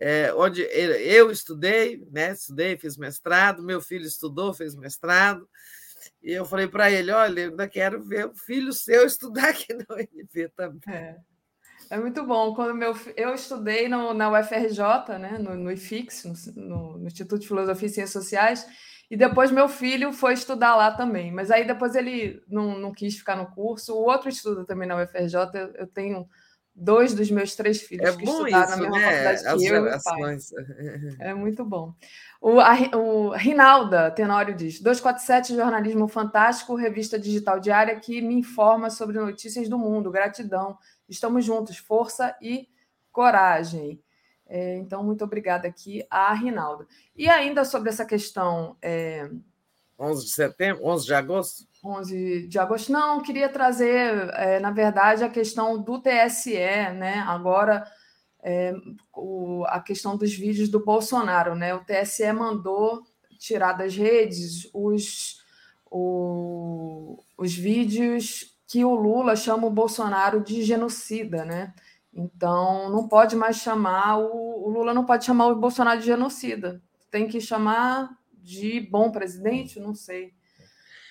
é, 0.00 0.32
onde 0.34 0.62
eu 0.62 1.30
estudei, 1.30 2.04
né? 2.10 2.32
Estudei, 2.32 2.76
fiz 2.76 2.96
mestrado, 2.96 3.62
meu 3.62 3.80
filho 3.80 4.04
estudou, 4.04 4.52
fez 4.52 4.74
mestrado, 4.74 5.48
e 6.22 6.32
eu 6.32 6.44
falei 6.44 6.66
para 6.66 6.90
ele: 6.90 7.10
olha, 7.10 7.40
eu 7.40 7.50
ainda 7.50 7.68
quero 7.68 8.02
ver 8.02 8.26
o 8.26 8.34
filho 8.34 8.72
seu 8.72 9.04
estudar 9.06 9.50
aqui 9.50 9.72
na 9.72 9.84
UNB 9.90 10.48
também. 10.56 10.80
É. 10.88 11.31
É 11.92 11.98
muito 11.98 12.24
bom. 12.24 12.54
Quando 12.54 12.74
meu, 12.74 12.96
eu 13.18 13.34
estudei 13.34 13.86
no, 13.86 14.14
na 14.14 14.30
UFRJ, 14.30 15.18
né, 15.20 15.36
no, 15.38 15.54
no 15.54 15.70
IFIX, 15.70 16.24
no, 16.56 16.96
no, 16.96 17.06
Instituto 17.06 17.42
de 17.42 17.48
Filosofia 17.48 17.86
e 17.86 17.90
Ciências 17.90 18.24
Sociais, 18.24 18.66
e 19.10 19.16
depois 19.16 19.50
meu 19.52 19.68
filho 19.68 20.10
foi 20.10 20.32
estudar 20.32 20.74
lá 20.74 20.90
também. 20.90 21.30
Mas 21.30 21.50
aí 21.50 21.66
depois 21.66 21.94
ele 21.94 22.42
não, 22.48 22.78
não 22.78 22.92
quis 22.92 23.18
ficar 23.18 23.36
no 23.36 23.44
curso. 23.50 23.92
O 23.94 24.06
outro 24.06 24.30
estuda 24.30 24.64
também 24.64 24.88
na 24.88 25.02
UFRJ. 25.02 25.36
Eu, 25.52 25.74
eu 25.74 25.86
tenho 25.86 26.26
dois 26.74 27.12
dos 27.12 27.30
meus 27.30 27.54
três 27.54 27.82
filhos 27.82 28.08
é 28.08 28.16
que 28.16 28.24
estudaram 28.24 28.64
isso, 28.64 28.70
na 28.70 28.76
mesma 28.78 28.98
né? 28.98 29.10
faculdade 29.10 29.42
que 29.42 29.48
As 29.48 29.62
eu 29.62 29.84
gerações. 29.84 30.50
É 31.20 31.34
muito 31.34 31.62
bom. 31.62 31.94
O, 32.40 32.58
a, 32.58 32.74
o 32.96 33.30
Rinalda 33.32 34.10
Tenório 34.10 34.54
diz: 34.54 34.80
247 34.80 35.54
Jornalismo 35.54 36.08
Fantástico, 36.08 36.74
revista 36.74 37.18
digital 37.18 37.60
diária 37.60 38.00
que 38.00 38.22
me 38.22 38.34
informa 38.34 38.88
sobre 38.88 39.18
notícias 39.18 39.68
do 39.68 39.78
mundo. 39.78 40.10
Gratidão. 40.10 40.78
Estamos 41.08 41.44
juntos. 41.44 41.76
Força 41.76 42.36
e 42.40 42.68
coragem. 43.10 44.02
É, 44.46 44.76
então, 44.76 45.02
muito 45.02 45.24
obrigada 45.24 45.66
aqui 45.66 46.04
a 46.10 46.32
Rinaldo. 46.34 46.86
E 47.16 47.28
ainda 47.28 47.64
sobre 47.64 47.88
essa 47.88 48.04
questão. 48.04 48.76
É... 48.82 49.30
11 49.98 50.24
de 50.24 50.30
setembro, 50.32 50.84
11 50.84 51.06
de 51.06 51.14
agosto? 51.14 51.68
11 51.84 52.48
de 52.48 52.58
agosto. 52.58 52.92
Não, 52.92 53.22
queria 53.22 53.48
trazer, 53.48 54.30
é, 54.34 54.60
na 54.60 54.70
verdade, 54.70 55.22
a 55.22 55.28
questão 55.28 55.80
do 55.80 56.00
TSE, 56.00 56.54
né? 56.54 57.24
Agora, 57.26 57.86
é, 58.42 58.74
o, 59.14 59.64
a 59.68 59.80
questão 59.80 60.16
dos 60.16 60.34
vídeos 60.34 60.68
do 60.68 60.84
Bolsonaro, 60.84 61.54
né? 61.54 61.74
O 61.74 61.84
TSE 61.84 62.32
mandou 62.32 63.02
tirar 63.38 63.72
das 63.72 63.96
redes 63.96 64.68
os, 64.72 65.40
o, 65.90 67.22
os 67.38 67.54
vídeos 67.54 68.51
que 68.72 68.86
o 68.86 68.94
Lula 68.94 69.36
chama 69.36 69.66
o 69.66 69.70
Bolsonaro 69.70 70.40
de 70.40 70.62
genocida, 70.62 71.44
né? 71.44 71.74
Então, 72.10 72.88
não 72.88 73.06
pode 73.06 73.36
mais 73.36 73.56
chamar 73.56 74.16
o, 74.16 74.64
o 74.66 74.70
Lula 74.70 74.94
não 74.94 75.04
pode 75.04 75.26
chamar 75.26 75.48
o 75.48 75.56
Bolsonaro 75.56 76.00
de 76.00 76.06
genocida. 76.06 76.82
Tem 77.10 77.28
que 77.28 77.38
chamar 77.38 78.08
de 78.32 78.80
bom 78.80 79.12
presidente, 79.12 79.78
não 79.78 79.94
sei. 79.94 80.32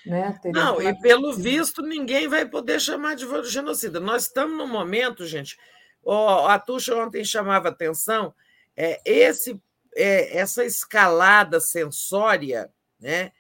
Né? 0.04 0.40
não, 0.46 0.82
e 0.82 1.00
pelo 1.02 1.34
visto 1.34 1.84
ninguém 1.84 2.28
vai 2.28 2.48
poder 2.48 2.82
chamar 2.82 3.16
de 3.16 3.28
genocida. 3.48 4.00
Nós 4.00 4.24
estamos 4.24 4.58
no 4.58 4.66
momento, 4.66 5.24
gente. 5.28 5.56
Oh, 6.02 6.48
a 6.48 6.58
Tuxa 6.58 6.96
ontem 6.96 7.24
chamava 7.24 7.70
atenção, 7.70 8.34
é, 8.76 9.00
esse, 9.06 9.62
é, 9.96 10.36
essa 10.36 10.66
escalada 10.66 11.60
sensória, 11.60 12.72
né? 13.00 13.32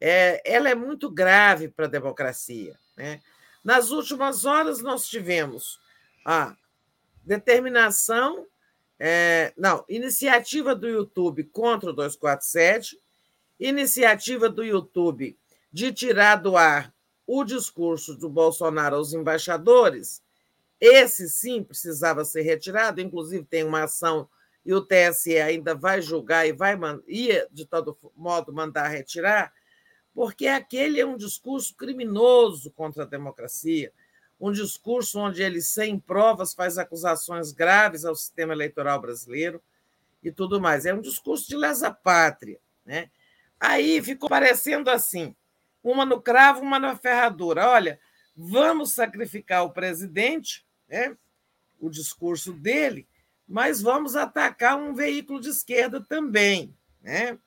É, 0.00 0.40
ela 0.46 0.70
é 0.70 0.74
muito 0.74 1.10
grave 1.10 1.68
para 1.68 1.84
a 1.84 1.90
democracia. 1.90 2.78
Né? 2.96 3.20
Nas 3.66 3.90
últimas 3.90 4.44
horas, 4.44 4.80
nós 4.80 5.08
tivemos 5.08 5.80
a 6.24 6.56
determinação, 7.24 8.46
é, 8.96 9.52
não, 9.56 9.84
iniciativa 9.88 10.72
do 10.72 10.88
YouTube 10.88 11.42
contra 11.42 11.90
o 11.90 11.92
247, 11.92 12.96
iniciativa 13.58 14.48
do 14.48 14.62
YouTube 14.62 15.36
de 15.72 15.92
tirar 15.92 16.36
do 16.36 16.56
ar 16.56 16.94
o 17.26 17.42
discurso 17.42 18.14
do 18.14 18.28
Bolsonaro 18.28 18.94
aos 18.94 19.12
embaixadores, 19.12 20.22
esse 20.80 21.28
sim 21.28 21.60
precisava 21.60 22.24
ser 22.24 22.42
retirado, 22.42 23.00
inclusive 23.00 23.44
tem 23.44 23.64
uma 23.64 23.82
ação 23.82 24.28
e 24.64 24.72
o 24.72 24.80
TSE 24.80 25.38
ainda 25.38 25.74
vai 25.74 26.00
julgar 26.00 26.46
e 26.46 26.52
vai 26.52 26.78
ia, 27.08 27.48
de 27.50 27.66
todo 27.66 27.98
modo, 28.14 28.52
mandar 28.52 28.86
retirar, 28.86 29.52
porque 30.16 30.48
aquele 30.48 30.98
é 30.98 31.06
um 31.06 31.16
discurso 31.16 31.76
criminoso 31.76 32.72
contra 32.72 33.04
a 33.04 33.06
democracia 33.06 33.92
um 34.40 34.52
discurso 34.52 35.18
onde 35.18 35.42
ele, 35.42 35.62
sem 35.62 35.98
provas, 35.98 36.54
faz 36.54 36.78
acusações 36.78 37.52
graves 37.52 38.04
ao 38.04 38.14
sistema 38.14 38.52
eleitoral 38.52 39.00
brasileiro 39.00 39.62
e 40.22 40.30
tudo 40.30 40.60
mais. 40.60 40.84
É 40.84 40.94
um 40.94 41.00
discurso 41.00 41.48
de 41.48 41.56
lesa 41.56 41.90
pátria. 41.90 42.58
Né? 42.84 43.10
Aí 43.58 44.02
ficou 44.02 44.28
parecendo 44.28 44.90
assim: 44.90 45.34
uma 45.82 46.04
no 46.04 46.20
cravo, 46.20 46.60
uma 46.60 46.78
na 46.78 46.94
ferradura. 46.96 47.68
Olha, 47.68 47.98
vamos 48.36 48.92
sacrificar 48.92 49.64
o 49.64 49.72
presidente, 49.72 50.66
né? 50.88 51.16
o 51.80 51.88
discurso 51.88 52.52
dele, 52.52 53.06
mas 53.48 53.80
vamos 53.80 54.16
atacar 54.16 54.76
um 54.76 54.94
veículo 54.94 55.40
de 55.40 55.48
esquerda 55.48 56.00
também. 56.00 56.74
Né? 57.00 57.38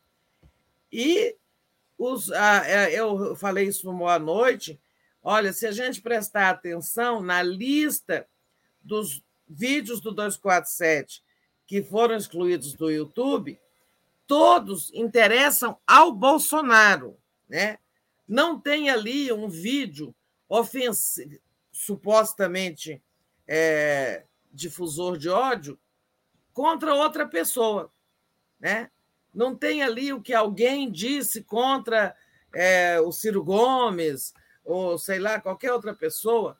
E 0.91 1.35
os, 1.99 2.31
ah, 2.31 2.89
eu 2.89 3.35
falei 3.35 3.67
isso 3.67 3.85
no 3.85 3.97
Boa 3.97 4.17
Noite 4.17 4.79
Olha, 5.21 5.51
se 5.51 5.67
a 5.67 5.71
gente 5.71 6.01
prestar 6.01 6.49
atenção 6.49 7.21
na 7.21 7.43
lista 7.43 8.27
dos 8.81 9.23
vídeos 9.47 9.99
do 9.99 10.11
247 10.11 11.23
que 11.67 11.83
foram 11.83 12.15
excluídos 12.15 12.73
do 12.73 12.89
YouTube, 12.89 13.59
todos 14.25 14.91
interessam 14.93 15.77
ao 15.85 16.11
Bolsonaro, 16.11 17.17
né? 17.47 17.77
Não 18.27 18.59
tem 18.59 18.89
ali 18.89 19.31
um 19.31 19.49
vídeo 19.49 20.15
ofensivo, 20.47 21.39
supostamente 21.71 23.01
é, 23.47 24.25
difusor 24.51 25.17
de 25.17 25.29
ódio 25.29 25.79
contra 26.53 26.95
outra 26.95 27.27
pessoa, 27.27 27.91
né? 28.59 28.89
Não 29.39 29.55
tem 29.55 29.81
ali 29.81 30.11
o 30.11 30.21
que 30.21 30.33
alguém 30.33 30.91
disse 30.91 31.41
contra 31.41 32.13
é, 32.53 32.99
o 32.99 33.09
Ciro 33.09 33.41
Gomes, 33.41 34.33
ou 34.65 34.97
sei 34.97 35.17
lá, 35.17 35.39
qualquer 35.39 35.71
outra 35.71 35.93
pessoa, 35.95 36.57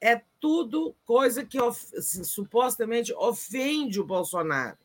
é 0.00 0.22
tudo 0.38 0.94
coisa 1.04 1.44
que 1.44 1.58
assim, 1.58 2.22
supostamente 2.22 3.12
ofende 3.14 3.98
o 3.98 4.06
Bolsonaro. 4.06 4.78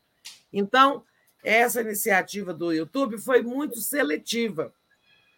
Então, 0.51 1.03
essa 1.43 1.82
iniciativa 1.82 2.51
do 2.51 2.74
YouTube 2.74 3.19
foi 3.19 3.43
muito 3.43 3.80
seletiva, 3.80 4.74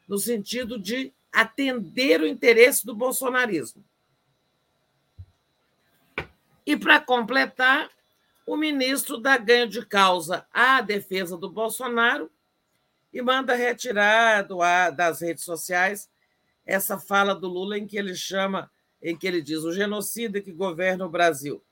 no 0.08 0.18
sentido 0.18 0.80
de 0.80 1.12
atender 1.30 2.22
o 2.22 2.26
interesse 2.26 2.86
do 2.86 2.96
bolsonarismo. 2.96 3.84
E, 6.66 6.78
para 6.78 7.02
completar, 7.02 7.90
o 8.46 8.56
ministro 8.56 9.18
dá 9.18 9.38
ganho 9.38 9.68
de 9.68 9.86
causa 9.86 10.46
à 10.52 10.82
defesa 10.82 11.38
do 11.38 11.50
Bolsonaro 11.50 12.32
e 13.14 13.22
manda 13.22 13.56
retirar 13.56 14.44
do 14.44 14.60
das 14.96 15.22
redes 15.22 15.44
sociais 15.44 16.10
essa 16.66 16.98
fala 16.98 17.36
do 17.36 17.48
Lula 17.48 17.78
em 17.78 17.86
que 17.86 17.98
ele 17.98 18.16
chama, 18.16 18.72
em 19.02 19.18
que 19.18 19.28
ele 19.28 19.42
diz 19.42 19.64
o 19.64 19.74
genocida 19.74 20.42
que 20.42 20.52
governa 20.52 21.06
o 21.06 21.10
Brasil. 21.10 21.64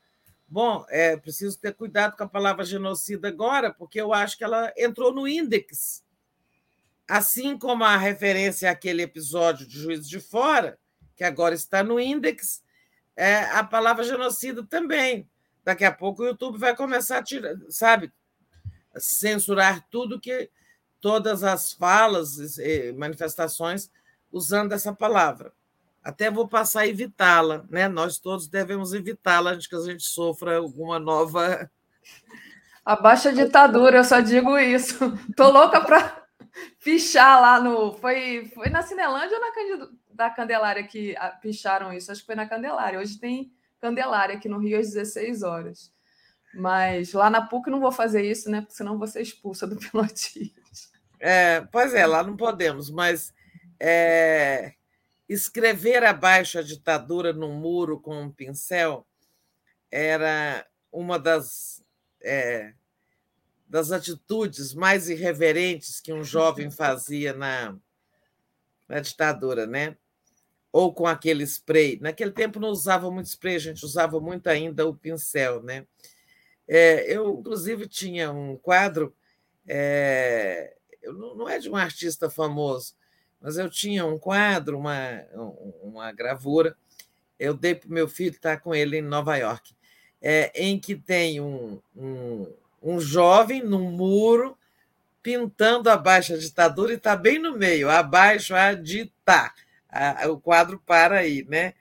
Bom, 0.48 0.84
é 0.90 1.16
preciso 1.16 1.60
ter 1.60 1.74
cuidado 1.74 2.18
com 2.18 2.24
a 2.24 2.28
palavra 2.28 2.66
genocida 2.66 3.28
agora, 3.28 3.72
porque 3.72 4.02
eu 4.02 4.14
acho 4.14 4.38
que 4.38 4.44
ela 4.44 4.74
entrou 4.76 5.14
no 5.14 5.28
índex. 5.28 6.04
Assim 7.08 7.58
como 7.58 7.84
a 7.84 7.98
referência 7.98 8.70
àquele 8.70 9.04
episódio 9.04 9.68
de 9.68 9.80
Juiz 9.80 10.10
de 10.10 10.20
Fora, 10.20 10.78
que 11.16 11.24
agora 11.24 11.54
está 11.54 11.84
no 11.84 12.00
índex, 12.00 12.64
é, 13.16 13.42
a 13.52 13.64
palavra 13.64 14.04
genocida 14.04 14.64
também. 14.64 15.30
Daqui 15.64 15.86
a 15.86 15.92
pouco 15.92 16.24
o 16.24 16.26
YouTube 16.26 16.58
vai 16.58 16.76
começar 16.76 17.18
a 17.18 17.24
tirar, 17.24 17.56
sabe, 17.70 18.12
censurar 18.98 19.86
tudo 19.90 20.20
que 20.20 20.50
todas 21.02 21.44
as 21.44 21.74
falas 21.74 22.58
e 22.58 22.92
manifestações 22.94 23.90
usando 24.32 24.74
essa 24.74 24.94
palavra. 24.94 25.52
Até 26.04 26.32
vou 26.32 26.48
passar 26.48 26.82
a 26.82 26.88
evitá-la, 26.88 27.66
né? 27.70 27.88
Nós 27.88 28.18
todos 28.18 28.48
devemos 28.48 28.94
evitá-la 28.94 29.52
antes 29.52 29.68
que 29.68 29.76
a 29.76 29.82
gente 29.82 30.04
sofra 30.04 30.58
alguma 30.58 30.98
nova. 30.98 31.70
Abaixa 32.86 33.30
a 33.30 33.34
ditadura, 33.34 33.98
eu 33.98 34.04
só 34.04 34.20
digo 34.20 34.58
isso. 34.58 34.98
Tô 35.36 35.50
louca 35.52 35.82
para 35.82 36.26
fichar 36.80 37.42
lá 37.42 37.60
no. 37.60 37.94
Foi, 37.94 38.50
foi 38.56 38.70
na 38.70 38.82
Cinelândia 38.82 39.38
ou 39.38 39.42
na 39.42 39.52
Candid... 39.52 40.00
da 40.12 40.30
Candelária 40.30 40.84
que 40.84 41.16
picharam 41.42 41.94
isso? 41.94 42.12
Acho 42.12 42.22
que 42.22 42.28
foi 42.28 42.36
na 42.36 42.48
Candelária. 42.48 43.00
Hoje 43.00 43.20
tem 43.20 43.52
Candelária 43.80 44.36
aqui 44.36 44.50
no 44.50 44.60
Rio 44.60 44.80
às 44.80 44.92
16 44.92 45.44
horas. 45.44 45.94
Mas 46.54 47.14
lá 47.14 47.30
na 47.30 47.46
PUC 47.46 47.70
não 47.70 47.80
vou 47.80 47.92
fazer 47.92 48.24
isso, 48.24 48.50
né? 48.50 48.62
Porque 48.62 48.76
senão 48.76 48.98
vou 48.98 49.08
ser 49.08 49.22
expulsa 49.22 49.68
do 49.68 49.76
pilotismo. 49.80 50.54
É, 51.20 51.62
pois 51.72 51.94
é, 51.94 52.06
lá 52.06 52.24
não 52.24 52.38
podemos, 52.38 52.90
mas 52.90 53.34
é, 53.80 54.74
escrever 55.28 56.04
abaixo 56.04 56.58
a 56.58 56.62
ditadura 56.62 57.34
no 57.34 57.50
muro 57.50 58.00
com 58.00 58.22
um 58.22 58.32
pincel 58.32 59.06
era 59.92 60.66
uma 60.92 61.20
das, 61.20 61.84
é, 62.22 62.74
das 63.68 63.92
atitudes 63.92 64.74
mais 64.74 65.10
irreverentes 65.10 66.00
que 66.00 66.14
um 66.14 66.24
jovem 66.24 66.72
fazia 66.72 67.34
na, 67.34 67.76
na 68.88 69.00
ditadura, 69.00 69.68
né? 69.68 69.98
Ou 70.72 70.94
com 70.94 71.08
aquele 71.08 71.44
spray. 71.44 71.98
Naquele 72.00 72.32
tempo 72.32 72.60
não 72.60 72.70
usava 72.70 73.10
muito 73.10 73.28
spray, 73.28 73.56
a 73.56 73.60
gente 73.60 73.84
usava 73.84 74.20
muito 74.20 74.48
ainda 74.48 74.88
o 74.88 74.94
pincel, 74.94 75.64
né? 75.64 75.86
É, 76.68 77.12
eu, 77.12 77.40
inclusive, 77.40 77.88
tinha 77.88 78.32
um 78.32 78.56
quadro, 78.56 79.16
é, 79.68 80.76
não 81.04 81.50
é 81.50 81.58
de 81.58 81.68
um 81.68 81.76
artista 81.76 82.30
famoso, 82.30 82.94
mas 83.42 83.58
eu 83.58 83.70
tinha 83.70 84.06
um 84.06 84.20
quadro, 84.20 84.78
uma, 84.78 85.26
uma 85.82 86.12
gravura, 86.12 86.78
eu 87.40 87.56
dei 87.56 87.74
para 87.74 87.90
o 87.90 87.92
meu 87.94 88.08
filho, 88.08 88.36
está 88.36 88.56
com 88.56 88.76
ele 88.76 88.98
em 88.98 89.02
Nova 89.02 89.36
York, 89.38 89.74
é, 90.22 90.52
em 90.54 90.80
que 90.80 90.96
tem 90.96 91.42
um, 91.42 91.82
um, 91.96 92.54
um 92.84 93.00
jovem 93.00 93.64
num 93.64 93.90
muro 93.90 94.56
pintando 95.24 95.90
abaixo 95.90 96.34
a 96.34 96.38
ditadura 96.38 96.92
e 96.92 96.96
está 96.96 97.16
bem 97.16 97.40
no 97.40 97.58
meio, 97.58 97.90
abaixo 97.90 98.54
a 98.54 98.74
ditar. 98.74 99.54
O 100.30 100.40
quadro 100.40 100.82
para 100.86 101.20
aí, 101.20 101.46
né? 101.48 101.74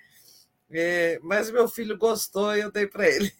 É, 0.70 1.18
mas 1.22 1.50
meu 1.50 1.66
filho 1.68 1.96
gostou 1.96 2.54
e 2.54 2.60
eu 2.60 2.70
dei 2.70 2.86
para 2.86 3.08
ele. 3.08 3.32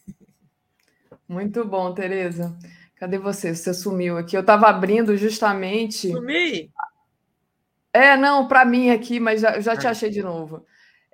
Muito 1.27 1.63
bom, 1.63 1.93
Tereza. 1.93 2.57
Cadê 2.95 3.17
você? 3.17 3.55
Você 3.55 3.73
sumiu 3.73 4.17
aqui. 4.17 4.35
Eu 4.35 4.41
estava 4.41 4.67
abrindo 4.67 5.15
justamente. 5.15 6.11
Sumi? 6.11 6.71
É, 7.93 8.17
não, 8.17 8.47
para 8.47 8.65
mim 8.65 8.89
aqui, 8.89 9.19
mas 9.19 9.41
já, 9.41 9.59
já 9.59 9.75
te 9.75 9.87
ah. 9.87 9.91
achei 9.91 10.09
de 10.09 10.21
novo. 10.21 10.65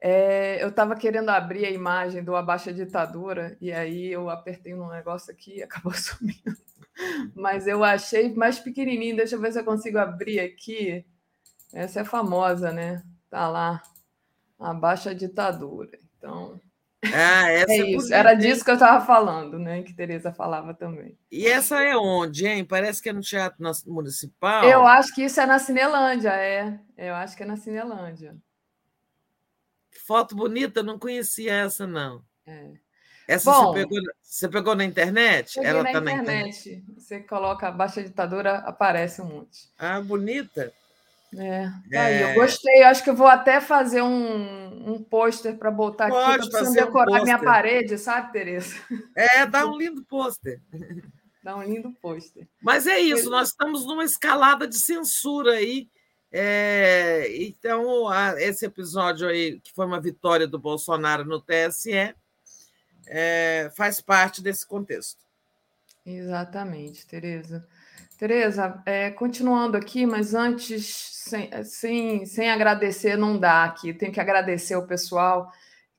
É, 0.01 0.61
eu 0.63 0.69
estava 0.69 0.95
querendo 0.95 1.29
abrir 1.29 1.65
a 1.65 1.71
imagem 1.71 2.23
do 2.23 2.35
Abaixa 2.35 2.73
Ditadura, 2.73 3.57
e 3.61 3.71
aí 3.71 4.11
eu 4.11 4.29
apertei 4.29 4.73
um 4.73 4.89
negócio 4.89 5.31
aqui 5.31 5.57
e 5.57 5.63
acabou 5.63 5.93
sumindo. 5.93 6.55
Mas 7.33 7.67
eu 7.67 7.83
achei 7.83 8.33
mais 8.33 8.59
pequenininho, 8.59 9.17
deixa 9.17 9.35
eu 9.35 9.41
ver 9.41 9.51
se 9.51 9.59
eu 9.59 9.65
consigo 9.65 9.97
abrir 9.97 10.39
aqui. 10.39 11.05
Essa 11.73 12.01
é 12.01 12.05
famosa, 12.05 12.71
né? 12.71 13.03
Tá 13.35 13.49
lá, 13.49 13.83
Abaixa 14.57 15.13
Ditadura. 15.13 15.99
Então, 16.17 16.57
ah, 17.03 17.51
essa 17.51 17.73
é, 17.73 17.79
é 17.79 17.89
isso. 17.91 18.13
Era 18.13 18.33
disso 18.33 18.63
que 18.63 18.71
eu 18.71 18.75
estava 18.75 19.05
falando, 19.05 19.59
né? 19.59 19.83
Que 19.83 19.93
Tereza 19.93 20.31
falava 20.31 20.73
também. 20.73 21.19
E 21.29 21.45
essa 21.45 21.83
é 21.83 21.97
onde, 21.97 22.47
hein? 22.47 22.63
Parece 22.63 23.03
que 23.03 23.09
é 23.09 23.11
no 23.11 23.19
Teatro 23.19 23.61
Municipal. 23.87 24.63
Eu 24.63 24.87
acho 24.87 25.13
que 25.13 25.25
isso 25.25 25.41
é 25.41 25.45
na 25.45 25.59
Cinelândia, 25.59 26.29
é. 26.29 26.79
Eu 26.97 27.13
acho 27.13 27.35
que 27.35 27.43
é 27.43 27.45
na 27.45 27.57
Cinelândia. 27.57 28.37
Foto 30.07 30.33
bonita, 30.33 30.81
não 30.81 30.97
conhecia 30.97 31.55
essa, 31.55 31.85
não. 31.85 32.23
É. 32.47 32.71
Essa 33.27 33.51
Bom, 33.51 33.73
você, 33.73 33.79
pegou, 33.81 33.99
você 34.21 34.47
pegou 34.47 34.75
na 34.75 34.85
internet? 34.85 35.59
Ela 35.59 35.83
na, 35.83 35.91
tá 35.91 35.99
internet. 35.99 36.15
na 36.15 36.21
internet. 36.21 36.85
Você 36.95 37.19
coloca 37.19 37.69
Baixa 37.69 38.01
Ditadura, 38.01 38.59
aparece 38.59 39.21
um 39.21 39.25
monte. 39.25 39.69
Ah, 39.77 39.99
bonita. 39.99 40.71
É, 41.37 41.69
tá 41.91 42.01
aí, 42.01 42.21
eu 42.21 42.27
é. 42.29 42.33
gostei. 42.33 42.83
Acho 42.83 43.03
que 43.03 43.09
eu 43.09 43.15
vou 43.15 43.27
até 43.27 43.59
fazer 43.59 44.01
um, 44.01 44.93
um 44.93 45.03
pôster 45.03 45.57
para 45.57 45.71
botar 45.71 46.09
Pode 46.09 46.39
aqui. 46.39 46.49
Precisando 46.49 46.75
decorar 46.75 47.21
um 47.21 47.23
minha 47.23 47.39
parede, 47.39 47.97
sabe, 47.97 48.31
Tereza? 48.31 48.75
É, 49.15 49.45
dá 49.45 49.65
um 49.65 49.77
lindo 49.77 50.03
pôster. 50.03 50.61
Dá 51.43 51.55
um 51.55 51.61
lindo 51.61 51.91
pôster. 52.01 52.47
Mas 52.59 52.87
é 52.87 52.99
isso, 52.99 53.29
nós 53.29 53.49
estamos 53.49 53.85
numa 53.85 54.03
escalada 54.03 54.67
de 54.67 54.79
censura 54.79 55.51
aí. 55.51 55.87
É, 56.31 57.27
então, 57.35 58.09
a, 58.09 58.41
esse 58.41 58.65
episódio 58.65 59.27
aí, 59.27 59.59
que 59.59 59.71
foi 59.71 59.85
uma 59.85 60.01
vitória 60.01 60.47
do 60.47 60.57
Bolsonaro 60.57 61.23
no 61.23 61.39
TSE, 61.39 62.15
é, 63.05 63.71
faz 63.77 64.01
parte 64.01 64.41
desse 64.41 64.65
contexto. 64.65 65.19
Exatamente, 66.03 67.05
Tereza. 67.05 67.67
Tereza, 68.17 68.81
é, 68.85 69.11
continuando 69.11 69.75
aqui, 69.75 70.05
mas 70.05 70.33
antes, 70.33 70.85
sem, 71.25 71.49
sem, 71.63 72.25
sem 72.25 72.49
agradecer, 72.49 73.17
não 73.17 73.37
dá 73.37 73.65
aqui. 73.65 73.93
Tenho 73.93 74.11
que 74.11 74.21
agradecer 74.21 74.75
o 74.75 74.87
pessoal 74.87 75.51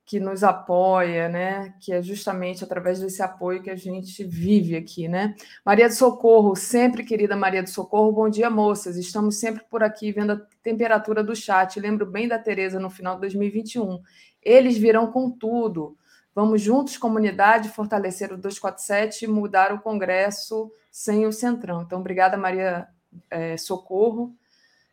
que 0.06 0.18
nos 0.18 0.42
apoia, 0.42 1.28
né? 1.28 1.74
Que 1.80 1.92
é 1.92 2.00
justamente 2.00 2.64
através 2.64 3.00
desse 3.00 3.20
apoio 3.22 3.62
que 3.62 3.68
a 3.68 3.76
gente 3.76 4.24
vive 4.24 4.76
aqui, 4.76 5.08
né? 5.08 5.34
Maria 5.64 5.88
do 5.88 5.94
Socorro, 5.94 6.56
sempre 6.56 7.04
querida 7.04 7.36
Maria 7.36 7.62
do 7.62 7.68
Socorro, 7.68 8.12
bom 8.12 8.30
dia, 8.30 8.48
moças. 8.48 8.96
Estamos 8.96 9.36
sempre 9.36 9.64
por 9.68 9.82
aqui 9.82 10.12
vendo 10.12 10.32
a 10.32 10.40
temperatura 10.62 11.22
do 11.22 11.36
chat. 11.36 11.78
Lembro 11.78 12.06
bem 12.06 12.28
da 12.28 12.38
Tereza 12.38 12.80
no 12.80 12.88
final 12.88 13.16
de 13.16 13.22
2021. 13.22 14.00
Eles 14.40 14.78
virão 14.78 15.10
com 15.10 15.30
tudo. 15.30 15.98
Vamos 16.34 16.62
juntos, 16.62 16.96
comunidade, 16.96 17.68
fortalecer 17.68 18.32
o 18.32 18.36
247 18.36 19.24
e 19.24 19.28
mudar 19.28 19.72
o 19.72 19.80
Congresso 19.80 20.70
sem 20.96 21.26
o 21.26 21.32
Centrão. 21.32 21.82
Então, 21.82 22.00
obrigada, 22.00 22.38
Maria 22.38 22.88
é, 23.30 23.54
Socorro, 23.58 24.34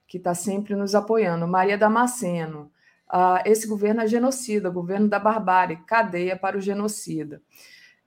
que 0.06 0.18
está 0.18 0.36
sempre 0.36 0.76
nos 0.76 0.94
apoiando. 0.94 1.48
Maria 1.48 1.78
Damasceno, 1.78 2.70
ah, 3.08 3.42
esse 3.46 3.66
governo 3.66 4.02
é 4.02 4.08
genocida, 4.08 4.70
governo 4.70 5.08
da 5.08 5.18
barbárie, 5.18 5.78
cadeia 5.88 6.36
para 6.36 6.58
o 6.58 6.62
genocida. 6.62 7.42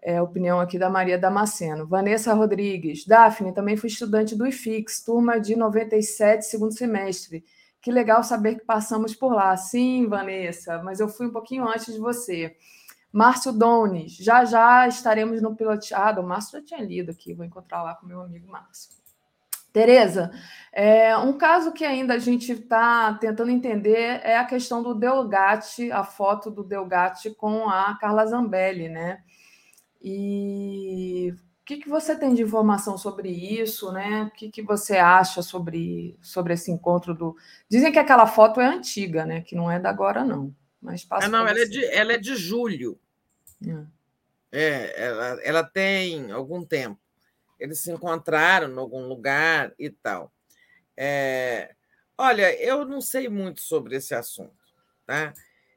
É 0.03 0.19
a 0.19 0.23
opinião 0.23 0.61
aqui 0.61 0.79
da 0.79 0.91
Maria 0.91 1.17
Damasceno. 1.17 1.87
Vanessa 1.87 2.35
Rodrigues, 2.35 3.07
Daphne, 3.07 3.55
também 3.55 3.79
fui 3.79 3.89
estudante 3.89 4.37
do 4.37 4.47
IFIX, 4.47 5.03
turma 5.03 5.41
de 5.41 5.57
97, 5.57 6.45
segundo 6.45 6.77
semestre. 6.77 7.47
Que 7.81 7.91
legal 7.91 8.23
saber 8.23 8.57
que 8.57 8.65
passamos 8.67 9.15
por 9.15 9.33
lá. 9.33 9.57
Sim, 9.57 10.07
Vanessa, 10.07 10.83
mas 10.83 11.01
eu 11.01 11.09
fui 11.09 11.29
um 11.29 11.33
pouquinho 11.33 11.67
antes 11.67 11.95
de 11.95 11.99
você. 11.99 12.57
Márcio 13.17 13.51
Dones, 13.51 14.15
já 14.15 14.45
já 14.45 14.87
estaremos 14.87 15.41
no 15.41 15.57
piloteado. 15.57 16.21
O 16.21 16.27
Márcio 16.27 16.61
já 16.61 16.67
tinha 16.67 16.83
lido 16.83 17.13
aqui, 17.13 17.33
vou 17.33 17.47
encontrar 17.47 17.83
lá 17.83 17.95
com 17.95 18.07
meu 18.07 18.21
amigo 18.21 18.47
Márcio. 18.47 18.91
Tereza, 19.73 20.31
é, 20.71 21.17
um 21.17 21.33
caso 21.33 21.73
que 21.73 21.83
ainda 21.83 22.13
a 22.13 22.19
gente 22.19 22.53
está 22.53 23.15
tentando 23.15 23.51
entender 23.51 24.21
é 24.23 24.37
a 24.37 24.45
questão 24.45 24.83
do 24.83 24.95
Delgatti, 24.95 25.91
a 25.91 26.05
foto 26.05 26.51
do 26.51 26.63
Delgatti 26.63 27.31
com 27.31 27.67
a 27.71 27.97
Carla 27.99 28.27
Zambelli, 28.27 28.91
né? 28.91 29.23
E 30.03 31.33
o 31.33 31.65
que, 31.65 31.79
que 31.79 31.89
você 31.89 32.19
tem 32.19 32.35
de 32.35 32.43
informação 32.43 32.99
sobre 32.99 33.31
isso, 33.31 33.91
né? 33.93 34.25
O 34.25 34.31
que, 34.37 34.51
que 34.51 34.63
você 34.63 34.99
acha 34.99 35.41
sobre, 35.41 36.19
sobre 36.21 36.53
esse 36.53 36.71
encontro 36.71 37.15
do. 37.15 37.35
Dizem 37.67 37.91
que 37.91 37.99
aquela 37.99 38.27
foto 38.27 38.61
é 38.61 38.67
antiga, 38.67 39.25
né? 39.25 39.41
Que 39.41 39.57
não 39.57 39.71
é 39.71 39.81
da 39.81 39.89
agora, 39.89 40.23
não. 40.23 40.55
Mas 40.83 41.03
passa 41.03 41.27
é, 41.27 41.31
não, 41.31 41.49
ela 41.49 41.59
é, 41.59 41.65
de, 41.65 41.85
ela 41.87 42.13
é 42.13 42.19
de 42.19 42.37
julho. 42.37 42.99
É. 44.53 44.93
ela, 45.03 45.43
ela 45.43 45.65
tem 45.65 46.31
algum 46.31 46.65
tempo. 46.65 47.01
Eles 47.59 47.81
se 47.81 47.91
encontraram 47.91 48.71
em 48.71 48.79
algum 48.79 49.07
lugar 49.07 49.73
e 49.79 49.91
tal. 49.91 50.33
É, 50.97 51.75
olha, 52.17 52.55
eu 52.63 52.85
não 52.85 53.01
sei 53.01 53.29
muito 53.29 53.61
sobre 53.61 53.97
esse 53.97 54.15
assunto, 54.15 54.57
tá? 55.07 55.33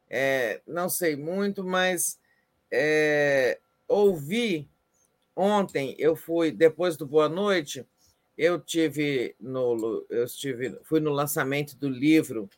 É, 0.09 0.61
não 0.66 0.90
sei 0.90 1.16
muito, 1.16 1.64
mas 1.64 2.19
é, 2.72 3.59
ouvi 3.88 4.69
ontem 5.35 5.95
eu 5.98 6.16
fui, 6.16 6.51
depois 6.51 6.98
do 6.98 7.06
Boa 7.06 7.30
Noite, 7.30 7.85
eu 8.38 8.59
tive 8.59 9.35
no, 9.40 10.06
eu 10.09 10.24
estive, 10.24 10.80
fui 10.83 10.99
no 10.99 11.11
lançamento 11.11 11.75
do 11.77 11.90
livro 11.90 12.49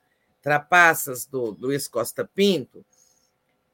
Trapaças, 0.42 1.26
do 1.26 1.52
Luiz 1.60 1.88
Costa 1.88 2.24
Pinto, 2.24 2.86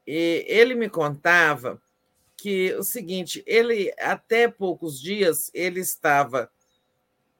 e 0.07 0.45
ele 0.47 0.73
me 0.73 0.89
contava 0.89 1.81
que 2.37 2.73
o 2.75 2.83
seguinte, 2.83 3.43
ele 3.45 3.93
até 3.99 4.47
poucos 4.47 5.01
dias 5.01 5.51
ele 5.53 5.81
estava 5.81 6.49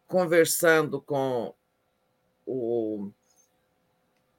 conversando 0.06 1.00
com 1.02 1.54
o 2.46 3.12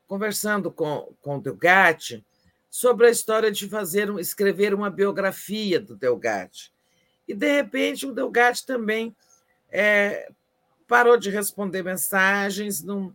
conversando 0.07 0.71
com, 0.71 1.15
com 1.21 1.37
o 1.37 1.41
Delgatti 1.41 2.25
sobre 2.71 3.07
a 3.07 3.11
história 3.11 3.51
de 3.51 3.69
fazer 3.69 4.09
escrever 4.19 4.73
uma 4.75 4.91
biografia 4.91 5.79
do 5.79 5.95
Delgatti. 5.95 6.73
E, 7.27 7.35
de 7.35 7.53
repente, 7.53 8.07
o 8.07 8.13
Delgatti 8.13 8.65
também 8.65 9.15
é, 9.71 10.31
parou 10.87 11.19
de 11.19 11.29
responder 11.29 11.83
mensagens, 11.83 12.83
não, 12.83 13.15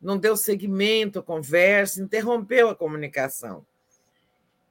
não 0.00 0.18
deu 0.18 0.36
seguimento 0.36 1.20
à 1.20 1.22
conversa, 1.22 2.02
interrompeu 2.02 2.68
a 2.68 2.74
comunicação. 2.74 3.64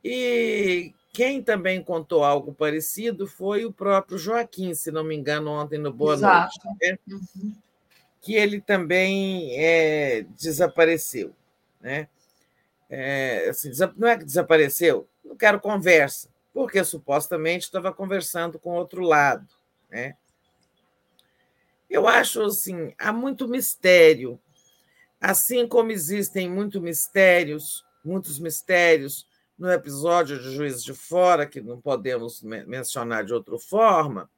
E 0.08 0.94
quem 1.12 1.42
também 1.42 1.84
contou 1.84 2.24
algo 2.24 2.54
parecido 2.54 3.26
foi 3.26 3.66
o 3.66 3.74
próprio 3.74 4.20
Joaquim, 4.20 4.76
se 4.76 4.92
não 4.92 5.04
me 5.04 5.16
engano, 5.16 5.50
ontem 5.50 5.80
no 5.80 5.92
Boa 5.92 6.14
Exato. 6.14 6.54
Noite, 6.64 6.80
né? 6.80 7.00
uhum. 7.10 7.56
que 8.22 8.36
ele 8.36 8.62
também 8.62 9.50
é, 9.60 10.24
desapareceu. 10.38 11.34
Né? 11.82 12.08
É, 12.88 13.48
assim, 13.50 13.72
não 13.98 14.08
é 14.08 14.16
que 14.16 14.26
desapareceu, 14.26 15.08
não 15.24 15.36
quero 15.36 15.60
conversa, 15.60 16.30
porque 16.54 16.84
supostamente 16.84 17.66
estava 17.66 17.92
conversando 17.92 18.60
com 18.60 18.76
outro 18.76 19.02
lado. 19.02 19.48
Né? 19.90 20.16
Eu 21.90 22.08
acho 22.08 22.44
assim, 22.44 22.94
há 23.00 23.12
muito 23.12 23.48
mistério. 23.48 24.40
Assim 25.20 25.68
como 25.68 25.90
existem 25.90 26.48
muito 26.48 26.80
mistérios, 26.80 27.84
muitos 28.04 28.38
mistérios 28.38 29.26
no 29.58 29.72
episódio 29.72 30.38
de 30.40 30.54
Juiz 30.54 30.84
de 30.84 30.94
Fora, 30.94 31.46
que 31.46 31.62
não 31.62 31.80
podemos 31.80 32.42
mencionar 32.42 33.24
de 33.24 33.34
outra 33.34 33.58
forma, 33.58 34.30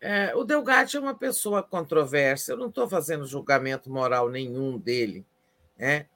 é, 0.00 0.34
o 0.34 0.44
Delgatti 0.44 0.96
é 0.96 1.00
uma 1.00 1.14
pessoa 1.14 1.62
controversa. 1.62 2.52
Eu 2.52 2.56
não 2.56 2.68
estou 2.68 2.88
fazendo 2.88 3.26
julgamento 3.26 3.90
moral 3.90 4.28
nenhum 4.28 4.78
dele, 4.78 5.26
né? 5.76 6.06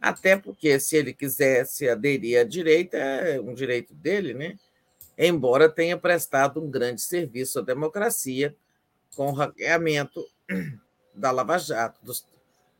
até 0.00 0.36
porque, 0.36 0.80
se 0.80 0.96
ele 0.96 1.12
quisesse 1.12 1.88
aderir 1.88 2.40
à 2.40 2.44
direita, 2.44 2.96
é 2.96 3.40
um 3.40 3.52
direito 3.52 3.94
dele, 3.94 4.32
né? 4.32 4.58
embora 5.16 5.68
tenha 5.68 5.98
prestado 5.98 6.62
um 6.62 6.70
grande 6.70 7.02
serviço 7.02 7.58
à 7.58 7.62
democracia 7.62 8.56
com 9.14 9.26
o 9.28 9.32
hackeamento 9.32 10.26
da 11.14 11.30
Lava 11.30 11.58
Jato, 11.58 12.02
dos, 12.02 12.26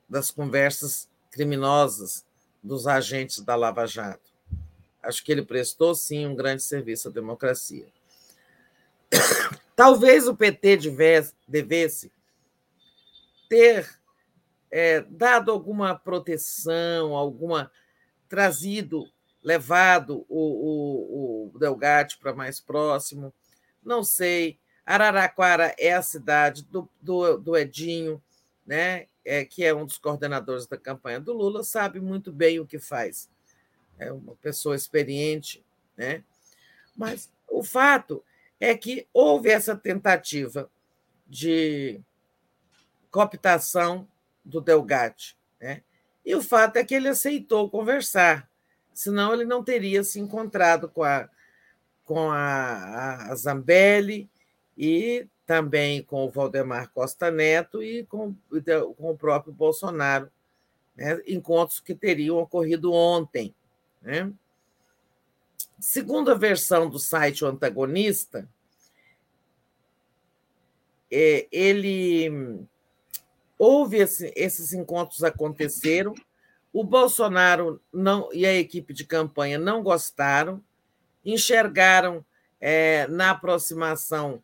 das 0.09 0.31
conversas 0.31 1.09
criminosas 1.31 2.25
dos 2.63 2.87
agentes 2.87 3.41
da 3.41 3.55
Lava 3.57 3.87
Jato. 3.87 4.31
Acho 5.03 5.25
que 5.25 5.33
ele 5.33 5.43
prestou, 5.43 5.95
sim, 5.95 6.27
um 6.27 6.35
grande 6.35 6.63
serviço 6.63 7.09
à 7.09 7.11
democracia. 7.11 7.87
Talvez 9.75 10.29
o 10.29 10.37
PT 10.37 10.77
devesse, 10.77 11.35
devesse 11.49 12.13
ter 13.49 13.89
é, 14.71 15.01
dado 15.01 15.51
alguma 15.51 15.99
proteção, 15.99 17.17
alguma 17.17 17.71
trazido, 18.29 19.11
levado 19.43 20.25
o, 20.29 21.49
o, 21.49 21.57
o 21.57 21.79
para 22.21 22.35
mais 22.35 22.61
próximo. 22.61 23.35
Não 23.83 24.05
sei. 24.05 24.59
Araraquara 24.85 25.75
é 25.79 25.93
a 25.93 26.03
cidade 26.03 26.63
do, 26.65 26.89
do, 27.01 27.39
do 27.39 27.57
Edinho, 27.57 28.23
né? 28.67 29.07
É, 29.25 29.45
que 29.45 29.65
é 29.65 29.75
um 29.75 29.85
dos 29.85 29.99
coordenadores 29.99 30.67
da 30.67 30.77
campanha 30.77 31.21
do 31.21 31.33
Lula, 31.33 31.63
sabe 31.63 32.01
muito 32.01 32.33
bem 32.33 32.61
o 32.61 32.67
que 32.67 32.79
faz. 32.79 33.29
É 33.99 34.13
uma 34.13 34.35
pessoa 34.37 34.75
experiente, 34.75 35.65
né? 35.97 36.25
Mas 36.97 37.31
o 37.49 37.63
fato 37.63 38.25
é 38.59 38.77
que 38.77 39.07
houve 39.13 39.51
essa 39.51 39.77
tentativa 39.77 40.71
de 41.27 42.01
cooptação 43.11 44.09
do 44.45 44.61
Delgatti, 44.61 45.37
né? 45.61 45.83
E 46.25 46.35
o 46.35 46.43
fato 46.43 46.77
é 46.77 46.85
que 46.85 46.95
ele 46.95 47.09
aceitou 47.09 47.71
conversar, 47.71 48.49
senão 48.93 49.33
ele 49.33 49.45
não 49.45 49.65
teria 49.65 50.05
se 50.05 50.21
encontrado 50.21 50.89
com 50.89 51.03
a, 51.03 51.29
com 52.05 52.31
a, 52.31 53.31
a 53.31 53.35
Zambelli 53.35 54.31
e 54.77 55.27
também 55.51 56.01
com 56.01 56.25
o 56.25 56.31
Valdemar 56.31 56.93
Costa 56.93 57.29
Neto 57.29 57.83
e 57.83 58.07
com, 58.07 58.37
com 58.97 59.11
o 59.11 59.19
próprio 59.19 59.53
Bolsonaro, 59.53 60.31
né? 60.95 61.21
encontros 61.27 61.81
que 61.81 61.93
teriam 61.93 62.39
ocorrido 62.39 62.93
ontem. 62.93 63.53
Né? 64.01 64.33
Segundo 65.81 66.31
a 66.31 66.37
versão 66.37 66.89
do 66.89 67.01
site 67.01 67.45
O 67.45 67.49
Antagonista, 67.49 68.49
é, 71.11 71.49
ele 71.51 72.65
houve 73.59 73.97
esse, 73.97 74.33
esses 74.37 74.73
encontros 74.73 75.25
aconteceram, 75.25 76.15
o 76.73 76.85
Bolsonaro 76.85 77.83
não 77.93 78.33
e 78.33 78.47
a 78.47 78.55
equipe 78.55 78.95
de 78.95 79.05
campanha 79.05 79.59
não 79.59 79.83
gostaram, 79.83 80.63
enxergaram 81.25 82.25
é, 82.61 83.09
na 83.09 83.31
aproximação 83.31 84.41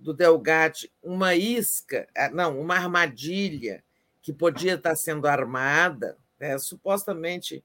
do 0.00 0.14
Delgatti 0.14 0.90
uma 1.02 1.34
isca, 1.34 2.08
ah, 2.16 2.30
não, 2.30 2.60
uma 2.60 2.74
armadilha 2.74 3.84
que 4.22 4.32
podia 4.32 4.74
estar 4.74 4.96
sendo 4.96 5.26
armada, 5.26 6.16
né, 6.38 6.58
supostamente 6.58 7.62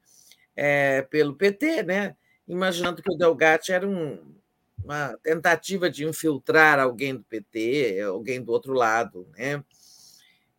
é, 0.54 1.02
pelo 1.02 1.34
PT, 1.34 1.82
né, 1.82 2.16
imaginando 2.46 3.02
que 3.02 3.12
o 3.12 3.16
Delgatti 3.16 3.72
era 3.72 3.86
um, 3.86 4.34
uma 4.82 5.18
tentativa 5.22 5.90
de 5.90 6.04
infiltrar 6.04 6.78
alguém 6.78 7.16
do 7.16 7.24
PT, 7.24 8.00
alguém 8.02 8.42
do 8.42 8.52
outro 8.52 8.72
lado, 8.72 9.26
né? 9.36 9.64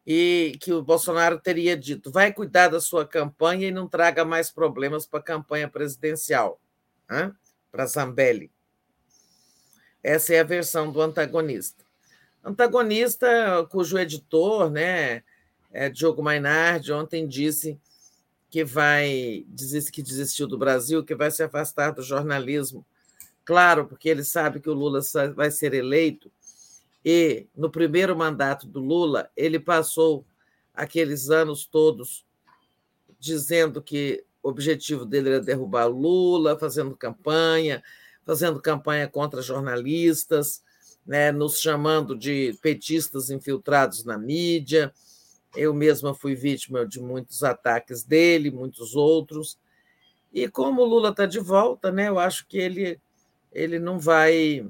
E 0.05 0.57
que 0.61 0.71
o 0.71 0.81
Bolsonaro 0.81 1.39
teria 1.39 1.75
dito: 1.75 2.11
vai 2.11 2.31
cuidar 2.33 2.69
da 2.69 2.79
sua 2.79 3.05
campanha 3.05 3.67
e 3.67 3.71
não 3.71 3.87
traga 3.87 4.23
mais 4.23 4.49
problemas 4.49 5.05
para 5.05 5.19
a 5.19 5.23
campanha 5.23 5.67
presidencial, 5.67 6.61
né? 7.09 7.33
para 7.71 7.85
Zambelli. 7.85 8.51
Essa 10.03 10.35
é 10.35 10.39
a 10.39 10.43
versão 10.43 10.91
do 10.91 11.01
antagonista. 11.01 11.83
Antagonista, 12.43 13.67
cujo 13.69 13.97
editor, 13.97 14.69
né, 14.69 15.23
é 15.71 15.89
Diogo 15.89 16.23
Mainardi, 16.23 16.93
ontem 16.93 17.27
disse 17.27 17.79
que 18.49 18.63
vai 18.63 19.45
disse 19.49 19.91
que 19.91 20.01
desistiu 20.01 20.47
do 20.47 20.57
Brasil, 20.57 21.03
que 21.03 21.15
vai 21.15 21.29
se 21.29 21.43
afastar 21.43 21.91
do 21.91 22.01
jornalismo. 22.01 22.85
Claro, 23.43 23.85
porque 23.85 24.09
ele 24.09 24.23
sabe 24.23 24.59
que 24.59 24.69
o 24.69 24.73
Lula 24.73 25.01
vai 25.35 25.51
ser 25.51 25.73
eleito 25.73 26.31
e 27.03 27.47
no 27.55 27.69
primeiro 27.69 28.15
mandato 28.15 28.67
do 28.67 28.79
Lula 28.79 29.29
ele 29.35 29.59
passou 29.59 30.25
aqueles 30.73 31.29
anos 31.29 31.65
todos 31.65 32.25
dizendo 33.19 33.81
que 33.81 34.23
o 34.43 34.49
objetivo 34.49 35.05
dele 35.05 35.29
era 35.29 35.39
derrubar 35.41 35.87
Lula, 35.87 36.57
fazendo 36.57 36.95
campanha, 36.95 37.83
fazendo 38.27 38.61
campanha 38.61 39.07
contra 39.07 39.41
jornalistas, 39.41 40.61
né, 41.05 41.31
nos 41.31 41.61
chamando 41.61 42.13
de 42.13 42.59
petistas 42.61 43.29
infiltrados 43.29 44.03
na 44.03 44.17
mídia. 44.17 44.93
Eu 45.55 45.73
mesma 45.73 46.13
fui 46.13 46.35
vítima 46.35 46.85
de 46.85 46.99
muitos 46.99 47.41
ataques 47.41 48.03
dele, 48.03 48.51
muitos 48.51 48.97
outros. 48.97 49.57
E 50.33 50.45
como 50.49 50.81
o 50.81 50.85
Lula 50.85 51.11
está 51.11 51.25
de 51.25 51.39
volta, 51.39 51.89
né, 51.89 52.09
eu 52.09 52.19
acho 52.19 52.45
que 52.47 52.57
ele, 52.57 52.99
ele 53.53 53.79
não 53.79 53.97
vai 53.97 54.69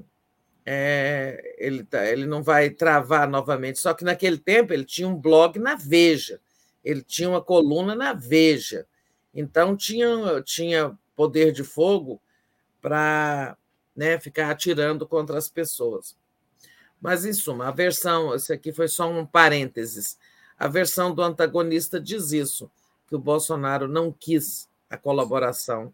é, 0.64 1.56
ele, 1.58 1.82
tá, 1.82 2.06
ele 2.06 2.26
não 2.26 2.44
vai 2.44 2.70
travar 2.70 3.28
novamente. 3.28 3.80
Só 3.80 3.92
que 3.92 4.04
naquele 4.04 4.38
tempo 4.38 4.72
ele 4.72 4.84
tinha 4.84 5.08
um 5.08 5.16
blog 5.16 5.58
na 5.58 5.74
Veja, 5.74 6.40
ele 6.84 7.02
tinha 7.02 7.28
uma 7.28 7.42
coluna 7.42 7.96
na 7.96 8.12
Veja, 8.12 8.86
então 9.34 9.76
tinha, 9.76 10.40
tinha 10.44 10.96
poder 11.16 11.50
de 11.50 11.64
fogo 11.64 12.22
para 12.80 13.56
né, 13.94 14.18
ficar 14.18 14.50
atirando 14.50 15.06
contra 15.06 15.36
as 15.36 15.48
pessoas. 15.48 16.16
Mas, 17.00 17.24
em 17.24 17.32
suma, 17.32 17.68
a 17.68 17.70
versão, 17.70 18.34
esse 18.34 18.52
aqui 18.52 18.72
foi 18.72 18.88
só 18.88 19.10
um 19.10 19.24
parênteses, 19.24 20.18
a 20.58 20.66
versão 20.66 21.14
do 21.14 21.22
antagonista 21.22 22.00
diz 22.00 22.32
isso, 22.32 22.70
que 23.06 23.14
o 23.14 23.18
Bolsonaro 23.18 23.86
não 23.86 24.12
quis 24.12 24.68
a 24.90 24.96
colaboração 24.96 25.92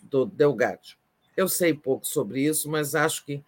do 0.00 0.24
Delgatti. 0.24 0.96
Eu 1.36 1.48
sei 1.48 1.74
pouco 1.74 2.06
sobre 2.06 2.42
isso, 2.42 2.70
mas 2.70 2.94
acho 2.94 3.24
que 3.24 3.42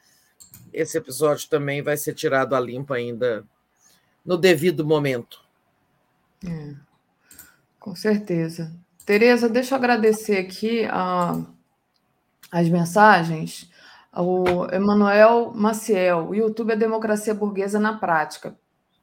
esse 0.73 0.99
episódio 0.99 1.49
também 1.49 1.83
vai 1.83 1.97
ser 1.97 2.15
tirado 2.15 2.55
a 2.55 2.61
limpo 2.61 2.93
ainda 2.93 3.45
no 4.25 4.37
devido 4.37 4.85
momento. 4.85 5.41
É, 6.45 6.75
com 7.79 7.95
certeza. 7.95 8.75
Tereza, 9.05 9.49
deixa 9.49 9.75
eu 9.75 9.79
agradecer 9.79 10.39
aqui 10.39 10.85
a, 10.87 11.47
as 12.51 12.69
mensagens. 12.69 13.71
O 14.15 14.67
Emanuel 14.73 15.53
Maciel, 15.55 16.29
o 16.29 16.35
YouTube 16.35 16.73
é 16.73 16.77
democracia 16.77 17.35
burguesa 17.35 17.79
na 17.79 17.99
prática, 17.99 18.59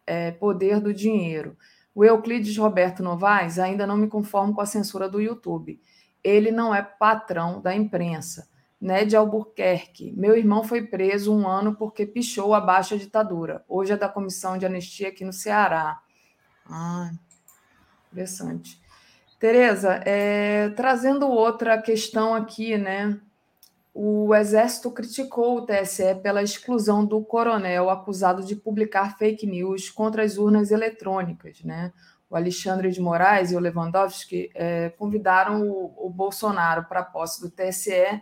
é 0.08 0.32
poder 0.32 0.80
do 0.80 0.94
dinheiro. 0.94 1.56
O 1.94 2.04
Euclides 2.04 2.58
Roberto 2.58 3.04
Novaes, 3.04 3.60
ainda 3.60 3.86
não 3.86 3.96
me 3.96 4.08
conformo 4.08 4.56
com 4.56 4.62
a 4.62 4.66
censura 4.66 5.08
do 5.08 5.22
YouTube. 5.22 5.80
Ele 6.24 6.52
não 6.52 6.74
é 6.74 6.82
patrão 6.82 7.62
da 7.62 7.76
imprensa. 7.76 8.50
Ned 8.82 9.16
Albuquerque, 9.16 10.12
meu 10.12 10.36
irmão 10.36 10.64
foi 10.64 10.82
preso 10.88 11.34
um 11.34 11.48
ano 11.48 11.76
porque 11.76 12.06
pichou 12.06 12.54
a 12.54 12.82
ditadura. 12.82 13.64
Hoje 13.68 13.94
é 13.94 13.98
da 13.98 14.10
comissão 14.10 14.58
de 14.58 14.66
anistia 14.66 15.10
aqui 15.10 15.24
no 15.24 15.32
Ceará. 15.32 16.02
Ah, 16.66 17.12
interessante. 18.12 18.82
Tereza, 19.40 20.02
é, 20.06 20.70
trazendo 20.70 21.28
outra 21.30 21.82
questão 21.82 22.34
aqui, 22.34 22.78
né? 22.78 23.20
O 23.94 24.34
Exército 24.34 24.90
criticou 24.90 25.58
o 25.58 25.66
TSE 25.68 26.16
pela 26.24 26.42
exclusão 26.42 27.06
do 27.06 27.24
coronel 27.24 27.92
acusado 27.92 28.44
de 28.44 28.56
publicar 28.56 29.18
fake 29.18 29.46
news 29.46 29.92
contra 29.92 30.24
as 30.24 30.38
urnas 30.38 30.72
eletrônicas. 30.72 31.62
Né? 31.64 31.94
O 32.28 32.36
Alexandre 32.36 32.90
de 32.90 33.00
Moraes 33.00 33.52
e 33.52 33.56
o 33.56 33.60
Lewandowski 33.60 34.50
é, 34.56 34.90
convidaram 34.90 35.70
o, 35.70 36.08
o 36.08 36.10
Bolsonaro 36.10 36.86
para 36.86 37.02
a 37.02 37.06
posse 37.06 37.40
do 37.40 37.52
TSE 37.52 38.20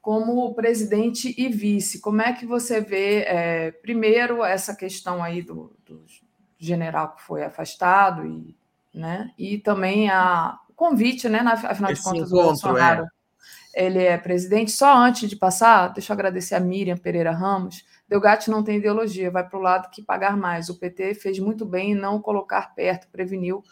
como 0.00 0.54
presidente 0.54 1.34
e 1.36 1.48
vice. 1.48 2.00
Como 2.00 2.22
é 2.22 2.32
que 2.32 2.46
você 2.46 2.80
vê, 2.80 3.22
é, 3.22 3.72
primeiro, 3.72 4.44
essa 4.44 4.76
questão 4.76 5.24
aí 5.24 5.42
do, 5.42 5.76
do, 5.84 6.04
general 6.56 7.16
que 7.16 7.22
foi 7.22 7.42
afastado 7.42 8.24
e, 8.26 8.56
né, 8.94 9.32
e 9.36 9.58
também 9.58 10.08
a, 10.08 10.58
o 10.68 10.72
convite, 10.72 11.28
né, 11.28 11.42
na, 11.42 11.54
afinal 11.54 11.90
Esse 11.90 12.00
de 12.00 12.08
contas, 12.08 12.28
encontro, 12.28 12.38
o 12.38 12.48
Bolsonaro. 12.48 13.04
É 13.04 13.19
ele 13.74 14.02
é 14.02 14.16
presidente. 14.18 14.70
Só 14.70 14.96
antes 14.96 15.28
de 15.28 15.36
passar, 15.36 15.88
deixa 15.88 16.12
eu 16.12 16.14
agradecer 16.14 16.54
a 16.54 16.60
Miriam 16.60 16.96
Pereira 16.96 17.30
Ramos. 17.30 17.84
Delgatti 18.08 18.50
não 18.50 18.62
tem 18.62 18.78
ideologia, 18.78 19.30
vai 19.30 19.48
para 19.48 19.58
o 19.58 19.62
lado 19.62 19.90
que 19.90 20.02
pagar 20.02 20.36
mais. 20.36 20.68
O 20.68 20.78
PT 20.78 21.14
fez 21.14 21.38
muito 21.38 21.64
bem 21.64 21.92
em 21.92 21.94
não 21.94 22.20
colocar 22.20 22.74
perto, 22.74 23.08
preveniu 23.08 23.62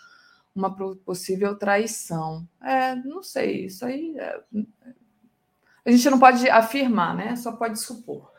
uma 0.54 0.74
possível 1.04 1.56
traição. 1.56 2.46
É, 2.62 2.94
não 2.94 3.22
sei, 3.22 3.66
isso 3.66 3.84
aí. 3.84 4.14
É... 4.18 4.40
A 5.84 5.90
gente 5.90 6.10
não 6.10 6.18
pode 6.18 6.48
afirmar, 6.48 7.16
né? 7.16 7.34
Só 7.36 7.52
pode 7.52 7.80
supor. 7.80 8.30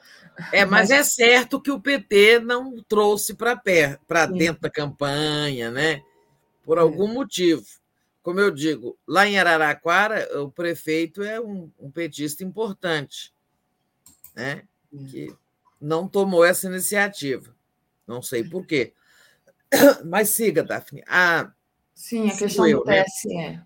É, 0.54 0.66
mas, 0.66 0.90
mas... 0.90 0.92
é 0.92 1.04
certo 1.04 1.62
que 1.62 1.72
o 1.72 1.80
PT 1.80 2.40
não 2.40 2.82
trouxe 2.88 3.34
para 3.34 4.26
dentro 4.26 4.62
da 4.62 4.70
campanha, 4.70 5.72
né? 5.72 6.02
Por 6.64 6.78
é. 6.78 6.82
algum 6.82 7.08
motivo 7.08 7.64
como 8.22 8.40
eu 8.40 8.52
digo, 8.52 8.98
lá 9.08 9.28
em 9.28 9.40
Araraquara, 9.40 10.42
o 10.42 10.52
prefeito 10.52 11.24
é 11.24 11.40
um, 11.40 11.72
um 11.80 11.90
petista 11.90 12.44
importante, 12.44 13.34
né? 14.36 14.64
Que 15.10 15.34
não 15.80 16.08
tomou 16.08 16.44
essa 16.44 16.68
iniciativa. 16.68 17.56
Não 18.06 18.22
sei 18.22 18.44
por 18.44 18.66
quê. 18.66 18.94
Mas 20.06 20.30
siga, 20.30 20.64
Daphne. 20.64 21.04
Ah, 21.08 21.52
Sim, 21.94 22.30
a 22.30 22.38
questão 22.38 22.68
eu, 22.68 22.80
do 22.80 22.86
TSE. 22.86 23.28
Né? 23.28 23.66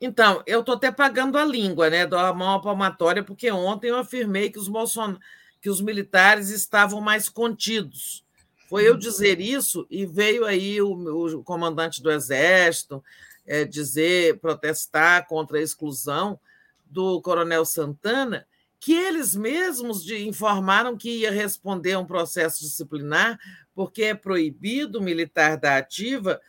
Então, 0.00 0.42
eu 0.46 0.60
estou 0.60 0.74
até 0.74 0.90
pagando 0.90 1.38
a 1.38 1.44
língua, 1.44 1.88
né? 1.88 2.06
Dou 2.06 2.18
a 2.18 2.34
mão 2.34 2.54
à 2.54 2.60
palmatória, 2.60 3.22
porque 3.22 3.50
ontem 3.50 3.88
eu 3.88 3.96
afirmei 3.96 4.50
que 4.50 4.58
os, 4.58 4.68
Bolson... 4.68 5.16
que 5.60 5.70
os 5.70 5.80
militares 5.80 6.50
estavam 6.50 7.00
mais 7.00 7.28
contidos 7.28 8.24
foi 8.72 8.88
eu 8.88 8.96
dizer 8.96 9.38
isso 9.38 9.86
e 9.90 10.06
veio 10.06 10.46
aí 10.46 10.80
o, 10.80 10.94
o 10.94 11.44
comandante 11.44 12.02
do 12.02 12.10
Exército 12.10 13.04
é, 13.46 13.66
dizer, 13.66 14.38
protestar 14.38 15.26
contra 15.26 15.58
a 15.58 15.60
exclusão 15.60 16.40
do 16.86 17.20
Coronel 17.20 17.66
Santana, 17.66 18.46
que 18.80 18.94
eles 18.94 19.36
mesmos 19.36 20.02
de, 20.02 20.26
informaram 20.26 20.96
que 20.96 21.18
ia 21.18 21.30
responder 21.30 21.92
a 21.92 21.98
um 21.98 22.06
processo 22.06 22.60
disciplinar, 22.60 23.38
porque 23.74 24.04
é 24.04 24.14
proibido 24.14 25.00
o 25.00 25.02
militar 25.02 25.58
da 25.58 25.76
ativa 25.76 26.40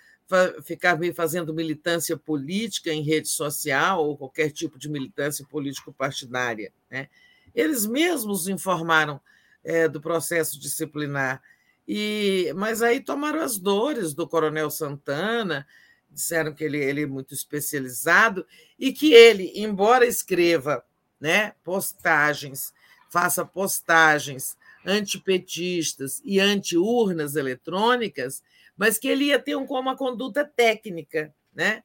ficar 0.64 0.98
fazendo 1.14 1.54
militância 1.54 2.16
política 2.16 2.90
em 2.90 3.04
rede 3.04 3.28
social 3.28 4.02
ou 4.02 4.18
qualquer 4.18 4.50
tipo 4.50 4.80
de 4.80 4.88
militância 4.90 5.46
político-partidária. 5.46 6.72
Né? 6.90 7.10
Eles 7.54 7.86
mesmos 7.86 8.48
informaram 8.48 9.20
é, 9.62 9.90
do 9.90 10.00
processo 10.00 10.58
disciplinar. 10.58 11.42
E, 11.88 12.54
mas 12.56 12.82
aí 12.82 13.02
tomaram 13.02 13.42
as 13.42 13.58
dores 13.58 14.14
do 14.14 14.28
Coronel 14.28 14.70
Santana, 14.70 15.68
disseram 16.10 16.54
que 16.54 16.64
ele, 16.64 16.78
ele 16.78 17.04
é 17.04 17.08
muito 17.08 17.34
especializado 17.34 18.46
e 18.78 18.94
que 18.94 19.14
ele, 19.14 19.52
embora 19.56 20.06
escreva 20.06 20.84
né, 21.20 21.54
postagens, 21.64 22.74
faça 23.10 23.46
postagens 23.46 24.56
antipetistas 24.86 26.22
e 26.24 26.40
anti-urnas 26.40 27.36
eletrônicas, 27.36 28.44
mas 28.78 28.98
que 28.98 29.08
ele 29.08 29.26
ia 29.26 29.40
ter 29.40 29.56
um, 29.56 29.66
uma 29.66 29.96
conduta 29.96 30.44
técnica, 30.44 31.34
né? 31.54 31.84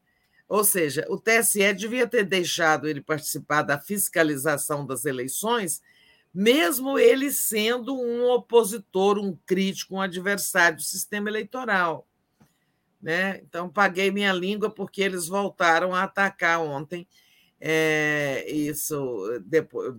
Ou 0.48 0.64
seja, 0.64 1.04
o 1.10 1.20
TSE 1.20 1.74
devia 1.74 2.06
ter 2.06 2.24
deixado 2.24 2.88
ele 2.88 3.02
participar 3.02 3.62
da 3.62 3.78
fiscalização 3.78 4.86
das 4.86 5.04
eleições 5.04 5.82
mesmo 6.32 6.98
ele 6.98 7.32
sendo 7.32 7.98
um 7.98 8.30
opositor, 8.30 9.18
um 9.18 9.36
crítico, 9.46 9.96
um 9.96 10.00
adversário 10.00 10.76
do 10.76 10.82
sistema 10.82 11.28
eleitoral. 11.28 12.06
Né? 13.00 13.40
Então, 13.42 13.68
paguei 13.68 14.10
minha 14.10 14.32
língua 14.32 14.70
porque 14.70 15.02
eles 15.02 15.28
voltaram 15.28 15.94
a 15.94 16.02
atacar 16.02 16.60
ontem. 16.60 17.06
É, 17.60 18.44
isso 18.48 19.40
depois 19.44 19.94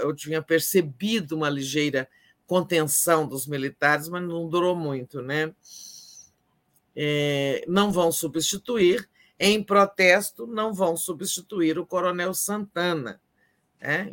eu 0.00 0.14
tinha 0.14 0.42
percebido 0.42 1.36
uma 1.36 1.48
ligeira 1.48 2.08
contenção 2.46 3.28
dos 3.28 3.46
militares, 3.46 4.08
mas 4.08 4.26
não 4.26 4.48
durou 4.48 4.74
muito, 4.74 5.22
né? 5.22 5.54
É, 6.96 7.64
não 7.68 7.92
vão 7.92 8.10
substituir, 8.10 9.08
em 9.38 9.62
protesto, 9.62 10.46
não 10.48 10.74
vão 10.74 10.96
substituir 10.96 11.78
o 11.78 11.86
Coronel 11.86 12.34
Santana. 12.34 13.20
Né? 13.80 14.10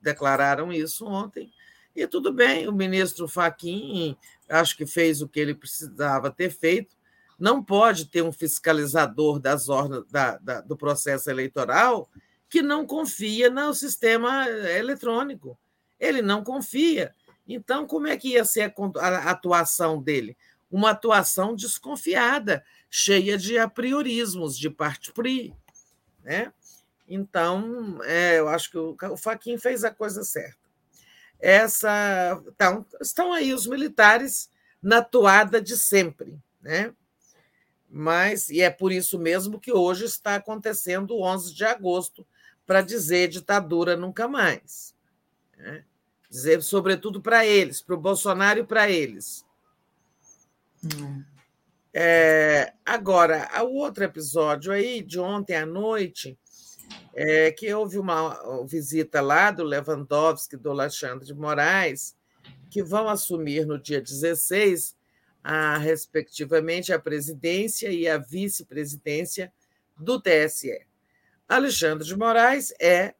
Declararam 0.00 0.72
isso 0.72 1.06
ontem. 1.06 1.52
E 1.94 2.06
tudo 2.06 2.32
bem, 2.32 2.68
o 2.68 2.72
ministro 2.72 3.26
Faquim 3.26 4.16
acho 4.48 4.76
que 4.76 4.86
fez 4.86 5.20
o 5.20 5.28
que 5.28 5.40
ele 5.40 5.54
precisava 5.54 6.30
ter 6.30 6.50
feito. 6.50 6.96
Não 7.38 7.62
pode 7.62 8.06
ter 8.06 8.22
um 8.22 8.32
fiscalizador 8.32 9.38
das 9.38 9.68
ordens 9.68 10.04
da, 10.10 10.36
da, 10.38 10.60
do 10.60 10.76
processo 10.76 11.30
eleitoral 11.30 12.08
que 12.48 12.62
não 12.62 12.86
confia 12.86 13.48
no 13.48 13.72
sistema 13.72 14.48
eletrônico. 14.48 15.58
Ele 15.98 16.20
não 16.20 16.42
confia. 16.42 17.14
Então, 17.46 17.86
como 17.86 18.06
é 18.06 18.16
que 18.16 18.30
ia 18.30 18.44
ser 18.44 18.72
a 18.98 19.30
atuação 19.30 20.00
dele? 20.00 20.36
Uma 20.70 20.90
atuação 20.90 21.54
desconfiada, 21.54 22.64
cheia 22.88 23.36
de 23.36 23.58
apriorismos, 23.58 24.56
de 24.56 24.70
parte 24.70 25.12
pri. 25.12 25.54
Né? 26.22 26.52
Então, 27.12 27.98
é, 28.04 28.38
eu 28.38 28.48
acho 28.48 28.70
que 28.70 28.78
o, 28.78 28.96
o 29.10 29.16
Faquin 29.16 29.58
fez 29.58 29.82
a 29.82 29.90
coisa 29.90 30.22
certa. 30.22 30.56
Essa, 31.40 32.40
então, 32.46 32.86
estão 33.00 33.32
aí 33.32 33.52
os 33.52 33.66
militares 33.66 34.48
na 34.80 35.02
toada 35.02 35.60
de 35.60 35.76
sempre, 35.76 36.38
né? 36.62 36.94
Mas, 37.88 38.48
e 38.48 38.60
é 38.60 38.70
por 38.70 38.92
isso 38.92 39.18
mesmo 39.18 39.58
que 39.58 39.72
hoje 39.72 40.04
está 40.04 40.36
acontecendo 40.36 41.10
o 41.10 41.22
11 41.22 41.52
de 41.52 41.64
agosto, 41.64 42.24
para 42.64 42.82
dizer 42.82 43.26
ditadura 43.26 43.96
nunca 43.96 44.28
mais. 44.28 44.94
Né? 45.56 45.84
Dizer, 46.30 46.62
sobretudo 46.62 47.20
para 47.20 47.44
eles, 47.44 47.82
para 47.82 47.96
o 47.96 48.00
Bolsonaro 48.00 48.60
e 48.60 48.64
para 48.64 48.88
eles. 48.88 49.44
Hum. 50.84 51.24
É, 51.92 52.72
agora, 52.86 53.50
o 53.64 53.74
outro 53.78 54.04
episódio 54.04 54.70
aí, 54.70 55.02
de 55.02 55.18
ontem 55.18 55.56
à 55.56 55.66
noite, 55.66 56.38
é, 57.14 57.50
que 57.50 57.72
houve 57.72 57.98
uma 57.98 58.64
visita 58.66 59.20
lá 59.20 59.50
do 59.50 59.64
Lewandowski, 59.64 60.56
do 60.56 60.70
Alexandre 60.70 61.26
de 61.26 61.34
Moraes, 61.34 62.16
que 62.70 62.82
vão 62.82 63.08
assumir 63.08 63.66
no 63.66 63.78
dia 63.78 64.00
16, 64.00 64.96
a, 65.42 65.76
respectivamente, 65.78 66.92
a 66.92 66.98
presidência 66.98 67.90
e 67.90 68.08
a 68.08 68.18
vice-presidência 68.18 69.52
do 69.98 70.20
TSE. 70.20 70.86
Alexandre 71.48 72.06
de 72.06 72.16
Moraes 72.16 72.72
é 72.80 73.14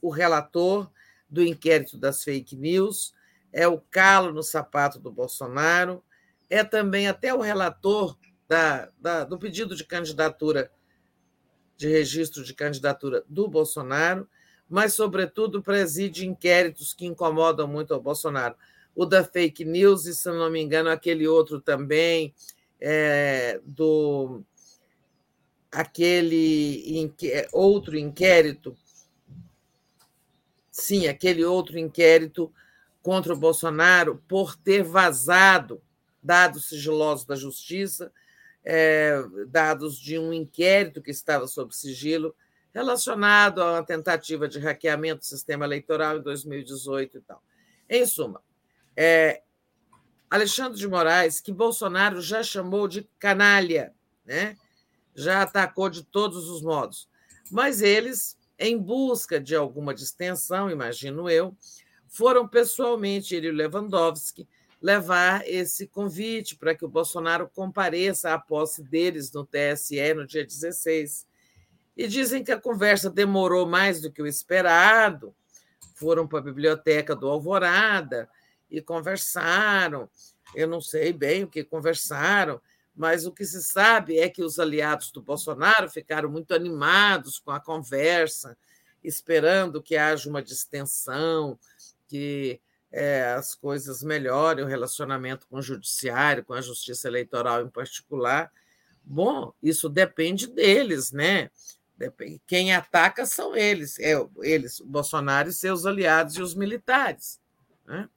o 0.00 0.10
relator 0.10 0.90
do 1.28 1.42
inquérito 1.42 1.96
das 1.96 2.22
fake 2.22 2.54
news, 2.54 3.14
é 3.52 3.66
o 3.66 3.80
calo 3.80 4.32
no 4.32 4.42
sapato 4.42 4.98
do 4.98 5.10
Bolsonaro, 5.10 6.04
é 6.48 6.62
também 6.62 7.08
até 7.08 7.32
o 7.34 7.40
relator 7.40 8.16
da, 8.46 8.90
da, 8.98 9.24
do 9.24 9.38
pedido 9.38 9.74
de 9.74 9.84
candidatura 9.84 10.70
de 11.76 11.88
registro 11.88 12.42
de 12.42 12.54
candidatura 12.54 13.24
do 13.28 13.48
Bolsonaro, 13.48 14.28
mas, 14.68 14.94
sobretudo, 14.94 15.62
preside 15.62 16.26
inquéritos 16.26 16.92
que 16.92 17.06
incomodam 17.06 17.68
muito 17.68 17.94
ao 17.94 18.00
Bolsonaro. 18.00 18.56
O 18.94 19.04
da 19.04 19.22
fake 19.22 19.64
news, 19.64 20.06
e, 20.06 20.14
se 20.14 20.28
não 20.28 20.50
me 20.50 20.60
engano, 20.60 20.88
aquele 20.88 21.28
outro 21.28 21.60
também, 21.60 22.34
é, 22.80 23.60
do 23.64 24.42
aquele 25.70 26.98
inque, 27.00 27.30
outro 27.52 27.98
inquérito 27.98 28.76
sim, 30.76 31.06
aquele 31.06 31.42
outro 31.42 31.78
inquérito 31.78 32.52
contra 33.02 33.32
o 33.32 33.36
Bolsonaro 33.36 34.22
por 34.28 34.54
ter 34.54 34.82
vazado 34.82 35.80
dados 36.22 36.68
sigilosos 36.68 37.24
da 37.24 37.34
Justiça, 37.34 38.12
é, 38.68 39.22
dados 39.46 39.96
de 39.96 40.18
um 40.18 40.32
inquérito 40.32 41.00
que 41.00 41.12
estava 41.12 41.46
sob 41.46 41.72
sigilo, 41.74 42.34
relacionado 42.74 43.62
a 43.62 43.74
uma 43.74 43.82
tentativa 43.84 44.48
de 44.48 44.58
hackeamento 44.58 45.20
do 45.20 45.24
sistema 45.24 45.64
eleitoral 45.64 46.18
em 46.18 46.22
2018 46.22 47.18
e 47.18 47.20
tal. 47.20 47.42
Em 47.88 48.04
suma, 48.04 48.42
é, 48.96 49.42
Alexandre 50.28 50.76
de 50.76 50.88
Moraes, 50.88 51.40
que 51.40 51.52
Bolsonaro 51.52 52.20
já 52.20 52.42
chamou 52.42 52.88
de 52.88 53.08
canalha, 53.20 53.94
né? 54.24 54.56
já 55.14 55.42
atacou 55.42 55.88
de 55.88 56.02
todos 56.02 56.48
os 56.50 56.60
modos, 56.60 57.08
mas 57.50 57.80
eles, 57.80 58.36
em 58.58 58.76
busca 58.76 59.40
de 59.40 59.54
alguma 59.54 59.94
distensão, 59.94 60.68
imagino 60.68 61.30
eu, 61.30 61.56
foram 62.08 62.48
pessoalmente, 62.48 63.34
ele 63.34 63.48
e 63.48 63.52
Lewandowski, 63.52 64.48
levar 64.86 65.42
esse 65.48 65.88
convite 65.88 66.54
para 66.54 66.72
que 66.72 66.84
o 66.84 66.88
Bolsonaro 66.88 67.50
compareça 67.52 68.32
à 68.32 68.38
posse 68.38 68.84
deles 68.84 69.32
no 69.32 69.44
TSE 69.44 70.14
no 70.14 70.24
dia 70.24 70.46
16. 70.46 71.26
E 71.96 72.06
dizem 72.06 72.44
que 72.44 72.52
a 72.52 72.60
conversa 72.60 73.10
demorou 73.10 73.66
mais 73.66 74.00
do 74.00 74.12
que 74.12 74.22
o 74.22 74.28
esperado, 74.28 75.34
foram 75.96 76.28
para 76.28 76.38
a 76.38 76.42
biblioteca 76.42 77.16
do 77.16 77.26
Alvorada 77.26 78.30
e 78.70 78.80
conversaram. 78.80 80.08
Eu 80.54 80.68
não 80.68 80.80
sei 80.80 81.12
bem 81.12 81.42
o 81.42 81.48
que 81.48 81.64
conversaram, 81.64 82.60
mas 82.94 83.26
o 83.26 83.32
que 83.32 83.44
se 83.44 83.64
sabe 83.64 84.20
é 84.20 84.28
que 84.28 84.44
os 84.44 84.60
aliados 84.60 85.10
do 85.10 85.20
Bolsonaro 85.20 85.90
ficaram 85.90 86.30
muito 86.30 86.54
animados 86.54 87.40
com 87.40 87.50
a 87.50 87.58
conversa, 87.58 88.56
esperando 89.02 89.82
que 89.82 89.96
haja 89.96 90.30
uma 90.30 90.42
distensão, 90.42 91.58
que 92.06 92.60
é, 92.96 93.34
as 93.34 93.54
coisas 93.54 94.02
melhorem, 94.02 94.64
o 94.64 94.66
relacionamento 94.66 95.46
com 95.48 95.58
o 95.58 95.62
judiciário, 95.62 96.42
com 96.42 96.54
a 96.54 96.62
justiça 96.62 97.06
eleitoral 97.06 97.60
em 97.60 97.68
particular. 97.68 98.50
Bom, 99.04 99.52
isso 99.62 99.90
depende 99.90 100.46
deles, 100.46 101.12
né? 101.12 101.50
Quem 102.46 102.74
ataca 102.74 103.26
são 103.26 103.54
eles, 103.54 103.98
é, 103.98 104.14
eles, 104.42 104.80
Bolsonaro 104.80 105.50
e 105.50 105.52
seus 105.52 105.84
aliados 105.84 106.36
e 106.36 106.42
os 106.42 106.54
militares. 106.54 107.38
Né? 107.84 108.08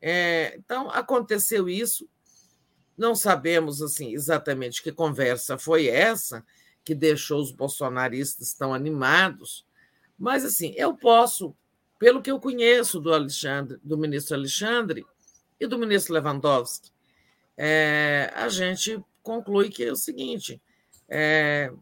É, 0.00 0.54
então, 0.56 0.90
aconteceu 0.90 1.68
isso. 1.68 2.08
Não 2.96 3.14
sabemos 3.14 3.82
assim 3.82 4.14
exatamente 4.14 4.82
que 4.82 4.92
conversa 4.92 5.58
foi 5.58 5.88
essa 5.88 6.42
que 6.82 6.94
deixou 6.94 7.40
os 7.42 7.52
bolsonaristas 7.52 8.54
tão 8.54 8.72
animados, 8.72 9.66
mas 10.18 10.42
assim, 10.42 10.72
eu 10.74 10.96
posso 10.96 11.54
pelo 11.98 12.22
que 12.22 12.30
eu 12.30 12.38
conheço 12.38 13.00
do 13.00 13.12
Alexandre, 13.12 13.78
do 13.82 13.98
ministro 13.98 14.36
Alexandre 14.36 15.04
e 15.58 15.66
do 15.66 15.78
ministro 15.78 16.14
Lewandowski, 16.14 16.90
é, 17.56 18.32
a 18.34 18.48
gente 18.48 19.02
conclui 19.22 19.68
que 19.68 19.84
é 19.84 19.90
o 19.90 19.96
seguinte: 19.96 20.62
é, 21.08 21.72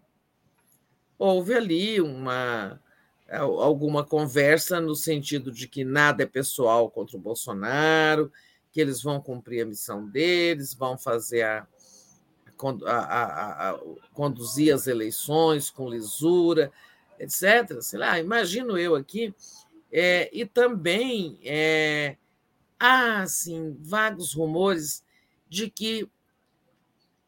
houve 1.19 1.55
ali 1.55 2.01
uma 2.01 2.81
alguma 3.29 4.05
conversa 4.05 4.81
no 4.81 4.95
sentido 4.95 5.51
de 5.51 5.67
que 5.67 5.85
nada 5.85 6.23
é 6.23 6.27
pessoal 6.27 6.89
contra 6.89 7.17
o 7.17 7.21
Bolsonaro, 7.21 8.31
que 8.71 8.81
eles 8.81 9.03
vão 9.03 9.21
cumprir 9.21 9.63
a 9.63 9.67
missão 9.67 10.07
deles, 10.09 10.73
vão 10.73 10.97
fazer 10.97 11.43
a, 11.43 11.67
a, 12.85 12.91
a, 12.91 13.71
a 13.71 13.81
conduzir 14.13 14.73
as 14.73 14.87
eleições 14.87 15.71
com 15.71 15.91
lisura, 15.91 16.71
etc. 17.19 17.81
Sei 17.81 17.99
lá, 17.99 18.19
imagino 18.19 18.79
eu 18.79 18.95
aqui 18.95 19.35
é, 19.93 20.29
e 20.33 20.45
também 20.45 21.39
é, 21.45 22.17
há 22.79 23.23
assim, 23.23 23.77
vagos 23.81 24.35
rumores 24.35 25.05
de 25.49 25.71
que, 25.71 26.09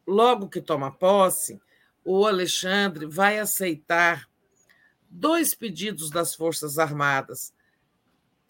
logo 0.05 0.49
que 0.49 0.61
toma 0.61 0.91
posse, 0.91 1.59
o 2.03 2.25
Alexandre 2.25 3.05
vai 3.05 3.39
aceitar 3.39 4.29
dois 5.09 5.55
pedidos 5.55 6.09
das 6.09 6.35
Forças 6.35 6.77
Armadas, 6.77 7.53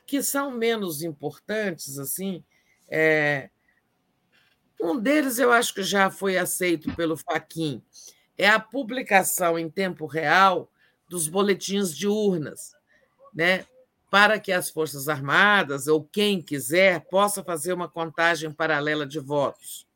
que 0.06 0.22
são 0.24 0.52
menos 0.52 1.02
importantes, 1.02 1.98
assim. 2.00 2.44
É, 2.90 3.50
um 4.82 5.00
deles 5.00 5.40
eu 5.40 5.52
acho 5.52 5.74
que 5.74 5.84
já 5.84 6.10
foi 6.10 6.38
aceito 6.38 6.94
pelo 6.96 7.18
Faquin, 7.18 7.82
é 8.38 8.48
a 8.48 8.60
publicação 8.60 9.60
em 9.60 9.70
tempo 9.70 10.06
real 10.06 10.72
dos 11.10 11.28
boletins 11.28 11.96
de 11.96 12.08
urnas, 12.08 12.72
né? 13.34 13.66
Para 14.10 14.40
que 14.40 14.52
as 14.52 14.70
Forças 14.70 15.08
Armadas 15.08 15.88
ou 15.88 16.04
quem 16.04 16.42
quiser 16.42 17.02
possa 17.02 17.44
fazer 17.44 17.74
uma 17.74 17.88
contagem 17.88 18.52
paralela 18.52 19.06
de 19.06 19.20
votos. 19.20 19.88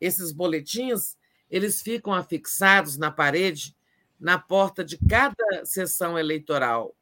Esses 0.00 0.32
boletins 0.32 1.16
eles 1.50 1.82
ficam 1.82 2.12
afixados 2.12 2.96
na 2.96 3.10
parede, 3.10 3.74
na 4.18 4.38
porta 4.38 4.84
de 4.84 4.96
cada 4.98 5.64
sessão 5.64 6.18
eleitoral. 6.18 6.94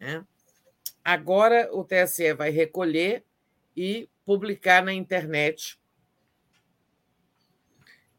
Né? 0.00 0.24
Agora 1.04 1.68
o 1.72 1.84
TSE 1.84 2.32
vai 2.34 2.50
recolher 2.50 3.24
e 3.76 4.08
publicar 4.24 4.82
na 4.82 4.92
internet 4.92 5.78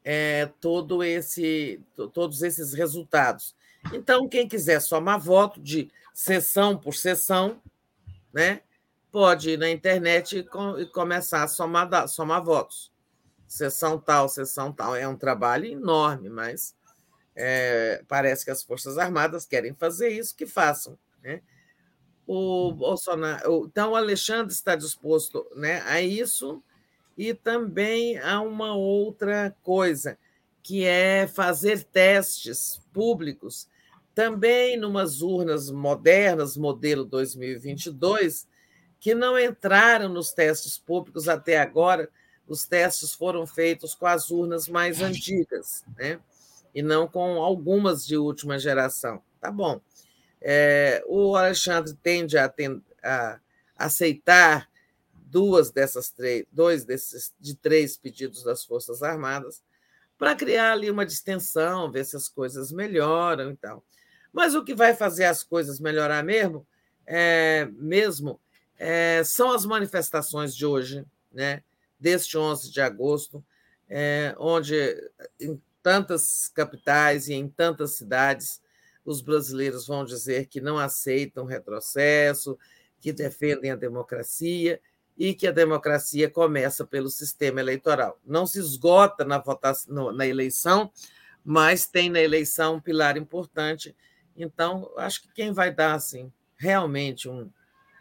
é, 0.04 0.48
todo 0.60 1.04
esse, 1.04 1.82
todos 2.14 2.42
esses 2.42 2.74
resultados. 2.74 3.56
Então, 3.92 4.28
quem 4.28 4.48
quiser 4.48 4.80
somar 4.82 5.20
voto 5.20 5.62
de 5.62 5.92
sessão 6.14 6.78
por 6.78 6.94
sessão, 6.94 7.62
né? 8.32 8.62
pode 9.14 9.52
ir 9.52 9.60
na 9.60 9.70
internet 9.70 10.40
e, 10.40 10.86
começar 10.88 11.44
a 11.44 11.48
somar, 11.48 12.08
somar 12.08 12.44
votos. 12.44 12.92
Sessão 13.46 14.00
tal, 14.00 14.28
sessão 14.28 14.74
tal. 14.74 14.96
É 14.96 15.08
um 15.08 15.16
trabalho 15.16 15.66
enorme, 15.66 16.30
mas 16.30 16.76
é, 17.36 18.04
parece 18.08 18.44
que 18.44 18.50
as 18.50 18.64
Forças 18.64 18.98
Armadas 18.98 19.46
querem 19.46 19.76
fazer 19.76 20.10
isso, 20.10 20.36
que 20.36 20.48
façam. 20.48 20.98
Né? 21.22 21.44
O 22.26 22.72
Bolsonaro, 22.72 23.68
então, 23.68 23.92
o 23.92 23.96
Alexandre 23.96 24.52
está 24.52 24.76
disposto 24.76 25.48
né, 25.56 25.82
a 25.82 26.02
isso 26.02 26.64
e 27.16 27.36
também 27.36 28.18
a 28.18 28.42
uma 28.42 28.74
outra 28.76 29.56
coisa, 29.62 30.18
que 30.64 30.86
é 30.86 31.28
fazer 31.28 31.84
testes 31.84 32.82
públicos 32.92 33.70
também 34.14 34.78
numas 34.78 35.22
urnas 35.22 35.70
modernas, 35.70 36.56
modelo 36.58 37.04
2022, 37.06 38.48
que 39.00 39.14
não 39.14 39.38
entraram 39.38 40.10
nos 40.10 40.32
testes 40.32 40.78
públicos 40.78 41.28
até 41.28 41.60
agora. 41.60 42.10
Os 42.48 42.66
testes 42.66 43.14
foram 43.14 43.48
feitos 43.48 43.96
com 43.96 44.06
as 44.06 44.30
urnas 44.30 44.68
mais 44.68 45.02
antigas, 45.02 45.84
né? 45.98 46.20
e 46.74 46.82
não 46.82 47.08
com 47.08 47.42
algumas 47.42 48.06
de 48.06 48.18
última 48.18 48.58
geração. 48.58 49.22
Tá 49.40 49.52
bom. 49.52 49.80
É, 50.42 51.04
o 51.08 51.36
Alexandre 51.36 51.94
tende 52.02 52.38
a, 52.38 52.54
a, 53.04 53.40
aceitar 53.78 54.70
duas 55.14 55.72
dessas 55.72 56.10
três, 56.10 56.46
dois 56.52 56.84
desses 56.84 57.34
de 57.40 57.56
três 57.56 57.98
pedidos 57.98 58.44
das 58.44 58.64
Forças 58.66 59.02
Armadas 59.02 59.62
para 60.18 60.36
criar 60.36 60.74
ali 60.74 60.90
uma 60.90 61.06
distensão, 61.06 61.92
ver 61.92 62.06
se 62.06 62.16
as 62.16 62.30
coisas 62.30 62.72
melhoram 62.72 63.52
e 63.52 63.56
tal. 63.56 63.84
Mas 64.34 64.56
o 64.56 64.64
que 64.64 64.74
vai 64.74 64.96
fazer 64.96 65.26
as 65.26 65.44
coisas 65.44 65.80
melhorar 65.80 66.24
mesmo, 66.24 66.66
é, 67.06 67.70
mesmo 67.74 68.40
é, 68.78 69.24
são 69.24 69.52
as 69.52 69.64
manifestações 69.64 70.56
de 70.56 70.66
hoje, 70.66 71.06
né? 71.32 71.64
deste 72.00 72.38
11 72.38 72.72
de 72.72 72.82
agosto, 72.82 73.46
é, 73.88 74.36
onde 74.40 74.76
em 75.40 75.62
tantas 75.82 76.50
capitais 76.50 77.28
e 77.28 77.34
em 77.34 77.48
tantas 77.48 77.92
cidades 77.92 78.62
os 79.06 79.22
brasileiros 79.22 79.86
vão 79.86 80.04
dizer 80.04 80.48
que 80.48 80.60
não 80.60 80.80
aceitam 80.80 81.46
retrocesso, 81.46 82.58
que 83.00 83.14
defendem 83.14 83.72
a 83.72 83.76
democracia 83.76 84.82
e 85.18 85.34
que 85.34 85.46
a 85.46 85.52
democracia 85.52 86.30
começa 86.30 86.86
pelo 86.86 87.10
sistema 87.10 87.60
eleitoral. 87.60 88.20
Não 88.26 88.48
se 88.48 88.60
esgota 88.60 89.24
na 89.24 89.38
votação, 89.38 90.12
na 90.12 90.26
eleição, 90.26 90.92
mas 91.44 91.86
tem 91.86 92.10
na 92.10 92.22
eleição 92.22 92.76
um 92.76 92.82
pilar 92.82 93.18
importante 93.18 93.96
então, 94.36 94.90
acho 94.98 95.22
que 95.22 95.34
quem 95.34 95.52
vai 95.52 95.74
dar 95.74 95.94
assim, 95.94 96.32
realmente 96.58 97.30
um 97.30 97.50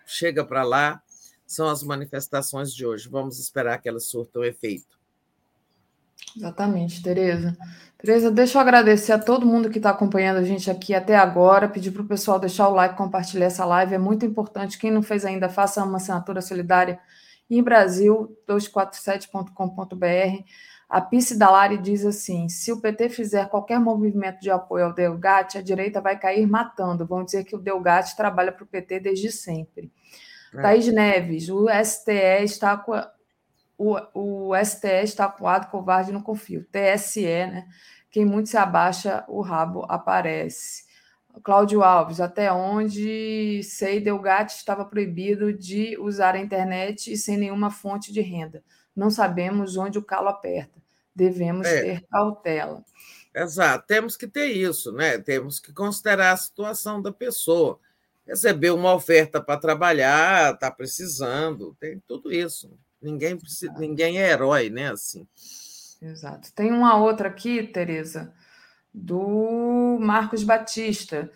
chega 0.07 0.44
para 0.44 0.62
lá 0.62 1.02
são 1.47 1.69
as 1.69 1.83
manifestações 1.83 2.75
de 2.75 2.86
hoje. 2.86 3.09
Vamos 3.09 3.39
esperar 3.39 3.78
que 3.78 3.89
elas 3.89 4.05
surtam 4.05 4.43
efeito. 4.44 4.99
Exatamente, 6.36 7.02
Tereza. 7.02 7.57
Tereza, 7.99 8.31
deixa 8.31 8.57
eu 8.57 8.62
agradecer 8.62 9.12
a 9.12 9.19
todo 9.19 9.47
mundo 9.47 9.69
que 9.70 9.78
está 9.78 9.91
acompanhando 9.91 10.39
a 10.39 10.43
gente 10.43 10.70
aqui 10.70 10.94
até 10.94 11.15
agora. 11.15 11.69
Pedir 11.69 11.91
para 11.91 12.02
o 12.02 12.09
pessoal 12.09 12.39
deixar 12.39 12.69
o 12.69 12.75
like, 12.75 12.97
compartilhar 12.97 13.47
essa 13.47 13.65
live. 13.65 13.94
É 13.94 13.99
muito 13.99 14.25
importante. 14.25 14.78
Quem 14.78 14.91
não 14.91 15.02
fez 15.02 15.25
ainda, 15.25 15.49
faça 15.49 15.85
uma 15.85 15.99
assinatura 15.99 16.41
solidária 16.41 16.99
em 17.51 17.62
Brasil, 17.62 18.36
247.com.br. 18.49 20.44
A 20.93 21.01
Pice 21.01 21.39
Dalari 21.39 21.79
diz 21.79 22.05
assim: 22.05 22.51
se 22.51 22.71
o 22.71 22.79
PT 22.79 23.09
fizer 23.09 23.49
qualquer 23.49 23.81
movimento 23.81 24.41
de 24.41 24.51
apoio 24.51 24.85
ao 24.85 24.93
Delgatti, 24.93 25.57
a 25.57 25.62
direita 25.62 26.03
vai 26.03 26.19
cair 26.19 26.47
matando. 26.47 27.07
Vão 27.07 27.25
dizer 27.25 27.45
que 27.45 27.57
o 27.57 27.59
Delgatti 27.59 28.15
trabalha 28.15 28.53
para 28.53 28.62
o 28.62 28.67
PT 28.67 29.01
desde 29.01 29.33
sempre. 29.33 29.91
É. 30.53 30.61
Thaís 30.61 30.87
Neves, 30.89 31.49
o 31.49 31.67
STE 31.83 32.45
está 32.45 32.77
com. 32.77 32.93
O, 33.79 34.51
o 34.51 34.55
STE 34.62 35.03
está 35.03 35.27
coado, 35.29 35.71
covarde, 35.71 36.12
não 36.12 36.21
confio. 36.21 36.67
TSE, 36.71 37.23
né? 37.23 37.67
Quem 38.11 38.27
muito 38.27 38.51
se 38.51 38.59
abaixa, 38.59 39.25
o 39.29 39.41
rabo 39.41 39.87
aparece. 39.89 40.85
Cláudio 41.43 41.83
Alves, 41.83 42.21
até 42.21 42.53
onde 42.53 43.62
sei, 43.62 43.99
Delgatti 43.99 44.57
estava 44.57 44.85
proibido 44.85 45.55
de 45.55 45.97
usar 45.99 46.35
a 46.35 46.39
internet 46.39 47.11
e 47.11 47.17
sem 47.17 47.39
nenhuma 47.39 47.71
fonte 47.71 48.12
de 48.12 48.21
renda. 48.21 48.62
Não 48.95 49.09
sabemos 49.09 49.79
onde 49.79 49.99
o 49.99 50.05
calo 50.05 50.29
aperta. 50.29 50.82
Devemos 51.15 51.66
é. 51.66 51.82
ter 51.82 52.07
cautela. 52.10 52.84
Exato, 53.34 53.86
temos 53.86 54.16
que 54.16 54.26
ter 54.26 54.47
isso, 54.47 54.92
né? 54.92 55.18
Temos 55.18 55.58
que 55.58 55.73
considerar 55.73 56.32
a 56.32 56.36
situação 56.36 57.00
da 57.00 57.10
pessoa. 57.10 57.78
Recebeu 58.26 58.76
uma 58.76 58.94
oferta 58.94 59.41
para 59.41 59.58
trabalhar, 59.58 60.55
está 60.55 60.70
precisando, 60.70 61.76
tem 61.81 62.00
tudo 62.07 62.32
isso. 62.32 62.70
Ninguém, 63.00 63.36
precisa, 63.36 63.73
ninguém 63.73 64.20
é 64.20 64.31
herói, 64.31 64.70
né? 64.70 64.92
Assim. 64.92 65.26
Exato. 66.00 66.52
Tem 66.55 66.70
uma 66.70 66.97
outra 66.97 67.28
aqui, 67.28 67.62
Tereza, 67.62 68.32
do 68.92 69.99
Marcos 70.00 70.44
Batista. 70.44 71.31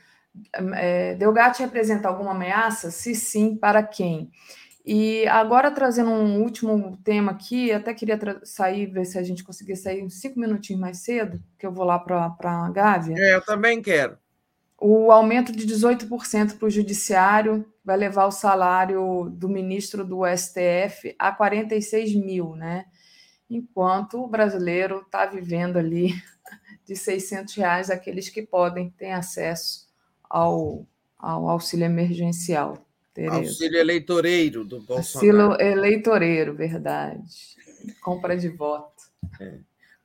É, 0.74 1.14
Delgatti 1.14 1.62
representa 1.62 2.08
alguma 2.08 2.32
ameaça? 2.32 2.90
Se 2.90 3.14
sim, 3.14 3.56
para 3.56 3.82
quem? 3.82 4.30
E 4.86 5.26
agora, 5.26 5.68
trazendo 5.68 6.10
um 6.10 6.40
último 6.40 6.96
tema 7.02 7.32
aqui, 7.32 7.72
até 7.72 7.92
queria 7.92 8.16
sair, 8.44 8.86
ver 8.86 9.04
se 9.04 9.18
a 9.18 9.22
gente 9.24 9.42
conseguir 9.42 9.74
sair 9.74 10.04
uns 10.04 10.20
cinco 10.20 10.38
minutinhos 10.38 10.80
mais 10.80 10.98
cedo, 10.98 11.42
que 11.58 11.66
eu 11.66 11.72
vou 11.72 11.84
lá 11.84 11.98
para 11.98 12.32
a 12.40 12.70
Gávea. 12.70 13.16
É, 13.18 13.34
eu 13.34 13.44
também 13.44 13.82
quero. 13.82 14.16
O 14.78 15.10
aumento 15.10 15.50
de 15.50 15.66
18% 15.66 16.56
para 16.56 16.66
o 16.66 16.70
judiciário 16.70 17.66
vai 17.84 17.96
levar 17.96 18.26
o 18.26 18.30
salário 18.30 19.28
do 19.28 19.48
ministro 19.48 20.04
do 20.04 20.20
STF 20.24 21.16
a 21.18 21.32
46 21.32 22.14
mil, 22.14 22.54
né? 22.54 22.84
Enquanto 23.50 24.22
o 24.22 24.28
brasileiro 24.28 25.00
está 25.00 25.26
vivendo 25.26 25.78
ali 25.78 26.14
de 26.86 26.94
600 26.94 27.54
reais, 27.54 27.90
aqueles 27.90 28.28
que 28.28 28.42
podem, 28.42 28.90
têm 28.90 29.12
acesso 29.12 29.88
ao, 30.30 30.86
ao 31.18 31.48
auxílio 31.48 31.86
emergencial. 31.86 32.85
Tereza. 33.16 33.34
Auxílio 33.34 33.78
eleitoreiro 33.78 34.62
do 34.62 34.78
Bolsonaro. 34.78 35.52
Auxílio 35.52 35.72
eleitoreiro, 35.72 36.54
verdade. 36.54 37.24
Compra 38.02 38.36
de 38.36 38.50
voto. 38.50 39.04
É. 39.40 39.54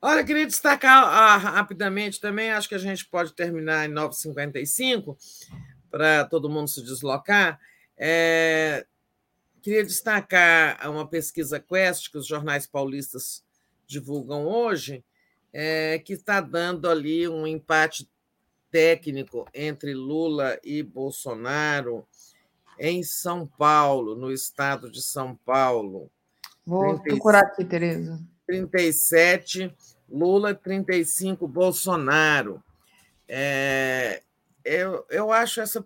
Olha, 0.01 0.23
queria 0.23 0.47
destacar 0.47 1.03
ah, 1.03 1.35
rapidamente 1.35 2.21
também, 2.21 2.51
acho 2.51 2.69
que 2.69 2.75
a 2.75 2.79
gente 2.79 3.05
pode 3.05 3.33
terminar 3.33 3.87
em 3.87 3.91
9h55, 3.91 5.17
para 5.91 6.23
todo 6.23 6.49
mundo 6.49 6.69
se 6.69 6.81
deslocar. 6.81 7.59
É, 7.97 8.85
queria 9.61 9.83
destacar 9.83 10.89
uma 10.89 11.05
pesquisa 11.05 11.59
Quest 11.59 12.09
que 12.09 12.17
os 12.17 12.25
jornais 12.25 12.65
paulistas 12.65 13.43
divulgam 13.85 14.47
hoje, 14.47 15.03
é, 15.51 15.99
que 15.99 16.13
está 16.13 16.39
dando 16.39 16.89
ali 16.89 17.27
um 17.27 17.45
empate 17.45 18.09
técnico 18.71 19.45
entre 19.53 19.93
Lula 19.93 20.57
e 20.63 20.81
Bolsonaro 20.81 22.07
em 22.83 23.03
São 23.03 23.45
Paulo, 23.45 24.15
no 24.15 24.31
estado 24.31 24.89
de 24.89 25.03
São 25.03 25.35
Paulo. 25.35 26.11
Vou 26.65 26.97
30, 26.99 27.03
procurar 27.03 27.41
aqui, 27.41 27.63
Tereza. 27.63 28.19
37, 28.47 29.71
Lula, 30.09 30.55
35, 30.55 31.47
Bolsonaro. 31.47 32.61
É, 33.27 34.23
eu, 34.65 35.05
eu 35.11 35.31
acho 35.31 35.61
essa 35.61 35.85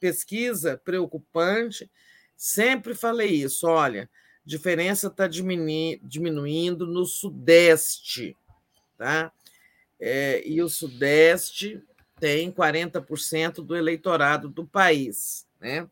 pesquisa 0.00 0.80
preocupante. 0.82 1.90
Sempre 2.34 2.94
falei 2.94 3.28
isso. 3.28 3.66
Olha, 3.66 4.08
diferença 4.42 5.08
está 5.08 5.28
diminuindo 5.28 6.86
no 6.86 7.04
Sudeste. 7.04 8.34
Tá? 8.96 9.30
É, 10.00 10.42
e 10.48 10.62
o 10.62 10.68
Sudeste 10.70 11.84
tem 12.18 12.50
40% 12.50 13.56
do 13.56 13.76
eleitorado 13.76 14.48
do 14.48 14.66
país. 14.66 15.46
Né? 15.60 15.86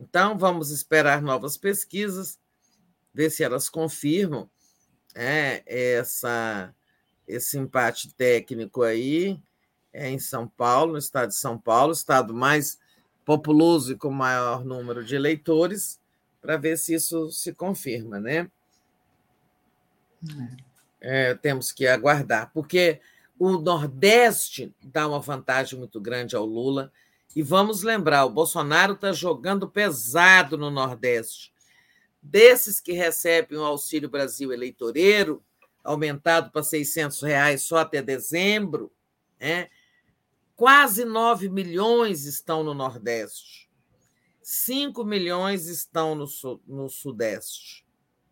Então, 0.00 0.38
vamos 0.38 0.70
esperar 0.70 1.20
novas 1.20 1.58
pesquisas, 1.58 2.38
ver 3.12 3.28
se 3.28 3.44
elas 3.44 3.68
confirmam 3.68 4.48
é, 5.14 5.62
essa, 5.66 6.74
esse 7.28 7.58
empate 7.58 8.14
técnico 8.14 8.82
aí 8.82 9.38
é 9.92 10.08
em 10.08 10.18
São 10.18 10.48
Paulo, 10.48 10.92
no 10.92 10.98
estado 10.98 11.28
de 11.28 11.34
São 11.34 11.58
Paulo, 11.58 11.92
estado 11.92 12.32
mais 12.32 12.78
populoso 13.24 13.92
e 13.92 13.96
com 13.96 14.10
maior 14.10 14.64
número 14.64 15.04
de 15.04 15.14
eleitores, 15.14 16.00
para 16.40 16.56
ver 16.56 16.78
se 16.78 16.94
isso 16.94 17.30
se 17.30 17.52
confirma, 17.52 18.18
né? 18.18 18.50
É, 21.00 21.34
temos 21.34 21.72
que 21.72 21.86
aguardar, 21.86 22.50
porque 22.52 23.00
o 23.38 23.58
Nordeste 23.58 24.74
dá 24.82 25.08
uma 25.08 25.20
vantagem 25.20 25.78
muito 25.78 26.00
grande 26.00 26.36
ao 26.36 26.46
Lula 26.46 26.92
e 27.34 27.42
vamos 27.42 27.82
lembrar, 27.82 28.24
o 28.24 28.30
Bolsonaro 28.30 28.94
está 28.94 29.12
jogando 29.12 29.68
pesado 29.68 30.58
no 30.58 30.70
Nordeste. 30.70 31.52
Desses 32.20 32.80
que 32.80 32.92
recebem 32.92 33.56
o 33.56 33.64
Auxílio 33.64 34.08
Brasil 34.08 34.52
eleitoreiro, 34.52 35.42
aumentado 35.82 36.50
para 36.50 36.62
600 36.62 37.22
reais 37.22 37.62
só 37.62 37.78
até 37.78 38.02
dezembro, 38.02 38.92
né? 39.38 39.68
quase 40.56 41.04
9 41.04 41.48
milhões 41.48 42.24
estão 42.24 42.64
no 42.64 42.74
Nordeste. 42.74 43.70
5 44.42 45.04
milhões 45.04 45.66
estão 45.66 46.14
no, 46.14 46.26
no 46.66 46.88
Sudeste. 46.88 47.86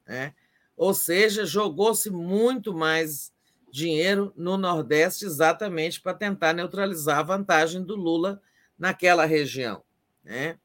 Né? 0.07 0.35
Ou 0.77 0.93
seja, 0.93 1.47
jogou-se 1.47 2.11
muito 2.11 2.75
mais 2.75 3.33
dinheiro 3.71 4.33
no 4.37 4.57
Nordeste 4.59 5.25
exatamente 5.25 6.01
para 6.01 6.15
tentar 6.15 6.53
neutralizar 6.53 7.19
a 7.21 7.23
vantagem 7.23 7.83
do 7.83 7.95
Lula 7.95 8.43
naquela 8.79 9.25
região. 9.25 9.83
Né? 10.25 10.59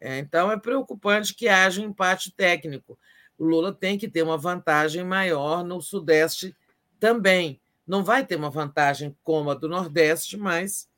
É, 0.00 0.18
então, 0.18 0.50
é 0.50 0.58
preocupante 0.58 1.34
que 1.34 1.48
haja 1.48 1.80
um 1.80 1.86
empate 1.86 2.32
técnico. 2.32 2.98
O 3.38 3.44
Lula 3.44 3.72
tem 3.72 3.98
que 3.98 4.08
ter 4.08 4.22
uma 4.22 4.36
vantagem 4.36 5.04
maior 5.04 5.64
no 5.64 5.80
Sudeste 5.80 6.54
também. 6.98 7.60
Não 7.86 8.04
vai 8.04 8.24
ter 8.24 8.36
uma 8.36 8.50
vantagem 8.50 9.16
como 9.22 9.50
a 9.50 9.54
do 9.54 9.68
Nordeste, 9.68 10.36
mas 10.36 10.88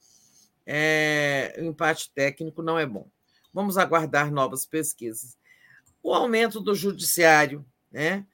é, 0.67 1.55
o 1.59 1.65
empate 1.65 2.11
técnico 2.13 2.63
não 2.63 2.79
é 2.79 2.87
bom. 2.87 3.09
Vamos 3.53 3.79
aguardar 3.79 4.31
novas 4.33 4.65
pesquisas. 4.67 5.37
O 6.03 6.13
aumento 6.13 6.61
do 6.61 6.75
judiciário. 6.75 7.65
Né? 7.91 8.27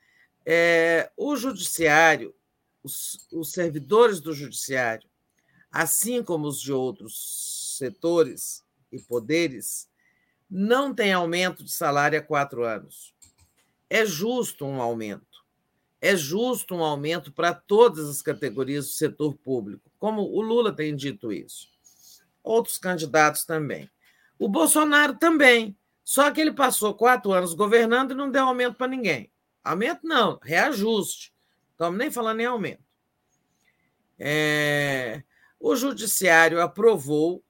É, 0.47 1.11
o 1.17 1.37
judiciário, 1.37 2.35
os, 2.83 3.27
os 3.33 3.53
servidores 3.53 4.21
do 4.21 4.33
judiciário, 4.33 5.09
assim 5.71 6.23
como 6.23 6.47
os 6.47 6.61
de 6.61 6.73
outros 6.73 7.48
setores 7.79 8.65
e 8.93 8.99
poderes 8.99 9.89
não 10.51 10.95
tem 10.95 11.13
aumento 11.13 11.63
de 11.63 11.71
salário 11.71 12.19
há 12.19 12.23
quatro 12.23 12.65
anos. 12.65 13.15
É 13.89 14.05
justo 14.05 14.65
um 14.65 14.81
aumento. 14.81 15.27
É 16.01 16.17
justo 16.17 16.75
um 16.75 16.85
aumento 16.85 17.33
para 17.33 17.53
todas 17.53 18.09
as 18.09 18.23
categorias 18.23 18.87
do 18.87 18.93
setor 18.93 19.35
público, 19.35 19.91
como 19.99 20.23
o 20.23 20.41
Lula 20.41 20.73
tem 20.73 20.95
dito 20.95 21.33
isso. 21.33 21.69
Outros 22.43 22.79
candidatos 22.79 23.45
também. 23.45 23.91
O 24.39 24.49
Bolsonaro 24.49 25.19
também. 25.19 25.77
Só 26.05 26.31
que 26.31 26.41
ele 26.41 26.53
passou 26.53 26.95
quatro 26.95 27.33
anos 27.33 27.53
governando 27.53 28.13
e 28.13 28.15
não 28.15 28.31
deu 28.31 28.45
aumento 28.45 28.77
para 28.77 28.87
ninguém. 28.87 29.31
Aumento 29.63 30.01
não, 30.05 30.39
reajuste. 30.43 31.35
Estamos 31.73 31.99
nem 31.99 32.11
falando 32.11 32.41
em 32.41 32.47
aumento. 32.47 32.83
É... 34.19 35.23
O 35.61 35.75
Judiciário 35.77 36.61
aprovou 36.61 37.45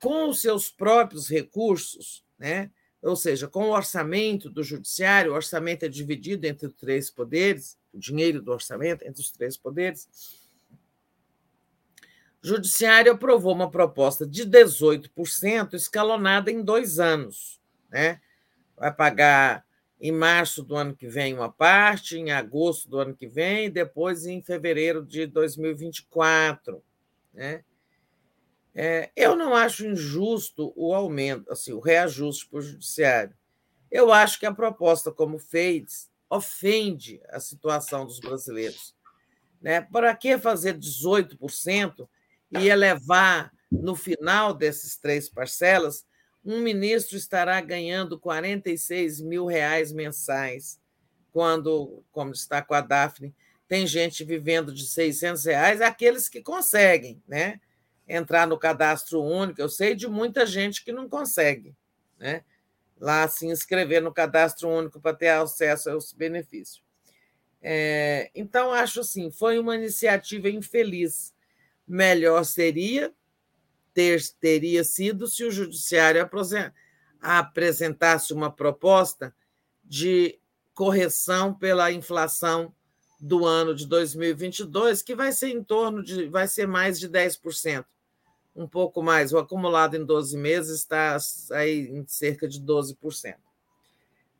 com 0.00 0.28
os 0.28 0.40
seus 0.40 0.70
próprios 0.70 1.28
recursos, 1.28 2.24
né? 2.38 2.70
ou 3.02 3.16
seja, 3.16 3.48
com 3.48 3.64
o 3.64 3.72
orçamento 3.72 4.50
do 4.50 4.62
judiciário, 4.62 5.32
o 5.32 5.34
orçamento 5.34 5.84
é 5.84 5.88
dividido 5.88 6.46
entre 6.46 6.66
os 6.66 6.74
três 6.74 7.10
poderes, 7.10 7.78
o 7.92 7.98
dinheiro 7.98 8.42
do 8.42 8.52
orçamento 8.52 9.04
entre 9.06 9.20
os 9.20 9.30
três 9.30 9.56
poderes. 9.56 10.08
O 12.42 12.46
judiciário 12.46 13.12
aprovou 13.12 13.54
uma 13.54 13.70
proposta 13.70 14.26
de 14.26 14.46
18% 14.46 15.74
escalonada 15.74 16.50
em 16.50 16.62
dois 16.62 16.98
anos. 16.98 17.60
Né? 17.90 18.20
Vai 18.76 18.92
pagar 18.92 19.64
em 20.00 20.12
março 20.12 20.62
do 20.62 20.74
ano 20.76 20.96
que 20.96 21.06
vem 21.06 21.34
uma 21.34 21.52
parte, 21.52 22.16
em 22.16 22.30
agosto 22.30 22.88
do 22.88 22.98
ano 22.98 23.14
que 23.14 23.26
vem, 23.26 23.66
e 23.66 23.70
depois 23.70 24.24
em 24.24 24.40
fevereiro 24.40 25.04
de 25.04 25.26
2024. 25.26 26.82
Né? 27.34 27.62
É, 28.74 29.10
eu 29.16 29.34
não 29.34 29.54
acho 29.54 29.86
injusto 29.86 30.72
o 30.76 30.94
aumento, 30.94 31.50
assim, 31.50 31.72
o 31.72 31.80
reajuste 31.80 32.46
para 32.48 32.58
o 32.58 32.62
judiciário. 32.62 33.34
Eu 33.90 34.12
acho 34.12 34.38
que 34.38 34.46
a 34.46 34.54
proposta, 34.54 35.10
como 35.10 35.38
fez, 35.38 36.08
ofende 36.28 37.20
a 37.28 37.40
situação 37.40 38.06
dos 38.06 38.20
brasileiros. 38.20 38.94
Né? 39.60 39.80
Para 39.80 40.14
que 40.14 40.38
fazer 40.38 40.78
18% 40.78 42.08
e 42.52 42.68
elevar, 42.68 43.52
no 43.70 43.94
final 43.94 44.54
desses 44.54 44.96
três 44.96 45.28
parcelas, 45.28 46.04
um 46.44 46.60
ministro 46.60 47.16
estará 47.16 47.60
ganhando 47.60 48.18
46 48.18 49.20
mil 49.20 49.46
reais 49.46 49.92
mensais, 49.92 50.80
quando, 51.32 52.02
como 52.10 52.32
está 52.32 52.62
com 52.62 52.74
a 52.74 52.80
Daphne, 52.80 53.34
tem 53.68 53.86
gente 53.86 54.24
vivendo 54.24 54.74
de 54.74 54.84
600 54.86 55.44
reais, 55.44 55.80
aqueles 55.80 56.28
que 56.28 56.42
conseguem 56.42 57.22
né? 57.28 57.60
Entrar 58.10 58.46
no 58.46 58.58
cadastro 58.58 59.22
único. 59.22 59.60
Eu 59.60 59.68
sei 59.68 59.94
de 59.94 60.08
muita 60.08 60.44
gente 60.44 60.84
que 60.84 60.92
não 60.92 61.08
consegue 61.08 61.74
né? 62.18 62.42
lá 62.98 63.26
se 63.28 63.46
inscrever 63.46 64.02
no 64.02 64.12
cadastro 64.12 64.68
único 64.68 65.00
para 65.00 65.16
ter 65.16 65.28
acesso 65.28 65.90
aos 65.90 66.12
benefícios. 66.12 66.82
É, 67.62 68.30
então, 68.34 68.72
acho 68.72 69.00
assim, 69.00 69.30
foi 69.30 69.58
uma 69.58 69.76
iniciativa 69.76 70.48
infeliz. 70.48 71.34
Melhor 71.86 72.44
seria 72.44 73.12
ter 73.92 74.22
teria 74.40 74.84
sido 74.84 75.26
se 75.26 75.44
o 75.44 75.50
judiciário 75.50 76.28
apresentasse 77.20 78.32
uma 78.32 78.50
proposta 78.50 79.34
de 79.84 80.38
correção 80.72 81.52
pela 81.52 81.90
inflação 81.92 82.72
do 83.20 83.44
ano 83.44 83.74
de 83.74 83.86
2022, 83.86 85.02
que 85.02 85.14
vai 85.14 85.32
ser 85.32 85.48
em 85.48 85.62
torno 85.62 86.02
de 86.02 86.26
vai 86.28 86.48
ser 86.48 86.66
mais 86.66 86.98
de 86.98 87.08
10%, 87.08 87.84
um 88.60 88.68
pouco 88.68 89.02
mais. 89.02 89.32
O 89.32 89.38
acumulado 89.38 89.96
em 89.96 90.04
12 90.04 90.36
meses 90.36 90.80
está 90.80 91.16
aí 91.52 91.88
em 91.88 92.06
cerca 92.06 92.46
de 92.46 92.60
12%. 92.60 93.34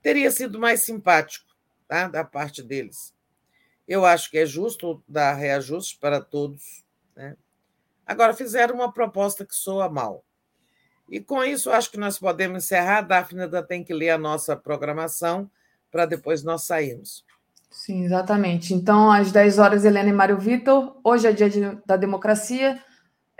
Teria 0.02 0.30
sido 0.30 0.58
mais 0.58 0.82
simpático 0.82 1.46
tá, 1.88 2.08
da 2.08 2.24
parte 2.24 2.62
deles. 2.62 3.14
Eu 3.88 4.04
acho 4.04 4.30
que 4.30 4.38
é 4.38 4.46
justo 4.46 5.02
dar 5.08 5.34
reajuste 5.34 5.98
para 5.98 6.20
todos. 6.20 6.84
Né? 7.16 7.36
Agora, 8.06 8.34
fizeram 8.34 8.76
uma 8.76 8.92
proposta 8.92 9.44
que 9.44 9.54
soa 9.54 9.88
mal. 9.88 10.24
E 11.08 11.18
com 11.18 11.42
isso, 11.42 11.70
acho 11.70 11.90
que 11.90 11.98
nós 11.98 12.18
podemos 12.18 12.64
encerrar. 12.64 12.98
A 12.98 13.02
Daphne 13.02 13.42
ainda 13.42 13.62
tem 13.62 13.82
que 13.82 13.92
ler 13.92 14.10
a 14.10 14.18
nossa 14.18 14.54
programação 14.54 15.50
para 15.90 16.06
depois 16.06 16.44
nós 16.44 16.62
sairmos. 16.62 17.24
Sim, 17.68 18.04
exatamente. 18.04 18.74
Então, 18.74 19.10
às 19.10 19.32
10 19.32 19.58
horas, 19.58 19.84
Helena 19.84 20.08
e 20.08 20.12
Mário 20.12 20.38
Vitor. 20.38 20.96
Hoje 21.02 21.26
é 21.26 21.32
dia 21.32 21.50
de, 21.50 21.60
da 21.84 21.96
democracia. 21.96 22.80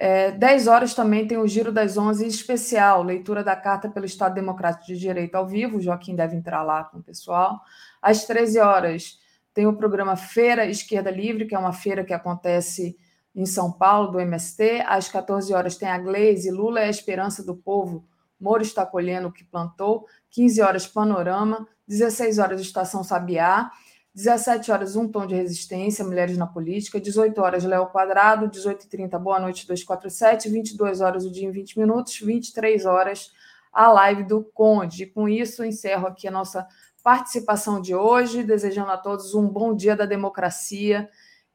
É, 0.02 0.30
10 0.30 0.66
horas 0.66 0.94
também 0.94 1.26
tem 1.26 1.36
o 1.36 1.46
Giro 1.46 1.70
das 1.70 1.98
11 1.98 2.26
especial, 2.26 3.02
leitura 3.02 3.44
da 3.44 3.54
carta 3.54 3.86
pelo 3.86 4.06
Estado 4.06 4.34
Democrático 4.34 4.86
de 4.86 4.98
Direito 4.98 5.34
ao 5.34 5.46
vivo. 5.46 5.76
O 5.76 5.80
Joaquim 5.80 6.16
deve 6.16 6.34
entrar 6.34 6.62
lá 6.62 6.84
com 6.84 7.00
o 7.00 7.02
pessoal. 7.02 7.60
Às 8.00 8.24
13 8.24 8.60
horas 8.60 9.18
tem 9.52 9.66
o 9.66 9.76
programa 9.76 10.16
Feira 10.16 10.64
Esquerda 10.64 11.10
Livre, 11.10 11.44
que 11.44 11.54
é 11.54 11.58
uma 11.58 11.74
feira 11.74 12.02
que 12.02 12.14
acontece 12.14 12.96
em 13.36 13.44
São 13.44 13.70
Paulo, 13.70 14.12
do 14.12 14.20
MST. 14.20 14.82
Às 14.86 15.06
14 15.06 15.52
horas 15.52 15.76
tem 15.76 15.90
a 15.90 15.98
Glaze, 15.98 16.50
Lula 16.50 16.80
é 16.80 16.86
a 16.86 16.90
esperança 16.90 17.44
do 17.44 17.54
povo, 17.54 18.02
Moro 18.40 18.62
está 18.62 18.86
colhendo 18.86 19.28
o 19.28 19.32
que 19.32 19.44
plantou. 19.44 20.06
15 20.30 20.62
horas, 20.62 20.86
Panorama. 20.86 21.68
16 21.86 22.38
horas, 22.38 22.58
Estação 22.62 23.04
Sabiá. 23.04 23.70
17 24.14 24.72
horas, 24.72 24.96
Um 24.96 25.08
Tom 25.08 25.26
de 25.26 25.34
Resistência, 25.34 26.04
Mulheres 26.04 26.36
na 26.36 26.46
Política. 26.46 27.00
18 27.00 27.40
horas, 27.40 27.64
Léo 27.64 27.86
Quadrado. 27.86 28.48
18h30, 28.48 29.18
Boa 29.18 29.38
Noite 29.38 29.66
247. 29.66 30.48
22 30.48 31.00
horas, 31.00 31.24
O 31.24 31.30
Dia 31.30 31.48
em 31.48 31.52
20 31.52 31.78
Minutos. 31.78 32.18
23 32.20 32.86
horas, 32.86 33.32
a 33.72 33.90
live 33.92 34.24
do 34.24 34.42
Conde. 34.42 35.04
E 35.04 35.06
com 35.06 35.28
isso, 35.28 35.64
encerro 35.64 36.08
aqui 36.08 36.26
a 36.26 36.32
nossa 36.32 36.66
participação 37.02 37.80
de 37.80 37.94
hoje, 37.94 38.42
desejando 38.42 38.90
a 38.90 38.98
todos 38.98 39.34
um 39.34 39.48
bom 39.48 39.74
dia 39.74 39.96
da 39.96 40.04
democracia 40.04 41.08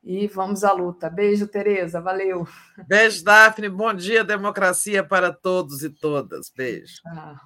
e 0.04 0.28
vamos 0.28 0.64
à 0.64 0.72
luta. 0.72 1.10
Beijo, 1.10 1.48
Tereza, 1.48 2.00
valeu. 2.00 2.48
Beijo, 2.88 3.24
Daphne, 3.24 3.70
bom 3.70 3.94
dia, 3.94 4.24
democracia 4.24 5.04
para 5.04 5.34
todos 5.34 5.84
e 5.84 5.90
todas. 5.90 6.50
Beijo. 6.56 7.02
Ah. 7.06 7.42